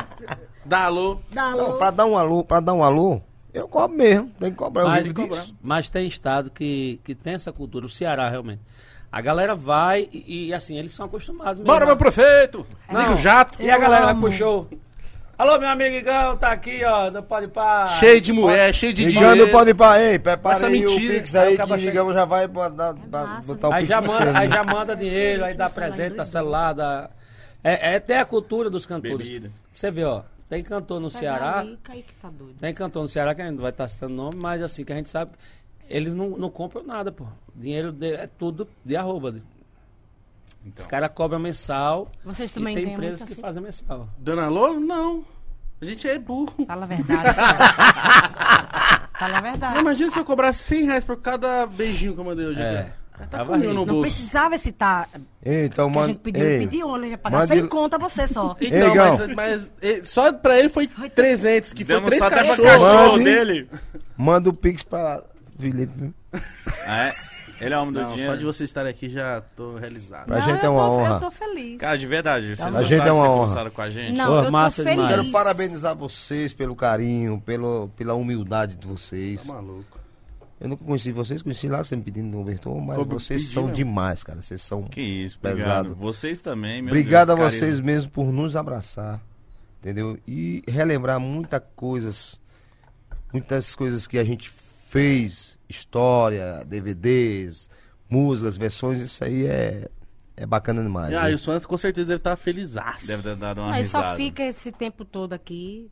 Dá 0.70 0.86
alô. 0.86 1.20
dá 1.34 1.44
alô? 1.52 1.58
Não, 1.70 1.78
pra 1.78 1.92
dar 1.92 2.06
um 2.06 2.18
alô, 2.18 2.44
pra 2.44 2.60
dar 2.60 2.74
um 2.74 2.84
alô, 2.84 3.22
eu 3.54 3.68
cobro 3.68 3.98
mesmo. 3.98 4.30
Tem 4.40 4.52
que 4.52 4.58
cobrar. 4.58 4.84
Eu 4.84 4.88
Mas, 4.90 5.08
vivo 5.08 5.28
disso. 5.28 5.56
mas 5.62 5.90
tem 5.90 6.06
estado 6.08 6.52
que, 6.52 7.02
que 7.04 7.16
tem 7.16 7.34
essa 7.34 7.52
cultura, 7.52 7.86
o 7.86 7.90
Ceará 7.90 8.30
realmente. 8.30 8.62
A 9.12 9.20
galera 9.22 9.56
vai 9.56 10.08
e, 10.14 10.50
e, 10.50 10.54
assim, 10.54 10.78
eles 10.78 10.92
são 10.94 11.08
acostumados 11.08 11.58
mesmo. 11.58 11.66
Bora, 11.66 11.86
meu 11.86 11.98
prefeito! 11.98 12.66
Liga 12.88 13.12
o 13.14 13.18
jato. 13.18 13.60
E 13.62 13.70
a 13.72 13.78
galera 13.80 14.04
vai 14.06 14.14
amo. 14.14 14.22
pro 14.22 14.32
show. 14.32 14.68
Alô, 15.36 15.58
meu 15.58 15.70
amigo 15.70 15.96
Igão, 15.96 16.36
tá 16.38 16.52
aqui, 16.52 16.84
ó, 16.84 17.10
não 17.10 17.24
pode 17.24 17.48
parar. 17.48 17.88
Cheio 17.98 18.20
de 18.20 18.32
mulher, 18.34 18.74
cheio 18.74 18.92
de 18.94 19.06
dinheiro. 19.06 19.50
pode 19.50 19.70
ir 19.70 19.74
pra 19.74 20.00
ei, 20.04 20.20
prepara 20.20 20.68
aí 20.68 20.82
mentira. 20.82 21.14
o 21.14 21.16
Pix 21.16 21.34
Aí 21.34 21.48
aí 21.48 21.54
o 21.56 21.58
que 21.58 21.64
chega- 21.66 21.78
digamos 21.78 22.14
já 22.14 22.26
vai 22.26 22.46
dar- 22.48 22.94
pra 22.94 23.26
massa, 23.26 23.48
botar 23.48 23.70
o 23.70 23.74
Aí 23.74 23.84
Pix 23.88 23.90
já, 23.96 24.02
manda, 24.02 24.38
aí 24.38 24.48
né? 24.50 24.54
já 24.56 24.64
manda 24.66 24.96
dinheiro, 24.98 25.46
aí 25.46 25.54
dá 25.54 25.70
presente, 25.70 26.16
dá 26.18 26.26
celular, 26.26 26.74
dá... 26.74 27.10
É, 27.64 27.94
é 27.94 27.96
até 27.96 28.20
a 28.20 28.26
cultura 28.26 28.70
dos 28.70 28.86
cantores. 28.86 29.18
Bebida. 29.28 29.50
Você 29.74 29.90
vê, 29.90 30.04
ó, 30.04 30.24
tem 30.50 30.64
cantor 30.64 31.00
no 31.00 31.10
Ceará, 31.10 31.60
Ali, 31.60 31.78
Kaique 31.84 32.14
tá 32.16 32.30
doido. 32.30 32.56
tem 32.60 32.74
cantor 32.74 33.04
no 33.04 33.08
Ceará 33.08 33.36
que 33.36 33.42
a 33.42 33.46
gente 33.46 33.56
não 33.56 33.62
vai 33.62 33.72
estar 33.72 33.88
citando 33.88 34.14
nome, 34.16 34.36
mas 34.36 34.62
assim, 34.64 34.84
que 34.84 34.92
a 34.92 34.96
gente 34.96 35.10
sabe, 35.10 35.32
eles 35.88 36.12
não, 36.14 36.30
não 36.32 36.50
compram 36.50 36.84
nada, 36.84 37.12
pô. 37.12 37.26
Dinheiro 37.56 37.92
dele 37.92 38.18
é 38.18 38.28
tudo 38.28 38.68
de 38.84 38.96
arroba. 38.98 39.36
Então, 40.66 40.82
Os 40.82 40.88
caras 40.88 41.10
cobram 41.14 41.40
mensal 41.40 42.10
Vocês 42.26 42.52
e 42.52 42.54
também 42.54 42.76
tem 42.76 42.86
têm 42.86 42.94
empresas 42.94 43.20
muito 43.20 43.28
que 43.28 43.34
assim? 43.34 43.42
fazem 43.42 43.64
mensal. 43.64 44.10
Dando 44.18 44.42
alô? 44.42 44.74
Não. 44.80 45.24
A 45.82 45.86
gente 45.86 46.06
é 46.08 46.20
burro. 46.20 46.66
Fala 46.68 46.84
a 46.84 46.88
verdade. 46.88 47.24
cara. 47.36 49.10
Fala 49.18 49.38
a 49.38 49.42
verdade. 49.42 49.80
Imagina 49.80 50.10
se 50.10 50.20
eu 50.20 50.26
cobrasse 50.26 50.64
100 50.64 50.86
reais 50.86 51.06
por 51.06 51.18
cada 51.18 51.66
beijinho 51.66 52.14
que 52.14 52.20
eu 52.20 52.26
mandei 52.26 52.46
hoje. 52.48 52.60
É. 52.62 52.94
Tá 53.20 53.38
Tava 53.38 53.52
com 53.54 53.58
mil 53.58 53.70
rindo. 53.70 53.74
no 53.82 53.86
Não 53.86 53.94
bolso. 53.96 54.10
precisava 54.10 54.58
citar 54.58 55.10
então, 55.46 55.92
que 55.92 56.00
a 56.00 56.04
gente 56.04 56.20
pediu. 56.20 56.44
ei, 56.46 56.60
Pediu, 56.60 56.98
né? 56.98 57.10
Já 57.12 57.18
pagar 57.18 57.38
mande- 57.40 57.54
100 57.54 57.68
conta 57.68 57.96
a 57.98 58.00
você 58.00 58.26
só. 58.28 58.56
Então, 58.62 58.78
Ei, 58.80 59.36
mas, 59.36 59.72
mas 59.80 60.08
só 60.08 60.32
pra 60.34 60.58
ele 60.58 60.70
foi 60.70 60.88
300, 60.88 61.74
que 61.74 61.84
foi 61.84 61.96
demos 61.96 62.10
três 62.10 62.22
até 62.22 62.36
pra 62.36 62.46
cachorros. 62.58 62.72
cachorro 62.72 63.12
Mande. 63.14 63.24
dele. 63.26 63.70
Manda 64.18 64.50
o 64.50 64.54
Pix 64.54 64.84
pra 64.84 65.22
Felipe. 65.60 66.14
Ah, 66.86 67.08
é? 67.08 67.14
Ele 67.62 67.74
é 67.74 67.78
homem 67.78 67.92
do 67.94 68.00
Não, 68.02 68.10
dinheiro. 68.12 68.32
só 68.32 68.38
de 68.38 68.46
vocês 68.46 68.70
estarem 68.70 68.90
aqui 68.90 69.10
já 69.10 69.42
tô 69.54 69.76
realizado. 69.76 70.28
Pra 70.28 70.38
Não, 70.40 70.46
gente 70.46 70.66
é 70.66 70.70
uma 70.70 70.82
tô- 70.82 70.92
honra. 70.92 71.16
Eu 71.16 71.20
tô 71.20 71.32
feliz. 71.32 71.78
Cara, 71.82 71.98
de 71.98 72.08
verdade, 72.08 72.56
vocês 72.56 72.74
A 72.76 72.84
gente 72.84 73.06
é 73.06 73.12
uma 73.12 73.30
honra. 73.30 73.70
com 73.70 73.82
a 73.82 73.90
gente? 73.90 74.18
Não, 74.18 74.28
Pô, 74.28 74.36
eu 74.38 74.46
tô 74.46 74.52
massa 74.52 74.82
feliz. 74.82 74.92
demais. 74.96 75.16
Quero 75.16 75.30
parabenizar 75.32 75.94
vocês 75.94 76.54
pelo 76.54 76.74
carinho, 76.74 77.42
pelo, 77.46 77.90
pela 77.98 78.14
humildade 78.14 78.76
de 78.76 78.88
vocês. 78.88 79.44
Tá 79.46 79.52
maluco. 79.54 79.99
Eu 80.60 80.68
nunca 80.68 80.84
conheci 80.84 81.12
vocês, 81.12 81.42
conheci 81.42 81.70
lá, 81.70 81.82
você 81.84 81.96
me 81.96 82.04
pedindo 82.04 82.28
no 82.28 82.42
Overton, 82.42 82.80
mas 82.82 82.98
Como 82.98 83.12
vocês 83.12 83.48
são 83.48 83.72
demais, 83.72 84.24
cara. 84.24 84.42
Vocês 84.42 84.62
são. 84.62 84.84
Que 84.84 85.02
isso, 85.02 85.38
obrigado. 85.40 85.84
Pesado. 85.84 85.96
Vocês 85.96 86.42
também, 86.42 86.82
meu 86.82 86.92
Obrigado 86.92 87.28
Deus, 87.28 87.40
a 87.40 87.44
carinho. 87.44 87.60
vocês 87.60 87.80
mesmo 87.80 88.12
por 88.12 88.26
nos 88.32 88.58
abraçar, 88.58 89.22
entendeu? 89.80 90.18
E 90.28 90.62
relembrar 90.68 91.18
muitas 91.18 91.62
coisas, 91.78 92.42
muitas 93.32 93.74
coisas 93.74 94.06
que 94.06 94.18
a 94.18 94.24
gente 94.26 94.50
fez, 94.50 95.58
história, 95.70 96.66
DVDs, 96.66 97.70
músicas, 98.10 98.58
versões, 98.58 99.00
isso 99.00 99.24
aí 99.24 99.46
é, 99.46 99.88
é 100.36 100.46
bacana 100.46 100.84
demais. 100.84 101.14
Ah, 101.14 101.22
viu? 101.22 101.32
e 101.32 101.36
o 101.36 101.40
Santos 101.40 101.66
com 101.68 101.78
certeza 101.78 102.08
deve 102.08 102.20
estar 102.20 102.36
felizaço. 102.36 103.08
Deve 103.08 103.24
ter 103.24 103.36
dado 103.38 103.62
uma 103.62 103.72
Aí 103.74 103.86
só 103.86 104.00
risada. 104.00 104.18
fica 104.18 104.44
esse 104.44 104.74
tempo 104.74 105.06
todo 105.06 105.32
aqui. 105.32 105.90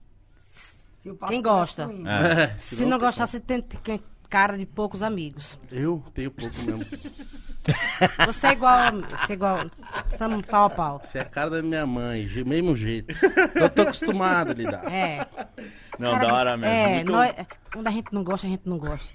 Quem 1.28 1.42
gosta? 1.42 1.90
É. 2.06 2.54
Se 2.58 2.86
não 2.86 3.00
gostar, 3.00 3.28
você 3.28 3.40
tem, 3.40 3.62
quem 3.62 4.02
cara 4.30 4.58
de 4.58 4.66
poucos 4.66 5.02
amigos. 5.04 5.58
Eu 5.72 6.04
tenho 6.14 6.30
pouco 6.32 6.56
mesmo. 6.64 6.86
Você 8.26 8.48
é 8.48 8.52
igual. 8.52 8.78
Você 9.02 9.34
é 9.34 9.36
igual. 9.36 9.70
Tamo 10.18 10.42
pau 10.44 10.66
a 10.66 10.70
pau. 10.70 11.02
Você 11.04 11.18
é 11.18 11.22
a 11.22 11.26
cara 11.26 11.50
da 11.50 11.62
minha 11.62 11.86
mãe, 11.86 12.26
de 12.26 12.44
mesmo 12.46 12.76
jeito. 12.76 13.14
Eu 13.56 13.70
tô 13.70 13.82
acostumado 13.82 14.52
a 14.52 14.54
lidar. 14.54 14.86
É. 14.92 15.28
Não, 16.00 16.12
Cara 16.14 16.28
da 16.28 16.34
hora 16.34 16.58
mesmo. 16.58 16.74
É, 16.76 16.96
Muito- 16.96 17.12
nós- 17.12 17.34
quando 17.74 17.88
a 17.88 17.92
gente 17.92 18.14
não 18.14 18.24
gosta, 18.24 18.48
a 18.48 18.50
gente 18.50 18.68
não 18.70 18.78
gosta. 18.78 19.06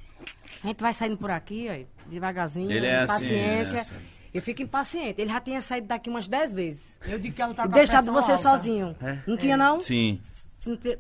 A 0.63 0.67
gente 0.67 0.81
vai 0.81 0.93
saindo 0.95 1.17
por 1.17 1.31
aqui, 1.31 1.67
ó, 1.71 2.09
devagarzinho, 2.11 2.71
Ele 2.71 2.87
é 2.87 2.99
assim, 3.01 3.07
paciência. 3.09 3.71
ele 3.71 3.79
é 3.79 3.81
assim. 3.81 3.95
Eu 4.35 4.43
fico 4.43 4.63
impaciente. 4.63 5.21
Ele 5.21 5.31
já 5.31 5.41
tinha 5.41 5.61
saído 5.61 5.87
daqui 5.89 6.09
umas 6.11 6.27
10 6.29 6.53
vezes. 6.53 6.97
Eu 7.07 7.19
digo 7.19 7.35
que 7.35 7.43
ela 7.43 7.53
tá 7.55 7.65
com 7.65 7.71
a 7.71 7.75
deixado 7.75 8.13
você 8.13 8.33
alta. 8.33 8.43
sozinho. 8.43 8.97
Não 9.27 9.37
tinha, 9.37 9.57
não? 9.57 9.81
Sim. 9.81 10.19
Se 10.23 10.69
não 10.69 10.77
tinha- 10.77 10.99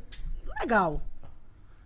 Legal. 0.60 1.00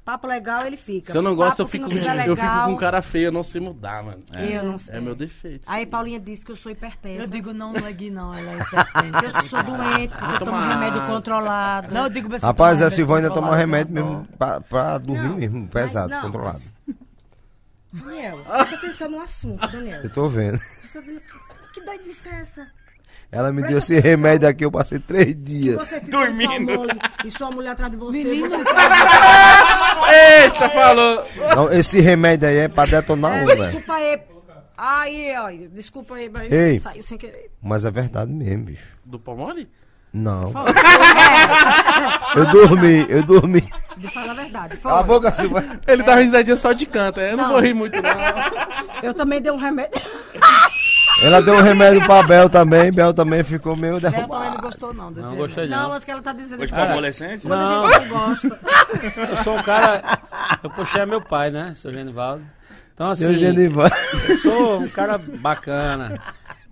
Papo 0.07 0.29
legal, 0.29 0.61
ele 0.65 0.77
fica. 0.77 1.11
Se 1.11 1.19
eu 1.19 1.21
não 1.21 1.35
gosto, 1.35 1.59
eu 1.59 1.67
fico, 1.67 1.89
tiver 1.89 2.29
eu 2.29 2.37
fico 2.37 2.47
legal, 2.47 2.69
com 2.71 2.77
cara 2.77 3.03
feio, 3.03 3.25
eu 3.27 3.33
não 3.33 3.43
sei 3.43 3.61
mudar, 3.61 4.05
mano. 4.05 4.21
Eu 4.33 4.63
não 4.63 4.79
sei. 4.79 4.95
É 4.95 5.01
meu 5.01 5.17
defeito. 5.17 5.65
Aí 5.67 5.85
Paulinha 5.85 6.21
disse 6.21 6.47
que 6.47 6.53
eu 6.53 6.55
sou 6.55 6.71
hipertensa. 6.71 7.25
Eu 7.25 7.29
digo, 7.29 7.53
não, 7.53 7.73
não 7.73 7.85
é 7.85 7.93
Gui, 7.93 8.09
não, 8.09 8.33
ela 8.33 8.53
é 8.53 8.55
hipertensa. 8.63 9.39
eu 9.43 9.49
sou 9.49 9.63
doente, 9.65 10.15
eu 10.33 10.39
tomo 10.39 10.53
remédio 10.53 11.07
controlado. 11.07 11.93
Não, 11.93 12.05
eu 12.05 12.09
digo, 12.09 12.29
você 12.29 12.47
Rapaz, 12.47 12.81
a 12.81 12.89
remédio 12.89 13.35
toma 13.35 13.57
remédio 13.57 13.93
mesmo 13.93 14.29
pra, 14.39 14.61
pra 14.61 14.99
dormir 14.99 15.29
Não, 15.29 15.37
mesmo, 15.39 15.61
mas 15.63 15.71
pesado, 15.73 16.09
não, 16.09 16.23
controlado. 16.23 16.61
Daniel, 17.93 18.39
presta 18.45 18.77
atenção 18.77 19.11
no 19.11 19.21
assunto, 19.21 19.67
Daniel. 19.67 20.03
Eu 20.05 20.11
tô 20.11 20.29
vendo. 20.29 20.61
Você- 20.85 21.03
Que 21.75 21.81
doidice 21.85 22.29
é 22.29 22.41
essa? 22.43 22.69
Ela 23.31 23.51
me 23.53 23.61
Presta 23.61 23.69
deu 23.71 23.79
esse 23.79 23.93
atenção. 23.95 24.11
remédio 24.11 24.49
aqui, 24.49 24.65
eu 24.65 24.71
passei 24.71 24.99
três 24.99 25.37
dias. 25.43 25.77
você 25.77 26.01
fica 26.01 26.11
Dormindo. 26.17 26.87
e 27.25 27.31
sua 27.31 27.51
mulher 27.51 27.71
atrás 27.71 27.91
de 27.91 27.99
você, 27.99 28.19
Menino. 28.25 28.49
você 28.51 28.65
sabe. 28.65 28.95
Eita, 30.43 30.69
falou! 30.71 31.25
Não, 31.55 31.73
esse 31.73 32.01
remédio 32.01 32.49
aí 32.49 32.57
é 32.59 32.69
pra 32.69 32.87
detonar 32.87 33.33
um, 33.43 33.47
velho. 33.47 33.65
Desculpa 33.65 33.95
aí. 33.95 34.19
Aí, 34.79 35.35
ó, 35.39 35.49
desculpa 35.73 36.15
aí, 36.17 36.29
mas 36.29 36.53
Ei. 36.53 36.79
saiu 36.79 37.03
sem 37.03 37.17
querer. 37.19 37.51
Mas 37.63 37.85
é 37.85 37.91
verdade 37.91 38.31
mesmo, 38.33 38.65
bicho. 38.65 38.95
Do 39.05 39.19
Palmole? 39.19 39.69
Não. 40.13 40.53
É, 42.35 42.39
Eu 42.39 42.47
dormi, 42.47 43.07
eu 43.09 43.23
dormi. 43.23 43.63
de 43.97 44.09
falar 44.09 44.33
a 44.33 44.35
verdade. 44.35 44.77
Cala 44.79 45.01
a 45.01 45.03
boca, 45.03 45.33
Silvânia. 45.35 45.81
Ele 45.87 46.03
dá 46.03 46.15
risadinha 46.17 46.57
só 46.57 46.73
de 46.73 46.87
canto, 46.87 47.21
é, 47.21 47.33
eu 47.33 47.37
não, 47.37 47.45
Não. 47.45 47.53
vou 47.53 47.61
rir 47.61 47.75
muito, 47.75 48.01
não. 48.01 48.11
Eu 49.03 49.13
também 49.15 49.41
dei 49.43 49.51
um 49.53 49.57
remédio. 49.57 50.01
Ela 51.23 51.41
deu 51.41 51.55
um 51.55 51.63
remédio 51.63 52.05
pra 52.05 52.23
Bel 52.23 52.49
também, 52.51 52.93
Bel 52.93 53.13
também 53.15 53.43
ficou 53.43 53.75
meio 53.75 53.93
Ela 53.93 54.01
também 54.03 54.19
derrubada. 54.21 54.51
não 54.51 54.61
gostou, 54.61 54.93
não. 54.95 55.09
desse 55.09 55.21
Não 55.23 55.31
remédio. 55.31 55.47
gostei 55.47 55.67
Não, 55.69 55.83
não. 55.85 55.89
mas 55.91 56.03
o 56.03 56.05
que 56.07 56.11
ela 56.13 56.23
tá 56.23 56.33
dizendo. 56.33 56.61
Tipo 56.61 56.75
Cara, 56.77 56.91
adolescência? 56.93 57.49
Não. 57.49 57.85
a 57.87 57.91
gente 57.91 58.09
não 58.09 58.19
gosta. 58.19 58.61
Eu 59.31 59.37
sou 59.39 59.57
um 59.57 59.63
cara. 59.63 60.03
Eu 60.63 60.71
puxei 60.71 61.01
a 61.01 61.07
meu 61.07 61.21
pai, 61.23 61.51
né? 61.51 61.73
Seu 61.75 61.91
Genivaldo. 61.93 62.45
Então, 62.95 63.09
assim. 63.09 63.25
Seu 63.25 63.35
Genival. 63.37 63.89
Eu 64.29 64.39
sou 64.39 64.81
um 64.81 64.89
cara 64.89 65.17
bacana. 65.19 66.21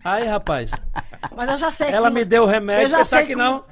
Aí, 0.04 0.26
rapaz, 0.26 0.72
Mas 1.34 1.50
eu 1.50 1.56
já 1.56 1.70
sei 1.70 1.88
ela 1.88 2.08
como- 2.08 2.14
me 2.18 2.24
deu 2.26 2.42
o 2.42 2.46
remédio, 2.46 2.84
Eu 2.84 2.88
já 2.90 2.98
pensar 2.98 3.16
sei 3.18 3.26
que 3.26 3.32
como 3.34 3.44
não. 3.46 3.64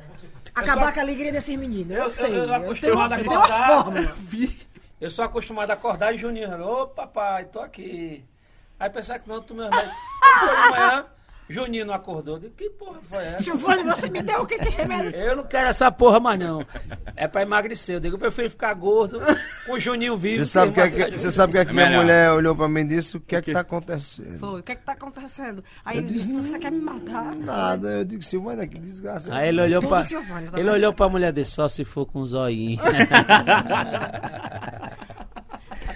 Acabar 0.55 0.87
só- 0.87 0.93
com 0.93 1.01
a 1.01 1.03
alegria 1.03 1.33
desses 1.33 1.57
meninos. 1.59 1.91
Eu, 1.97 2.05
Eu- 2.05 2.11
sei. 2.11 2.31
eu- 2.31 2.45
eu 2.45 2.55
acostumado 2.55 3.13
a 3.13 3.19
eu 3.19 3.23
tenho 3.25 3.37
uma 3.37 3.45
acordar. 3.45 3.67
fórmula. 3.85 4.15
Eu 5.03 5.11
sou 5.11 5.25
acostumado 5.25 5.69
a 5.71 5.75
acordar 5.75 6.15
e 6.15 6.19
Juninho, 6.19 6.63
ô 6.65 6.87
papai, 6.87 7.45
tô 7.47 7.59
aqui. 7.61 8.25
Aí 8.83 8.91
pensar 8.91 9.21
que 9.21 9.29
não, 9.29 9.41
tu 9.41 9.55
meu 9.55 9.71
remédio. 9.71 9.93
Quando 10.21 10.41
foi 10.41 10.63
de 10.65 10.71
manhã, 10.71 11.05
Juninho 11.49 11.87
não 11.87 11.95
acordou. 11.95 12.35
Eu 12.35 12.41
digo, 12.41 12.55
que 12.57 12.69
porra 12.71 12.99
foi 13.09 13.25
essa? 13.25 13.45
Silvane, 13.45 13.85
você 13.85 14.11
me 14.11 14.23
deu 14.23 14.43
o 14.43 14.47
que 14.47 14.59
que 14.59 14.71
remédio? 14.71 15.11
Eu 15.13 15.37
não 15.37 15.45
quero 15.45 15.69
essa 15.69 15.89
porra 15.93 16.19
mais 16.19 16.41
não. 16.41 16.67
É 17.15 17.29
pra 17.29 17.43
emagrecer. 17.43 17.95
Eu 17.95 18.01
digo, 18.01 18.17
eu 18.17 18.19
prefiro 18.19 18.51
ficar 18.51 18.75
gordo 18.75 19.21
com 19.67 19.75
o 19.75 19.79
Juninho 19.79 20.17
vivo. 20.17 20.45
Você 20.45 20.51
sabe 20.51 20.73
o 20.73 20.75
que, 20.75 20.81
é 20.81 20.91
que, 20.91 21.17
você 21.17 21.31
sabe 21.31 21.51
o 21.51 21.55
que, 21.55 21.59
é 21.61 21.65
que 21.65 21.71
É 21.71 21.75
minha 21.75 21.87
melhor. 21.87 22.03
mulher 22.03 22.33
olhou 22.33 22.57
pra 22.57 22.69
mim 22.69 22.81
e 22.81 22.85
disse? 22.87 23.17
O 23.19 23.21
que 23.21 23.37
é 23.37 23.43
que 23.43 23.53
tá 23.53 23.61
acontecendo? 23.61 24.41
Foi, 24.41 24.59
o 24.59 24.63
que 24.65 24.73
é 24.73 24.75
que 24.75 24.83
tá 24.83 24.93
acontecendo? 24.95 25.63
Aí 25.85 25.99
ele 25.99 26.09
disse, 26.09 26.33
você 26.33 26.59
quer 26.59 26.73
me 26.73 26.81
matar? 26.81 27.37
Nada, 27.37 27.89
eu 27.89 28.05
digo, 28.05 28.23
Silvana, 28.25 28.67
que 28.67 28.81
desgraça. 28.81 29.33
Aí 29.33 29.49
ele 29.51 29.61
olhou 29.61 29.81
Tudo 29.81 29.91
pra, 29.91 30.03
tá 30.03 30.59
ele 30.59 30.71
olhou 30.71 30.93
pra 30.93 31.09
mulher 31.09 31.33
dele, 31.33 31.47
só 31.47 31.69
se 31.69 31.85
for 31.85 32.05
com 32.07 32.19
um 32.21 32.25
zoinho. 32.25 32.81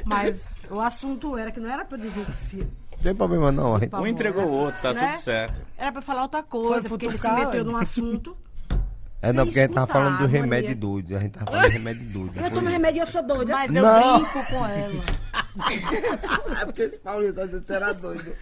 Mas 0.07 0.45
o 0.71 0.81
assunto 0.81 1.37
era 1.37 1.51
que 1.51 1.61
não 1.61 1.69
era 1.71 1.85
pra 1.85 1.99
eu 1.99 2.03
dizer 2.03 2.25
que 2.25 2.33
se... 2.49 2.57
Não 2.59 3.03
tem 3.03 3.15
problema 3.15 3.53
não. 3.53 3.75
Um 4.01 4.07
entregou 4.07 4.45
o 4.47 4.51
outro, 4.53 4.81
tá 4.81 4.95
Né? 4.95 5.09
tudo 5.13 5.21
certo. 5.21 5.61
Era 5.77 5.93
pra 5.93 6.01
falar 6.01 6.23
outra 6.23 6.43
coisa, 6.43 6.89
Foi 6.89 6.91
porque 6.91 7.07
ele 7.07 7.19
se 7.19 7.31
meteu 7.31 7.65
num 7.65 7.77
assunto. 7.77 8.37
É 9.23 9.33
não, 9.33 9.45
porque 9.47 9.61
a 9.61 9.63
gente 9.65 9.75
tava 9.75 9.87
falando 9.87 10.19
do 10.19 10.27
remédio 10.27 10.77
doido. 10.77 11.17
A 11.17 11.21
gente 11.21 11.33
tava 11.33 11.47
falando 11.51 11.65
do 11.67 11.73
remédio 11.73 12.05
doido. 12.07 12.41
Eu 12.41 12.51
tomo 12.51 12.69
remédio 12.69 12.99
e 12.99 13.01
eu 13.01 13.07
sou 13.07 13.23
doida. 13.23 13.53
Mas 13.53 13.75
eu 13.75 13.83
Não. 13.83 14.21
brinco 14.21 14.47
com 14.47 14.67
ela. 14.67 15.05
É 16.61 16.65
porque 16.67 16.83
esse 16.83 16.99
Paulinho 16.99 17.33
tá 17.33 17.47
dizendo 17.47 17.61
que 17.63 17.67
você 17.67 17.75
era 17.75 17.93
doido. 17.95 18.37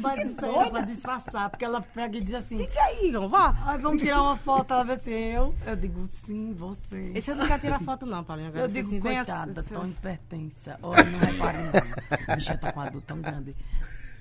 Mas 0.00 0.30
isso 0.30 0.44
aí 0.44 0.54
é 0.54 0.70
pra 0.70 0.80
disfarçar, 0.82 1.50
porque 1.50 1.64
ela 1.64 1.82
pega 1.82 2.16
e 2.16 2.20
diz 2.20 2.34
assim, 2.34 2.58
Fica 2.58 2.80
aí, 2.84 3.08
Igor, 3.08 3.28
vá. 3.28 3.54
ai, 3.66 3.78
vamos 3.78 4.00
tirar 4.00 4.22
uma 4.22 4.36
foto, 4.36 4.72
ela 4.72 4.84
vê 4.84 4.96
se 4.96 5.10
eu. 5.10 5.54
Eu 5.66 5.76
digo, 5.76 6.08
sim, 6.24 6.54
você. 6.56 7.10
Esse 7.14 7.32
eu 7.32 7.36
não 7.36 7.46
quero 7.46 7.60
tirar 7.60 7.80
foto 7.80 8.06
não, 8.06 8.22
Paulinho. 8.22 8.52
Eu 8.54 8.68
digo, 8.68 8.86
assim, 8.86 9.00
coitada, 9.00 9.60
assim, 9.60 9.74
tão 9.74 9.88
hipertensa. 9.88 10.78
Olha, 10.82 11.04
não 11.04 11.18
repare 11.18 11.58
não. 11.58 12.36
Bicha 12.36 12.56
tá 12.56 12.72
com 12.72 12.80
a 12.80 12.88
dor 12.88 13.02
tão 13.02 13.20
grande. 13.20 13.56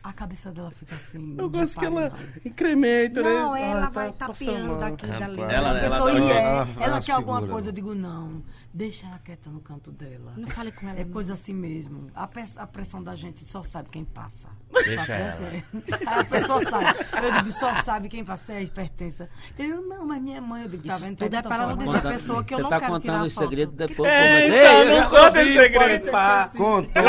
A 0.02 0.14
cabeça 0.14 0.50
dela 0.52 0.72
fica 0.72 0.96
assim. 0.96 1.36
Eu 1.38 1.50
gosto 1.50 1.78
que 1.78 1.86
ela 1.86 2.12
incrementa, 2.46 3.22
né? 3.22 3.30
Não, 3.30 3.56
ela 3.56 3.88
Ah, 3.88 3.90
vai 3.90 4.12
tá 4.14 4.28
tapeando 4.28 4.68
mal. 4.70 4.80
daqui 4.80 5.06
e 5.06 5.10
dali. 5.10 5.42
Ela- 5.42 5.78
ela 5.78 6.00
tá- 6.00 6.10
ela- 6.10 6.20
ela 6.42 6.68
ela 6.80 7.02
quer 7.02 7.12
alguma 7.12 7.42
coisa, 7.42 7.66
né? 7.66 7.68
eu 7.68 7.74
digo, 7.74 7.94
não, 7.94 8.38
deixa 8.74 9.08
ela 9.08 9.20
quieta 9.20 9.50
no 9.50 9.60
canto 9.60 9.92
dela. 9.92 10.34
Não 10.38 10.48
fale 10.48 10.72
com 10.72 10.88
ela. 10.88 11.00
É 11.00 11.04
não. 11.04 11.12
coisa 11.12 11.34
assim 11.34 11.54
mesmo. 11.54 12.08
A, 12.16 12.30
a 12.58 12.68
pressão 12.68 13.04
da 13.04 13.16
gente 13.16 13.44
só 13.44 13.64
sabe 13.64 13.90
quem 13.90 14.06
passa. 14.06 14.48
Deixa 14.86 15.14
ela. 15.14 15.48
Aí 15.48 15.64
a 16.20 16.24
pessoa 16.24 16.62
sabe. 16.64 16.86
Eu 17.24 17.32
digo, 17.44 17.52
só 17.52 17.74
sabe 17.84 18.10
quem 18.10 18.24
passa, 18.24 18.54
é 18.54 18.64
hipertensa. 18.64 19.30
Eu 19.58 19.82
não, 19.82 20.06
mas 20.06 20.22
minha 20.22 20.42
mãe, 20.42 20.64
eu 20.64 20.70
digo, 20.70 20.88
tá 20.88 20.98
vendo? 20.98 21.18
tudo 21.18 21.30
Pega 21.30 21.40
é 21.40 21.42
para 21.42 21.68
não 21.68 21.78
dizer 21.78 21.98
a 21.98 22.02
pessoa 22.02 22.44
que 22.44 22.54
eu 22.54 22.58
Você 22.58 22.64
não 22.64 22.70
tá 22.70 22.80
quero 22.80 23.00
tirar 23.00 23.20
contando 23.20 23.28
a 23.28 23.48
foto. 23.48 23.72
depois. 23.76 24.10
Ei, 24.10 24.68
eu 24.68 24.86
não 24.86 24.98
já 24.98 25.10
conta 25.10 25.42
esse 25.42 25.54
segredo. 25.54 26.12
Contou. 26.58 27.04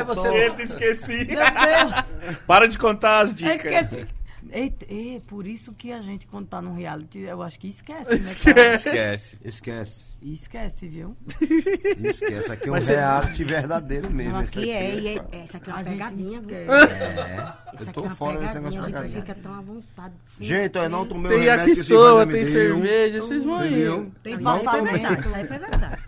E 0.00 0.04
você... 0.04 0.28
Eita, 0.28 0.62
esqueci. 0.62 1.24
Meu 1.24 1.36
Deus, 1.36 2.38
Para 2.46 2.68
de 2.68 2.78
contar 2.78 3.20
as 3.20 3.34
dicas. 3.34 3.64
esqueci. 3.64 4.15
Eita, 4.52 4.86
é 4.88 5.18
por 5.26 5.46
isso 5.46 5.72
que 5.72 5.92
a 5.92 6.00
gente, 6.00 6.26
quando 6.26 6.46
tá 6.46 6.60
num 6.62 6.74
reality, 6.74 7.20
eu 7.20 7.42
acho 7.42 7.58
que 7.58 7.68
esquece, 7.68 8.10
né? 8.10 8.54
cara? 8.54 8.74
Esquece. 8.74 9.38
Esquece. 9.44 10.16
Esquece, 10.22 10.88
viu? 10.88 11.16
Esquece. 12.02 12.52
Aqui 12.52 12.68
é 12.68 12.70
um 12.70 12.74
Mas 12.74 12.84
você- 12.84 12.96
reality 12.96 13.44
verdadeiro 13.44 14.10
mesmo. 14.10 14.40
Esse 14.42 14.58
aqui 14.58 14.70
é, 14.70 14.88
aqui, 14.88 15.00
e 15.00 15.08
é, 15.08 15.22
pá. 15.22 15.28
é, 15.32 15.40
essa 15.42 15.56
aqui 15.58 15.70
é 15.70 15.72
uma 15.72 15.78
A 15.78 15.82
gente 15.84 15.92
pegadinha, 15.92 16.40
viu? 16.40 16.58
esquece. 16.60 16.70
É. 16.72 17.74
Isso 17.74 17.82
Eu 17.82 17.82
aqui 17.82 17.92
tô 17.92 18.00
é 18.00 18.02
uma 18.06 18.14
fora 18.14 18.38
desse 18.40 18.54
pegadinha, 18.54 18.54
negócio 18.54 18.70
de 18.70 18.78
a 18.78 18.82
gente 18.82 18.92
pegadinha. 19.12 19.20
fica 19.22 19.34
tão 19.42 19.54
à 19.54 19.60
vontade. 19.60 20.14
assim. 20.26 20.44
Gente, 20.44 20.78
eu 20.78 20.88
não 20.90 21.06
tomei 21.06 21.32
o 21.32 21.34
Tem 21.34 21.48
remédio 21.48 21.74
que 21.74 21.82
Silvana 21.84 22.26
me 22.26 22.32
tem 22.32 22.42
deu. 22.42 22.52
cerveja, 22.52 23.20
vocês 23.22 23.44
vão 23.44 23.56
aí. 23.58 23.68
Entendeu? 23.72 24.12
Tem 24.22 24.36
Não, 24.38 24.56
é 24.56 24.62
passamento. 24.64 24.92
verdade, 24.92 25.20
isso 25.20 25.34
aí 25.34 25.46
foi 25.46 25.58
verdade. 25.58 26.02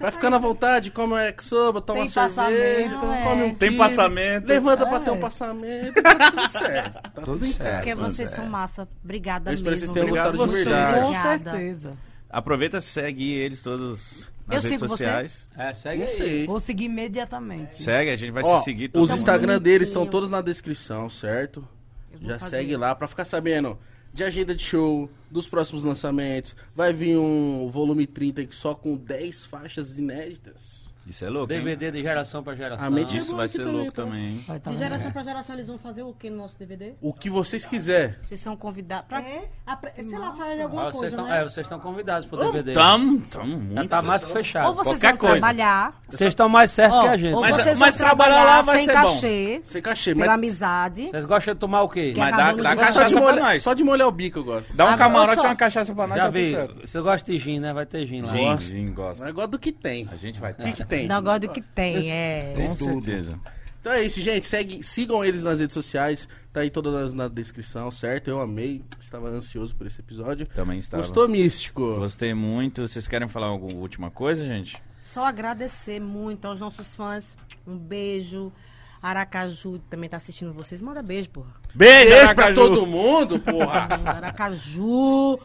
Vai 0.00 0.10
ficando 0.10 0.36
à 0.36 0.38
vontade, 0.38 0.90
come 0.90 1.14
um 1.14 1.18
yakisoba, 1.18 1.80
toma 1.80 2.00
Tem 2.00 2.08
cerveja, 2.08 2.34
passamento, 2.42 3.06
é. 3.12 3.22
come 3.24 3.42
um 3.42 3.54
Tem 3.54 3.68
quibe, 3.70 3.76
passamento. 3.78 4.48
Levanta 4.48 4.86
pra 4.86 4.96
É. 4.96 5.00
ter 5.00 5.10
um 5.10 5.20
passamento, 5.20 6.02
tá 6.02 6.30
tudo 6.30 6.48
certo. 6.48 6.92
Tá 7.12 7.22
Tudo 7.22 7.46
certo. 7.46 7.74
Porque 7.76 7.94
vocês 7.94 8.28
certo. 8.30 8.40
são 8.42 8.46
massa. 8.50 8.88
Obrigada 9.04 9.50
Eu 9.50 9.54
espero 9.54 9.76
que 9.76 9.80
mesmo. 9.82 9.94
vocês 9.94 10.04
tenham 10.04 10.08
Obrigado 10.08 10.36
gostado 10.38 10.58
de 10.58 10.64
verdade. 10.64 11.00
Com 11.00 11.22
certeza. 11.52 11.90
Aproveita, 12.30 12.80
segue 12.80 13.32
eles 13.34 13.62
todos 13.62 14.24
nas 14.46 14.56
Eu 14.64 14.70
redes 14.70 14.80
sigo 14.80 14.80
você? 14.80 15.04
sociais. 15.04 15.46
É, 15.56 15.74
segue 15.74 16.02
aí. 16.02 16.46
Vou 16.46 16.60
seguir 16.60 16.84
imediatamente. 16.84 17.82
Segue, 17.82 18.10
a 18.10 18.16
gente 18.16 18.30
vai 18.32 18.42
Ó, 18.44 18.58
se 18.58 18.64
seguir. 18.64 18.88
todo 18.88 19.02
os 19.04 19.10
mundo. 19.10 19.18
Instagram 19.18 19.60
deles 19.60 19.88
estão 19.88 20.06
todos 20.06 20.28
na 20.30 20.40
descrição, 20.40 21.08
certo? 21.08 21.66
Eu 22.12 22.28
Já 22.28 22.38
fazer. 22.38 22.56
segue 22.56 22.76
lá 22.76 22.94
pra 22.94 23.06
ficar 23.08 23.24
sabendo 23.24 23.78
de 24.18 24.24
agenda 24.24 24.52
de 24.52 24.64
show, 24.64 25.08
dos 25.30 25.48
próximos 25.48 25.84
lançamentos. 25.84 26.56
Vai 26.74 26.92
vir 26.92 27.16
um 27.16 27.68
volume 27.70 28.04
30 28.04 28.42
aqui 28.42 28.54
só 28.54 28.74
com 28.74 28.96
10 28.96 29.44
faixas 29.44 29.96
inéditas. 29.96 30.77
Isso 31.08 31.24
é 31.24 31.28
louco, 31.30 31.52
hein? 31.52 31.58
DVD 31.60 31.90
de 31.90 32.02
geração 32.02 32.42
pra 32.42 32.54
geração. 32.54 32.86
A 32.86 32.90
mente- 32.90 33.16
Isso 33.16 33.30
bom 33.32 33.38
vai 33.38 33.48
ser 33.48 33.58
também, 33.58 33.72
louco 33.72 33.88
então. 33.88 34.04
também, 34.06 34.24
hein? 34.26 34.44
Vai 34.46 34.60
tá 34.60 34.70
De 34.70 34.76
geração 34.76 35.10
pra 35.10 35.22
geração, 35.22 35.54
eles 35.56 35.66
vão 35.68 35.78
fazer 35.78 36.02
o 36.02 36.12
que 36.12 36.28
no 36.30 36.36
nosso 36.36 36.58
DVD? 36.58 36.94
O 37.00 37.12
que 37.12 37.30
vocês 37.30 37.64
quiserem. 37.64 38.14
Vocês 38.22 38.40
são 38.40 38.56
convidados 38.56 39.06
pra... 39.08 39.22
apre- 39.66 39.92
Sei 40.02 40.18
lá, 40.18 40.32
fazer 40.32 40.62
alguma 40.62 40.82
Ah, 40.82 40.84
vocês 40.86 40.98
coisa, 41.00 41.16
estão, 41.16 41.26
né? 41.28 41.40
é, 41.40 41.42
vocês 41.44 41.66
estão 41.66 41.80
convidados 41.80 42.28
pro 42.28 42.38
DVD. 42.38 42.72
Tamo, 42.72 43.20
tamo 43.22 43.46
Já 43.50 43.56
muito. 43.56 43.88
tá 43.88 44.02
mais 44.02 44.24
que 44.24 44.32
fechado. 44.32 44.68
Ou 44.68 44.74
vocês 44.74 44.86
qualquer 44.96 45.08
vão 45.10 45.18
coisa. 45.18 45.36
trabalhar... 45.38 46.00
Vocês 46.08 46.28
estão 46.28 46.48
mais 46.48 46.70
certos 46.70 46.98
ó, 46.98 47.02
que 47.02 47.08
a 47.08 47.16
gente. 47.16 47.34
Mas- 47.40 47.56
vocês 47.56 47.78
mas 47.78 47.96
vão 47.96 48.06
trabalhar 48.06 48.34
trabalhar 48.34 48.56
lá 48.56 48.62
vai 48.62 48.76
sem 48.78 48.84
ser 48.86 48.92
bom. 48.92 48.98
cachê, 49.02 49.60
Sem 49.64 49.82
cachê, 49.82 50.14
pela 50.14 50.26
mas 50.26 50.34
amizade. 50.34 51.08
Vocês 51.10 51.24
gostam 51.24 51.54
de 51.54 51.60
tomar 51.60 51.82
o 51.82 51.88
quê? 51.88 52.12
Que 52.12 52.20
Mas 52.20 52.32
é 52.32 52.36
dá, 52.36 52.42
um 52.42 52.44
dá 52.44 52.52
de 52.52 52.62
mas 52.62 52.78
só, 52.78 52.84
cachaça 52.86 53.06
de 53.08 53.12
pra 53.14 53.20
molhar, 53.22 53.44
nós. 53.44 53.62
só 53.62 53.74
de 53.74 53.84
molhar 53.84 54.08
o 54.08 54.12
bico 54.12 54.38
eu 54.40 54.44
gosto. 54.44 54.76
Dá 54.76 54.86
um 54.92 54.96
camarote 54.96 55.42
e 55.42 55.46
uma 55.46 55.56
cachaça 55.56 55.94
pra 55.94 56.06
nós, 56.06 56.18
Já 56.18 56.24
tá 56.24 56.30
vi. 56.30 56.54
Você 56.84 57.00
gosta 57.00 57.30
de 57.32 57.38
gin, 57.38 57.60
né? 57.60 57.72
Vai 57.72 57.86
ter 57.86 58.06
gin 58.06 58.22
lá. 58.22 58.56
Gin, 58.56 58.92
gosta. 58.92 59.24
Mas 59.24 59.32
gosto 59.34 59.50
do 59.50 59.58
que 59.58 59.72
tem. 59.72 60.08
A 60.10 60.16
gente 60.16 60.40
vai 60.40 60.52
O 60.52 60.54
que, 60.56 60.72
que 60.72 60.84
tem? 60.98 61.08
Negócio 61.08 61.40
do 61.40 61.48
que 61.48 61.62
tem, 61.62 62.10
é. 62.12 62.52
Com 62.56 62.72
tudo. 62.72 63.04
certeza. 63.04 63.40
Então 63.80 63.92
é 63.92 64.02
isso, 64.02 64.20
gente. 64.20 64.44
Segue, 64.46 64.82
sigam 64.82 65.24
eles 65.24 65.42
nas 65.42 65.60
redes 65.60 65.72
sociais. 65.74 66.28
Tá 66.52 66.60
aí 66.60 66.70
todas 66.70 67.14
na 67.14 67.28
descrição, 67.28 67.90
certo? 67.90 68.28
Eu 68.28 68.40
amei. 68.40 68.82
Estava 69.00 69.28
ansioso 69.28 69.74
por 69.74 69.86
esse 69.86 70.00
episódio. 70.00 70.46
Também 70.46 70.78
estava. 70.78 71.02
Gostou, 71.02 71.28
Místico? 71.28 71.94
Gostei 71.96 72.34
muito. 72.34 72.86
Vocês 72.86 73.06
querem 73.06 73.28
falar 73.28 73.46
alguma 73.46 73.80
última 73.80 74.10
coisa, 74.10 74.44
gente? 74.44 74.76
Só 75.00 75.24
agradecer 75.24 76.00
muito 76.00 76.46
aos 76.46 76.60
nossos 76.60 76.94
fãs. 76.94 77.36
Um 77.66 77.78
beijo. 77.78 78.52
Aracaju 79.00 79.78
também 79.88 80.10
tá 80.10 80.16
assistindo 80.16 80.52
vocês. 80.52 80.80
Manda 80.82 81.02
beijo, 81.02 81.30
porra. 81.30 81.54
Beijo, 81.74 82.10
Beijo 82.10 82.34
pra 82.34 82.52
todo 82.52 82.86
mundo, 82.86 83.38
porra. 83.38 83.88
Aracaju. 84.04 85.38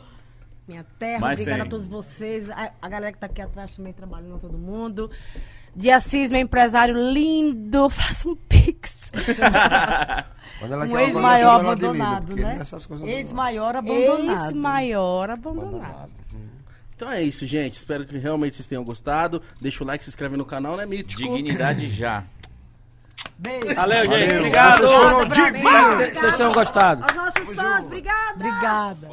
Minha 0.68 0.86
terra, 0.98 1.20
Mas 1.20 1.40
obrigada 1.40 1.64
sem. 1.64 1.68
a 1.68 1.70
todos 1.70 1.88
vocês. 1.88 2.50
A, 2.50 2.72
a 2.82 2.90
galera 2.90 3.12
que 3.12 3.20
tá 3.20 3.26
aqui 3.26 3.42
atrás 3.42 3.76
também 3.76 3.92
trabalhando, 3.92 4.40
todo 4.40 4.58
mundo. 4.58 5.12
De 5.76 5.90
Assis, 5.92 6.30
meu 6.30 6.40
empresário 6.40 6.96
lindo. 6.96 7.90
Faça 7.92 8.28
um 8.30 8.36
pix. 8.36 9.12
Um 10.62 10.68
coisa, 10.68 11.02
ex-maior 11.02 11.60
abandonado, 11.60 12.36
né? 12.36 12.60
Ex-maior 13.06 13.76
abandonado. 13.76 14.46
Ex-maior 14.46 15.30
abandonado. 15.30 15.76
abandonado. 15.76 16.12
Então 16.96 17.12
é 17.12 17.22
isso, 17.22 17.46
gente. 17.46 17.74
Espero 17.74 18.06
que 18.06 18.18
realmente 18.18 18.56
vocês 18.56 18.68
tenham 18.68 18.84
gostado. 18.84 19.42
Deixa 19.60 19.84
o 19.84 19.88
like, 19.88 20.04
se 20.04 20.10
inscreve 20.10 20.38
no 20.38 20.46
canal, 20.46 20.78
né, 20.78 20.86
Mítico? 20.86 21.22
Dignidade 21.22 21.90
já. 21.90 22.24
Beijo. 23.38 23.76
Valeu, 23.76 24.06
gente. 24.06 24.50
Valeu. 24.50 25.22
Obrigado. 25.22 26.14
Vocês 26.14 26.38
tenham 26.38 26.54
gostado. 26.54 27.04
Aos 27.04 27.16
nossos 27.16 27.56
fãs, 27.56 27.86
obrigada. 27.86 28.36
Obrigada. 28.36 29.08